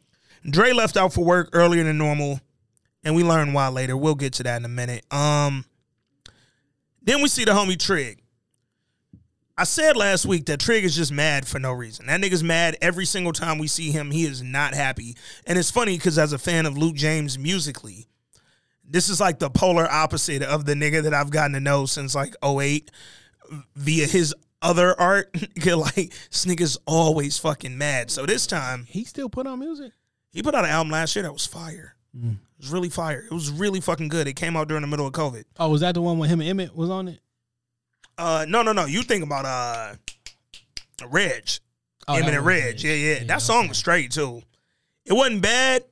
Dre 0.49 0.73
left 0.73 0.97
out 0.97 1.13
for 1.13 1.25
work 1.25 1.51
earlier 1.53 1.85
than 1.85 1.99
normal, 1.99 2.41
and 3.05 3.15
we 3.15 3.23
learn 3.23 3.53
why 3.53 3.69
later. 3.69 3.97
We'll 3.97 4.17
get 4.17 4.33
to 4.35 4.43
that 4.43 4.57
in 4.57 4.65
a 4.65 4.69
minute. 4.69 5.05
Um. 5.13 5.65
Then 7.05 7.21
we 7.21 7.29
see 7.29 7.45
the 7.45 7.51
homie 7.51 7.77
Trig. 7.77 8.22
I 9.63 9.65
said 9.65 9.97
last 9.97 10.27
week 10.27 10.47
that 10.47 10.59
Trig 10.59 10.83
is 10.83 10.97
just 10.97 11.13
mad 11.13 11.47
for 11.47 11.61
no 11.61 11.71
reason. 11.71 12.07
That 12.07 12.21
nigga's 12.21 12.43
mad 12.43 12.77
every 12.83 13.05
single 13.05 13.33
time 13.33 13.59
we 13.59 13.69
see 13.69 13.93
him. 13.93 14.11
He 14.11 14.25
is 14.25 14.43
not 14.43 14.75
happy. 14.75 15.15
And 15.47 15.57
it's 15.57 15.71
funny 15.71 15.97
because 15.97 16.19
as 16.19 16.33
a 16.33 16.39
fan 16.39 16.67
of 16.67 16.77
Luke 16.77 16.97
James 16.97 17.39
musically, 17.39 18.09
this 18.85 19.09
is 19.09 19.21
like 19.21 19.39
the 19.39 19.51
polar 19.51 19.89
opposite 19.89 20.43
of 20.43 20.65
the 20.65 20.75
nigga 20.75 21.05
that 21.05 21.15
I've 21.15 21.31
gotten 21.31 21.53
to 21.53 21.61
know 21.61 21.87
since 21.87 22.13
like 22.13 22.35
08 22.45 22.91
via 23.77 24.09
his 24.09 24.35
other 24.63 25.01
art. 25.01 25.31
like, 25.65 26.11
nigga's 26.33 26.77
always 26.85 27.39
fucking 27.39 27.79
mad. 27.79 28.11
So 28.11 28.27
this 28.27 28.49
time, 28.49 28.87
He 28.89 29.05
still 29.05 29.29
put 29.29 29.47
on 29.47 29.61
music. 29.61 29.93
he 30.33 30.43
put 30.43 30.57
out 30.57 30.65
an 30.65 30.73
album 30.73 30.91
last 30.91 31.15
year 31.15 31.23
that 31.23 31.33
was 31.33 31.47
fire. 31.47 31.95
Mm. 32.19 32.33
It 32.33 32.39
was 32.59 32.71
really 32.71 32.89
fire. 32.89 33.25
It 33.31 33.33
was 33.33 33.49
really 33.49 33.81
fucking 33.81 34.09
good. 34.09 34.27
It 34.27 34.35
came 34.35 34.57
out 34.57 34.67
during 34.67 34.81
the 34.81 34.89
middle 34.89 35.07
of 35.07 35.13
COVID. 35.13 35.45
Oh, 35.61 35.69
was 35.69 35.83
that 35.83 35.95
the 35.95 36.03
one 36.03 36.19
with 36.19 36.31
him 36.31 36.41
and 36.41 36.51
Emmett 36.51 36.75
was 36.75 36.91
on 36.91 37.07
it? 37.07 37.21
Uh, 38.19 38.47
no, 38.49 38.63
no, 38.63 38.73
no. 38.73 38.85
You 38.87 39.03
think 39.03 39.25
about 39.25 39.45
uh, 39.45 39.95
Reg, 41.09 41.49
Oh, 42.09 42.15
Eminem 42.15 42.45
Reg. 42.45 42.65
Reg. 42.65 42.83
Yeah, 42.83 42.93
yeah. 42.95 43.15
Yeah, 43.19 43.25
That 43.25 43.43
song 43.43 43.69
was 43.69 43.79
straight 43.79 44.11
too. 44.13 44.43
It 45.05 45.13
wasn't 45.13 45.43
bad. 45.43 45.85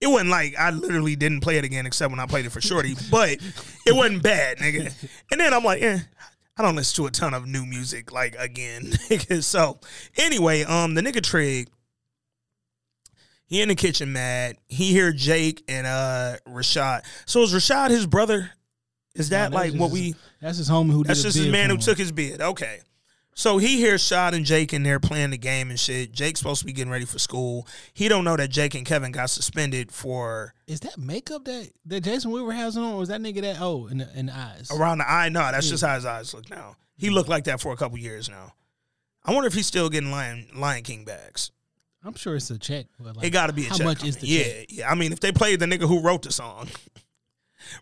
It 0.00 0.06
wasn't 0.06 0.30
like 0.30 0.54
I 0.58 0.70
literally 0.70 1.16
didn't 1.16 1.40
play 1.40 1.56
it 1.58 1.64
again 1.64 1.84
except 1.86 2.10
when 2.10 2.20
I 2.20 2.26
played 2.26 2.46
it 2.46 2.52
for 2.52 2.60
Shorty, 2.60 2.94
but 3.10 3.38
it 3.86 3.94
wasn't 3.94 4.22
bad, 4.22 4.58
nigga. 4.58 4.92
And 5.32 5.40
then 5.40 5.52
I'm 5.52 5.64
like, 5.64 5.82
eh, 5.82 5.98
I 6.56 6.62
don't 6.62 6.76
listen 6.76 7.02
to 7.02 7.08
a 7.08 7.10
ton 7.10 7.34
of 7.34 7.46
new 7.46 7.64
music 7.66 8.12
like 8.12 8.36
again. 8.38 8.82
nigga. 9.08 9.42
so 9.42 9.80
anyway, 10.16 10.62
um, 10.64 10.94
the 10.94 11.00
nigga 11.00 11.20
Trig, 11.22 11.68
he 13.46 13.60
in 13.60 13.68
the 13.68 13.74
kitchen 13.74 14.12
mad. 14.12 14.56
He 14.68 14.92
hear 14.92 15.12
Jake 15.12 15.64
and 15.68 15.86
uh 15.86 16.36
Rashad. 16.46 17.02
So 17.26 17.42
is 17.42 17.52
Rashad 17.52 17.90
his 17.90 18.06
brother? 18.06 18.50
Is 19.18 19.28
that 19.30 19.50
Nah, 19.50 19.56
like 19.56 19.72
what 19.74 19.88
just 19.88 19.92
we? 19.92 20.00
his- 20.08 20.14
That's 20.40 20.58
his 20.58 20.70
homie 20.70 20.92
who 20.92 21.02
did 21.04 21.10
That's 21.10 21.22
just 21.22 21.36
his 21.36 21.48
man 21.48 21.70
who 21.70 21.74
him. 21.76 21.80
took 21.80 21.98
his 21.98 22.12
bid. 22.12 22.40
Okay. 22.40 22.80
So 23.34 23.58
he 23.58 23.76
hears 23.76 24.02
Shad 24.02 24.34
and 24.34 24.44
Jake 24.44 24.72
in 24.72 24.82
there 24.82 24.98
playing 24.98 25.30
the 25.30 25.38
game 25.38 25.70
and 25.70 25.78
shit. 25.78 26.10
Jake's 26.10 26.40
supposed 26.40 26.58
to 26.60 26.66
be 26.66 26.72
getting 26.72 26.90
ready 26.90 27.04
for 27.04 27.20
school. 27.20 27.68
He 27.94 28.08
don't 28.08 28.24
know 28.24 28.36
that 28.36 28.48
Jake 28.48 28.74
and 28.74 28.84
Kevin 28.84 29.12
got 29.12 29.30
suspended 29.30 29.92
for 29.92 30.54
Is 30.66 30.80
that 30.80 30.98
makeup 30.98 31.44
that 31.44 31.70
that 31.86 32.00
Jason 32.00 32.32
Weaver 32.32 32.50
has 32.52 32.76
on, 32.76 32.94
or 32.94 33.02
is 33.02 33.08
that 33.10 33.20
nigga 33.20 33.42
that 33.42 33.60
oh 33.60 33.86
in 33.86 33.98
the, 33.98 34.08
in 34.18 34.26
the 34.26 34.36
eyes? 34.36 34.70
around 34.72 34.98
the 34.98 35.08
eye. 35.08 35.28
No, 35.28 35.40
that's 35.52 35.66
Yeah. 35.66 35.70
just 35.70 35.84
how 35.84 35.94
his 35.94 36.04
eyes 36.04 36.34
look 36.34 36.50
now. 36.50 36.74
He 36.96 37.10
looked 37.10 37.28
like 37.28 37.44
that 37.44 37.60
for 37.60 37.72
a 37.72 37.76
couple 37.76 37.96
years 37.98 38.28
now. 38.28 38.54
I 39.24 39.32
wonder 39.32 39.46
if 39.46 39.54
he's 39.54 39.66
still 39.68 39.88
getting 39.88 40.10
Lion 40.10 40.48
Lion 40.56 40.82
King 40.82 41.04
bags. 41.04 41.52
I'm 42.04 42.14
sure 42.14 42.34
it's 42.34 42.50
a 42.50 42.58
check. 42.58 42.86
But 42.98 43.16
like, 43.18 43.26
it 43.26 43.30
got 43.30 43.48
to 43.48 43.52
be 43.52 43.66
a 43.66 43.68
how 43.68 43.74
check 43.76 43.84
How 43.84 43.90
much 43.90 43.98
coming. 43.98 44.08
is 44.08 44.16
the 44.16 44.26
yeah, 44.26 44.42
check? 44.42 44.66
yeah. 44.70 44.80
Yeah. 44.80 44.90
I 44.90 44.94
mean, 44.96 45.12
if 45.12 45.20
they 45.20 45.30
played 45.30 45.60
the 45.60 45.66
nigga 45.66 45.86
who 45.86 46.00
wrote 46.00 46.22
the 46.22 46.32
song, 46.32 46.68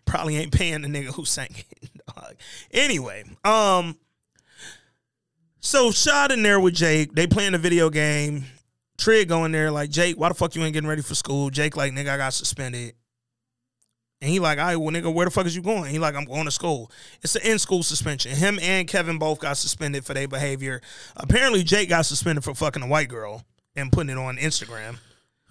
probably 0.05 0.37
ain't 0.37 0.51
paying 0.51 0.81
the 0.81 0.87
nigga 0.87 1.13
who 1.13 1.25
sang 1.25 1.49
it. 1.55 1.89
dog. 2.15 2.35
Anyway, 2.71 3.23
um, 3.43 3.97
so 5.59 5.91
Shad 5.91 6.31
in 6.31 6.43
there 6.43 6.59
with 6.59 6.75
Jake. 6.75 7.13
They 7.13 7.27
playing 7.27 7.53
a 7.53 7.57
video 7.57 7.89
game. 7.89 8.45
Trig 8.97 9.29
going 9.29 9.51
there 9.51 9.69
like 9.69 9.91
Jake, 9.91 10.17
why 10.17 10.29
the 10.29 10.35
fuck 10.35 10.55
you 10.55 10.63
ain't 10.63 10.73
getting 10.73 10.89
ready 10.89 11.03
for 11.03 11.13
school? 11.13 11.49
Jake 11.51 11.77
like 11.77 11.93
nigga, 11.93 12.09
I 12.09 12.17
got 12.17 12.33
suspended. 12.33 12.95
And 14.19 14.31
he 14.31 14.39
like, 14.39 14.57
all 14.57 14.65
right, 14.65 14.75
well, 14.75 14.89
nigga, 14.89 15.13
where 15.13 15.25
the 15.25 15.31
fuck 15.31 15.45
is 15.45 15.55
you 15.55 15.61
going? 15.61 15.91
He 15.91 15.99
like, 15.99 16.15
I'm 16.15 16.25
going 16.25 16.45
to 16.45 16.51
school. 16.51 16.91
It's 17.21 17.35
an 17.35 17.43
in-school 17.43 17.83
suspension. 17.83 18.31
Him 18.31 18.57
and 18.59 18.87
Kevin 18.87 19.19
both 19.19 19.39
got 19.39 19.57
suspended 19.57 20.05
for 20.05 20.15
their 20.15 20.27
behavior. 20.27 20.81
Apparently, 21.15 21.63
Jake 21.63 21.89
got 21.89 22.07
suspended 22.07 22.43
for 22.43 22.55
fucking 22.55 22.81
a 22.81 22.87
white 22.87 23.09
girl 23.09 23.45
and 23.75 23.91
putting 23.91 24.09
it 24.09 24.17
on 24.17 24.37
Instagram. 24.37 24.97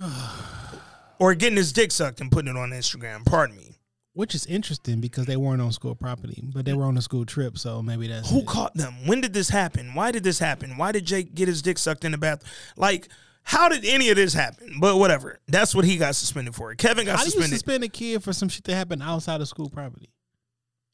or 1.20 1.36
getting 1.36 1.56
his 1.56 1.72
dick 1.72 1.92
sucked 1.92 2.20
and 2.20 2.32
putting 2.32 2.50
it 2.50 2.58
on 2.58 2.70
Instagram. 2.70 3.24
Pardon 3.24 3.56
me. 3.56 3.75
Which 4.16 4.34
is 4.34 4.46
interesting 4.46 5.02
because 5.02 5.26
they 5.26 5.36
weren't 5.36 5.60
on 5.60 5.72
school 5.72 5.94
property, 5.94 6.42
but 6.54 6.64
they 6.64 6.72
were 6.72 6.84
on 6.84 6.96
a 6.96 7.02
school 7.02 7.26
trip, 7.26 7.58
so 7.58 7.82
maybe 7.82 8.08
that's 8.08 8.30
Who 8.30 8.38
it. 8.38 8.46
caught 8.46 8.74
them? 8.74 8.94
When 9.04 9.20
did 9.20 9.34
this 9.34 9.50
happen? 9.50 9.92
Why 9.92 10.10
did 10.10 10.24
this 10.24 10.38
happen? 10.38 10.78
Why 10.78 10.90
did 10.90 11.04
Jake 11.04 11.34
get 11.34 11.48
his 11.48 11.60
dick 11.60 11.76
sucked 11.76 12.02
in 12.02 12.12
the 12.12 12.18
bathroom? 12.18 12.50
Like, 12.78 13.08
how 13.42 13.68
did 13.68 13.84
any 13.84 14.08
of 14.08 14.16
this 14.16 14.32
happen? 14.32 14.76
But 14.80 14.96
whatever. 14.96 15.38
That's 15.48 15.74
what 15.74 15.84
he 15.84 15.98
got 15.98 16.14
suspended 16.16 16.54
for. 16.54 16.74
Kevin 16.76 17.04
got 17.04 17.18
How 17.18 17.24
do 17.24 17.26
you 17.26 17.30
suspended. 17.32 17.50
suspend 17.58 17.84
a 17.84 17.88
kid 17.90 18.24
for 18.24 18.32
some 18.32 18.48
shit 18.48 18.64
that 18.64 18.74
happened 18.74 19.02
outside 19.02 19.42
of 19.42 19.48
school 19.48 19.68
property? 19.68 20.08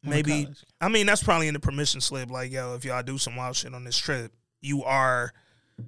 Maybe? 0.03 0.49
I 0.81 0.89
mean 0.89 1.07
that's 1.07 1.23
probably 1.23 1.47
in 1.47 1.55
the 1.55 1.61
permission 1.61 2.01
slip. 2.01 2.28
Like, 2.28 2.51
yo, 2.51 2.74
if 2.74 2.85
y'all 2.85 3.05
do 3.05 3.19
some 3.19 3.36
wild 3.36 3.55
shit 3.55 3.73
on 3.73 3.85
this 3.85 3.97
trip, 3.97 4.32
you 4.61 4.82
are, 4.82 5.32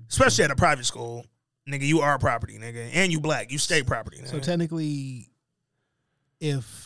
especially 0.08 0.44
at 0.44 0.52
a 0.52 0.56
private 0.56 0.86
school, 0.86 1.26
nigga, 1.68 1.82
you 1.82 1.98
are 1.98 2.16
property, 2.20 2.58
nigga, 2.58 2.90
and 2.94 3.10
you 3.10 3.18
black, 3.18 3.50
you 3.50 3.58
stay 3.58 3.82
property. 3.82 4.18
Nigga. 4.18 4.30
So 4.30 4.38
technically, 4.38 5.30
if 6.40 6.83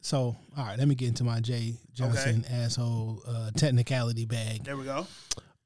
so, 0.00 0.36
all 0.56 0.64
right, 0.64 0.78
let 0.78 0.88
me 0.88 0.94
get 0.94 1.08
into 1.08 1.24
my 1.24 1.40
Jay 1.40 1.74
Johnson 1.92 2.44
asshole 2.50 3.22
uh, 3.26 3.50
technicality 3.56 4.24
bag. 4.26 4.64
there 4.64 4.76
we 4.76 4.84
go. 4.84 5.06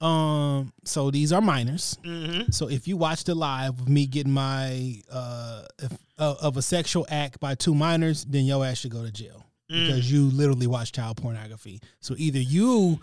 Um, 0.05 0.73
so 0.85 1.11
these 1.13 1.33
are 1.33 1.41
minors. 1.41 1.97
Mm-hmm. 2.05 2.51
So 2.51 2.69
if 2.69 2.89
you 2.89 2.97
watched 2.97 3.27
the 3.27 3.35
live 3.37 3.79
of 3.81 3.89
me 3.89 4.07
getting 4.07 4.33
my 4.33 4.97
uh, 5.13 5.63
if, 5.81 5.93
uh 6.19 6.35
of 6.43 6.57
a 6.57 6.63
sexual 6.63 7.07
act 7.09 7.39
by 7.39 7.55
two 7.55 7.75
minors, 7.75 8.25
then 8.25 8.45
your 8.45 8.65
ass 8.67 8.79
should 8.79 8.91
go 8.93 9.05
to 9.05 9.13
jail 9.13 9.45
Mm. 9.71 9.87
because 9.87 10.13
you 10.13 10.25
literally 10.31 10.67
watch 10.67 10.93
child 10.93 11.17
pornography. 11.17 11.81
So 12.01 12.15
either 12.19 12.41
you 12.41 13.01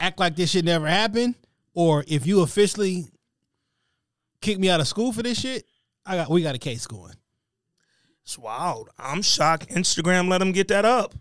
act 0.00 0.18
like 0.18 0.34
this 0.34 0.50
shit 0.50 0.64
never 0.64 0.88
happened, 0.88 1.34
or 1.74 2.04
if 2.08 2.26
you 2.26 2.40
officially 2.40 3.04
kick 4.40 4.58
me 4.58 4.68
out 4.70 4.80
of 4.80 4.88
school 4.88 5.12
for 5.12 5.22
this 5.22 5.38
shit, 5.38 5.66
I 6.04 6.16
got 6.16 6.30
we 6.30 6.42
got 6.42 6.54
a 6.54 6.58
case 6.58 6.86
going. 6.86 7.12
It's 8.26 8.36
wild. 8.36 8.90
I'm 8.98 9.22
shocked. 9.22 9.68
Instagram 9.68 10.28
let 10.28 10.38
them 10.38 10.50
get 10.50 10.66
that 10.66 10.84
up. 10.84 11.14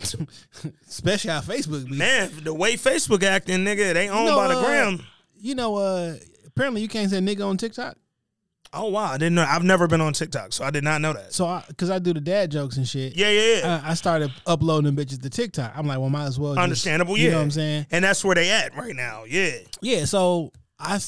Especially 0.88 1.30
how 1.30 1.42
Facebook 1.42 1.86
be. 1.86 1.94
Man, 1.94 2.30
the 2.42 2.54
way 2.54 2.76
Facebook 2.76 3.22
acting, 3.22 3.58
nigga, 3.66 3.92
they 3.92 4.08
owned 4.08 4.24
You 4.24 4.30
know, 4.30 4.36
by 4.36 4.48
the 4.48 4.58
uh, 4.58 4.64
gram. 4.64 5.02
You 5.38 5.54
know, 5.54 5.76
uh, 5.76 6.14
apparently 6.46 6.80
you 6.80 6.88
can't 6.88 7.10
say 7.10 7.18
nigga 7.18 7.46
on 7.46 7.58
TikTok. 7.58 7.98
Oh 8.72 8.86
wow, 8.88 9.12
I 9.12 9.18
didn't 9.18 9.34
know. 9.34 9.44
I've 9.46 9.62
never 9.62 9.86
been 9.88 10.00
on 10.00 10.14
TikTok, 10.14 10.54
so 10.54 10.64
I 10.64 10.70
did 10.70 10.84
not 10.84 11.02
know 11.02 11.12
that. 11.12 11.34
So, 11.34 11.46
I, 11.46 11.62
cause 11.76 11.90
I 11.90 11.98
do 11.98 12.14
the 12.14 12.20
dad 12.20 12.50
jokes 12.50 12.78
and 12.78 12.88
shit. 12.88 13.14
Yeah, 13.14 13.28
yeah, 13.28 13.56
yeah. 13.56 13.80
I, 13.84 13.90
I 13.90 13.94
started 13.94 14.30
uploading 14.46 14.94
them 14.94 14.96
bitches 15.04 15.20
to 15.22 15.28
TikTok. 15.30 15.72
I'm 15.76 15.86
like, 15.86 15.98
well, 15.98 16.08
might 16.08 16.26
as 16.26 16.38
well. 16.38 16.54
just- 16.54 16.62
Understandable, 16.64 17.18
You 17.18 17.26
yeah. 17.26 17.30
know 17.32 17.36
what 17.38 17.42
I'm 17.44 17.50
saying? 17.50 17.86
And 17.90 18.04
that's 18.04 18.24
where 18.24 18.34
they 18.34 18.50
at 18.50 18.74
right 18.74 18.96
now. 18.96 19.24
Yeah. 19.24 19.58
Yeah. 19.82 20.06
So 20.06 20.52
I, 20.78 20.98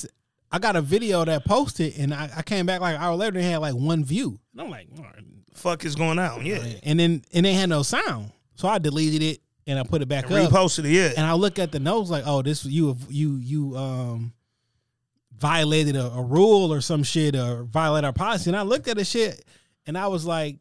I 0.52 0.58
got 0.58 0.74
a 0.76 0.82
video 0.82 1.24
that 1.24 1.44
posted, 1.44 1.96
and 1.98 2.12
I, 2.12 2.28
I 2.36 2.42
came 2.42 2.66
back 2.66 2.80
like 2.80 2.96
an 2.96 3.00
hour 3.00 3.14
later 3.14 3.38
and 3.38 3.46
it 3.46 3.50
had 3.50 3.58
like 3.58 3.74
one 3.74 4.04
view. 4.04 4.38
And 4.52 4.60
I'm 4.62 4.70
like, 4.70 4.88
right. 4.98 5.24
Fuck 5.54 5.84
is 5.84 5.94
going 5.94 6.18
on? 6.18 6.44
Yeah. 6.46 6.62
and 6.82 6.98
then 6.98 7.22
and 7.32 7.44
they 7.46 7.52
had 7.54 7.68
no 7.68 7.82
sound, 7.82 8.32
so 8.54 8.66
I 8.68 8.78
deleted 8.78 9.22
it 9.22 9.40
and 9.66 9.78
I 9.78 9.82
put 9.82 10.00
it 10.02 10.06
back 10.08 10.24
And 10.30 10.34
up. 10.34 10.50
reposted 10.52 10.84
it, 10.86 10.90
yeah. 10.92 11.10
And 11.16 11.26
I 11.26 11.34
look 11.34 11.58
at 11.58 11.70
the 11.70 11.78
notes 11.80 12.08
like, 12.10 12.24
oh, 12.26 12.40
this 12.42 12.64
you 12.64 12.96
you 13.08 13.36
you 13.36 13.76
um 13.76 14.32
violated 15.36 15.96
a, 15.96 16.06
a 16.12 16.22
rule 16.22 16.72
or 16.72 16.80
some 16.80 17.02
shit 17.02 17.34
or 17.36 17.64
violated 17.64 18.04
our 18.06 18.12
policy. 18.12 18.48
And 18.50 18.56
I 18.56 18.62
looked 18.62 18.88
at 18.88 18.96
the 18.96 19.04
shit 19.04 19.44
and 19.86 19.96
I 19.98 20.06
was 20.06 20.24
like, 20.24 20.58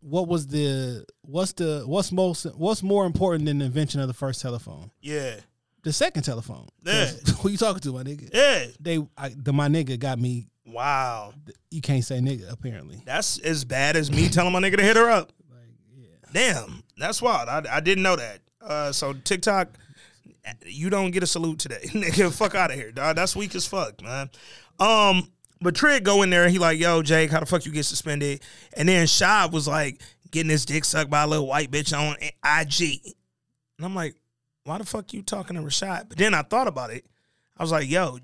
what 0.00 0.28
was 0.28 0.46
the 0.46 1.04
what's 1.22 1.52
the 1.52 1.84
what's 1.86 2.10
most 2.12 2.44
what's 2.56 2.82
more 2.82 3.04
important 3.06 3.46
than 3.46 3.58
the 3.58 3.66
invention 3.66 4.00
of 4.00 4.08
the 4.08 4.14
first 4.14 4.40
telephone? 4.42 4.90
Yeah. 5.00 5.36
The 5.82 5.92
second 5.92 6.22
telephone. 6.22 6.68
Yeah. 6.84 7.06
Who 7.40 7.50
you 7.50 7.56
talking 7.56 7.80
to, 7.80 7.92
my 7.92 8.02
nigga? 8.02 8.30
Yeah. 8.32 8.66
They 8.80 9.06
I, 9.16 9.30
the 9.36 9.52
my 9.52 9.68
nigga 9.68 9.98
got 9.98 10.18
me. 10.18 10.46
Wow. 10.66 11.32
You 11.70 11.80
can't 11.80 12.04
say 12.04 12.18
nigga 12.20 12.52
apparently. 12.52 13.02
That's 13.04 13.38
as 13.38 13.64
bad 13.64 13.96
as 13.96 14.10
me 14.10 14.28
telling 14.28 14.52
my 14.52 14.60
nigga 14.60 14.76
to 14.76 14.82
hit 14.82 14.96
her 14.96 15.10
up. 15.10 15.32
Damn, 16.32 16.84
that's 16.96 17.20
wild. 17.20 17.48
I, 17.48 17.76
I 17.76 17.80
didn't 17.80 18.04
know 18.04 18.16
that. 18.16 18.40
Uh, 18.60 18.92
so 18.92 19.12
TikTok, 19.12 19.68
you 20.64 20.90
don't 20.90 21.10
get 21.10 21.22
a 21.22 21.26
salute 21.26 21.58
today, 21.58 21.80
nigga. 21.86 22.32
Fuck 22.32 22.54
out 22.54 22.70
of 22.70 22.76
here, 22.76 22.92
dog. 22.92 23.16
That's 23.16 23.34
weak 23.34 23.54
as 23.54 23.66
fuck, 23.66 24.00
man. 24.02 24.30
Um, 24.78 25.28
but 25.60 25.74
Trig 25.74 26.04
go 26.04 26.22
in 26.22 26.30
there 26.30 26.44
and 26.44 26.52
he 26.52 26.58
like, 26.58 26.78
yo, 26.78 27.02
Jake, 27.02 27.30
how 27.30 27.40
the 27.40 27.46
fuck 27.46 27.66
you 27.66 27.72
get 27.72 27.84
suspended? 27.84 28.42
And 28.74 28.88
then 28.88 29.06
Shad 29.06 29.52
was 29.52 29.66
like 29.66 30.00
getting 30.30 30.50
his 30.50 30.64
dick 30.64 30.84
sucked 30.84 31.10
by 31.10 31.22
a 31.22 31.26
little 31.26 31.46
white 31.46 31.70
bitch 31.70 31.96
on 31.96 32.16
IG, 32.22 33.14
and 33.76 33.84
I'm 33.84 33.94
like, 33.94 34.14
why 34.70 34.78
the 34.78 34.84
fuck 34.84 35.12
you 35.12 35.20
talking 35.20 35.56
to 35.56 35.62
Rashad? 35.62 36.08
But 36.08 36.16
then 36.18 36.32
I 36.32 36.42
thought 36.42 36.68
about 36.68 36.90
it. 36.90 37.04
I 37.58 37.62
was 37.64 37.72
like, 37.72 37.90
yo, 37.90 38.18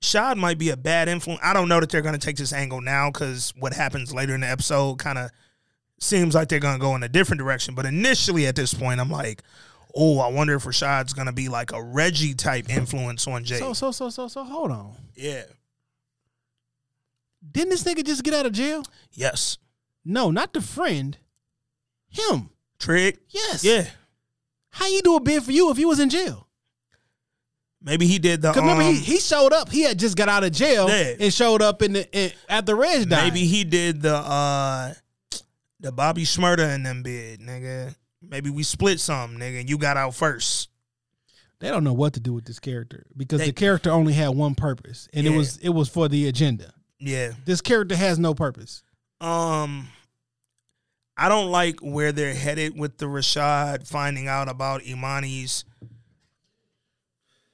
Shad 0.00 0.38
might 0.38 0.56
be 0.56 0.70
a 0.70 0.76
bad 0.78 1.08
influence. 1.10 1.42
I 1.44 1.52
don't 1.52 1.68
know 1.68 1.78
that 1.78 1.90
they're 1.90 2.00
gonna 2.00 2.16
take 2.16 2.36
this 2.36 2.54
angle 2.54 2.80
now 2.80 3.10
because 3.10 3.52
what 3.58 3.74
happens 3.74 4.14
later 4.14 4.34
in 4.34 4.40
the 4.40 4.46
episode 4.48 4.98
kind 4.98 5.18
of 5.18 5.30
seems 5.98 6.34
like 6.34 6.48
they're 6.48 6.58
gonna 6.58 6.78
go 6.78 6.94
in 6.96 7.02
a 7.02 7.08
different 7.08 7.38
direction. 7.38 7.74
But 7.74 7.84
initially, 7.84 8.46
at 8.46 8.56
this 8.56 8.72
point, 8.72 8.98
I'm 8.98 9.10
like, 9.10 9.42
oh, 9.94 10.20
I 10.20 10.28
wonder 10.28 10.54
if 10.54 10.64
Rashad's 10.64 11.12
gonna 11.12 11.34
be 11.34 11.50
like 11.50 11.70
a 11.72 11.82
Reggie 11.82 12.32
type 12.32 12.70
influence 12.70 13.26
on 13.26 13.44
Jay. 13.44 13.58
So 13.58 13.74
so 13.74 13.92
so 13.92 14.08
so 14.08 14.26
so 14.26 14.42
hold 14.42 14.70
on. 14.70 14.94
yeah. 15.14 15.42
Didn't 17.52 17.70
this 17.70 17.84
nigga 17.84 18.04
just 18.04 18.22
get 18.22 18.32
out 18.34 18.46
of 18.46 18.52
jail? 18.52 18.84
Yes. 19.12 19.58
No, 20.04 20.30
not 20.30 20.52
the 20.54 20.60
friend. 20.62 21.18
Him. 22.08 22.50
Trick. 22.78 23.18
Yes. 23.28 23.62
Yeah. 23.64 23.86
How 24.70 24.86
you 24.88 25.02
do 25.02 25.16
a 25.16 25.20
bid 25.20 25.42
for 25.42 25.52
you 25.52 25.70
if 25.70 25.78
you 25.78 25.88
was 25.88 26.00
in 26.00 26.10
jail? 26.10 26.46
Maybe 27.82 28.06
he 28.06 28.18
did 28.18 28.42
the. 28.42 28.52
Cause 28.52 28.60
remember 28.60 28.82
um, 28.82 28.92
he, 28.94 29.00
he 29.00 29.18
showed 29.18 29.52
up. 29.52 29.70
He 29.70 29.82
had 29.82 29.98
just 29.98 30.16
got 30.16 30.28
out 30.28 30.44
of 30.44 30.52
jail 30.52 30.88
Yeah. 30.88 31.14
and 31.18 31.32
showed 31.32 31.62
up 31.62 31.80
in 31.82 31.94
the 31.94 32.10
in, 32.16 32.30
at 32.48 32.66
the 32.66 32.74
red 32.74 33.08
died. 33.08 33.24
Maybe 33.32 33.46
he 33.46 33.64
did 33.64 34.02
the 34.02 34.14
uh 34.16 34.92
the 35.80 35.90
Bobby 35.90 36.24
Shmurda 36.24 36.74
and 36.74 36.84
them 36.84 37.02
bid, 37.02 37.40
nigga. 37.40 37.94
Maybe 38.22 38.50
we 38.50 38.64
split 38.64 39.00
some, 39.00 39.38
nigga, 39.38 39.60
and 39.60 39.70
you 39.70 39.78
got 39.78 39.96
out 39.96 40.14
first. 40.14 40.68
they 41.60 41.68
don't 41.70 41.84
know 41.84 41.94
what 41.94 42.12
to 42.12 42.20
do 42.20 42.34
with 42.34 42.44
this 42.44 42.58
character 42.58 43.06
because 43.16 43.40
They- 43.40 43.46
the 43.46 43.52
character 43.54 43.90
only 43.90 44.12
had 44.12 44.28
one 44.30 44.54
purpose, 44.54 45.08
and 45.14 45.26
it 45.26 45.30
was 45.30 45.56
it 45.58 45.70
was 45.70 45.88
for 45.88 46.06
the 46.08 46.28
agenda. 46.28 46.74
Yeah. 46.98 47.32
This 47.46 47.62
character 47.62 47.96
has 47.96 48.18
no 48.18 48.34
purpose. 48.34 48.82
Um 49.22 49.88
I 51.22 51.28
don't 51.28 51.50
like 51.50 51.80
where 51.80 52.12
they're 52.12 52.32
headed 52.34 52.78
with 52.78 52.96
the 52.96 53.04
Rashad 53.04 53.86
finding 53.86 54.26
out 54.26 54.48
about 54.48 54.80
Imani's 54.84 55.66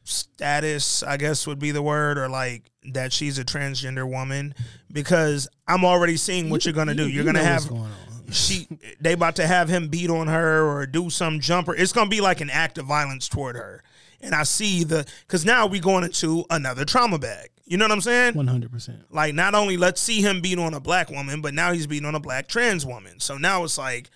status, 0.04 1.02
I 1.02 1.16
guess 1.16 1.46
would 1.48 1.58
be 1.58 1.72
the 1.72 1.82
word, 1.82 2.16
or 2.16 2.28
like 2.28 2.70
that 2.92 3.12
she's 3.12 3.38
a 3.38 3.44
transgender 3.44 4.08
woman. 4.08 4.54
Because 4.92 5.48
I'm 5.66 5.84
already 5.84 6.16
seeing 6.16 6.48
what 6.48 6.64
You- 6.64 6.70
you, 6.70 6.74
are 6.74 6.76
gonna 6.76 6.92
you- 6.92 6.96
do. 6.98 7.08
you 7.08 7.14
You're 7.16 7.24
gonna 7.24 7.42
know 7.42 7.50
what's 7.52 7.64
have 7.64 7.70
going 7.72 7.92
she 8.30 8.66
they 9.00 9.12
about 9.12 9.36
to 9.36 9.46
have 9.46 9.68
him 9.68 9.86
beat 9.88 10.10
on 10.10 10.26
her 10.26 10.64
or 10.64 10.84
do 10.86 11.08
some 11.10 11.38
jumper. 11.40 11.74
It's 11.74 11.92
gonna 11.92 12.10
be 12.10 12.20
like 12.20 12.40
an 12.40 12.50
act 12.50 12.76
of 12.78 12.86
violence 12.86 13.28
toward 13.28 13.54
her. 13.56 13.82
And 14.20 14.34
I 14.34 14.42
see 14.42 14.82
the 14.84 15.06
because 15.26 15.44
now 15.44 15.66
we 15.66 15.78
going 15.80 16.02
into 16.04 16.44
another 16.50 16.84
trauma 16.84 17.18
bag. 17.18 17.50
You 17.66 17.76
know 17.76 17.84
what 17.84 17.92
I'm 17.92 18.00
saying? 18.00 18.34
One 18.34 18.46
hundred 18.46 18.70
percent. 18.70 19.02
Like 19.10 19.34
not 19.34 19.54
only 19.54 19.76
let's 19.76 20.00
see 20.00 20.22
him 20.22 20.40
beat 20.40 20.58
on 20.58 20.72
a 20.72 20.80
black 20.80 21.10
woman, 21.10 21.40
but 21.40 21.52
now 21.52 21.72
he's 21.72 21.88
beating 21.88 22.06
on 22.06 22.14
a 22.14 22.20
black 22.20 22.46
trans 22.46 22.86
woman. 22.86 23.18
So 23.18 23.38
now 23.38 23.64
it's 23.64 23.76
like, 23.76 24.08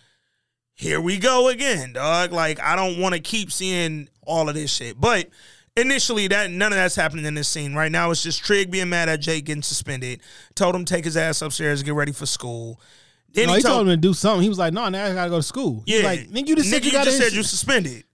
here 0.74 1.00
we 1.00 1.18
go 1.18 1.48
again, 1.48 1.92
dog. 1.92 2.30
Like 2.30 2.60
I 2.60 2.76
don't 2.76 3.00
want 3.00 3.16
to 3.16 3.20
keep 3.20 3.50
seeing 3.50 4.08
all 4.22 4.48
of 4.48 4.54
this 4.54 4.72
shit. 4.72 5.00
But 5.00 5.28
initially 5.76 6.28
that 6.28 6.52
none 6.52 6.72
of 6.72 6.76
that's 6.76 6.94
happening 6.94 7.24
in 7.24 7.34
this 7.34 7.48
scene. 7.48 7.74
Right 7.74 7.90
now 7.90 8.12
it's 8.12 8.22
just 8.22 8.44
Trig 8.44 8.70
being 8.70 8.88
mad 8.88 9.08
at 9.08 9.20
Jake 9.20 9.46
getting 9.46 9.62
suspended. 9.62 10.20
Told 10.54 10.76
him 10.76 10.84
to 10.84 10.94
take 10.94 11.04
his 11.04 11.16
ass 11.16 11.42
upstairs, 11.42 11.80
and 11.80 11.86
get 11.86 11.94
ready 11.94 12.12
for 12.12 12.26
school. 12.26 12.80
Then 13.32 13.46
no, 13.46 13.52
he, 13.54 13.58
he 13.58 13.62
told 13.62 13.74
told, 13.74 13.88
him 13.88 13.94
to 13.94 13.96
do 13.96 14.14
something. 14.14 14.42
He 14.42 14.48
was 14.48 14.58
like, 14.58 14.72
"No, 14.72 14.88
now 14.88 15.06
I 15.06 15.14
gotta 15.14 15.30
go 15.30 15.36
to 15.38 15.42
school." 15.42 15.82
He's 15.86 16.02
yeah, 16.02 16.06
like, 16.06 16.20
"Nigga, 16.28 16.48
you 16.48 16.56
just 16.56 16.70
said 16.70 16.84
you, 16.84 16.92
got 16.92 17.04
just 17.04 17.18
said 17.18 17.32
you 17.32 17.42
suspended. 17.42 18.04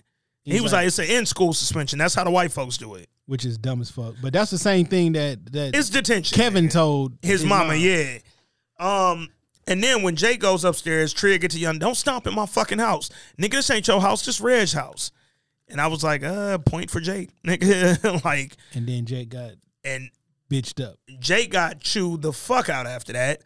He 0.55 0.60
was 0.60 0.73
like- 0.73 0.86
it's 0.86 0.98
an 0.98 1.06
in 1.06 1.27
school 1.27 1.52
suspension. 1.52 1.98
That's 1.98 2.14
how 2.14 2.24
the 2.24 2.31
white 2.31 2.52
folks 2.52 2.77
do 2.77 2.94
it. 2.94 3.09
which 3.27 3.44
is 3.44 3.59
dumb 3.59 3.81
as 3.81 3.90
fuck. 3.90 4.14
But 4.23 4.32
that's 4.32 4.51
the 4.52 4.59
same 4.59 4.86
thing 4.86 5.12
that 5.14 5.52
that 5.52 5.74
It's 5.74 5.90
detention. 5.90 6.36
Kevin 6.36 6.68
told 6.68 7.18
his, 7.23 7.44
mama, 7.44 7.73
mom. 7.74 7.81
yeah. 7.81 8.18
Um, 8.78 9.31
and 9.66 9.82
then 9.82 10.02
when 10.02 10.14
Jake 10.14 10.39
goes 10.40 10.64
upstairs, 10.64 11.12
Trig 11.12 11.40
get 11.40 11.51
to 11.51 11.59
young, 11.59 11.78
don't 11.81 11.97
stomp 11.97 12.27
in 12.28 12.35
my 12.35 12.47
fucking 12.47 12.78
house. 12.78 13.10
Nigga, 13.40 13.51
this 13.52 13.70
ain't 13.70 13.89
your 13.89 14.01
house, 14.01 14.24
this 14.24 14.40
Reg's 14.40 14.73
house. 14.73 15.10
And 15.68 15.81
I 15.81 15.89
was 15.89 16.05
like, 16.05 16.23
uh, 16.23 16.59
point 16.59 16.89
for 16.90 17.01
Jake. 17.01 17.31
Nigga, 17.44 18.24
like, 18.24 18.56
And 18.74 18.86
then 18.86 19.05
Jake 19.06 19.31
got 19.31 19.52
and 19.85 20.10
bitched 20.48 20.85
up. 20.85 20.98
Jake 21.18 21.51
got 21.51 21.81
chewed 21.81 22.23
the 22.23 22.32
fuck 22.32 22.68
out 22.68 22.86
after 22.86 23.12
that. 23.14 23.43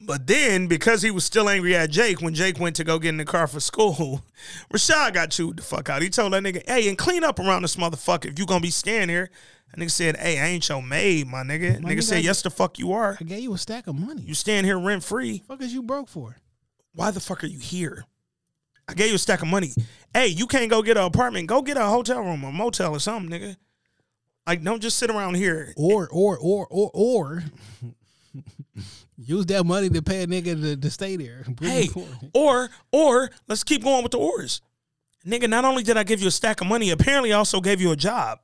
But 0.00 0.26
then, 0.26 0.68
because 0.68 1.02
he 1.02 1.10
was 1.10 1.24
still 1.24 1.48
angry 1.48 1.74
at 1.74 1.90
Jake, 1.90 2.20
when 2.20 2.34
Jake 2.34 2.60
went 2.60 2.76
to 2.76 2.84
go 2.84 2.98
get 2.98 3.10
in 3.10 3.16
the 3.16 3.24
car 3.24 3.46
for 3.46 3.60
school, 3.60 4.22
Rashad 4.72 5.14
got 5.14 5.30
chewed 5.30 5.56
the 5.56 5.62
fuck 5.62 5.88
out. 5.88 6.02
He 6.02 6.10
told 6.10 6.32
that 6.32 6.42
nigga, 6.42 6.62
hey, 6.68 6.88
and 6.88 6.96
clean 6.96 7.24
up 7.24 7.38
around 7.38 7.62
this 7.62 7.76
motherfucker 7.76 8.26
if 8.26 8.38
you 8.38 8.46
gonna 8.46 8.60
be 8.60 8.70
staying 8.70 9.08
here. 9.08 9.30
That 9.70 9.80
nigga 9.80 9.90
said, 9.90 10.16
hey, 10.16 10.38
I 10.40 10.46
ain't 10.46 10.68
your 10.68 10.82
maid, 10.82 11.26
my 11.26 11.42
nigga. 11.42 11.80
My 11.80 11.90
nigga 11.90 11.98
nigga, 11.98 12.02
said, 12.02 12.24
yes, 12.24 12.42
the 12.42 12.50
fuck 12.50 12.78
you 12.78 12.92
are. 12.92 13.18
I 13.20 13.24
gave 13.24 13.40
you 13.40 13.52
a 13.52 13.58
stack 13.58 13.86
of 13.86 13.96
money. 13.96 14.22
You 14.22 14.34
staying 14.34 14.64
here 14.64 14.78
rent 14.78 15.04
free. 15.04 15.42
fuck 15.46 15.60
is 15.60 15.74
you 15.74 15.82
broke 15.82 16.08
for? 16.08 16.36
Why 16.94 17.10
the 17.10 17.20
fuck 17.20 17.44
are 17.44 17.48
you 17.48 17.58
here? 17.58 18.04
I 18.88 18.94
gave 18.94 19.08
you 19.08 19.16
a 19.16 19.18
stack 19.18 19.42
of 19.42 19.48
money. 19.48 19.72
Hey, 20.14 20.28
you 20.28 20.46
can't 20.46 20.70
go 20.70 20.80
get 20.82 20.96
an 20.96 21.04
apartment. 21.04 21.46
Go 21.48 21.60
get 21.60 21.76
a 21.76 21.84
hotel 21.84 22.22
room 22.22 22.42
or 22.44 22.52
motel 22.52 22.96
or 22.96 23.00
something, 23.00 23.38
nigga. 23.38 23.56
Like, 24.46 24.62
don't 24.62 24.80
just 24.80 24.96
sit 24.96 25.10
around 25.10 25.34
here. 25.34 25.74
Or 25.76 26.08
or 26.10 26.38
or 26.38 26.66
or 26.70 26.90
or 26.94 27.44
use 29.18 29.46
that 29.46 29.66
money 29.66 29.90
to 29.90 30.00
pay 30.00 30.22
a 30.22 30.26
nigga 30.26 30.60
to, 30.62 30.76
to 30.76 30.90
stay 30.90 31.16
there. 31.16 31.44
Hey, 31.60 31.88
or 32.32 32.70
or 32.92 33.30
let's 33.48 33.64
keep 33.64 33.82
going 33.82 34.02
with 34.02 34.12
the 34.12 34.18
ors. 34.18 34.62
Nigga, 35.26 35.48
not 35.48 35.64
only 35.64 35.82
did 35.82 35.96
I 35.96 36.04
give 36.04 36.20
you 36.20 36.28
a 36.28 36.32
stack 36.32 36.60
of 36.60 36.68
money, 36.68 36.90
apparently 36.90 37.32
I 37.32 37.36
also 37.36 37.60
gave 37.60 37.80
you 37.80 37.90
a 37.90 37.96
job 37.96 38.38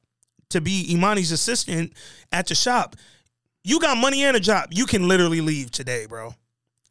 to 0.51 0.60
be 0.60 0.92
Imani's 0.92 1.32
assistant 1.32 1.92
at 2.32 2.48
the 2.48 2.55
shop. 2.55 2.96
You 3.62 3.80
got 3.80 3.96
money 3.96 4.24
and 4.24 4.36
a 4.36 4.40
job. 4.40 4.68
You 4.72 4.84
can 4.84 5.09
literally 5.09 5.40
leave 5.40 5.70
today, 5.70 6.06
bro. 6.06 6.34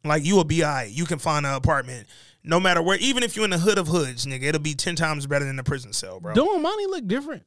Like 0.02 0.24
you 0.24 0.40
a 0.40 0.44
BI. 0.44 0.88
You 0.90 1.04
can 1.04 1.18
find 1.18 1.46
an 1.46 1.54
apartment. 1.54 2.08
No 2.42 2.58
matter 2.58 2.82
where, 2.82 2.98
even 2.98 3.22
if 3.22 3.36
you're 3.36 3.44
in 3.44 3.50
the 3.52 3.58
hood 3.58 3.78
of 3.78 3.88
hoods, 3.88 4.26
nigga, 4.26 4.44
it'll 4.44 4.60
be 4.60 4.74
ten 4.74 4.96
times 4.96 5.26
better 5.26 5.44
than 5.44 5.56
the 5.56 5.64
prison 5.64 5.92
cell, 5.92 6.20
bro. 6.20 6.34
Don't 6.34 6.62
money 6.62 6.86
look 6.86 7.06
different? 7.06 7.44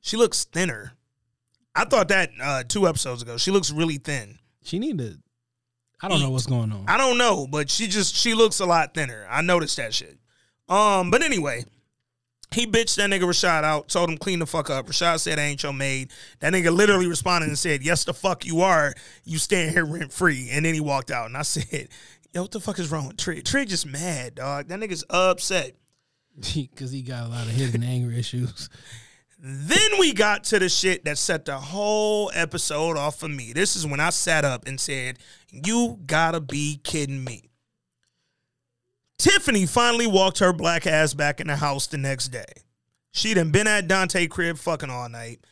She 0.00 0.16
looks 0.16 0.44
thinner. 0.44 0.92
I 1.74 1.84
thought 1.84 2.08
that 2.08 2.30
uh, 2.42 2.64
two 2.66 2.88
episodes 2.88 3.22
ago. 3.22 3.36
She 3.36 3.50
looks 3.50 3.70
really 3.70 3.98
thin. 3.98 4.38
She 4.62 4.78
need 4.78 4.98
to. 4.98 5.18
I 6.02 6.08
don't 6.08 6.20
know 6.20 6.30
what's 6.30 6.46
going 6.46 6.72
on. 6.72 6.84
I 6.88 6.96
don't 6.98 7.16
know, 7.16 7.46
but 7.46 7.70
she 7.70 7.86
just 7.86 8.14
she 8.14 8.34
looks 8.34 8.58
a 8.60 8.66
lot 8.66 8.92
thinner. 8.94 9.26
I 9.30 9.40
noticed 9.40 9.76
that 9.76 9.94
shit. 9.94 10.18
Um, 10.68 11.10
but 11.10 11.22
anyway, 11.22 11.64
He 12.52 12.66
bitched 12.66 12.96
that 12.96 13.08
nigga 13.08 13.22
Rashad 13.22 13.64
out, 13.64 13.88
told 13.88 14.10
him 14.10 14.18
clean 14.18 14.38
the 14.38 14.46
fuck 14.46 14.68
up. 14.68 14.86
Rashad 14.86 15.20
said, 15.20 15.38
I 15.38 15.42
ain't 15.42 15.62
your 15.62 15.72
maid. 15.72 16.10
That 16.40 16.52
nigga 16.52 16.74
literally 16.74 17.06
responded 17.06 17.48
and 17.48 17.58
said, 17.58 17.82
Yes, 17.82 18.04
the 18.04 18.12
fuck 18.14 18.44
you 18.44 18.60
are. 18.60 18.94
You 19.24 19.38
stand 19.38 19.70
here 19.72 19.84
rent 19.86 20.12
free. 20.12 20.48
And 20.50 20.64
then 20.64 20.74
he 20.74 20.80
walked 20.80 21.10
out. 21.10 21.26
And 21.26 21.36
I 21.36 21.42
said, 21.42 21.88
Yo, 22.34 22.42
what 22.42 22.50
the 22.50 22.60
fuck 22.60 22.78
is 22.78 22.90
wrong 22.90 23.08
with 23.08 23.16
Trig? 23.16 23.44
Trig 23.44 23.68
just 23.68 23.86
mad, 23.86 24.34
dog. 24.34 24.68
That 24.68 24.80
nigga's 24.80 25.04
upset. 25.08 25.72
Because 26.54 26.90
he 26.90 27.02
got 27.02 27.26
a 27.26 27.28
lot 27.28 27.44
of 27.46 27.52
hidden 27.52 27.82
anger 27.82 28.10
issues. 28.10 28.70
Then 29.44 29.98
we 29.98 30.12
got 30.12 30.44
to 30.44 30.60
the 30.60 30.68
shit 30.68 31.04
that 31.04 31.18
set 31.18 31.46
the 31.46 31.58
whole 31.58 32.30
episode 32.32 32.96
off 32.96 33.18
for 33.18 33.28
me. 33.28 33.52
This 33.52 33.74
is 33.74 33.84
when 33.84 33.98
I 33.98 34.10
sat 34.10 34.44
up 34.44 34.68
and 34.68 34.78
said, 34.78 35.18
You 35.50 35.98
gotta 36.06 36.38
be 36.38 36.80
kidding 36.84 37.24
me. 37.24 37.50
Tiffany 39.18 39.66
finally 39.66 40.06
walked 40.06 40.38
her 40.38 40.52
black 40.52 40.86
ass 40.86 41.12
back 41.12 41.40
in 41.40 41.48
the 41.48 41.56
house 41.56 41.88
the 41.88 41.98
next 41.98 42.28
day. 42.28 42.44
She 43.10 43.34
done 43.34 43.50
been 43.50 43.66
at 43.66 43.88
Dante 43.88 44.28
crib 44.28 44.58
fucking 44.58 44.90
all 44.90 45.08
night. 45.08 45.44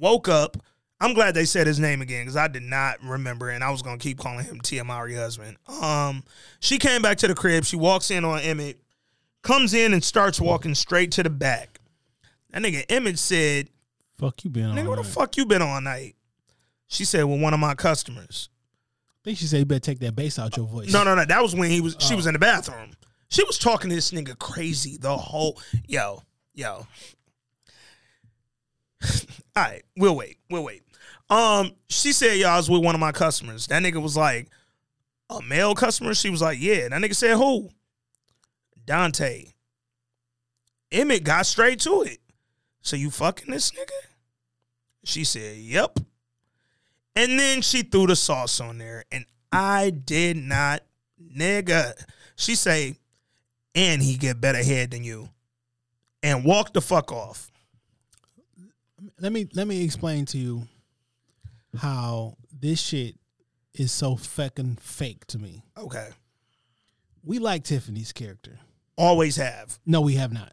Woke 0.00 0.26
up. 0.26 0.56
I'm 0.98 1.12
glad 1.12 1.34
they 1.34 1.44
said 1.44 1.66
his 1.66 1.78
name 1.78 2.00
again 2.00 2.22
because 2.22 2.38
I 2.38 2.48
did 2.48 2.62
not 2.62 3.02
remember 3.02 3.50
and 3.50 3.62
I 3.62 3.70
was 3.70 3.82
gonna 3.82 3.98
keep 3.98 4.16
calling 4.16 4.46
him 4.46 4.60
Tia 4.60 4.84
husband. 4.86 5.58
Um, 5.68 6.24
she 6.60 6.78
came 6.78 7.02
back 7.02 7.18
to 7.18 7.28
the 7.28 7.34
crib. 7.34 7.66
She 7.66 7.76
walks 7.76 8.10
in 8.10 8.24
on 8.24 8.40
Emmett, 8.40 8.80
comes 9.42 9.74
in 9.74 9.92
and 9.92 10.02
starts 10.02 10.40
walking 10.40 10.74
straight 10.74 11.12
to 11.12 11.22
the 11.22 11.28
back. 11.28 11.73
That 12.54 12.62
nigga 12.62 12.84
Emmett 12.88 13.18
said, 13.18 13.68
Fuck 14.16 14.44
you 14.44 14.50
been 14.50 14.66
on. 14.66 14.76
Nigga, 14.76 14.86
where 14.86 14.96
the 14.96 15.02
fuck 15.04 15.36
you 15.36 15.44
been 15.44 15.60
all 15.60 15.80
night? 15.80 16.14
She 16.86 17.04
said, 17.04 17.24
Well, 17.24 17.38
one 17.38 17.52
of 17.52 17.58
my 17.58 17.74
customers. 17.74 18.48
I 19.08 19.18
think 19.24 19.38
she 19.38 19.46
said 19.46 19.58
you 19.58 19.64
better 19.64 19.80
take 19.80 19.98
that 20.00 20.14
bass 20.14 20.38
out 20.38 20.56
your 20.56 20.66
voice. 20.68 20.92
No, 20.92 21.02
no, 21.02 21.16
no. 21.16 21.24
That 21.24 21.42
was 21.42 21.52
when 21.54 21.68
he 21.70 21.80
was 21.80 21.96
she 21.98 22.14
Oh. 22.14 22.16
was 22.16 22.26
in 22.28 22.32
the 22.34 22.38
bathroom. 22.38 22.92
She 23.28 23.42
was 23.42 23.58
talking 23.58 23.90
to 23.90 23.96
this 23.96 24.12
nigga 24.12 24.38
crazy 24.38 24.96
the 24.98 25.16
whole 25.16 25.60
yo, 25.88 26.22
yo. 26.54 26.86
All 29.56 29.62
right, 29.62 29.82
we'll 29.96 30.14
wait. 30.16 30.38
We'll 30.50 30.62
wait. 30.64 30.82
Um, 31.30 31.72
she 31.88 32.12
said, 32.12 32.36
"Yo, 32.38 32.48
I 32.48 32.56
was 32.56 32.70
with 32.70 32.84
one 32.84 32.94
of 32.94 33.00
my 33.00 33.12
customers." 33.12 33.66
That 33.66 33.82
nigga 33.82 34.00
was 34.00 34.16
like, 34.16 34.48
"A 35.30 35.42
male 35.42 35.74
customer?" 35.74 36.14
She 36.14 36.30
was 36.30 36.40
like, 36.42 36.58
"Yeah." 36.60 36.88
That 36.88 37.00
nigga 37.02 37.14
said, 37.16 37.36
"Who?" 37.36 37.70
Dante. 38.84 39.46
Emmett 40.92 41.24
got 41.24 41.46
straight 41.46 41.80
to 41.80 42.02
it. 42.02 42.18
So 42.84 42.96
you 42.96 43.10
fucking 43.10 43.50
this 43.50 43.72
nigga? 43.72 44.08
She 45.04 45.24
said, 45.24 45.56
"Yep." 45.56 45.98
And 47.16 47.38
then 47.38 47.62
she 47.62 47.82
threw 47.82 48.06
the 48.06 48.14
sauce 48.14 48.60
on 48.60 48.78
there, 48.78 49.04
and 49.10 49.24
I 49.50 49.90
did 49.90 50.36
not, 50.36 50.82
nigga. 51.20 51.94
She 52.36 52.54
say, 52.54 52.96
and 53.74 54.02
he 54.02 54.16
get 54.16 54.40
better 54.40 54.62
head 54.62 54.90
than 54.90 55.02
you, 55.04 55.30
and 56.22 56.44
walk 56.44 56.72
the 56.72 56.80
fuck 56.80 57.10
off. 57.10 57.50
Let 59.20 59.32
me 59.32 59.48
let 59.54 59.66
me 59.66 59.82
explain 59.84 60.26
to 60.26 60.38
you 60.38 60.68
how 61.78 62.36
this 62.52 62.80
shit 62.80 63.16
is 63.72 63.92
so 63.92 64.16
fucking 64.16 64.76
fake 64.76 65.26
to 65.28 65.38
me. 65.38 65.62
Okay. 65.78 66.08
We 67.22 67.38
like 67.38 67.64
Tiffany's 67.64 68.12
character. 68.12 68.58
Always 68.96 69.36
have. 69.36 69.78
No, 69.86 70.00
we 70.00 70.14
have 70.14 70.32
not. 70.32 70.52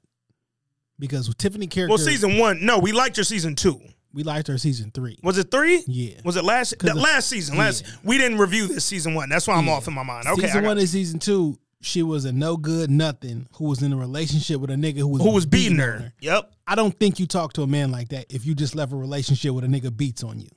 Because 1.02 1.28
with 1.28 1.38
Tiffany 1.38 1.68
character 1.68 1.90
Well, 1.90 1.98
season 1.98 2.38
one, 2.38 2.64
no, 2.64 2.78
we 2.80 2.92
liked 2.94 3.18
your 3.18 3.24
season 3.26 3.56
two. 3.56 3.82
we 4.14 4.22
liked 4.24 4.48
her 4.48 4.58
season 4.58 4.92
three. 4.92 5.18
Was 5.24 5.38
it 5.38 5.50
three? 5.52 5.84
Yeah. 5.88 6.14
Was 6.24 6.36
it 6.38 6.44
last 6.46 6.78
That 6.80 6.94
the- 6.94 7.02
last 7.02 7.28
season. 7.28 7.58
Last 7.58 7.84
we 8.04 8.18
didn't 8.18 8.38
review 8.38 8.68
this 8.68 8.86
season 8.86 9.16
one. 9.16 9.28
That's 9.28 9.48
why 9.48 9.56
I'm 9.56 9.66
Yeah. 9.66 9.74
off 9.74 9.88
in 9.88 9.94
my 9.96 10.04
mind. 10.04 10.28
Okay, 10.28 10.46
season 10.48 10.64
one 10.64 10.78
and 10.78 10.88
season 10.88 11.18
two, 11.20 11.58
she 11.82 12.04
was 12.04 12.26
a 12.26 12.32
no 12.32 12.56
good 12.56 12.92
nothing 12.92 13.48
who 13.56 13.66
was 13.66 13.82
in 13.82 13.92
a 13.92 13.98
relationship 13.98 14.62
with 14.62 14.70
a 14.70 14.76
nigga 14.76 15.00
who 15.00 15.08
was 15.08 15.24
who 15.24 15.32
was 15.32 15.48
beating 15.48 15.80
on 15.82 15.88
her? 15.88 16.14
Yep. 16.22 16.54
I 16.68 16.76
don't 16.76 16.98
think 17.00 17.20
you 17.20 17.26
talk 17.26 17.54
to 17.54 17.64
a 17.64 17.68
man 17.68 17.90
like 17.92 18.10
that 18.10 18.28
if 18.30 18.46
you 18.46 18.54
just 18.54 18.76
left 18.76 18.92
a 18.94 18.96
relationship 18.96 19.52
with 19.54 19.64
a 19.64 19.68
nigga 19.68 19.96
beats 19.96 20.24
on 20.24 20.40
you. 20.40 20.50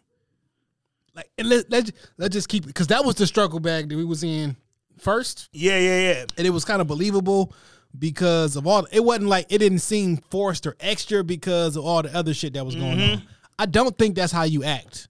Like, 1.17 1.31
and 1.39 1.49
let 1.49 1.71
let's 1.71 1.91
let's 2.19 2.33
just 2.35 2.49
keep 2.49 2.67
because 2.67 2.89
that 2.89 3.05
was 3.05 3.15
the 3.15 3.27
struggle 3.27 3.61
bag 3.61 3.89
that 3.89 3.97
we 3.97 4.05
was 4.05 4.23
in 4.25 4.57
first, 4.99 5.49
Yeah, 5.53 5.79
yeah, 5.79 6.01
yeah. 6.01 6.25
and 6.37 6.47
it 6.47 6.51
was 6.51 6.65
kind 6.65 6.81
of 6.83 6.87
believable 6.87 7.55
because 7.99 8.57
of 8.57 8.67
all. 8.67 8.87
It 8.91 9.05
wasn't 9.05 9.29
like 9.29 9.47
it 9.51 9.59
didn't 9.59 9.79
seem 9.81 10.17
forced 10.31 10.67
or 10.67 10.77
extra 10.81 11.23
because 11.25 11.77
of 11.77 11.85
all 11.85 12.03
the 12.03 12.15
other 12.17 12.35
shit 12.35 12.55
that 12.55 12.65
was 12.67 12.75
going 12.75 12.99
Mm-hmm. 12.99 13.13
on. 13.15 13.23
I 13.59 13.67
don't 13.67 13.97
think 13.97 14.17
that's 14.17 14.33
how 14.33 14.43
you 14.45 14.65
act 14.65 15.09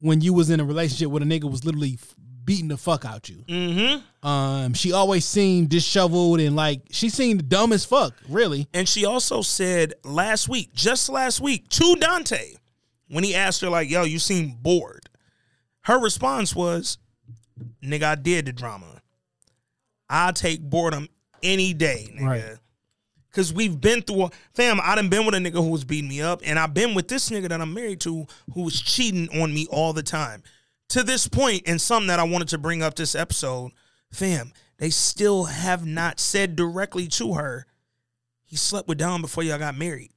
when 0.00 0.20
you 0.20 0.34
was 0.34 0.50
in 0.50 0.60
a 0.60 0.64
relationship 0.64 1.08
with 1.08 1.22
a 1.22 1.26
nigga 1.26 1.50
was 1.50 1.64
literally 1.64 1.98
beating 2.44 2.68
the 2.68 2.76
fuck 2.76 3.04
out 3.04 3.28
you. 3.28 3.36
Mm-hmm. 3.48 4.28
Um, 4.28 4.74
she 4.74 4.92
always 4.92 5.24
seemed 5.24 5.70
disheveled 5.70 6.38
and 6.40 6.54
like 6.54 6.82
she 6.90 7.08
seemed 7.08 7.48
dumb 7.48 7.72
as 7.72 7.84
fuck. 7.84 8.14
Really, 8.28 8.68
And 8.74 8.88
she 8.88 9.04
also 9.06 9.40
said 9.42 9.94
last 10.04 10.48
week, 10.48 10.72
just 10.74 11.08
last 11.08 11.40
week, 11.40 11.68
to 11.70 11.96
Dante, 11.98 12.54
when 13.08 13.24
he 13.24 13.34
asked 13.34 13.62
her, 13.62 13.68
like, 13.70 13.88
yo, 13.90 14.02
you 14.04 14.18
seem 14.18 14.56
bored. 14.60 15.08
Her 15.82 15.98
response 15.98 16.54
was, 16.54 16.98
nigga, 17.82 18.02
I 18.02 18.14
did 18.16 18.46
the 18.46 18.52
drama. 18.52 19.00
I 20.10 20.32
take 20.32 20.60
boredom 20.60 21.08
any 21.42 21.74
day, 21.74 22.08
nigga. 22.14 22.26
Right. 22.26 22.58
Cause 23.32 23.52
we've 23.52 23.78
been 23.78 24.00
through 24.00 24.24
a 24.24 24.30
fam, 24.54 24.80
I 24.82 24.94
done 24.94 25.10
been 25.10 25.26
with 25.26 25.34
a 25.34 25.38
nigga 25.38 25.62
who 25.62 25.68
was 25.68 25.84
beating 25.84 26.08
me 26.08 26.22
up, 26.22 26.40
and 26.42 26.58
I've 26.58 26.72
been 26.72 26.94
with 26.94 27.08
this 27.08 27.28
nigga 27.28 27.50
that 27.50 27.60
I'm 27.60 27.74
married 27.74 28.00
to 28.00 28.26
who 28.54 28.62
was 28.62 28.80
cheating 28.80 29.28
on 29.42 29.52
me 29.52 29.66
all 29.70 29.92
the 29.92 30.02
time. 30.02 30.42
To 30.90 31.02
this 31.02 31.28
point, 31.28 31.64
and 31.66 31.78
something 31.78 32.06
that 32.06 32.18
I 32.18 32.22
wanted 32.22 32.48
to 32.48 32.58
bring 32.58 32.82
up 32.82 32.94
this 32.94 33.14
episode, 33.14 33.72
fam, 34.10 34.52
they 34.78 34.88
still 34.88 35.44
have 35.44 35.84
not 35.84 36.18
said 36.18 36.56
directly 36.56 37.08
to 37.08 37.34
her, 37.34 37.66
he 38.46 38.56
slept 38.56 38.88
with 38.88 38.98
Dom 38.98 39.20
before 39.20 39.42
y'all 39.42 39.58
got 39.58 39.76
married. 39.76 40.12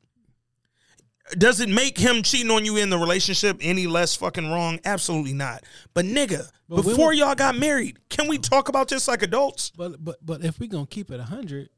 Does 1.37 1.59
it 1.59 1.69
make 1.69 1.97
him 1.97 2.23
cheating 2.23 2.49
on 2.51 2.65
you 2.65 2.77
in 2.77 2.89
the 2.89 2.97
relationship 2.97 3.57
any 3.61 3.85
less 3.87 4.15
fucking 4.15 4.49
wrong? 4.51 4.79
Absolutely 4.85 5.33
not. 5.33 5.63
But 5.93 6.05
nigga, 6.05 6.49
But 6.67 6.83
before 6.83 7.13
y'all 7.13 7.35
got 7.35 7.55
married, 7.55 7.97
can 8.09 8.27
we 8.27 8.37
talk 8.39 8.67
about 8.69 8.87
this 8.87 9.07
like 9.07 9.21
adults? 9.21 9.71
but 9.75 10.03
but 10.03 10.17
but 10.25 10.43
if 10.43 10.59
we 10.59 10.67
gonna 10.67 10.87
keep 10.87 11.11
it 11.11 11.19
hundred, 11.19 11.69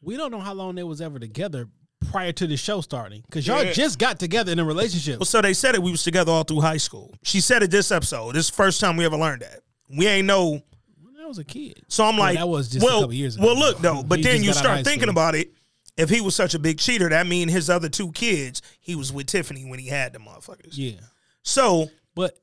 we 0.00 0.16
don't 0.16 0.30
know 0.30 0.40
how 0.40 0.54
long 0.54 0.74
they 0.74 0.82
was 0.82 1.00
ever 1.00 1.18
together 1.18 1.68
prior 2.10 2.32
to 2.32 2.46
the 2.46 2.56
show 2.56 2.80
starting 2.80 3.22
because 3.26 3.46
y'all 3.46 3.64
Yeah. 3.64 3.72
just 3.72 3.98
got 3.98 4.18
together 4.20 4.52
in 4.52 4.58
a 4.58 4.64
relationship. 4.64 5.18
Well, 5.18 5.26
so 5.26 5.40
they 5.42 5.52
said 5.54 5.74
it. 5.74 5.82
We 5.82 5.90
was 5.90 6.04
together 6.04 6.30
all 6.32 6.44
through 6.44 6.60
high 6.60 6.76
school. 6.76 7.12
She 7.22 7.40
said 7.40 7.62
it 7.62 7.70
this 7.70 7.90
episode. 7.90 8.34
This 8.34 8.48
first 8.48 8.80
time 8.80 8.96
we 8.96 9.04
ever 9.04 9.16
learned 9.16 9.42
that. 9.42 9.60
We 9.96 10.06
ain't 10.06 10.26
know. 10.26 10.62
When 11.02 11.16
I 11.20 11.26
was 11.26 11.38
a 11.38 11.44
kid. 11.44 11.82
So 11.88 12.04
I'm 12.04 12.16
Well, 12.16 12.26
like, 12.26 12.38
that 12.38 12.48
was 12.48 12.68
just 12.68 12.82
a 12.82 12.86
well, 12.86 13.00
couple 13.00 13.14
years 13.14 13.36
ago. 13.36 13.46
Well, 13.46 13.56
look 13.58 13.78
though, 13.78 14.02
but 14.02 14.18
He 14.18 14.24
then 14.24 14.42
you 14.44 14.50
got 14.52 14.58
out 14.58 14.64
of 14.64 14.70
high 14.70 14.74
start 14.82 14.84
thinking 14.86 15.08
about 15.08 15.34
it. 15.34 15.52
If 15.98 16.08
he 16.08 16.20
was 16.20 16.34
such 16.34 16.54
a 16.54 16.58
big 16.58 16.78
cheater, 16.78 17.08
that 17.08 17.26
mean 17.26 17.48
his 17.48 17.68
other 17.68 17.88
two 17.88 18.12
kids, 18.12 18.62
he 18.80 18.94
was 18.94 19.12
with 19.12 19.26
Tiffany 19.26 19.68
when 19.68 19.78
he 19.80 19.88
had 19.88 20.12
the 20.12 20.20
motherfuckers. 20.20 20.70
Yeah, 20.72 21.00
So 21.42 21.90
but 22.14 22.38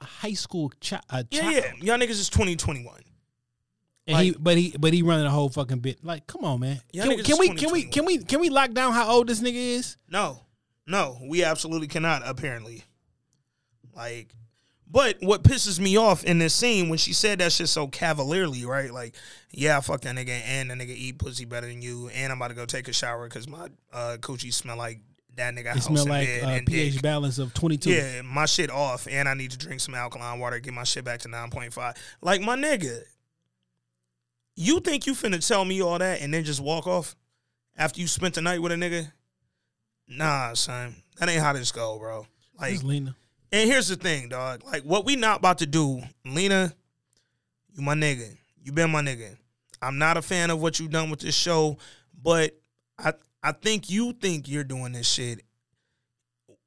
a 0.00 0.04
high 0.04 0.34
school 0.34 0.70
child. 0.80 1.02
A 1.10 1.26
yeah, 1.30 1.40
child. 1.40 1.54
yeah, 1.54 1.72
y'all 1.80 1.98
niggas 1.98 2.10
is 2.10 2.28
2021. 2.28 3.00
And 4.06 4.18
he, 4.18 4.36
but 4.38 4.58
he, 4.58 4.74
but 4.78 4.92
he 4.92 5.00
running 5.02 5.24
a 5.24 5.30
whole 5.30 5.48
fucking 5.48 5.78
bit. 5.78 6.04
Like, 6.04 6.26
come 6.26 6.44
on, 6.44 6.60
man. 6.60 6.78
Can, 6.92 7.22
can 7.22 7.38
we, 7.38 7.54
can 7.54 7.72
we, 7.72 7.84
can 7.84 8.04
we, 8.04 8.18
can 8.18 8.38
we 8.38 8.50
lock 8.50 8.72
down 8.72 8.92
how 8.92 9.10
old 9.10 9.28
this 9.28 9.40
nigga 9.40 9.54
is? 9.54 9.96
No, 10.10 10.40
no, 10.86 11.16
we 11.26 11.42
absolutely 11.42 11.86
cannot. 11.88 12.20
Apparently, 12.26 12.84
like, 13.96 14.34
but 14.86 15.16
what 15.20 15.42
pisses 15.42 15.80
me 15.80 15.96
off 15.96 16.24
in 16.24 16.38
this 16.38 16.54
scene 16.54 16.88
when 16.88 16.98
she 16.98 17.12
said 17.12 17.38
that 17.40 17.52
shit 17.52 17.68
so 17.68 17.88
cavalierly, 17.88 18.64
right? 18.64 18.92
Like, 18.92 19.14
yeah, 19.50 19.78
I 19.78 19.80
fuck 19.80 20.02
that 20.02 20.14
nigga, 20.14 20.40
and 20.46 20.70
the 20.70 20.74
nigga 20.74 20.90
eat 20.90 21.18
pussy 21.18 21.44
better 21.44 21.66
than 21.66 21.82
you, 21.82 22.08
and 22.14 22.32
I'm 22.32 22.38
about 22.38 22.48
to 22.48 22.54
go 22.54 22.66
take 22.66 22.88
a 22.88 22.92
shower 22.92 23.28
because 23.28 23.48
my 23.48 23.68
uh, 23.92 24.16
coochie 24.20 24.52
smell 24.52 24.76
like 24.76 25.00
that 25.36 25.54
nigga 25.54 25.60
It 25.60 25.66
house 25.66 25.86
smell 25.86 26.06
like 26.06 26.28
uh, 26.28 26.46
and 26.46 26.66
pH 26.66 26.92
dick. 26.94 27.02
balance 27.02 27.38
of 27.38 27.52
twenty 27.54 27.76
two. 27.76 27.90
Yeah, 27.90 28.22
my 28.22 28.46
shit 28.46 28.70
off, 28.70 29.08
and 29.10 29.28
I 29.28 29.34
need 29.34 29.50
to 29.50 29.58
drink 29.58 29.80
some 29.80 29.94
alkaline 29.94 30.38
water, 30.38 30.60
get 30.60 30.74
my 30.74 30.84
shit 30.84 31.04
back 31.04 31.20
to 31.20 31.28
nine 31.28 31.50
point 31.50 31.72
five. 31.72 31.94
Like 32.20 32.40
my 32.40 32.56
nigga, 32.56 33.00
you 34.54 34.80
think 34.80 35.06
you 35.06 35.14
finna 35.14 35.44
tell 35.46 35.64
me 35.64 35.82
all 35.82 35.98
that 35.98 36.20
and 36.20 36.32
then 36.32 36.44
just 36.44 36.60
walk 36.60 36.86
off 36.86 37.16
after 37.76 38.00
you 38.00 38.06
spent 38.06 38.34
the 38.34 38.42
night 38.42 38.62
with 38.62 38.70
a 38.70 38.76
nigga? 38.76 39.10
Nah, 40.06 40.54
son, 40.54 40.94
that 41.18 41.28
ain't 41.28 41.42
how 41.42 41.52
this 41.52 41.72
go, 41.72 41.98
bro. 41.98 42.26
Like, 42.60 42.82
Lena. 42.82 43.16
And 43.54 43.70
here's 43.70 43.86
the 43.86 43.94
thing, 43.94 44.28
dog. 44.28 44.64
Like, 44.64 44.82
what 44.82 45.04
we 45.04 45.14
not 45.14 45.38
about 45.38 45.58
to 45.58 45.66
do, 45.66 46.02
Lena, 46.24 46.74
you 47.72 47.82
my 47.84 47.94
nigga. 47.94 48.36
You 48.60 48.72
been 48.72 48.90
my 48.90 49.00
nigga. 49.00 49.36
I'm 49.80 49.96
not 49.96 50.16
a 50.16 50.22
fan 50.22 50.50
of 50.50 50.60
what 50.60 50.80
you 50.80 50.88
done 50.88 51.08
with 51.08 51.20
this 51.20 51.36
show, 51.36 51.78
but 52.20 52.58
I 52.98 53.12
I 53.44 53.52
think 53.52 53.88
you 53.90 54.12
think 54.12 54.48
you're 54.48 54.64
doing 54.64 54.90
this 54.90 55.08
shit 55.08 55.42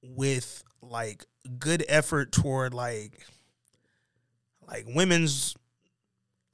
with 0.01 0.63
like 0.81 1.25
good 1.59 1.83
effort 1.89 2.31
toward 2.31 2.73
like 2.73 3.19
like 4.65 4.85
women's 4.87 5.57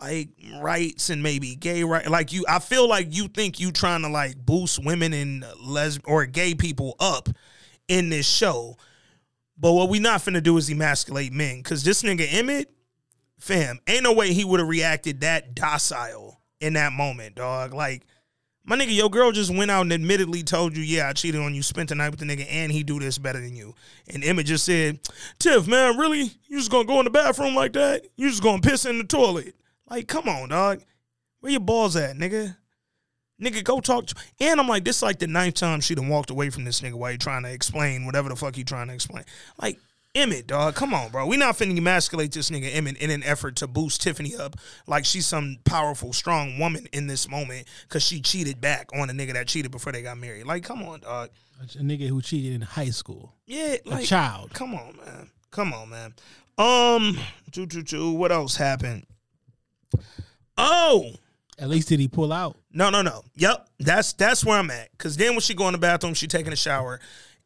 like 0.01 0.29
rights 0.59 1.11
and 1.11 1.21
maybe 1.21 1.55
gay 1.55 1.83
right 1.83 2.09
like 2.09 2.33
you 2.33 2.43
I 2.47 2.57
feel 2.57 2.87
like 2.89 3.15
you 3.15 3.27
think 3.27 3.59
you 3.59 3.71
trying 3.71 4.01
to 4.01 4.09
like 4.09 4.35
boost 4.43 4.83
women 4.83 5.13
and 5.13 5.45
les 5.61 5.99
or 6.05 6.25
gay 6.25 6.55
people 6.55 6.95
up 6.99 7.29
in 7.87 8.09
this 8.09 8.27
show. 8.27 8.77
But 9.63 9.71
what 9.71 9.87
we 9.87 9.99
not 9.99 10.19
finna 10.19 10.43
do 10.43 10.57
is 10.57 10.69
emasculate 10.69 11.31
men. 11.31 11.63
Cause 11.63 11.83
this 11.83 12.03
nigga 12.03 12.27
Emmett, 12.29 12.69
fam, 13.39 13.79
ain't 13.87 14.03
no 14.03 14.11
way 14.11 14.33
he 14.33 14.43
would 14.43 14.59
have 14.59 14.67
reacted 14.67 15.21
that 15.21 15.55
docile 15.55 16.41
in 16.59 16.73
that 16.73 16.91
moment, 16.91 17.35
dog. 17.35 17.73
Like, 17.73 18.03
My 18.65 18.75
nigga, 18.75 18.93
your 18.93 19.09
girl 19.09 19.31
just 19.31 19.55
went 19.55 19.71
out 19.71 19.83
and 19.83 19.93
admittedly 19.93 20.43
told 20.43 20.75
you, 20.75 20.83
yeah, 20.83 21.07
I 21.07 21.13
cheated 21.13 21.39
on 21.39 21.55
you, 21.55 21.63
spent 21.63 21.87
the 21.87 21.95
night 21.95 22.09
with 22.09 22.19
the 22.19 22.25
nigga, 22.25 22.45
and 22.49 22.73
he 22.73 22.83
do 22.83 22.99
this 22.99 23.17
better 23.17 23.39
than 23.39 23.55
you. 23.55 23.73
And 24.09 24.21
Emmett 24.21 24.47
just 24.47 24.65
said, 24.65 24.99
Tiff, 25.39 25.65
man, 25.65 25.97
really? 25.97 26.31
You 26.47 26.57
just 26.57 26.69
gonna 26.69 26.83
go 26.83 26.99
in 26.99 27.05
the 27.05 27.09
bathroom 27.09 27.55
like 27.55 27.71
that? 27.71 28.05
You 28.17 28.29
just 28.29 28.43
gonna 28.43 28.61
piss 28.61 28.83
in 28.85 28.97
the 28.97 29.05
toilet? 29.05 29.55
Like, 29.89 30.09
come 30.09 30.27
on, 30.27 30.49
dog. 30.49 30.81
Where 31.39 31.53
your 31.53 31.61
balls 31.61 31.95
at, 31.95 32.17
nigga? 32.17 32.57
Nigga, 33.43 33.63
go 33.63 33.79
talk 33.79 34.07
to 34.07 34.15
And 34.39 34.59
I'm 34.59 34.67
like, 34.67 34.83
this 34.83 34.97
is 34.97 35.03
like 35.03 35.19
the 35.19 35.27
ninth 35.27 35.55
time 35.55 35.81
she 35.81 35.95
done 35.95 36.09
walked 36.09 36.29
away 36.29 36.49
from 36.49 36.63
this 36.63 36.81
nigga 36.81 36.93
while 36.93 37.11
he 37.11 37.17
trying 37.17 37.43
to 37.43 37.51
explain 37.51 38.05
whatever 38.05 38.29
the 38.29 38.35
fuck 38.35 38.55
he 38.55 38.63
trying 38.63 38.87
to 38.87 38.93
explain. 38.93 39.23
Like, 39.61 39.79
Emmett, 40.15 40.45
dog, 40.45 40.75
come 40.75 40.93
on, 40.93 41.09
bro. 41.09 41.25
We 41.25 41.37
not 41.37 41.55
finna 41.55 41.75
emasculate 41.75 42.31
this 42.31 42.51
nigga 42.51 42.73
Emmett 42.73 42.97
in 42.97 43.09
an 43.09 43.23
effort 43.23 43.55
to 43.57 43.67
boost 43.67 44.01
Tiffany 44.01 44.35
up 44.35 44.55
like 44.85 45.05
she's 45.05 45.25
some 45.25 45.57
powerful, 45.65 46.13
strong 46.13 46.59
woman 46.59 46.87
in 46.93 47.07
this 47.07 47.27
moment 47.27 47.67
because 47.83 48.03
she 48.03 48.21
cheated 48.21 48.61
back 48.61 48.89
on 48.93 49.09
a 49.09 49.13
nigga 49.13 49.33
that 49.33 49.47
cheated 49.47 49.71
before 49.71 49.91
they 49.91 50.03
got 50.03 50.19
married. 50.19 50.45
Like, 50.45 50.63
come 50.63 50.83
on, 50.83 50.99
dog. 50.99 51.29
A 51.59 51.65
nigga 51.79 52.07
who 52.07 52.21
cheated 52.21 52.53
in 52.53 52.61
high 52.61 52.91
school. 52.91 53.33
Yeah, 53.47 53.77
A 53.85 53.89
like, 53.89 54.05
child. 54.05 54.53
Come 54.53 54.75
on, 54.75 54.97
man. 55.03 55.29
Come 55.49 55.73
on, 55.73 55.89
man. 55.89 56.13
Um, 56.57 57.17
choo 57.51 57.65
choo 57.65 57.83
choo. 57.83 58.11
What 58.11 58.31
else 58.31 58.55
happened? 58.55 59.05
Oh, 60.57 61.11
At 61.57 61.69
least 61.69 61.87
did 61.89 61.99
he 61.99 62.07
pull 62.07 62.31
out? 62.31 62.57
No, 62.73 62.89
no, 62.89 63.01
no. 63.01 63.23
Yep, 63.35 63.69
that's 63.79 64.13
that's 64.13 64.43
where 64.43 64.57
I'm 64.57 64.71
at. 64.71 64.89
Cause 64.97 65.15
then 65.15 65.31
when 65.31 65.41
she 65.41 65.53
go 65.53 65.67
in 65.67 65.73
the 65.73 65.77
bathroom, 65.77 66.13
she 66.13 66.27
taking 66.27 66.51
a 66.51 66.57
shower. 66.57 66.99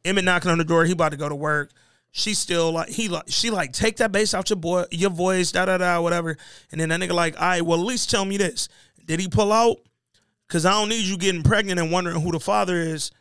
Emmett 0.06 0.24
knocking 0.24 0.49
on 0.49 0.58
the 0.58 0.64
door. 0.64 0.86
He 0.86 0.94
about 0.94 1.12
to 1.12 1.18
go 1.18 1.28
to 1.28 1.36
work. 1.36 1.72
She 2.12 2.34
still 2.34 2.72
like 2.72 2.90
he 2.90 3.10
like 3.10 3.26
she 3.28 3.49
like 3.49 3.74
take 3.74 3.98
that 3.98 4.12
bass 4.12 4.34
out 4.34 4.49
your 4.49 4.58
boy 4.58 4.86
your 4.90 5.10
voice 5.10 5.52
da 5.52 5.66
da 5.66 5.78
da 5.78 6.02
whatever. 6.02 6.38
And 6.72 6.80
then 6.80 6.90
that 6.90 6.99
nigga 7.02 7.12
like, 7.14 7.36
all 7.36 7.48
right, 7.48 7.62
well 7.62 7.80
at 7.80 7.86
least 7.86 8.10
tell 8.10 8.26
me 8.26 8.38
this. 8.38 8.70
Did 9.06 9.20
he 9.20 9.28
pull 9.28 9.52
out? 9.52 9.78
Cause 10.48 10.66
I 10.66 10.72
don't 10.72 10.90
need 10.90 11.04
you 11.04 11.18
getting 11.18 11.44
pregnant 11.44 11.78
and 11.80 11.91
wondering 11.91 12.22
who 12.22 12.32
the 12.32 12.40
father 12.40 12.78
is. 12.78 13.12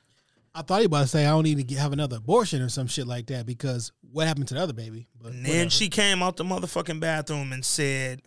I 0.55 0.63
thought 0.63 0.79
he 0.81 0.87
about 0.87 1.03
to 1.03 1.09
say 1.09 1.27
I 1.27 1.31
don't 1.31 1.43
need 1.43 1.59
to 1.59 1.65
get, 1.65 1.79
have 1.79 1.93
another 1.93 2.17
abortion 2.17 2.63
or 2.63 2.71
some 2.71 2.87
shit 2.87 3.07
like 3.07 3.27
that 3.27 3.45
because 3.45 3.93
what 4.11 4.27
happened 4.27 4.49
to 4.49 4.55
the 4.55 4.61
other 4.61 4.73
baby? 4.73 5.07
But 5.21 5.33
And 5.33 5.45
then 5.45 5.69
she 5.69 5.89
came 5.89 6.23
out 6.23 6.37
the 6.37 6.45
motherfucking 6.45 6.99
bathroom 6.99 7.53
and 7.53 7.63
said, 7.63 8.23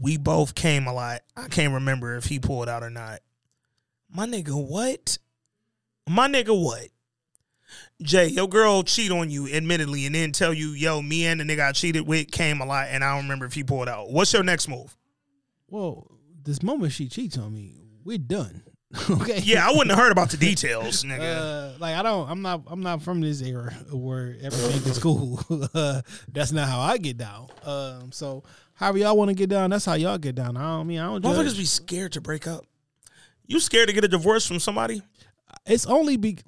We 0.00 0.16
both 0.16 0.54
came 0.54 0.86
a 0.86 0.92
lot. 0.92 1.22
I 1.36 1.48
can't 1.48 1.74
remember 1.74 2.16
if 2.16 2.26
he 2.26 2.38
pulled 2.38 2.68
out 2.68 2.82
or 2.82 2.90
not. 2.90 3.20
My 4.10 4.26
nigga, 4.26 4.52
what? 4.54 5.18
My 6.08 6.28
nigga, 6.28 6.58
what? 6.58 6.88
Jay, 8.02 8.28
your 8.28 8.48
girl 8.48 8.82
cheat 8.82 9.10
on 9.10 9.30
you, 9.30 9.48
admittedly, 9.48 10.06
and 10.06 10.14
then 10.14 10.32
tell 10.32 10.52
you, 10.52 10.68
yo, 10.68 11.02
me 11.02 11.26
and 11.26 11.40
the 11.40 11.44
nigga 11.44 11.68
I 11.68 11.72
cheated 11.72 12.06
with 12.06 12.30
came 12.30 12.60
a 12.60 12.66
lot, 12.66 12.88
and 12.90 13.02
I 13.02 13.14
don't 13.14 13.24
remember 13.24 13.46
if 13.46 13.54
he 13.54 13.64
pulled 13.64 13.88
out. 13.88 14.10
What's 14.10 14.32
your 14.32 14.42
next 14.42 14.68
move? 14.68 14.96
Well, 15.68 16.06
this 16.42 16.62
moment 16.62 16.92
she 16.92 17.08
cheats 17.08 17.38
on 17.38 17.54
me, 17.54 17.74
we're 18.04 18.18
done. 18.18 18.62
okay. 19.10 19.40
Yeah, 19.40 19.66
I 19.66 19.70
wouldn't 19.72 19.90
have 19.90 19.98
heard 19.98 20.12
about 20.12 20.30
the 20.30 20.36
details, 20.36 21.02
nigga. 21.04 21.74
Uh, 21.74 21.78
like 21.78 21.96
I 21.96 22.02
don't, 22.02 22.30
I'm 22.30 22.42
not, 22.42 22.62
I'm 22.68 22.82
not 22.82 23.02
from 23.02 23.20
this 23.20 23.42
era 23.42 23.72
where 23.90 24.36
everything 24.40 24.90
is 24.90 24.98
cool. 24.98 25.40
uh, 25.74 26.02
that's 26.32 26.52
not 26.52 26.68
how 26.68 26.80
I 26.80 26.98
get 26.98 27.16
down. 27.16 27.48
Um, 27.64 28.12
so 28.12 28.44
however 28.76 28.98
y'all 28.98 29.16
want 29.16 29.28
to 29.28 29.34
get 29.34 29.50
down, 29.50 29.70
that's 29.70 29.84
how 29.84 29.94
y'all 29.94 30.18
get 30.18 30.34
down. 30.34 30.56
I 30.56 30.76
don't 30.76 30.86
mean 30.86 31.00
I 31.00 31.06
don't. 31.06 31.22
Motherfuckers 31.22 31.48
Judge. 31.48 31.58
be 31.58 31.64
scared 31.64 32.12
to 32.12 32.20
break 32.20 32.46
up. 32.46 32.64
You 33.46 33.60
scared 33.60 33.88
to 33.88 33.94
get 33.94 34.04
a 34.04 34.08
divorce 34.08 34.46
from 34.46 34.60
somebody? 34.60 35.02
It's 35.66 35.86
only 35.86 36.16
be. 36.16 36.38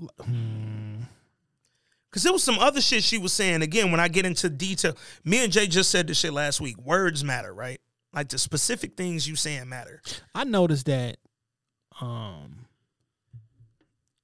Cause 2.10 2.22
there 2.22 2.32
was 2.32 2.42
some 2.42 2.58
other 2.58 2.80
shit 2.80 3.04
she 3.04 3.18
was 3.18 3.32
saying. 3.32 3.60
Again, 3.62 3.90
when 3.90 4.00
I 4.00 4.08
get 4.08 4.24
into 4.24 4.48
detail, 4.48 4.96
me 5.24 5.44
and 5.44 5.52
Jay 5.52 5.66
just 5.66 5.90
said 5.90 6.06
this 6.06 6.18
shit 6.18 6.32
last 6.32 6.60
week. 6.60 6.78
Words 6.78 7.22
matter, 7.22 7.52
right? 7.52 7.80
Like 8.14 8.28
the 8.28 8.38
specific 8.38 8.96
things 8.96 9.28
you 9.28 9.36
saying 9.36 9.68
matter. 9.68 10.00
I 10.34 10.44
noticed 10.44 10.86
that, 10.86 11.18
um, 12.00 12.66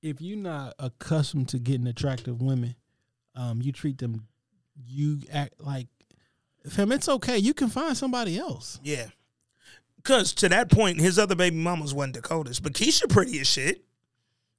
if 0.02 0.20
you're 0.20 0.38
not 0.38 0.74
accustomed 0.78 1.50
to 1.50 1.58
getting 1.58 1.86
attractive 1.86 2.40
women, 2.40 2.74
um, 3.36 3.60
you 3.60 3.70
treat 3.70 3.98
them, 3.98 4.26
you 4.86 5.20
act 5.32 5.54
like, 5.60 5.88
fam, 6.66 6.92
it's 6.92 7.08
okay. 7.08 7.38
You 7.38 7.54
can 7.54 7.68
find 7.68 7.96
somebody 7.96 8.38
else. 8.38 8.80
Yeah. 8.82 9.06
Cause 10.02 10.32
to 10.34 10.48
that 10.50 10.70
point, 10.70 11.00
his 11.00 11.18
other 11.18 11.34
baby 11.34 11.56
mamas 11.56 11.94
wasn't 11.94 12.14
Dakota's, 12.14 12.60
but 12.60 12.74
Keisha 12.74 13.08
pretty 13.08 13.40
as 13.40 13.46
shit. 13.46 13.84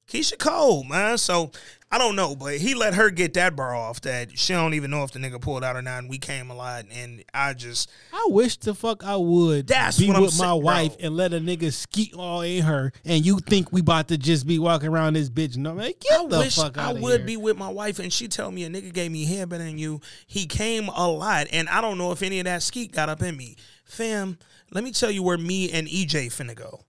Keisha 0.07 0.37
cold, 0.37 0.87
man. 0.87 1.17
So 1.17 1.51
I 1.91 1.97
don't 1.97 2.15
know, 2.15 2.35
but 2.35 2.57
he 2.57 2.75
let 2.75 2.93
her 2.95 3.09
get 3.09 3.33
that 3.35 3.55
bar 3.55 3.73
off 3.73 4.01
that 4.01 4.37
she 4.37 4.53
don't 4.53 4.73
even 4.73 4.91
know 4.91 5.03
if 5.03 5.11
the 5.11 5.19
nigga 5.19 5.39
pulled 5.39 5.63
out 5.63 5.75
or 5.75 5.81
not, 5.81 5.99
and 5.99 6.09
we 6.09 6.17
came 6.17 6.49
a 6.49 6.55
lot, 6.55 6.85
and 6.91 7.23
I 7.33 7.53
just 7.53 7.89
I 8.11 8.25
wish 8.29 8.57
the 8.57 8.75
fuck 8.75 9.03
I 9.03 9.15
would 9.15 9.67
That's 9.67 9.97
be 9.97 10.07
what 10.07 10.17
I'm 10.17 10.21
with 10.23 10.37
my 10.37 10.45
saying, 10.47 10.59
bro. 10.61 10.65
wife 10.65 10.95
and 10.99 11.15
let 11.15 11.33
a 11.33 11.39
nigga 11.39 11.71
skeet 11.71 12.13
all 12.13 12.41
in 12.41 12.63
her, 12.63 12.91
and 13.05 13.25
you 13.25 13.39
think 13.39 13.71
we 13.71 13.81
about 13.81 14.09
to 14.09 14.17
just 14.17 14.45
be 14.45 14.59
walking 14.59 14.89
around 14.89 15.13
this 15.13 15.29
bitch? 15.29 15.57
No, 15.57 15.73
man, 15.73 15.93
get 15.99 16.19
I 16.19 16.27
the 16.27 16.39
wish 16.39 16.55
fuck 16.55 16.77
I 16.77 16.83
out 16.85 16.95
of 16.97 17.01
would 17.01 17.21
here. 17.21 17.27
be 17.27 17.37
with 17.37 17.57
my 17.57 17.69
wife 17.69 17.99
and 17.99 18.11
she 18.11 18.27
tell 18.27 18.51
me 18.51 18.63
a 18.65 18.69
nigga 18.69 18.91
gave 18.91 19.11
me 19.11 19.25
hair 19.25 19.45
better 19.47 19.63
than 19.63 19.77
you. 19.77 20.01
He 20.27 20.45
came 20.47 20.89
a 20.89 21.07
lot, 21.07 21.47
and 21.51 21.69
I 21.69 21.81
don't 21.81 21.97
know 21.97 22.11
if 22.11 22.21
any 22.21 22.39
of 22.39 22.45
that 22.45 22.61
skeet 22.63 22.91
got 22.91 23.09
up 23.09 23.21
in 23.21 23.37
me. 23.37 23.55
Fam, 23.85 24.37
let 24.71 24.83
me 24.83 24.91
tell 24.91 25.11
you 25.11 25.23
where 25.23 25.37
me 25.37 25.71
and 25.71 25.87
EJ 25.87 26.27
finna 26.27 26.55
go. 26.55 26.81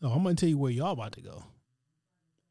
No, 0.00 0.10
I'm 0.10 0.22
gonna 0.24 0.34
tell 0.34 0.48
you 0.48 0.58
where 0.58 0.72
y'all 0.72 0.92
about 0.92 1.12
to 1.12 1.20
go. 1.20 1.44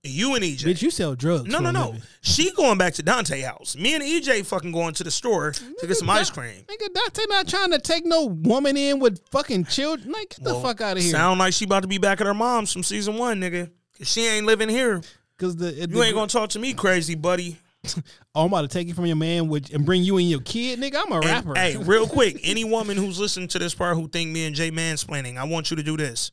You 0.07 0.35
and 0.35 0.43
EJ. 0.43 0.59
Bitch, 0.65 0.81
you 0.81 0.91
sell 0.91 1.15
drugs. 1.15 1.49
No, 1.49 1.59
no, 1.59 1.71
no. 1.71 1.87
living. 1.87 2.01
She 2.21 2.51
going 2.51 2.77
back 2.77 2.93
to 2.95 3.03
Dante 3.03 3.41
house. 3.41 3.75
Me 3.75 3.93
and 3.95 4.03
EJ 4.03 4.45
fucking 4.45 4.71
going 4.71 4.93
to 4.95 5.03
the 5.03 5.11
store 5.11 5.51
to 5.51 5.87
get 5.87 5.95
some 5.97 6.09
ice 6.09 6.29
cream. 6.29 6.63
Nigga, 6.67 6.93
Dante 6.93 7.21
not 7.29 7.47
trying 7.47 7.71
to 7.71 7.79
take 7.79 8.05
no 8.05 8.25
woman 8.25 8.77
in 8.77 8.99
with 8.99 9.19
fucking 9.29 9.65
children. 9.65 10.11
Like, 10.11 10.29
get 10.29 10.43
the 10.43 10.55
fuck 10.55 10.81
out 10.81 10.97
of 10.97 11.03
here. 11.03 11.11
Sound 11.11 11.39
like 11.39 11.53
she 11.53 11.65
about 11.65 11.81
to 11.81 11.87
be 11.87 11.97
back 11.97 12.21
at 12.21 12.27
her 12.27 12.33
mom's 12.33 12.71
from 12.71 12.83
season 12.83 13.17
one, 13.17 13.39
nigga. 13.41 13.69
Cause 13.97 14.07
she 14.11 14.27
ain't 14.27 14.45
living 14.45 14.69
here. 14.69 15.01
Cause 15.37 15.55
the, 15.55 15.67
uh, 15.69 15.87
You 15.89 16.03
ain't 16.03 16.15
gonna 16.15 16.27
talk 16.27 16.49
to 16.51 16.59
me 16.59 16.73
crazy, 16.73 17.15
buddy. 17.15 17.57
Oh, 18.33 18.41
I'm 18.41 18.47
about 18.47 18.63
to 18.63 18.67
take 18.67 18.89
it 18.89 18.95
from 18.95 19.05
your 19.05 19.15
man 19.15 19.47
with, 19.47 19.73
and 19.73 19.85
bring 19.85 20.03
you 20.03 20.17
and 20.17 20.29
your 20.29 20.41
kid, 20.41 20.77
nigga. 20.79 21.01
I'm 21.05 21.11
a 21.13 21.15
And, 21.17 21.25
rapper. 21.25 21.53
hey, 21.55 21.77
real 21.77 22.05
quick, 22.09 22.39
any 22.43 22.65
woman 22.65 22.97
who's 22.97 23.17
listening 23.17 23.47
to 23.49 23.59
this 23.59 23.73
part 23.73 23.95
who 23.95 24.09
think 24.09 24.31
me 24.31 24.45
and 24.45 24.53
Jay 24.53 24.71
mansplaining, 24.71 25.37
I 25.37 25.45
want 25.45 25.69
you 25.71 25.77
to 25.77 25.83
do 25.83 25.95
this. 25.95 26.31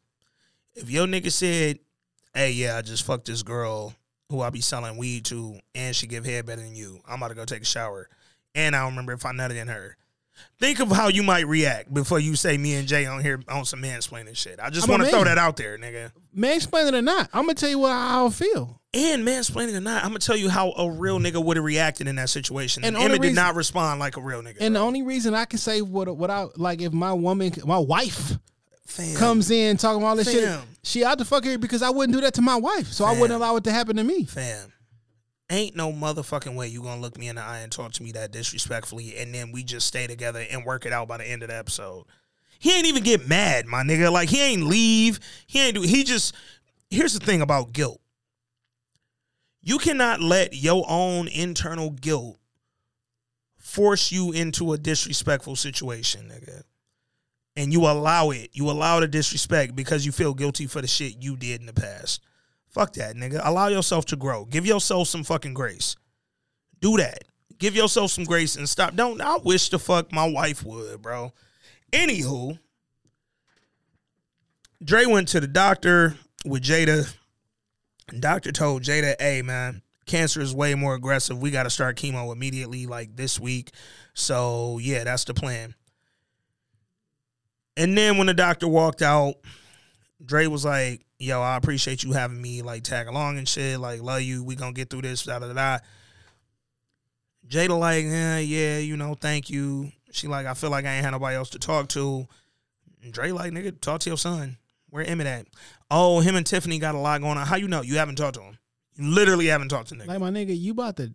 If 0.74 0.90
your 0.90 1.06
nigga 1.06 1.30
said, 1.30 1.78
"Hey, 2.34 2.52
yeah, 2.52 2.76
I 2.76 2.82
just 2.82 3.04
fucked 3.04 3.26
this 3.26 3.42
girl 3.42 3.94
who 4.28 4.40
I 4.40 4.50
be 4.50 4.60
selling 4.60 4.96
weed 4.96 5.24
to, 5.26 5.58
and 5.74 5.94
she 5.94 6.06
give 6.06 6.24
head 6.24 6.46
better 6.46 6.62
than 6.62 6.74
you," 6.74 7.00
I'm 7.06 7.16
about 7.16 7.28
to 7.28 7.34
go 7.34 7.44
take 7.44 7.62
a 7.62 7.66
shower, 7.66 8.08
and 8.54 8.74
I 8.74 8.80
don't 8.80 8.90
remember 8.90 9.12
if 9.12 9.24
I 9.26 9.32
nutted 9.32 9.56
in 9.56 9.68
her. 9.68 9.96
Think 10.58 10.80
of 10.80 10.90
how 10.90 11.08
you 11.08 11.22
might 11.22 11.46
react 11.46 11.92
before 11.92 12.18
you 12.18 12.36
say 12.36 12.56
me 12.56 12.74
and 12.74 12.88
Jay 12.88 13.04
on 13.04 13.22
here 13.22 13.40
on 13.48 13.64
some 13.64 13.82
mansplaining 13.82 14.36
shit. 14.36 14.58
I 14.60 14.70
just 14.70 14.88
want 14.88 15.02
to 15.02 15.08
throw 15.08 15.24
that 15.24 15.38
out 15.38 15.56
there, 15.56 15.76
nigga. 15.76 16.12
man, 16.32 16.56
explain 16.56 16.86
it 16.86 16.94
or 16.94 17.02
not, 17.02 17.28
I'm 17.32 17.42
gonna 17.44 17.54
tell 17.54 17.68
you 17.68 17.78
what, 17.80 17.92
how 17.92 18.26
I 18.26 18.30
feel. 18.30 18.80
And 18.94 19.26
mansplaining 19.26 19.74
or 19.74 19.80
not, 19.80 20.02
I'm 20.04 20.10
gonna 20.10 20.20
tell 20.20 20.36
you 20.36 20.48
how 20.48 20.72
a 20.72 20.90
real 20.90 21.18
nigga 21.18 21.42
would 21.42 21.56
have 21.56 21.64
reacted 21.64 22.08
in 22.08 22.16
that 22.16 22.30
situation. 22.30 22.84
And, 22.84 22.96
And 22.96 23.04
only 23.04 23.18
did 23.18 23.34
not 23.34 23.54
respond 23.54 24.00
like 24.00 24.16
a 24.16 24.20
real 24.20 24.42
nigga. 24.42 24.56
And 24.60 24.76
the 24.76 24.80
only 24.80 25.02
reason 25.02 25.34
I 25.34 25.44
can 25.44 25.58
say 25.58 25.82
what 25.82 26.14
what 26.16 26.30
I 26.30 26.46
like 26.56 26.80
if 26.80 26.92
my 26.92 27.12
woman, 27.12 27.52
my 27.64 27.78
wife, 27.78 28.38
Fam. 28.86 29.16
comes 29.16 29.50
in 29.50 29.76
talking 29.76 30.02
about 30.02 30.08
all 30.08 30.16
this 30.16 30.30
shit, 30.30 30.58
she 30.82 31.04
out 31.04 31.18
to 31.18 31.24
fuck 31.24 31.44
her 31.44 31.56
because 31.56 31.82
I 31.82 31.90
wouldn't 31.90 32.14
do 32.14 32.20
that 32.22 32.34
to 32.34 32.42
my 32.42 32.56
wife, 32.56 32.88
so 32.88 33.04
I 33.04 33.12
wouldn't 33.12 33.32
allow 33.32 33.56
it 33.56 33.64
to 33.64 33.72
happen 33.72 33.96
to 33.96 34.04
me. 34.04 34.24
Fam, 34.24 34.72
ain't 35.50 35.76
no 35.76 35.92
motherfucking 35.92 36.54
way 36.54 36.68
you 36.68 36.82
gonna 36.82 37.00
look 37.00 37.16
me 37.16 37.28
in 37.28 37.36
the 37.36 37.42
eye 37.42 37.58
and 37.60 37.72
talk 37.72 37.92
to 37.92 38.02
me 38.02 38.12
that 38.12 38.32
disrespectfully, 38.32 39.16
and 39.16 39.34
then 39.34 39.52
we 39.52 39.62
just 39.64 39.86
stay 39.86 40.06
together 40.06 40.44
and 40.50 40.64
work 40.64 40.84
it 40.84 40.92
out 40.92 41.08
by 41.08 41.16
the 41.16 41.28
end 41.28 41.42
of 41.42 41.48
the 41.48 41.56
episode. 41.56 42.04
He 42.58 42.72
ain't 42.76 42.86
even 42.86 43.02
get 43.02 43.26
mad, 43.26 43.66
my 43.66 43.82
nigga. 43.82 44.12
Like 44.12 44.28
he 44.28 44.40
ain't 44.40 44.62
leave. 44.62 45.18
He 45.48 45.60
ain't 45.60 45.74
do. 45.74 45.82
He 45.82 46.04
just. 46.04 46.32
Here's 46.90 47.12
the 47.12 47.24
thing 47.24 47.42
about 47.42 47.72
guilt. 47.72 48.00
You 49.62 49.78
cannot 49.78 50.20
let 50.20 50.54
your 50.54 50.84
own 50.88 51.26
internal 51.26 51.90
guilt 51.90 52.38
force 53.56 54.12
you 54.12 54.30
into 54.30 54.72
a 54.72 54.78
disrespectful 54.78 55.56
situation, 55.56 56.28
nigga. 56.28 56.62
And 57.54 57.72
you 57.72 57.82
allow 57.82 58.30
it. 58.30 58.50
You 58.52 58.70
allow 58.70 59.00
the 59.00 59.06
disrespect 59.06 59.76
because 59.76 60.06
you 60.06 60.12
feel 60.12 60.32
guilty 60.32 60.66
for 60.66 60.80
the 60.80 60.86
shit 60.86 61.22
you 61.22 61.36
did 61.36 61.60
in 61.60 61.66
the 61.66 61.74
past. 61.74 62.22
Fuck 62.68 62.94
that, 62.94 63.14
nigga. 63.14 63.40
Allow 63.44 63.68
yourself 63.68 64.06
to 64.06 64.16
grow. 64.16 64.46
Give 64.46 64.64
yourself 64.64 65.08
some 65.08 65.24
fucking 65.24 65.52
grace. 65.52 65.96
Do 66.80 66.96
that. 66.96 67.24
Give 67.58 67.76
yourself 67.76 68.10
some 68.10 68.24
grace 68.24 68.56
and 68.56 68.68
stop. 68.68 68.96
Don't. 68.96 69.20
I 69.20 69.36
wish 69.36 69.68
the 69.68 69.78
fuck 69.78 70.10
my 70.12 70.28
wife 70.28 70.64
would, 70.64 71.02
bro. 71.02 71.32
Anywho, 71.92 72.58
Dre 74.82 75.04
went 75.04 75.28
to 75.28 75.40
the 75.40 75.46
doctor 75.46 76.16
with 76.44 76.62
Jada. 76.62 77.14
Doctor 78.18 78.50
told 78.50 78.82
Jada, 78.82 79.14
"Hey, 79.20 79.42
man, 79.42 79.82
cancer 80.06 80.40
is 80.40 80.54
way 80.54 80.74
more 80.74 80.94
aggressive. 80.94 81.38
We 81.38 81.50
got 81.50 81.64
to 81.64 81.70
start 81.70 81.96
chemo 81.98 82.32
immediately, 82.32 82.86
like 82.86 83.14
this 83.14 83.38
week." 83.38 83.70
So 84.14 84.78
yeah, 84.78 85.04
that's 85.04 85.24
the 85.24 85.34
plan. 85.34 85.74
And 87.76 87.96
then 87.96 88.18
when 88.18 88.26
the 88.26 88.34
doctor 88.34 88.68
walked 88.68 89.02
out, 89.02 89.34
Dre 90.24 90.46
was 90.46 90.64
like, 90.64 91.04
"Yo, 91.18 91.40
I 91.40 91.56
appreciate 91.56 92.02
you 92.02 92.12
having 92.12 92.40
me 92.40 92.62
like 92.62 92.84
tag 92.84 93.06
along 93.06 93.38
and 93.38 93.48
shit. 93.48 93.80
Like, 93.80 94.02
love 94.02 94.22
you. 94.22 94.44
We 94.44 94.54
gonna 94.54 94.72
get 94.72 94.90
through 94.90 95.02
this." 95.02 95.24
Da 95.24 95.38
da 95.38 95.48
da. 95.48 95.54
da. 95.54 95.78
Jada 97.48 97.78
like, 97.78 98.04
yeah, 98.04 98.38
yeah, 98.38 98.78
you 98.78 98.96
know, 98.96 99.14
thank 99.14 99.50
you. 99.50 99.92
She 100.10 100.26
like, 100.26 100.46
I 100.46 100.54
feel 100.54 100.70
like 100.70 100.86
I 100.86 100.94
ain't 100.94 101.04
had 101.04 101.10
nobody 101.10 101.36
else 101.36 101.50
to 101.50 101.58
talk 101.58 101.88
to. 101.88 102.26
And 103.02 103.12
Dre 103.12 103.30
like, 103.30 103.52
nigga, 103.52 103.78
talk 103.80 104.00
to 104.00 104.10
your 104.10 104.16
son. 104.16 104.56
Where 104.88 105.04
Emmett 105.04 105.26
at? 105.26 105.46
Oh, 105.90 106.20
him 106.20 106.36
and 106.36 106.46
Tiffany 106.46 106.78
got 106.78 106.94
a 106.94 106.98
lot 106.98 107.20
going 107.20 107.36
on. 107.36 107.46
How 107.46 107.56
you 107.56 107.68
know? 107.68 107.82
You 107.82 107.96
haven't 107.96 108.16
talked 108.16 108.36
to 108.36 108.42
him. 108.42 108.58
You 108.96 109.06
literally 109.06 109.46
haven't 109.46 109.68
talked 109.68 109.88
to 109.88 109.94
nigga. 109.94 110.06
Like 110.06 110.20
my 110.20 110.30
nigga, 110.30 110.58
you 110.58 110.72
about 110.72 110.96
to 110.96 111.12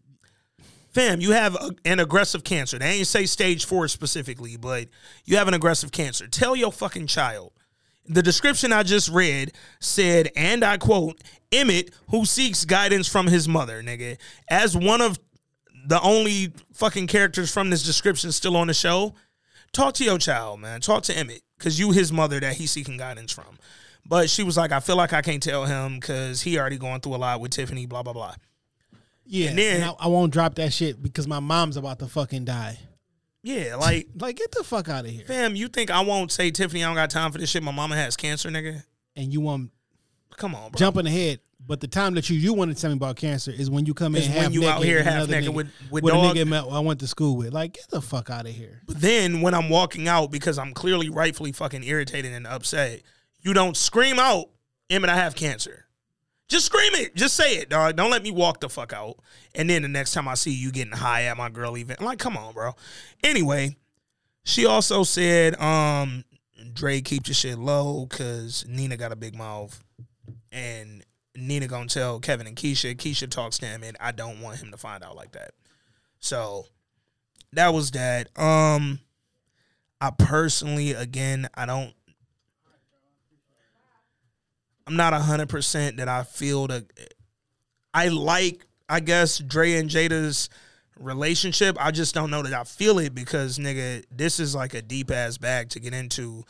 Fam, 0.89 1.22
you 1.22 1.31
have 1.31 1.55
a, 1.55 1.72
an 1.85 1.99
aggressive 1.99 2.43
cancer. 2.43 2.80
They 2.80 2.85
ain't 2.85 3.07
say 3.07 3.26
stage 3.26 3.65
four 3.65 3.88
specifically, 3.88 4.57
but 4.57 4.88
you 5.26 5.38
have 5.38 5.47
an 5.47 5.53
aggressive 5.53 5.91
cancer. 5.91 6.27
Tell 6.27 6.55
your 6.55 6.72
fucking 6.72 7.07
child. 7.07 7.53
The 8.05 8.23
description 8.23 8.72
I 8.72 8.84
just 8.84 9.09
read 9.09 9.51
said, 9.80 10.31
and 10.35 10.64
I 10.64 10.77
quote, 10.77 11.22
Emmett, 11.51 11.93
who 12.09 12.26
seeks 12.26 12.65
guidance 12.65 13.07
from 13.07 13.27
his 13.27 13.47
mother, 13.49 13.84
nigga. 13.84 14.18
As 14.49 14.77
one 14.77 15.01
of 15.01 15.19
the 15.88 15.99
only 16.01 16.53
fucking 16.73 17.07
characters 17.07 17.51
from 17.51 17.69
this 17.69 17.84
description 17.84 18.31
still 18.31 18.55
on 18.55 18.68
the 18.68 18.73
show, 18.73 19.14
talk 19.73 19.93
to 19.95 20.05
your 20.05 20.18
child, 20.18 20.61
man. 20.61 20.80
Talk 20.81 21.03
to 21.03 21.18
Emmett, 21.18 21.41
because 21.57 21.80
you 21.80 21.91
his 21.91 22.11
mother 22.11 22.39
that 22.39 22.55
he's 22.55 22.72
seeking 22.72 22.97
guidance 22.97 23.31
from. 23.31 23.57
But 24.05 24.30
she 24.30 24.43
was 24.43 24.55
like, 24.55 24.72
I 24.72 24.80
feel 24.80 24.95
like 24.95 25.11
I 25.11 25.22
can't 25.22 25.43
tell 25.43 25.65
him 25.65 25.99
because 25.99 26.41
he 26.41 26.57
already 26.57 26.77
going 26.77 27.01
through 27.01 27.15
a 27.15 27.18
lot 27.18 27.41
with 27.41 27.51
Tiffany, 27.51 27.85
blah, 27.85 28.03
blah, 28.03 28.14
blah. 28.14 28.35
Yeah, 29.28 29.49
And 29.49 29.58
then- 29.60 29.76
and 29.82 29.86
I, 29.86 30.06
I 30.06 30.08
won't 30.08 30.32
drop 30.34 30.56
that 30.56 30.72
shit 30.74 31.02
because 31.02 31.28
my 31.28 31.40
mom's 31.40 31.78
about 31.78 31.99
to 31.99 32.08
fucking 32.08 32.45
die. 32.45 32.80
Yeah, 33.44 33.76
like, 33.76 34.08
Like, 34.20 34.38
get 34.38 34.52
the 34.52 34.64
fuck 34.64 34.90
out 34.90 35.06
of 35.06 35.12
here. 35.12 35.26
fam, 35.26 35.56
you 35.56 35.68
think 35.68 35.91
I 35.91 36.02
won't 36.02 36.32
say, 36.32 36.52
Tiffany, 36.52 36.84
I 36.84 36.88
don't 36.88 36.95
got 36.95 37.10
time 37.10 37.32
for 37.32 37.38
this 37.38 37.49
shit? 37.49 37.64
My 37.64 37.72
mama 37.72 37.95
has 37.95 38.16
cancer, 38.16 38.49
nigga. 38.49 38.84
And 39.16 39.32
you 39.34 39.41
want 39.41 39.72
Come 40.38 40.54
on, 40.56 40.72
bro. 40.72 40.78
jumping 40.78 41.08
ahead, 41.08 41.40
but 41.66 41.80
the 41.80 41.88
time 41.88 42.14
that 42.16 42.30
you 42.30 42.38
you 42.38 42.54
want 42.54 42.74
to 42.76 42.80
tell 42.80 42.90
me 42.91 42.95
about 42.98 43.16
cancer 43.16 43.52
is 43.52 43.70
when 43.70 43.86
you 43.86 43.94
come 43.95 44.16
in 44.16 44.22
Is 44.22 44.30
when 44.30 44.38
half 44.38 44.54
you 44.54 44.68
out 44.68 44.76
naked 44.82 44.86
here 44.88 45.04
half 45.04 45.28
naked 45.28 45.49
nigga- 45.52 45.54
with- 45.56 45.72
with 45.90 46.04
a 46.04 46.08
dog. 46.08 46.36
nigga 46.36 46.45
ma- 46.48 46.68
I 46.78 46.80
went 46.80 46.99
to 46.99 47.08
school 47.08 47.36
with. 47.36 47.54
Like, 47.54 47.74
get 47.74 47.88
the 47.90 48.02
fuck 48.02 48.30
out 48.30 48.45
of 48.45 48.52
here. 48.54 48.82
But 48.86 49.02
then 49.02 49.41
when 49.41 49.54
I'm 49.54 49.70
walking 49.70 50.08
out 50.08 50.30
because 50.32 50.58
I'm 50.60 50.74
clearly 50.74 51.10
rightfully 51.10 51.52
fucking 51.52 51.84
irritated 51.84 52.34
and 52.34 52.45
upset, 52.45 53.02
you 53.41 53.54
don't 53.54 53.76
scream 53.76 54.20
out, 54.20 54.49
Emmett, 54.90 55.10
I 55.10 55.16
have 55.16 55.36
cancer. 55.36 55.86
Just 56.48 56.65
scream 56.68 56.94
it. 56.95 57.15
Just 57.15 57.36
say 57.36 57.57
it, 57.57 57.69
dog. 57.69 57.95
Don't 57.98 58.10
let 58.10 58.24
me 58.24 58.32
walk 58.32 58.61
the 58.61 58.69
fuck 58.69 58.94
out. 58.94 59.18
And 59.53 59.69
then 59.69 59.82
the 59.82 59.88
next 59.88 60.14
time 60.14 60.28
I 60.28 60.36
see 60.36 60.52
you 60.52 60.72
getting 60.72 60.94
high 60.94 61.24
at 61.24 61.38
my 61.38 61.49
girl 61.49 61.78
event, 61.78 61.99
I'm 61.99 62.06
like, 62.06 62.19
come 62.19 62.38
on, 62.38 62.53
bro. 62.53 62.74
Anyway, 63.24 63.76
she 64.44 64.65
also 64.65 65.03
said, 65.03 65.60
um, 65.60 66.24
Dre, 66.74 67.02
keep 67.02 67.28
your 67.28 67.36
shit 67.36 67.60
low 67.60 68.06
because 68.06 68.65
Nina 68.68 68.95
got 68.95 69.11
a 69.11 69.18
big 69.18 69.36
mouth. 69.36 69.84
And 70.52 71.03
Nina 71.36 71.68
gonna 71.68 71.88
tell 71.88 72.19
Kevin 72.19 72.48
and 72.48 72.56
Keisha, 72.56 72.95
Keisha 72.95 73.30
talks 73.30 73.57
to 73.60 73.65
him, 73.65 73.84
and 73.84 73.98
I 73.99 74.11
don't 74.11 74.41
want 74.41 74.60
him 74.60 74.72
to 74.72 74.78
find 74.78 75.03
out 75.03 75.15
like 75.15 75.34
that. 75.34 75.52
So 76.19 76.65
that 77.53 77.74
was 77.74 77.91
that. 77.91 78.30
Um 78.40 78.99
I 79.99 80.11
personally, 80.11 80.91
again, 80.91 81.49
I 81.56 81.65
don't 81.65 81.94
I'm 84.88 84.95
not 84.95 85.14
hundred 85.14 85.49
percent 85.49 85.97
that 85.97 86.07
I 86.07 86.23
feel 86.23 86.68
that 86.68 86.85
I 87.93 88.07
like, 88.07 88.65
I 88.88 89.01
guess, 89.01 89.38
Dre 89.38 89.73
and 89.73 89.89
Jada's 89.89 90.49
relationship. 90.97 91.77
I 91.80 91.91
just 91.91 92.15
don't 92.15 92.31
know 92.31 92.41
that 92.41 92.53
I 92.53 92.64
feel 92.64 92.97
it 92.99 93.14
because 93.14 93.57
nigga, 93.59 94.05
this 94.09 94.39
is 94.39 94.55
like 94.55 94.73
a 94.73 94.81
deep 94.81 95.11
ass 95.11 95.38
bag 95.38 95.69
to 95.69 95.80
get 95.80 95.93
into 95.93 96.43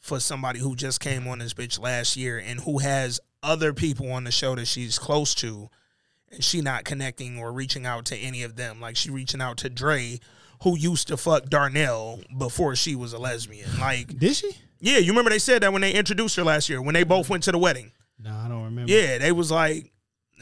for 0.00 0.20
somebody 0.20 0.60
who 0.60 0.76
just 0.76 1.00
came 1.00 1.26
on 1.26 1.38
this 1.38 1.54
bitch 1.54 1.80
last 1.80 2.16
year 2.16 2.38
and 2.38 2.60
who 2.60 2.78
has 2.78 3.20
other 3.42 3.72
people 3.72 4.12
on 4.12 4.24
the 4.24 4.30
show 4.30 4.54
that 4.54 4.66
she's 4.66 4.98
close 4.98 5.34
to 5.36 5.68
and 6.30 6.44
she 6.44 6.60
not 6.60 6.84
connecting 6.84 7.38
or 7.38 7.52
reaching 7.52 7.86
out 7.86 8.04
to 8.06 8.16
any 8.16 8.42
of 8.42 8.56
them. 8.56 8.80
Like 8.80 8.96
she 8.96 9.10
reaching 9.10 9.40
out 9.40 9.56
to 9.58 9.70
Dre, 9.70 10.20
who 10.62 10.76
used 10.76 11.08
to 11.08 11.16
fuck 11.16 11.46
Darnell 11.46 12.20
before 12.36 12.76
she 12.76 12.94
was 12.94 13.12
a 13.12 13.18
lesbian. 13.18 13.78
Like 13.80 14.18
Did 14.18 14.36
she? 14.36 14.50
Yeah, 14.80 14.98
you 14.98 15.12
remember 15.12 15.30
they 15.30 15.38
said 15.38 15.62
that 15.62 15.72
when 15.72 15.82
they 15.82 15.92
introduced 15.92 16.36
her 16.36 16.44
last 16.44 16.68
year 16.68 16.80
when 16.80 16.94
they 16.94 17.04
both 17.04 17.28
went 17.28 17.42
to 17.44 17.52
the 17.52 17.58
wedding. 17.58 17.92
No, 18.18 18.34
I 18.34 18.48
don't 18.48 18.64
remember. 18.64 18.90
Yeah, 18.90 19.18
they 19.18 19.32
was 19.32 19.50
like 19.50 19.92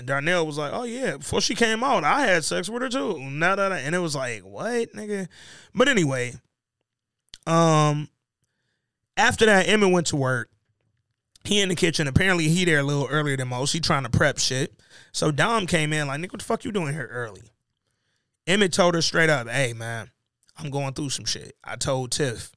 Darnell 0.04 0.46
was 0.46 0.58
like, 0.58 0.72
"Oh 0.72 0.84
yeah, 0.84 1.16
before 1.16 1.40
she 1.40 1.54
came 1.54 1.82
out, 1.82 2.04
I 2.04 2.26
had 2.26 2.44
sex 2.44 2.68
with 2.68 2.82
her 2.82 2.88
too." 2.88 3.18
Nah, 3.18 3.54
nah. 3.54 3.72
And 3.72 3.94
it 3.94 3.98
was 3.98 4.14
like, 4.14 4.42
"What, 4.42 4.92
nigga?" 4.92 5.28
But 5.74 5.88
anyway, 5.88 6.34
um, 7.46 8.08
after 9.16 9.46
that, 9.46 9.68
Emmett 9.68 9.92
went 9.92 10.08
to 10.08 10.16
work. 10.16 10.50
He 11.44 11.60
in 11.60 11.68
the 11.68 11.76
kitchen. 11.76 12.08
Apparently, 12.08 12.48
he 12.48 12.64
there 12.64 12.80
a 12.80 12.82
little 12.82 13.06
earlier 13.06 13.36
than 13.36 13.48
most. 13.48 13.72
He 13.72 13.80
trying 13.80 14.02
to 14.02 14.10
prep 14.10 14.38
shit. 14.38 14.74
So 15.12 15.30
Dom 15.30 15.66
came 15.66 15.92
in 15.92 16.08
like, 16.08 16.20
"Nigga, 16.20 16.32
what 16.32 16.40
the 16.40 16.44
fuck 16.44 16.64
you 16.64 16.72
doing 16.72 16.92
here 16.92 17.08
early?" 17.10 17.52
Emmett 18.46 18.72
told 18.72 18.94
her 18.94 19.02
straight 19.02 19.30
up, 19.30 19.48
"Hey 19.48 19.72
man, 19.72 20.10
I'm 20.58 20.70
going 20.70 20.92
through 20.94 21.10
some 21.10 21.24
shit." 21.24 21.56
I 21.64 21.76
told 21.76 22.12
Tiff, 22.12 22.52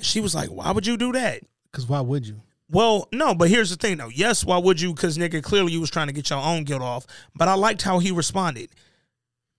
and 0.00 0.06
she 0.06 0.20
was 0.20 0.34
like, 0.34 0.48
"Why 0.48 0.72
would 0.72 0.86
you 0.86 0.96
do 0.96 1.12
that?" 1.12 1.42
Because 1.70 1.86
why 1.86 2.00
would 2.00 2.26
you? 2.26 2.42
Well, 2.70 3.08
no, 3.12 3.34
but 3.34 3.48
here's 3.48 3.70
the 3.70 3.76
thing 3.76 3.98
though. 3.98 4.08
Yes, 4.08 4.44
why 4.44 4.58
would 4.58 4.80
you? 4.80 4.94
Because 4.94 5.18
nigga, 5.18 5.42
clearly 5.42 5.72
you 5.72 5.80
was 5.80 5.90
trying 5.90 6.06
to 6.06 6.12
get 6.12 6.30
your 6.30 6.38
own 6.38 6.64
guilt 6.64 6.82
off. 6.82 7.06
But 7.34 7.48
I 7.48 7.54
liked 7.54 7.82
how 7.82 7.98
he 7.98 8.10
responded. 8.10 8.70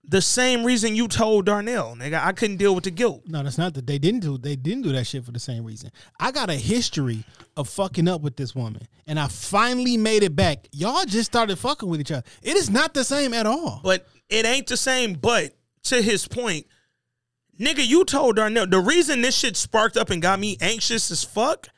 The 0.04 0.20
same 0.20 0.64
reason 0.64 0.96
you 0.96 1.06
told 1.06 1.46
Darnell, 1.46 1.94
nigga, 1.94 2.20
I 2.24 2.32
couldn't 2.32 2.56
deal 2.56 2.74
with 2.74 2.84
the 2.84 2.90
guilt. 2.90 3.22
No, 3.26 3.40
that's 3.42 3.56
not 3.56 3.74
that 3.74 3.86
they 3.86 3.98
didn't 3.98 4.20
do. 4.20 4.36
They 4.36 4.56
didn't 4.56 4.82
do 4.82 4.90
that 4.92 5.06
shit 5.06 5.24
for 5.24 5.30
the 5.30 5.38
same 5.38 5.64
reason. 5.64 5.92
I 6.18 6.32
got 6.32 6.50
a 6.50 6.56
history 6.56 7.22
of 7.56 7.68
fucking 7.68 8.08
up 8.08 8.20
with 8.20 8.36
this 8.36 8.52
woman, 8.52 8.88
and 9.06 9.20
I 9.20 9.28
finally 9.28 9.96
made 9.96 10.24
it 10.24 10.34
back. 10.34 10.66
Y'all 10.72 11.04
just 11.04 11.30
started 11.30 11.56
fucking 11.56 11.88
with 11.88 12.00
each 12.00 12.10
other. 12.10 12.24
It 12.42 12.56
is 12.56 12.68
not 12.68 12.94
the 12.94 13.04
same 13.04 13.32
at 13.32 13.46
all. 13.46 13.80
But 13.84 14.08
it 14.28 14.44
ain't 14.44 14.66
the 14.66 14.76
same. 14.76 15.12
But 15.14 15.54
to 15.84 16.02
his 16.02 16.26
point, 16.26 16.66
nigga, 17.58 17.86
you 17.86 18.04
told 18.04 18.36
Darnell 18.36 18.66
the 18.66 18.80
reason 18.80 19.22
this 19.22 19.36
shit 19.36 19.56
sparked 19.56 19.96
up 19.96 20.10
and 20.10 20.22
got 20.22 20.38
me 20.38 20.56
anxious 20.60 21.10
as 21.10 21.24
fuck 21.24 21.68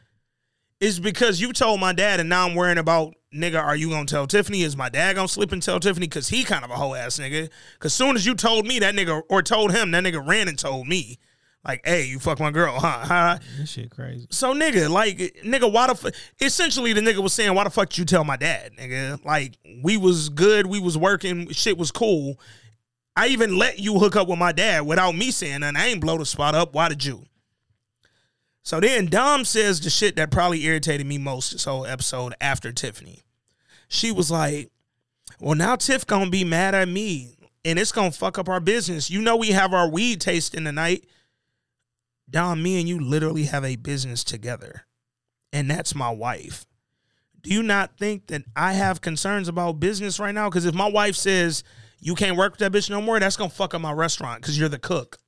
is 0.80 1.00
because 1.00 1.40
you 1.40 1.52
told 1.52 1.80
my 1.80 1.92
dad, 1.92 2.20
and 2.20 2.28
now 2.28 2.46
I'm 2.46 2.54
worrying 2.54 2.78
about 2.78 3.14
nigga. 3.34 3.62
Are 3.62 3.76
you 3.76 3.90
gonna 3.90 4.06
tell 4.06 4.26
Tiffany? 4.26 4.62
Is 4.62 4.76
my 4.76 4.88
dad 4.88 5.16
gonna 5.16 5.28
slip 5.28 5.52
and 5.52 5.62
tell 5.62 5.80
Tiffany? 5.80 6.08
Cause 6.08 6.28
he 6.28 6.44
kind 6.44 6.64
of 6.64 6.70
a 6.70 6.74
whole 6.74 6.94
ass 6.94 7.18
nigga. 7.18 7.50
Cause 7.78 7.94
soon 7.94 8.16
as 8.16 8.26
you 8.26 8.34
told 8.34 8.66
me 8.66 8.78
that 8.80 8.94
nigga 8.94 9.22
or 9.28 9.42
told 9.42 9.72
him, 9.72 9.90
that 9.92 10.04
nigga 10.04 10.26
ran 10.26 10.48
and 10.48 10.58
told 10.58 10.86
me, 10.86 11.18
like, 11.64 11.80
hey, 11.86 12.04
you 12.04 12.18
fuck 12.18 12.38
my 12.40 12.50
girl, 12.50 12.78
huh? 12.78 12.98
huh? 13.04 13.38
This 13.58 13.70
shit 13.70 13.90
crazy. 13.90 14.26
So 14.30 14.52
nigga, 14.54 14.90
like 14.90 15.16
nigga, 15.44 15.72
why 15.72 15.86
the 15.86 15.94
fuck? 15.94 16.14
Essentially, 16.40 16.92
the 16.92 17.00
nigga 17.00 17.18
was 17.22 17.32
saying, 17.32 17.54
why 17.54 17.64
the 17.64 17.70
fuck 17.70 17.96
you 17.96 18.04
tell 18.04 18.24
my 18.24 18.36
dad, 18.36 18.72
nigga? 18.76 19.24
Like 19.24 19.54
we 19.82 19.96
was 19.96 20.28
good, 20.28 20.66
we 20.66 20.78
was 20.80 20.98
working, 20.98 21.48
shit 21.50 21.78
was 21.78 21.90
cool. 21.90 22.38
I 23.16 23.28
even 23.28 23.56
let 23.56 23.78
you 23.78 23.98
hook 23.98 24.16
up 24.16 24.28
with 24.28 24.38
my 24.38 24.52
dad 24.52 24.86
without 24.86 25.14
me 25.14 25.30
saying 25.30 25.60
nothing. 25.60 25.76
I 25.76 25.86
ain't 25.86 26.00
blow 26.00 26.18
the 26.18 26.26
spot 26.26 26.54
up. 26.54 26.74
Why 26.74 26.88
did 26.88 27.04
you? 27.04 27.24
So 28.62 28.80
then 28.80 29.06
Dom 29.06 29.44
says 29.44 29.80
the 29.80 29.90
shit 29.90 30.16
that 30.16 30.30
probably 30.30 30.64
irritated 30.64 31.06
me 31.06 31.18
most 31.18 31.52
this 31.52 31.64
whole 31.64 31.86
episode 31.86 32.34
after 32.40 32.72
Tiffany. 32.72 33.22
She 33.88 34.10
was 34.10 34.30
like, 34.30 34.70
Well, 35.38 35.54
now 35.54 35.76
Tiff 35.76 36.06
gonna 36.06 36.30
be 36.30 36.44
mad 36.44 36.74
at 36.74 36.88
me 36.88 37.36
and 37.64 37.78
it's 37.78 37.92
gonna 37.92 38.10
fuck 38.10 38.38
up 38.38 38.48
our 38.48 38.60
business. 38.60 39.10
You 39.10 39.20
know 39.20 39.36
we 39.36 39.50
have 39.50 39.72
our 39.72 39.88
weed 39.88 40.20
tasting 40.20 40.64
tonight. 40.64 41.04
Dom, 42.28 42.62
me 42.62 42.80
and 42.80 42.88
you 42.88 42.98
literally 42.98 43.44
have 43.44 43.64
a 43.64 43.76
business 43.76 44.24
together. 44.24 44.86
And 45.52 45.70
that's 45.70 45.94
my 45.94 46.10
wife. 46.10 46.66
Do 47.42 47.50
you 47.50 47.62
not 47.62 47.98
think 47.98 48.28
that 48.28 48.42
I 48.56 48.72
have 48.72 49.02
concerns 49.02 49.46
about 49.46 49.78
business 49.78 50.18
right 50.18 50.34
now? 50.34 50.48
Because 50.48 50.64
if 50.64 50.74
my 50.74 50.88
wife 50.88 51.14
says 51.14 51.62
you 52.04 52.14
can't 52.14 52.36
work 52.36 52.52
with 52.52 52.60
that 52.60 52.70
bitch 52.70 52.90
no 52.90 53.00
more, 53.00 53.18
that's 53.18 53.36
gonna 53.36 53.50
fuck 53.50 53.74
up 53.74 53.80
my 53.80 53.92
restaurant 53.92 54.42
because 54.42 54.58
you're 54.58 54.68
the 54.68 54.78
cook. 54.78 55.18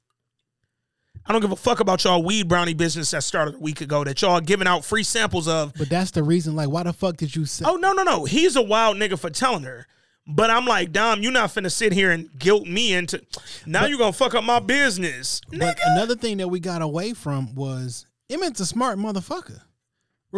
I 1.26 1.32
don't 1.32 1.40
give 1.40 1.50
a 1.50 1.56
fuck 1.56 1.80
about 1.80 2.05
y'all 2.05 2.22
weed 2.22 2.46
brownie 2.48 2.74
business 2.74 3.10
that 3.10 3.24
started 3.24 3.56
a 3.56 3.58
week 3.58 3.80
ago 3.80 4.05
that 4.05 4.20
y'all 4.22 4.40
giving 4.40 4.68
out 4.68 4.84
free 4.84 5.02
samples 5.02 5.48
of. 5.48 5.72
But 5.76 5.88
that's 5.88 6.12
the 6.12 6.22
reason. 6.22 6.55
Like, 6.55 6.68
why 6.68 6.84
the 6.84 6.92
fuck 6.92 7.16
did 7.16 7.34
you 7.34 7.46
say? 7.46 7.64
Oh 7.66 7.76
no, 7.76 7.92
no, 7.92 8.02
no. 8.05 8.24
He's 8.26 8.55
a 8.55 8.62
wild 8.62 8.96
nigga 8.96 9.18
for 9.18 9.30
telling 9.30 9.64
her. 9.64 9.86
But 10.28 10.50
I'm 10.50 10.66
like, 10.66 10.92
Dom, 10.92 11.22
you're 11.22 11.32
not 11.32 11.50
finna 11.50 11.72
sit 11.72 11.92
here 11.92 12.10
and 12.10 12.28
guilt 12.38 12.66
me 12.66 12.92
into 12.92 13.22
now 13.64 13.82
But- 13.82 13.90
you 13.90 13.98
gonna 13.98 14.12
fuck 14.12 14.34
up 14.34 14.44
my 14.44 14.60
business. 14.60 15.40
But 15.50 15.78
another 15.86 16.14
thing 16.14 16.36
that 16.36 16.48
we 16.48 16.60
got 16.60 16.82
away 16.82 17.14
from 17.14 17.55
was 17.55 18.06
Emmett's 18.28 18.60
a 18.60 18.66
smart 18.66 18.98
motherfucker. 18.98 19.62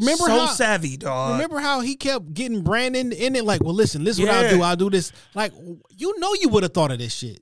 Remember 0.00 0.24
so 0.24 0.30
how 0.30 0.46
savvy, 0.46 0.96
dog. 0.96 1.32
Remember 1.32 1.58
how 1.60 1.80
he 1.80 1.96
kept 1.96 2.32
getting 2.34 2.62
Brandon 2.62 3.12
in 3.12 3.36
it? 3.36 3.44
Like, 3.44 3.62
well, 3.62 3.74
listen, 3.74 4.04
this 4.04 4.18
is 4.18 4.24
what 4.26 4.34
I'll 4.34 4.50
do. 4.50 4.62
I'll 4.62 4.76
do 4.76 4.90
this. 4.90 5.12
Like, 5.34 5.52
you 5.96 6.18
know, 6.18 6.34
you 6.40 6.48
would 6.50 6.62
have 6.62 6.72
thought 6.74 6.90
of 6.90 6.98
this 6.98 7.14
shit. 7.14 7.40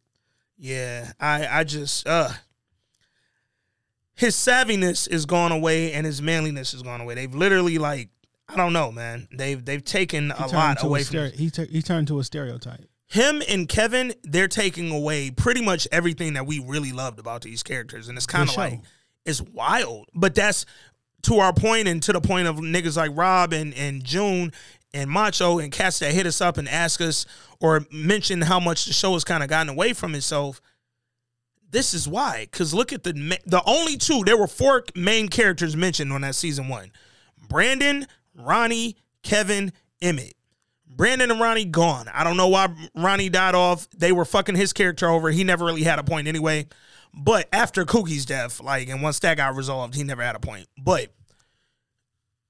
Yeah, 0.58 1.12
I 1.20 1.46
I 1.60 1.64
just 1.64 2.06
uh 2.06 2.30
his 4.14 4.34
savviness 4.34 5.08
is 5.10 5.26
gone 5.26 5.52
away 5.52 5.92
and 5.92 6.06
his 6.06 6.22
manliness 6.22 6.72
is 6.72 6.82
gone 6.82 7.00
away. 7.00 7.14
They've 7.14 7.34
literally 7.34 7.78
like 7.78 8.08
I 8.48 8.56
don't 8.56 8.72
know, 8.72 8.90
man. 8.92 9.28
They've 9.32 9.62
they've 9.62 9.84
taken 9.84 10.30
He 10.30 10.44
a 10.44 10.46
lot 10.48 10.82
away 10.82 11.00
a 11.02 11.04
from 11.04 11.16
stere- 11.16 11.34
he, 11.34 11.50
tur- 11.50 11.66
he 11.70 11.82
turned 11.82 12.08
to 12.08 12.18
a 12.20 12.24
stereotype. 12.24 12.84
him 13.08 13.42
and 13.48 13.68
Kevin. 13.68 14.14
They're 14.22 14.48
taking 14.48 14.90
away 14.90 15.30
pretty 15.30 15.60
much 15.62 15.86
everything 15.92 16.34
that 16.34 16.46
we 16.46 16.60
really 16.60 16.92
loved 16.92 17.18
about 17.18 17.42
these 17.42 17.62
characters, 17.62 18.08
and 18.08 18.16
it's 18.16 18.26
kind 18.26 18.48
of 18.48 18.56
like 18.56 18.80
it's 19.26 19.42
wild. 19.42 20.06
But 20.14 20.34
that's 20.34 20.64
to 21.26 21.38
our 21.38 21.52
point 21.52 21.88
and 21.88 22.02
to 22.04 22.12
the 22.12 22.20
point 22.20 22.46
of 22.46 22.56
niggas 22.56 22.96
like 22.96 23.10
Rob 23.14 23.52
and 23.52 23.74
and 23.74 24.02
June 24.04 24.52
and 24.94 25.10
Macho 25.10 25.58
and 25.58 25.72
cats 25.72 25.98
that 25.98 26.12
hit 26.12 26.26
us 26.26 26.40
up 26.40 26.56
and 26.56 26.68
ask 26.68 27.00
us 27.00 27.26
or 27.60 27.84
mention 27.90 28.42
how 28.42 28.60
much 28.60 28.86
the 28.86 28.92
show 28.92 29.12
has 29.14 29.24
kind 29.24 29.42
of 29.42 29.48
gotten 29.48 29.68
away 29.68 29.92
from 29.92 30.14
itself. 30.14 30.60
This 31.68 31.94
is 31.94 32.08
why, 32.08 32.46
because 32.50 32.72
look 32.72 32.92
at 32.92 33.02
the 33.02 33.12
the 33.44 33.62
only 33.66 33.96
two. 33.96 34.22
There 34.24 34.36
were 34.36 34.46
four 34.46 34.84
main 34.94 35.28
characters 35.28 35.76
mentioned 35.76 36.12
on 36.12 36.20
that 36.20 36.36
season 36.36 36.68
one: 36.68 36.92
Brandon, 37.48 38.06
Ronnie, 38.34 38.96
Kevin, 39.22 39.72
Emmett. 40.00 40.34
Brandon 40.88 41.30
and 41.30 41.40
Ronnie 41.40 41.66
gone. 41.66 42.08
I 42.14 42.24
don't 42.24 42.38
know 42.38 42.48
why 42.48 42.68
Ronnie 42.94 43.28
died 43.28 43.54
off. 43.54 43.90
They 43.90 44.12
were 44.12 44.24
fucking 44.24 44.54
his 44.54 44.72
character 44.72 45.10
over. 45.10 45.30
He 45.30 45.44
never 45.44 45.66
really 45.66 45.82
had 45.82 45.98
a 45.98 46.04
point 46.04 46.26
anyway. 46.26 46.68
But 47.12 47.48
after 47.52 47.84
Coogie's 47.84 48.24
death, 48.24 48.60
like, 48.60 48.88
and 48.88 49.02
once 49.02 49.18
that 49.20 49.36
got 49.36 49.54
resolved, 49.56 49.94
he 49.94 50.04
never 50.04 50.22
had 50.22 50.36
a 50.36 50.40
point. 50.40 50.68
But 50.78 51.08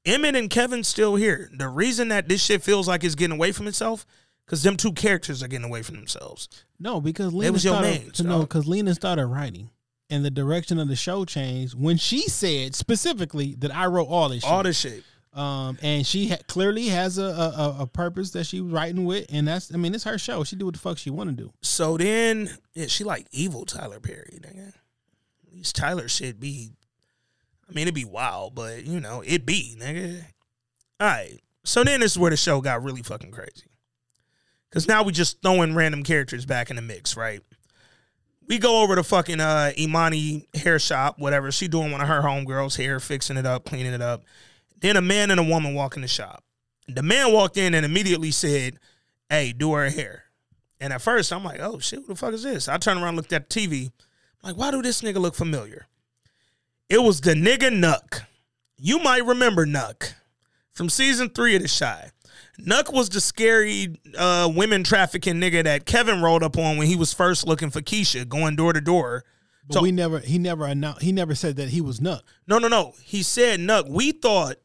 Emmett 0.07 0.37
and 0.37 0.49
Kevin 0.49 0.85
still 0.85 1.17
here. 1.17 1.51
The 1.53 1.69
reason 1.69 2.09
that 2.09 2.29
this 2.29 2.43
shit 2.43 2.63
feels 2.63 2.87
like 2.89 3.05
it's 3.05 3.15
getting 3.15 3.37
away 3.37 3.53
from 3.53 3.67
itself, 3.67 4.07
because 4.47 4.63
them 4.63 4.77
two 4.77 4.93
characters 4.93 5.43
are 5.43 5.49
getting 5.49 5.67
away 5.67 5.83
from 5.83 5.97
themselves. 5.97 6.49
No, 6.79 7.01
because 7.01 7.35
Lena 7.35 7.53
was 7.53 7.63
started 7.63 8.03
mains, 8.03 8.13
to 8.13 8.23
know 8.23 8.39
dog. 8.39 8.49
because 8.49 8.67
Lena 8.67 8.95
started 8.95 9.27
writing, 9.27 9.71
and 10.09 10.25
the 10.25 10.31
direction 10.31 10.79
of 10.79 10.89
the 10.89 10.97
show 10.97 11.25
changed 11.25 11.75
when 11.75 11.97
she 11.97 12.23
said 12.23 12.75
specifically 12.75 13.57
that 13.59 13.75
I 13.75 13.87
wrote 13.87 14.09
all 14.09 14.29
this. 14.29 14.45
All 14.45 14.59
shit. 14.61 14.65
this 14.65 14.79
shit. 14.81 15.05
Um, 15.33 15.77
and 15.83 16.07
she 16.07 16.29
ha- 16.29 16.39
clearly 16.49 16.87
has 16.87 17.19
a, 17.19 17.25
a 17.25 17.77
a- 17.81 17.87
purpose 17.87 18.31
that 18.31 18.45
she 18.47 18.63
was 18.63 18.73
writing 18.73 19.05
with, 19.05 19.27
and 19.29 19.47
that's 19.47 19.75
I 19.75 19.77
mean 19.77 19.95
it's 19.95 20.05
her 20.05 20.17
show. 20.17 20.45
She 20.45 20.57
do 20.57 20.65
what 20.65 20.75
the 20.75 20.81
fuck 20.81 20.97
she 20.97 21.11
want 21.11 21.29
to 21.29 21.37
do. 21.37 21.53
So 21.61 21.99
then, 21.99 22.49
yeah, 22.73 22.87
she 22.87 23.05
like 23.05 23.27
evil 23.33 23.67
Tyler 23.67 24.01
Perry, 24.01 24.39
nigga. 24.41 24.69
At 24.69 25.53
least 25.53 25.77
Tyler 25.77 26.09
shit 26.09 26.41
be, 26.41 26.71
I 27.69 27.73
mean, 27.73 27.83
it'd 27.83 27.95
be 27.95 28.05
wild, 28.05 28.55
but 28.55 28.85
you 28.87 29.01
know, 29.01 29.23
it 29.27 29.45
be, 29.45 29.77
nigga. 29.79 30.25
All 31.01 31.07
right. 31.09 31.41
So 31.65 31.83
then 31.83 32.01
this 32.01 32.13
is 32.13 32.19
where 32.19 32.31
the 32.31 32.37
show 32.37 32.61
got 32.61 32.83
really 32.83 33.03
fucking 33.03 33.33
crazy. 33.33 33.71
Cause 34.71 34.87
now 34.87 35.03
we 35.03 35.13
just 35.13 35.41
throwing 35.43 35.75
random 35.75 36.03
characters 36.03 36.45
back 36.45 36.71
in 36.71 36.77
the 36.77 36.83
mix, 36.83 37.17
right? 37.17 37.41
We 38.47 38.59
go 38.59 38.83
over 38.83 38.95
to 38.95 39.03
fucking 39.03 39.41
uh 39.41 39.73
Imani 39.79 40.47
hair 40.55 40.79
shop, 40.79 41.19
whatever. 41.19 41.51
She 41.51 41.67
doing 41.67 41.91
one 41.91 42.01
of 42.01 42.09
her 42.09 42.23
homegirls' 42.23 42.77
hair, 42.77 43.01
fixing 43.01 43.37
it 43.37 43.47
up, 43.47 43.65
cleaning 43.65 43.95
it 43.95 44.03
up. 44.03 44.25
Then 44.79 44.97
a 44.97 45.03
man 45.03 45.31
and 45.31 45.41
a 45.41 45.45
woman 45.45 45.75
walk 45.75 45.97
in 45.97 46.03
the 46.03 46.09
shop. 46.09 46.45
The 46.89 47.03
man 47.03 47.33
walked 47.33 47.57
in 47.57 47.75
and 47.75 47.87
immediately 47.87 48.31
said, 48.31 48.79
Hey, 49.29 49.53
do 49.53 49.73
her 49.73 49.89
hair. 49.89 50.25
And 50.81 50.93
at 50.93 51.03
first, 51.03 51.33
I'm 51.33 51.45
like, 51.45 51.61
oh 51.61 51.79
shit, 51.79 52.01
who 52.01 52.09
the 52.09 52.15
fuck 52.17 52.35
is 52.35 52.43
this? 52.43 52.69
I 52.69 52.77
turned 52.79 53.03
around, 53.03 53.17
looked 53.17 53.33
at 53.33 53.49
the 53.49 53.69
TV. 53.69 53.93
I'm 54.43 54.51
like, 54.51 54.57
why 54.57 54.71
do 54.71 54.83
this 54.83 55.03
nigga 55.03 55.21
look 55.21 55.35
familiar? 55.35 55.87
It 56.89 57.03
was 57.03 57.21
the 57.21 57.35
nigga 57.35 57.71
Nuck. 57.71 58.23
You 58.77 58.99
might 59.01 59.25
remember 59.25 59.67
Nuck 59.67 60.13
from 60.73 60.89
season 60.89 61.31
three 61.31 61.57
of 61.57 61.63
The 61.63 61.69
Chi. 61.69 62.11
Nuck 62.61 62.93
was 62.93 63.09
the 63.09 63.21
scary 63.21 63.97
uh, 64.17 64.51
women 64.55 64.85
trafficking 64.85 65.35
nigga 65.35 65.65
that 65.65 65.85
Kevin 65.85 66.23
rolled 66.23 66.43
up 66.43 66.57
on 66.57 66.77
when 66.77 66.87
he 66.87 66.97
was 66.97 67.13
first 67.13 67.47
looking 67.47 67.71
for 67.71 67.81
Keisha, 67.81 68.27
going 68.29 68.57
door 68.57 68.73
to 68.73 68.81
door. 68.81 69.25
But 69.69 69.83
we 69.83 69.91
never 69.91 70.21
he 70.21 70.39
never 70.39 70.65
announced 70.65 71.03
he 71.03 71.11
never 71.11 71.35
said 71.35 71.57
that 71.57 71.71
he 71.71 71.81
was 71.81 71.99
Nuck. 71.99 72.23
No, 72.47 72.59
no, 72.59 72.69
no. 72.69 72.95
He 73.03 73.23
said 73.23 73.59
Nuck. 73.59 73.89
We 73.89 74.13
thought, 74.13 74.57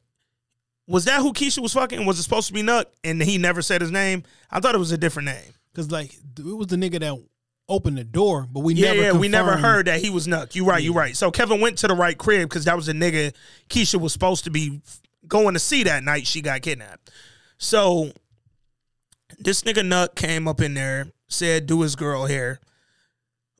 was 0.87 1.05
that 1.05 1.21
who 1.21 1.33
Keisha 1.33 1.59
was 1.59 1.73
fucking? 1.73 2.05
Was 2.05 2.19
it 2.19 2.23
supposed 2.23 2.47
to 2.47 2.53
be 2.53 2.61
Nuck? 2.61 2.85
And 3.03 3.21
he 3.21 3.39
never 3.39 3.63
said 3.63 3.81
his 3.81 3.91
name. 3.91 4.23
I 4.51 4.59
thought 4.59 4.75
it 4.75 4.79
was 4.79 4.91
a 4.91 4.97
different 4.97 5.25
name. 5.25 5.53
Cause 5.73 5.89
like 5.89 6.13
it 6.13 6.55
was 6.55 6.67
the 6.67 6.75
nigga 6.75 6.99
that 6.99 7.19
opened 7.71 7.97
the 7.97 8.03
door, 8.03 8.47
but 8.51 8.59
we 8.59 8.73
yeah, 8.73 8.91
never 8.91 9.01
yeah, 9.01 9.11
we 9.13 9.27
never 9.27 9.57
heard 9.57 9.87
that 9.87 10.01
he 10.01 10.09
was 10.09 10.27
Nuck. 10.27 10.53
You 10.53 10.65
right, 10.65 10.83
you 10.83 10.93
right. 10.93 11.15
So 11.15 11.31
Kevin 11.31 11.61
went 11.61 11.77
to 11.79 11.87
the 11.87 11.95
right 11.95 12.17
crib 12.17 12.49
because 12.49 12.65
that 12.65 12.75
was 12.75 12.85
the 12.85 12.93
nigga 12.93 13.33
Keisha 13.69 13.99
was 13.99 14.13
supposed 14.13 14.43
to 14.43 14.51
be 14.51 14.81
going 15.27 15.53
to 15.53 15.59
see 15.59 15.83
that 15.83 16.03
night 16.03 16.27
she 16.27 16.41
got 16.41 16.61
kidnapped. 16.61 17.09
So 17.57 18.11
this 19.39 19.61
nigga 19.63 19.85
Nuck 19.85 20.15
came 20.15 20.47
up 20.47 20.61
in 20.61 20.73
there, 20.73 21.07
said 21.29 21.65
do 21.65 21.81
his 21.81 21.95
girl 21.95 22.25
hair. 22.25 22.59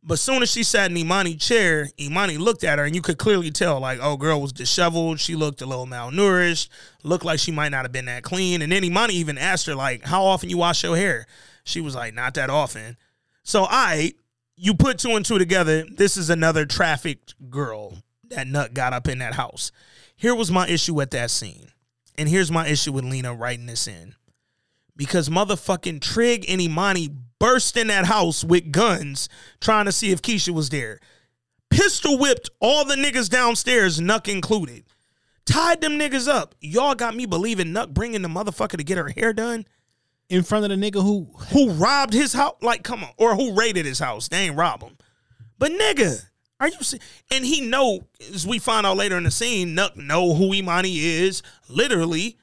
But 0.03 0.17
soon 0.17 0.41
as 0.41 0.51
she 0.51 0.63
sat 0.63 0.89
in 0.89 0.97
Imani's 0.97 1.45
chair, 1.45 1.87
Imani 1.99 2.37
looked 2.37 2.63
at 2.63 2.79
her 2.79 2.85
and 2.85 2.95
you 2.95 3.03
could 3.03 3.19
clearly 3.19 3.51
tell, 3.51 3.79
like, 3.79 3.99
oh, 4.01 4.17
girl 4.17 4.41
was 4.41 4.51
disheveled. 4.51 5.19
She 5.19 5.35
looked 5.35 5.61
a 5.61 5.67
little 5.67 5.85
malnourished, 5.85 6.69
looked 7.03 7.23
like 7.23 7.37
she 7.37 7.51
might 7.51 7.69
not 7.69 7.85
have 7.85 7.91
been 7.91 8.05
that 8.05 8.23
clean. 8.23 8.63
And 8.63 8.71
then 8.71 8.83
Imani 8.83 9.13
even 9.13 9.37
asked 9.37 9.67
her, 9.67 9.75
like, 9.75 10.03
how 10.03 10.23
often 10.23 10.49
you 10.49 10.57
wash 10.57 10.83
your 10.83 10.97
hair? 10.97 11.27
She 11.63 11.81
was 11.81 11.93
like, 11.93 12.15
not 12.15 12.33
that 12.33 12.49
often. 12.49 12.97
So 13.43 13.65
I, 13.69 14.13
you 14.55 14.73
put 14.73 14.99
two 14.99 15.15
and 15.15 15.25
two 15.25 15.39
together. 15.39 15.83
This 15.83 16.17
is 16.17 16.29
another 16.29 16.65
trafficked 16.65 17.35
girl 17.49 17.97
that 18.29 18.47
Nuck 18.47 18.73
got 18.73 18.93
up 18.93 19.07
in 19.07 19.19
that 19.19 19.33
house. 19.33 19.71
Here 20.15 20.35
was 20.35 20.51
my 20.51 20.67
issue 20.67 20.93
with 20.93 21.11
that 21.11 21.31
scene, 21.31 21.71
and 22.17 22.29
here's 22.29 22.51
my 22.51 22.67
issue 22.67 22.91
with 22.91 23.03
Lena 23.03 23.33
writing 23.33 23.65
this 23.65 23.87
in, 23.87 24.15
because 24.95 25.29
motherfucking 25.29 26.01
Trig 26.01 26.45
and 26.47 26.61
Imani 26.61 27.09
burst 27.39 27.75
in 27.75 27.87
that 27.87 28.05
house 28.05 28.43
with 28.43 28.71
guns, 28.71 29.27
trying 29.59 29.85
to 29.85 29.91
see 29.91 30.11
if 30.11 30.21
Keisha 30.21 30.53
was 30.53 30.69
there. 30.69 30.99
Pistol 31.71 32.19
whipped 32.19 32.51
all 32.59 32.85
the 32.85 32.95
niggas 32.95 33.29
downstairs, 33.29 33.99
Nuck 33.99 34.27
included. 34.27 34.83
Tied 35.45 35.81
them 35.81 35.93
niggas 35.93 36.27
up. 36.27 36.53
Y'all 36.61 36.93
got 36.93 37.15
me 37.15 37.25
believing 37.25 37.67
Nuck 37.67 37.89
bringing 37.89 38.21
the 38.21 38.27
motherfucker 38.27 38.77
to 38.77 38.83
get 38.83 38.99
her 38.99 39.09
hair 39.09 39.33
done 39.33 39.65
in 40.31 40.43
front 40.43 40.63
of 40.63 40.69
the 40.69 40.77
nigga 40.77 41.01
who 41.03 41.27
who 41.51 41.71
robbed 41.71 42.13
his 42.13 42.31
house. 42.33 42.55
Like, 42.61 42.83
come 42.83 43.03
on, 43.03 43.11
or 43.17 43.35
who 43.35 43.53
raided 43.53 43.85
his 43.85 43.99
house. 43.99 44.29
They 44.29 44.37
ain't 44.47 44.55
rob 44.55 44.81
him. 44.81 44.97
But 45.59 45.71
nigga, 45.73 46.23
are 46.59 46.69
you? 46.69 46.77
se- 46.81 46.99
And 47.29 47.45
he 47.45 47.61
know, 47.61 48.07
as 48.33 48.47
we 48.47 48.57
find 48.57 48.85
out 48.87 48.95
later 48.97 49.17
in 49.17 49.23
the 49.23 49.31
scene, 49.31 49.75
Nuck 49.75 49.95
know 49.97 50.33
who 50.33 50.53
Imani 50.53 50.97
is, 50.99 51.43
literally. 51.67 52.37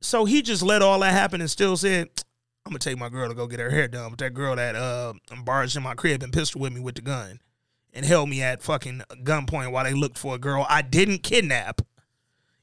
So 0.00 0.26
he 0.26 0.42
just 0.42 0.62
let 0.62 0.82
all 0.82 1.00
that 1.00 1.12
happen 1.12 1.40
and 1.40 1.50
still 1.50 1.76
said, 1.76 2.08
"I'm 2.66 2.70
gonna 2.72 2.78
take 2.80 2.98
my 2.98 3.08
girl 3.08 3.28
to 3.28 3.34
go 3.34 3.46
get 3.46 3.60
her 3.60 3.70
hair 3.70 3.88
done." 3.88 4.10
But 4.10 4.18
that 4.18 4.34
girl 4.34 4.54
that 4.54 4.76
uh 4.76 5.14
barged 5.44 5.74
in 5.76 5.82
my 5.82 5.94
crib 5.94 6.22
and 6.22 6.32
pistol 6.32 6.60
with 6.60 6.72
me 6.72 6.80
with 6.80 6.96
the 6.96 7.02
gun 7.02 7.40
and 7.94 8.04
held 8.04 8.28
me 8.28 8.42
at 8.42 8.62
fucking 8.62 9.02
gunpoint 9.24 9.72
while 9.72 9.84
they 9.84 9.94
looked 9.94 10.18
for 10.18 10.34
a 10.34 10.38
girl 10.38 10.66
I 10.68 10.82
didn't 10.82 11.22
kidnap 11.22 11.80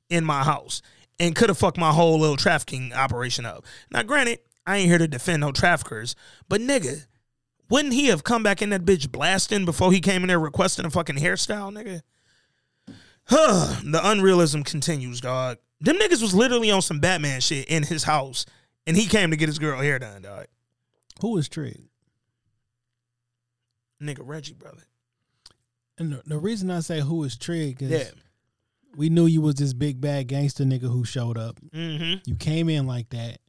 in 0.09 0.23
my 0.23 0.43
house 0.43 0.83
and 1.19 1.35
could 1.35 1.49
have 1.49 1.57
fucked 1.57 1.77
my 1.77 1.91
whole 1.91 2.19
little 2.19 2.37
trafficking 2.37 2.93
operation 2.93 3.45
up. 3.45 3.65
Now, 3.91 4.03
granted, 4.03 4.39
I 4.67 4.77
ain't 4.77 4.89
here 4.89 4.97
to 4.97 5.07
defend 5.07 5.41
no 5.41 5.51
traffickers, 5.51 6.15
but 6.49 6.61
nigga, 6.61 7.05
wouldn't 7.69 7.93
he 7.93 8.07
have 8.07 8.23
come 8.23 8.43
back 8.43 8.61
in 8.61 8.69
that 8.71 8.85
bitch 8.85 9.11
blasting 9.11 9.65
before 9.65 9.91
he 9.91 10.01
came 10.01 10.21
in 10.23 10.27
there 10.27 10.39
requesting 10.39 10.85
a 10.85 10.89
fucking 10.89 11.17
hairstyle, 11.17 11.71
nigga? 11.73 12.01
Huh, 13.27 13.81
the 13.83 13.99
unrealism 14.07 14.63
continues, 14.63 15.21
dog. 15.21 15.57
Them 15.81 15.97
niggas 15.97 16.21
was 16.21 16.33
literally 16.33 16.69
on 16.71 16.81
some 16.81 16.99
Batman 16.99 17.41
shit 17.41 17.67
in 17.67 17.83
his 17.83 18.03
house, 18.03 18.45
and 18.85 18.95
he 18.95 19.07
came 19.07 19.31
to 19.31 19.37
get 19.37 19.49
his 19.49 19.59
girl 19.59 19.79
hair 19.81 19.97
done, 19.99 20.21
dog. 20.21 20.45
who 21.21 21.37
is 21.37 21.49
Trig. 21.49 21.89
Nigga 24.01 24.19
Reggie, 24.21 24.53
brother. 24.53 24.83
And 25.97 26.11
the, 26.13 26.21
the 26.25 26.37
reason 26.37 26.69
I 26.69 26.81
say 26.81 26.99
who 27.01 27.23
is 27.23 27.37
Trig 27.37 27.81
is 27.81 27.89
Yeah. 27.89 28.09
We 28.95 29.09
knew 29.09 29.25
you 29.25 29.41
was 29.41 29.55
this 29.55 29.73
big 29.73 29.99
bad 30.01 30.27
gangster 30.27 30.63
nigga 30.63 30.91
who 30.91 31.03
showed 31.03 31.37
up. 31.37 31.59
Mm-hmm. 31.73 32.19
You 32.25 32.35
came 32.35 32.69
in 32.69 32.87
like 32.87 33.09
that, 33.09 33.39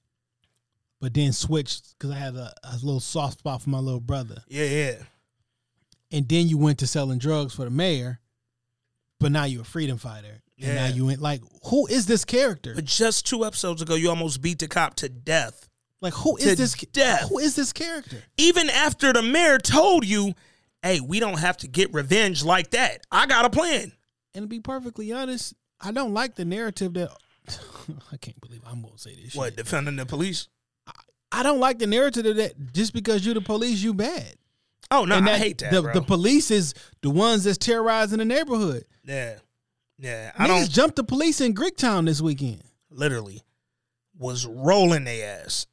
but 1.00 1.14
then 1.14 1.32
switched 1.32 1.94
because 1.98 2.10
I 2.14 2.18
had 2.18 2.34
a, 2.34 2.52
a 2.64 2.74
little 2.82 3.00
soft 3.00 3.38
spot 3.38 3.62
for 3.62 3.70
my 3.70 3.78
little 3.78 4.00
brother. 4.00 4.42
Yeah, 4.48 4.64
yeah. 4.64 4.94
And 6.12 6.28
then 6.28 6.48
you 6.48 6.58
went 6.58 6.78
to 6.78 6.86
selling 6.86 7.18
drugs 7.18 7.54
for 7.54 7.64
the 7.64 7.70
mayor, 7.70 8.20
but 9.18 9.32
now 9.32 9.44
you're 9.44 9.62
a 9.62 9.64
freedom 9.64 9.98
fighter. 9.98 10.42
And 10.58 10.74
now 10.74 10.86
you 10.86 11.06
went 11.06 11.20
like, 11.20 11.42
who 11.64 11.86
is 11.86 12.06
this 12.06 12.24
character? 12.24 12.74
But 12.74 12.86
just 12.86 13.26
two 13.26 13.44
episodes 13.44 13.82
ago, 13.82 13.94
you 13.94 14.08
almost 14.08 14.40
beat 14.40 14.58
the 14.58 14.68
cop 14.68 14.94
to 14.96 15.08
death. 15.08 15.68
Like, 16.00 16.14
who 16.14 16.36
is 16.36 16.56
this? 16.56 16.74
death. 16.92 17.28
Who 17.28 17.38
is 17.38 17.56
this 17.56 17.72
character? 17.72 18.22
even 18.36 18.70
after 18.70 19.12
the 19.12 19.22
mayor 19.22 19.58
told 19.58 20.06
you, 20.06 20.34
hey, 20.82 21.00
we 21.00 21.20
don't 21.20 21.38
have 21.38 21.56
to 21.58 21.68
get 21.68 21.92
revenge 21.92 22.44
like 22.44 22.70
that. 22.70 23.06
I 23.10 23.26
got 23.26 23.44
a 23.44 23.50
plan. 23.50 23.92
And 24.36 24.42
to 24.44 24.46
be 24.46 24.60
perfectly 24.60 25.12
honest, 25.12 25.54
I 25.80 25.92
don't 25.92 26.12
like 26.14 26.34
the 26.36 26.44
narrative 26.44 26.92
that. 26.94 27.10
I 28.12 28.16
can't 28.18 28.40
believe 28.40 28.60
I'm 28.66 28.82
gonna 28.82 28.98
say 28.98 29.14
this. 29.22 29.34
What, 29.34 29.48
shit. 29.48 29.56
defending 29.56 29.96
the 29.96 30.04
police? 30.06 30.48
I 31.32 31.42
don't 31.42 31.58
like 31.60 31.78
the 31.78 31.86
narrative 31.86 32.36
that 32.36 32.72
just 32.72 32.92
because 32.92 33.24
you're 33.24 33.34
the 33.34 33.40
police, 33.40 33.82
you 33.82 33.92
bad. 33.94 34.34
Oh, 34.90 35.04
no, 35.04 35.16
And 35.16 35.28
I 35.28 35.38
hate 35.38 35.58
that, 35.58 35.72
The, 35.72 35.82
the 35.82 36.00
police 36.02 36.50
is 36.52 36.72
the 37.02 37.10
ones 37.10 37.44
that's 37.44 37.58
terrorizing 37.58 38.18
the 38.18 38.24
neighborhood. 38.24 38.84
yeah. 39.04 39.36
Yeah. 39.98 40.30
I 40.38 40.44
Niggas 40.44 40.48
don't 40.48 40.70
jumped 40.70 40.96
the 40.96 41.04
police 41.04 41.40
in 41.40 41.54
Greektown 41.54 42.04
this 42.04 42.20
weekend. 42.20 42.62
literally 42.90 43.42
was 44.18 44.46
rolling 44.46 45.04
their 45.04 45.40
ass. 45.42 45.66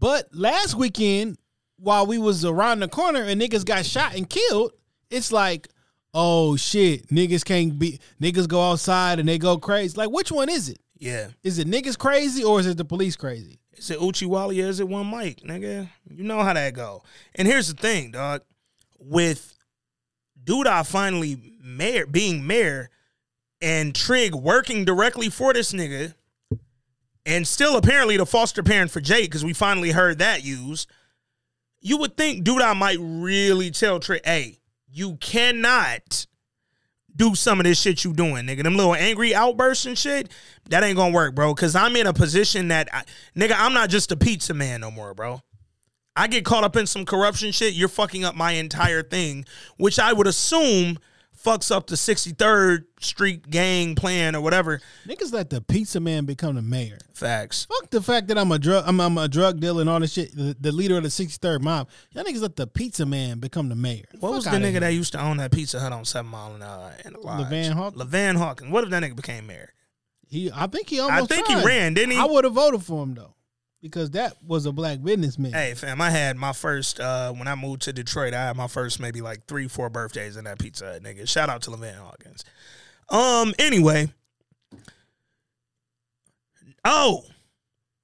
But 0.00 0.34
last 0.34 0.74
weekend, 0.74 1.38
while 1.76 2.04
we 2.06 2.18
was 2.18 2.44
around 2.44 2.80
the 2.80 2.88
corner 2.88 3.22
and 3.22 3.40
niggas 3.40 3.64
got 3.64 3.86
shot 3.86 4.14
and 4.16 4.28
killed, 4.28 4.72
it's 5.10 5.30
like, 5.32 5.68
oh 6.14 6.56
shit, 6.56 7.08
niggas 7.08 7.44
can't 7.44 7.78
be 7.78 8.00
niggas 8.20 8.48
go 8.48 8.70
outside 8.70 9.18
and 9.18 9.28
they 9.28 9.38
go 9.38 9.58
crazy. 9.58 9.96
Like, 9.96 10.10
which 10.10 10.32
one 10.32 10.48
is 10.48 10.68
it? 10.68 10.78
Yeah. 10.98 11.28
Is 11.42 11.58
it 11.58 11.68
niggas 11.68 11.98
crazy 11.98 12.42
or 12.42 12.60
is 12.60 12.66
it 12.66 12.76
the 12.76 12.84
police 12.84 13.16
crazy? 13.16 13.58
Is 13.72 13.90
it 13.90 14.00
Uchiwali 14.00 14.64
or 14.64 14.68
is 14.68 14.80
it 14.80 14.88
one 14.88 15.08
mic, 15.10 15.42
nigga? 15.42 15.88
You 16.10 16.24
know 16.24 16.42
how 16.42 16.52
that 16.52 16.74
go. 16.74 17.02
And 17.34 17.46
here's 17.46 17.72
the 17.72 17.80
thing, 17.80 18.10
dog. 18.10 18.42
With 18.98 19.56
Douda 20.42 20.84
finally 20.86 21.54
mayor 21.62 22.06
being 22.06 22.46
mayor 22.46 22.90
and 23.60 23.94
Trig 23.94 24.34
working 24.34 24.84
directly 24.84 25.28
for 25.28 25.52
this 25.52 25.72
nigga 25.72 26.14
and 27.24 27.46
still 27.46 27.76
apparently 27.76 28.16
the 28.16 28.26
foster 28.26 28.62
parent 28.62 28.90
for 28.90 29.00
Jake, 29.00 29.26
because 29.26 29.44
we 29.44 29.52
finally 29.52 29.90
heard 29.90 30.18
that 30.18 30.42
used, 30.44 30.88
you 31.80 31.98
would 31.98 32.16
think 32.16 32.44
Douda 32.44 32.76
might 32.76 32.98
really 33.00 33.70
tell 33.70 34.00
Trig, 34.00 34.22
hey, 34.24 34.58
you 34.90 35.16
cannot 35.16 36.26
do 37.14 37.34
some 37.34 37.58
of 37.58 37.64
this 37.64 37.80
shit 37.80 38.04
you 38.04 38.12
doing, 38.12 38.46
nigga. 38.46 38.62
Them 38.62 38.76
little 38.76 38.94
angry 38.94 39.34
outbursts 39.34 39.86
and 39.86 39.98
shit, 39.98 40.30
that 40.70 40.84
ain't 40.84 40.96
gonna 40.96 41.12
work, 41.12 41.34
bro. 41.34 41.54
Cause 41.54 41.74
I'm 41.74 41.96
in 41.96 42.06
a 42.06 42.12
position 42.12 42.68
that, 42.68 42.88
I, 42.92 43.02
nigga, 43.36 43.54
I'm 43.56 43.74
not 43.74 43.90
just 43.90 44.12
a 44.12 44.16
pizza 44.16 44.54
man 44.54 44.80
no 44.80 44.90
more, 44.90 45.14
bro. 45.14 45.42
I 46.14 46.26
get 46.26 46.44
caught 46.44 46.64
up 46.64 46.76
in 46.76 46.86
some 46.86 47.04
corruption 47.04 47.52
shit, 47.52 47.74
you're 47.74 47.88
fucking 47.88 48.24
up 48.24 48.34
my 48.34 48.52
entire 48.52 49.02
thing, 49.02 49.44
which 49.76 49.98
I 49.98 50.12
would 50.12 50.26
assume 50.26 50.98
fucks 51.48 51.74
up 51.74 51.86
the 51.86 51.94
63rd 51.94 52.84
Street 53.00 53.48
gang 53.48 53.94
plan 53.94 54.34
or 54.34 54.40
whatever. 54.40 54.80
Niggas 55.06 55.32
let 55.32 55.50
the 55.50 55.60
pizza 55.60 56.00
man 56.00 56.24
become 56.24 56.56
the 56.56 56.62
mayor. 56.62 56.98
Facts. 57.14 57.66
Fuck 57.66 57.90
the 57.90 58.02
fact 58.02 58.28
that 58.28 58.36
I'm 58.38 58.50
a 58.52 58.58
drug 58.58 58.84
I'm, 58.86 59.00
I'm 59.00 59.16
a 59.18 59.28
drug 59.28 59.60
dealer 59.60 59.80
and 59.80 59.90
all 59.90 60.00
this 60.00 60.12
shit. 60.12 60.34
The, 60.34 60.56
the 60.58 60.72
leader 60.72 60.96
of 60.96 61.04
the 61.04 61.08
63rd 61.08 61.60
mob. 61.60 61.88
Y'all 62.12 62.24
niggas 62.24 62.42
let 62.42 62.56
the 62.56 62.66
pizza 62.66 63.06
man 63.06 63.38
become 63.38 63.68
the 63.68 63.76
mayor. 63.76 64.04
What 64.20 64.28
Fuck 64.28 64.36
was 64.36 64.44
the 64.44 64.50
nigga 64.50 64.70
here. 64.72 64.80
that 64.80 64.92
used 64.92 65.12
to 65.12 65.20
own 65.20 65.38
that 65.38 65.52
Pizza 65.52 65.80
Hut 65.80 65.92
on 65.92 66.04
Seven 66.04 66.30
Mile 66.30 66.54
and 66.54 66.62
uh 66.62 66.90
and? 67.04 67.14
LeVan 67.16 67.72
Hawkins? 67.72 68.02
LeVan 68.02 68.36
Hawkins. 68.36 68.72
What 68.72 68.84
if 68.84 68.90
that 68.90 69.02
nigga 69.02 69.16
became 69.16 69.46
mayor? 69.46 69.72
He 70.26 70.50
I 70.54 70.66
think 70.66 70.88
he 70.88 71.00
almost 71.00 71.32
I 71.32 71.34
think 71.34 71.46
he 71.48 71.64
ran, 71.64 71.94
didn't 71.94 72.12
he? 72.12 72.18
I 72.18 72.24
would 72.24 72.44
have 72.44 72.52
voted 72.52 72.82
for 72.82 73.02
him 73.02 73.14
though. 73.14 73.34
Because 73.80 74.10
that 74.10 74.34
was 74.44 74.66
a 74.66 74.72
black 74.72 75.02
businessman. 75.02 75.52
Hey 75.52 75.74
fam, 75.74 76.00
I 76.00 76.10
had 76.10 76.36
my 76.36 76.52
first 76.52 76.98
uh 76.98 77.32
when 77.32 77.46
I 77.46 77.54
moved 77.54 77.82
to 77.82 77.92
Detroit, 77.92 78.34
I 78.34 78.46
had 78.46 78.56
my 78.56 78.66
first 78.66 78.98
maybe 78.98 79.20
like 79.20 79.46
three, 79.46 79.68
four 79.68 79.88
birthdays 79.88 80.36
in 80.36 80.44
that 80.44 80.58
Pizza 80.58 80.92
Hut, 80.92 81.02
nigga. 81.02 81.28
Shout 81.28 81.48
out 81.48 81.62
to 81.62 81.70
LeVan 81.70 81.94
Hawkins. 81.94 82.44
Um, 83.08 83.54
anyway. 83.58 84.12
Oh. 86.84 87.24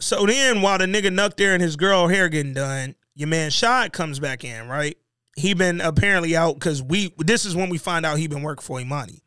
So 0.00 0.26
then 0.26 0.62
while 0.62 0.78
the 0.78 0.86
nigga 0.86 1.08
Nuck 1.08 1.36
there 1.36 1.54
and 1.54 1.62
his 1.62 1.76
girl 1.76 2.08
hair 2.08 2.28
getting 2.28 2.54
done, 2.54 2.94
your 3.14 3.28
man 3.28 3.50
Shad 3.50 3.92
comes 3.92 4.18
back 4.18 4.44
in, 4.44 4.68
right? 4.68 4.96
He 5.36 5.54
been 5.54 5.80
apparently 5.80 6.36
out 6.36 6.54
because 6.54 6.82
we 6.82 7.12
this 7.18 7.44
is 7.44 7.56
when 7.56 7.68
we 7.68 7.78
find 7.78 8.06
out 8.06 8.18
he 8.18 8.28
been 8.28 8.42
working 8.42 8.62
for 8.62 8.80
Imani. 8.80 9.22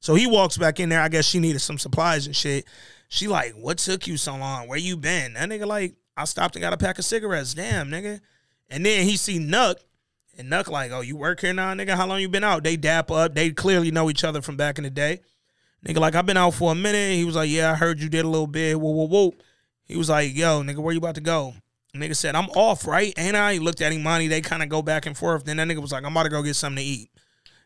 So 0.00 0.14
he 0.14 0.26
walks 0.26 0.58
back 0.58 0.78
in 0.78 0.88
there. 0.88 1.00
I 1.00 1.08
guess 1.08 1.24
she 1.24 1.38
needed 1.38 1.60
some 1.60 1.78
supplies 1.78 2.26
and 2.26 2.36
shit. 2.36 2.66
She 3.08 3.28
like, 3.28 3.52
what 3.52 3.78
took 3.78 4.06
you 4.06 4.16
so 4.16 4.36
long? 4.36 4.68
Where 4.68 4.78
you 4.78 4.96
been? 4.96 5.34
That 5.34 5.48
nigga 5.48 5.66
like, 5.66 5.94
I 6.16 6.24
stopped 6.24 6.56
and 6.56 6.62
got 6.62 6.72
a 6.72 6.76
pack 6.76 6.98
of 6.98 7.04
cigarettes. 7.04 7.54
Damn, 7.54 7.88
nigga. 7.88 8.20
And 8.68 8.84
then 8.84 9.04
he 9.04 9.16
see 9.16 9.38
Nuck, 9.38 9.76
and 10.36 10.50
Nuck 10.50 10.68
like, 10.68 10.90
oh, 10.90 11.00
you 11.00 11.16
work 11.16 11.40
here 11.40 11.52
now, 11.52 11.72
nigga? 11.72 11.90
How 11.90 12.06
long 12.06 12.20
you 12.20 12.28
been 12.28 12.44
out? 12.44 12.64
They 12.64 12.76
dap 12.76 13.10
up. 13.10 13.34
They 13.34 13.50
clearly 13.50 13.90
know 13.90 14.10
each 14.10 14.24
other 14.24 14.42
from 14.42 14.56
back 14.56 14.78
in 14.78 14.84
the 14.84 14.90
day. 14.90 15.20
Nigga 15.86 15.98
like, 15.98 16.14
I've 16.14 16.26
been 16.26 16.36
out 16.36 16.54
for 16.54 16.72
a 16.72 16.74
minute. 16.74 17.14
He 17.14 17.24
was 17.24 17.36
like, 17.36 17.48
yeah, 17.48 17.70
I 17.70 17.74
heard 17.74 18.00
you 18.00 18.08
did 18.08 18.24
a 18.24 18.28
little 18.28 18.46
bit. 18.46 18.80
Whoa, 18.80 18.90
whoa, 18.90 19.06
whoa. 19.06 19.34
He 19.84 19.96
was 19.96 20.10
like, 20.10 20.34
yo, 20.34 20.62
nigga, 20.62 20.78
where 20.78 20.92
you 20.92 20.98
about 20.98 21.14
to 21.14 21.20
go? 21.20 21.54
Nigga 21.94 22.16
said, 22.16 22.34
I'm 22.34 22.50
off, 22.50 22.86
right? 22.86 23.14
Ain't 23.16 23.36
I? 23.36 23.54
He 23.54 23.58
looked 23.58 23.80
at 23.80 23.92
Imani. 23.92 24.26
They 24.26 24.40
kind 24.40 24.62
of 24.62 24.68
go 24.68 24.82
back 24.82 25.06
and 25.06 25.16
forth. 25.16 25.44
Then 25.44 25.58
that 25.58 25.68
nigga 25.68 25.80
was 25.80 25.92
like, 25.92 26.04
I'm 26.04 26.12
about 26.12 26.24
to 26.24 26.28
go 26.28 26.42
get 26.42 26.54
something 26.54 26.82
to 26.82 26.82
eat. 26.82 27.10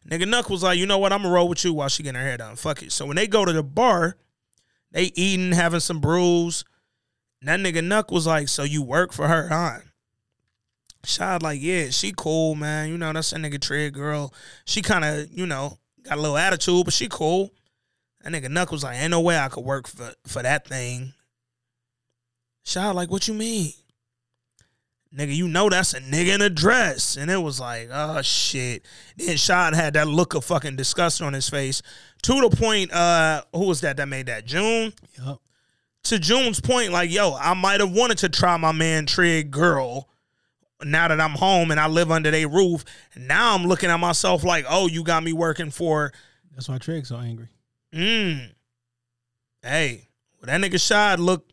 Nigga 0.09 0.25
Nuck 0.25 0.51
was 0.51 0.63
like, 0.63 0.79
you 0.79 0.87
know 0.87 0.99
what? 0.99 1.13
I'm 1.13 1.23
gonna 1.23 1.35
roll 1.35 1.49
with 1.49 1.65
you 1.65 1.73
while 1.73 1.89
she 1.89 2.03
getting 2.03 2.21
her 2.21 2.27
hair 2.27 2.37
done. 2.37 2.57
Fuck 2.57 2.83
it. 2.83 2.93
So 2.93 3.07
when 3.07 3.17
they 3.17 3.27
go 3.27 3.45
to 3.45 3.53
the 3.53 3.63
bar, 3.63 4.17
they 4.93 5.13
eating, 5.15 5.53
having 5.53 5.81
some 5.81 6.01
brews. 6.01 6.65
And 7.41 7.49
that 7.49 7.61
nigga 7.61 7.81
Nuck 7.81 8.13
was 8.13 8.27
like, 8.27 8.49
so 8.49 8.63
you 8.63 8.83
work 8.83 9.13
for 9.13 9.29
her, 9.29 9.49
huh? 9.49 9.79
Shad 11.05 11.43
like, 11.43 11.61
yeah, 11.63 11.89
she 11.91 12.13
cool, 12.15 12.55
man. 12.55 12.91
You 12.91 12.99
know, 12.99 13.13
that's 13.13 13.31
that 13.31 13.41
nigga 13.41 13.61
Trig 13.61 13.95
girl. 13.95 14.35
She 14.67 14.83
kind 14.83 15.05
of, 15.05 15.31
you 15.33 15.47
know, 15.47 15.79
got 16.03 16.19
a 16.19 16.21
little 16.21 16.37
attitude, 16.37 16.85
but 16.85 16.93
she 16.93 17.09
cool. 17.09 17.51
That 18.23 18.33
nigga 18.33 18.49
Nuck 18.49 18.71
was 18.71 18.85
like, 18.85 18.99
ain't 18.99 19.11
no 19.11 19.21
way 19.21 19.39
I 19.39 19.49
could 19.49 19.65
work 19.65 19.89
for, 19.89 20.13
for 20.27 20.43
that 20.43 20.67
thing. 20.69 21.15
Shad 22.65 22.95
like, 22.95 23.11
what 23.11 23.27
you 23.27 23.35
mean? 23.35 23.73
Nigga, 25.17 25.35
you 25.35 25.49
know 25.49 25.69
that's 25.69 25.93
a 25.93 26.01
nigga 26.01 26.37
in 26.37 26.43
a 26.43 26.49
dress. 26.49 27.17
And 27.17 27.31
it 27.31 27.39
was 27.39 27.59
like, 27.59 27.89
oh 27.93 28.23
shit. 28.23 28.85
Then 29.17 29.37
Shad 29.37 29.75
had 29.75 29.95
that 29.95 30.07
look 30.07 30.35
of 30.35 30.45
fucking 30.45 30.77
disgust 30.77 31.21
on 31.21 31.33
his 31.33 31.49
face. 31.49 31.83
To 32.23 32.49
the 32.49 32.57
point, 32.57 32.93
uh, 32.93 33.43
who 33.53 33.67
was 33.67 33.81
that 33.81 33.97
that 33.97 34.07
made 34.07 34.27
that? 34.27 34.45
June? 34.45 34.93
Yup. 35.19 35.41
To 36.05 36.19
June's 36.19 36.61
point, 36.61 36.93
like, 36.93 37.11
yo, 37.11 37.35
I 37.35 37.55
might 37.55 37.81
have 37.81 37.93
wanted 37.93 38.19
to 38.19 38.29
try 38.29 38.57
my 38.57 38.73
man 38.73 39.05
Trig 39.07 39.51
girl 39.51 40.09
now 40.83 41.09
that 41.09 41.21
I'm 41.21 41.33
home 41.33 41.71
and 41.71 41.81
I 41.81 41.89
live 41.89 42.11
under 42.11 42.31
their 42.31 42.49
roof. 42.49 42.85
Now 43.17 43.55
I'm 43.55 43.65
looking 43.65 43.91
at 43.91 43.99
myself 43.99 44.45
like, 44.45 44.65
oh, 44.69 44.87
you 44.87 45.03
got 45.03 45.23
me 45.23 45.33
working 45.33 45.71
for 45.71 46.13
That's 46.55 46.69
why 46.69 46.79
Trig's 46.79 47.09
so 47.09 47.17
angry. 47.17 47.49
mm. 47.93 48.49
Hey, 49.63 50.09
well, 50.41 50.47
that 50.47 50.61
nigga 50.61 50.81
Shad 50.81 51.21
look 51.21 51.51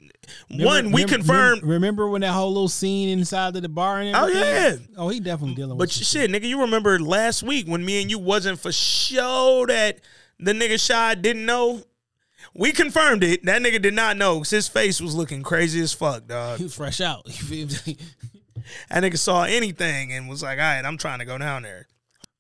Remember- 0.49 0.65
one, 0.65 0.85
we 0.91 1.03
remember- 1.03 1.07
confirmed 1.17 1.63
Remember, 1.63 2.07
when 2.09 2.21
that 2.21 2.31
whole 2.33 2.51
little 2.53 2.69
scene 2.69 3.09
inside 3.09 3.55
of 3.55 3.61
the 3.61 3.69
bar 3.69 4.01
and 4.01 4.15
Oh, 4.15 4.27
yeah. 4.27 4.75
Oh, 4.97 5.09
he 5.09 5.19
definitely 5.19 5.55
dealing 5.55 5.77
But 5.77 5.87
with 5.89 5.91
shit, 5.91 6.29
nigga, 6.31 6.43
you 6.47 6.61
remember 6.61 6.99
last 6.99 7.43
week 7.43 7.67
when 7.67 7.83
me 7.85 8.01
and 8.01 8.09
you 8.11 8.19
wasn't 8.19 8.59
for 8.59 8.71
sure 8.71 9.67
that 9.67 9.99
the 10.39 10.53
nigga 10.53 10.79
Shad 10.83 11.21
didn't 11.21 11.45
know? 11.45 11.83
We 12.53 12.71
confirmed 12.71 13.23
it. 13.23 13.45
That 13.45 13.61
nigga 13.61 13.81
did 13.81 13.93
not 13.93 14.17
know 14.17 14.37
'cause 14.39 14.49
his 14.49 14.67
face 14.67 14.99
was 15.01 15.13
looking 15.15 15.43
crazy 15.43 15.79
as 15.81 15.93
fuck, 15.93 16.27
dog. 16.27 16.57
He 16.57 16.63
was 16.63 16.73
fresh 16.75 17.01
out. 17.01 17.23
You 17.27 17.67
feel? 17.67 17.95
That 18.89 19.03
nigga 19.03 19.17
saw 19.17 19.43
anything 19.43 20.11
and 20.11 20.27
was 20.27 20.43
like, 20.43 20.57
all 20.59 20.63
right, 20.65 20.83
I'm 20.83 20.97
trying 20.97 21.19
to 21.19 21.25
go 21.25 21.37
down 21.37 21.63
there. 21.63 21.87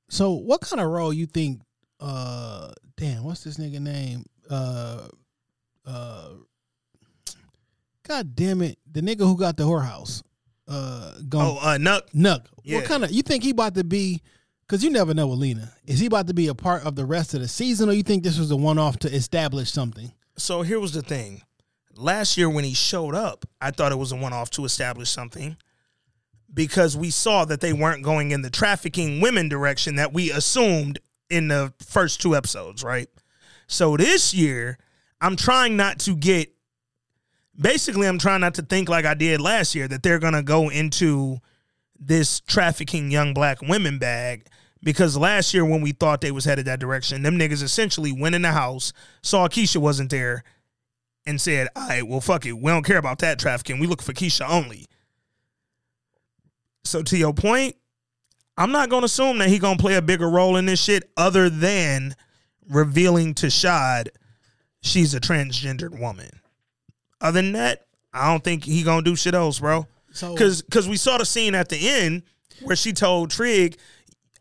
So, 0.09 0.33
what 0.33 0.61
kind 0.61 0.81
of 0.81 0.89
role 0.89 1.13
you 1.13 1.25
think? 1.25 1.61
Uh, 1.99 2.71
damn, 2.97 3.23
what's 3.23 3.43
this 3.43 3.57
nigga 3.57 3.79
name? 3.79 4.25
Uh, 4.49 5.07
uh, 5.85 6.29
God 8.07 8.35
damn 8.35 8.61
it, 8.61 8.77
the 8.89 9.01
nigga 9.01 9.19
who 9.21 9.37
got 9.37 9.57
the 9.57 9.63
whorehouse. 9.63 10.23
Uh, 10.67 11.13
going, 11.27 11.45
Oh, 11.45 11.57
uh, 11.61 11.77
Nuck. 11.77 12.01
Nuck. 12.15 12.45
Yeah. 12.63 12.77
What 12.77 12.85
kind 12.85 13.03
of 13.03 13.11
you 13.11 13.21
think 13.21 13.43
he 13.43 13.51
about 13.51 13.75
to 13.75 13.83
be? 13.83 14.21
Because 14.65 14.83
you 14.83 14.89
never 14.89 15.13
know 15.13 15.27
with 15.27 15.39
Lena. 15.39 15.71
Is 15.85 15.99
he 15.99 16.07
about 16.07 16.27
to 16.27 16.33
be 16.33 16.47
a 16.47 16.55
part 16.55 16.83
of 16.85 16.95
the 16.95 17.05
rest 17.05 17.33
of 17.33 17.39
the 17.39 17.47
season, 17.47 17.89
or 17.89 17.93
you 17.93 18.03
think 18.03 18.23
this 18.23 18.37
was 18.37 18.51
a 18.51 18.55
one 18.57 18.77
off 18.77 18.97
to 18.99 19.13
establish 19.13 19.71
something? 19.71 20.11
So 20.37 20.61
here 20.61 20.79
was 20.79 20.91
the 20.91 21.01
thing. 21.01 21.41
Last 21.95 22.37
year 22.37 22.49
when 22.49 22.63
he 22.65 22.73
showed 22.73 23.15
up, 23.15 23.45
I 23.61 23.71
thought 23.71 23.91
it 23.91 23.97
was 23.97 24.11
a 24.11 24.17
one 24.17 24.33
off 24.33 24.49
to 24.51 24.65
establish 24.65 25.09
something 25.09 25.55
because 26.53 26.95
we 26.97 27.09
saw 27.09 27.45
that 27.45 27.61
they 27.61 27.73
weren't 27.73 28.03
going 28.03 28.31
in 28.31 28.41
the 28.41 28.49
trafficking 28.49 29.21
women 29.21 29.49
direction 29.49 29.95
that 29.95 30.13
we 30.13 30.31
assumed 30.31 30.99
in 31.29 31.47
the 31.47 31.73
first 31.85 32.21
two 32.21 32.35
episodes, 32.35 32.83
right? 32.83 33.07
So 33.67 33.97
this 33.97 34.33
year, 34.33 34.77
I'm 35.21 35.35
trying 35.35 35.75
not 35.75 35.99
to 35.99 36.15
get 36.15 36.53
basically 37.59 38.07
I'm 38.07 38.19
trying 38.19 38.41
not 38.41 38.55
to 38.55 38.61
think 38.61 38.89
like 38.89 39.05
I 39.05 39.13
did 39.13 39.41
last 39.41 39.75
year 39.75 39.87
that 39.87 40.03
they're 40.03 40.19
going 40.19 40.33
to 40.33 40.43
go 40.43 40.69
into 40.69 41.39
this 41.99 42.39
trafficking 42.41 43.11
young 43.11 43.33
black 43.33 43.61
women 43.61 43.97
bag 43.97 44.47
because 44.83 45.17
last 45.17 45.53
year 45.53 45.65
when 45.65 45.81
we 45.81 45.91
thought 45.91 46.21
they 46.21 46.31
was 46.31 46.45
headed 46.45 46.65
that 46.65 46.79
direction, 46.79 47.23
them 47.23 47.37
niggas 47.37 47.63
essentially 47.63 48.11
went 48.11 48.35
in 48.35 48.43
the 48.43 48.51
house, 48.51 48.93
saw 49.23 49.47
Keisha 49.47 49.77
wasn't 49.77 50.11
there, 50.11 50.43
and 51.25 51.41
said, 51.41 51.67
"All 51.75 51.87
right, 51.87 52.07
well, 52.07 52.21
fuck 52.21 52.45
it, 52.45 52.53
we 52.53 52.71
don't 52.71 52.85
care 52.85 52.97
about 52.97 53.19
that 53.19 53.39
trafficking. 53.39 53.79
We 53.79 53.87
look 53.87 54.01
for 54.01 54.13
Keisha 54.13 54.47
only." 54.47 54.87
So 56.85 57.03
to 57.03 57.17
your 57.17 57.33
point, 57.33 57.75
I'm 58.57 58.71
not 58.71 58.89
gonna 58.89 59.07
assume 59.07 59.39
that 59.39 59.49
he 59.49 59.59
gonna 59.59 59.77
play 59.77 59.95
a 59.95 60.01
bigger 60.01 60.29
role 60.29 60.55
in 60.55 60.67
this 60.67 60.81
shit, 60.81 61.09
other 61.17 61.49
than 61.49 62.15
revealing 62.69 63.33
to 63.35 63.49
Shad 63.49 64.11
she's 64.81 65.13
a 65.13 65.19
transgendered 65.19 65.99
woman. 65.99 66.29
Other 67.21 67.41
than 67.41 67.51
that, 67.53 67.85
I 68.13 68.31
don't 68.31 68.43
think 68.43 68.63
he 68.63 68.83
gonna 68.83 69.01
do 69.01 69.15
shit 69.15 69.33
else, 69.33 69.59
bro. 69.59 69.87
So- 70.11 70.35
Cause 70.35 70.63
cause 70.71 70.87
we 70.87 70.97
saw 70.97 71.17
the 71.17 71.25
scene 71.25 71.55
at 71.55 71.69
the 71.69 71.77
end 71.89 72.23
where 72.63 72.75
she 72.75 72.93
told 72.93 73.29
Trig, 73.31 73.77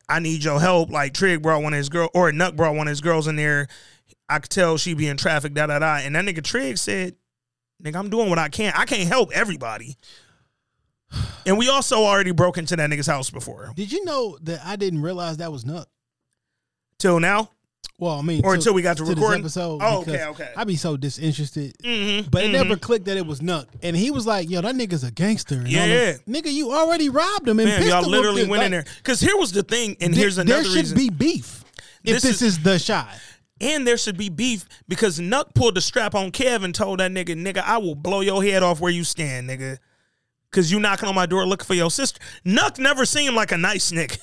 I 0.09 0.21
need 0.21 0.43
your 0.45 0.61
help. 0.61 0.91
Like 0.91 1.13
Trig 1.15 1.43
brought 1.43 1.63
one 1.63 1.73
of 1.75 1.79
his 1.79 1.89
girl 1.89 2.11
or 2.15 2.31
Nuck 2.33 2.57
brought 2.57 2.75
one 2.75 2.87
of 2.87 2.91
his 2.93 3.01
girls 3.01 3.27
in 3.27 3.37
there. 3.37 3.69
I 4.29 4.39
could 4.39 4.51
tell 4.51 4.77
she 4.77 4.95
be 4.95 5.09
in 5.09 5.17
traffic, 5.17 5.55
da 5.55 5.67
da 5.67 5.79
da. 5.79 5.97
And 5.97 6.15
that 6.15 6.25
nigga 6.25 6.43
Trig 6.43 6.79
said, 6.79 7.15
Nigga, 7.83 7.97
I'm 7.97 8.09
doing 8.09 8.31
what 8.31 8.39
I 8.39 8.49
can. 8.49 8.73
I 8.75 8.87
can't 8.87 9.09
help 9.09 9.31
everybody. 9.33 9.97
And 11.47 11.57
we 11.59 11.69
also 11.69 11.99
already 12.03 12.33
broke 12.33 12.59
into 12.59 12.75
that 12.75 12.91
nigga's 12.91 13.07
house 13.07 13.31
before. 13.31 13.71
Did 13.77 13.93
you 13.93 14.05
know 14.05 14.37
that 14.43 14.63
I 14.65 14.75
didn't 14.75 15.03
realize 15.03 15.37
that 15.37 15.53
was 15.53 15.63
Nuck? 15.65 15.87
Till 16.99 17.21
now? 17.21 17.51
Well, 17.99 18.19
I 18.19 18.23
mean, 18.23 18.43
Or 18.45 18.53
until 18.53 18.75
we 18.75 18.83
got 18.83 18.99
to 18.99 19.05
this 19.05 19.15
recording? 19.15 19.41
episode. 19.41 19.81
Oh, 19.83 20.01
okay, 20.03 20.25
okay. 20.27 20.51
I'd 20.55 20.67
be 20.67 20.77
so 20.77 20.99
disinterested. 20.99 21.77
Mhm, 21.83 22.31
But 22.31 22.45
it 22.45 22.49
never 22.51 22.77
mhm. 22.77 22.81
clicked 22.83 23.07
that 23.07 23.17
it 23.17 23.25
was 23.27 23.41
Nuck. 23.41 23.67
And 23.83 23.97
he 23.97 24.11
was 24.11 24.27
like, 24.27 24.51
yo, 24.51 24.61
that 24.61 24.75
nigga's 24.75 25.03
a 25.03 25.11
gangster. 25.11 25.55
and 25.55 25.69
Yeah. 25.69 26.15
Nigga, 26.29 26.53
you 26.53 26.73
already 26.73 27.09
robbed 27.09 27.49
him 27.49 27.59
and 27.59 27.69
Man, 27.71 27.87
y'all 27.87 28.03
literally 28.07 28.45
went 28.45 28.65
in 28.65 28.71
there. 28.71 28.85
Because 28.99 29.21
here 29.21 29.37
was 29.39 29.53
the 29.53 29.63
thing, 29.63 29.97
and 30.03 30.13
there- 30.13 30.21
here's 30.25 30.37
another 30.37 30.63
There 30.63 30.71
should 30.73 30.77
reason. 30.93 30.99
be 30.99 31.09
beef 31.09 31.65
if 32.05 32.15
This 32.15 32.23
this, 32.23 32.43
is- 32.43 32.59
is, 32.59 32.59
the 32.59 32.79
shot. 32.79 33.09
And 33.63 33.87
there 33.87 33.97
should 33.97 34.19
be 34.19 34.29
beef 34.29 34.67
because 34.87 35.19
Nuck 35.19 35.55
pulled 35.55 35.77
the 35.77 35.81
strap 35.81 36.15
on 36.15 36.31
Kev 36.33 36.63
and 36.65 36.75
told 36.75 37.01
that 37.01 37.11
nigga, 37.11 37.35
nigga, 37.35 37.63
I 37.65 37.79
will 37.79 37.95
blow 37.95 38.21
your 38.21 38.45
head 38.45 38.63
off 38.63 38.79
where 38.81 38.93
you 38.93 39.05
stand, 39.05 39.49
nigga. 39.49 39.79
Cause 40.53 40.71
you 40.71 40.81
knocking 40.81 41.09
on 41.09 41.15
my 41.15 41.27
door 41.27 41.45
looking 41.45 41.67
for 41.67 41.75
your 41.75 41.91
sister. 41.91 42.19
Nuck 42.47 42.79
never 42.79 43.05
seemed 43.05 43.35
like 43.35 43.53
a 43.53 43.59
nice 43.59 43.91
nigga 43.93 44.19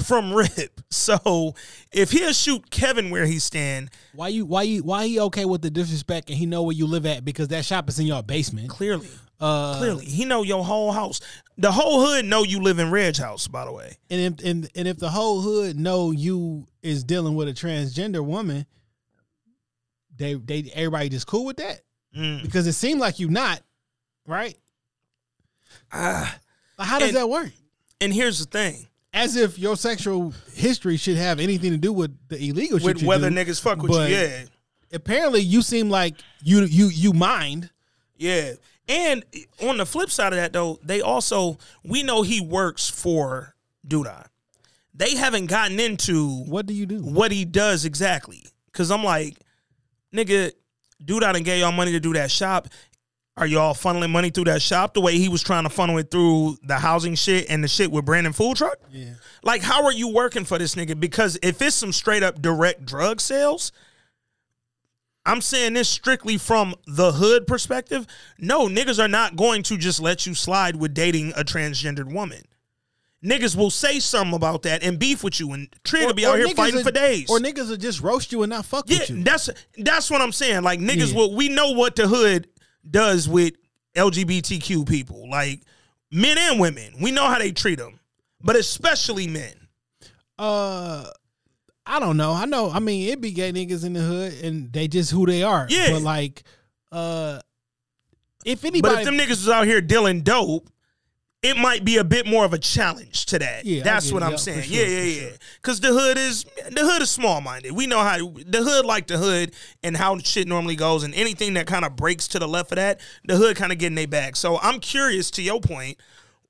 from 0.06 0.32
Rip. 0.32 0.80
So 0.90 1.54
if 1.92 2.10
he'll 2.10 2.32
shoot 2.32 2.70
Kevin 2.70 3.10
where 3.10 3.26
he 3.26 3.38
stand, 3.38 3.90
Why 4.14 4.28
you 4.28 4.46
why 4.46 4.62
you 4.62 4.82
why 4.82 5.06
he 5.06 5.20
okay 5.20 5.44
with 5.44 5.60
the 5.60 5.70
disrespect 5.70 6.30
and 6.30 6.38
he 6.38 6.46
know 6.46 6.62
where 6.62 6.74
you 6.74 6.86
live 6.86 7.04
at 7.04 7.24
because 7.24 7.48
that 7.48 7.64
shop 7.66 7.88
is 7.90 7.98
in 7.98 8.06
your 8.06 8.22
basement. 8.22 8.70
clearly. 8.70 9.08
Uh, 9.40 9.78
Clearly, 9.78 10.04
he 10.04 10.24
know 10.24 10.42
your 10.42 10.64
whole 10.64 10.90
house. 10.90 11.20
The 11.58 11.70
whole 11.70 12.04
hood 12.04 12.24
know 12.24 12.42
you 12.42 12.60
live 12.60 12.80
in 12.80 12.90
Reg 12.90 13.16
House. 13.18 13.46
By 13.46 13.64
the 13.66 13.72
way, 13.72 13.96
and 14.10 14.20
if 14.40 14.44
and, 14.44 14.68
and 14.74 14.88
if 14.88 14.96
the 14.98 15.10
whole 15.10 15.40
hood 15.42 15.78
know 15.78 16.10
you 16.10 16.66
is 16.82 17.04
dealing 17.04 17.36
with 17.36 17.46
a 17.48 17.52
transgender 17.52 18.24
woman, 18.24 18.66
they 20.16 20.34
they 20.34 20.70
everybody 20.74 21.08
just 21.08 21.26
cool 21.26 21.44
with 21.44 21.58
that 21.58 21.80
Mm. 22.16 22.42
because 22.42 22.66
it 22.66 22.72
seemed 22.72 23.00
like 23.00 23.18
you 23.20 23.28
not 23.28 23.60
right. 24.26 24.56
Ah, 25.92 26.38
Like, 26.78 26.88
how 26.88 26.98
does 26.98 27.08
And- 27.08 27.16
that 27.16 27.28
work? 27.28 27.50
and 28.00 28.12
here's 28.12 28.38
the 28.38 28.44
thing: 28.46 28.86
As 29.12 29.36
if 29.36 29.58
your 29.58 29.76
sexual 29.76 30.32
history 30.54 30.96
should 30.96 31.16
have 31.16 31.40
anything 31.40 31.70
to 31.72 31.76
do 31.78 31.92
with 31.92 32.16
the 32.28 32.36
illegal 32.48 32.78
shit 32.78 32.96
with 32.98 33.02
whether 33.02 33.30
do, 33.30 33.36
niggas 33.36 33.60
fuck 33.60 33.80
with 33.82 33.90
but 33.92 34.10
you, 34.10 34.16
yeah, 34.16 34.44
Apparently, 34.92 35.40
you 35.40 35.60
seem 35.62 35.90
like 35.90 36.14
you 36.42 36.62
you 36.64 36.86
you 36.88 37.12
mind. 37.12 37.70
yeah. 38.16 38.52
And 38.90 39.22
on 39.60 39.76
the 39.76 39.84
flip 39.84 40.10
side 40.10 40.32
of 40.32 40.38
that, 40.38 40.54
though, 40.54 40.78
they 40.82 41.02
also 41.02 41.58
we 41.84 42.02
know 42.02 42.22
he 42.22 42.40
works 42.40 42.88
for 42.88 43.54
Douda. 43.86 44.26
They 44.94 45.14
haven't 45.14 45.46
gotten 45.46 45.78
into 45.78 46.44
What 46.44 46.64
do 46.66 46.72
you 46.72 46.86
do? 46.86 47.00
what 47.02 47.30
he 47.30 47.44
does 47.44 47.84
exactly. 47.84 48.44
Cause 48.72 48.90
I'm 48.90 49.04
like, 49.04 49.36
nigga, 50.14 50.52
I 51.22 51.32
done 51.32 51.42
gave 51.42 51.60
y'all 51.60 51.70
money 51.72 51.92
to 51.92 52.00
do 52.00 52.14
that 52.14 52.30
shop. 52.30 52.68
Are 53.38 53.46
y'all 53.46 53.72
funneling 53.72 54.10
money 54.10 54.30
through 54.30 54.44
that 54.44 54.60
shop 54.60 54.94
the 54.94 55.00
way 55.00 55.16
he 55.16 55.28
was 55.28 55.42
trying 55.44 55.62
to 55.62 55.70
funnel 55.70 55.96
it 55.98 56.10
through 56.10 56.58
the 56.64 56.76
housing 56.76 57.14
shit 57.14 57.48
and 57.48 57.62
the 57.62 57.68
shit 57.68 57.92
with 57.92 58.04
Brandon 58.04 58.32
Food 58.32 58.56
Truck? 58.56 58.78
Yeah. 58.90 59.14
Like, 59.44 59.62
how 59.62 59.84
are 59.84 59.92
you 59.92 60.08
working 60.08 60.44
for 60.44 60.58
this 60.58 60.74
nigga? 60.74 60.98
Because 60.98 61.38
if 61.40 61.62
it's 61.62 61.76
some 61.76 61.92
straight 61.92 62.24
up 62.24 62.42
direct 62.42 62.84
drug 62.84 63.20
sales, 63.20 63.70
I'm 65.24 65.40
saying 65.40 65.74
this 65.74 65.88
strictly 65.88 66.36
from 66.36 66.74
the 66.88 67.12
hood 67.12 67.46
perspective. 67.46 68.08
No, 68.38 68.66
niggas 68.66 68.98
are 69.02 69.06
not 69.08 69.36
going 69.36 69.62
to 69.64 69.76
just 69.76 70.00
let 70.00 70.26
you 70.26 70.34
slide 70.34 70.74
with 70.74 70.92
dating 70.92 71.30
a 71.36 71.44
transgendered 71.44 72.12
woman. 72.12 72.42
Niggas 73.24 73.54
will 73.54 73.70
say 73.70 74.00
something 74.00 74.34
about 74.34 74.62
that 74.62 74.82
and 74.82 74.98
beef 74.98 75.22
with 75.22 75.38
you, 75.38 75.52
and 75.52 75.68
Trig 75.84 76.06
will 76.06 76.14
be 76.14 76.26
out 76.26 76.38
here 76.38 76.48
fighting 76.50 76.76
will- 76.76 76.82
for 76.84 76.90
days. 76.92 77.30
Or 77.30 77.38
niggas 77.38 77.68
will 77.68 77.76
just 77.76 78.00
roast 78.00 78.32
you 78.32 78.42
and 78.42 78.50
not 78.50 78.64
fuck 78.64 78.84
Yeah, 78.88 78.98
with 79.00 79.10
you. 79.10 79.22
that's 79.22 79.48
that's 79.76 80.10
what 80.10 80.20
I'm 80.22 80.32
saying. 80.32 80.62
Like 80.62 80.80
niggas, 80.80 81.10
Yeah. 81.12 81.16
will 81.16 81.34
we 81.36 81.48
know 81.48 81.70
what 81.72 81.94
the 81.96 82.08
hood 82.08 82.48
does 82.90 83.28
with 83.28 83.54
LGBTQ 83.94 84.88
people, 84.88 85.28
like 85.28 85.62
men 86.10 86.38
and 86.38 86.60
women. 86.60 86.94
We 87.00 87.10
know 87.10 87.26
how 87.26 87.38
they 87.38 87.52
treat 87.52 87.78
them, 87.78 88.00
but 88.42 88.56
especially 88.56 89.26
men. 89.26 89.54
Uh, 90.38 91.04
I 91.84 92.00
don't 92.00 92.16
know. 92.16 92.32
I 92.32 92.44
know. 92.44 92.70
I 92.70 92.78
mean, 92.78 93.08
it 93.08 93.20
be 93.20 93.32
gay 93.32 93.52
niggas 93.52 93.84
in 93.84 93.94
the 93.94 94.00
hood, 94.00 94.34
and 94.44 94.72
they 94.72 94.88
just 94.88 95.10
who 95.10 95.26
they 95.26 95.42
are. 95.42 95.66
Yeah. 95.68 95.92
But 95.92 96.02
like, 96.02 96.42
uh, 96.92 97.40
if 98.44 98.64
anybody, 98.64 98.94
But 98.94 99.00
if 99.00 99.04
them 99.06 99.16
niggas 99.16 99.28
was 99.28 99.48
out 99.48 99.66
here 99.66 99.80
dealing 99.80 100.20
dope, 100.22 100.68
it 101.42 101.56
might 101.56 101.84
be 101.84 101.98
a 101.98 102.04
bit 102.04 102.26
more 102.26 102.44
of 102.44 102.52
a 102.52 102.58
challenge 102.58 103.26
to 103.26 103.38
that. 103.38 103.64
Yeah, 103.64 103.82
that's 103.84 104.10
what. 104.12 104.22
I'm 104.22 104.38
saying. 104.38 104.62
sure, 104.62 104.76
yeah, 104.76 104.86
yeah, 104.86 105.02
yeah. 105.02 105.20
sure. 105.28 105.38
Because 105.62 105.80
the 105.80 105.88
hood 105.88 106.18
is 106.18 106.44
the 106.70 106.80
hood 106.80 107.02
is 107.02 107.10
small 107.10 107.40
minded. 107.40 107.72
We 107.72 107.86
know 107.86 108.00
how 108.00 108.16
the 108.18 108.62
hood 108.62 108.84
like 108.84 109.06
the 109.06 109.18
hood 109.18 109.52
and 109.82 109.96
how 109.96 110.18
shit 110.18 110.48
normally 110.48 110.74
goes, 110.74 111.04
and 111.04 111.14
anything 111.14 111.54
that 111.54 111.66
kind 111.66 111.84
of 111.84 111.94
breaks 111.94 112.26
to 112.28 112.38
the 112.40 112.48
left 112.48 112.72
of 112.72 112.76
that, 112.76 113.00
the 113.24 113.36
hood 113.36 113.56
kind 113.56 113.70
of 113.70 113.78
getting 113.78 113.94
their 113.94 114.08
back. 114.08 114.34
So 114.34 114.58
I'm 114.58 114.80
curious 114.80 115.30
to 115.32 115.42
your 115.42 115.60
point, 115.60 115.98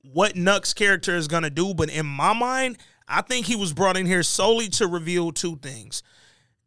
what 0.03 0.37
Nuck's 0.37 0.73
character 0.73 1.17
is 1.17 1.29
gonna 1.29 1.51
do. 1.51 1.75
But 1.75 1.91
in 1.91 2.07
my 2.07 2.33
mind, 2.33 2.79
I 3.07 3.21
think 3.21 3.45
he 3.45 3.57
was 3.57 3.75
brought 3.75 3.97
in 3.99 4.07
here 4.07 4.23
solely 4.23 4.69
to 4.71 4.87
reveal 4.87 5.33
two 5.33 5.57
things: 5.57 6.03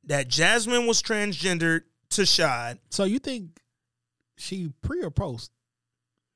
that 0.04 0.28
Jasmine 0.28 0.86
was 0.86 1.02
transgendered 1.02 1.82
to 2.12 2.26
Shad. 2.26 2.78
so 2.90 3.04
you 3.06 3.18
think 3.18 3.60
she 4.38 4.72
pre 4.82 5.02
or 5.02 5.10
post? 5.10 5.50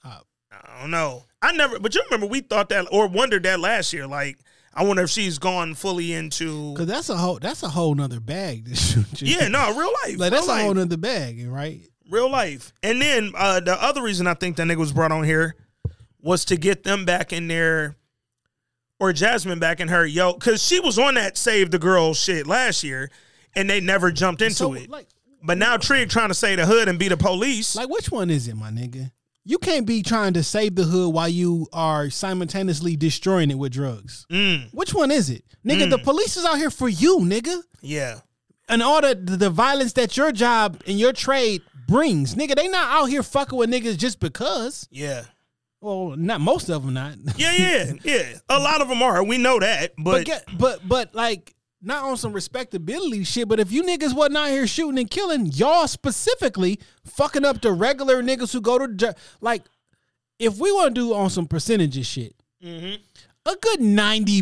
Uh, 0.04 0.20
I 0.52 0.82
don't 0.82 0.92
know. 0.92 1.26
I 1.48 1.52
never, 1.52 1.80
but 1.80 1.94
you 1.96 2.02
remember 2.06 2.26
we 2.28 2.42
thought 2.42 2.70
that 2.70 2.88
or 2.92 3.08
wondered 3.08 3.44
that 3.44 3.60
last 3.60 3.94
year. 3.94 4.08
Like, 4.08 4.38
I 4.74 4.84
wonder 4.84 5.04
if 5.04 5.10
she's 5.10 5.38
gone 5.38 5.74
fully 5.76 6.14
into. 6.14 6.74
Because 6.74 6.88
that's 6.88 7.10
a 7.10 7.18
whole 7.18 7.40
that's 7.40 7.64
a 7.64 7.70
whole 7.70 7.96
nother 7.96 8.20
bag. 8.20 8.66
To 8.66 8.76
shoot 8.76 9.22
you. 9.22 9.36
Yeah, 9.38 9.48
no, 9.48 9.78
real 9.78 9.92
life. 10.06 10.18
like 10.20 10.32
that's 10.32 10.48
real 10.48 10.56
a 10.56 10.60
whole 10.60 10.68
life. 10.70 10.76
nother 10.78 10.98
bag, 10.98 11.46
right? 11.48 11.82
real 12.10 12.30
life. 12.30 12.72
And 12.84 13.02
then 13.02 13.32
uh, 13.36 13.60
the 13.62 13.82
other 13.82 14.04
reason 14.04 14.28
I 14.28 14.36
think 14.36 14.58
that 14.58 14.68
nigga 14.68 14.78
was 14.78 14.94
brought 14.94 15.12
on 15.12 15.24
here 15.24 15.56
was 16.22 16.46
to 16.46 16.56
get 16.56 16.84
them 16.84 17.04
back 17.06 17.34
in 17.34 17.48
there, 17.48 17.96
or 19.00 19.12
Jasmine 19.14 19.60
back 19.60 19.80
in 19.80 19.88
her 19.88 20.06
yo, 20.06 20.34
because 20.34 20.62
she 20.64 20.80
was 20.80 21.00
on 21.00 21.16
that 21.16 21.36
save 21.38 21.72
the 21.72 21.80
girl 21.80 22.14
shit 22.14 22.46
last 22.48 22.84
year, 22.84 23.10
and 23.56 23.70
they 23.70 23.80
never 23.82 24.12
jumped 24.12 24.42
into 24.42 24.56
So, 24.56 24.74
it. 24.74 24.90
like- 24.90 25.08
but 25.44 25.58
now 25.60 25.78
Trig 25.78 26.10
trying 26.10 26.30
to 26.30 26.34
say 26.36 26.56
the 26.56 26.66
hood 26.66 26.88
and 26.88 26.98
be 26.98 27.08
the 27.08 27.18
police. 27.18 27.76
Like, 27.76 27.90
which 27.90 28.10
one 28.12 28.30
is 28.32 28.48
it, 28.48 28.56
my 28.56 28.70
nigga? 28.72 29.12
You 29.48 29.60
can't 29.60 29.86
be 29.86 30.02
trying 30.02 30.34
to 30.34 30.44
save 30.44 30.74
the 30.76 30.84
hood 30.84 31.14
while 31.14 31.30
you 31.30 31.68
are 31.72 32.10
simultaneously 32.10 32.96
destroying 32.98 33.52
it 33.52 33.58
with 33.60 33.74
drugs. 33.74 34.26
Mm, 34.32 34.74
Which 34.74 34.94
one 34.94 35.12
is 35.12 35.30
it, 35.30 35.44
nigga? 35.66 35.90
The 35.90 36.00
police 36.00 36.36
is 36.36 36.46
out 36.46 36.58
here 36.58 36.72
for 36.72 36.90
you, 36.90 37.20
nigga. 37.20 37.62
yeah. 37.82 38.22
and 38.68 38.82
all 38.82 39.02
the, 39.02 39.14
the 39.16 39.52
violence 39.52 39.94
that 39.94 40.18
your 40.18 40.32
job 40.32 40.82
and 40.88 40.98
your 41.00 41.14
trade 41.14 41.62
brings, 41.88 42.34
nigga. 42.34 42.56
They 42.56 42.68
not 42.68 42.92
out 42.92 43.06
here 43.06 43.22
fucking 43.22 43.58
with 43.58 43.70
niggas 43.70 43.98
just 43.98 44.20
because. 44.20 44.88
Yeah. 44.90 45.26
Well, 45.82 46.16
not 46.18 46.42
most 46.42 46.70
of 46.70 46.84
them, 46.84 46.96
not. 46.96 47.16
Yeah, 47.38 47.54
yeah, 47.54 47.94
yeah. 48.04 48.34
A 48.50 48.58
lot 48.60 48.82
of 48.82 48.88
them 48.90 49.04
are. 49.04 49.24
We 49.24 49.38
know 49.38 49.60
that, 49.60 49.94
but 49.98 50.12
but, 50.12 50.26
get, 50.26 50.44
but 50.58 50.80
but 50.88 51.14
like 51.14 51.54
not 51.86 52.04
on 52.04 52.18
some 52.18 52.34
respectability 52.34 53.24
shit. 53.24 53.48
But 53.48 53.60
if 53.60 53.72
you 53.72 53.84
niggas 53.84 54.14
wasn't 54.16 54.38
out 54.38 54.50
here 54.50 54.68
shooting 54.68 54.98
and 55.00 55.10
killing, 55.10 55.46
y'all 55.48 55.88
specifically 55.88 56.80
fucking 57.06 57.46
up 57.46 57.62
the 57.62 57.72
regular 57.72 58.22
niggas 58.24 58.52
who 58.52 58.62
go 58.62 58.78
to 58.80 58.88
ju- 58.94 59.14
like. 59.42 59.64
If 60.38 60.58
we 60.58 60.70
want 60.74 60.94
to 60.96 61.02
do 61.02 61.14
on 61.14 61.30
some 61.30 61.46
percentages 61.48 62.06
shit, 62.06 62.36
Mhm. 62.62 63.00
a 63.46 63.56
good 63.56 63.80
ninety 63.80 64.42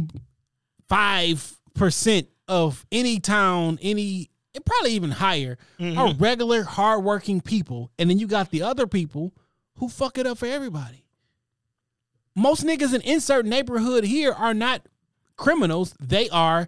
five 0.90 1.56
percent 1.76 2.28
of 2.48 2.84
any 2.92 3.20
town, 3.20 3.78
any 3.82 4.30
and 4.56 4.66
probably 4.66 4.94
even 4.94 5.12
higher, 5.12 5.58
are 5.80 6.14
regular 6.16 6.64
hardworking 6.64 7.42
people, 7.42 7.92
and 8.00 8.10
then 8.10 8.18
you 8.20 8.26
got 8.28 8.50
the 8.52 8.62
other 8.64 8.88
people 8.88 9.34
who 9.76 9.88
fuck 9.90 10.18
it 10.18 10.26
up 10.28 10.38
for 10.40 10.46
everybody. 10.48 11.06
Most 12.36 12.64
niggas 12.64 12.94
in 12.94 13.02
insert 13.02 13.46
neighborhood 13.46 14.04
here 14.04 14.32
are 14.32 14.54
not 14.54 14.88
criminals; 15.36 15.94
they 16.00 16.28
are 16.30 16.68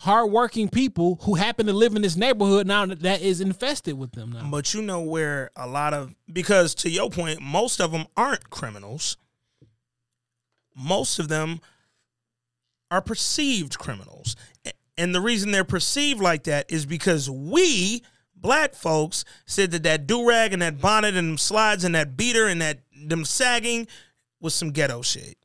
hardworking 0.00 0.70
people 0.70 1.18
who 1.22 1.34
happen 1.34 1.66
to 1.66 1.74
live 1.74 1.94
in 1.94 2.00
this 2.00 2.16
neighborhood 2.16 2.66
now 2.66 2.86
that 2.86 3.20
is 3.20 3.42
infested 3.42 3.98
with 3.98 4.12
them 4.12 4.32
now. 4.32 4.48
But 4.50 4.72
you 4.72 4.80
know 4.80 5.02
where 5.02 5.50
a 5.54 5.66
lot 5.66 5.92
of 5.92 6.14
because 6.32 6.74
to 6.76 6.90
your 6.90 7.10
point, 7.10 7.42
most 7.42 7.80
of 7.80 7.92
them 7.92 8.06
aren't 8.16 8.48
criminals. 8.48 9.18
Most 10.74 11.18
of 11.18 11.28
them 11.28 11.60
are 12.90 13.02
perceived 13.02 13.78
criminals. 13.78 14.36
And 14.96 15.14
the 15.14 15.20
reason 15.20 15.50
they're 15.50 15.64
perceived 15.64 16.20
like 16.20 16.44
that 16.44 16.72
is 16.72 16.86
because 16.86 17.28
we 17.28 18.02
black 18.34 18.74
folks 18.74 19.26
said 19.44 19.70
that 19.72 19.82
that 19.82 20.06
do-rag 20.06 20.54
and 20.54 20.62
that 20.62 20.80
bonnet 20.80 21.14
and 21.14 21.28
them 21.28 21.38
slides 21.38 21.84
and 21.84 21.94
that 21.94 22.16
beater 22.16 22.46
and 22.46 22.62
that 22.62 22.78
them 23.04 23.26
sagging 23.26 23.86
was 24.40 24.54
some 24.54 24.70
ghetto 24.70 25.02
shit. 25.02 25.36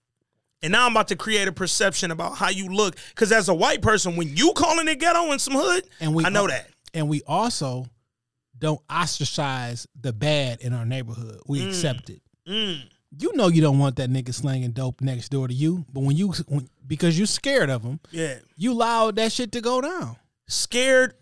And 0.65 0.71
now 0.71 0.87
I'm 0.87 0.93
about 0.93 1.09
to 1.09 1.15
create 1.15 1.47
a 1.47 1.51
perception 1.51 2.09
about 2.09 2.37
how 2.37 2.49
you 2.49 2.69
look. 2.69 2.95
Because 3.09 3.31
as 3.31 3.49
a 3.49 3.53
white 3.53 3.83
person, 3.83 4.15
when 4.15 4.35
you 4.35 4.51
calling 4.53 4.87
it 4.87 4.95
ghetto 4.99 5.29
and 5.31 5.39
some 5.39 5.53
hood, 5.53 5.87
And 5.99 6.15
we 6.15 6.25
I 6.25 6.29
know 6.29 6.47
that. 6.47 6.67
And 6.91 7.07
we 7.07 7.21
also 7.27 7.85
don't 8.57 8.81
ostracize 8.89 9.85
the 10.01 10.11
bad 10.11 10.61
in 10.61 10.73
our 10.73 10.83
neighborhood. 10.85 11.39
We 11.45 11.59
Mm. 11.59 11.67
accept 11.67 12.09
it. 12.09 12.21
Mm. 12.47 12.81
You 13.19 13.35
know 13.35 13.47
you 13.47 13.61
don't 13.61 13.77
want 13.77 13.97
that 13.97 14.09
nigga 14.09 14.33
slanging 14.33 14.71
dope 14.71 15.01
next 15.01 15.29
door 15.29 15.47
to 15.47 15.53
you, 15.53 15.85
but 15.93 16.01
when 16.01 16.17
you 16.17 16.33
when, 16.47 16.67
because 16.87 17.15
you're 17.15 17.27
scared 17.27 17.69
of 17.69 17.83
him, 17.83 17.99
Yeah. 18.11 18.39
you 18.57 18.71
allowed 18.71 19.17
that 19.17 19.31
shit 19.33 19.51
to 19.51 19.61
go 19.61 19.81
down. 19.81 20.17
scared 20.47 21.13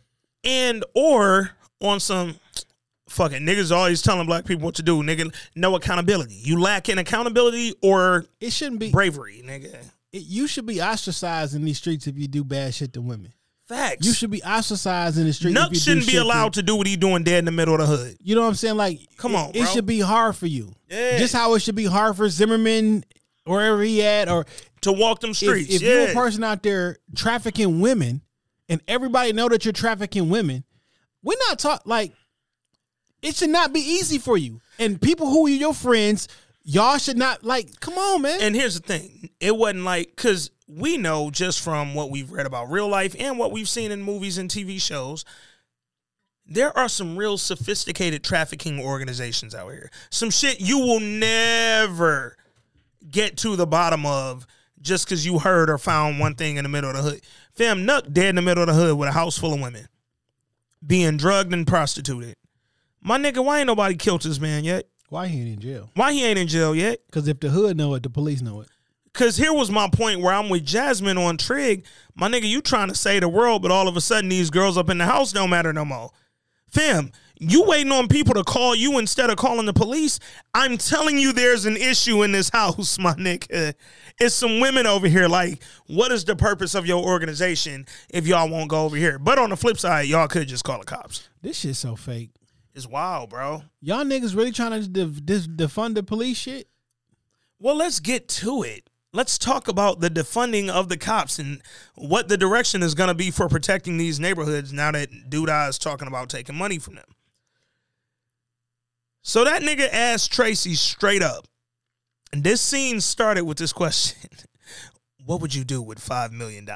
and 0.45 0.85
or 0.95 1.51
on 1.81 1.99
some 1.99 2.39
fucking 3.13 3.41
niggas 3.41 3.71
always 3.75 4.01
telling 4.01 4.25
black 4.27 4.45
people 4.45 4.65
what 4.65 4.75
to 4.75 4.83
do. 4.83 5.01
Nigga, 5.01 5.33
no 5.55 5.75
accountability. 5.75 6.35
You 6.35 6.59
lack 6.59 6.89
in 6.89 6.97
accountability 6.97 7.73
or 7.81 8.25
It 8.39 8.51
shouldn't 8.51 8.79
be. 8.79 8.91
bravery, 8.91 9.41
nigga. 9.45 9.75
It, 10.11 10.23
you 10.23 10.47
should 10.47 10.65
be 10.65 10.81
ostracized 10.81 11.55
in 11.55 11.63
these 11.63 11.77
streets 11.77 12.07
if 12.07 12.17
you 12.17 12.27
do 12.27 12.43
bad 12.43 12.73
shit 12.73 12.93
to 12.93 13.01
women. 13.01 13.33
Facts. 13.67 14.05
You 14.05 14.13
should 14.13 14.29
be 14.29 14.43
ostracized 14.43 15.17
in 15.17 15.25
the 15.25 15.31
street. 15.33 15.55
Nuck 15.55 15.81
shouldn't 15.81 16.05
be 16.05 16.17
allowed 16.17 16.53
to 16.53 16.61
do 16.61 16.75
what 16.75 16.85
he 16.85 16.97
doing 16.97 17.23
dead 17.23 17.39
in 17.39 17.45
the 17.45 17.51
middle 17.51 17.73
of 17.75 17.79
the 17.79 17.85
hood. 17.87 18.17
You 18.19 18.35
know 18.35 18.41
what 18.41 18.47
I'm 18.49 18.55
saying? 18.55 18.75
Like, 18.75 18.99
Come 19.17 19.35
on, 19.35 19.51
it, 19.51 19.53
bro. 19.53 19.65
should 19.65 19.85
be 19.85 20.01
hard 20.01 20.35
for 20.35 20.47
you. 20.47 20.75
Yeah. 20.89 21.17
Just 21.17 21.33
how 21.33 21.53
it 21.53 21.61
should 21.61 21.75
be 21.75 21.85
hard 21.85 22.17
for 22.17 22.27
Zimmerman, 22.27 23.05
wherever 23.45 23.81
he 23.81 24.03
at, 24.03 24.27
or 24.29 24.45
To 24.81 24.91
walk 24.91 25.21
them 25.21 25.29
if, 25.31 25.37
streets. 25.37 25.73
if 25.73 25.81
yeah. 25.81 25.89
you're 25.93 26.09
a 26.09 26.13
person 26.13 26.43
out 26.43 26.61
there 26.61 26.97
trafficking 27.15 27.79
women 27.79 28.21
and 28.67 28.81
everybody 28.87 29.31
know 29.31 29.47
that 29.47 29.63
you're 29.65 29.71
trafficking 29.71 30.29
women, 30.29 30.65
we're 31.23 31.37
not 31.47 31.57
talking 31.57 31.89
like 31.89 32.11
it 33.23 33.35
should 33.35 33.49
not 33.49 33.73
be 33.73 33.79
easy 33.79 34.17
for 34.19 34.37
you. 34.37 34.61
And 34.77 35.01
people 35.01 35.27
who 35.27 35.47
are 35.47 35.49
your 35.49 35.73
friends, 35.73 36.27
y'all 36.63 36.97
should 36.97 37.17
not 37.17 37.43
like. 37.43 37.79
Come 37.79 37.95
on, 37.95 38.21
man. 38.21 38.41
And 38.41 38.55
here's 38.55 38.79
the 38.79 38.85
thing: 38.85 39.29
it 39.39 39.55
wasn't 39.55 39.83
like 39.83 40.15
because 40.15 40.51
we 40.67 40.97
know 40.97 41.31
just 41.31 41.61
from 41.61 41.93
what 41.93 42.09
we've 42.11 42.31
read 42.31 42.45
about 42.45 42.69
real 42.69 42.87
life 42.87 43.15
and 43.19 43.37
what 43.39 43.51
we've 43.51 43.69
seen 43.69 43.91
in 43.91 44.01
movies 44.01 44.37
and 44.37 44.49
TV 44.49 44.81
shows. 44.81 45.25
there 46.45 46.77
are 46.77 46.89
some 46.89 47.17
real 47.17 47.37
sophisticated 47.37 48.23
trafficking 48.23 48.79
organizations 48.79 49.55
out 49.55 49.69
here. 49.69 49.89
Some 50.09 50.29
shit 50.29 50.59
you 50.59 50.79
will 50.79 50.99
never 50.99 52.37
get 53.09 53.37
to 53.37 53.55
the 53.55 53.67
bottom 53.67 54.05
of 54.05 54.45
just 54.81 55.05
because 55.05 55.25
you 55.25 55.39
heard 55.39 55.69
or 55.69 55.77
found 55.77 56.19
one 56.19 56.35
thing 56.35 56.57
in 56.57 56.63
the 56.63 56.69
middle 56.69 56.89
of 56.89 56.97
the 56.97 57.01
hood. 57.01 57.21
Fam, 57.53 57.85
Nuck 57.85 58.11
dead 58.11 58.29
in 58.29 58.35
the 58.35 58.41
middle 58.41 58.63
of 58.63 58.67
the 58.67 58.73
hood 58.73 58.97
with 58.97 59.07
a 59.09 59.13
house 59.13 59.37
full 59.37 59.53
of 59.53 59.61
women 59.61 59.87
being 60.85 61.17
drugged 61.17 61.53
and 61.53 61.65
prostituted. 61.65 62.35
My 63.03 63.17
nigga, 63.17 63.43
why 63.43 63.59
ain't 63.59 63.67
nobody 63.67 63.95
killed 63.95 64.21
this 64.21 64.39
man 64.39 64.63
yet? 64.63 64.87
Why 65.09 65.27
he 65.27 65.41
ain't 65.41 65.49
in 65.49 65.59
jail? 65.59 65.89
Why 65.95 66.13
he 66.13 66.25
ain't 66.25 66.39
in 66.39 66.47
jail 66.47 66.73
yet? 66.73 66.99
Because 67.05 67.27
if 67.27 67.39
the 67.39 67.49
hood 67.49 67.77
know 67.77 67.93
it, 67.95 68.03
the 68.03 68.09
police 68.09 68.41
know 68.41 68.61
it. 68.61 68.69
Cause 69.13 69.37
here 69.37 69.53
was 69.53 69.69
my 69.69 69.87
point 69.91 70.21
where 70.21 70.33
I'm 70.33 70.49
with 70.49 70.65
Jasmine 70.65 71.19
on 71.19 71.37
Trig. 71.37 71.85
My 72.15 72.27
nigga, 72.27 72.49
you 72.49 72.61
trying 72.61 72.87
to 72.87 72.95
save 72.95 73.21
the 73.21 73.29
world, 73.29 73.61
but 73.61 73.69
all 73.69 73.87
of 73.87 73.95
a 73.95 74.01
sudden 74.01 74.29
these 74.29 74.49
girls 74.49 74.75
up 74.75 74.89
in 74.89 74.97
the 74.97 75.05
house 75.05 75.31
don't 75.31 75.51
matter 75.51 75.71
no 75.71 75.85
more. 75.85 76.09
Fam, 76.71 77.11
you 77.39 77.63
waiting 77.65 77.91
on 77.91 78.07
people 78.07 78.33
to 78.33 78.43
call 78.43 78.73
you 78.73 78.97
instead 78.97 79.29
of 79.29 79.35
calling 79.35 79.67
the 79.67 79.73
police. 79.73 80.19
I'm 80.55 80.79
telling 80.79 81.19
you, 81.19 81.31
there's 81.31 81.65
an 81.65 81.77
issue 81.77 82.23
in 82.23 82.31
this 82.31 82.49
house, 82.53 82.97
my 82.97 83.13
nigga. 83.13 83.75
It's 84.19 84.33
some 84.33 84.59
women 84.59 84.87
over 84.87 85.07
here. 85.07 85.27
Like, 85.27 85.61
what 85.85 86.11
is 86.11 86.25
the 86.25 86.35
purpose 86.35 86.73
of 86.73 86.87
your 86.87 87.03
organization 87.03 87.85
if 88.09 88.25
y'all 88.25 88.49
won't 88.49 88.69
go 88.69 88.85
over 88.85 88.95
here? 88.95 89.19
But 89.19 89.37
on 89.37 89.51
the 89.51 89.57
flip 89.57 89.77
side, 89.77 90.07
y'all 90.07 90.27
could 90.27 90.47
just 90.47 90.63
call 90.63 90.79
the 90.79 90.85
cops. 90.85 91.29
This 91.43 91.59
shit's 91.59 91.77
so 91.77 91.95
fake. 91.95 92.31
It's 92.75 92.87
wild, 92.87 93.29
bro. 93.29 93.63
Y'all 93.81 94.03
niggas 94.03 94.35
really 94.35 94.51
trying 94.51 94.81
to 94.81 94.87
def- 94.87 95.25
def- 95.25 95.47
defund 95.47 95.95
the 95.95 96.03
police 96.03 96.37
shit? 96.37 96.67
Well, 97.59 97.75
let's 97.75 97.99
get 97.99 98.27
to 98.29 98.63
it. 98.63 98.89
Let's 99.13 99.37
talk 99.37 99.67
about 99.67 99.99
the 99.99 100.09
defunding 100.09 100.69
of 100.69 100.89
the 100.89 100.97
cops 100.97 101.37
and 101.37 101.61
what 101.93 102.29
the 102.29 102.37
direction 102.37 102.81
is 102.81 102.95
going 102.95 103.09
to 103.09 103.13
be 103.13 103.29
for 103.29 103.47
protecting 103.47 103.97
these 103.97 104.19
neighborhoods 104.19 104.73
now 104.73 104.91
that 104.91 105.11
Douda 105.29 105.69
is 105.69 105.77
talking 105.77 106.07
about 106.07 106.29
taking 106.29 106.55
money 106.55 106.79
from 106.79 106.95
them. 106.95 107.05
So 109.21 109.43
that 109.43 109.61
nigga 109.61 109.87
asked 109.91 110.33
Tracy 110.33 110.73
straight 110.73 111.21
up. 111.21 111.47
And 112.33 112.43
this 112.43 112.59
scene 112.59 112.99
started 112.99 113.43
with 113.43 113.57
this 113.57 113.71
question 113.71 114.29
What 115.25 115.39
would 115.41 115.53
you 115.53 115.63
do 115.63 115.81
with 115.81 115.99
$5 115.99 116.31
million? 116.31 116.67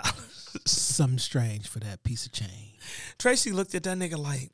Something 0.65 1.17
strange 1.17 1.67
for 1.67 1.79
that 1.79 2.03
piece 2.03 2.25
of 2.25 2.31
change. 2.31 2.79
Tracy 3.17 3.51
looked 3.51 3.75
at 3.75 3.83
that 3.83 3.97
nigga 3.97 4.17
like, 4.17 4.51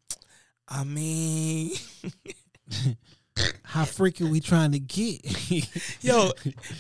I 0.68 0.84
mean, 0.84 1.72
How 3.64 3.86
freaky 3.86 4.24
we 4.26 4.40
trying 4.40 4.72
to 4.74 4.80
get? 4.80 5.22
yo, 6.04 6.32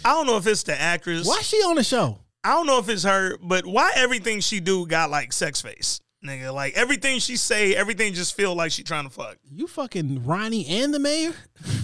I 0.06 0.14
don't 0.14 0.28
know 0.28 0.38
if 0.38 0.46
it's 0.48 0.64
the 0.64 0.80
actress. 0.80 1.28
Why 1.28 1.42
she 1.42 1.58
on 1.58 1.76
the 1.76 1.84
show? 1.84 2.20
I 2.44 2.50
don't 2.50 2.68
know 2.68 2.78
if 2.80 2.90
it's 2.90 3.04
her, 3.04 3.38
but 3.42 3.66
why 3.66 3.92
everything 3.96 4.40
she 4.42 4.60
do 4.60 4.86
got 4.86 5.10
like 5.10 5.34
sex 5.34 5.62
face, 5.62 6.02
nigga? 6.24 6.54
Like 6.54 6.74
everything 6.76 7.20
she 7.20 7.38
say, 7.38 7.74
everything 7.74 8.14
just 8.14 8.36
feel 8.36 8.54
like 8.54 8.72
she 8.72 8.84
trying 8.84 9.06
to 9.06 9.10
fuck. 9.10 9.38
You 9.50 9.66
fucking 9.66 10.26
Ronnie 10.26 10.68
and 10.68 10.94
the 10.94 11.00
mayor? 11.00 11.34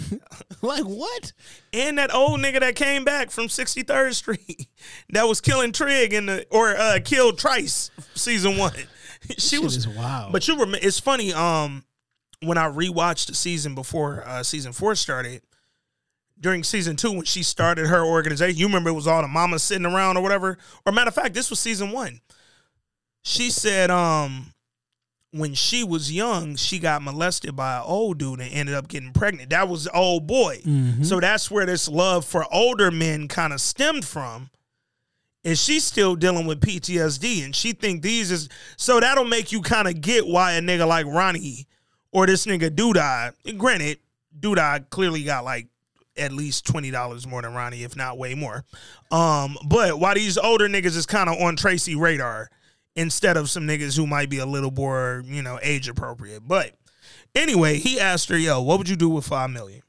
like 0.61 0.84
what? 0.84 1.32
And 1.74 1.98
that 1.98 2.14
old 2.14 2.40
nigga 2.42 2.60
that 2.60 2.76
came 2.76 3.03
back 3.03 3.32
from 3.32 3.45
63rd 3.48 4.14
Street 4.14 4.68
that 5.10 5.28
was 5.28 5.42
killing 5.42 5.72
Trig 5.72 6.14
in 6.14 6.28
the 6.28 6.45
or 6.52 6.76
uh 6.78 7.00
killed 7.03 7.40
Trice 7.40 7.90
season 8.14 8.58
one. 8.58 8.74
she 9.30 9.56
shit 9.56 9.64
was 9.64 9.88
wild. 9.88 10.32
But 10.32 10.48
you 10.48 10.53
remember 10.56 10.80
it's 10.82 11.00
funny, 11.00 11.34
um, 11.34 11.84
when 12.42 12.58
I 12.58 12.68
rewatched 12.69 13.27
the 13.27 13.35
season 13.35 13.76
before 13.76 14.24
uh 14.26 14.43
season 14.43 14.72
four 14.74 14.95
started, 14.95 15.42
during 16.40 16.64
season 16.64 16.95
two 16.95 17.11
when 17.11 17.26
she 17.26 17.43
started 17.43 17.88
her 17.88 18.03
organization, 18.06 18.58
you 18.58 18.68
remember 18.68 18.90
it 18.90 18.93
was 18.93 19.08
all 19.08 19.22
the 19.22 19.27
mamas 19.27 19.64
sitting 19.64 19.85
around 19.85 20.18
or 20.18 20.24
whatever. 20.24 20.58
Or 20.85 20.92
matter 20.92 21.09
of 21.09 21.16
fact, 21.16 21.34
this 21.34 21.50
was 21.50 21.59
season 21.59 21.92
one. 21.92 22.22
She 23.24 23.50
said, 23.50 23.92
um, 23.92 24.53
when 25.32 25.53
she 25.53 25.84
was 25.84 26.11
young, 26.11 26.56
she 26.56 26.80
got 26.80 27.01
molested 27.03 27.56
by 27.56 27.77
an 27.77 27.84
old 27.85 28.18
dude 28.18 28.40
and 28.40 28.51
ended 28.53 28.74
up 28.74 28.88
getting 28.88 29.11
pregnant. 29.11 29.50
That 29.50 29.68
was 29.68 29.84
the 29.84 29.92
old 29.92 30.26
boy. 30.26 30.61
Mhm. 30.66 31.06
So 31.06 31.19
that's 31.19 31.51
where 31.51 31.66
this 31.66 31.88
love 31.90 32.26
for 32.26 32.45
older 32.53 32.90
men 32.90 33.27
kind 33.27 33.51
of 33.53 33.59
stemmed 33.61 34.06
from. 34.06 34.50
And 35.43 35.58
she's 35.59 35.84
still 35.84 36.16
dealing 36.16 36.45
with 36.48 36.59
PTSD, 36.61 37.43
and 37.43 37.56
she 37.56 37.72
think 37.74 38.01
these 38.01 38.30
is 38.32 38.50
so 38.76 39.00
that'll 39.00 39.24
make 39.26 39.51
you 39.51 39.61
kind 39.61 39.88
of 39.88 40.01
get 40.01 40.26
why 40.27 40.53
a 40.53 40.61
nigga 40.61 40.85
like 40.88 41.06
Ronnie 41.06 41.68
or 42.12 42.26
this 42.28 42.46
nigga 42.46 42.70
Dudai. 42.70 43.58
Granted, 43.58 44.00
Dudai 44.38 44.90
clearly 44.90 45.24
got 45.24 45.44
like 45.44 45.68
at 46.18 46.32
least 46.32 46.66
twenty 46.66 46.92
dollars 46.92 47.26
more 47.28 47.42
than 47.42 47.54
Ronnie, 47.54 47.84
if 47.84 47.96
not 47.96 48.18
way 48.18 48.36
more. 48.36 48.64
Um, 49.12 49.58
but 49.68 50.00
why 50.00 50.14
these 50.14 50.38
older 50.38 50.68
niggas 50.68 50.98
is 50.98 51.06
kind 51.06 51.30
of 51.30 51.40
on 51.40 51.56
Tracy 51.56 51.96
radar 51.96 52.50
instead 52.96 53.38
of 53.38 53.50
some 53.50 53.64
niggas 53.68 53.96
who 53.96 54.06
might 54.06 54.30
be 54.30 54.40
a 54.40 54.46
little 54.46 54.72
more, 54.72 55.24
you 55.26 55.42
know, 55.42 55.60
age 55.62 55.88
appropriate. 55.88 56.48
But 56.48 56.74
anyway, 57.36 57.78
he 57.78 58.00
asked 58.00 58.30
her, 58.30 58.38
"Yo, 58.38 58.62
what 58.62 58.78
would 58.78 58.90
you 58.90 58.96
do 58.96 59.10
with 59.10 59.26
five 59.26 59.50
million? 59.50 59.82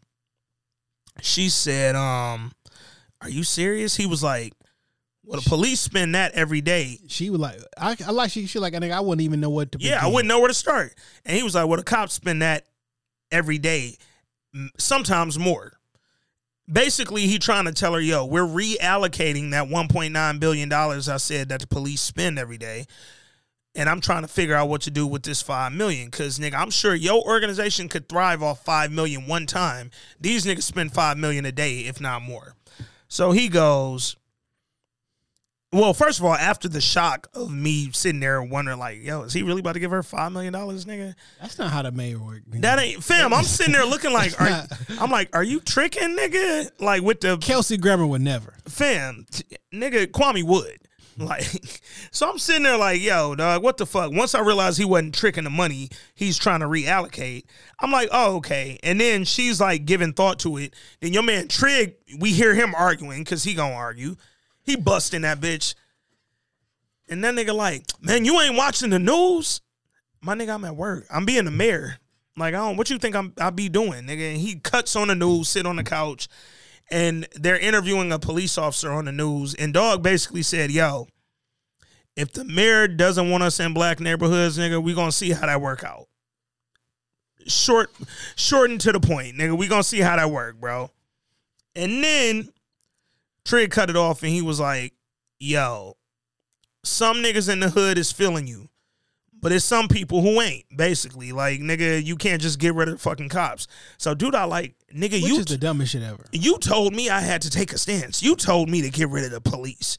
She 1.20 1.48
said, 1.48 1.96
"Um, 1.96 2.52
are 3.20 3.30
you 3.30 3.42
serious?" 3.42 3.96
He 3.96 4.06
was 4.06 4.22
like, 4.22 4.52
"Well, 5.30 5.40
the 5.40 5.48
police 5.48 5.78
spend 5.80 6.14
that 6.16 6.32
every 6.32 6.60
day." 6.60 6.98
She 7.06 7.30
was 7.30 7.40
like, 7.40 7.60
I, 7.78 7.96
I 8.04 8.10
like 8.10 8.32
she. 8.32 8.46
She 8.46 8.58
like, 8.58 8.74
I 8.74 8.80
think 8.80 8.92
I 8.92 9.00
wouldn't 9.00 9.24
even 9.24 9.38
know 9.38 9.50
what 9.50 9.70
to. 9.72 9.78
Yeah, 9.80 10.00
I 10.02 10.08
wouldn't 10.08 10.26
know 10.26 10.40
where 10.40 10.48
to 10.48 10.54
start. 10.54 10.94
And 11.24 11.36
he 11.36 11.42
was 11.44 11.54
like, 11.54 11.68
"Well, 11.68 11.76
the 11.76 11.84
cops 11.84 12.14
spend 12.14 12.42
that 12.42 12.66
every 13.30 13.58
day, 13.58 13.96
sometimes 14.76 15.38
more." 15.38 15.74
Basically, 16.70 17.26
he 17.26 17.38
trying 17.38 17.66
to 17.66 17.72
tell 17.72 17.94
her, 17.94 18.00
"Yo, 18.00 18.24
we're 18.24 18.42
reallocating 18.42 19.52
that 19.52 19.68
1.9 19.68 20.40
billion 20.40 20.68
dollars 20.68 21.08
I 21.08 21.18
said 21.18 21.48
that 21.50 21.60
the 21.60 21.66
police 21.68 22.00
spend 22.00 22.38
every 22.38 22.58
day." 22.58 22.86
And 23.76 23.88
I'm 23.88 24.00
trying 24.00 24.22
to 24.22 24.28
figure 24.28 24.56
out 24.56 24.68
what 24.68 24.80
to 24.82 24.90
do 24.90 25.06
with 25.06 25.22
this 25.22 25.42
five 25.42 25.72
million. 25.72 26.10
Cause 26.10 26.40
nigga, 26.40 26.54
I'm 26.54 26.70
sure 26.70 26.92
your 26.92 27.22
organization 27.22 27.88
could 27.88 28.08
thrive 28.08 28.42
off 28.42 28.64
five 28.64 28.90
million 28.90 29.28
one 29.28 29.46
time. 29.46 29.92
These 30.20 30.44
niggas 30.44 30.64
spend 30.64 30.92
five 30.92 31.16
million 31.16 31.46
a 31.46 31.52
day, 31.52 31.82
if 31.82 32.00
not 32.00 32.22
more. 32.22 32.56
So 33.06 33.30
he 33.30 33.48
goes, 33.48 34.16
well, 35.72 35.94
first 35.94 36.18
of 36.18 36.24
all, 36.24 36.34
after 36.34 36.68
the 36.68 36.80
shock 36.80 37.28
of 37.34 37.50
me 37.52 37.90
sitting 37.92 38.18
there 38.20 38.42
wondering, 38.42 38.78
like, 38.78 38.98
yo, 39.02 39.22
is 39.22 39.32
he 39.32 39.42
really 39.42 39.60
about 39.60 39.74
to 39.74 39.80
give 39.80 39.92
her 39.92 40.02
five 40.02 40.32
million 40.32 40.52
dollars, 40.52 40.84
nigga? 40.84 41.14
That's 41.40 41.58
not 41.58 41.70
how 41.70 41.82
the 41.82 41.92
mayor 41.92 42.18
work. 42.18 42.42
nigga. 42.50 42.62
That 42.62 42.78
ain't 42.80 43.04
fam. 43.04 43.32
I'm 43.32 43.44
sitting 43.44 43.72
there 43.72 43.84
looking 43.86 44.12
like, 44.12 44.40
are, 44.40 44.66
I'm 45.00 45.10
like, 45.10 45.28
are 45.34 45.44
you 45.44 45.60
tricking, 45.60 46.16
nigga? 46.16 46.70
Like 46.80 47.02
with 47.02 47.20
the 47.20 47.36
Kelsey 47.38 47.76
Grammer 47.76 48.06
would 48.06 48.20
never. 48.22 48.54
fam, 48.66 49.26
t- 49.30 49.44
nigga, 49.72 50.06
Kwame 50.06 50.42
would. 50.44 50.78
Like, 51.18 51.82
so 52.12 52.30
I'm 52.30 52.38
sitting 52.38 52.62
there 52.62 52.78
like, 52.78 53.02
yo, 53.02 53.34
dog, 53.34 53.62
what 53.62 53.76
the 53.76 53.84
fuck? 53.84 54.10
Once 54.10 54.34
I 54.34 54.40
realized 54.40 54.78
he 54.78 54.86
wasn't 54.86 55.14
tricking 55.14 55.44
the 55.44 55.50
money, 55.50 55.90
he's 56.14 56.38
trying 56.38 56.60
to 56.60 56.66
reallocate. 56.66 57.44
I'm 57.78 57.92
like, 57.92 58.08
oh, 58.10 58.36
okay. 58.36 58.78
And 58.82 58.98
then 58.98 59.24
she's 59.24 59.60
like 59.60 59.84
giving 59.84 60.14
thought 60.14 60.38
to 60.40 60.56
it. 60.56 60.72
Then 61.00 61.12
your 61.12 61.22
man 61.22 61.48
Trig, 61.48 61.96
we 62.18 62.32
hear 62.32 62.54
him 62.54 62.74
arguing 62.74 63.22
because 63.22 63.44
he 63.44 63.52
gonna 63.52 63.74
argue. 63.74 64.16
He 64.70 64.76
busting 64.76 65.22
that 65.22 65.40
bitch. 65.40 65.74
And 67.08 67.24
that 67.24 67.34
nigga 67.34 67.52
like, 67.52 67.82
man, 68.00 68.24
you 68.24 68.40
ain't 68.40 68.56
watching 68.56 68.90
the 68.90 69.00
news? 69.00 69.60
My 70.20 70.36
nigga, 70.36 70.54
I'm 70.54 70.64
at 70.64 70.76
work. 70.76 71.06
I'm 71.10 71.24
being 71.24 71.44
the 71.44 71.50
mayor. 71.50 71.96
Like, 72.36 72.54
I 72.54 72.58
don't, 72.58 72.76
what 72.76 72.88
you 72.88 72.98
think 72.98 73.16
I'm, 73.16 73.32
I 73.36 73.50
be 73.50 73.68
doing, 73.68 74.04
nigga? 74.04 74.30
And 74.30 74.40
he 74.40 74.60
cuts 74.60 74.94
on 74.94 75.08
the 75.08 75.16
news, 75.16 75.48
sit 75.48 75.66
on 75.66 75.74
the 75.74 75.82
couch, 75.82 76.28
and 76.88 77.26
they're 77.34 77.58
interviewing 77.58 78.12
a 78.12 78.20
police 78.20 78.56
officer 78.56 78.92
on 78.92 79.06
the 79.06 79.12
news. 79.12 79.54
And 79.54 79.74
Dog 79.74 80.04
basically 80.04 80.42
said, 80.42 80.70
yo, 80.70 81.08
if 82.14 82.32
the 82.32 82.44
mayor 82.44 82.86
doesn't 82.86 83.28
want 83.28 83.42
us 83.42 83.58
in 83.58 83.74
black 83.74 83.98
neighborhoods, 83.98 84.56
nigga, 84.56 84.80
we 84.80 84.94
gonna 84.94 85.10
see 85.10 85.30
how 85.30 85.46
that 85.46 85.60
work 85.60 85.82
out. 85.82 86.06
Short, 87.48 87.90
short 88.36 88.70
and 88.70 88.80
to 88.82 88.92
the 88.92 89.00
point, 89.00 89.36
nigga. 89.36 89.58
We 89.58 89.66
gonna 89.66 89.82
see 89.82 90.00
how 90.00 90.14
that 90.14 90.30
work, 90.30 90.60
bro. 90.60 90.92
And 91.74 92.04
then 92.04 92.50
Trig 93.50 93.72
cut 93.72 93.90
it 93.90 93.96
off, 93.96 94.22
and 94.22 94.30
he 94.30 94.42
was 94.42 94.60
like, 94.60 94.94
"Yo, 95.40 95.96
some 96.84 97.16
niggas 97.16 97.48
in 97.52 97.58
the 97.58 97.70
hood 97.70 97.98
is 97.98 98.12
feeling 98.12 98.46
you, 98.46 98.68
but 99.40 99.50
it's 99.50 99.64
some 99.64 99.88
people 99.88 100.22
who 100.22 100.40
ain't. 100.40 100.64
Basically, 100.76 101.32
like 101.32 101.58
nigga, 101.60 102.00
you 102.04 102.14
can't 102.14 102.40
just 102.40 102.60
get 102.60 102.74
rid 102.74 102.88
of 102.88 102.94
the 102.94 103.00
fucking 103.00 103.28
cops. 103.28 103.66
So, 103.98 104.14
dude, 104.14 104.36
I 104.36 104.44
like 104.44 104.76
nigga. 104.94 105.20
Which 105.20 105.32
you 105.32 105.38
is 105.40 105.46
the 105.46 105.58
dumbest 105.58 105.92
shit 105.92 106.02
ever. 106.02 106.24
you 106.30 106.58
told 106.58 106.94
me 106.94 107.10
I 107.10 107.20
had 107.20 107.42
to 107.42 107.50
take 107.50 107.72
a 107.72 107.78
stance. 107.78 108.22
You 108.22 108.36
told 108.36 108.70
me 108.70 108.82
to 108.82 108.90
get 108.90 109.08
rid 109.08 109.24
of 109.24 109.32
the 109.32 109.40
police. 109.40 109.98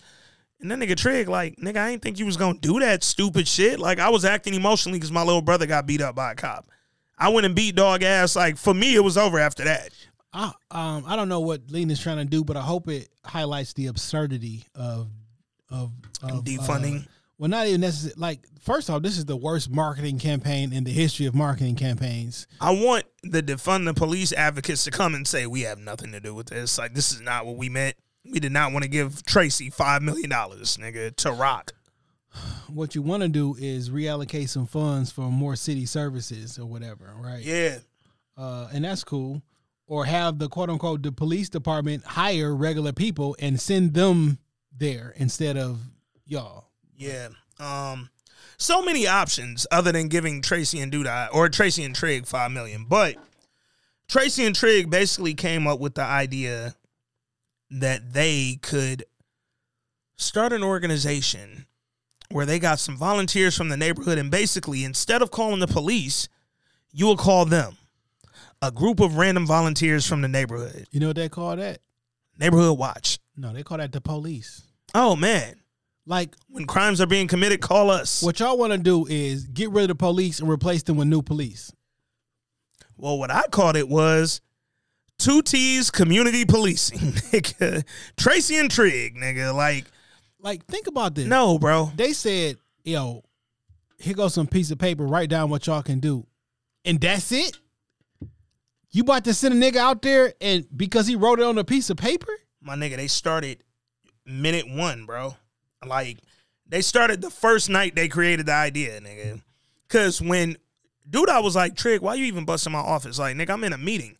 And 0.62 0.70
then 0.70 0.80
nigga 0.80 0.96
Trig, 0.96 1.28
like, 1.28 1.58
nigga, 1.58 1.78
I 1.78 1.90
ain't 1.90 2.02
think 2.02 2.20
you 2.20 2.26
was 2.26 2.38
gonna 2.38 2.58
do 2.58 2.80
that 2.80 3.04
stupid 3.04 3.48
shit. 3.50 3.80
Like, 3.80 4.00
I 4.00 4.10
was 4.10 4.24
acting 4.24 4.54
emotionally 4.54 5.00
because 5.00 5.12
my 5.12 5.24
little 5.24 5.42
brother 5.42 5.66
got 5.66 5.88
beat 5.88 6.02
up 6.02 6.16
by 6.16 6.32
a 6.32 6.36
cop. 6.36 6.70
I 7.18 7.30
went 7.30 7.46
and 7.46 7.56
beat 7.56 7.76
dog 7.76 8.04
ass. 8.04 8.36
Like, 8.36 8.58
for 8.58 8.74
me, 8.74 8.96
it 8.96 9.04
was 9.04 9.18
over 9.18 9.40
after 9.40 9.64
that. 9.64 9.90
I 10.34 10.52
um 10.72 11.04
I 11.08 11.16
don't 11.16 11.30
know 11.30 11.42
what 11.42 11.70
Lena 11.70 11.94
is 11.94 12.00
trying 12.00 12.18
to 12.18 12.26
do, 12.26 12.44
but 12.44 12.58
I 12.58 12.62
hope 12.62 12.88
it 12.88 13.10
highlights 13.26 13.74
the 13.74 13.88
absurdity 13.88 14.66
of 14.76 15.10
of, 15.70 15.92
of 16.24 16.44
Defunding. 16.44 17.02
uh, 17.04 17.08
well, 17.38 17.50
not 17.50 17.66
even 17.66 17.82
necessarily. 17.82 18.20
Like, 18.20 18.46
first 18.62 18.90
off, 18.90 19.02
this 19.02 19.18
is 19.18 19.26
the 19.26 19.36
worst 19.38 19.70
marketing 19.72 20.20
campaign 20.20 20.74
in 20.74 20.84
the 20.84 20.92
history 20.92 21.26
of 21.26 21.34
marketing 21.34 21.76
campaigns. 21.76 22.46
I 22.60 22.72
want 22.72 23.06
the 23.24 23.42
defund 23.42 23.86
the 23.86 23.94
police 23.94 24.32
advocates 24.34 24.84
to 24.84 24.92
come 24.92 25.16
and 25.16 25.28
say 25.28 25.48
we 25.48 25.62
have 25.62 25.80
nothing 25.80 26.12
to 26.12 26.20
do 26.20 26.36
with 26.36 26.48
this. 26.48 26.78
Like, 26.78 26.94
this 26.94 27.12
is 27.12 27.20
not 27.22 27.46
what 27.46 27.56
we 27.56 27.68
meant. 27.70 27.96
We 28.24 28.40
did 28.40 28.52
not 28.52 28.74
want 28.74 28.84
to 28.84 28.90
give 28.90 29.24
Tracy 29.26 29.70
five 29.72 30.02
million 30.04 30.30
dollars, 30.30 30.78
nigga, 30.78 31.16
to 31.16 31.32
rock. 31.32 31.72
what 32.68 32.94
you 32.94 33.02
want 33.02 33.24
to 33.24 33.30
do 33.30 33.56
is 33.60 33.90
reallocate 33.90 34.50
some 34.50 34.68
funds 34.68 35.12
for 35.12 35.24
more 35.32 35.56
city 35.56 35.86
services 35.86 36.60
or 36.60 36.66
whatever, 36.66 37.14
right? 37.18 37.42
Yeah. 37.42 37.80
Uh, 38.38 38.68
and 38.72 38.86
that's 38.86 39.04
cool. 39.04 39.42
Or 39.92 40.06
have 40.06 40.40
the 40.40 40.48
quote 40.48 40.70
unquote 40.70 41.04
the 41.04 41.12
police 41.12 41.50
department 41.50 42.06
hire 42.06 42.56
regular 42.56 42.94
people 42.94 43.36
and 43.40 43.60
send 43.60 43.94
them 43.94 44.38
there 44.78 45.14
instead 45.18 45.58
of 45.58 45.82
y'all. 46.26 46.70
Yeah. 46.96 47.28
Um 47.60 48.10
so 48.56 48.82
many 48.82 49.06
options 49.06 49.68
other 49.70 49.92
than 49.92 50.08
giving 50.08 50.42
Tracy 50.42 50.80
and 50.80 50.94
Douda 50.94 51.28
or 51.34 51.50
Tracy 51.50 51.84
and 51.84 51.94
Trig 51.94 52.26
five 52.26 52.52
million. 52.52 52.86
But 52.88 53.18
Tracy 54.08 54.46
and 54.46 54.56
Trig 54.56 54.90
basically 54.90 55.34
came 55.34 55.68
up 55.68 55.82
with 55.82 55.96
the 55.96 56.04
idea 56.04 56.76
that 57.70 58.14
they 58.14 58.60
could 58.62 59.04
start 60.16 60.54
an 60.54 60.64
organization 60.64 61.66
where 62.30 62.46
they 62.46 62.60
got 62.60 62.80
some 62.80 62.96
volunteers 62.96 63.58
from 63.58 63.68
the 63.68 63.76
neighborhood 63.76 64.18
and 64.18 64.32
basically 64.32 64.86
instead 64.86 65.22
of 65.22 65.32
calling 65.32 65.60
the 65.60 65.68
police, 65.68 66.30
you 66.94 67.06
will 67.06 67.18
call 67.18 67.44
them. 67.44 67.76
A 68.62 68.72
group 68.72 69.00
of 69.00 69.18
random 69.18 69.48
volunteers 69.48 70.06
from 70.06 70.22
the 70.22 70.28
neighborhood. 70.28 70.88
You 70.92 71.00
know 71.00 71.08
what 71.08 71.16
they 71.16 71.30
call 71.30 71.56
that? 71.56 71.80
Neighborhood 72.38 72.78
watch. 72.78 73.20
No, 73.36 73.54
they 73.54 73.64
call 73.64 73.78
that 73.78 73.92
the 73.92 74.02
police. 74.02 74.64
Oh 74.94 75.16
man. 75.16 75.56
Like 76.06 76.36
when 76.48 76.66
crimes 76.66 77.00
are 77.00 77.08
being 77.08 77.28
committed, 77.28 77.62
call 77.62 77.90
us. 77.90 78.22
What 78.22 78.40
y'all 78.40 78.58
want 78.58 78.74
to 78.74 78.78
do 78.78 79.06
is 79.08 79.46
get 79.46 79.70
rid 79.72 79.84
of 79.84 79.88
the 79.90 79.96
police 79.96 80.40
and 80.40 80.50
replace 80.50 80.84
them 80.84 80.98
with 80.98 81.08
new 81.08 81.22
police. 81.22 81.72
Well, 82.98 83.18
what 83.18 83.32
I 83.32 83.44
called 83.52 83.76
it 83.78 83.88
was 83.88 84.42
two 85.18 85.42
T's 85.42 85.90
community 85.90 86.46
policing, 86.46 87.00
nigga. 87.32 87.84
Tracy 88.18 88.58
and 88.58 88.70
Trig, 88.70 89.16
nigga. 89.16 89.56
Like, 89.56 89.86
like 90.40 90.66
think 90.66 90.88
about 90.88 91.16
this. 91.16 91.26
No, 91.26 91.58
bro. 91.58 91.92
They 91.96 92.14
said, 92.14 92.58
yo, 92.84 93.24
here 93.98 94.14
goes 94.14 94.34
some 94.34 94.48
piece 94.48 94.72
of 94.72 94.80
paper. 94.80 95.06
Write 95.06 95.30
down 95.30 95.50
what 95.50 95.68
y'all 95.68 95.82
can 95.82 96.00
do, 96.00 96.26
and 96.86 97.00
that's 97.00 97.32
it. 97.32 97.58
You 98.92 99.04
about 99.04 99.24
to 99.26 99.34
send 99.34 99.54
a 99.54 99.58
nigga 99.58 99.78
out 99.78 100.02
there 100.02 100.34
and 100.42 100.66
because 100.76 101.08
he 101.08 101.16
wrote 101.16 101.40
it 101.40 101.46
on 101.46 101.58
a 101.58 101.64
piece 101.64 101.90
of 101.90 101.98
paper? 101.98 102.32
My 102.62 102.76
nigga, 102.76 102.98
they 102.98 103.08
started 103.08 103.64
minute 104.26 104.66
one, 104.70 105.06
bro. 105.06 105.36
Like, 105.86 106.20
they 106.68 106.82
started 106.82 107.22
the 107.22 107.30
first 107.30 107.70
night 107.70 107.96
they 107.96 108.08
created 108.08 108.46
the 108.48 108.54
idea, 108.54 109.00
nigga. 109.00 109.42
Cause 109.90 110.22
when 110.22 110.58
dude, 111.10 111.30
I 111.30 111.40
was 111.40 111.56
like, 111.56 111.76
Trig, 111.76 112.02
why 112.02 112.16
you 112.16 112.26
even 112.26 112.46
busting 112.46 112.72
my 112.72 112.80
office? 112.80 113.20
Like, 113.20 113.36
nigga, 113.36 113.52
I'm 113.52 113.64
in 113.64 113.74
a 113.74 113.78
meeting. 113.78 114.18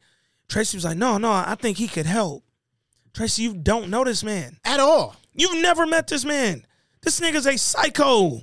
Tracy 0.48 0.78
was 0.78 0.86
like, 0.86 0.98
no, 0.98 1.18
no, 1.18 1.32
I 1.32 1.56
think 1.56 1.78
he 1.78 1.88
could 1.88 2.06
help. 2.06 2.44
Tracy, 3.14 3.44
you 3.44 3.54
don't 3.54 3.90
know 3.90 4.04
this 4.04 4.24
man 4.24 4.58
at 4.66 4.80
all. 4.80 5.16
You've 5.34 5.62
never 5.62 5.86
met 5.86 6.08
this 6.08 6.26
man. 6.26 6.66
This 7.02 7.20
nigga's 7.20 7.48
a 7.48 7.58
psycho. 7.58 8.42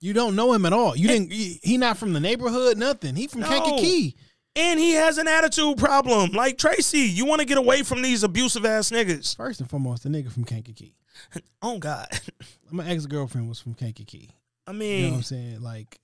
You 0.00 0.12
don't 0.12 0.36
know 0.36 0.52
him 0.52 0.66
at 0.66 0.72
all. 0.72 0.96
You 0.96 1.08
didn't. 1.08 1.32
He, 1.32 1.60
he 1.62 1.78
not 1.78 1.96
from 1.96 2.12
the 2.12 2.20
neighborhood. 2.20 2.76
Nothing. 2.76 3.16
He 3.16 3.26
from 3.26 3.40
No. 3.40 3.48
Kankakee. 3.48 4.16
And 4.56 4.78
he 4.78 4.92
has 4.92 5.18
an 5.18 5.26
attitude 5.26 5.78
problem. 5.78 6.30
Like 6.32 6.58
Tracy, 6.58 7.00
you 7.00 7.26
want 7.26 7.40
to 7.40 7.46
get 7.46 7.58
away 7.58 7.82
from 7.82 8.02
these 8.02 8.22
abusive 8.22 8.64
ass 8.64 8.90
niggas. 8.90 9.36
First 9.36 9.60
and 9.60 9.68
foremost, 9.68 10.04
the 10.04 10.08
nigga 10.08 10.30
from 10.32 10.44
Kankakee. 10.44 10.94
Oh 11.62 11.78
God. 11.78 12.06
My 12.70 12.86
ex 12.88 13.06
girlfriend 13.06 13.48
was 13.48 13.60
from 13.60 13.74
Kankakee. 13.74 14.30
I 14.66 14.72
mean, 14.72 14.96
You 14.98 15.04
know 15.06 15.10
what 15.12 15.16
I'm 15.18 15.22
saying? 15.22 15.60
Like, 15.62 15.98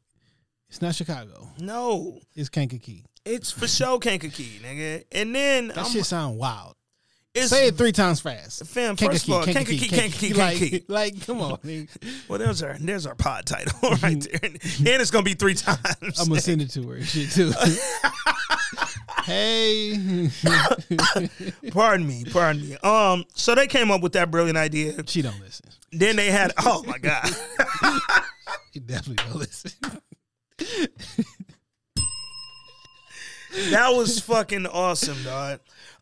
it's 0.68 0.80
not 0.80 0.94
Chicago. 0.94 1.48
no, 1.58 2.20
It's 2.34 2.48
Kankakee. 2.48 3.04
it's 3.24 3.50
for 3.50 3.66
sure 3.68 3.98
Kankakee, 3.98 4.60
nigga. 4.64 5.04
And 5.12 5.34
then 5.34 5.68
That 5.68 5.78
I'm, 5.78 5.84
shit 5.86 6.04
sound 6.06 6.38
wild. 6.38 6.74
It's, 7.34 7.50
Say 7.50 7.68
it 7.68 7.76
three 7.76 7.92
times 7.92 8.20
fast. 8.20 8.66
Fam, 8.66 8.96
first 8.96 9.28
of 9.28 9.34
all, 9.34 9.44
Kankakee, 9.44 9.78
Kankakee, 9.78 10.32
Kankakee. 10.32 10.34
Like, 10.34 10.56
key. 10.58 10.84
like, 10.88 11.26
come 11.26 11.40
on. 11.40 11.58
nigga. 11.58 11.88
Well, 12.28 12.38
there's 12.38 12.62
our 12.62 12.76
there's 12.78 13.06
our 13.06 13.14
pod 13.14 13.46
title 13.46 13.90
right 14.02 14.20
there, 14.30 14.40
and 14.42 14.58
it's 14.62 15.10
gonna 15.10 15.22
be 15.24 15.34
three 15.34 15.54
times. 15.54 16.18
I'm 16.20 16.28
gonna 16.28 16.40
send 16.40 16.62
it 16.62 16.70
to 16.70 16.82
her 16.88 17.02
shit 17.02 17.30
too. 17.30 17.52
hey, 19.24 20.28
pardon 21.72 22.06
me, 22.06 22.24
pardon 22.32 22.68
me. 22.68 22.76
Um, 22.78 23.24
so 23.34 23.54
they 23.54 23.66
came 23.66 23.90
up 23.90 24.00
with 24.00 24.12
that 24.12 24.30
brilliant 24.30 24.58
idea. 24.58 24.94
she 25.06 25.22
don't 25.22 25.40
listen. 25.40 25.66
Then 25.92 26.16
they 26.16 26.30
had, 26.30 26.52
oh 26.58 26.84
my 26.86 26.98
god, 26.98 27.28
She 28.72 28.78
definitely 28.80 29.24
don't 29.24 29.36
listen. 29.38 29.72
that 33.70 33.88
was 33.90 34.20
fucking 34.20 34.66
awesome, 34.66 35.22
dog. 35.24 35.60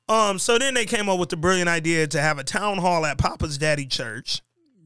Um, 0.08 0.38
so 0.38 0.58
then 0.58 0.74
they 0.74 0.86
came 0.86 1.08
up 1.08 1.18
with 1.18 1.28
the 1.28 1.36
brilliant 1.36 1.68
idea 1.68 2.06
to 2.06 2.20
have 2.20 2.38
a 2.38 2.44
town 2.44 2.78
hall 2.78 3.04
at 3.04 3.18
Papa's 3.18 3.58
Daddy 3.58 3.86
Church. 3.86 4.40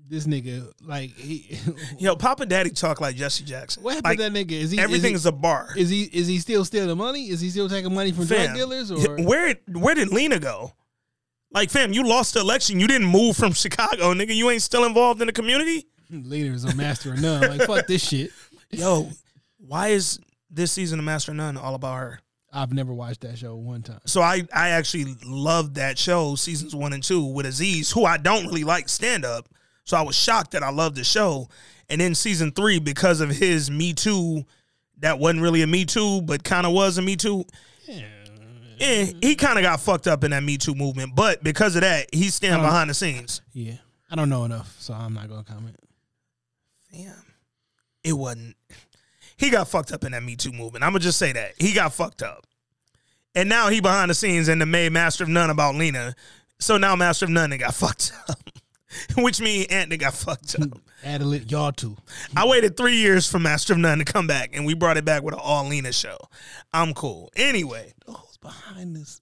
This 0.09 0.26
nigga, 0.26 0.70
like, 0.83 1.10
he, 1.17 1.59
Yo, 1.99 2.17
Papa 2.17 2.44
Daddy 2.44 2.68
talk 2.70 3.01
like 3.01 3.17
Jesse 3.17 3.44
Jackson. 3.44 3.83
what 3.83 3.94
happened 3.94 4.10
Like, 4.10 4.18
to 4.18 4.31
that 4.31 4.33
nigga? 4.47 4.52
Is 4.52 4.70
he 4.70 4.78
everything 4.78 5.15
is, 5.15 5.20
is 5.23 5.26
a 5.26 5.33
bar. 5.33 5.68
is 5.76 5.89
he 5.89 6.02
is 6.02 6.26
he 6.26 6.39
still 6.39 6.65
stealing 6.67 6.99
money? 6.99 7.31
Is 7.31 7.41
he 7.41 7.49
still 7.49 7.68
taking 7.68 7.94
money 7.94 8.12
from 8.12 8.26
drug 8.26 8.52
dealers? 8.55 8.91
Or 8.91 9.17
where 9.23 9.55
where 9.68 9.94
did 9.94 10.12
Lena 10.12 10.39
go? 10.39 10.73
Like, 11.51 11.70
fam, 11.70 11.92
you 11.94 12.07
lost 12.07 12.34
the 12.34 12.41
election. 12.41 12.78
You 12.81 12.89
didn't 12.89 13.07
move 13.09 13.36
from 13.36 13.52
Chicago, 13.52 14.12
nigga. 14.12 14.34
You 14.34 14.51
ain't 14.51 14.62
still 14.62 14.84
involved 14.84 15.20
in 15.23 15.26
the 15.28 15.33
community. 15.33 15.86
leader 16.10 16.52
is 16.52 16.65
a 16.65 16.75
master 16.75 17.12
of 17.15 17.20
none? 17.23 17.41
Like, 17.42 17.62
fuck 17.62 17.86
this 17.86 18.07
shit. 18.07 18.33
Yo, 18.70 19.09
why 19.59 19.89
is 19.89 20.18
this 20.51 20.73
season 20.73 20.99
of 20.99 21.05
Master 21.07 21.31
of 21.33 21.36
None 21.36 21.57
all 21.57 21.75
about 21.75 21.97
her? 21.99 22.20
I've 22.53 22.73
never 22.73 22.93
watched 22.93 23.23
that 23.23 23.39
show 23.39 23.57
one 23.57 23.83
time. 23.83 24.01
So 24.07 24.21
I 24.21 24.43
I 24.55 24.71
actually 24.71 25.17
loved 25.25 25.77
that 25.77 25.99
show, 25.99 26.35
seasons 26.35 26.75
one 26.75 26.93
and 26.93 27.03
two, 27.03 27.25
with 27.25 27.47
Aziz, 27.47 27.91
who 27.91 28.05
I 28.05 28.19
don't 28.19 28.45
really 28.47 28.65
like 28.65 28.89
stand 28.89 29.25
up. 29.25 29.49
So 29.85 29.97
I 29.97 30.03
was 30.03 30.15
shocked 30.15 30.51
that 30.53 30.63
I 30.63 30.71
loved 30.71 30.97
the 30.97 31.05
show. 31.05 31.49
And 31.89 32.01
then 32.01 32.15
season 32.15 32.53
three, 32.53 32.79
because 32.79 33.21
of 33.21 33.31
his 33.31 33.71
Me 33.71 33.93
Too, 33.93 34.45
that 34.99 35.19
wasn't 35.19 35.43
really 35.43 35.63
a 35.63 35.67
Me 35.67 35.85
Too, 35.85 36.23
but 36.23 36.45
kind 36.45 36.67
of 36.67 36.73
was 36.73 36.97
a 36.99 37.03
Me 37.03 37.17
Too. 37.17 37.45
Yeah, 37.87 39.05
he 39.21 39.35
kind 39.37 39.59
of 39.59 39.63
got 39.63 39.81
fucked 39.81 40.07
up 40.09 40.25
in 40.25 40.31
that 40.33 40.43
Me 40.43 40.57
Too 40.59 40.75
movement, 40.75 41.15
but 41.15 41.43
because 41.45 41.75
of 41.77 41.83
that, 41.83 42.07
he's 42.13 42.35
standing 42.35 42.61
Um, 42.61 42.67
behind 42.67 42.91
the 42.91 42.95
scenes. 42.95 43.41
Yeah, 43.53 43.77
I 44.11 44.17
don't 44.17 44.29
know 44.29 44.45
enough, 44.45 44.75
so 44.79 44.93
I'm 44.95 45.15
not 45.15 45.29
gonna 45.29 45.45
comment. 45.45 45.77
Damn, 46.93 47.15
it 48.05 48.13
wasn't. 48.13 48.57
He 49.43 49.51
got 49.51 49.67
fucked 49.67 49.91
up 49.91 50.05
in 50.05 50.12
that 50.12 50.23
Me 50.23 50.37
Too 50.37 50.53
movement. 50.53 50.85
I'm 50.85 50.93
gonna 50.93 51.01
just 51.01 51.19
say 51.19 51.33
that 51.33 51.55
he 51.59 51.73
got 51.73 51.93
fucked 51.93 52.23
up, 52.23 52.47
and 53.35 53.49
now 53.49 53.71
he 53.71 53.81
behind 53.81 54.09
the 54.09 54.15
scenes 54.15 54.47
and 54.47 54.61
the 54.61 54.67
made 54.67 54.93
Master 54.93 55.25
of 55.25 55.31
None 55.31 55.51
about 55.51 55.75
Lena. 55.75 56.15
So 56.61 56.79
now 56.79 56.95
Master 56.95 57.25
of 57.25 57.33
None 57.33 57.51
done 57.51 57.59
got 57.59 57.75
fucked 57.75 58.12
up, 58.29 58.39
which 59.17 59.41
means 59.41 59.67
Ant 59.67 59.99
got 59.99 60.15
fucked 60.15 60.61
up. 60.61 60.79
Add 61.03 61.23
it, 61.23 61.51
y'all 61.51 61.73
too. 61.73 61.97
I 62.37 62.47
waited 62.47 62.77
three 62.77 62.95
years 62.95 63.29
for 63.29 63.41
Master 63.41 63.73
of 63.73 63.81
None 63.81 63.99
to 63.99 64.05
come 64.05 64.29
back, 64.29 64.51
and 64.55 64.65
we 64.65 64.75
brought 64.75 64.97
it 64.97 65.05
back 65.05 65.25
with 65.25 65.35
an 65.35 65.41
all 65.43 65.67
Lena 65.67 65.93
show. 65.93 66.19
I'm 66.73 66.95
cool. 66.95 67.33
Anyway, 67.35 67.95
Who's 68.07 68.37
behind 68.41 68.95
this? 68.95 69.21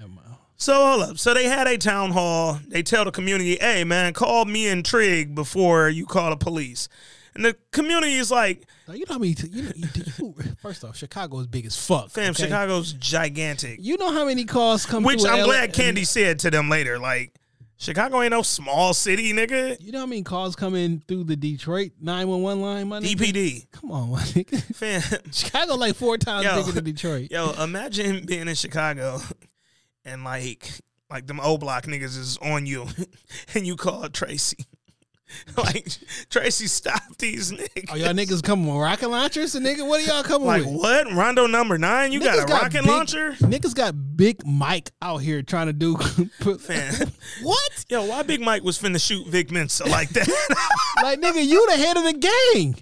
Never 0.00 0.10
mind. 0.10 0.26
So 0.56 0.74
hold 0.74 1.02
up. 1.08 1.18
So 1.18 1.34
they 1.34 1.44
had 1.44 1.68
a 1.68 1.78
town 1.78 2.10
hall. 2.10 2.58
They 2.66 2.82
tell 2.82 3.04
the 3.04 3.12
community, 3.12 3.58
"Hey 3.60 3.84
man, 3.84 4.12
call 4.12 4.44
me 4.44 4.66
and 4.66 4.84
Trig 4.84 5.36
before 5.36 5.88
you 5.88 6.04
call 6.04 6.30
the 6.30 6.36
police." 6.36 6.88
And 7.34 7.44
the 7.44 7.56
community 7.72 8.14
is 8.14 8.30
like, 8.30 8.66
Now, 8.86 8.94
you 8.94 9.04
know 9.08 9.14
how 9.14 9.18
many? 9.18 9.34
T- 9.34 9.48
you 9.48 9.62
know, 9.62 9.72
you, 9.74 9.88
you, 10.18 10.34
first 10.60 10.84
off, 10.84 10.96
Chicago 10.96 11.38
is 11.40 11.46
big 11.46 11.64
as 11.66 11.76
fuck. 11.76 12.10
"Fam, 12.10 12.30
okay? 12.32 12.44
Chicago's 12.44 12.92
gigantic." 12.92 13.78
You 13.80 13.96
know 13.96 14.12
how 14.12 14.26
many 14.26 14.44
calls 14.44 14.84
come? 14.84 15.02
Which 15.02 15.24
I'm 15.24 15.40
LA 15.40 15.44
glad 15.46 15.72
Candy 15.72 16.04
said 16.04 16.40
to 16.40 16.50
them 16.50 16.68
later. 16.68 16.98
Like, 16.98 17.32
Chicago 17.78 18.20
ain't 18.22 18.30
no 18.30 18.42
small 18.42 18.94
city, 18.94 19.32
nigga. 19.32 19.76
You 19.80 19.92
know 19.92 20.00
how 20.00 20.06
many 20.06 20.22
calls 20.22 20.54
come 20.54 20.74
in 20.74 21.02
through 21.08 21.24
the 21.24 21.34
Detroit 21.34 21.92
911 22.00 22.62
line, 22.62 22.88
my 22.88 23.00
nigga? 23.00 23.16
DPD, 23.16 23.66
Come 23.72 23.90
on, 23.90 24.10
my 24.10 24.20
nigga. 24.20 24.62
fam. 24.76 25.02
Chicago 25.32 25.74
like 25.74 25.96
four 25.96 26.16
times 26.18 26.44
Yo. 26.44 26.56
bigger 26.56 26.72
than 26.72 26.84
Detroit. 26.84 27.30
Yo, 27.32 27.50
imagine 27.60 28.24
being 28.24 28.46
in 28.46 28.54
Chicago 28.54 29.20
and 30.04 30.22
like, 30.22 30.70
like 31.10 31.26
them 31.26 31.40
old 31.40 31.60
block 31.60 31.86
niggas 31.86 32.16
is 32.16 32.38
on 32.42 32.66
you, 32.66 32.86
and 33.54 33.66
you 33.66 33.74
call 33.74 34.08
Tracy. 34.10 34.64
like, 35.56 35.88
Tracy, 36.30 36.66
stop 36.66 37.02
these 37.18 37.52
niggas. 37.52 37.88
Oh, 37.90 37.96
y'all 37.96 38.12
niggas 38.12 38.42
coming 38.42 38.66
with 38.66 38.76
rocket 38.76 39.08
launchers? 39.08 39.54
And 39.54 39.64
nigga, 39.64 39.86
what 39.86 40.00
are 40.00 40.04
y'all 40.04 40.22
coming 40.22 40.46
Like 40.46 40.64
with? 40.64 40.74
Like 40.74 41.06
what? 41.06 41.14
Rondo 41.14 41.46
number 41.46 41.78
nine? 41.78 42.12
You 42.12 42.20
got 42.20 42.48
a 42.48 42.52
rocket 42.52 42.82
big- 42.82 42.86
launcher? 42.86 43.32
Niggas 43.40 43.74
got 43.74 43.94
Big 44.16 44.46
Mike 44.46 44.90
out 45.00 45.18
here 45.18 45.42
trying 45.42 45.66
to 45.66 45.72
do. 45.72 45.96
Fan. 46.58 47.12
what? 47.42 47.84
Yo, 47.88 48.04
why 48.04 48.22
Big 48.22 48.40
Mike 48.40 48.62
was 48.62 48.78
finna 48.78 49.04
shoot 49.04 49.26
Vic 49.26 49.50
Mensa 49.50 49.84
like 49.84 50.08
that? 50.10 50.28
Like, 51.02 51.20
nigga, 51.20 51.44
you 51.44 51.66
the 51.70 51.76
head 51.76 51.96
of 51.96 52.04
the 52.04 52.12
gang. 52.12 52.76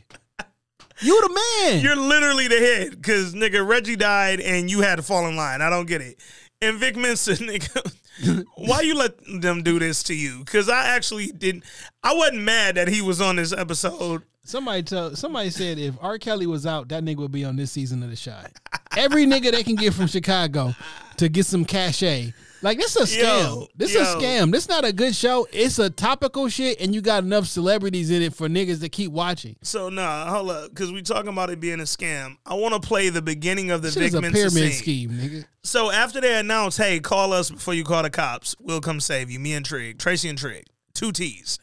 You 1.03 1.20
the 1.20 1.35
man. 1.65 1.81
You're 1.83 1.97
literally 1.97 2.49
the 2.49 2.59
head 2.59 2.91
because 2.91 3.35
nigga 3.35 3.67
Reggie 3.67 3.97
died 3.97 4.41
and 4.41 4.70
you 4.70 4.83
had 4.83 4.97
to 4.97 5.03
fall 5.03 5.27
in 5.27 5.37
line. 5.37 5.62
I 5.62 5.70
don't 5.70 5.87
get 5.87 6.03
it. 6.03 6.20
And 6.61 6.79
Vic 6.79 6.97
Mensa, 6.97 7.33
nigga, 7.35 7.95
why 8.57 8.81
you 8.81 8.94
let 8.94 9.15
them 9.40 9.62
do 9.62 9.78
this 9.78 10.02
to 10.05 10.15
you? 10.15 10.40
Because 10.40 10.68
I 10.68 10.89
actually 10.89 11.28
didn't. 11.28 11.65
I 12.02 12.15
wasn't 12.15 12.42
mad 12.42 12.76
that 12.76 12.89
he 12.89 13.02
was 13.02 13.20
on 13.20 13.36
this 13.36 13.52
episode. 13.52 14.23
Somebody 14.42 14.82
tell 14.82 15.15
somebody 15.16 15.50
said 15.50 15.78
if 15.78 15.94
R. 16.00 16.18
Kelly 16.18 16.47
was 16.47 16.66
out, 16.66 16.89
that 16.89 17.05
nigga 17.05 17.18
would 17.18 17.32
be 17.32 17.44
on 17.44 17.57
this 17.57 17.73
season 17.73 18.02
of 18.02 18.10
The 18.10 18.16
Chi. 18.16 18.50
Every 18.97 19.26
nigga 19.26 19.52
they 19.52 19.62
can 19.62 19.76
get 19.76 19.94
from 19.94 20.07
Chicago 20.07 20.74
to 21.18 21.28
get 21.28 21.47
some 21.47 21.65
cachet 21.65 22.32
Like 22.62 22.78
this 22.78 22.97
is 22.97 23.14
a 23.14 23.18
scam. 23.18 23.42
Yo, 23.42 23.66
this 23.74 23.94
yo. 23.94 24.02
a 24.02 24.05
scam. 24.05 24.52
This 24.52 24.68
not 24.68 24.84
a 24.84 24.92
good 24.92 25.14
show. 25.14 25.48
It's 25.52 25.78
a 25.78 25.89
topical 25.89 26.48
shit, 26.48 26.80
and 26.80 26.94
you 26.94 27.00
got 27.00 27.24
enough 27.24 27.47
celebrities 27.47 28.10
in 28.10 28.22
it 28.22 28.34
for 28.34 28.48
niggas 28.48 28.80
to 28.80 28.89
keep 28.89 29.10
watching. 29.10 29.56
So 29.62 29.89
nah, 29.89 30.30
hold 30.30 30.50
up, 30.50 30.70
because 30.70 30.92
we 30.92 31.02
talking 31.02 31.30
about 31.30 31.50
it 31.50 31.60
being 31.60 31.80
a 31.80 31.84
scam. 31.84 32.36
I 32.44 32.55
want 32.55 32.74
to 32.74 32.86
play 32.86 33.08
the 33.08 33.22
beginning 33.22 33.70
of 33.70 33.82
the 33.82 33.90
Vic 33.90 34.02
is 34.02 34.14
a 34.14 34.20
Mensa 34.20 34.34
pyramid 34.34 34.72
scene. 34.72 34.72
scheme, 34.72 35.10
nigga. 35.10 35.44
So 35.62 35.90
after 35.90 36.20
they 36.20 36.39
announce, 36.39 36.76
hey, 36.76 37.00
call 37.00 37.32
us 37.32 37.50
before 37.50 37.74
you 37.74 37.84
call 37.84 38.02
the 38.02 38.10
cops, 38.10 38.55
we'll 38.60 38.80
come 38.80 39.00
save 39.00 39.30
you. 39.30 39.39
Me 39.39 39.55
and 39.55 39.64
Trig, 39.64 39.98
Tracy 39.98 40.28
and 40.28 40.39
Trig, 40.39 40.66
two 40.94 41.12
T's. 41.12 41.58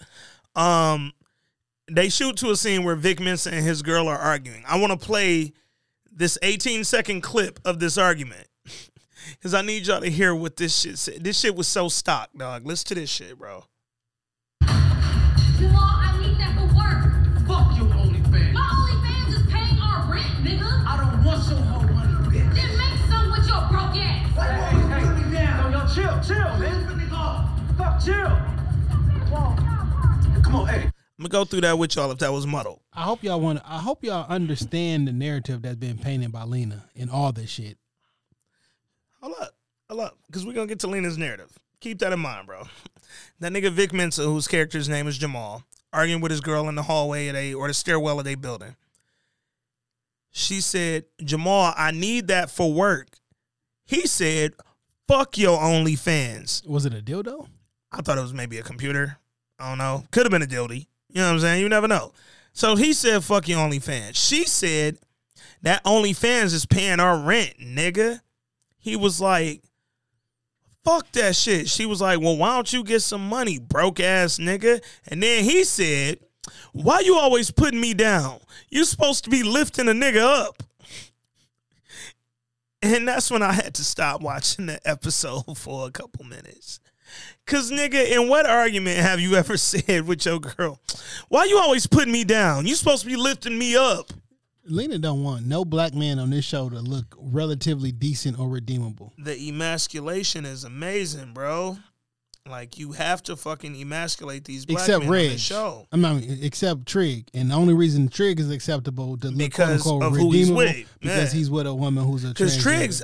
Um, 0.56 1.14
they 1.90 2.10
shoot 2.10 2.38
to 2.38 2.50
a 2.50 2.56
scene 2.56 2.84
where 2.84 2.96
Vic 2.96 3.20
Mensa 3.20 3.54
and 3.54 3.64
his 3.64 3.82
girl 3.82 4.08
are 4.08 4.18
arguing. 4.18 4.64
I 4.68 4.80
want 4.80 5.00
to 5.00 5.06
play 5.06 5.54
this 6.12 6.38
18 6.42 6.84
second 6.84 7.22
clip 7.22 7.60
of 7.64 7.80
this 7.80 7.98
argument 7.98 8.48
because 9.32 9.54
I 9.54 9.62
need 9.62 9.88
y'all 9.88 10.02
to 10.02 10.10
hear 10.10 10.34
what 10.36 10.56
this 10.58 10.76
shit 10.80 10.98
said. 10.98 11.24
This 11.24 11.40
shit 11.40 11.56
was 11.56 11.68
so 11.68 11.90
stock, 11.90 12.30
dog. 12.36 12.66
Listen 12.66 12.88
to 12.90 12.96
this 12.96 13.10
shit, 13.10 13.38
bro. 13.38 13.66
Jamal, 14.62 15.82
I 15.82 16.18
need 16.22 16.38
that 16.40 16.56
for 16.56 16.66
work. 16.76 17.48
Fuck 17.48 17.78
your 17.78 17.88
OnlyFans. 17.88 18.54
My 18.54 18.62
OnlyFans 18.62 19.30
is 19.36 19.52
paying 19.52 19.80
our 19.80 20.12
rent, 20.12 20.26
nigga. 20.44 20.86
I 20.86 20.98
don't 20.98 21.24
want 21.24 21.50
your 21.50 21.60
whole 21.60 21.84
money, 21.94 22.14
bitch. 22.30 22.56
Then 22.56 22.78
make 22.78 22.98
some 23.10 23.32
with 23.32 23.48
your 23.48 23.68
broke 23.70 23.98
ass. 23.98 24.36
Hey, 24.36 24.54
hey, 24.62 25.06
hey. 25.36 25.62
Yo, 25.62 25.70
yo, 25.70 25.82
chill, 25.94 26.16
chill, 26.24 26.58
man. 26.60 26.86
Fuck, 27.78 28.04
chill. 28.04 28.32
Come 30.44 30.56
on, 30.56 30.68
hey. 30.68 30.84
I'm 31.20 31.24
gonna 31.26 31.30
go 31.30 31.46
through 31.46 31.62
that 31.62 31.78
with 31.78 31.96
y'all 31.96 32.12
if 32.12 32.20
that 32.20 32.32
was 32.32 32.46
muddled. 32.46 32.80
I 32.94 33.02
hope 33.02 33.24
y'all 33.24 33.42
want. 33.42 33.62
I 33.66 33.80
hope 33.80 34.04
y'all 34.04 34.26
understand 34.30 35.08
the 35.08 35.12
narrative 35.12 35.64
that's 35.64 35.76
been 35.76 35.98
painted 35.98 36.32
by 36.32 36.44
Lena 36.44 36.86
and 36.96 37.10
all 37.10 37.32
this 37.32 37.50
shit. 37.50 37.78
Hold 39.22 39.36
up, 39.42 39.56
hold 39.90 40.02
up, 40.02 40.18
because 40.28 40.46
we're 40.46 40.54
gonna 40.54 40.68
get 40.68 40.80
to 40.80 40.88
Lena's 40.88 41.18
narrative. 41.18 41.52
Keep 41.80 42.00
that 42.00 42.14
in 42.14 42.20
mind, 42.20 42.48
bro. 42.48 42.64
That 43.40 43.54
nigga 43.54 43.72
Vic 43.72 43.94
Mensa, 43.94 44.24
whose 44.24 44.48
character's 44.48 44.90
name 44.90 45.08
is 45.08 45.18
Jamal, 45.18 45.64
arguing 45.94 46.22
with 46.22 46.32
his 46.32 46.42
girl 46.42 46.68
in 46.70 46.76
the 46.76 46.84
hallway 46.84 47.28
at 47.30 47.36
a 47.36 47.54
or 47.54 47.68
the 47.68 47.74
stairwell 47.74 48.20
at 48.20 48.28
a 48.28 48.36
building. 48.36 48.76
She 50.32 50.60
said, 50.60 51.06
Jamal, 51.24 51.74
I 51.78 51.92
need 51.92 52.28
that 52.28 52.52
for 52.52 52.72
work. 52.74 53.18
He 53.86 54.06
said, 54.08 54.54
fuck 55.08 55.38
your 55.38 55.58
OnlyFans. 55.58 56.68
Was 56.68 56.86
it 56.86 56.94
a 56.94 57.02
dildo? 57.02 57.48
I 57.92 58.02
thought 58.02 58.18
it 58.18 58.22
was 58.22 58.34
maybe 58.34 58.58
a 58.58 58.64
computer. 58.64 59.18
I 59.58 59.70
don't 59.70 59.78
know. 59.78 60.04
Could 60.12 60.24
have 60.24 60.32
been 60.32 60.44
a 60.44 60.46
dildy. 60.46 60.88
You 61.10 61.22
know 61.22 61.28
what 61.28 61.34
I'm 61.34 61.40
saying? 61.40 61.62
You 61.62 61.70
never 61.70 61.88
know. 61.88 62.12
So 62.54 62.76
he 62.76 62.94
said, 62.94 63.24
fuck 63.24 63.48
your 63.48 63.60
OnlyFans. 63.60 64.16
She 64.16 64.44
said, 64.44 64.98
that 65.62 65.84
OnlyFans 65.86 66.54
is 66.54 66.66
paying 66.66 67.00
our 67.00 67.18
rent, 67.18 67.56
nigga. 67.60 68.22
He 68.78 68.96
was 68.96 69.20
like, 69.20 69.62
fuck 70.84 71.12
that 71.14 71.36
shit. 71.36 71.68
She 71.68 71.86
was 71.86 72.02
like, 72.02 72.20
well, 72.20 72.38
why 72.38 72.56
don't 72.56 72.72
you 72.72 72.84
get 72.84 73.02
some 73.02 73.28
money, 73.28 73.60
broke 73.60 74.00
ass 74.00 74.38
nigga? 74.38 74.82
And 75.08 75.22
then 75.22 75.44
he 75.44 75.64
said, 75.64 76.20
why 76.72 77.02
you 77.02 77.18
always 77.18 77.52
putting 77.52 77.82
me 77.82 77.94
down? 77.94 78.40
you 78.70 78.84
supposed 78.84 79.24
to 79.24 79.30
be 79.30 79.44
lifting 79.44 79.88
a 79.88 79.92
nigga 79.92 80.22
up. 80.22 80.64
And 82.82 83.08
that's 83.08 83.32
when 83.32 83.42
I 83.42 83.54
had 83.54 83.74
to 83.76 83.84
stop 83.84 84.22
watching 84.22 84.68
the 84.68 84.80
episode 84.88 85.44
for 85.58 85.88
a 85.88 85.92
couple 85.92 86.26
minutes. 86.26 86.80
Cause 87.46 87.72
nigga, 87.72 88.12
in 88.12 88.28
what 88.28 88.46
argument 88.46 88.98
have 88.98 89.20
you 89.20 89.36
ever 89.36 89.58
said 89.58 90.06
with 90.06 90.26
your 90.26 90.40
girl, 90.40 90.80
why 91.30 91.46
you 91.46 91.58
always 91.58 91.88
putting 91.88 92.12
me 92.12 92.24
down? 92.24 92.68
You 92.68 92.76
supposed 92.76 93.04
to 93.04 93.08
be 93.08 93.16
lifting 93.16 93.58
me 93.58 93.76
up. 93.76 94.12
Lena 94.68 94.98
don't 95.00 95.24
want 95.24 95.46
no 95.46 95.64
black 95.66 95.94
man 95.94 96.20
on 96.20 96.30
this 96.30 96.46
show 96.46 96.70
to 96.70 96.80
look 96.80 97.16
relatively 97.18 97.92
decent 97.92 98.40
or 98.40 98.50
redeemable. 98.50 99.14
The 99.18 99.36
emasculation 99.50 100.46
is 100.46 100.64
amazing, 100.64 101.34
bro. 101.34 101.78
Like 102.48 102.78
you 102.80 102.94
have 102.94 103.22
to 103.24 103.36
fucking 103.36 103.76
emasculate 103.80 104.46
these 104.46 104.66
black 104.66 104.80
except 104.80 105.00
men 105.02 105.08
on 105.10 105.14
Reg. 105.14 105.32
this 105.32 105.42
show. 105.42 105.86
I 105.92 105.98
mean, 105.98 106.40
except 106.42 106.86
Trig, 106.86 107.28
and 107.34 107.52
the 107.52 107.56
only 107.56 107.74
reason 107.74 108.08
Trig 108.08 108.40
is 108.40 108.50
acceptable 108.50 109.18
to 109.18 109.28
look 109.28 109.38
Because 109.38 109.82
quote 109.84 110.02
unquote 110.02 110.14
of 110.14 110.18
who 110.20 110.32
he's 110.32 110.50
with. 110.52 110.88
because 111.02 111.34
Yeah. 111.34 111.38
he's 111.40 111.50
with 111.50 111.68
a 111.68 111.74
woman 111.76 112.06
who's 112.06 112.24
a 112.24 112.30
Because. 112.30 112.56
Trig's, 112.58 113.04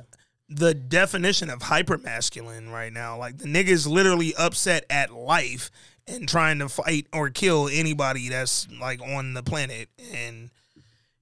the 0.49 0.73
definition 0.73 1.49
of 1.49 1.61
hyper 1.63 1.97
masculine 1.97 2.69
right 2.69 2.93
now. 2.93 3.17
Like 3.17 3.37
the 3.39 3.45
nigga 3.47 3.67
is 3.67 3.85
literally 3.85 4.33
upset 4.37 4.85
at 4.89 5.11
life 5.13 5.69
and 6.07 6.27
trying 6.27 6.59
to 6.59 6.69
fight 6.69 7.07
or 7.11 7.29
kill 7.29 7.67
anybody 7.71 8.29
that's 8.29 8.67
like 8.79 9.01
on 9.01 9.33
the 9.33 9.43
planet. 9.43 9.89
And 10.13 10.51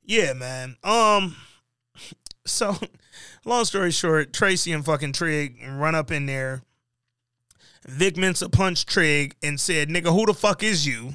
yeah, 0.04 0.34
man. 0.34 0.78
Um. 0.84 1.36
So, 2.46 2.76
long 3.46 3.66
story 3.66 3.92
short, 3.92 4.34
Tracy 4.34 4.72
and 4.72 4.84
fucking 4.84 5.14
Trig 5.14 5.60
run 5.68 5.96
up 5.96 6.12
in 6.12 6.26
there. 6.26 6.64
Vic 7.88 8.16
Mensa 8.18 8.50
punched 8.50 8.88
Trig 8.88 9.36
and 9.42 9.60
said, 9.60 9.90
"Nigga, 9.90 10.14
who 10.14 10.26
the 10.26 10.34
fuck 10.34 10.64
is 10.64 10.86
you?" 10.86 11.14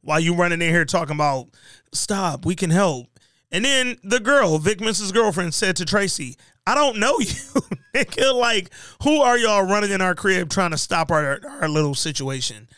While 0.00 0.20
you 0.20 0.34
running 0.34 0.62
in 0.62 0.70
here 0.70 0.84
talking 0.84 1.14
about, 1.14 1.48
"Stop, 1.92 2.46
we 2.46 2.54
can 2.54 2.70
help." 2.70 3.08
And 3.50 3.64
then 3.64 3.96
the 4.04 4.20
girl, 4.20 4.58
Vic 4.58 4.80
Mensa's 4.80 5.10
girlfriend, 5.10 5.54
said 5.54 5.76
to 5.76 5.86
Tracy, 5.86 6.36
I 6.68 6.74
don't 6.74 6.98
know 6.98 7.16
you, 7.18 7.62
nigga. 7.94 8.34
Like, 8.34 8.70
who 9.02 9.22
are 9.22 9.38
y'all 9.38 9.62
running 9.62 9.90
in 9.90 10.02
our 10.02 10.14
crib 10.14 10.50
trying 10.50 10.72
to 10.72 10.76
stop 10.76 11.10
our, 11.10 11.40
our 11.62 11.68
little 11.68 11.94
situation? 11.94 12.68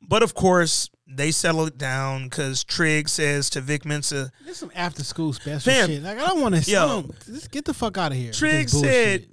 But 0.00 0.22
of 0.22 0.34
course, 0.34 0.88
they 1.06 1.30
settle 1.30 1.66
it 1.66 1.78
down 1.78 2.24
because 2.24 2.64
Trig 2.64 3.08
says 3.08 3.48
to 3.50 3.60
Vic 3.60 3.84
Mensa, 3.84 4.30
There's 4.44 4.56
some 4.56 4.72
after 4.74 5.04
school 5.04 5.32
special 5.32 5.60
Fam, 5.72 5.88
shit. 5.88 6.02
Like 6.02 6.18
I 6.18 6.26
don't 6.26 6.40
want 6.40 6.54
to. 6.56 6.70
yo. 6.70 7.04
Just 7.24 7.50
get 7.50 7.64
the 7.64 7.74
fuck 7.74 7.96
out 7.98 8.12
of 8.12 8.18
here. 8.18 8.32
Trig 8.32 8.68
said, 8.68 9.26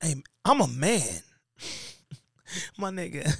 Hey, 0.00 0.14
I'm 0.44 0.60
a 0.60 0.68
man. 0.68 1.20
My 2.78 2.90
nigga. 2.90 3.32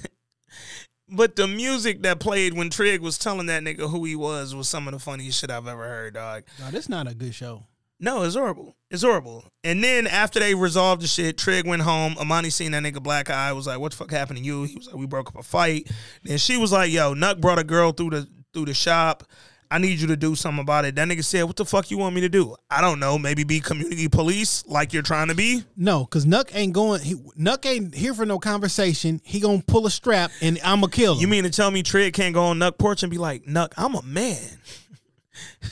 But 1.09 1.35
the 1.35 1.47
music 1.47 2.01
that 2.03 2.19
played 2.19 2.53
when 2.53 2.69
Trig 2.69 3.01
was 3.01 3.19
telling 3.19 3.45
that 3.47 3.61
nigga 3.61 3.89
who 3.89 4.03
he 4.05 4.15
was 4.15 4.55
was 4.55 4.67
some 4.67 4.87
of 4.87 4.93
the 4.93 4.99
funniest 4.99 5.39
shit 5.39 5.51
I've 5.51 5.67
ever 5.67 5.83
heard, 5.83 6.15
dog. 6.15 6.43
"No, 6.59 6.71
this 6.71 6.89
not 6.89 7.07
a 7.07 7.13
good 7.13 7.35
show." 7.35 7.65
No, 8.03 8.23
it's 8.23 8.35
horrible. 8.35 8.75
It's 8.91 9.01
horrible. 9.01 9.45
And 9.63 9.81
then 9.81 10.07
after 10.07 10.37
they 10.37 10.55
resolved 10.55 11.01
the 11.01 11.07
shit, 11.07 11.37
Trig 11.37 11.65
went 11.65 11.83
home. 11.83 12.17
Amani 12.19 12.49
seen 12.49 12.73
that 12.73 12.83
nigga 12.83 13.01
black 13.01 13.29
eye. 13.29 13.53
Was 13.53 13.65
like, 13.65 13.79
"What 13.79 13.93
the 13.93 13.97
fuck 13.97 14.11
happened 14.11 14.39
to 14.39 14.43
you?" 14.43 14.63
He 14.65 14.75
was 14.75 14.87
like, 14.87 14.97
"We 14.97 15.05
broke 15.05 15.29
up 15.29 15.37
a 15.37 15.41
fight." 15.41 15.89
Then 16.21 16.37
she 16.37 16.57
was 16.57 16.73
like, 16.73 16.91
"Yo, 16.91 17.15
Nuck 17.15 17.39
brought 17.39 17.59
a 17.59 17.63
girl 17.63 17.93
through 17.93 18.09
the 18.09 18.27
through 18.53 18.65
the 18.65 18.73
shop. 18.73 19.23
I 19.71 19.77
need 19.77 19.99
you 19.99 20.07
to 20.07 20.17
do 20.17 20.35
something 20.35 20.61
about 20.61 20.83
it." 20.83 20.95
That 20.95 21.07
nigga 21.07 21.23
said, 21.23 21.43
"What 21.43 21.55
the 21.55 21.63
fuck 21.63 21.91
you 21.91 21.97
want 21.97 22.13
me 22.13 22.19
to 22.19 22.29
do? 22.29 22.57
I 22.69 22.81
don't 22.81 22.99
know. 22.99 23.17
Maybe 23.17 23.45
be 23.45 23.61
community 23.61 24.09
police 24.09 24.65
like 24.67 24.91
you're 24.91 25.01
trying 25.01 25.29
to 25.29 25.35
be." 25.35 25.63
No, 25.77 26.03
because 26.03 26.25
Nuck 26.25 26.53
ain't 26.53 26.73
going. 26.73 26.99
He, 26.99 27.15
Nuck 27.39 27.65
ain't 27.65 27.95
here 27.95 28.13
for 28.13 28.25
no 28.25 28.37
conversation. 28.37 29.21
He 29.23 29.39
gonna 29.39 29.63
pull 29.65 29.87
a 29.87 29.89
strap 29.89 30.29
and 30.41 30.59
I'ma 30.61 30.87
kill 30.87 31.13
him. 31.13 31.21
You 31.21 31.29
mean 31.29 31.45
to 31.45 31.49
tell 31.49 31.71
me 31.71 31.83
Trig 31.83 32.13
can't 32.13 32.33
go 32.33 32.43
on 32.43 32.59
Nuck 32.59 32.77
porch 32.77 33.01
and 33.01 33.09
be 33.09 33.17
like, 33.17 33.45
"Nuck, 33.45 33.71
I'm 33.77 33.95
a 33.95 34.01
man." 34.01 34.41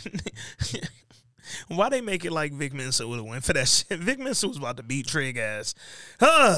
Why 1.78 1.90
they 1.90 2.02
make 2.02 2.26
it 2.26 2.32
like 2.32 2.52
Vic 2.52 2.74
Mensa 2.74 3.08
would 3.08 3.18
have 3.18 3.26
went 3.26 3.44
for 3.44 3.54
that 3.54 3.68
shit? 3.68 4.00
Vic 4.00 4.20
Mensa 4.20 4.48
was 4.48 4.58
about 4.58 4.78
to 4.78 4.84
beat 4.84 5.08
Trig 5.08 5.38
ass. 5.38 5.74
Huh. 6.20 6.58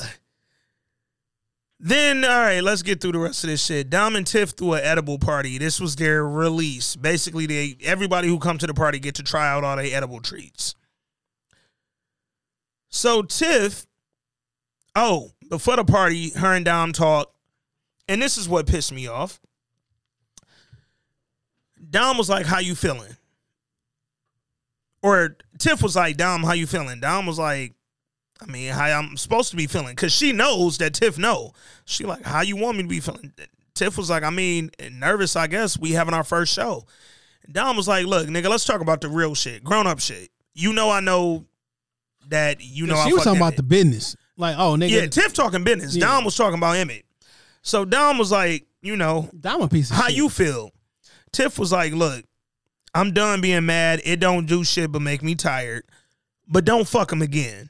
Then, 1.80 2.24
all 2.24 2.30
right, 2.30 2.64
let's 2.64 2.82
get 2.82 3.02
through 3.02 3.12
the 3.12 3.20
rest 3.20 3.44
of 3.44 3.50
this 3.50 3.66
shit. 3.66 3.90
Dom 3.90 4.16
and 4.16 4.26
Tiff 4.26 4.52
threw 4.52 4.74
an 4.74 4.84
edible 4.84 5.20
party. 5.20 5.58
This 5.58 5.82
was 5.82 5.98
their 5.98 6.26
release. 6.26 6.96
Basically, 6.96 7.46
they 7.46 7.76
everybody 7.84 8.30
who 8.30 8.40
come 8.40 8.58
to 8.60 8.68
the 8.68 8.74
party 8.74 9.00
get 9.00 9.16
to 9.16 9.24
try 9.24 9.50
out 9.50 9.66
all 9.66 9.76
their 9.76 9.94
edible 9.94 10.22
treats. 10.22 10.76
So 12.88 13.22
Tiff, 13.22 13.86
oh, 14.96 15.32
before 15.50 15.76
the 15.76 15.84
party, 15.84 16.30
her 16.30 16.54
and 16.54 16.64
Dom 16.64 16.94
talk, 16.94 17.34
and 18.08 18.22
this 18.22 18.38
is 18.38 18.48
what 18.48 18.66
pissed 18.66 18.94
me 18.94 19.08
off. 19.08 19.42
Dom 21.90 22.18
was 22.18 22.30
like, 22.30 22.46
"How 22.46 22.60
you 22.60 22.76
feeling?" 22.76 23.18
Or 25.04 25.38
Tiff 25.60 25.84
was 25.84 25.96
like, 25.96 26.18
"Dom, 26.18 26.44
how 26.44 26.54
you 26.54 26.66
feeling?" 26.66 27.00
Dom 27.00 27.28
was 27.28 27.38
like, 27.38 27.76
I 28.42 28.52
mean, 28.52 28.72
how 28.72 28.86
I'm 28.86 29.16
supposed 29.18 29.52
to 29.52 29.56
be 29.56 29.68
feeling 29.68 29.96
because 29.96 30.12
she 30.12 30.32
knows 30.32 30.78
that 30.80 30.94
Tiff 30.94 31.18
know. 31.18 31.54
She 31.86 32.06
like, 32.06 32.24
how 32.24 32.42
you 32.42 32.56
want 32.56 32.78
me 32.78 32.84
to 32.84 32.90
be 32.90 33.00
feeling? 33.00 33.34
Tiff 33.74 33.98
was 33.98 34.10
like, 34.10 34.24
I 34.24 34.30
mean, 34.30 34.72
nervous. 34.92 35.36
I 35.36 35.48
guess 35.48 35.78
we 35.78 35.92
having 35.92 36.14
our 36.14 36.24
first 36.24 36.54
show. 36.54 36.86
Dom 37.52 37.78
was 37.78 37.88
like, 37.88 38.06
look, 38.06 38.28
nigga, 38.28 38.50
let's 38.50 38.66
talk 38.66 38.82
about 38.82 39.02
the 39.02 39.10
real 39.10 39.36
shit, 39.36 39.64
grown 39.64 39.88
up 39.88 40.00
shit. 40.00 40.30
You 40.54 40.74
know, 40.74 40.90
I 40.90 41.00
know 41.00 41.46
that 42.30 42.62
you 42.62 42.86
know. 42.86 42.96
I 42.96 43.08
she 43.08 43.14
was 43.14 43.24
talking 43.24 43.38
about 43.38 43.48
Emmett. 43.54 43.58
the 43.58 43.64
business. 43.64 44.16
Like, 44.38 44.56
oh 44.58 44.76
nigga, 44.76 44.90
yeah. 44.90 45.08
Tiff 45.08 45.34
talking 45.34 45.64
business. 45.64 45.96
Yeah. 45.96 46.08
Dom 46.08 46.26
was 46.26 46.36
talking 46.36 46.58
about 46.58 46.78
Emmett. 46.78 47.06
So 47.62 47.86
Dom 47.86 48.18
was 48.18 48.32
like, 48.32 48.66
you 48.82 48.96
know, 48.96 49.30
Dom 49.40 49.62
a 49.62 49.68
piece 49.68 49.90
of 49.90 49.98
how 49.98 50.08
shit. 50.08 50.18
you 50.18 50.30
feel? 50.30 50.72
Tiff 51.32 51.58
was 51.58 51.72
like, 51.72 51.94
look, 51.94 52.24
I'm 52.94 53.12
done 53.12 53.42
being 53.42 53.66
mad. 53.66 54.02
It 54.04 54.20
don't 54.20 54.46
do 54.46 54.64
shit 54.64 54.92
but 54.92 55.02
make 55.02 55.24
me 55.24 55.36
tired. 55.36 55.84
But 56.48 56.66
don't 56.66 56.88
fuck 56.88 57.12
him 57.12 57.22
again. 57.22 57.70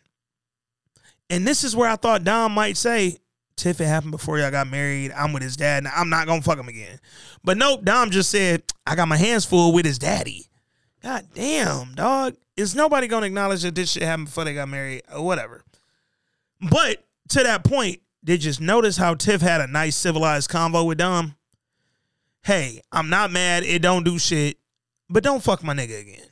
And 1.30 1.48
this 1.48 1.64
is 1.64 1.76
where 1.76 1.90
I 1.90 1.96
thought 1.96 2.24
Dom 2.24 2.52
might 2.52 2.78
say, 2.78 3.18
Tiff, 3.56 3.80
it 3.80 3.86
happened 3.86 4.12
before 4.12 4.40
y'all 4.40 4.52
got 4.52 4.68
married. 4.68 5.12
I'm 5.12 5.32
with 5.32 5.44
his 5.44 5.56
dad, 5.56 5.84
and 5.84 5.88
I'm 5.88 6.10
not 6.10 6.28
gonna 6.28 6.42
fuck 6.42 6.58
him 6.58 6.68
again. 6.68 7.00
But 7.44 7.58
nope, 7.58 7.84
Dom 7.84 8.10
just 8.10 8.30
said, 8.30 8.64
I 8.86 8.96
got 8.96 9.08
my 9.08 9.18
hands 9.18 9.46
full 9.46 9.74
with 9.74 9.86
his 9.86 10.00
daddy. 10.00 10.48
God 11.02 11.28
damn, 11.34 11.94
dog. 11.94 12.36
Is 12.58 12.76
nobody 12.76 13.08
gonna 13.08 13.26
acknowledge 13.26 13.62
that 13.64 13.76
this 13.76 13.92
shit 13.92 14.04
happened 14.04 14.28
before 14.28 14.44
they 14.44 14.54
got 14.54 14.70
married 14.70 15.04
or 15.14 15.24
whatever? 15.24 15.64
But 16.62 17.04
to 17.30 17.44
that 17.44 17.64
point, 17.64 18.00
did 18.24 18.44
you 18.44 18.50
just 18.50 18.62
notice 18.62 18.98
how 18.98 19.16
Tiff 19.16 19.42
had 19.42 19.62
a 19.62 19.68
nice 19.68 19.96
civilized 19.96 20.50
convo 20.50 20.86
with 20.86 20.98
Dom? 20.98 21.36
Hey, 22.44 22.82
I'm 22.92 23.10
not 23.10 23.32
mad. 23.32 23.64
It 23.64 23.82
don't 23.82 24.04
do 24.04 24.18
shit, 24.18 24.58
but 25.14 25.24
don't 25.24 25.44
fuck 25.44 25.64
my 25.64 25.74
nigga 25.74 26.02
again. 26.02 26.26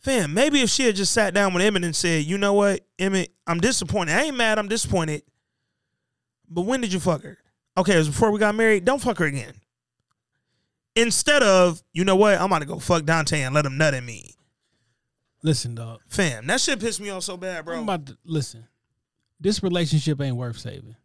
Fam, 0.00 0.34
maybe 0.34 0.60
if 0.60 0.68
she 0.68 0.84
had 0.84 0.96
just 0.96 1.12
sat 1.12 1.32
down 1.32 1.54
with 1.54 1.62
Emmett 1.62 1.84
and 1.84 1.96
said, 1.96 2.24
you 2.24 2.36
know 2.36 2.52
what, 2.52 2.80
Emmett, 2.98 3.32
I'm 3.46 3.60
disappointed. 3.60 4.14
I 4.14 4.24
ain't 4.24 4.36
mad. 4.36 4.58
I'm 4.58 4.68
disappointed. 4.68 5.22
But 6.50 6.62
when 6.62 6.80
did 6.80 6.92
you 6.92 7.00
fuck 7.00 7.22
her? 7.22 7.38
Okay, 7.78 7.94
it 7.94 7.98
was 7.98 8.08
before 8.08 8.30
we 8.30 8.38
got 8.38 8.54
married. 8.54 8.84
Don't 8.84 9.00
fuck 9.00 9.18
her 9.18 9.24
again. 9.24 9.54
Instead 10.96 11.42
of, 11.42 11.82
you 11.92 12.04
know 12.04 12.16
what, 12.16 12.38
I'm 12.38 12.46
about 12.46 12.58
to 12.58 12.66
go 12.66 12.78
fuck 12.78 13.04
Dante 13.04 13.40
and 13.40 13.54
let 13.54 13.64
him 13.64 13.78
nut 13.78 13.94
at 13.94 14.04
me. 14.04 14.34
Listen, 15.42 15.74
dog. 15.74 16.00
Fam, 16.08 16.46
that 16.48 16.60
shit 16.60 16.80
pissed 16.80 17.00
me 17.00 17.10
off 17.10 17.22
so 17.22 17.36
bad, 17.36 17.64
bro. 17.64 17.76
I'm 17.76 17.84
about 17.84 18.06
to 18.06 18.18
listen. 18.24 18.66
This 19.40 19.62
relationship 19.62 20.20
ain't 20.20 20.36
worth 20.36 20.58
saving. 20.58 20.96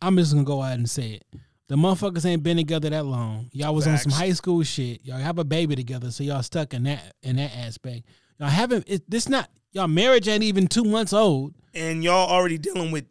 I'm 0.00 0.16
just 0.16 0.32
gonna 0.32 0.44
go 0.44 0.62
ahead 0.62 0.78
and 0.78 0.88
say 0.88 1.12
it. 1.12 1.24
The 1.68 1.76
motherfuckers 1.76 2.26
ain't 2.26 2.42
been 2.42 2.56
together 2.58 2.90
that 2.90 3.06
long. 3.06 3.48
Y'all 3.52 3.74
was 3.74 3.86
on 3.86 3.96
some 3.96 4.12
high 4.12 4.32
school 4.32 4.62
shit. 4.62 5.04
Y'all 5.04 5.16
have 5.18 5.38
a 5.38 5.44
baby 5.44 5.74
together, 5.76 6.10
so 6.10 6.22
y'all 6.24 6.42
stuck 6.42 6.74
in 6.74 6.82
that 6.84 7.14
in 7.22 7.36
that 7.36 7.56
aspect. 7.56 8.02
Y'all 8.38 8.48
haven't. 8.48 8.84
It, 8.88 9.08
this 9.10 9.28
not 9.28 9.48
y'all 9.72 9.88
marriage 9.88 10.28
ain't 10.28 10.42
even 10.42 10.66
two 10.66 10.84
months 10.84 11.12
old. 11.12 11.54
and 11.74 12.04
y'all 12.04 12.28
already 12.28 12.58
dealing 12.58 12.90
with 12.90 13.06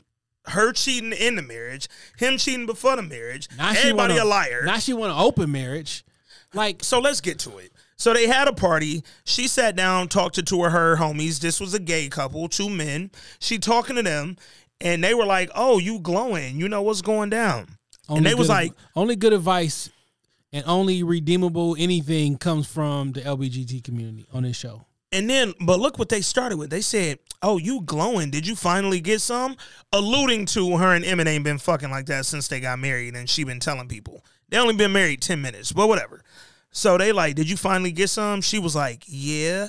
her 0.47 0.73
cheating 0.73 1.13
in 1.13 1.35
the 1.35 1.41
marriage, 1.41 1.87
him 2.17 2.37
cheating 2.37 2.65
before 2.65 2.95
the 2.95 3.01
marriage, 3.03 3.47
Now 3.57 3.69
everybody 3.71 4.13
wanna- 4.15 4.25
a 4.25 4.29
liar. 4.29 4.63
Now 4.65 4.77
she 4.77 4.93
want 4.93 5.11
an 5.13 5.19
open 5.19 5.51
marriage. 5.51 6.03
Like 6.53 6.83
so 6.83 6.99
let's 6.99 7.21
get 7.21 7.39
to 7.39 7.57
it. 7.57 7.71
So 7.95 8.13
they 8.13 8.27
had 8.27 8.47
a 8.47 8.53
party. 8.53 9.03
She 9.23 9.47
sat 9.47 9.75
down, 9.75 10.07
talked 10.07 10.35
to 10.35 10.43
two 10.43 10.65
of 10.65 10.71
her 10.71 10.97
homies. 10.97 11.39
This 11.39 11.59
was 11.59 11.73
a 11.73 11.79
gay 11.79 12.09
couple, 12.09 12.47
two 12.49 12.69
men. 12.69 13.11
She 13.39 13.57
talking 13.59 13.95
to 13.95 14.03
them, 14.03 14.37
and 14.81 15.03
they 15.03 15.13
were 15.13 15.25
like, 15.25 15.49
"Oh, 15.55 15.77
you 15.79 15.99
glowing? 15.99 16.59
You 16.59 16.67
know 16.67 16.81
what's 16.81 17.01
going 17.03 17.29
down?" 17.29 17.77
And 18.09 18.25
they 18.25 18.35
was 18.35 18.49
like, 18.49 18.73
only 18.95 19.15
good 19.15 19.33
advice 19.33 19.89
and 20.53 20.63
only 20.67 21.03
redeemable 21.03 21.75
anything 21.79 22.37
comes 22.37 22.67
from 22.67 23.13
the 23.13 23.21
LBGT 23.21 23.83
community 23.83 24.25
on 24.33 24.43
this 24.43 24.57
show. 24.57 24.85
And 25.13 25.29
then, 25.29 25.53
but 25.59 25.79
look 25.79 25.99
what 25.99 26.09
they 26.09 26.21
started 26.21 26.57
with. 26.57 26.69
They 26.69 26.81
said, 26.81 27.19
"Oh, 27.41 27.57
you 27.57 27.81
glowing? 27.81 28.31
Did 28.31 28.47
you 28.47 28.55
finally 28.55 29.01
get 29.01 29.19
some?" 29.19 29.57
Alluding 29.91 30.45
to 30.47 30.77
her 30.77 30.93
and 30.93 31.03
Emmett 31.03 31.27
ain't 31.27 31.43
been 31.43 31.57
fucking 31.57 31.91
like 31.91 32.05
that 32.05 32.25
since 32.25 32.47
they 32.47 32.61
got 32.61 32.79
married, 32.79 33.15
and 33.15 33.29
she 33.29 33.43
been 33.43 33.59
telling 33.59 33.89
people 33.89 34.23
they 34.47 34.57
only 34.57 34.75
been 34.75 34.93
married 34.93 35.21
ten 35.21 35.41
minutes, 35.41 35.73
but 35.73 35.87
whatever. 35.87 36.23
So 36.71 36.97
they 36.97 37.11
like, 37.11 37.35
"Did 37.35 37.49
you 37.49 37.57
finally 37.57 37.91
get 37.91 38.09
some?" 38.09 38.39
She 38.39 38.57
was 38.57 38.73
like, 38.73 39.03
"Yeah," 39.05 39.67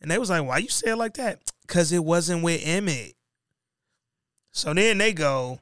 and 0.00 0.10
they 0.10 0.18
was 0.18 0.30
like, 0.30 0.44
"Why 0.44 0.58
you 0.58 0.68
say 0.68 0.90
it 0.90 0.96
like 0.96 1.14
that?" 1.14 1.38
Cause 1.68 1.92
it 1.92 2.04
wasn't 2.04 2.42
with 2.42 2.60
Emmett. 2.64 3.14
So 4.50 4.74
then 4.74 4.98
they 4.98 5.12
go, 5.12 5.60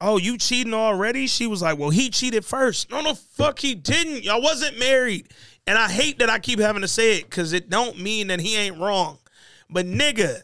"Oh, 0.00 0.18
you 0.18 0.38
cheating 0.38 0.74
already?" 0.74 1.26
She 1.26 1.46
was 1.46 1.62
like, 1.62 1.78
"Well, 1.78 1.90
he 1.90 2.10
cheated 2.10 2.44
first. 2.44 2.90
No, 2.90 3.02
the 3.02 3.14
fuck 3.14 3.58
he 3.58 3.74
didn't. 3.74 4.24
Y'all 4.24 4.42
wasn't 4.42 4.78
married." 4.78 5.28
And 5.66 5.78
I 5.78 5.88
hate 5.88 6.18
that 6.18 6.30
I 6.30 6.38
keep 6.38 6.58
having 6.58 6.82
to 6.82 6.88
say 6.88 7.18
it 7.18 7.24
because 7.24 7.52
it 7.52 7.70
don't 7.70 7.98
mean 7.98 8.28
that 8.28 8.40
he 8.40 8.56
ain't 8.56 8.78
wrong. 8.78 9.18
But 9.68 9.86
nigga, 9.86 10.42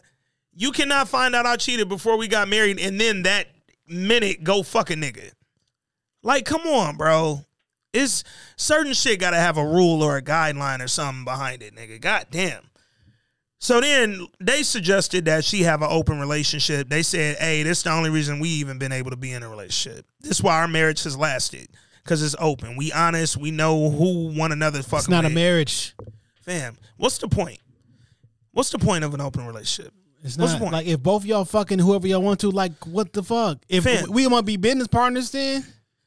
you 0.55 0.71
cannot 0.71 1.09
find 1.09 1.35
out 1.35 1.45
I 1.45 1.57
cheated 1.57 1.89
before 1.89 2.17
we 2.17 2.27
got 2.27 2.47
married 2.47 2.79
and 2.79 2.99
then 2.99 3.23
that 3.23 3.47
minute 3.87 4.43
go 4.43 4.63
fuck 4.63 4.89
a 4.89 4.95
nigga. 4.95 5.31
Like, 6.23 6.45
come 6.45 6.61
on, 6.61 6.97
bro. 6.97 7.45
It's 7.93 8.23
certain 8.57 8.93
shit 8.93 9.19
gotta 9.19 9.37
have 9.37 9.57
a 9.57 9.65
rule 9.65 10.01
or 10.03 10.17
a 10.17 10.21
guideline 10.21 10.83
or 10.83 10.87
something 10.87 11.23
behind 11.23 11.63
it, 11.63 11.75
nigga. 11.75 11.99
God 11.99 12.27
damn. 12.31 12.69
So 13.59 13.81
then 13.81 14.27
they 14.39 14.61
suggested 14.63 15.25
that 15.25 15.43
she 15.43 15.63
have 15.63 15.81
an 15.81 15.89
open 15.89 16.19
relationship. 16.19 16.89
They 16.89 17.01
said, 17.01 17.37
hey, 17.37 17.63
this 17.63 17.79
is 17.79 17.83
the 17.83 17.91
only 17.91 18.09
reason 18.09 18.39
we 18.39 18.49
even 18.49 18.77
been 18.77 18.91
able 18.91 19.09
to 19.09 19.17
be 19.17 19.31
in 19.31 19.41
a 19.41 19.49
relationship. 19.49 20.05
This 20.19 20.33
is 20.33 20.43
why 20.43 20.59
our 20.59 20.67
marriage 20.67 21.03
has 21.03 21.17
lasted. 21.17 21.67
Cause 22.05 22.23
it's 22.23 22.35
open. 22.39 22.77
We 22.77 22.93
honest. 22.93 23.35
We 23.35 23.51
know 23.51 23.89
who 23.89 24.29
one 24.29 24.53
another 24.53 24.81
fucking 24.81 24.97
It's 24.97 25.09
not 25.09 25.25
a 25.25 25.29
marriage. 25.29 25.93
Fam, 26.41 26.77
what's 26.95 27.17
the 27.17 27.27
point? 27.27 27.59
What's 28.51 28.69
the 28.69 28.79
point 28.79 29.03
of 29.03 29.13
an 29.13 29.19
open 29.19 29.45
relationship? 29.45 29.93
It's 30.23 30.37
What's 30.37 30.53
not 30.59 30.71
like 30.71 30.87
if 30.87 31.03
both 31.03 31.25
y'all 31.25 31.43
fucking 31.43 31.79
whoever 31.79 32.07
y'all 32.07 32.21
want 32.21 32.39
to, 32.39 32.49
like 32.49 32.71
what 32.87 33.11
the 33.11 33.21
fuck? 33.21 33.59
If 33.67 33.83
Fam. 33.83 34.09
we 34.09 34.25
want 34.27 34.43
to 34.43 34.45
be 34.45 34.55
business 34.55 34.87
partners, 34.87 35.31
then 35.31 35.65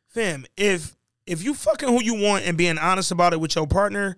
Fam, 0.09 0.47
if 0.57 0.97
if 1.27 1.45
you 1.45 1.53
fucking 1.53 1.89
who 1.89 2.03
you 2.03 2.15
want 2.15 2.47
and 2.47 2.57
being 2.57 2.79
honest 2.79 3.13
about 3.13 3.35
it 3.35 3.41
with 3.41 3.55
your 3.55 3.67
partner, 3.67 4.17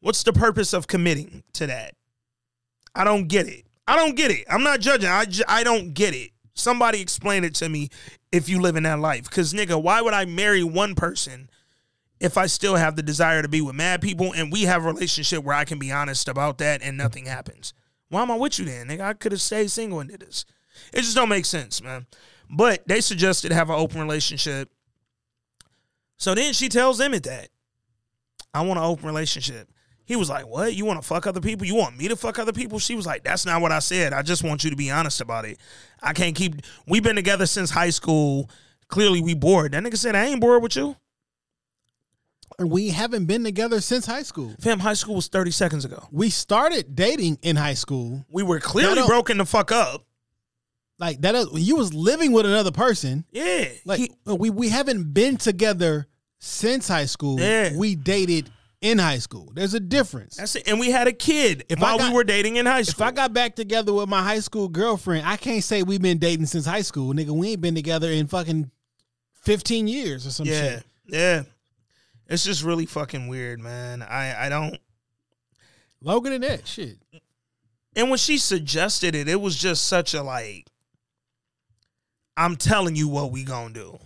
what's 0.00 0.22
the 0.24 0.32
purpose 0.32 0.72
of 0.72 0.86
committing 0.86 1.44
to 1.54 1.66
that? 1.68 1.94
I 2.94 3.04
don't 3.04 3.28
get 3.28 3.48
it. 3.48 3.64
I 3.86 3.96
don't 3.96 4.14
get 4.14 4.30
it. 4.30 4.44
I'm 4.48 4.62
not 4.62 4.80
judging. 4.80 5.08
I, 5.08 5.64
don't 5.64 5.92
get 5.92 6.14
it. 6.14 6.30
Somebody 6.54 7.00
explain 7.00 7.44
it 7.44 7.54
to 7.56 7.68
me 7.68 7.88
if 8.30 8.48
you 8.48 8.60
live 8.60 8.76
in 8.76 8.84
that 8.84 9.00
life. 9.00 9.28
Cause 9.30 9.52
nigga, 9.52 9.82
why 9.82 10.00
would 10.00 10.14
I 10.14 10.24
marry 10.24 10.62
one 10.62 10.94
person 10.94 11.50
if 12.20 12.38
I 12.38 12.46
still 12.46 12.76
have 12.76 12.94
the 12.94 13.02
desire 13.02 13.42
to 13.42 13.48
be 13.48 13.60
with 13.60 13.74
mad 13.74 14.00
people 14.00 14.32
and 14.34 14.52
we 14.52 14.62
have 14.62 14.84
a 14.84 14.92
relationship 14.92 15.42
where 15.42 15.56
I 15.56 15.64
can 15.64 15.78
be 15.78 15.90
honest 15.90 16.28
about 16.28 16.58
that 16.58 16.82
and 16.82 16.96
nothing 16.96 17.26
happens? 17.26 17.74
Why 18.08 18.22
am 18.22 18.30
I 18.30 18.36
with 18.36 18.58
you 18.58 18.66
then? 18.66 18.88
Nigga, 18.88 19.00
I 19.00 19.14
could 19.14 19.32
have 19.32 19.40
stayed 19.40 19.70
single 19.70 20.00
and 20.00 20.10
did 20.10 20.20
this. 20.20 20.44
It 20.92 21.00
just 21.00 21.16
don't 21.16 21.28
make 21.28 21.46
sense, 21.46 21.82
man. 21.82 22.06
But 22.50 22.86
they 22.86 23.00
suggested 23.00 23.52
have 23.52 23.70
an 23.70 23.76
open 23.76 24.00
relationship. 24.00 24.70
So 26.18 26.34
then 26.34 26.52
she 26.52 26.68
tells 26.68 27.00
Emmett 27.00 27.24
that 27.24 27.48
I 28.54 28.60
want 28.62 28.78
an 28.78 28.84
open 28.84 29.06
relationship. 29.06 29.71
He 30.04 30.16
was 30.16 30.28
like, 30.28 30.46
What? 30.46 30.74
You 30.74 30.84
want 30.84 31.00
to 31.00 31.06
fuck 31.06 31.26
other 31.26 31.40
people? 31.40 31.66
You 31.66 31.74
want 31.74 31.96
me 31.96 32.08
to 32.08 32.16
fuck 32.16 32.38
other 32.38 32.52
people? 32.52 32.78
She 32.78 32.94
was 32.94 33.06
like, 33.06 33.24
That's 33.24 33.46
not 33.46 33.60
what 33.60 33.72
I 33.72 33.78
said. 33.78 34.12
I 34.12 34.22
just 34.22 34.42
want 34.44 34.64
you 34.64 34.70
to 34.70 34.76
be 34.76 34.90
honest 34.90 35.20
about 35.20 35.44
it. 35.44 35.58
I 36.02 36.12
can't 36.12 36.34
keep, 36.34 36.56
we've 36.86 37.02
been 37.02 37.16
together 37.16 37.46
since 37.46 37.70
high 37.70 37.90
school. 37.90 38.50
Clearly, 38.88 39.22
we 39.22 39.34
bored. 39.34 39.72
That 39.72 39.82
nigga 39.82 39.96
said, 39.96 40.14
I 40.14 40.26
ain't 40.26 40.40
bored 40.40 40.62
with 40.62 40.76
you. 40.76 40.96
we 42.58 42.90
haven't 42.90 43.26
been 43.26 43.44
together 43.44 43.80
since 43.80 44.04
high 44.06 44.22
school. 44.22 44.54
Fam, 44.60 44.80
high 44.80 44.92
school 44.94 45.14
was 45.16 45.28
30 45.28 45.50
seconds 45.50 45.84
ago. 45.84 46.06
We 46.10 46.28
started 46.30 46.94
dating 46.94 47.38
in 47.42 47.56
high 47.56 47.74
school. 47.74 48.24
We 48.30 48.42
were 48.42 48.60
clearly 48.60 49.02
broken 49.06 49.38
the 49.38 49.46
fuck 49.46 49.72
up. 49.72 50.04
Like 50.98 51.20
that, 51.22 51.34
uh, 51.34 51.46
you 51.54 51.76
was 51.76 51.92
living 51.92 52.32
with 52.32 52.46
another 52.46 52.70
person. 52.70 53.24
Yeah. 53.32 53.68
Like 53.84 54.12
we 54.26 54.50
we 54.50 54.68
haven't 54.68 55.12
been 55.14 55.36
together 55.36 56.06
since 56.38 56.86
high 56.86 57.06
school. 57.06 57.40
Yeah. 57.40 57.76
We 57.76 57.96
dated 57.96 58.50
in 58.82 58.98
high 58.98 59.18
school. 59.18 59.50
There's 59.54 59.72
a 59.74 59.80
difference. 59.80 60.36
That's 60.36 60.56
it. 60.56 60.68
And 60.68 60.78
we 60.78 60.90
had 60.90 61.06
a 61.06 61.12
kid 61.12 61.64
If 61.68 61.78
while 61.78 61.94
I 61.94 61.98
got- 61.98 62.10
we 62.10 62.14
were 62.14 62.24
dating 62.24 62.56
in 62.56 62.66
high 62.66 62.82
school. 62.82 63.02
If 63.04 63.08
I 63.08 63.12
got 63.12 63.32
back 63.32 63.56
together 63.56 63.94
with 63.94 64.08
my 64.08 64.22
high 64.22 64.40
school 64.40 64.68
girlfriend, 64.68 65.26
I 65.26 65.36
can't 65.36 65.64
say 65.64 65.82
we've 65.82 66.02
been 66.02 66.18
dating 66.18 66.46
since 66.46 66.66
high 66.66 66.82
school, 66.82 67.14
nigga. 67.14 67.30
We 67.30 67.52
ain't 67.52 67.60
been 67.60 67.74
together 67.74 68.10
in 68.10 68.26
fucking 68.26 68.70
fifteen 69.32 69.88
years 69.88 70.26
or 70.26 70.30
some 70.30 70.46
yeah. 70.46 70.60
shit. 70.60 70.84
Yeah. 71.06 71.42
It's 72.28 72.44
just 72.44 72.62
really 72.62 72.86
fucking 72.86 73.28
weird, 73.28 73.60
man. 73.60 74.02
I, 74.02 74.46
I 74.46 74.48
don't. 74.48 74.78
Logan 76.00 76.32
and 76.32 76.44
that 76.44 76.66
shit. 76.66 76.98
And 77.94 78.08
when 78.10 78.18
she 78.18 78.38
suggested 78.38 79.14
it, 79.14 79.28
it 79.28 79.40
was 79.40 79.56
just 79.56 79.84
such 79.84 80.14
a 80.14 80.22
like, 80.22 80.66
I'm 82.36 82.56
telling 82.56 82.96
you 82.96 83.06
what 83.08 83.30
we 83.30 83.44
gonna 83.44 83.74
do. 83.74 83.98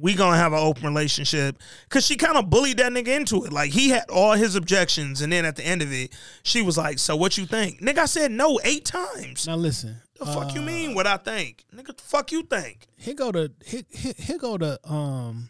We 0.00 0.14
gonna 0.14 0.36
have 0.36 0.52
an 0.52 0.58
open 0.58 0.84
relationship. 0.84 1.58
Cause 1.88 2.06
she 2.06 2.16
kind 2.16 2.36
of 2.36 2.50
bullied 2.50 2.78
that 2.78 2.92
nigga 2.92 3.08
into 3.08 3.44
it. 3.44 3.52
Like 3.52 3.70
he 3.72 3.90
had 3.90 4.08
all 4.10 4.32
his 4.32 4.54
objections, 4.54 5.20
and 5.20 5.32
then 5.32 5.44
at 5.44 5.56
the 5.56 5.66
end 5.66 5.82
of 5.82 5.92
it, 5.92 6.16
she 6.42 6.62
was 6.62 6.78
like, 6.78 6.98
So 6.98 7.16
what 7.16 7.36
you 7.36 7.46
think? 7.46 7.80
Nigga, 7.80 7.98
I 7.98 8.06
said 8.06 8.30
no 8.30 8.60
eight 8.64 8.84
times. 8.84 9.46
Now 9.46 9.56
listen. 9.56 9.96
The 10.18 10.26
fuck 10.26 10.54
you 10.54 10.62
uh, 10.62 10.64
mean 10.64 10.94
what 10.94 11.06
I 11.06 11.16
think? 11.16 11.64
Nigga, 11.74 11.96
the 11.96 12.02
fuck 12.02 12.32
you 12.32 12.42
think? 12.42 12.86
Here 12.96 13.14
go 13.14 13.30
to 13.30 13.52
here, 13.64 13.82
here, 13.88 14.14
here 14.16 14.38
go 14.38 14.58
to 14.58 14.78
um 14.90 15.48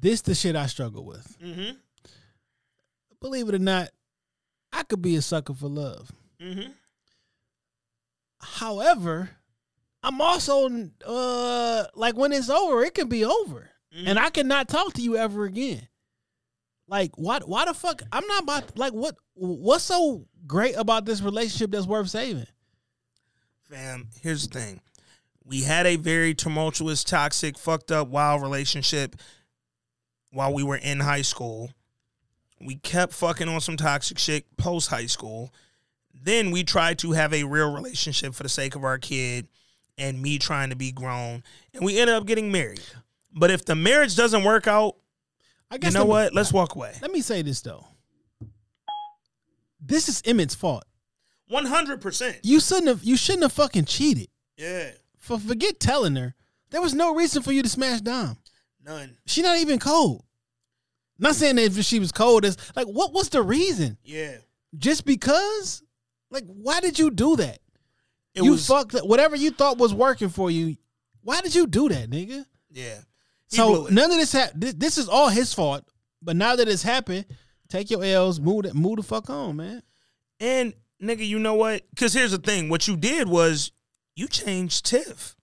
this 0.00 0.20
the 0.22 0.34
shit 0.34 0.56
I 0.56 0.66
struggle 0.66 1.04
with. 1.04 1.36
Mm-hmm. 1.42 1.76
Believe 3.20 3.48
it 3.48 3.54
or 3.54 3.60
not, 3.60 3.90
I 4.72 4.82
could 4.82 5.02
be 5.02 5.16
a 5.16 5.22
sucker 5.22 5.54
for 5.54 5.68
love. 5.68 6.10
Mm-hmm. 6.40 6.70
However, 8.40 9.30
I'm 10.06 10.20
also 10.20 10.70
uh 11.04 11.84
like 11.94 12.16
when 12.16 12.32
it's 12.32 12.48
over, 12.48 12.84
it 12.84 12.94
can 12.94 13.08
be 13.08 13.24
over. 13.24 13.70
Mm-hmm. 13.94 14.06
And 14.06 14.18
I 14.20 14.30
cannot 14.30 14.68
talk 14.68 14.92
to 14.94 15.02
you 15.02 15.16
ever 15.16 15.44
again. 15.44 15.88
Like 16.86 17.18
what 17.18 17.48
why 17.48 17.64
the 17.64 17.74
fuck 17.74 18.02
I'm 18.12 18.26
not 18.28 18.44
about 18.44 18.78
like 18.78 18.92
what 18.92 19.16
what's 19.34 19.82
so 19.82 20.28
great 20.46 20.76
about 20.76 21.06
this 21.06 21.20
relationship 21.20 21.72
that's 21.72 21.88
worth 21.88 22.08
saving? 22.08 22.46
Fam, 23.68 24.08
here's 24.22 24.46
the 24.46 24.60
thing. 24.60 24.80
We 25.44 25.62
had 25.62 25.86
a 25.86 25.96
very 25.96 26.34
tumultuous, 26.34 27.02
toxic, 27.02 27.58
fucked 27.58 27.90
up, 27.90 28.06
wild 28.06 28.42
relationship 28.42 29.16
while 30.30 30.54
we 30.54 30.62
were 30.62 30.76
in 30.76 31.00
high 31.00 31.22
school. 31.22 31.70
We 32.60 32.76
kept 32.76 33.12
fucking 33.12 33.48
on 33.48 33.60
some 33.60 33.76
toxic 33.76 34.18
shit 34.18 34.56
post 34.56 34.88
high 34.88 35.06
school. 35.06 35.52
Then 36.14 36.52
we 36.52 36.62
tried 36.62 37.00
to 37.00 37.12
have 37.12 37.34
a 37.34 37.42
real 37.42 37.74
relationship 37.74 38.34
for 38.34 38.44
the 38.44 38.48
sake 38.48 38.76
of 38.76 38.84
our 38.84 38.98
kid 38.98 39.48
and 39.98 40.20
me 40.20 40.38
trying 40.38 40.70
to 40.70 40.76
be 40.76 40.92
grown. 40.92 41.42
And 41.74 41.84
we 41.84 41.98
ended 41.98 42.16
up 42.16 42.26
getting 42.26 42.52
married. 42.52 42.82
But 43.32 43.50
if 43.50 43.64
the 43.64 43.74
marriage 43.74 44.16
doesn't 44.16 44.44
work 44.44 44.66
out, 44.66 44.96
I 45.70 45.78
guess 45.78 45.92
you 45.92 45.98
know 45.98 46.04
me- 46.04 46.10
what? 46.10 46.34
Let's 46.34 46.52
walk 46.52 46.74
away. 46.74 46.94
Let 47.02 47.10
me 47.12 47.20
say 47.20 47.42
this 47.42 47.60
though. 47.60 47.86
This 49.80 50.08
is 50.08 50.22
Emmett's 50.22 50.54
fault. 50.54 50.84
One 51.48 51.66
hundred 51.66 52.00
percent. 52.00 52.38
You 52.42 52.60
shouldn't 52.60 52.88
have. 52.88 53.04
You 53.04 53.16
shouldn't 53.16 53.44
have 53.44 53.52
fucking 53.52 53.84
cheated. 53.84 54.28
Yeah. 54.56 54.90
For 55.18 55.38
forget 55.38 55.78
telling 55.78 56.16
her. 56.16 56.34
There 56.70 56.82
was 56.82 56.94
no 56.94 57.14
reason 57.14 57.42
for 57.42 57.52
you 57.52 57.62
to 57.62 57.68
smash 57.68 58.00
Dom. 58.00 58.38
None. 58.84 59.16
She 59.26 59.42
not 59.42 59.58
even 59.58 59.78
cold. 59.78 60.24
Not 61.18 61.36
saying 61.36 61.56
that 61.56 61.76
if 61.76 61.84
she 61.84 61.98
was 61.98 62.10
cold, 62.12 62.44
it's 62.44 62.56
like 62.74 62.86
what 62.86 63.12
was 63.12 63.28
the 63.28 63.42
reason? 63.42 63.98
Yeah. 64.02 64.36
Just 64.76 65.04
because? 65.04 65.82
Like, 66.30 66.44
why 66.46 66.80
did 66.80 66.98
you 66.98 67.10
do 67.10 67.36
that? 67.36 67.60
It 68.36 68.44
you 68.44 68.52
was- 68.52 68.66
fucked. 68.66 68.94
Whatever 69.04 69.34
you 69.36 69.50
thought 69.50 69.78
was 69.78 69.92
working 69.94 70.28
for 70.28 70.50
you. 70.50 70.76
Why 71.22 71.40
did 71.40 71.54
you 71.54 71.66
do 71.66 71.88
that, 71.88 72.08
nigga? 72.10 72.44
Yeah. 72.70 73.00
So 73.48 73.88
none 73.90 74.10
of 74.10 74.16
this 74.16 74.32
ha- 74.32 74.50
this, 74.54 74.74
this 74.74 74.98
is 74.98 75.08
all 75.08 75.28
his 75.28 75.52
fault. 75.52 75.84
But 76.22 76.36
now 76.36 76.56
that 76.56 76.68
it's 76.68 76.82
happened, 76.82 77.26
take 77.68 77.90
your 77.90 78.04
L's, 78.04 78.38
move 78.40 78.64
the, 78.64 78.74
move 78.74 78.96
the 78.96 79.02
fuck 79.02 79.30
on, 79.30 79.56
man. 79.56 79.82
And 80.40 80.74
nigga, 81.02 81.26
you 81.26 81.38
know 81.38 81.54
what? 81.54 81.82
Because 81.90 82.12
here's 82.12 82.32
the 82.32 82.38
thing: 82.38 82.68
what 82.68 82.86
you 82.86 82.96
did 82.96 83.28
was 83.28 83.72
you 84.14 84.28
changed 84.28 84.86
Tiff. 84.86 85.34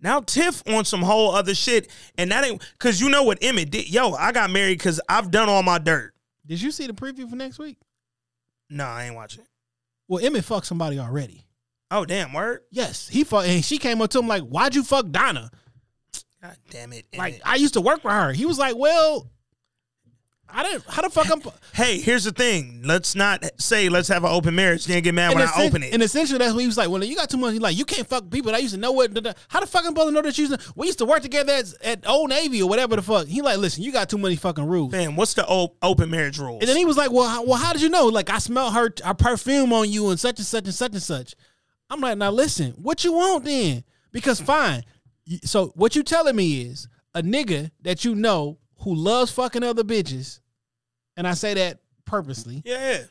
Now 0.00 0.20
Tiff 0.20 0.62
on 0.66 0.84
some 0.84 1.02
whole 1.02 1.34
other 1.34 1.54
shit, 1.54 1.88
and 2.16 2.30
that 2.32 2.44
ain't 2.44 2.62
because 2.72 3.00
you 3.00 3.08
know 3.08 3.22
what 3.22 3.38
Emmett 3.42 3.70
did. 3.70 3.88
Yo, 3.88 4.12
I 4.12 4.32
got 4.32 4.50
married 4.50 4.78
because 4.78 5.00
I've 5.08 5.30
done 5.30 5.48
all 5.48 5.62
my 5.62 5.78
dirt. 5.78 6.14
Did 6.46 6.60
you 6.60 6.70
see 6.70 6.86
the 6.86 6.92
preview 6.92 7.28
for 7.28 7.36
next 7.36 7.58
week? 7.58 7.78
No, 8.68 8.84
I 8.84 9.04
ain't 9.04 9.14
watching. 9.14 9.44
Well, 10.08 10.24
Emmett 10.24 10.44
fucked 10.44 10.66
somebody 10.66 10.98
already. 10.98 11.44
Oh 11.92 12.04
damn, 12.06 12.32
word. 12.32 12.60
Yes, 12.70 13.06
he 13.08 13.22
fucked, 13.22 13.46
and 13.48 13.64
she 13.64 13.76
came 13.78 14.00
up 14.02 14.10
to 14.10 14.18
him 14.18 14.26
like, 14.26 14.42
"Why'd 14.42 14.74
you 14.74 14.82
fuck 14.82 15.10
Donna?" 15.10 15.50
God 16.42 16.56
damn 16.70 16.92
it. 16.92 17.06
Like 17.16 17.40
I 17.44 17.56
used 17.56 17.74
to 17.74 17.80
work 17.80 18.02
with 18.02 18.12
her. 18.14 18.32
He 18.32 18.46
was 18.46 18.58
like, 18.58 18.74
"Well, 18.76 19.30
I 20.48 20.62
didn't. 20.64 20.84
How 20.88 21.02
the 21.02 21.10
fuck 21.10 21.30
I'm?" 21.30 21.40
Hey, 21.72 22.00
here's 22.00 22.24
the 22.24 22.32
thing. 22.32 22.80
Let's 22.84 23.14
not 23.14 23.44
say 23.60 23.88
let's 23.88 24.08
have 24.08 24.24
an 24.24 24.30
open 24.32 24.54
marriage. 24.54 24.86
Then 24.86 25.02
get 25.02 25.14
mad 25.14 25.32
And 25.32 25.38
when 25.40 25.48
I 25.48 25.64
open 25.64 25.82
it. 25.82 25.92
And 25.94 26.02
essentially, 26.02 26.38
that's 26.38 26.52
what 26.52 26.60
he 26.60 26.66
was 26.66 26.76
like. 26.76 26.88
Well, 26.88 27.04
you 27.04 27.14
got 27.14 27.30
too 27.30 27.36
much. 27.36 27.52
He's 27.52 27.60
like, 27.60 27.76
you 27.76 27.84
can't 27.84 28.08
fuck 28.08 28.28
people. 28.30 28.50
that 28.50 28.56
I 28.56 28.60
used 28.60 28.74
to 28.74 28.80
know 28.80 28.92
what. 28.92 29.14
How 29.48 29.60
the 29.60 29.66
fuck 29.66 29.82
I'm 29.84 29.92
supposed 29.92 30.08
to 30.08 30.12
know 30.12 30.22
that 30.22 30.36
you? 30.36 30.46
used 30.46 30.58
to- 30.60 30.72
We 30.74 30.86
used 30.86 30.98
to 30.98 31.04
work 31.04 31.22
together 31.22 31.52
at, 31.52 31.72
at 31.84 32.08
Old 32.08 32.30
Navy 32.30 32.60
or 32.62 32.68
whatever 32.68 32.96
the 32.96 33.02
fuck. 33.02 33.26
He 33.28 33.40
like, 33.40 33.58
listen, 33.58 33.82
you 33.84 33.92
got 33.92 34.08
too 34.08 34.18
many 34.18 34.34
fucking 34.36 34.66
rules. 34.66 34.92
Man, 34.92 35.14
what's 35.14 35.34
the 35.34 35.46
o- 35.48 35.74
open 35.80 36.10
marriage 36.10 36.38
rules? 36.38 36.60
And 36.60 36.68
then 36.68 36.76
he 36.76 36.84
was 36.86 36.96
like, 36.96 37.12
well, 37.12 37.28
how, 37.28 37.44
well, 37.44 37.58
how 37.58 37.72
did 37.72 37.82
you 37.82 37.88
know? 37.88 38.06
Like, 38.06 38.30
I 38.30 38.38
smell 38.38 38.72
her, 38.72 38.92
her 39.04 39.14
perfume 39.14 39.72
on 39.72 39.88
you 39.90 40.08
and 40.10 40.18
such 40.18 40.38
and 40.38 40.46
such 40.46 40.64
and 40.64 40.74
such 40.74 40.92
and 40.92 41.02
such. 41.02 41.34
I'm 41.92 42.00
like, 42.00 42.16
now 42.16 42.30
listen, 42.30 42.72
what 42.72 43.04
you 43.04 43.12
want 43.12 43.44
then? 43.44 43.84
Because 44.12 44.40
fine. 44.40 44.82
So 45.44 45.68
what 45.74 45.94
you 45.94 46.02
telling 46.02 46.34
me 46.34 46.62
is 46.62 46.88
a 47.14 47.22
nigga 47.22 47.70
that 47.82 48.04
you 48.04 48.14
know 48.14 48.58
who 48.78 48.94
loves 48.94 49.30
fucking 49.30 49.62
other 49.62 49.84
bitches, 49.84 50.40
and 51.16 51.28
I 51.28 51.34
say 51.34 51.52
that 51.54 51.80
purposely. 52.06 52.62
Yeah. 52.64 53.02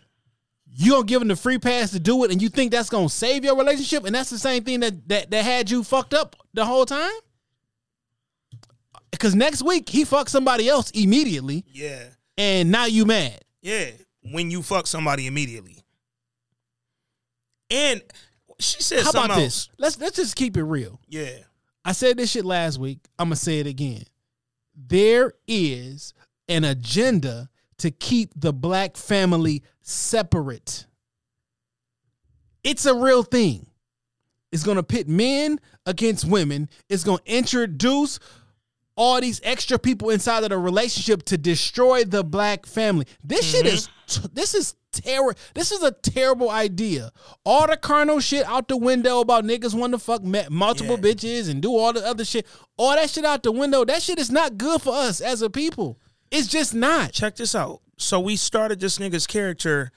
You 0.74 0.94
gonna 0.94 1.06
give 1.06 1.22
him 1.22 1.28
the 1.28 1.36
free 1.36 1.60
pass 1.60 1.92
to 1.92 2.00
do 2.00 2.24
it, 2.24 2.32
and 2.32 2.42
you 2.42 2.50
think 2.50 2.72
that's 2.72 2.90
gonna 2.90 3.08
save 3.10 3.44
your 3.44 3.56
relationship, 3.56 4.06
and 4.06 4.16
that's 4.16 4.30
the 4.32 4.40
same 4.40 4.64
thing 4.64 4.80
that 4.80 5.08
that, 5.10 5.30
that 5.32 5.46
had 5.46 5.70
you 5.70 5.84
fucked 5.84 6.14
up 6.16 6.36
the 6.54 6.66
whole 6.66 6.86
time. 6.86 7.12
Because 9.12 9.36
next 9.36 9.62
week 9.64 9.90
he 9.90 10.06
fucked 10.06 10.32
somebody 10.32 10.68
else 10.70 10.90
immediately, 10.92 11.66
Yeah. 11.72 12.06
and 12.38 12.72
now 12.72 12.86
you 12.86 13.06
mad. 13.06 13.40
Yeah. 13.62 13.92
When 14.24 14.50
you 14.50 14.64
fuck 14.64 14.88
somebody 14.88 15.28
immediately. 15.28 15.78
And 17.70 18.02
she 18.62 18.82
said 18.82 19.04
How 19.04 19.10
about 19.12 19.32
else. 19.32 19.40
this? 19.40 19.70
Let's 19.78 20.00
let's 20.00 20.16
just 20.16 20.36
keep 20.36 20.58
it 20.58 20.64
real. 20.64 21.00
Yeah. 21.08 21.38
I 21.84 21.94
said 21.94 22.18
this 22.18 22.32
shit 22.32 22.46
last 22.46 22.78
week. 22.78 23.00
I'm 23.18 23.28
gonna 23.28 23.36
say 23.36 23.60
it 23.60 23.68
again. 23.68 24.04
There 24.76 25.34
is 25.48 26.14
an 26.48 26.64
agenda 26.64 27.50
to 27.80 27.92
keep 27.92 28.32
the 28.36 28.54
black 28.54 28.96
family 28.96 29.64
separate. 29.82 30.86
It's 32.64 32.86
a 32.86 32.94
real 32.94 33.24
thing. 33.24 33.68
It's 34.52 34.64
gonna 34.64 34.84
pit 34.84 35.08
men 35.08 35.60
against 35.86 36.26
women. 36.26 36.70
It's 36.90 37.04
gonna 37.04 37.22
introduce 37.26 38.20
all 38.96 39.20
these 39.22 39.42
extra 39.44 39.80
people 39.80 40.10
inside 40.10 40.44
of 40.44 40.50
the 40.50 40.58
relationship 40.58 41.24
to 41.24 41.38
destroy 41.38 42.04
the 42.04 42.24
black 42.24 42.66
family. 42.66 43.06
This 43.24 43.50
shit 43.50 43.66
mm-hmm. 43.66 43.76
is 43.76 44.30
this 44.34 44.54
is 44.54 44.76
terror. 44.92 45.36
This 45.54 45.72
is 45.72 45.82
a 45.84 45.92
terrible 45.92 46.50
idea. 46.50 47.12
All 47.46 47.68
the 47.68 47.78
carnal 47.78 48.20
shit 48.20 48.46
out 48.46 48.68
the 48.68 48.78
window 48.78 49.20
about 49.20 49.44
niggas 49.44 49.74
want 49.74 49.94
to 49.94 50.00
fuck 50.00 50.24
multiple 50.24 50.98
bitches 50.98 51.50
and 51.50 51.62
do 51.62 51.76
all 51.76 51.94
the 51.94 52.06
other 52.06 52.26
shit. 52.26 52.46
All 52.78 52.96
that 52.96 53.10
shit 53.10 53.26
out 53.26 53.44
the 53.44 53.52
window. 53.52 53.86
That 53.86 54.02
shit 54.02 54.20
is 54.20 54.32
not 54.32 54.58
good 54.58 54.82
for 54.82 54.94
us 54.94 55.22
as 55.22 55.42
a 55.42 55.50
people. 55.50 56.00
It's 56.30 56.48
just 56.48 56.74
not. 56.74 57.12
Check 57.12 57.36
this 57.36 57.56
out. 57.56 57.82
So 57.98 58.20
we 58.20 58.36
started 58.36 58.80
this 58.80 58.98
nigga's 58.98 59.28
character 59.28 59.92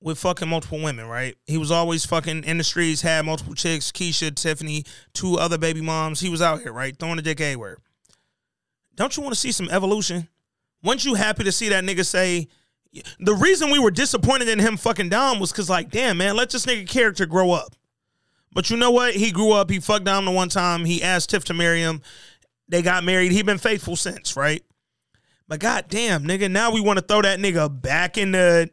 with 0.00 0.18
fucking 0.18 0.48
multiple 0.48 0.80
women, 0.80 1.06
right? 1.06 1.36
He 1.46 1.58
was 1.58 1.70
always 1.70 2.06
fucking 2.06 2.44
in 2.44 2.58
the 2.58 2.64
streets, 2.64 3.02
had 3.02 3.24
multiple 3.26 3.54
chicks, 3.54 3.90
Keisha, 3.90 4.34
Tiffany, 4.34 4.84
two 5.12 5.36
other 5.36 5.58
baby 5.58 5.80
moms. 5.80 6.20
He 6.20 6.28
was 6.28 6.40
out 6.40 6.60
here, 6.60 6.72
right? 6.72 6.96
Throwing 6.96 7.16
the 7.16 7.22
dick 7.22 7.40
everywhere. 7.40 7.78
Don't 8.94 9.16
you 9.16 9.22
want 9.22 9.34
to 9.34 9.40
see 9.40 9.52
some 9.52 9.68
evolution? 9.70 10.28
Weren't 10.82 11.04
you 11.04 11.14
happy 11.14 11.44
to 11.44 11.52
see 11.52 11.68
that 11.70 11.84
nigga 11.84 12.06
say 12.06 12.48
the 13.20 13.34
reason 13.34 13.70
we 13.70 13.78
were 13.78 13.90
disappointed 13.90 14.48
in 14.48 14.58
him 14.58 14.76
fucking 14.76 15.08
Dom 15.08 15.38
was 15.40 15.52
because, 15.52 15.68
like, 15.70 15.90
damn, 15.90 16.18
man, 16.18 16.36
let 16.36 16.50
this 16.50 16.66
nigga 16.66 16.88
character 16.88 17.26
grow 17.26 17.50
up. 17.52 17.74
But 18.52 18.70
you 18.70 18.76
know 18.76 18.90
what? 18.90 19.14
He 19.14 19.30
grew 19.30 19.52
up. 19.52 19.70
He 19.70 19.78
fucked 19.78 20.04
Dom 20.06 20.24
the 20.24 20.30
one 20.30 20.48
time. 20.48 20.84
He 20.84 21.02
asked 21.02 21.30
Tiff 21.30 21.44
to 21.46 21.54
marry 21.54 21.80
him. 21.80 22.00
They 22.68 22.82
got 22.82 23.04
married. 23.04 23.32
He 23.32 23.42
been 23.42 23.58
faithful 23.58 23.94
since, 23.96 24.36
right? 24.36 24.64
But 25.46 25.60
goddamn, 25.60 26.24
nigga, 26.24 26.50
now 26.50 26.70
we 26.72 26.80
want 26.80 26.98
to 26.98 27.04
throw 27.04 27.22
that 27.22 27.38
nigga 27.38 27.68
back 27.80 28.18
in 28.18 28.32
the. 28.32 28.70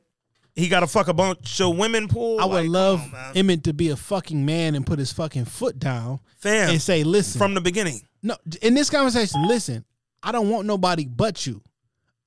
He 0.56 0.70
got 0.70 0.80
to 0.80 0.88
fuck 0.88 1.10
a 1.10 1.14
bunch 1.14 1.60
of 1.60 1.78
women 1.78 2.08
pool. 2.08 2.40
I 2.40 2.46
would 2.46 2.54
Like, 2.56 2.70
love 2.70 3.14
on. 3.14 3.36
Emmett 3.36 3.66
to 3.66 3.74
be 3.74 3.90
a 3.90 3.98
fucking 3.98 4.46
man 4.46 4.76
and 4.76 4.86
put 4.88 5.00
his 5.00 5.12
fucking 5.12 5.46
foot 5.46 5.80
down 5.80 6.22
Fam, 6.38 6.70
and 6.70 6.82
say, 6.82 7.04
listen. 7.04 7.38
from 7.40 7.54
the 7.54 7.62
beginning. 7.62 8.02
No, 8.24 8.38
in 8.62 8.74
this 8.74 8.90
conversation, 8.90 9.46
listen, 9.46 9.84
I 10.24 10.32
don't 10.32 10.50
want 10.50 10.66
nobody 10.66 11.06
but 11.06 11.46
you. 11.46 11.62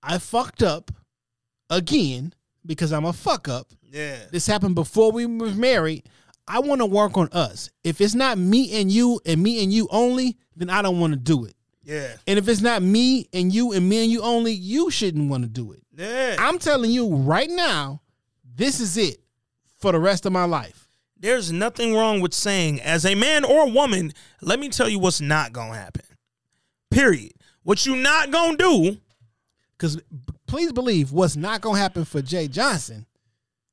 I 0.02 0.18
fucked 0.18 0.62
up 0.62 0.90
again 1.70 2.34
because 2.64 2.92
I'm 2.92 3.04
a 3.04 3.12
fuck 3.12 3.48
up. 3.48 3.68
Yeah. 3.82 4.16
This 4.30 4.46
happened 4.46 4.74
before 4.74 5.12
we 5.12 5.26
were 5.26 5.50
married. 5.50 6.08
I 6.46 6.60
want 6.60 6.80
to 6.80 6.86
work 6.86 7.16
on 7.16 7.28
us. 7.32 7.70
If 7.84 8.00
it's 8.00 8.14
not 8.14 8.38
me 8.38 8.80
and 8.80 8.90
you 8.90 9.20
and 9.26 9.42
me 9.42 9.62
and 9.62 9.72
you 9.72 9.88
only, 9.90 10.36
then 10.56 10.70
I 10.70 10.82
don't 10.82 11.00
want 11.00 11.12
to 11.12 11.18
do 11.18 11.44
it. 11.44 11.54
Yeah. 11.82 12.08
And 12.26 12.38
if 12.38 12.48
it's 12.48 12.60
not 12.60 12.82
me 12.82 13.28
and 13.32 13.52
you 13.52 13.72
and 13.72 13.88
me 13.88 14.02
and 14.02 14.10
you 14.10 14.22
only, 14.22 14.52
you 14.52 14.90
shouldn't 14.90 15.30
want 15.30 15.44
to 15.44 15.48
do 15.48 15.72
it. 15.72 15.82
Yeah. 15.96 16.36
I'm 16.38 16.58
telling 16.58 16.90
you 16.90 17.14
right 17.14 17.48
now, 17.50 18.02
this 18.44 18.80
is 18.80 18.96
it 18.96 19.18
for 19.78 19.92
the 19.92 19.98
rest 19.98 20.26
of 20.26 20.32
my 20.32 20.44
life. 20.44 20.88
There's 21.18 21.50
nothing 21.50 21.94
wrong 21.94 22.20
with 22.20 22.32
saying, 22.34 22.80
as 22.80 23.04
a 23.04 23.14
man 23.14 23.44
or 23.44 23.64
a 23.64 23.70
woman, 23.70 24.12
let 24.40 24.60
me 24.60 24.68
tell 24.68 24.88
you 24.88 24.98
what's 24.98 25.20
not 25.20 25.52
gonna 25.52 25.74
happen. 25.74 26.04
Period. 26.90 27.32
What 27.62 27.84
you 27.84 27.96
not 27.96 28.30
gonna 28.30 28.56
do? 28.56 28.98
Because 29.76 30.00
please 30.48 30.72
believe 30.72 31.12
what's 31.12 31.36
not 31.36 31.60
gonna 31.60 31.78
happen 31.78 32.04
for 32.04 32.20
Jay 32.20 32.48
Johnson 32.48 33.06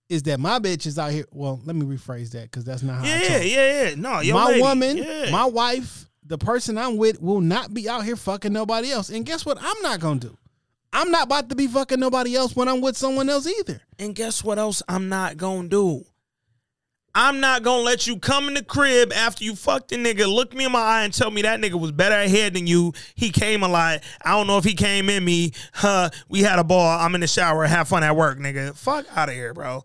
is 0.10 0.22
that 0.24 0.40
my 0.40 0.60
bitch 0.60 0.86
is 0.86 1.00
out 1.00 1.12
here. 1.12 1.26
Well, 1.32 1.60
let 1.66 1.76
me 1.76 1.84
rephrase 1.86 2.30
that 2.32 2.44
because 2.44 2.64
that's 2.64 2.84
not 2.84 2.98
how 2.98 3.04
I 3.04 3.08
Yeah, 3.08 3.38
yeah, 3.42 3.84
yeah. 3.90 3.96
No, 3.96 4.22
my 4.34 4.48
lady. 4.50 4.62
woman, 4.62 4.98
Yeah. 4.98 5.32
my 5.32 5.46
wife, 5.46 6.08
the 6.24 6.38
person 6.38 6.78
I'm 6.78 6.98
with 6.98 7.20
will 7.22 7.42
not 7.42 7.74
be 7.74 7.90
out 7.90 8.04
here 8.06 8.16
fucking 8.16 8.54
nobody 8.54 8.92
else. 8.92 9.10
And 9.10 9.26
guess 9.26 9.46
what? 9.46 9.58
I'm 9.60 9.82
not 9.82 10.00
gonna 10.00 10.20
do. 10.20 10.38
I'm 10.94 11.10
not 11.12 11.24
about 11.24 11.50
to 11.50 11.56
be 11.56 11.68
fucking 11.68 12.00
nobody 12.00 12.36
else 12.36 12.56
when 12.56 12.68
I'm 12.68 12.82
with 12.82 12.96
someone 12.96 13.30
else 13.30 13.48
either. 13.48 13.82
And 14.00 14.14
guess 14.16 14.44
what 14.44 14.60
else 14.60 14.82
I'm 14.88 15.10
not 15.10 15.38
gonna 15.38 15.68
do? 15.68 16.06
I'm 17.18 17.40
not 17.40 17.64
gonna 17.64 17.82
let 17.82 18.08
you 18.08 18.20
come 18.20 18.50
in 18.50 18.56
the 18.56 18.64
crib 18.64 19.14
after 19.14 19.46
you 19.46 19.56
fucked 19.56 19.88
the 19.90 19.96
nigga, 19.96 20.28
look 20.28 20.54
me 20.54 20.66
in 20.66 20.74
my 20.74 20.82
eye 20.82 21.04
and 21.04 21.14
tell 21.14 21.32
me 21.32 21.42
that 21.44 21.62
nigga 21.62 21.80
was 21.80 21.94
better 21.94 22.16
ahead 22.16 22.54
than 22.54 22.68
you. 22.68 22.92
He 23.16 23.30
came 23.30 23.64
a 23.64 23.70
lot. 23.70 24.02
I 24.22 24.32
don't 24.32 24.48
know 24.48 24.58
if 24.58 24.66
he 24.66 24.74
came 24.74 25.10
in 25.10 25.24
me. 25.24 25.54
Huh, 25.74 26.10
we 26.28 26.42
had 26.42 26.60
a 26.60 26.64
ball. 26.66 27.00
I'm 27.00 27.16
in 27.16 27.22
the 27.22 27.28
shower. 27.28 27.66
Have 27.66 27.88
fun 27.88 28.04
at 28.04 28.18
work, 28.18 28.38
nigga. 28.38 28.76
Fuck 28.76 29.06
out 29.16 29.30
of 29.30 29.36
here, 29.36 29.54
bro. 29.54 29.76
All 29.76 29.84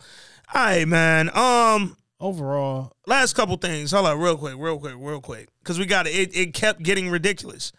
right, 0.54 0.88
man. 0.88 1.30
Um, 1.32 1.96
overall, 2.18 2.96
last 3.06 3.34
couple 3.34 3.56
things. 3.56 3.92
Hold 3.92 4.06
up, 4.06 4.18
real 4.18 4.36
quick, 4.36 4.56
real 4.58 4.80
quick, 4.80 4.94
real 4.98 5.20
quick, 5.20 5.48
because 5.60 5.78
we 5.78 5.86
got 5.86 6.08
it. 6.08 6.36
It 6.36 6.52
kept 6.52 6.82
getting 6.82 7.10
ridiculous. 7.10 7.70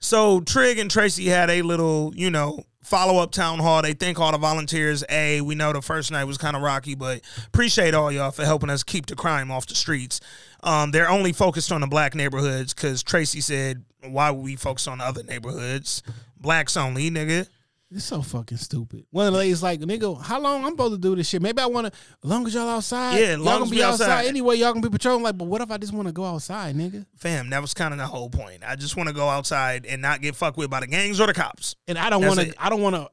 So 0.00 0.40
Trig 0.40 0.78
and 0.78 0.90
Tracy 0.90 1.26
had 1.26 1.50
a 1.50 1.62
little, 1.62 2.12
you 2.16 2.30
know, 2.30 2.64
follow 2.86 3.20
up 3.20 3.32
town 3.32 3.58
hall. 3.58 3.82
They 3.82 3.94
thank 3.94 4.20
all 4.20 4.30
the 4.30 4.38
volunteers. 4.38 5.02
A, 5.08 5.40
we 5.40 5.54
know 5.56 5.72
the 5.72 5.82
first 5.82 6.12
night 6.12 6.24
was 6.24 6.38
kind 6.38 6.54
of 6.56 6.62
rocky, 6.62 6.94
but 6.94 7.20
appreciate 7.48 7.94
all 7.94 8.12
y'all 8.12 8.30
for 8.30 8.44
helping 8.44 8.70
us 8.70 8.82
keep 8.82 9.06
the 9.06 9.16
crime 9.16 9.50
off 9.50 9.66
the 9.66 9.74
streets. 9.74 10.20
Um, 10.62 10.92
they're 10.92 11.10
only 11.10 11.32
focused 11.32 11.72
on 11.72 11.80
the 11.80 11.88
black 11.88 12.14
neighborhoods 12.14 12.72
because 12.72 13.02
Tracy 13.02 13.40
said, 13.40 13.84
"Why 14.04 14.30
would 14.30 14.42
we 14.42 14.56
focus 14.56 14.86
on 14.86 14.98
the 14.98 15.04
other 15.04 15.24
neighborhoods? 15.24 16.02
Blacks 16.40 16.76
only, 16.76 17.10
nigga." 17.10 17.48
It's 17.92 18.04
so 18.04 18.20
fucking 18.20 18.58
stupid. 18.58 19.06
One 19.10 19.28
of 19.28 19.32
the 19.32 19.38
ladies 19.38 19.62
like, 19.62 19.78
nigga, 19.80 20.20
how 20.20 20.40
long 20.40 20.64
I'm 20.64 20.72
supposed 20.72 20.94
to 20.94 20.98
do 20.98 21.14
this 21.14 21.28
shit? 21.28 21.40
Maybe 21.40 21.60
I 21.62 21.66
want 21.66 21.86
to, 21.86 21.92
as 21.92 22.28
long 22.28 22.44
as 22.44 22.52
y'all 22.52 22.68
outside. 22.68 23.16
Yeah, 23.16 23.26
as 23.26 23.36
y'all 23.36 23.44
gonna 23.44 23.64
as 23.64 23.70
be 23.70 23.82
outside. 23.82 24.10
outside. 24.10 24.26
anyway. 24.26 24.56
Y'all 24.56 24.72
gonna 24.72 24.88
be 24.88 24.90
patrolling. 24.90 25.22
Like, 25.22 25.38
but 25.38 25.44
what 25.44 25.60
if 25.60 25.70
I 25.70 25.76
just 25.78 25.92
want 25.92 26.08
to 26.08 26.12
go 26.12 26.24
outside, 26.24 26.74
nigga? 26.74 27.06
Fam, 27.16 27.50
that 27.50 27.62
was 27.62 27.74
kind 27.74 27.94
of 27.94 27.98
the 27.98 28.06
whole 28.06 28.28
point. 28.28 28.64
I 28.66 28.74
just 28.74 28.96
want 28.96 29.08
to 29.08 29.14
go 29.14 29.28
outside 29.28 29.86
and 29.86 30.02
not 30.02 30.20
get 30.20 30.34
fucked 30.34 30.58
with 30.58 30.68
by 30.68 30.80
the 30.80 30.88
gangs 30.88 31.20
or 31.20 31.28
the 31.28 31.34
cops. 31.34 31.76
And 31.86 31.96
I 31.96 32.10
don't 32.10 32.26
want 32.26 32.40
to. 32.40 32.54
I 32.58 32.70
don't 32.70 32.82
want 32.82 32.96
to 32.96 33.08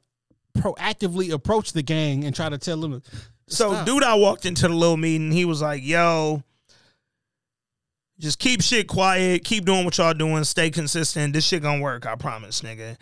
proactively 0.60 1.32
approach 1.32 1.74
the 1.74 1.84
gang 1.84 2.24
and 2.24 2.36
try 2.36 2.50
to 2.50 2.58
tell 2.58 2.78
them. 2.78 3.04
So 3.48 3.74
Stop. 3.74 3.86
dude, 3.86 4.04
I 4.04 4.16
walked 4.16 4.48
into 4.48 4.68
the 4.68 4.74
little 4.74 4.98
meeting. 4.98 5.32
He 5.32 5.46
was 5.46 5.62
like, 5.62 5.84
"Yo, 5.84 6.42
just 8.18 8.40
keep 8.40 8.64
shit 8.64 8.88
quiet. 8.88 9.44
Keep 9.44 9.66
doing 9.66 9.86
what 9.86 10.00
y'all 10.00 10.16
doing. 10.16 10.44
Stay 10.46 10.72
consistent. 10.72 11.34
This 11.34 11.46
shit 11.46 11.62
gonna 11.62 11.82
work. 11.82 12.08
I 12.08 12.16
promise, 12.16 12.62
nigga." 12.62 12.98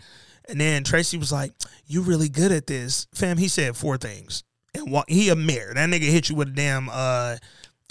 And 0.48 0.60
then 0.60 0.84
Tracy 0.84 1.16
was 1.18 1.32
like, 1.32 1.52
"You 1.86 2.02
really 2.02 2.28
good 2.28 2.52
at 2.52 2.66
this, 2.66 3.06
fam." 3.12 3.38
He 3.38 3.48
said 3.48 3.76
four 3.76 3.96
things, 3.96 4.42
and 4.74 4.90
wa- 4.90 5.04
he 5.08 5.28
a 5.28 5.36
mirror. 5.36 5.72
That 5.74 5.88
nigga 5.88 6.10
hit 6.10 6.28
you 6.28 6.34
with 6.34 6.48
a 6.48 6.52
damn 6.52 6.88
uh 6.90 7.36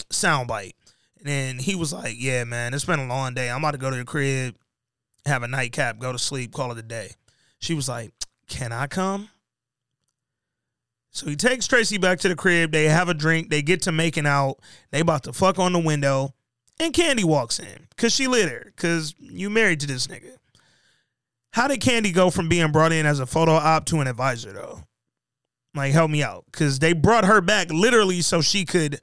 sound 0.09 0.47
bite. 0.47 0.75
And 1.19 1.27
then 1.27 1.59
he 1.59 1.75
was 1.75 1.93
like, 1.93 2.15
"Yeah, 2.17 2.43
man, 2.43 2.73
it's 2.73 2.85
been 2.85 2.99
a 2.99 3.07
long 3.07 3.33
day. 3.33 3.49
I'm 3.49 3.59
about 3.59 3.71
to 3.71 3.77
go 3.77 3.89
to 3.89 3.95
the 3.95 4.05
crib, 4.05 4.55
have 5.25 5.43
a 5.43 5.47
nightcap, 5.47 5.99
go 5.99 6.11
to 6.11 6.19
sleep, 6.19 6.53
call 6.53 6.71
it 6.71 6.77
a 6.77 6.83
day." 6.83 7.11
She 7.59 7.73
was 7.73 7.87
like, 7.87 8.11
"Can 8.47 8.71
I 8.71 8.87
come?" 8.87 9.29
So 11.11 11.27
he 11.27 11.35
takes 11.35 11.67
Tracy 11.67 11.97
back 11.97 12.19
to 12.19 12.29
the 12.29 12.35
crib. 12.35 12.71
They 12.71 12.85
have 12.85 13.09
a 13.09 13.13
drink. 13.13 13.49
They 13.49 13.61
get 13.61 13.81
to 13.83 13.91
making 13.91 14.25
out. 14.25 14.59
They 14.91 15.01
about 15.01 15.23
to 15.23 15.33
fuck 15.33 15.59
on 15.59 15.73
the 15.73 15.79
window. 15.79 16.33
And 16.79 16.93
Candy 16.93 17.23
walks 17.23 17.59
in 17.59 17.87
because 17.89 18.13
she 18.13 18.27
lit 18.27 18.49
her 18.49 18.71
because 18.75 19.13
you 19.19 19.49
married 19.49 19.81
to 19.81 19.87
this 19.87 20.07
nigga. 20.07 20.37
How 21.51 21.67
did 21.67 21.81
Candy 21.81 22.11
go 22.11 22.29
from 22.29 22.47
being 22.47 22.71
brought 22.71 22.93
in 22.93 23.05
as 23.05 23.19
a 23.19 23.25
photo 23.25 23.53
op 23.53 23.85
to 23.87 23.99
an 23.99 24.07
advisor 24.07 24.53
though? 24.53 24.83
Like, 25.73 25.93
help 25.93 26.11
me 26.11 26.23
out 26.23 26.45
because 26.51 26.79
they 26.79 26.93
brought 26.93 27.25
her 27.25 27.41
back 27.41 27.71
literally 27.71 28.21
so 28.21 28.41
she 28.41 28.65
could 28.65 28.99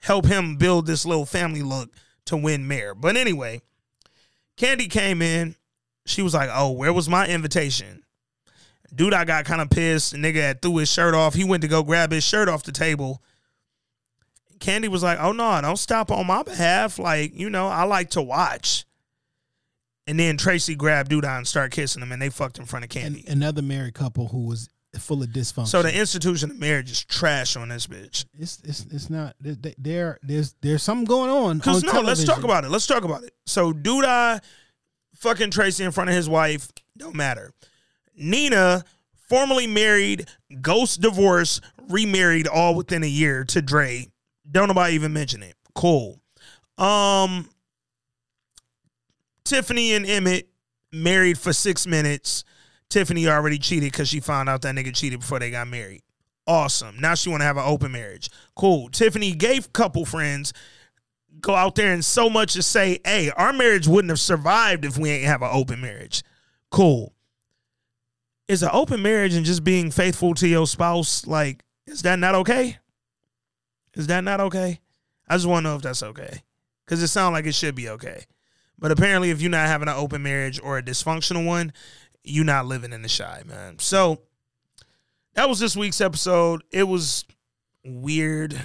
help 0.00 0.26
him 0.26 0.56
build 0.56 0.86
this 0.86 1.04
little 1.04 1.26
family 1.26 1.62
look 1.62 1.90
to 2.26 2.36
win 2.36 2.66
mayor. 2.66 2.94
But 2.94 3.16
anyway, 3.16 3.60
Candy 4.56 4.86
came 4.86 5.22
in. 5.22 5.56
She 6.04 6.22
was 6.22 6.34
like, 6.34 6.50
"Oh, 6.52 6.72
where 6.72 6.92
was 6.92 7.08
my 7.08 7.26
invitation?" 7.26 8.02
Dude, 8.94 9.14
I 9.14 9.24
got 9.24 9.44
kind 9.44 9.62
of 9.62 9.70
pissed. 9.70 10.14
Nigga 10.14 10.36
had 10.36 10.62
threw 10.62 10.76
his 10.76 10.90
shirt 10.90 11.14
off. 11.14 11.34
He 11.34 11.44
went 11.44 11.62
to 11.62 11.68
go 11.68 11.82
grab 11.82 12.12
his 12.12 12.24
shirt 12.24 12.48
off 12.48 12.64
the 12.64 12.72
table. 12.72 13.22
Candy 14.60 14.88
was 14.88 15.02
like, 15.02 15.18
"Oh 15.20 15.32
no, 15.32 15.60
don't 15.60 15.76
stop 15.76 16.10
on 16.10 16.26
my 16.26 16.42
behalf. 16.42 16.98
Like, 16.98 17.34
you 17.34 17.48
know, 17.48 17.68
I 17.68 17.84
like 17.84 18.10
to 18.10 18.22
watch." 18.22 18.84
And 20.06 20.18
then 20.18 20.36
Tracy 20.36 20.74
grabbed 20.74 21.12
Douda 21.12 21.36
and 21.38 21.46
started 21.46 21.70
kissing 21.72 22.02
him, 22.02 22.10
and 22.12 22.20
they 22.20 22.28
fucked 22.28 22.58
in 22.58 22.64
front 22.66 22.84
of 22.84 22.88
Candy. 22.90 23.24
Another 23.28 23.62
married 23.62 23.94
couple 23.94 24.28
who 24.28 24.44
was 24.46 24.68
full 24.98 25.22
of 25.22 25.30
dysfunction. 25.30 25.68
so 25.68 25.80
the 25.82 25.96
institution 25.98 26.50
of 26.50 26.58
marriage 26.58 26.90
is 26.90 27.02
trash 27.04 27.56
on 27.56 27.68
this 27.70 27.86
bitch. 27.86 28.26
it's 28.38 28.58
it's 28.62 28.84
it's 28.90 29.08
not 29.08 29.34
there- 29.40 29.54
there. 29.54 29.74
there- 29.78 30.18
There's 30.22 30.54
there's 30.60 30.82
something 30.82 31.06
going 31.06 31.30
on. 31.30 31.60
Cause 31.60 31.82
on 31.84 31.94
no, 31.94 32.00
let's 32.02 32.24
talk 32.24 32.44
about 32.44 32.64
it. 32.64 32.70
Let's 32.70 32.86
talk 32.86 33.04
about 33.04 33.22
it. 33.24 33.32
So 33.46 33.72
Douda 33.72 34.42
fucking 35.14 35.50
Tracy 35.50 35.84
in 35.84 35.92
front 35.92 36.10
of 36.10 36.16
his 36.16 36.28
wife, 36.28 36.70
don't 36.98 37.14
matter. 37.14 37.52
Nina, 38.14 38.84
formerly 39.28 39.66
married, 39.66 40.26
ghost 40.60 41.00
divorce, 41.00 41.60
remarried 41.88 42.46
all 42.46 42.74
within 42.74 43.02
a 43.02 43.06
year 43.08 43.44
to 43.44 43.62
Dre. 43.62 44.08
Don't 44.50 44.68
nobody 44.68 44.94
even 44.94 45.12
mention 45.14 45.42
it. 45.42 45.54
Cool. 45.74 46.20
Um 46.76 47.48
Tiffany 49.44 49.94
and 49.94 50.06
Emmett 50.06 50.48
married 50.92 51.38
for 51.38 51.52
six 51.52 51.86
minutes. 51.86 52.44
Tiffany 52.88 53.26
already 53.26 53.58
cheated 53.58 53.92
because 53.92 54.08
she 54.08 54.20
found 54.20 54.48
out 54.48 54.62
that 54.62 54.74
nigga 54.74 54.94
cheated 54.94 55.20
before 55.20 55.38
they 55.38 55.50
got 55.50 55.68
married. 55.68 56.02
Awesome. 56.46 56.96
Now 57.00 57.14
she 57.14 57.30
want 57.30 57.40
to 57.40 57.46
have 57.46 57.56
an 57.56 57.64
open 57.66 57.92
marriage. 57.92 58.28
Cool. 58.54 58.88
Tiffany 58.88 59.32
gave 59.32 59.72
couple 59.72 60.04
friends 60.04 60.52
go 61.40 61.54
out 61.54 61.74
there 61.74 61.92
and 61.92 62.04
so 62.04 62.28
much 62.28 62.56
as 62.56 62.66
say, 62.66 63.00
hey, 63.04 63.30
our 63.30 63.52
marriage 63.52 63.88
wouldn't 63.88 64.10
have 64.10 64.20
survived 64.20 64.84
if 64.84 64.98
we 64.98 65.10
ain't 65.10 65.26
have 65.26 65.42
an 65.42 65.50
open 65.52 65.80
marriage. 65.80 66.22
Cool. 66.70 67.14
Is 68.48 68.62
an 68.62 68.70
open 68.72 69.02
marriage 69.02 69.34
and 69.34 69.46
just 69.46 69.64
being 69.64 69.90
faithful 69.90 70.34
to 70.34 70.48
your 70.48 70.66
spouse, 70.66 71.26
like, 71.26 71.64
is 71.86 72.02
that 72.02 72.18
not 72.18 72.34
okay? 72.34 72.78
Is 73.94 74.06
that 74.08 74.24
not 74.24 74.40
okay? 74.40 74.80
I 75.28 75.36
just 75.36 75.46
want 75.46 75.64
to 75.64 75.70
know 75.70 75.76
if 75.76 75.82
that's 75.82 76.02
okay. 76.02 76.42
Because 76.84 77.02
it 77.02 77.08
sounds 77.08 77.32
like 77.32 77.46
it 77.46 77.54
should 77.54 77.74
be 77.74 77.88
okay. 77.90 78.24
But 78.78 78.90
apparently, 78.90 79.30
if 79.30 79.40
you're 79.40 79.50
not 79.50 79.66
having 79.68 79.88
an 79.88 79.94
open 79.96 80.22
marriage 80.22 80.60
or 80.62 80.78
a 80.78 80.82
dysfunctional 80.82 81.46
one, 81.46 81.72
you're 82.24 82.44
not 82.44 82.66
living 82.66 82.92
in 82.92 83.02
the 83.02 83.08
Chi, 83.08 83.42
man. 83.46 83.78
So 83.78 84.20
that 85.34 85.48
was 85.48 85.58
this 85.60 85.76
week's 85.76 86.00
episode. 86.00 86.62
It 86.72 86.84
was 86.84 87.24
weird. 87.84 88.60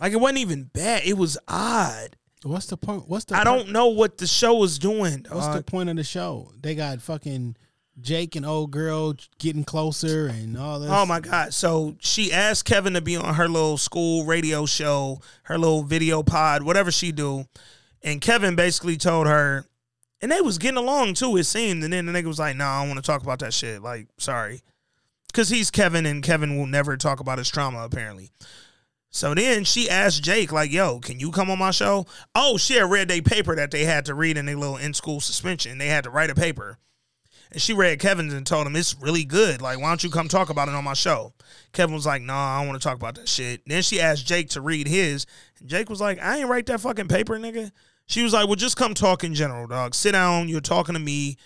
Like 0.00 0.12
it 0.12 0.16
wasn't 0.20 0.38
even 0.38 0.64
bad. 0.72 1.02
It 1.04 1.16
was 1.18 1.36
odd. 1.48 2.16
What's 2.42 2.66
the 2.66 2.76
point? 2.76 3.08
What's 3.08 3.26
the 3.26 3.34
I 3.36 3.44
point- 3.44 3.44
don't 3.66 3.72
know 3.72 3.88
what 3.88 4.18
the 4.18 4.26
show 4.26 4.54
was 4.54 4.78
doing. 4.78 5.26
What's 5.30 5.54
the 5.54 5.62
point 5.62 5.90
of 5.90 5.96
the 5.96 6.04
show? 6.04 6.50
They 6.60 6.74
got 6.74 7.02
fucking 7.02 7.56
Jake 8.00 8.34
and 8.34 8.46
old 8.46 8.70
girl 8.70 9.14
getting 9.38 9.62
closer 9.64 10.28
and 10.28 10.56
all 10.56 10.80
this. 10.80 10.90
Oh 10.90 11.04
my 11.04 11.20
god! 11.20 11.52
So 11.52 11.96
she 12.00 12.32
asked 12.32 12.64
Kevin 12.64 12.94
to 12.94 13.02
be 13.02 13.16
on 13.16 13.34
her 13.34 13.46
little 13.48 13.76
school 13.76 14.24
radio 14.24 14.64
show, 14.64 15.20
her 15.44 15.58
little 15.58 15.82
video 15.82 16.22
pod, 16.22 16.62
whatever 16.62 16.90
she 16.90 17.12
do, 17.12 17.44
and 18.02 18.20
Kevin 18.20 18.54
basically 18.54 18.96
told 18.96 19.26
her, 19.26 19.66
and 20.20 20.30
they 20.30 20.40
was 20.40 20.58
getting 20.58 20.78
along 20.78 21.14
too. 21.14 21.36
It 21.36 21.44
seemed, 21.44 21.82
and 21.84 21.92
then 21.92 22.06
the 22.06 22.12
nigga 22.12 22.26
was 22.26 22.38
like, 22.38 22.56
"No, 22.56 22.64
nah, 22.64 22.78
I 22.78 22.80
don't 22.80 22.90
want 22.90 23.04
to 23.04 23.10
talk 23.10 23.22
about 23.22 23.38
that 23.40 23.54
shit." 23.54 23.82
Like, 23.82 24.08
sorry, 24.18 24.62
because 25.26 25.48
he's 25.48 25.70
Kevin, 25.70 26.06
and 26.06 26.22
Kevin 26.22 26.58
will 26.58 26.66
never 26.66 26.96
talk 26.96 27.20
about 27.20 27.38
his 27.38 27.50
trauma 27.50 27.84
apparently. 27.84 28.30
So 29.12 29.34
then 29.34 29.64
she 29.64 29.90
asked 29.90 30.22
Jake, 30.22 30.52
like, 30.52 30.70
"Yo, 30.70 31.00
can 31.00 31.18
you 31.18 31.30
come 31.30 31.50
on 31.50 31.58
my 31.58 31.72
show?" 31.72 32.06
Oh, 32.34 32.56
she 32.56 32.74
had 32.74 32.90
read 32.90 33.08
their 33.08 33.22
paper 33.22 33.56
that 33.56 33.70
they 33.70 33.84
had 33.84 34.04
to 34.06 34.14
read 34.14 34.36
in 34.36 34.46
their 34.46 34.56
little 34.56 34.76
in 34.76 34.94
school 34.94 35.20
suspension. 35.20 35.78
They 35.78 35.88
had 35.88 36.04
to 36.04 36.10
write 36.10 36.30
a 36.30 36.34
paper. 36.34 36.78
And 37.52 37.60
she 37.60 37.72
read 37.72 37.98
Kevin's 37.98 38.32
and 38.32 38.46
told 38.46 38.66
him 38.66 38.76
it's 38.76 38.94
really 39.00 39.24
good. 39.24 39.60
Like, 39.60 39.80
why 39.80 39.88
don't 39.88 40.04
you 40.04 40.10
come 40.10 40.28
talk 40.28 40.50
about 40.50 40.68
it 40.68 40.74
on 40.74 40.84
my 40.84 40.94
show? 40.94 41.32
Kevin 41.72 41.94
was 41.94 42.06
like, 42.06 42.22
nah, 42.22 42.56
I 42.56 42.60
don't 42.60 42.68
want 42.68 42.80
to 42.80 42.88
talk 42.88 42.96
about 42.96 43.16
that 43.16 43.28
shit. 43.28 43.62
Then 43.66 43.82
she 43.82 44.00
asked 44.00 44.24
Jake 44.24 44.50
to 44.50 44.60
read 44.60 44.86
his. 44.86 45.26
And 45.58 45.68
Jake 45.68 45.90
was 45.90 46.00
like, 46.00 46.22
I 46.22 46.38
ain't 46.38 46.48
write 46.48 46.66
that 46.66 46.80
fucking 46.80 47.08
paper, 47.08 47.38
nigga. 47.38 47.72
She 48.10 48.24
was 48.24 48.32
like, 48.32 48.48
well, 48.48 48.56
just 48.56 48.76
come 48.76 48.92
talk 48.92 49.22
in 49.22 49.34
general, 49.36 49.68
dog. 49.68 49.94
Sit 49.94 50.12
down. 50.12 50.48
You're 50.48 50.60
talking 50.60 50.94
to 50.94 50.98
me. 51.00 51.36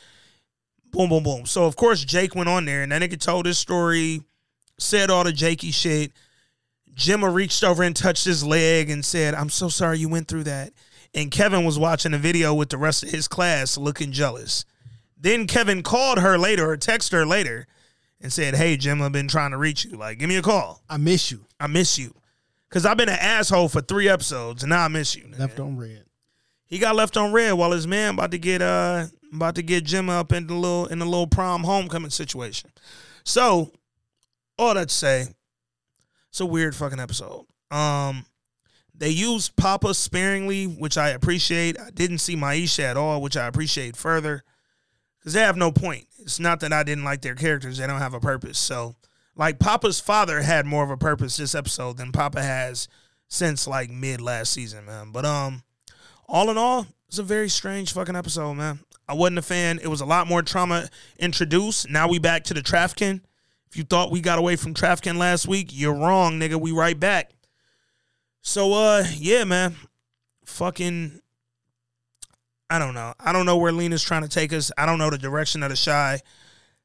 Boom, 0.93 1.11
boom, 1.11 1.23
boom. 1.23 1.45
So, 1.45 1.67
of 1.67 1.77
course, 1.77 2.03
Jake 2.03 2.35
went 2.35 2.49
on 2.49 2.65
there 2.65 2.83
and 2.83 2.91
that 2.91 3.03
nigga 3.03 3.21
told 3.21 3.45
his 3.45 3.59
story, 3.59 4.23
said 4.79 5.11
all 5.11 5.25
the 5.25 5.33
Jakey 5.33 5.73
shit. 5.73 6.13
Jemma 6.95 7.33
reached 7.33 7.63
over 7.65 7.83
and 7.83 7.95
touched 7.95 8.25
his 8.25 8.43
leg 8.43 8.89
and 8.89 9.05
said, 9.05 9.35
I'm 9.35 9.51
so 9.51 9.69
sorry 9.69 9.99
you 9.99 10.09
went 10.09 10.27
through 10.27 10.45
that. 10.45 10.73
And 11.13 11.31
Kevin 11.31 11.67
was 11.67 11.79
watching 11.79 12.13
the 12.13 12.19
video 12.19 12.55
with 12.55 12.71
the 12.71 12.79
rest 12.79 13.03
of 13.03 13.11
his 13.11 13.29
class 13.29 13.77
looking 13.77 14.11
jealous. 14.11 14.65
Then 15.19 15.47
Kevin 15.47 15.83
called 15.83 16.21
her 16.21 16.39
later 16.39 16.71
or 16.71 16.79
texted 16.79 17.13
her 17.13 17.27
later 17.27 17.67
and 18.23 18.33
said, 18.33 18.55
Hey, 18.55 18.79
Jemma, 18.79 19.03
I've 19.03 19.13
been 19.13 19.29
trying 19.29 19.51
to 19.51 19.59
reach 19.59 19.85
you. 19.85 19.99
Like, 19.99 20.19
give 20.19 20.31
me 20.31 20.37
a 20.37 20.43
call. 20.43 20.83
I 20.89 20.97
miss 20.97 21.31
you. 21.31 21.45
I 21.61 21.67
miss 21.67 21.99
you. 21.99 22.15
Because 22.71 22.87
I've 22.87 22.97
been 22.97 23.11
an 23.11 23.19
asshole 23.21 23.69
for 23.69 23.83
three 23.83 24.09
episodes 24.09 24.63
and 24.63 24.71
now 24.71 24.87
I 24.87 24.89
miss 24.89 25.15
you. 25.15 25.25
nigga. 25.25 25.41
Left 25.41 25.61
on 25.61 25.77
red. 25.77 26.05
He 26.67 26.79
got 26.79 26.97
left 26.97 27.17
on 27.17 27.33
red 27.33 27.53
while 27.53 27.73
his 27.73 27.87
man 27.87 28.15
about 28.15 28.31
to 28.33 28.39
get 28.39 28.63
uh 28.63 29.07
about 29.33 29.57
to 29.57 29.63
get 29.63 29.85
Jim 29.85 30.09
up 30.09 30.33
in 30.33 30.47
the 30.47 30.55
little 30.55 30.87
in 30.87 30.99
the 30.99 31.05
little 31.05 31.27
prom 31.27 31.65
homecoming 31.65 32.11
situation. 32.11 32.71
So, 33.25 33.73
all 34.59 34.75
that 34.75 34.89
to 34.89 34.95
say, 34.95 35.27
it's 36.31 36.41
a 36.41 36.47
weird 36.47 36.75
fucking 36.75 37.01
episode. 37.01 37.47
Um 37.71 38.27
they 38.97 39.11
used 39.11 39.57
Papa 39.57 39.93
sparingly, 39.93 40.67
which 40.67 40.97
I 40.97 41.11
appreciate. 41.11 41.79
I 41.81 41.91
didn't 41.91 42.19
see 42.19 42.37
Maisha 42.37 42.85
at 42.85 42.97
all, 42.97 43.21
which 43.21 43.37
I 43.37 43.47
appreciate 43.47 43.97
further. 43.97 44.45
Because 45.19 45.33
they 45.33 45.41
have 45.41 45.57
no 45.57 45.73
point. 45.73 46.07
It's 46.21 46.39
not 46.39 46.61
that 46.61 46.73
I 46.73 46.85
didn't 46.85 47.03
like 47.03 47.23
their 47.23 47.35
characters, 47.35 47.79
they 47.79 47.87
don't 47.87 47.99
have 47.99 48.15
a 48.15 48.21
purpose. 48.21 48.59
So 48.59 48.95
like 49.37 49.59
Papa's 49.59 50.01
father 50.01 50.43
had 50.43 50.67
more 50.67 50.85
of 50.85 50.91
a 50.91 50.97
purpose 50.97 51.37
this 51.37 51.55
episode 51.55 51.97
than 51.97 52.13
Papa 52.13 52.43
has 52.43 52.89
since 53.29 53.67
like 53.67 53.91
mid 53.91 54.21
last 54.21 54.53
season, 54.53 54.87
man. 54.87 55.11
But 55.13 55.25
um 55.25 55.63
all 56.29 56.51
in 56.51 56.59
all, 56.59 56.87
it's 57.09 57.19
a 57.19 57.23
very 57.23 57.49
strange 57.49 57.93
fucking 57.93 58.17
episode, 58.17 58.55
man. 58.55 58.81
I 59.09 59.15
wasn't 59.15 59.39
a 59.39 59.43
fan. 59.43 59.79
It 59.83 59.89
was 59.89 60.01
a 60.01 60.07
lot 60.07 60.27
more 60.27 60.43
trauma 60.43 60.89
introduced. 61.19 61.89
Now 61.91 62.09
we 62.09 62.19
back 62.19 62.45
to 62.45 62.55
the 62.55 62.63
trafficking. 62.63 63.21
If 63.69 63.77
you 63.77 63.85
thought 63.85 64.11
we 64.11 64.21
got 64.21 64.39
away 64.39 64.57
from 64.57 64.73
trafficking 64.73 65.19
last 65.19 65.47
week, 65.47 65.69
you're 65.73 65.95
wrong, 65.95 66.39
nigga. 66.39 66.61
We 66.61 66.73
right 66.73 66.99
back. 66.99 67.33
So 68.41 68.73
uh 68.73 69.05
yeah, 69.17 69.45
man. 69.45 69.75
Fucking 70.45 71.21
I 72.71 72.79
don't 72.79 72.95
know. 72.95 73.13
I 73.21 73.33
don't 73.33 73.47
know 73.47 73.57
where 73.57 73.73
Lena's 73.73 74.03
trying 74.03 74.23
to 74.23 74.29
take 74.29 74.53
us. 74.53 74.73
I 74.79 74.87
don't 74.87 74.99
know 74.99 75.11
the 75.11 75.19
direction 75.19 75.63
of 75.63 75.71
the 75.71 75.83
Chi. 75.83 76.21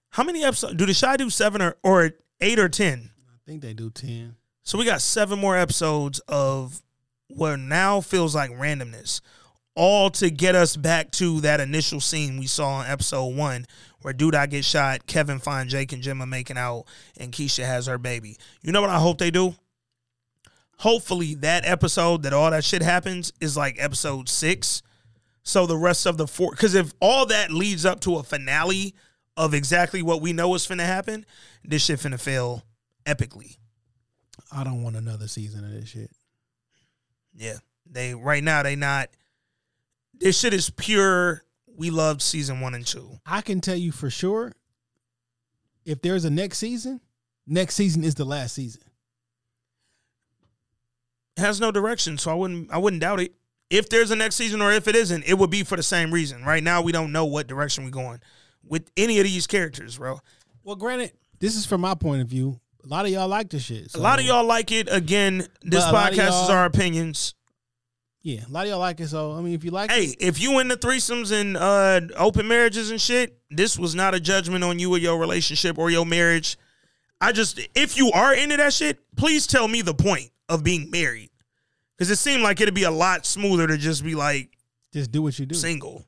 How 0.09 0.23
many 0.23 0.43
episodes 0.43 0.75
do 0.75 0.85
the 0.85 0.93
Chi 0.93 1.17
do 1.17 1.29
seven 1.29 1.61
or, 1.61 1.77
or 1.83 2.11
eight 2.41 2.59
or 2.59 2.69
ten? 2.69 3.11
I 3.27 3.37
think 3.45 3.61
they 3.61 3.73
do 3.73 3.89
ten. 3.89 4.35
So 4.63 4.77
we 4.77 4.85
got 4.85 5.01
seven 5.01 5.39
more 5.39 5.57
episodes 5.57 6.19
of 6.27 6.81
what 7.29 7.57
now 7.57 8.01
feels 8.01 8.35
like 8.35 8.51
randomness, 8.51 9.21
all 9.75 10.09
to 10.09 10.29
get 10.29 10.55
us 10.55 10.75
back 10.75 11.11
to 11.11 11.39
that 11.41 11.61
initial 11.61 12.01
scene 12.01 12.37
we 12.37 12.47
saw 12.47 12.81
in 12.81 12.89
episode 12.89 13.35
one, 13.35 13.65
where 14.01 14.13
dude 14.13 14.35
I 14.35 14.45
get 14.45 14.65
shot, 14.65 15.07
Kevin 15.07 15.39
find 15.39 15.69
Jake 15.69 15.93
and 15.93 16.03
Jemma 16.03 16.27
making 16.27 16.57
out, 16.57 16.85
and 17.17 17.31
Keisha 17.31 17.65
has 17.65 17.85
her 17.85 17.97
baby. 17.97 18.37
You 18.61 18.71
know 18.71 18.81
what 18.81 18.89
I 18.89 18.99
hope 18.99 19.19
they 19.19 19.31
do? 19.31 19.55
Hopefully 20.79 21.35
that 21.35 21.65
episode 21.65 22.23
that 22.23 22.33
all 22.33 22.51
that 22.51 22.63
shit 22.63 22.81
happens 22.81 23.31
is 23.39 23.55
like 23.55 23.75
episode 23.79 24.27
six. 24.27 24.81
So 25.43 25.65
the 25.65 25.77
rest 25.77 26.05
of 26.05 26.17
the 26.17 26.27
four, 26.27 26.51
because 26.51 26.73
if 26.73 26.93
all 26.99 27.25
that 27.27 27.51
leads 27.51 27.85
up 27.85 27.99
to 28.01 28.17
a 28.17 28.23
finale 28.23 28.95
of 29.37 29.53
exactly 29.53 30.01
what 30.01 30.21
we 30.21 30.33
know 30.33 30.53
is 30.55 30.67
finna 30.67 30.85
happen, 30.85 31.25
this 31.63 31.85
shit 31.85 31.99
finna 31.99 32.19
fail 32.19 32.63
epically. 33.05 33.57
I 34.51 34.63
don't 34.63 34.83
want 34.83 34.95
another 34.95 35.27
season 35.27 35.63
of 35.63 35.71
this 35.71 35.89
shit. 35.89 36.11
Yeah, 37.39 37.57
they 37.89 38.13
right 38.13 38.43
now 38.43 38.61
they 38.63 38.75
not. 38.75 39.09
This 40.13 40.37
shit 40.37 40.53
is 40.53 40.69
pure. 40.69 41.43
We 41.65 41.89
loved 41.89 42.21
season 42.21 42.59
one 42.59 42.75
and 42.75 42.85
two. 42.85 43.19
I 43.25 43.39
can 43.39 43.61
tell 43.61 43.77
you 43.77 43.93
for 43.93 44.09
sure. 44.09 44.51
If 45.85 46.01
there's 46.01 46.25
a 46.25 46.29
next 46.29 46.57
season, 46.57 46.99
next 47.47 47.75
season 47.75 48.03
is 48.03 48.15
the 48.15 48.25
last 48.25 48.53
season. 48.55 48.81
It 51.37 51.41
has 51.41 51.61
no 51.61 51.71
direction, 51.71 52.17
so 52.17 52.29
I 52.29 52.33
wouldn't 52.33 52.71
I 52.71 52.77
wouldn't 52.77 53.01
doubt 53.01 53.21
it. 53.21 53.33
If 53.69 53.87
there's 53.87 54.11
a 54.11 54.15
next 54.17 54.35
season 54.35 54.61
or 54.61 54.73
if 54.73 54.89
it 54.89 54.95
isn't, 54.95 55.23
it 55.23 55.37
would 55.37 55.49
be 55.49 55.63
for 55.63 55.77
the 55.77 55.83
same 55.83 56.13
reason. 56.13 56.43
Right 56.43 56.63
now, 56.63 56.81
we 56.81 56.91
don't 56.91 57.13
know 57.13 57.23
what 57.25 57.47
direction 57.47 57.85
we're 57.85 57.91
going 57.91 58.19
with 58.67 58.91
any 58.97 59.17
of 59.19 59.23
these 59.23 59.47
characters, 59.47 59.97
bro. 59.97 60.19
Well, 60.63 60.75
granted, 60.75 61.13
this 61.39 61.55
is 61.55 61.65
from 61.65 61.79
my 61.81 61.95
point 61.95 62.21
of 62.21 62.27
view. 62.27 62.59
A 62.83 62.87
lot 62.87 63.05
of 63.05 63.11
y'all 63.11 63.27
like 63.27 63.49
this 63.49 63.63
shit. 63.63 63.93
a 63.93 63.99
lot 63.99 64.19
of 64.19 64.25
y'all 64.25 64.45
like 64.45 64.71
it. 64.71 64.87
Again, 64.91 65.39
this 65.61 65.83
But 65.83 65.89
a 65.89 65.93
lot 65.93 66.11
of 66.13 66.17
podcast 66.17 66.43
is 66.43 66.49
our 66.49 66.65
opinions. 66.65 67.35
Yeah, 68.21 68.41
a 68.47 68.51
lot 68.51 68.65
of 68.65 68.69
y'all 68.71 68.79
like 68.79 68.99
it. 68.99 69.07
So 69.09 69.33
I 69.33 69.41
mean, 69.41 69.53
if 69.53 69.63
you 69.63 69.71
like, 69.71 69.91
Hey, 69.91 70.13
if 70.19 70.41
you 70.41 70.59
into 70.59 70.75
threesomes 70.75 71.31
and 71.31 71.55
uh, 71.57 72.01
open 72.17 72.47
marriages 72.47 72.91
and 72.91 72.99
shit, 72.99 73.37
this 73.49 73.77
was 73.77 73.95
not 73.95 74.13
a 74.13 74.19
judgment 74.19 74.63
on 74.63 74.79
you 74.79 74.93
or 74.93 74.97
your 74.97 75.17
relationship 75.17 75.77
or 75.77 75.89
your 75.89 76.05
marriage. 76.05 76.57
I 77.21 77.31
just, 77.33 77.59
if 77.75 77.97
you 77.97 78.11
are 78.11 78.33
into 78.33 78.55
that 78.57 78.71
shit, 78.73 78.97
please 79.17 79.45
tell 79.45 79.67
me 79.67 79.81
the 79.81 79.93
point 79.93 80.31
of 80.47 80.63
being 80.63 80.89
married, 80.89 81.29
because 81.97 82.09
it 82.09 82.15
seemed 82.17 82.43
like 82.43 82.61
it'd 82.61 82.73
be 82.73 82.83
a 82.83 82.91
lot 82.91 83.25
smoother 83.25 83.67
to 83.67 83.77
just 83.77 84.03
be 84.05 84.15
like 84.15 84.57
just 84.93 85.11
do 85.11 85.21
what 85.21 85.37
you 85.37 85.45
do. 85.45 85.55
single. 85.55 86.05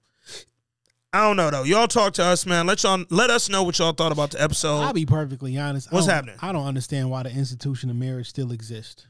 I 1.13 1.21
don't 1.27 1.35
know 1.35 1.49
though. 1.51 1.63
Y'all 1.63 1.87
talk 1.87 2.13
to 2.13 2.23
us, 2.23 2.45
man. 2.45 2.65
Let 2.65 2.83
y'all 2.83 3.03
let 3.09 3.29
us 3.29 3.49
know 3.49 3.63
what 3.63 3.77
y'all 3.79 3.91
thought 3.91 4.11
about 4.13 4.31
the 4.31 4.41
episode. 4.41 4.79
I'll 4.79 4.93
be 4.93 5.05
perfectly 5.05 5.57
honest. 5.57 5.91
What's 5.91 6.05
don't- 6.05 6.15
happening? 6.15 6.35
I 6.41 6.51
don't 6.53 6.65
understand 6.65 7.09
why 7.09 7.23
the 7.23 7.31
institution 7.31 7.89
of 7.89 7.95
marriage 7.97 8.29
still 8.29 8.51
exists 8.51 9.07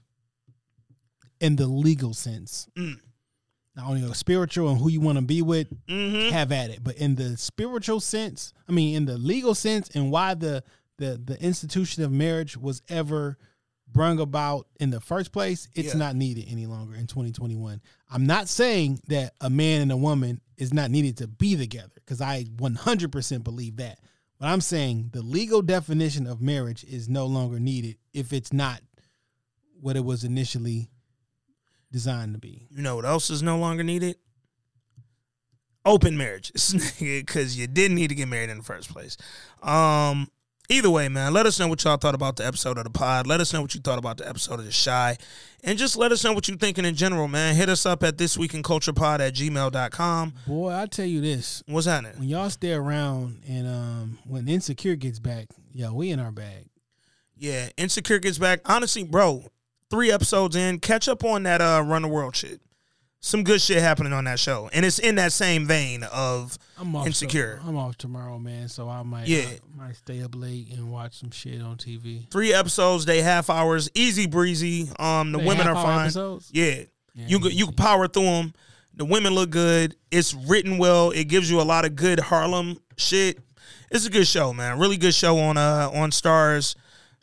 in 1.40 1.56
the 1.58 1.68
legal 1.68 2.14
sense. 2.14 2.68
Mm. 2.78 3.00
Not 3.76 3.88
only 3.88 4.02
the 4.02 4.16
spiritual 4.16 4.70
and 4.70 4.80
who 4.80 4.90
you 4.90 5.00
want 5.00 5.18
to 5.18 5.22
be 5.24 5.42
with, 5.42 5.68
Mhm. 5.88 6.32
have 6.32 6.52
at 6.52 6.72
it. 6.72 6.84
But 6.84 6.98
in 6.98 7.16
the 7.16 7.38
spiritual 7.38 8.00
sense, 8.00 8.52
I 8.68 8.72
mean, 8.72 8.96
in 8.96 9.06
the 9.06 9.18
legal 9.18 9.54
sense, 9.56 9.90
and 9.94 10.12
why 10.12 10.34
the 10.34 10.64
the 10.98 11.22
the 11.24 11.42
institution 11.44 12.04
of 12.04 12.12
marriage 12.12 12.58
was 12.58 12.82
ever 12.90 13.38
brung 13.88 14.20
about 14.20 14.68
in 14.80 14.90
the 14.90 15.00
first 15.02 15.32
place, 15.32 15.68
it's 15.76 15.90
Yeah. 15.90 16.00
not 16.00 16.16
needed 16.16 16.46
any 16.48 16.66
longer 16.66 16.96
in 16.96 17.08
2021. 17.08 17.82
I'm 18.10 18.26
not 18.26 18.48
saying 18.48 19.02
that 19.08 19.34
a 19.42 19.50
man 19.50 19.82
and 19.82 19.92
a 19.92 19.98
woman 19.98 20.42
is 20.62 20.72
not 20.72 20.92
needed 20.92 21.18
to 21.18 21.28
be 21.28 21.58
together 21.58 21.90
because 21.96 22.22
I 22.22 22.44
100% 22.44 23.44
believe 23.44 23.78
that. 23.78 23.98
But 24.40 24.46
I'm 24.46 24.62
saying 24.62 25.10
the 25.12 25.24
legal 25.24 25.64
definition 25.64 26.28
of 26.28 26.40
marriage 26.40 26.84
is 26.84 27.10
no 27.10 27.26
longer 27.26 27.60
needed 27.60 27.98
if 28.14 28.32
it's 28.32 28.54
not 28.54 28.80
what 29.80 29.96
it 29.96 30.06
was 30.06 30.24
initially 30.24 30.92
designed 31.92 32.36
to 32.36 32.40
be. 32.40 32.68
You 32.70 32.84
know 32.84 32.96
what 32.96 33.06
else 33.06 33.32
is 33.32 33.42
no 33.42 33.58
longer 33.58 33.84
needed? 33.84 34.18
Open 35.84 36.16
marriages, 36.16 36.96
because 37.00 37.58
you 37.58 37.66
didn't 37.66 37.96
need 37.96 38.10
to 38.10 38.16
get 38.16 38.28
married 38.28 38.52
in 38.52 38.60
the 38.60 38.64
first 38.64 38.92
place. 38.92 39.18
Um, 39.64 40.28
either 40.72 40.90
way, 40.90 41.10
man, 41.10 41.34
let 41.34 41.46
us 41.46 41.60
know 41.60 41.68
what 41.68 41.84
y'all 41.84 41.98
thought 41.98 42.16
about 42.16 42.38
the 42.38 42.46
episode 42.46 42.78
of 42.78 42.86
the 42.86 42.90
pod. 42.90 43.28
Let 43.28 43.42
us 43.42 43.54
know 43.54 43.62
what 43.62 43.76
you 43.76 43.82
thought 43.82 44.00
about 44.00 44.18
the 44.18 44.28
episode 44.28 44.60
of 44.60 44.66
the 44.66 44.72
Chi, 44.86 45.18
and 45.64 45.78
just 45.78 45.98
let 45.98 46.12
us 46.12 46.24
know 46.24 46.34
what 46.34 46.48
you're 46.48 46.58
thinking 46.58 46.86
in 46.86 46.96
general, 46.96 47.28
man. 47.28 47.56
Hit 47.56 47.70
us 47.70 47.86
up 47.86 48.04
at 48.04 48.18
this 48.18 48.38
week 48.38 48.54
in 48.54 48.64
culture 48.64 48.94
pod 48.94 49.22
at 49.22 49.34
gmail.com. 49.36 50.34
Boy, 50.48 50.74
I 50.74 50.86
tell 50.88 51.06
you 51.06 51.22
this. 51.22 51.62
What's 51.68 51.86
happening? 51.88 52.14
When 52.18 52.30
y'all 52.30 52.50
stay 52.50 52.74
around 52.74 53.44
and 53.48 53.68
um 53.68 54.20
when 54.26 54.48
insecure 54.48 54.96
gets 54.96 55.20
back, 55.20 55.48
yo, 55.74 55.94
we 55.94 56.10
in 56.10 56.20
our 56.20 56.32
bag. 56.32 56.68
Yeah, 57.36 57.70
Insecure 57.76 58.20
gets 58.20 58.38
back. 58.38 58.62
Honestly, 58.66 59.04
bro, 59.04 59.46
three 59.90 60.12
episodes 60.12 60.56
in, 60.56 60.80
catch 60.80 61.08
up 61.08 61.24
on 61.24 61.44
that 61.44 61.60
uh 61.62 61.84
Run 61.86 62.04
the 62.04 62.08
World 62.08 62.36
shit. 62.36 62.62
Some 63.24 63.44
good 63.44 63.62
shit 63.62 63.78
happening 63.84 64.14
on 64.14 64.24
that 64.24 64.40
show, 64.40 64.68
and 64.74 64.84
it's 64.84 64.98
in 64.98 65.14
that 65.16 65.32
same 65.32 65.68
vein 65.68 66.02
of 66.12 66.58
I'm 66.80 66.96
off 66.96 67.06
Insecure. 67.06 67.62
I'm 67.64 67.78
off 67.78 67.96
tomorrow, 67.96 68.40
man. 68.40 68.68
So 68.68 68.90
I 68.90 69.04
might 69.04 69.28
Yeah. 69.28 69.42
I 69.46 69.60
might 69.78 69.96
stay 69.96 70.24
up 70.24 70.34
late 70.36 70.70
and 70.74 70.92
watch 70.92 71.20
some 71.20 71.30
shit 71.30 71.62
on 71.62 71.78
TV. 71.78 72.28
Three 72.32 72.52
episodes, 72.52 73.06
they 73.06 73.22
half 73.22 73.52
hours, 73.52 73.92
easy 73.94 74.26
breezy. 74.26 74.90
Um, 74.98 75.32
the 75.32 75.38
They 75.38 75.46
women 75.46 75.68
are 75.68 75.76
fine. 75.76 76.06
episodes? 76.06 76.50
Yeah, 76.52 76.82
you 77.14 77.40
can 77.40 77.52
you 77.52 77.68
can 77.68 77.76
power 77.76 78.08
through 78.08 78.24
them. 78.24 78.54
The 78.96 79.06
women 79.06 79.36
look 79.36 79.52
good. 79.52 79.96
It's 80.10 80.34
written 80.34 80.80
well. 80.80 81.12
It 81.12 81.26
gives 81.26 81.50
you 81.50 81.62
a 81.62 81.64
lot 81.64 81.86
of 81.86 81.96
good 81.96 82.20
Harlem 82.20 82.80
shit. 82.98 83.38
It's 83.92 84.08
a 84.08 84.10
good 84.10 84.28
show, 84.28 84.52
man. 84.52 84.80
Really 84.80 84.98
good 84.98 85.14
show 85.14 85.38
on 85.38 85.58
uh 85.58 85.92
on 85.94 86.10
Starz. 86.10 86.74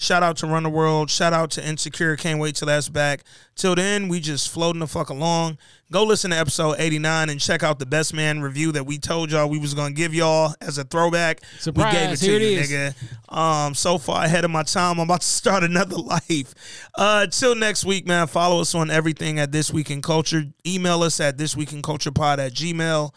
Shout 0.01 0.23
out 0.23 0.37
to 0.37 0.47
Run 0.47 0.63
the 0.63 0.71
World. 0.71 1.11
Shout 1.11 1.33
out 1.33 1.51
to 1.53 1.69
Insecure. 1.69 2.15
Can't 2.15 2.39
wait 2.39 2.55
till 2.55 2.67
that's 2.67 2.89
back. 2.89 3.25
Till 3.57 3.75
then, 3.75 4.07
we 4.07 4.21
just 4.21 4.49
floating 4.49 4.79
the 4.79 4.87
fuck 4.87 5.09
along. 5.09 5.59
Go 5.91 6.05
listen 6.05 6.31
to 6.31 6.37
episode 6.37 6.77
89 6.79 7.29
and 7.31 7.41
check 7.41 7.65
out 7.65 7.81
the 7.81 7.87
best 7.87 8.15
man 8.15 8.41
review 8.41 8.71
that 8.73 8.87
we 8.87 8.99
told 8.99 9.33
y'all 9.33 9.49
we 9.49 9.59
was 9.59 9.75
gonna 9.75 9.93
give 9.93 10.15
y'all 10.15 10.55
as 10.61 10.79
a 10.79 10.85
throwback. 10.85 11.41
Surprise, 11.59 11.93
we 11.93 11.99
gave 11.99 12.11
it 12.13 12.17
to 12.19 12.27
here 12.27 12.39
you, 12.39 12.59
it 12.61 12.95
nigga. 12.95 13.37
Um, 13.37 13.75
so 13.75 13.99
far 13.99 14.25
ahead 14.25 14.45
of 14.45 14.53
my 14.53 14.63
time. 14.63 15.01
I'm 15.01 15.09
about 15.09 15.23
to 15.23 15.27
start 15.27 15.65
another 15.65 15.97
life. 15.97 16.55
Uh, 16.95 17.27
till 17.27 17.57
next 17.57 17.85
week, 17.85 18.07
man. 18.07 18.29
Follow 18.29 18.61
us 18.61 18.77
on 18.77 18.93
everything 18.93 19.41
at 19.41 19.51
This 19.51 19.73
Week 19.73 19.91
in 19.91 20.01
Culture. 20.01 20.45
Email 20.65 21.03
us 21.03 21.19
at 21.19 21.39
This 21.39 21.57
Week 21.57 21.73
in 21.73 21.83
Culture 21.83 22.13
Pod 22.13 22.39
at 22.39 22.53
Gmail. 22.53 23.13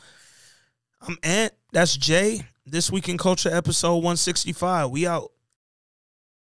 I'm 1.08 1.18
Ant. 1.22 1.54
That's 1.74 1.96
Jay. 1.96 2.42
This 2.66 2.92
Week 2.92 3.08
in 3.08 3.20
Culture, 3.20 3.54
episode 3.54 3.98
165. 3.98 4.90
We 4.90 5.06
out. 5.06 5.32